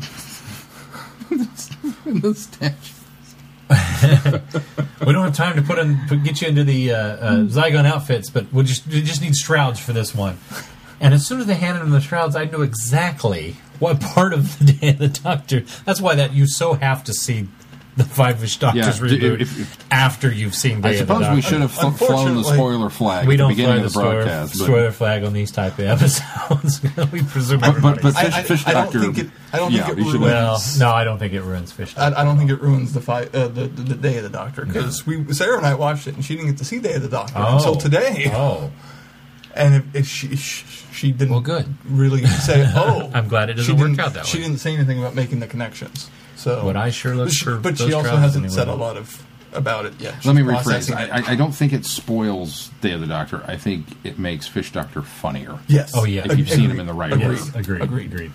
the 1.30 2.34
statue. 2.34 2.92
we 5.06 5.12
don't 5.12 5.24
have 5.24 5.34
time 5.36 5.56
to 5.56 5.62
put 5.62 5.78
in 5.78 5.98
put, 6.06 6.22
get 6.24 6.42
you 6.42 6.48
into 6.48 6.62
the 6.64 6.92
uh, 6.92 6.96
uh, 6.98 7.36
Zygon 7.44 7.86
outfits, 7.86 8.28
but 8.28 8.52
we 8.52 8.64
just 8.64 8.86
we 8.86 9.00
just 9.02 9.22
need 9.22 9.34
shrouds 9.34 9.78
for 9.80 9.92
this 9.92 10.14
one. 10.14 10.38
And 11.00 11.14
as 11.14 11.26
soon 11.26 11.40
as 11.40 11.46
they 11.46 11.54
handed 11.54 11.80
him 11.82 11.90
the 11.90 12.00
shrouds, 12.00 12.36
I 12.36 12.44
knew 12.44 12.62
exactly 12.62 13.56
what 13.78 14.00
part 14.00 14.32
of 14.34 14.58
the 14.58 14.72
Day 14.72 14.88
of 14.90 14.98
the 14.98 15.08
Doctor. 15.08 15.60
That's 15.84 16.00
why 16.00 16.14
that 16.16 16.32
you 16.32 16.46
so 16.46 16.74
have 16.74 17.02
to 17.04 17.14
see 17.14 17.48
the 17.96 18.04
Five 18.04 18.42
Ish 18.42 18.56
Doctors 18.56 19.00
Yeah, 19.00 19.06
reboot 19.06 19.40
if- 19.42 19.60
if- 19.60 19.76
after 19.90 20.32
you've 20.32 20.54
seen 20.54 20.80
Day 20.80 20.88
I 20.88 20.92
of 20.92 21.08
the 21.08 21.14
suppose 21.18 21.34
we 21.36 21.42
should 21.42 21.60
have 21.60 21.70
fl- 21.72 21.90
flown 21.90 22.36
the 22.36 22.42
spoiler 22.44 22.88
flag 22.88 23.26
we 23.26 23.34
at 23.34 23.36
the 23.36 23.42
don't 23.42 23.48
beginning 23.50 23.66
fly 23.70 23.76
of 23.76 23.82
the 23.82 23.88
the 23.88 23.90
spoiler, 23.90 24.14
broadcast. 24.24 24.54
spoiler 24.54 24.90
flag 24.92 25.24
on 25.24 25.32
these 25.34 25.50
type 25.50 25.78
of 25.78 25.84
episodes. 25.84 26.80
we 27.12 27.22
presume 27.22 27.60
But, 27.60 27.82
but, 27.82 28.00
but 28.00 28.14
Fish, 28.16 28.32
I- 28.34 28.42
Fish 28.42 28.66
I 28.66 28.72
don't 28.72 28.84
Doctor. 28.84 29.00
think 29.00 29.18
it- 29.18 29.30
I 29.52 29.58
don't 29.58 29.72
yeah, 29.72 29.84
think 29.86 29.98
it 29.98 30.02
ruins- 30.04 30.18
well, 30.18 30.62
no, 30.78 30.90
I 30.90 31.04
don't 31.04 31.18
think 31.18 31.34
it 31.34 31.42
ruins 31.42 31.70
Fish. 31.72 31.94
I, 31.98 32.06
I 32.06 32.24
don't 32.24 32.38
think 32.38 32.50
it 32.50 32.62
ruins 32.62 32.94
the, 32.94 33.02
fi- 33.02 33.24
uh, 33.24 33.48
the, 33.48 33.66
the 33.66 33.82
the 33.82 33.94
Day 33.94 34.16
of 34.16 34.22
the 34.22 34.30
Doctor 34.30 34.64
because 34.64 35.06
we 35.06 35.30
Sarah 35.34 35.58
and 35.58 35.66
I 35.66 35.74
watched 35.74 36.06
it 36.06 36.14
and 36.14 36.24
she 36.24 36.34
didn't 36.34 36.48
get 36.52 36.58
to 36.58 36.64
see 36.64 36.78
Day 36.78 36.94
of 36.94 37.02
the 37.02 37.08
Doctor 37.10 37.34
Oh. 37.36 37.56
until 37.58 37.74
today. 37.76 38.30
Oh, 38.32 38.70
and 39.54 39.74
if, 39.74 39.94
if 39.94 40.06
she 40.08 40.34
she 40.36 40.64
she 40.94 41.12
didn't 41.12 41.30
Well, 41.32 41.40
good. 41.40 41.66
really 41.84 42.24
say, 42.24 42.64
"Oh, 42.74 43.10
I'm 43.12 43.28
glad 43.28 43.50
it 43.50 43.54
doesn't 43.54 43.76
work 43.76 43.98
out 43.98 44.14
that 44.14 44.24
She 44.24 44.38
way. 44.38 44.44
didn't 44.44 44.60
say 44.60 44.74
anything 44.74 44.98
about 44.98 45.14
making 45.14 45.40
the 45.40 45.46
connections. 45.46 46.08
So, 46.42 46.62
But 46.64 46.76
I 46.76 46.90
sure 46.90 47.14
look 47.14 47.26
but 47.26 47.32
she, 47.32 47.44
for 47.44 47.56
but 47.58 47.78
she 47.78 47.92
also 47.92 48.16
hasn't 48.16 48.44
anyway. 48.44 48.56
said 48.56 48.68
a 48.68 48.74
lot 48.74 48.96
of 48.96 49.22
about 49.52 49.84
it 49.86 49.92
yet. 50.00 50.24
Let 50.24 50.34
me 50.34 50.42
rephrase. 50.42 50.90
I. 50.94 51.18
I, 51.18 51.32
I 51.32 51.34
don't 51.36 51.52
think 51.52 51.72
it 51.72 51.84
spoils 51.84 52.70
Day 52.80 52.92
of 52.92 53.00
the 53.00 53.06
Doctor. 53.06 53.44
I 53.46 53.56
think 53.56 53.86
it 54.02 54.18
makes 54.18 54.48
Fish 54.48 54.72
Doctor 54.72 55.02
funnier. 55.02 55.58
yes. 55.68 55.92
Oh, 55.94 56.04
yeah. 56.04 56.20
If 56.24 56.38
you've 56.38 56.46
Agreed. 56.46 56.48
seen 56.48 56.70
him 56.70 56.80
in 56.80 56.86
the 56.86 56.94
right 56.94 57.12
Agreed. 57.12 57.24
order. 57.26 57.36
Yes, 57.36 57.54
agreed, 57.54 57.82
Agreed. 57.82 58.12
agreed. 58.14 58.32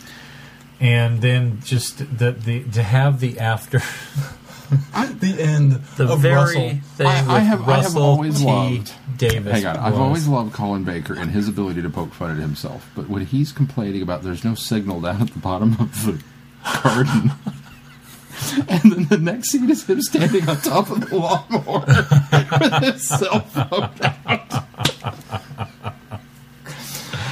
And 0.79 1.21
then 1.21 1.59
just 1.63 1.97
the, 2.17 2.31
the 2.33 2.63
to 2.65 2.83
have 2.83 3.19
the 3.19 3.39
after 3.39 3.79
The 4.69 5.35
end 5.39 5.71
the 5.95 6.07
of 6.11 6.19
very 6.19 6.35
Russell. 6.35 6.69
thing 6.97 7.07
I- 7.07 7.37
I 7.37 7.39
have- 7.39 7.67
I 7.69 7.81
have 7.81 7.95
always 7.97 8.39
T. 8.39 8.45
loved- 8.45 8.91
Davis. 9.17 9.53
Hang 9.53 9.65
on, 9.65 9.77
I've 9.77 9.93
was- 9.93 9.99
always 10.01 10.27
loved 10.27 10.53
Colin 10.53 10.83
Baker 10.83 11.13
and 11.15 11.31
his 11.31 11.47
ability 11.47 11.81
to 11.81 11.89
poke 11.89 12.13
fun 12.13 12.29
at 12.31 12.37
himself. 12.37 12.87
But 12.93 13.09
when 13.09 13.25
he's 13.25 13.51
complaining 13.51 14.01
about 14.03 14.21
there's 14.23 14.43
no 14.43 14.53
signal 14.55 15.01
down 15.01 15.21
at 15.21 15.31
the 15.31 15.39
bottom 15.39 15.77
of 15.79 16.05
the 16.05 16.21
garden, 16.83 17.31
and 18.69 18.91
then 18.91 19.06
the 19.06 19.17
next 19.17 19.49
scene 19.49 19.69
is 19.69 19.85
him 19.85 20.01
standing 20.01 20.48
on 20.48 20.57
top 20.57 20.90
of 20.90 21.09
the 21.09 21.16
lawnmower 21.16 21.85
with 22.59 22.93
his 22.93 23.07
cell 23.07 23.40
phone 23.41 23.90
out. 24.03 24.64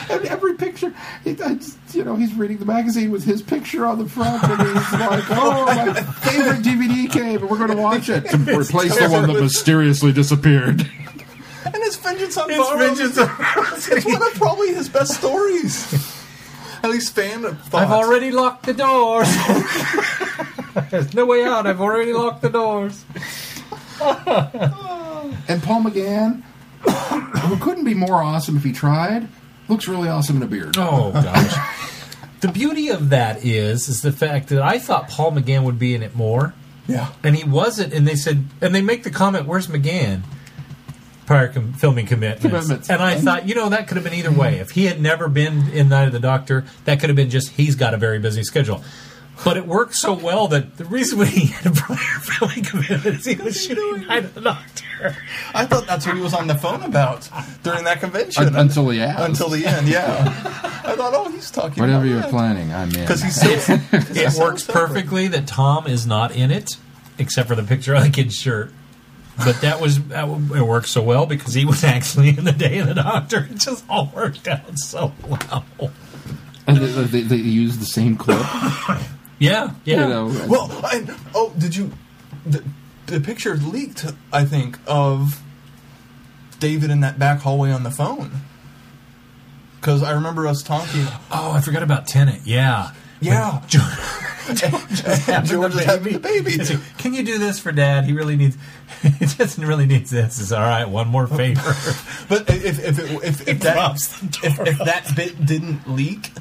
And 0.10 0.26
every 0.26 0.56
picture, 0.56 0.94
it, 1.24 1.42
I 1.42 1.56
just, 1.56 1.78
you 1.94 2.04
know, 2.04 2.16
he's 2.16 2.34
reading 2.34 2.58
the 2.58 2.66
magazine 2.66 3.12
with 3.12 3.24
his 3.24 3.42
picture 3.42 3.86
on 3.86 3.98
the 3.98 4.08
front, 4.08 4.44
and 4.44 4.62
he's 4.62 4.92
like, 5.00 5.24
"Oh, 5.30 5.66
my 5.66 5.94
favorite 5.94 6.62
DVD 6.62 7.12
came, 7.12 7.42
and 7.42 7.50
we're 7.50 7.58
going 7.58 7.72
to 7.72 7.82
watch 7.82 8.10
it 8.10 8.30
to 8.30 8.38
replace 8.38 8.98
the 8.98 9.10
one 9.10 9.28
that 9.28 9.42
mysteriously 9.42 10.12
disappeared." 10.12 10.82
And 11.66 11.76
it's 11.78 11.96
Vengeance 11.98 12.38
on 12.38 12.50
It's 12.50 12.60
Varos. 12.60 12.78
Vengeance 12.78 13.18
on 13.18 13.30
it's 13.98 14.06
one 14.06 14.22
of 14.22 14.34
probably 14.36 14.74
his 14.74 14.88
best 14.88 15.16
stories. 15.16 15.94
At 16.84 16.92
least 16.92 17.16
fan 17.16 17.42
thoughts. 17.42 17.74
I've 17.74 17.92
already 17.92 18.32
locked 18.32 18.68
the 18.68 18.74
doors. 18.74 19.28
There's 20.92 21.14
no 21.14 21.26
way 21.26 21.44
out. 21.44 21.66
I've 21.68 21.82
already 21.82 22.14
locked 22.14 22.42
the 22.42 22.50
doors. 22.50 23.04
And 25.48 25.62
Paul 25.64 25.82
McGann, 25.84 26.42
who 27.48 27.58
couldn't 27.58 27.84
be 27.84 27.94
more 27.94 28.22
awesome 28.22 28.58
if 28.58 28.64
he 28.64 28.72
tried, 28.72 29.28
looks 29.68 29.88
really 29.88 30.08
awesome 30.08 30.38
in 30.38 30.44
a 30.44 30.48
beard. 30.48 30.76
Oh 30.78 31.12
gosh. 31.12 31.56
the 32.42 32.48
beauty 32.48 32.90
of 32.90 33.10
that 33.10 33.44
is 33.44 33.88
is 33.90 34.02
the 34.02 34.12
fact 34.12 34.50
that 34.50 34.62
I 34.62 34.78
thought 34.80 35.10
Paul 35.10 35.32
McGann 35.32 35.64
would 35.64 35.80
be 35.80 35.96
in 35.96 36.04
it 36.04 36.16
more, 36.16 36.54
Yeah. 36.88 37.10
and 37.24 37.36
he 37.36 37.44
wasn't. 37.44 37.94
And 37.94 38.08
they 38.08 38.16
said, 38.16 38.46
and 38.62 38.74
they 38.76 38.82
make 38.82 39.04
the 39.04 39.12
comment, 39.12 39.48
"Where's 39.48 39.68
McGann?" 39.68 40.22
Prior 41.26 41.48
com- 41.48 41.74
filming 41.74 42.06
commitments. 42.06 42.44
Commitments. 42.44 42.90
and 42.90 43.02
I 43.02 43.16
thought, 43.16 43.48
you 43.48 43.56
know, 43.56 43.70
that 43.70 43.88
could 43.88 43.98
have 43.98 44.04
been 44.04 44.14
either 44.14 44.32
way. 44.32 44.60
If 44.60 44.72
he 44.72 44.86
had 44.86 45.02
never 45.02 45.28
been 45.28 45.70
in 45.70 45.90
Night 45.90 46.06
of 46.06 46.14
the 46.14 46.20
Doctor, 46.20 46.66
that 46.86 47.00
could 47.00 47.10
have 47.10 47.16
been 47.16 47.32
just 47.32 47.50
he's 47.52 47.76
got 47.76 47.96
a 47.96 47.98
very 47.98 48.20
busy 48.20 48.44
schedule. 48.44 48.84
But 49.44 49.58
it 49.58 49.68
worked 49.68 49.96
so 49.96 50.14
well 50.14 50.48
that 50.48 50.78
the 50.78 50.86
reason 50.86 51.20
why 51.20 51.26
he 51.26 51.46
had 51.48 51.66
a 51.68 51.72
prior 51.76 51.98
filming 51.98 52.64
commitment 52.64 53.06
is 53.06 53.26
he 53.26 53.36
was 53.36 53.62
shooting 53.62 54.08
Night 54.08 54.24
of 54.24 54.34
the 54.34 54.42
Doctor. 54.42 55.18
I 55.54 55.66
thought 55.66 55.86
that's 55.88 56.06
what 56.06 56.16
he 56.16 56.22
was 56.22 56.34
on 56.34 56.48
the 56.48 56.56
phone 56.56 56.82
about 56.84 57.30
during 57.64 57.84
that 57.84 58.00
convention. 58.00 58.46
Un- 58.46 58.56
until 58.56 58.90
he 58.90 59.02
asked. 59.02 59.20
Until 59.30 59.50
the 59.50 59.66
end, 59.66 59.88
yeah. 59.90 60.24
I 60.86 60.96
thought, 60.96 61.14
oh, 61.14 61.30
he's 61.30 61.52
talking 61.52 61.82
Whatever 61.82 62.04
about 62.04 62.10
you're 62.10 62.22
that. 62.22 62.30
planning, 62.30 62.72
I'm 62.74 62.90
in. 62.90 63.02
Because 63.02 63.22
he's 63.22 63.36
so. 63.36 63.78
It 63.92 64.34
works 64.40 64.64
perfectly 64.64 65.28
that 65.28 65.48
Tom 65.48 65.86
is 65.88 66.08
not 66.08 66.34
in 66.36 66.50
it, 66.52 66.78
except 67.18 67.50
for 67.50 67.56
the 67.56 67.64
picture 67.64 67.94
on 67.96 68.04
the 68.04 68.10
kid's 68.10 68.36
shirt. 68.36 68.72
But 69.38 69.60
that 69.62 69.82
was 69.82 70.02
that, 70.08 70.30
it 70.30 70.62
worked 70.66 70.88
so 70.88 71.02
well 71.04 71.26
because 71.26 71.54
he 71.54 71.66
was 71.66 71.84
actually 71.84 72.30
in 72.30 72.46
the 72.46 72.54
Day 72.54 72.78
of 72.78 72.88
the 72.88 72.94
Doctor. 72.94 73.50
It 73.52 73.58
just 73.58 73.84
all 73.90 74.10
worked 74.16 74.48
out 74.48 74.80
so 74.80 75.12
well. 75.28 75.66
and 76.66 76.78
they, 76.78 77.04
they, 77.04 77.22
they 77.22 77.36
use 77.36 77.78
the 77.80 77.86
same 77.86 78.16
clip. 78.16 78.40
Yeah, 79.40 79.72
yeah. 79.84 80.04
You 80.04 80.10
know, 80.10 80.46
Well, 80.48 80.70
I, 80.84 81.06
oh, 81.34 81.54
did 81.58 81.76
you? 81.76 81.92
The, 82.46 82.64
the 83.08 83.20
picture 83.20 83.56
leaked, 83.56 84.06
I 84.32 84.46
think, 84.46 84.80
of 84.88 85.42
David 86.60 86.90
in 86.90 87.02
that 87.02 87.20
back 87.20 87.42
hallway 87.42 87.72
on 87.72 87.84
the 87.84 87.92
phone. 87.92 88.32
Because 89.80 90.02
I 90.04 90.14
remember 90.14 90.48
us 90.48 90.64
talking. 90.64 91.06
Oh, 91.32 91.52
I 91.52 91.62
forgot 91.62 91.84
about 91.84 92.08
Tennant. 92.08 92.42
Yeah, 92.46 92.92
Yeah. 93.20 93.62
Having 94.48 94.56
George 95.46 95.74
the 95.74 95.80
is 95.80 95.86
having 95.86 96.14
the 96.14 96.20
baby. 96.20 96.52
It's 96.54 96.70
like, 96.72 96.98
Can 96.98 97.14
you 97.14 97.24
do 97.24 97.38
this 97.38 97.60
for 97.60 97.72
Dad? 97.72 98.06
He 98.06 98.14
really 98.14 98.36
needs. 98.36 98.58
He 99.02 99.26
doesn't 99.26 99.64
really 99.64 99.86
needs 99.86 100.10
this. 100.10 100.40
It's 100.40 100.52
all 100.52 100.62
right. 100.62 100.86
One 100.86 101.08
more 101.10 101.28
favor. 101.28 101.76
But 102.28 102.50
if 102.50 102.84
if 102.84 103.00
it, 103.00 103.24
if, 103.24 103.48
if 103.48 103.60
that 103.62 103.96
if, 104.44 104.60
if 104.60 104.78
that 104.80 105.16
bit 105.16 105.46
didn't 105.46 105.88
leak 105.88 106.32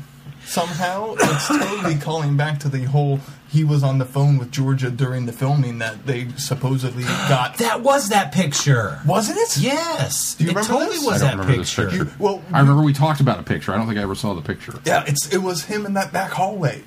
somehow, 0.46 1.14
it's 1.18 1.48
totally 1.48 1.96
calling 1.96 2.36
back 2.36 2.60
to 2.60 2.68
the 2.68 2.84
whole 2.84 3.20
he 3.48 3.62
was 3.62 3.84
on 3.84 3.98
the 3.98 4.04
phone 4.04 4.36
with 4.38 4.50
Georgia 4.50 4.90
during 4.90 5.26
the 5.26 5.32
filming 5.32 5.78
that 5.78 6.06
they 6.06 6.28
supposedly 6.36 7.04
got. 7.04 7.56
that 7.58 7.82
was 7.82 8.08
that 8.08 8.32
picture. 8.32 9.00
Wasn't 9.06 9.38
it? 9.38 9.56
Yes, 9.58 10.34
Do 10.34 10.44
you 10.44 10.50
it 10.50 10.54
remember 10.54 10.68
totally 10.72 10.96
this? 10.96 11.06
was 11.06 11.22
I 11.22 11.26
that 11.26 11.30
don't 11.32 11.40
remember 11.40 11.58
this 11.62 11.74
picture. 11.74 11.90
picture. 11.90 12.04
You- 12.04 12.10
well, 12.18 12.42
I 12.52 12.60
remember 12.60 12.82
we 12.82 12.92
talked 12.92 13.20
about 13.20 13.38
a 13.38 13.44
picture. 13.44 13.72
I 13.72 13.76
don't 13.76 13.86
think 13.86 13.98
I 13.98 14.02
ever 14.02 14.14
saw 14.16 14.34
the 14.34 14.42
picture. 14.42 14.74
Yeah, 14.84 15.04
it's 15.06 15.32
it 15.32 15.38
was 15.38 15.64
him 15.64 15.86
in 15.86 15.94
that 15.94 16.12
back 16.12 16.32
hallway. 16.32 16.82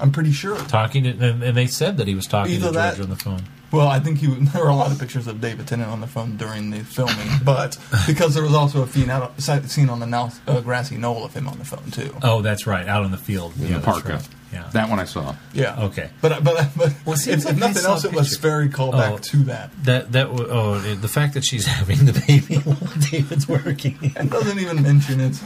I'm 0.00 0.12
pretty 0.12 0.32
sure. 0.32 0.56
Talking 0.56 1.04
to, 1.04 1.10
and, 1.10 1.42
and 1.42 1.56
they 1.56 1.66
said 1.66 1.96
that 1.98 2.08
he 2.08 2.14
was 2.14 2.26
talking 2.26 2.54
Either 2.54 2.66
to 2.68 2.72
that- 2.72 2.96
George 2.96 3.04
on 3.04 3.10
the 3.10 3.16
phone. 3.16 3.42
Well, 3.72 3.86
I 3.86 4.00
think 4.00 4.18
he, 4.18 4.26
there 4.34 4.64
were 4.64 4.70
a 4.70 4.74
lot 4.74 4.90
of 4.90 4.98
pictures 4.98 5.28
of 5.28 5.40
David 5.40 5.68
Tennant 5.68 5.90
on 5.90 6.00
the 6.00 6.08
phone 6.08 6.36
during 6.36 6.70
the 6.70 6.80
filming, 6.80 7.28
but 7.44 7.78
because 8.06 8.34
there 8.34 8.42
was 8.42 8.52
also 8.52 8.82
a 8.82 8.88
scene, 8.88 9.08
out, 9.10 9.40
scene 9.40 9.88
on 9.88 10.00
the 10.00 10.06
now, 10.06 10.32
uh, 10.48 10.60
grassy 10.60 10.96
knoll 10.96 11.24
of 11.24 11.32
him 11.34 11.46
on 11.46 11.56
the 11.58 11.64
phone 11.64 11.88
too. 11.92 12.12
Oh, 12.22 12.42
that's 12.42 12.66
right, 12.66 12.88
out 12.88 13.04
in 13.04 13.12
the 13.12 13.16
field 13.16 13.54
In 13.58 13.62
yeah, 13.62 13.68
the 13.68 13.74
that's 13.74 13.84
parka. 13.86 14.12
right. 14.14 14.28
Yeah. 14.52 14.68
That 14.72 14.88
one 14.90 14.98
I 14.98 15.04
saw. 15.04 15.36
Yeah. 15.52 15.80
Okay. 15.84 16.10
But 16.20 16.42
but 16.42 16.70
but 16.76 16.92
Well, 17.06 17.12
if, 17.14 17.20
seems 17.20 17.44
if 17.44 17.52
like 17.52 17.56
nothing 17.58 17.84
else, 17.84 18.04
a 18.04 18.08
it 18.08 18.14
was 18.16 18.36
very 18.38 18.68
callback 18.68 19.12
Oh. 19.12 19.18
to 19.18 19.36
that. 19.44 19.70
That 19.84 20.10
that 20.10 20.26
oh 20.26 20.80
the 20.80 21.06
fact 21.06 21.34
that 21.34 21.44
she's 21.44 21.66
having 21.78 21.98
the 21.98 22.24
baby 22.26 22.56
while 22.56 22.92
David's 23.12 23.46
working. 23.46 23.96
And 24.16 24.28
doesn't 24.28 24.58
even 24.58 24.82
mention 24.82 25.20
it. 25.20 25.40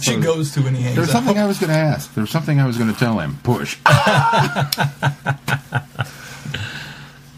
She 0.00 0.16
goes 0.16 0.52
to 0.54 0.66
and 0.66 0.76
he 0.76 0.82
hangs 0.82 0.96
There's 0.96 1.08
out. 1.10 1.12
something 1.12 1.38
I 1.38 1.46
was 1.46 1.58
going 1.58 1.70
to 1.70 1.78
ask. 1.78 2.12
There's 2.14 2.30
something 2.30 2.58
I 2.60 2.66
was 2.66 2.76
going 2.78 2.92
to 2.92 2.98
tell 2.98 3.18
him. 3.18 3.38
Push. 3.42 3.78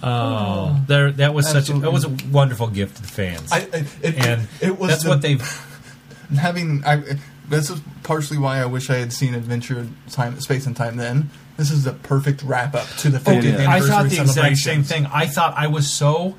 Oh, 0.06 0.82
there 0.86 1.12
that 1.12 1.32
was 1.32 1.46
such 1.46 1.54
a, 1.54 1.58
Absolutely. 1.72 1.82
that 1.86 1.90
was 1.92 2.04
a 2.04 2.28
wonderful 2.30 2.66
gift 2.68 2.96
to 2.96 3.02
the 3.02 3.08
fans. 3.08 3.50
I, 3.50 3.60
I, 3.60 3.86
it, 4.02 4.14
and 4.26 4.48
it 4.60 4.78
was 4.78 4.90
that's 4.90 5.02
the- 5.04 5.08
what 5.08 5.22
they've 5.22 5.40
having. 6.38 6.84
I, 6.84 7.16
this 7.48 7.70
is 7.70 7.80
partially 8.02 8.36
why 8.36 8.58
I 8.60 8.66
wish 8.66 8.90
I 8.90 8.96
had 8.96 9.14
seen 9.14 9.34
Adventure 9.34 9.86
Time, 10.10 10.38
Space 10.40 10.66
and 10.66 10.76
Time. 10.76 10.96
Then 10.98 11.30
this 11.56 11.70
is 11.70 11.84
the 11.84 11.92
perfect 11.92 12.42
wrap 12.42 12.74
up 12.74 12.86
to 12.98 13.08
the 13.08 13.16
50th 13.18 13.44
is. 13.44 13.54
anniversary 13.54 13.66
I 13.66 13.80
thought 13.80 14.02
the 14.02 14.06
exact 14.20 14.26
same 14.26 14.26
celebrations. 14.84 14.88
thing. 14.90 15.06
I 15.06 15.26
thought 15.26 15.54
I 15.56 15.68
was 15.68 15.90
so 15.90 16.36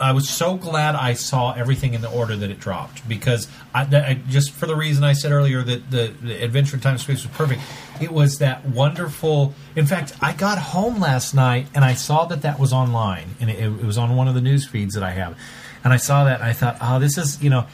I 0.00 0.12
was 0.12 0.28
so 0.28 0.56
glad 0.56 0.94
I 0.94 1.12
saw 1.12 1.52
everything 1.52 1.92
in 1.92 2.00
the 2.00 2.10
order 2.10 2.34
that 2.36 2.50
it 2.50 2.58
dropped 2.58 3.06
because 3.06 3.48
I, 3.74 3.82
I 3.82 4.20
just 4.28 4.52
for 4.52 4.64
the 4.64 4.74
reason 4.74 5.04
I 5.04 5.12
said 5.12 5.30
earlier 5.30 5.62
that 5.62 5.90
the, 5.90 6.14
the 6.22 6.42
Adventure 6.42 6.78
Time 6.78 6.96
Space 6.96 7.22
was 7.22 7.36
perfect. 7.36 7.60
It 8.00 8.10
was 8.10 8.38
that 8.38 8.64
wonderful. 8.64 9.52
In 9.76 9.84
fact, 9.84 10.14
I 10.22 10.32
got 10.32 10.58
home 10.58 11.00
last 11.00 11.34
night 11.34 11.66
and 11.74 11.84
I 11.84 11.92
saw 11.92 12.24
that 12.26 12.40
that 12.42 12.58
was 12.58 12.72
online 12.72 13.36
and 13.40 13.50
it, 13.50 13.58
it 13.58 13.84
was 13.84 13.98
on 13.98 14.16
one 14.16 14.26
of 14.26 14.34
the 14.34 14.40
news 14.40 14.66
feeds 14.66 14.94
that 14.94 15.02
I 15.02 15.10
have, 15.10 15.36
and 15.84 15.92
I 15.92 15.98
saw 15.98 16.24
that 16.24 16.40
and 16.40 16.48
I 16.48 16.54
thought, 16.54 16.78
oh, 16.80 16.98
this 16.98 17.18
is 17.18 17.42
you 17.42 17.50
know. 17.50 17.66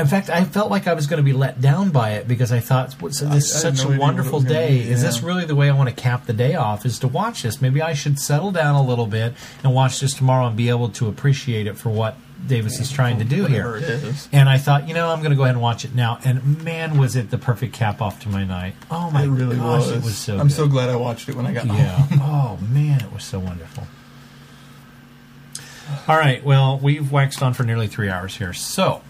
In 0.00 0.06
fact, 0.06 0.30
I 0.30 0.44
felt 0.44 0.70
like 0.70 0.86
I 0.86 0.94
was 0.94 1.06
going 1.06 1.18
to 1.18 1.22
be 1.24 1.32
let 1.32 1.60
down 1.60 1.90
by 1.90 2.12
it 2.12 2.26
because 2.26 2.50
I 2.52 2.60
thought 2.60 2.98
this 2.98 3.22
is 3.22 3.52
such 3.52 3.76
no 3.76 3.82
a 3.82 3.84
idea 3.84 3.86
what 3.86 3.94
it 3.94 3.98
wonderful 4.00 4.40
day. 4.40 4.78
be, 4.82 4.90
Is 4.90 5.02
this 5.02 5.22
really 5.22 5.44
the 5.44 5.54
way 5.54 5.68
I 5.68 5.74
want 5.74 5.88
to 5.88 5.94
cap 5.94 6.26
the 6.26 6.32
day 6.32 6.54
off? 6.54 6.86
Is 6.86 6.98
to 7.00 7.08
watch 7.08 7.42
this? 7.42 7.60
Maybe 7.60 7.82
I 7.82 7.92
should 7.92 8.18
settle 8.18 8.50
down 8.50 8.74
a 8.74 8.82
little 8.82 9.06
bit 9.06 9.34
and 9.62 9.74
watch 9.74 10.00
this 10.00 10.14
tomorrow 10.14 10.46
and 10.46 10.56
be 10.56 10.68
able 10.68 10.88
to 10.90 11.08
appreciate 11.08 11.66
it 11.66 11.76
for 11.76 11.90
what 11.90 12.16
Davis 12.46 12.80
is 12.80 12.90
trying 12.90 13.18
to 13.18 13.24
do 13.24 13.42
Whatever 13.42 13.78
here. 13.80 14.14
And 14.32 14.48
I 14.48 14.56
thought, 14.56 14.88
you 14.88 14.94
know, 14.94 15.10
I'm 15.10 15.18
going 15.18 15.30
to 15.30 15.36
go 15.36 15.42
ahead 15.42 15.54
and 15.56 15.62
watch 15.62 15.84
it 15.84 15.94
now. 15.94 16.18
And 16.24 16.64
man, 16.64 16.96
was 16.96 17.14
it 17.14 17.30
the 17.30 17.36
perfect 17.38 17.74
cap 17.74 18.00
off 18.00 18.20
to 18.20 18.28
my 18.30 18.44
night! 18.44 18.74
Oh 18.90 19.10
my 19.10 19.24
It 19.24 19.28
really 19.28 19.56
gosh, 19.56 19.80
was. 19.86 19.90
it 19.90 20.02
was 20.02 20.16
so. 20.16 20.38
I'm 20.38 20.46
good. 20.48 20.52
so 20.56 20.66
glad 20.66 20.88
I 20.88 20.96
watched 20.96 21.28
it 21.28 21.34
when 21.34 21.46
I 21.46 21.52
got 21.52 21.66
home. 21.66 22.20
Oh 22.22 22.58
man, 22.72 23.02
it 23.02 23.12
was 23.12 23.24
so 23.24 23.38
wonderful. 23.38 23.86
All 26.08 26.16
right. 26.16 26.42
Well, 26.44 26.78
we've 26.78 27.10
waxed 27.12 27.42
on 27.42 27.52
for 27.52 27.64
nearly 27.64 27.86
three 27.88 28.08
hours 28.08 28.36
here, 28.36 28.52
so 28.52 29.02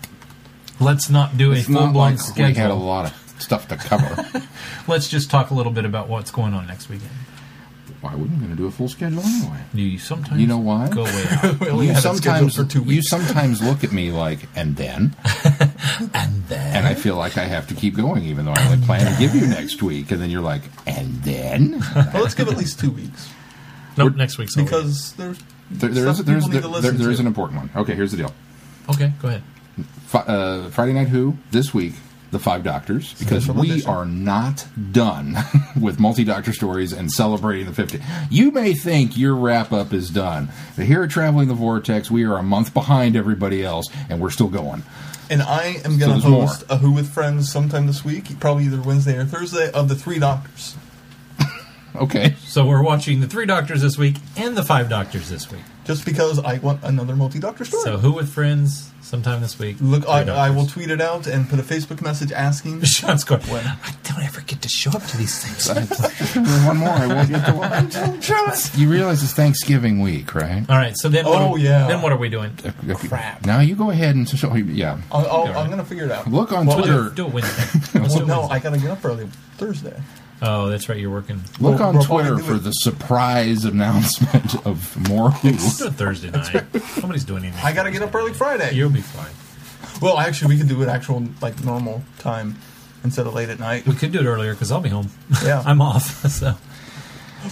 let's 0.81 1.11
not 1.11 1.37
do 1.37 1.53
It's 1.53 1.63
a 1.69 1.73
full 1.73 1.75
not 1.83 1.93
blown 1.93 2.11
like 2.13 2.21
schedule. 2.21 2.47
we 2.49 2.55
had 2.55 2.71
a 2.71 2.75
lot 2.75 3.07
of 3.07 3.35
stuff 3.41 3.69
to 3.69 3.77
cover. 3.77 4.43
Let's 4.89 5.09
just 5.09 5.31
talk 5.31 5.51
a 5.51 5.55
little 5.55 5.73
bit 5.73 5.85
about 5.85 6.09
what's 6.09 6.31
going 6.31 6.53
on 6.53 6.67
next 6.67 6.89
weekend. 6.89 7.11
why 8.01 8.15
wouldn't 8.15 8.33
we 8.33 8.37
going 8.39 8.51
to 8.51 8.57
do 8.57 8.67
a 8.67 8.71
full 8.71 8.89
schedule 8.89 9.23
anyway? 9.23 9.61
You 9.73 9.99
sometimes 9.99 10.41
You 10.41 10.47
know 10.47 10.59
why? 10.59 10.89
go 10.89 11.05
way 11.05 11.25
out. 11.31 11.61
We 11.61 11.69
only 11.69 11.87
you 11.87 11.93
had 11.93 12.05
it 12.05 12.17
scheduled 12.17 12.53
sometimes 12.53 12.57
for 12.57 12.65
two 12.65 12.81
you 12.81 12.97
weeks. 12.97 13.09
sometimes 13.09 13.63
look 13.63 13.83
at 13.85 13.93
me 13.93 14.11
like, 14.11 14.41
and 14.57 14.77
then, 14.77 15.15
and 16.15 16.45
then 16.49 16.77
and 16.77 16.87
I 16.87 16.95
feel 16.95 17.17
like 17.17 17.39
I 17.39 17.45
have 17.45 17.67
to 17.69 17.75
keep 17.75 17.97
going, 17.97 18.25
even 18.25 18.45
though 18.45 18.53
I 18.53 18.71
only 18.73 18.85
plan 18.87 19.11
to 19.11 19.19
give 19.19 19.35
you 19.35 19.47
next 19.47 19.83
week, 19.83 20.11
and 20.11 20.21
then 20.21 20.29
you're 20.31 20.41
like, 20.43 20.63
and 20.87 21.23
then, 21.23 21.81
well, 21.95 22.23
let's 22.23 22.35
give 22.35 22.49
at 22.49 22.57
least 22.59 22.79
two 22.81 22.91
weeks 22.91 23.29
nope, 23.97 24.17
next 24.17 24.39
week's 24.39 24.57
over. 24.57 24.65
because 24.65 25.13
there's 25.15 25.39
there, 25.71 25.89
there 25.91 26.09
is 26.09 26.17
Stuff 26.17 26.27
there's 26.27 26.45
people 26.45 26.49
need 26.49 26.53
there, 26.55 26.63
to 26.63 26.69
there, 26.69 26.77
listen 26.83 26.99
there 26.99 27.11
is 27.11 27.17
to. 27.19 27.23
an 27.23 27.27
important 27.27 27.59
one. 27.61 27.83
Okay, 27.85 27.95
here's 27.95 28.11
the 28.11 28.17
deal. 28.19 28.35
okay. 28.91 29.13
Go 29.23 29.29
ahead. 29.29 29.43
Fi- 29.85 30.21
uh, 30.21 30.71
Friday 30.71 30.93
Night 30.93 31.09
Who 31.09 31.37
this 31.51 31.73
week, 31.75 31.95
the 32.31 32.39
Five 32.39 32.63
Doctors, 32.63 33.15
because 33.19 33.45
Special 33.45 33.61
we 33.61 33.71
edition. 33.73 33.91
are 33.91 34.05
not 34.05 34.67
done 34.93 35.37
with 35.81 35.99
multi 36.01 36.25
Doctor 36.25 36.53
stories 36.53 36.93
and 36.93 37.11
celebrating 37.11 37.67
the 37.67 37.73
50. 37.73 38.01
You 38.31 38.51
may 38.51 38.75
think 38.75 39.17
your 39.19 39.35
wrap 39.35 39.73
up 39.73 39.93
is 39.93 40.11
done, 40.11 40.49
but 40.77 40.87
here 40.87 41.03
at 41.03 41.11
Traveling 41.11 41.49
the 41.49 41.55
Vortex, 41.55 42.11
we 42.11 42.25
are 42.25 42.37
a 42.37 42.43
month 42.43 42.73
behind 42.75 43.17
everybody 43.17 43.65
else, 43.65 43.87
and 44.09 44.21
we're 44.21 44.31
still 44.31 44.49
going. 44.49 44.83
And 45.29 45.43
I 45.43 45.77
am 45.85 45.97
going 45.99 46.01
to 46.01 46.07
there's 46.21 46.25
more. 46.25 46.47
host 46.47 46.65
a 46.69 46.77
Who 46.79 46.91
with 46.93 47.09
Friends 47.09 47.51
sometime 47.53 47.87
this 47.87 48.05
week, 48.05 48.39
probably 48.41 48.65
either 48.65 48.81
Wednesday 48.81 49.17
or 49.17 49.25
Thursday, 49.25 49.71
of 49.71 49.89
the 49.89 49.95
Three 49.95 50.19
Doctors. 50.19 50.77
Okay. 51.97 52.37
So 52.45 52.65
we're 52.65 52.85
watching 52.85 53.21
the 53.21 53.27
three 53.27 53.47
doctors 53.47 53.83
this 53.83 53.99
week 53.99 54.15
and 54.37 54.57
the 54.57 54.63
five 54.63 54.89
doctors 54.89 55.29
this 55.29 55.51
week. 55.51 55.63
Just 55.85 56.05
because 56.05 56.39
I 56.39 56.59
want 56.59 56.83
another 56.85 57.17
multi-doctor 57.17 57.65
story. 57.65 57.83
So 57.83 57.97
who 57.99 58.13
with 58.13 58.29
friends 58.33 58.91
sometime 59.01 59.41
this 59.41 59.59
week? 59.59 59.77
Look, 59.81 60.07
I, 60.09 60.23
I 60.23 60.51
will 60.51 60.67
tweet 60.67 60.91
it 60.91 61.01
out 61.01 61.27
and 61.27 61.49
put 61.49 61.59
a 61.59 61.63
Facebook 61.63 62.01
message 62.03 62.31
asking. 62.33 62.83
Sean's 62.85 63.25
going. 63.25 63.41
When? 63.43 63.67
I 63.67 63.95
don't 64.05 64.23
ever 64.23 64.43
get 64.43 64.63
to 64.63 64.69
show 64.69 64.91
up 64.91 65.03
to 65.07 65.17
these 65.17 65.43
things. 65.43 65.69
one 66.67 66.77
more. 66.77 66.91
I 66.91 67.07
won't 67.07 67.29
get 67.29 67.45
to 67.47 67.53
one. 67.55 68.81
You 68.81 68.89
realize 68.91 69.23
it's 69.23 69.33
Thanksgiving 69.33 70.01
week, 70.01 70.35
right? 70.35 70.65
All 70.69 70.77
right. 70.77 70.97
So 70.97 71.09
then, 71.09 71.25
Oh, 71.27 71.55
are, 71.55 71.59
yeah. 71.59 71.89
Then 71.89 72.03
what 72.03 72.13
are 72.13 72.19
we 72.19 72.29
doing? 72.29 72.53
Crap. 73.09 73.45
Now 73.47 73.61
you 73.61 73.75
go 73.75 73.91
ahead 73.91 74.15
and 74.15 74.29
show. 74.29 74.55
Yeah. 74.55 75.01
I'll, 75.11 75.27
I'll, 75.27 75.59
I'm 75.59 75.67
going 75.69 75.79
to 75.79 75.85
figure 75.85 76.05
it 76.05 76.13
out. 76.13 76.29
Look 76.31 76.53
on 76.53 76.67
Well, 76.67 76.79
Twitter. 76.79 77.09
Do 77.09 77.27
it 77.27 77.33
Wednesday. 77.33 77.63
Let's 77.73 77.93
do 77.93 78.01
Well, 78.01 78.23
it 78.23 78.27
no, 78.27 78.39
Wednesday. 78.41 78.55
I 78.55 78.59
got 78.61 78.75
to 78.75 78.79
get 78.81 78.91
up 78.91 79.05
early 79.05 79.29
Thursday. 79.57 80.01
Oh, 80.43 80.69
that's 80.69 80.89
right. 80.89 80.99
You're 80.99 81.11
working. 81.11 81.37
Look 81.61 81.79
We'll- 81.79 81.83
on 81.83 81.95
we'll 81.97 82.05
Twitter 82.05 82.39
for 82.39 82.55
it. 82.55 82.65
the 82.65 82.71
surprise 82.73 83.65
announcement 83.65 84.55
of 84.67 85.09
more 85.09 85.31
Who. 85.33 85.49
We'll 85.51 85.71
do 85.71 85.87
it 85.87 85.95
Thursday 85.95 86.31
night. 86.31 86.65
Nobody's 86.97 87.25
doing 87.25 87.45
anything. 87.45 87.63
I 87.65 87.73
got 87.73 87.83
to 87.85 87.91
get 87.91 88.03
up 88.03 88.15
early 88.15 88.33
Friday. 88.33 88.73
You'll 88.75 88.91
be 88.91 89.03
fine. 89.03 89.31
Well, 90.01 90.19
actually, 90.19 90.55
we 90.55 90.59
could 90.59 90.69
do 90.69 90.83
it 90.83 90.89
actual 90.89 91.25
like 91.43 91.63
normal 91.63 92.03
time 92.19 92.57
instead 93.05 93.27
of 93.27 93.35
late 93.35 93.51
at 93.51 93.59
night. 93.61 93.87
We 93.87 93.95
could 93.95 94.13
do 94.13 94.21
it 94.21 94.25
earlier 94.27 94.53
because 94.55 94.73
I'll 94.73 94.81
be 94.81 94.89
home. 94.89 95.11
Yeah. 95.45 95.63
I'm 95.67 95.81
off. 95.83 96.25
So 96.31 96.55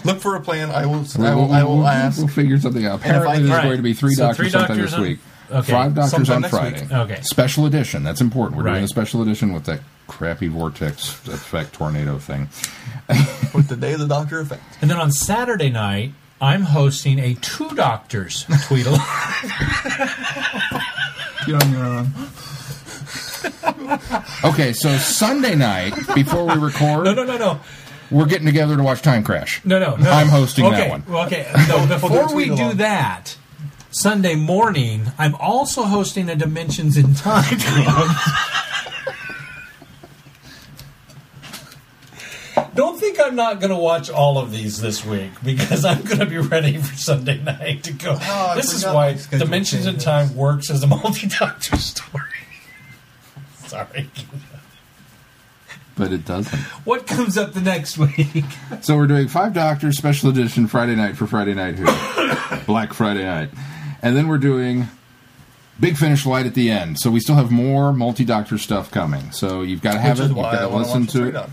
Look 0.04 0.20
for 0.20 0.36
a 0.36 0.40
plan. 0.40 0.70
I 0.70 0.84
will. 0.86 1.04
I 1.18 1.34
will, 1.34 1.52
I 1.52 1.62
will 1.62 1.78
we'll- 1.78 1.86
ask. 1.86 2.18
we'll 2.18 2.28
figure 2.28 2.58
something 2.60 2.84
out. 2.86 3.02
And 3.04 3.12
I- 3.12 3.16
Apparently, 3.20 3.38
there's 3.38 3.50
All 3.50 3.56
right. 3.56 3.64
going 3.64 3.76
to 3.78 3.82
be 3.82 3.94
three 3.94 4.12
So 4.14 4.22
doctors 4.24 4.36
three 4.36 4.50
sometime 4.50 4.68
doctors 4.76 4.90
this 4.90 4.94
on- 4.98 5.02
week. 5.02 5.18
okay. 5.50 5.72
Five 5.72 5.94
doctors 5.94 6.10
Sometime 6.10 6.44
on 6.44 6.50
Friday. 6.50 6.82
week. 6.82 6.92
Okay. 6.92 7.20
Special 7.22 7.64
edition. 7.66 8.02
That's 8.02 8.20
important. 8.20 8.56
We're 8.58 8.68
doing 8.70 8.84
a 8.84 8.88
special 8.88 9.22
edition 9.22 9.52
with 9.54 9.64
that 9.64 9.80
crappy 10.08 10.48
vortex 10.48 11.10
effect 11.28 11.74
tornado 11.74 12.18
thing. 12.18 12.48
with 13.54 13.68
the 13.68 13.76
day 13.76 13.92
of 13.92 14.00
the 14.00 14.08
doctor 14.08 14.40
effect. 14.40 14.62
And 14.80 14.90
then 14.90 14.98
on 14.98 15.12
Saturday 15.12 15.70
night, 15.70 16.12
I'm 16.40 16.62
hosting 16.62 17.18
a 17.20 17.34
two 17.34 17.68
doctors 17.70 18.44
tweedle. 18.66 18.96
Get 21.46 21.62
on 21.62 21.72
your 21.72 21.84
own. 21.84 22.12
Okay, 24.44 24.72
so 24.72 24.96
Sunday 24.98 25.54
night 25.54 25.94
before 26.14 26.44
we 26.44 26.54
record, 26.54 27.04
no, 27.04 27.14
no, 27.14 27.24
no, 27.24 27.36
no, 27.38 27.60
we're 28.10 28.26
getting 28.26 28.46
together 28.46 28.76
to 28.76 28.82
watch 28.82 29.02
Time 29.02 29.22
Crash. 29.24 29.64
no, 29.64 29.78
no. 29.78 29.96
no. 29.96 30.10
I'm 30.10 30.28
hosting 30.28 30.66
okay, 30.66 30.76
that 30.76 30.90
one. 30.90 31.04
well, 31.08 31.26
Okay, 31.26 31.50
no, 31.68 31.86
before 31.86 32.10
We'll 32.10 32.28
do 32.28 32.34
we 32.36 32.44
do 32.46 32.54
along. 32.54 32.76
that, 32.78 33.36
Sunday 33.90 34.34
morning, 34.34 35.06
I'm 35.18 35.34
also 35.36 35.82
hosting 35.84 36.28
a 36.28 36.36
Dimensions 36.36 36.96
in 36.96 37.14
Time 37.14 37.58
Don't 42.78 42.96
think 42.96 43.18
I'm 43.18 43.34
not 43.34 43.58
going 43.58 43.72
to 43.72 43.76
watch 43.76 44.08
all 44.08 44.38
of 44.38 44.52
these 44.52 44.80
this 44.80 45.04
week 45.04 45.32
because 45.42 45.84
I'm 45.84 46.00
going 46.04 46.20
to 46.20 46.26
be 46.26 46.38
ready 46.38 46.78
for 46.78 46.94
Sunday 46.94 47.42
night 47.42 47.82
to 47.82 47.92
go. 47.92 48.16
Oh, 48.20 48.52
this 48.54 48.72
is 48.72 48.84
why 48.84 49.18
Dimensions 49.36 49.84
in. 49.84 49.98
Time 49.98 50.36
works 50.36 50.70
as 50.70 50.84
a 50.84 50.86
multi-doctor 50.86 51.76
story. 51.76 52.22
Sorry. 53.66 54.08
But 55.96 56.12
it 56.12 56.24
doesn't. 56.24 56.56
What 56.86 57.08
comes 57.08 57.36
up 57.36 57.52
the 57.52 57.60
next 57.60 57.98
week? 57.98 58.44
So 58.82 58.96
we're 58.96 59.08
doing 59.08 59.26
Five 59.26 59.54
Doctors 59.54 59.98
Special 59.98 60.30
Edition 60.30 60.68
Friday 60.68 60.94
night 60.94 61.16
for 61.16 61.26
Friday 61.26 61.54
Night 61.54 61.74
Who. 61.80 61.84
Black 62.66 62.92
Friday 62.92 63.24
night. 63.24 63.50
And 64.02 64.16
then 64.16 64.28
we're 64.28 64.38
doing 64.38 64.86
Big 65.80 65.96
Finish 65.96 66.26
Light 66.26 66.44
at 66.46 66.54
the 66.54 66.70
end. 66.70 66.98
So 66.98 67.10
we 67.10 67.20
still 67.20 67.36
have 67.36 67.50
more 67.50 67.92
multi 67.92 68.24
doctor 68.24 68.58
stuff 68.58 68.90
coming. 68.90 69.30
So 69.32 69.62
you've 69.62 69.80
got 69.82 69.92
to 69.94 70.00
have 70.00 70.18
Which 70.18 70.26
it. 70.28 70.30
is 70.30 70.36
You've 70.36 70.44
got 70.44 70.60
to 70.60 70.76
listen 70.76 71.06
to 71.08 71.28
it. 71.28 71.50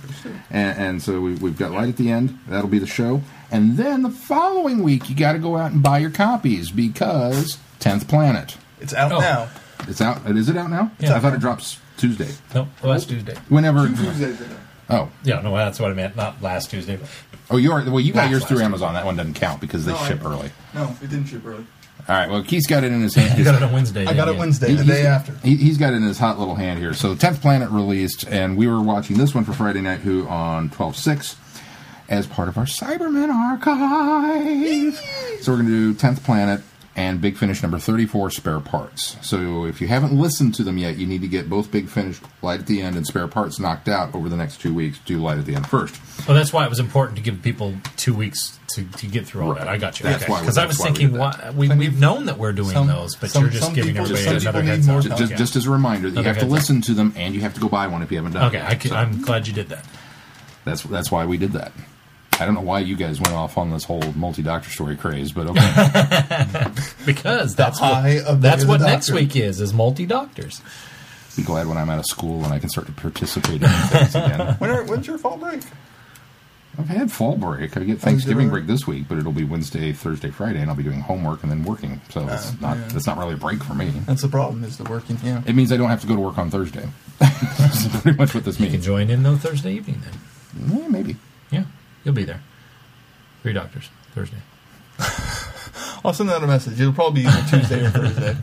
And, 0.50 0.80
and 0.80 1.02
so 1.04 1.22
we, 1.22 1.36
we've 1.36 1.58
got 1.58 1.72
Light 1.72 1.90
at 1.90 1.98
the 1.98 2.10
end. 2.12 2.40
That'll 2.48 2.70
be 2.70 2.80
the 2.80 2.88
show. 2.88 3.22
And 3.52 3.78
then 3.78 4.02
the 4.02 4.10
following 4.10 4.82
week, 4.84 5.10
you 5.10 5.16
got 5.16 5.34
to 5.34 5.40
go 5.40 5.58
out 5.58 5.72
and 5.72 5.84
buy 5.84 6.00
your 6.00 6.10
copies 6.10 6.72
because 6.72 7.58
10th 7.80 8.08
Planet. 8.08 8.58
It's 8.80 8.94
out 8.94 9.12
Oh. 9.12 9.20
now. 9.20 9.50
It's 9.88 10.02
out. 10.02 10.26
Is 10.30 10.50
it 10.50 10.58
out 10.58 10.70
now? 10.72 10.92
Yeah. 11.00 11.16
I 11.16 11.20
thought 11.20 11.34
it 11.34 11.40
drops 11.40 11.80
Tuesday. 11.98 12.30
No, 12.56 12.68
last 12.84 13.08
Tuesday. 13.10 13.36
Whenever. 13.50 13.88
Tuesdays. 13.88 14.42
Oh. 14.90 15.10
Yeah, 15.24 15.42
no, 15.42 15.56
that's 15.56 15.80
what 15.80 15.92
I 15.92 15.94
meant. 15.94 16.16
Not 16.16 16.42
last 16.42 16.72
Tuesday. 16.72 16.96
But 16.98 17.10
Oh, 17.52 17.58
you 17.58 17.72
are. 17.72 17.84
Well, 17.84 18.00
you 18.00 18.12
got 18.12 18.22
Last- 18.24 18.32
yours 18.32 18.46
through 18.46 18.58
last 18.58 18.66
Amazon. 18.66 18.94
That 18.96 19.06
one 19.06 19.16
doesn't 19.18 19.36
count 19.36 19.62
because 19.62 19.86
they 19.86 19.92
No, 19.92 20.00
I- 20.00 20.08
ship 20.08 20.26
early. 20.26 20.50
No, 20.74 20.96
it 21.02 21.10
didn't 21.12 21.26
ship 21.28 21.46
early. 21.46 21.66
All 22.08 22.16
right. 22.16 22.30
Well, 22.30 22.44
Keith's 22.44 22.68
got 22.68 22.84
it 22.84 22.92
in 22.92 23.02
his 23.02 23.16
hand. 23.16 23.36
you 23.40 23.44
got 23.44 23.56
it 23.56 23.64
on 23.64 23.72
Wednesday. 23.72 24.06
I 24.06 24.14
got 24.14 24.28
it? 24.28 24.38
Wednesday, 24.38 24.74
the 24.74 24.84
day 24.84 25.06
after. 25.06 25.34
He, 25.38 25.56
he's 25.56 25.78
got 25.78 25.94
it 25.94 25.98
in 25.98 26.04
his 26.04 26.20
hot 26.20 26.38
little 26.38 26.56
hand 26.56 26.80
here. 26.80 26.94
So, 26.94 27.16
10th 27.16 27.42
Planet 27.42 27.72
released, 27.72 28.26
and 28.28 28.56
we 28.56 28.68
were 28.68 28.82
watching 28.82 29.18
this 29.18 29.34
one 29.34 29.44
for 29.44 29.54
Friday 29.54 29.82
Night 29.82 30.02
Who 30.02 30.28
on 30.28 30.70
12 30.70 30.96
6 30.96 31.36
as 32.08 32.28
part 32.28 32.48
of 32.48 32.58
our 32.60 32.66
Cybermen 32.66 33.34
archive. 33.34 34.96
so, 35.42 35.52
we're 35.52 35.58
going 35.58 35.70
to 35.70 35.94
do 35.94 36.00
10th 36.00 36.24
Planet 36.24 36.62
and 36.98 37.20
Big 37.20 37.36
Finish 37.36 37.62
number 37.62 37.78
34 37.78 38.32
spare 38.32 38.60
parts. 38.62 39.18
So, 39.22 39.66
if 39.66 39.82
you 39.82 39.88
haven't 39.88 40.14
listened 40.14 40.56
to 40.56 40.64
them 40.64 40.78
yet, 40.78 40.98
you 40.98 41.06
need 41.06 41.22
to 41.22 41.28
get 41.28 41.50
both 41.50 41.70
Big 41.72 41.90
Finish 41.90 42.20
Light 42.42 42.62
at 42.62 42.68
the 42.68 42.82
End 42.82 42.96
and 42.96 43.06
spare 43.06 43.28
parts 43.28 43.60
knocked 43.60 43.88
out 43.90 44.16
over 44.16 44.30
the 44.30 44.38
next 44.38 44.62
two 44.62 44.74
weeks. 44.74 45.00
Do 45.06 45.18
Light 45.20 45.38
at 45.38 45.46
the 45.46 45.56
End 45.56 45.68
first. 45.68 46.00
Well, 46.28 46.36
that's 46.38 46.54
why 46.54 46.64
it 46.64 46.70
was 46.70 46.80
important 46.80 47.18
to 47.18 47.24
give 47.24 47.42
people 47.42 47.74
two 47.98 48.14
weeks 48.14 48.58
to, 48.76 48.84
to 48.84 49.08
get 49.08 49.26
through 49.26 49.44
all 49.44 49.50
Right. 49.52 49.60
that. 49.60 49.68
I 49.68 49.78
got 49.78 50.00
you. 50.00 50.04
That's 50.04 50.28
why 50.28 50.40
Because 50.40 50.58
I 50.58 50.66
that's 50.66 50.78
was 50.78 50.80
why 50.86 50.92
we 50.92 50.98
thinking, 50.98 51.12
did 51.12 51.20
why, 51.20 51.54
we, 51.56 51.70
we've 51.70 52.00
known 52.00 52.26
that 52.28 52.38
we're 52.38 52.54
doing 52.54 52.72
Some- 52.72 52.88
those, 52.88 53.16
but 53.16 53.30
some- 53.30 53.44
you're 53.44 53.52
just 53.52 53.64
some 53.66 53.74
giving 53.74 53.94
people- 53.94 54.06
everybody 54.12 54.40
some 54.40 54.56
another 54.56 54.64
heads 54.64 54.88
up. 54.88 54.94
time. 55.04 55.18
Just, 55.18 55.24
Okay. 55.32 55.36
just 55.36 55.56
as 55.58 55.66
a 55.66 55.70
reminder, 55.72 56.10
that 56.10 56.20
you 56.22 56.26
have 56.26 56.36
to 56.38 56.42
heads 56.42 56.52
up. 56.54 56.58
listen 56.60 56.82
to 56.82 56.94
them 56.94 57.14
and 57.18 57.36
you 57.36 57.42
have 57.42 57.54
to 57.56 57.60
go 57.60 57.68
buy 57.70 57.88
one 57.88 58.02
if 58.04 58.12
you 58.12 58.18
haven't 58.18 58.34
done 58.34 58.46
Okay, 58.48 58.58
it. 58.60 58.66
I 58.66 58.76
can, 58.76 58.92
So- 58.92 58.96
I'm 58.98 59.22
glad 59.22 59.48
you 59.48 59.54
did 59.54 59.70
that. 59.70 59.86
That's 60.64 60.82
that's 60.84 61.12
why 61.12 61.26
we 61.26 61.38
did 61.38 61.52
that. 61.54 61.72
I 62.40 62.46
don't 62.46 62.54
know 62.54 62.62
why 62.62 62.80
you 62.80 62.96
guys 62.96 63.20
went 63.22 63.34
off 63.34 63.58
on 63.58 63.72
this 63.72 63.84
whole 63.86 64.02
multi-doctor 64.14 64.70
story 64.70 64.98
craze, 64.98 65.32
but 65.32 65.48
okay. 65.48 66.68
Because 67.06 67.56
that's 67.56 67.80
high 67.80 68.16
what, 68.18 68.26
of 68.26 68.42
that's 68.42 68.66
what 68.66 68.80
doctor. 68.80 68.92
next 68.92 69.12
week 69.12 69.36
is, 69.36 69.62
is 69.62 69.74
multi-doctors. 69.74 70.62
Be 71.38 71.44
glad 71.44 71.68
when 71.68 71.78
I'm 71.78 71.90
out 71.90 72.00
of 72.00 72.06
school 72.06 72.44
and 72.44 72.54
I 72.54 72.60
can 72.60 72.70
start 72.70 72.88
to 72.88 72.94
participate 72.94 73.62
in 73.62 73.70
things 73.70 74.16
again. 74.16 74.56
When 74.60 74.70
are, 74.70 74.84
when's 74.84 75.06
your 75.08 75.18
fall 75.18 75.38
break? 75.38 75.62
I've 76.78 76.90
had 76.90 77.10
fall 77.10 77.38
break. 77.38 77.78
I 77.78 77.84
get 77.86 78.00
Thanksgiving 78.00 78.50
break 78.50 78.68
this 78.68 78.86
week, 78.86 79.06
but 79.08 79.18
it'll 79.18 79.32
be 79.32 79.46
Wednesday, 79.46 79.94
Thursday, 79.94 80.30
Friday, 80.30 80.60
and 80.60 80.70
I'll 80.70 80.76
be 80.76 80.84
doing 80.84 81.00
homework 81.00 81.42
and 81.44 81.50
then 81.52 81.64
working. 81.64 82.02
So 82.10 82.28
it's 82.28 82.52
Uh, 82.52 82.56
not 82.60 82.78
yeah. 82.78 82.88
it's 82.96 83.08
not 83.08 83.18
really 83.18 83.34
a 83.36 83.38
break 83.38 83.64
for 83.64 83.74
me. 83.74 83.92
That's 84.06 84.24
the 84.24 84.28
problem. 84.28 84.62
Is 84.66 84.78
the 84.78 84.84
working? 84.84 85.18
Yeah. 85.24 85.42
It 85.46 85.56
means 85.56 85.72
I 85.72 85.78
don't 85.78 85.90
have 85.90 86.02
to 86.02 86.08
go 86.08 86.16
to 86.16 86.22
work 86.22 86.38
on 86.38 86.50
Thursday. 86.52 86.88
That's 87.20 87.88
pretty 88.02 88.18
much 88.18 88.34
what 88.36 88.44
this 88.44 88.60
means. 88.60 88.74
You 88.74 88.78
can 88.80 88.84
join 88.86 89.10
in 89.10 89.24
though 89.24 89.38
Thursday 89.38 89.74
evening 89.74 90.02
then. 90.04 90.78
Yeah, 90.82 90.88
maybe. 90.90 91.16
Yeah, 91.50 91.64
you'll 92.06 92.16
be 92.16 92.24
there. 92.24 92.42
Three 93.42 93.52
doctors 93.54 93.90
Thursday. 94.14 94.38
I'll 96.06 96.14
send 96.14 96.30
out 96.30 96.44
a 96.44 96.48
message. 96.48 96.80
It'll 96.80 96.94
probably 96.94 97.24
be 97.24 97.28
either 97.28 97.50
Tuesday 97.58 97.86
or 97.86 97.90
Thursday. 97.90 98.38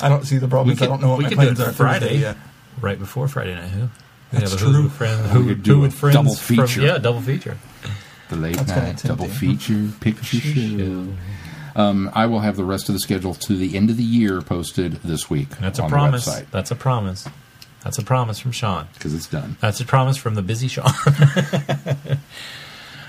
I 0.00 0.08
don't 0.08 0.24
see 0.24 0.38
the 0.38 0.48
problem. 0.48 0.74
is 0.76 0.82
I 0.82 0.86
don't 0.86 1.00
know 1.00 1.08
what 1.10 1.18
we 1.18 1.24
my 1.24 1.30
could 1.30 1.38
do 1.38 1.42
it 1.42 1.54
plans 1.54 1.60
are 1.60 1.72
Friday 1.72 2.00
Thursday 2.08 2.20
yet. 2.20 2.36
right 2.80 2.98
before 2.98 3.26
Friday 3.28 3.54
night. 3.54 3.68
Who? 3.70 3.80
We 3.80 3.88
That's 4.38 4.52
have 4.52 4.60
a 4.60 4.64
Who 4.64 4.72
true. 4.72 4.82
with 4.84 4.92
friends. 4.92 5.22
We 5.22 5.28
Who, 5.28 5.46
could 5.48 5.56
who 5.58 5.62
do 5.62 5.80
with 5.80 5.94
friends? 5.94 6.14
double 6.16 6.34
from- 6.34 6.56
feature. 6.66 6.80
yeah, 6.82 6.98
double 6.98 7.20
feature. 7.20 7.56
The 8.28 8.36
late 8.36 8.56
That's 8.56 8.72
kinda 8.72 8.86
night 8.88 9.02
double 9.02 9.26
tempting. 9.26 9.56
feature 9.58 9.92
picture 10.00 10.36
show. 10.38 11.08
Um, 11.76 12.10
I 12.14 12.26
will 12.26 12.40
have 12.40 12.56
the 12.56 12.64
rest 12.64 12.88
of 12.88 12.92
the 12.94 13.00
schedule 13.00 13.34
to 13.34 13.56
the 13.56 13.76
end 13.76 13.90
of 13.90 13.96
the 13.96 14.04
year 14.04 14.40
posted 14.40 14.94
this 15.02 15.28
week 15.28 15.50
That's 15.58 15.78
a 15.78 15.84
on 15.84 15.90
promise. 15.90 16.24
the 16.24 16.30
website 16.30 16.50
That's 16.50 16.70
a 16.70 16.76
promise. 16.76 17.26
That's 17.84 17.98
a 17.98 18.02
promise 18.02 18.38
from 18.40 18.52
Sean. 18.52 18.88
because 18.94 19.14
it's 19.14 19.28
done. 19.28 19.56
That's 19.60 19.78
a 19.80 19.84
promise 19.84 20.16
from 20.16 20.34
the 20.34 20.42
busy 20.42 20.68
Sean. 20.68 20.86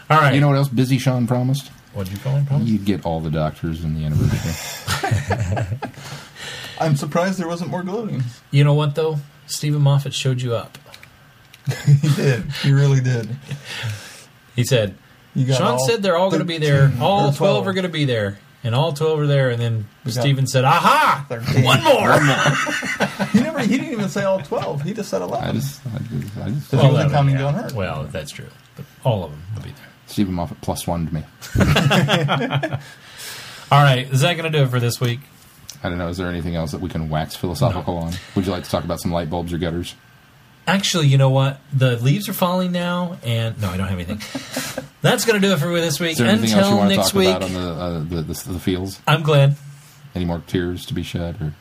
All 0.10 0.20
right. 0.20 0.36
You 0.36 0.42
know 0.42 0.50
what 0.50 0.58
else 0.58 0.68
Busy 0.70 1.00
Sean 1.00 1.26
promised? 1.26 1.72
what'd 1.94 2.12
you 2.12 2.20
call 2.20 2.36
him? 2.36 2.46
Promise? 2.46 2.68
You'd 2.68 2.86
get 2.86 3.06
all 3.06 3.22
the 3.22 3.32
doctors 3.32 3.84
in 3.84 3.96
the 3.96 4.06
anniversary. 4.06 5.78
I'm 6.80 6.96
surprised 6.96 7.40
there 7.40 7.48
wasn't 7.48 7.72
more 7.72 7.84
gloating. 7.84 8.22
You 8.52 8.64
know 8.66 8.74
what 8.74 8.96
though? 8.96 9.20
Steven 9.48 9.82
Moffat 9.82 10.14
showed 10.14 10.42
you 10.42 10.54
up. 10.54 10.78
he 12.02 12.10
did. 12.10 12.44
He 12.64 12.72
really 12.74 13.00
did. 13.00 13.36
He 14.56 14.64
said, 14.66 14.96
You 15.34 15.48
got 15.48 15.58
Sean 15.58 15.68
all 15.72 15.88
said 15.88 16.04
they're 16.04 16.18
all 16.18 16.30
going 16.30 16.42
to 16.42 16.46
be 16.46 16.58
there. 16.58 16.92
All 17.00 17.30
or 17.30 17.34
12 17.34 17.68
are 17.68 17.74
going 17.74 17.84
to 17.84 17.90
be 17.90 18.06
there. 18.06 18.38
And 18.66 18.76
all 18.76 18.92
12 18.92 19.20
are 19.22 19.28
there. 19.28 19.50
And 19.52 19.62
then 19.62 19.88
We 20.04 20.12
got 20.12 20.22
Steven 20.22 20.46
said, 20.48 20.66
Aha! 20.66 21.26
13. 21.30 21.64
One 21.64 21.84
more! 21.84 22.20
He 23.32 23.40
never. 23.40 23.60
He 23.60 23.78
didn't 23.78 23.92
even 23.94 24.10
say 24.10 24.24
all 24.24 24.40
twelve. 24.40 24.82
He 24.82 24.94
just 24.94 25.10
said 25.10 25.22
I 25.22 25.26
eleven. 25.26 25.56
just, 25.56 25.82
I 25.86 25.98
just, 26.00 26.38
I 26.38 26.50
just 26.50 26.72
Well, 26.74 26.86
All 26.86 26.92
wasn't 26.94 27.06
of 27.06 27.12
them, 27.12 27.12
counting 27.12 27.36
yeah. 27.36 27.40
John 27.42 27.54
Hurt. 27.54 27.74
Well, 27.74 28.04
that's 28.06 28.32
true. 28.32 28.48
But 28.76 28.86
all 29.04 29.24
of 29.26 29.32
them 29.32 29.42
will 29.56 29.64
be 29.64 29.70
there. 29.72 29.88
Steven 30.08 30.34
Moffat 30.34 30.60
plus 30.62 30.86
one 30.88 31.08
to 31.08 31.14
me. 31.14 31.24
All 33.72 33.82
right. 33.84 34.08
Is 34.12 34.22
that 34.22 34.34
going 34.38 34.52
to 34.52 34.58
do 34.58 34.64
it 34.64 34.70
for 34.70 34.80
this 34.80 35.00
week? 35.02 35.20
I 35.84 35.90
don't 35.90 35.98
know. 35.98 36.08
Is 36.08 36.18
there 36.18 36.28
anything 36.30 36.56
else 36.56 36.72
that 36.72 36.82
we 36.82 36.90
can 36.90 37.10
wax 37.10 37.36
philosophical 37.36 37.98
on? 37.98 38.14
Would 38.36 38.46
you 38.46 38.52
like 38.52 38.64
to 38.64 38.70
talk 38.70 38.84
about 38.84 39.00
some 39.00 39.12
light 39.12 39.30
bulbs 39.30 39.54
or 39.54 39.58
gutters? 39.58 39.96
Actually, 40.68 41.08
you 41.08 41.18
know 41.18 41.30
what? 41.30 41.60
The 41.74 41.98
leaves 41.98 42.28
are 42.28 42.34
falling 42.34 42.72
now, 42.72 43.18
and 43.24 43.60
no, 43.62 43.70
I 43.70 43.78
don't 43.78 43.88
have 43.88 44.00
anything. 44.00 44.86
That's 45.02 45.24
going 45.26 45.40
to 45.40 45.48
do 45.48 45.54
it 45.54 45.60
for 45.60 45.68
me 45.68 45.80
this 45.80 46.00
week. 46.00 46.14
Is 46.14 46.18
there 46.18 46.28
anything 46.28 46.58
else 46.58 46.68
you 46.68 46.74
Until 46.74 46.78
want 46.78 46.90
to 46.90 46.96
next 46.96 47.10
talk 47.10 47.20
week, 47.20 47.36
about 47.36 47.44
on 47.44 47.54
the, 47.54 47.60
uh, 47.60 48.00
the, 48.00 48.22
the 48.24 48.54
the 48.54 48.60
fields? 48.60 49.00
I'm 49.08 49.22
Glenn. 49.22 49.56
Any 50.16 50.26
more 50.26 50.42
tears 50.48 50.86
to 50.88 50.96
be 50.96 51.04
shed? 51.04 51.40
Or 51.40 51.54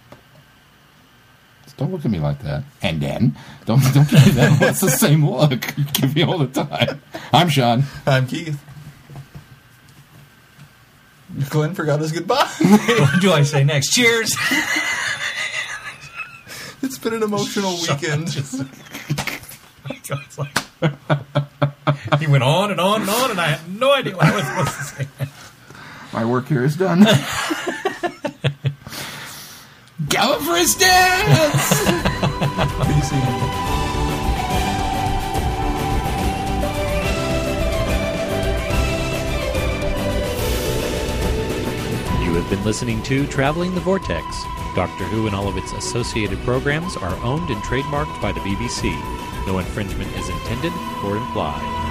don't 1.77 1.93
look 1.93 2.05
at 2.05 2.11
me 2.11 2.21
like 2.21 2.43
that. 2.43 2.65
And 2.83 3.01
then 3.01 3.37
don't 3.67 3.83
don't 3.93 4.09
give 4.09 4.27
me 4.27 4.33
that. 4.33 4.61
That's 4.61 4.81
the 4.81 4.91
same 4.91 5.29
look 5.29 5.53
you 5.77 5.85
give 5.93 6.15
me 6.15 6.23
all 6.23 6.39
the 6.39 6.47
time. 6.47 7.03
I'm 7.33 7.49
Sean. 7.49 7.85
I'm 8.07 8.27
Keith. 8.27 8.63
Glenn 11.51 11.75
forgot 11.75 12.01
his 12.01 12.13
goodbye. 12.13 12.49
what 12.61 13.21
do 13.21 13.33
I 13.33 13.43
say 13.43 13.65
next? 13.65 13.91
Cheers. 13.91 14.37
It's 16.85 16.99
been 16.99 17.15
an 17.15 17.23
emotional 17.23 17.73
weekend. 17.73 18.29
he 22.21 22.27
went 22.27 22.45
on 22.45 22.71
and 22.71 22.81
on 22.81 23.01
and 23.01 23.11
on, 23.11 23.31
and 23.31 23.41
I 23.41 23.47
had 23.47 23.81
no 23.81 23.95
idea 23.95 24.17
what 24.17 24.27
I 24.27 24.37
was 24.37 24.45
supposed 24.47 24.77
to 24.77 24.85
say. 24.85 25.09
My 26.13 26.25
work 26.25 26.47
here 26.47 26.65
is 26.65 26.77
done. 26.77 27.01
Go 30.09 30.39
for 30.41 30.57
a 30.57 30.65
dance. 30.79 31.85
Peace. 32.87 33.13
You 42.23 42.35
have 42.35 42.49
been 42.51 42.65
listening 42.65 43.03
to 43.05 43.27
Traveling 43.27 43.75
the 43.75 43.81
Vortex. 43.81 44.25
Doctor 44.75 45.05
Who 45.05 45.27
and 45.27 45.37
all 45.37 45.49
of 45.49 45.57
its 45.57 45.73
associated 45.73 46.39
programs 46.41 46.97
are 46.97 47.17
owned 47.23 47.51
and 47.51 47.63
trademarked 47.63 48.21
by 48.21 48.33
the 48.33 48.41
BBC. 48.41 48.91
No 49.47 49.59
infringement 49.59 50.11
is 50.17 50.29
intended 50.29 50.73
or 51.05 51.17
implied. 51.17 51.84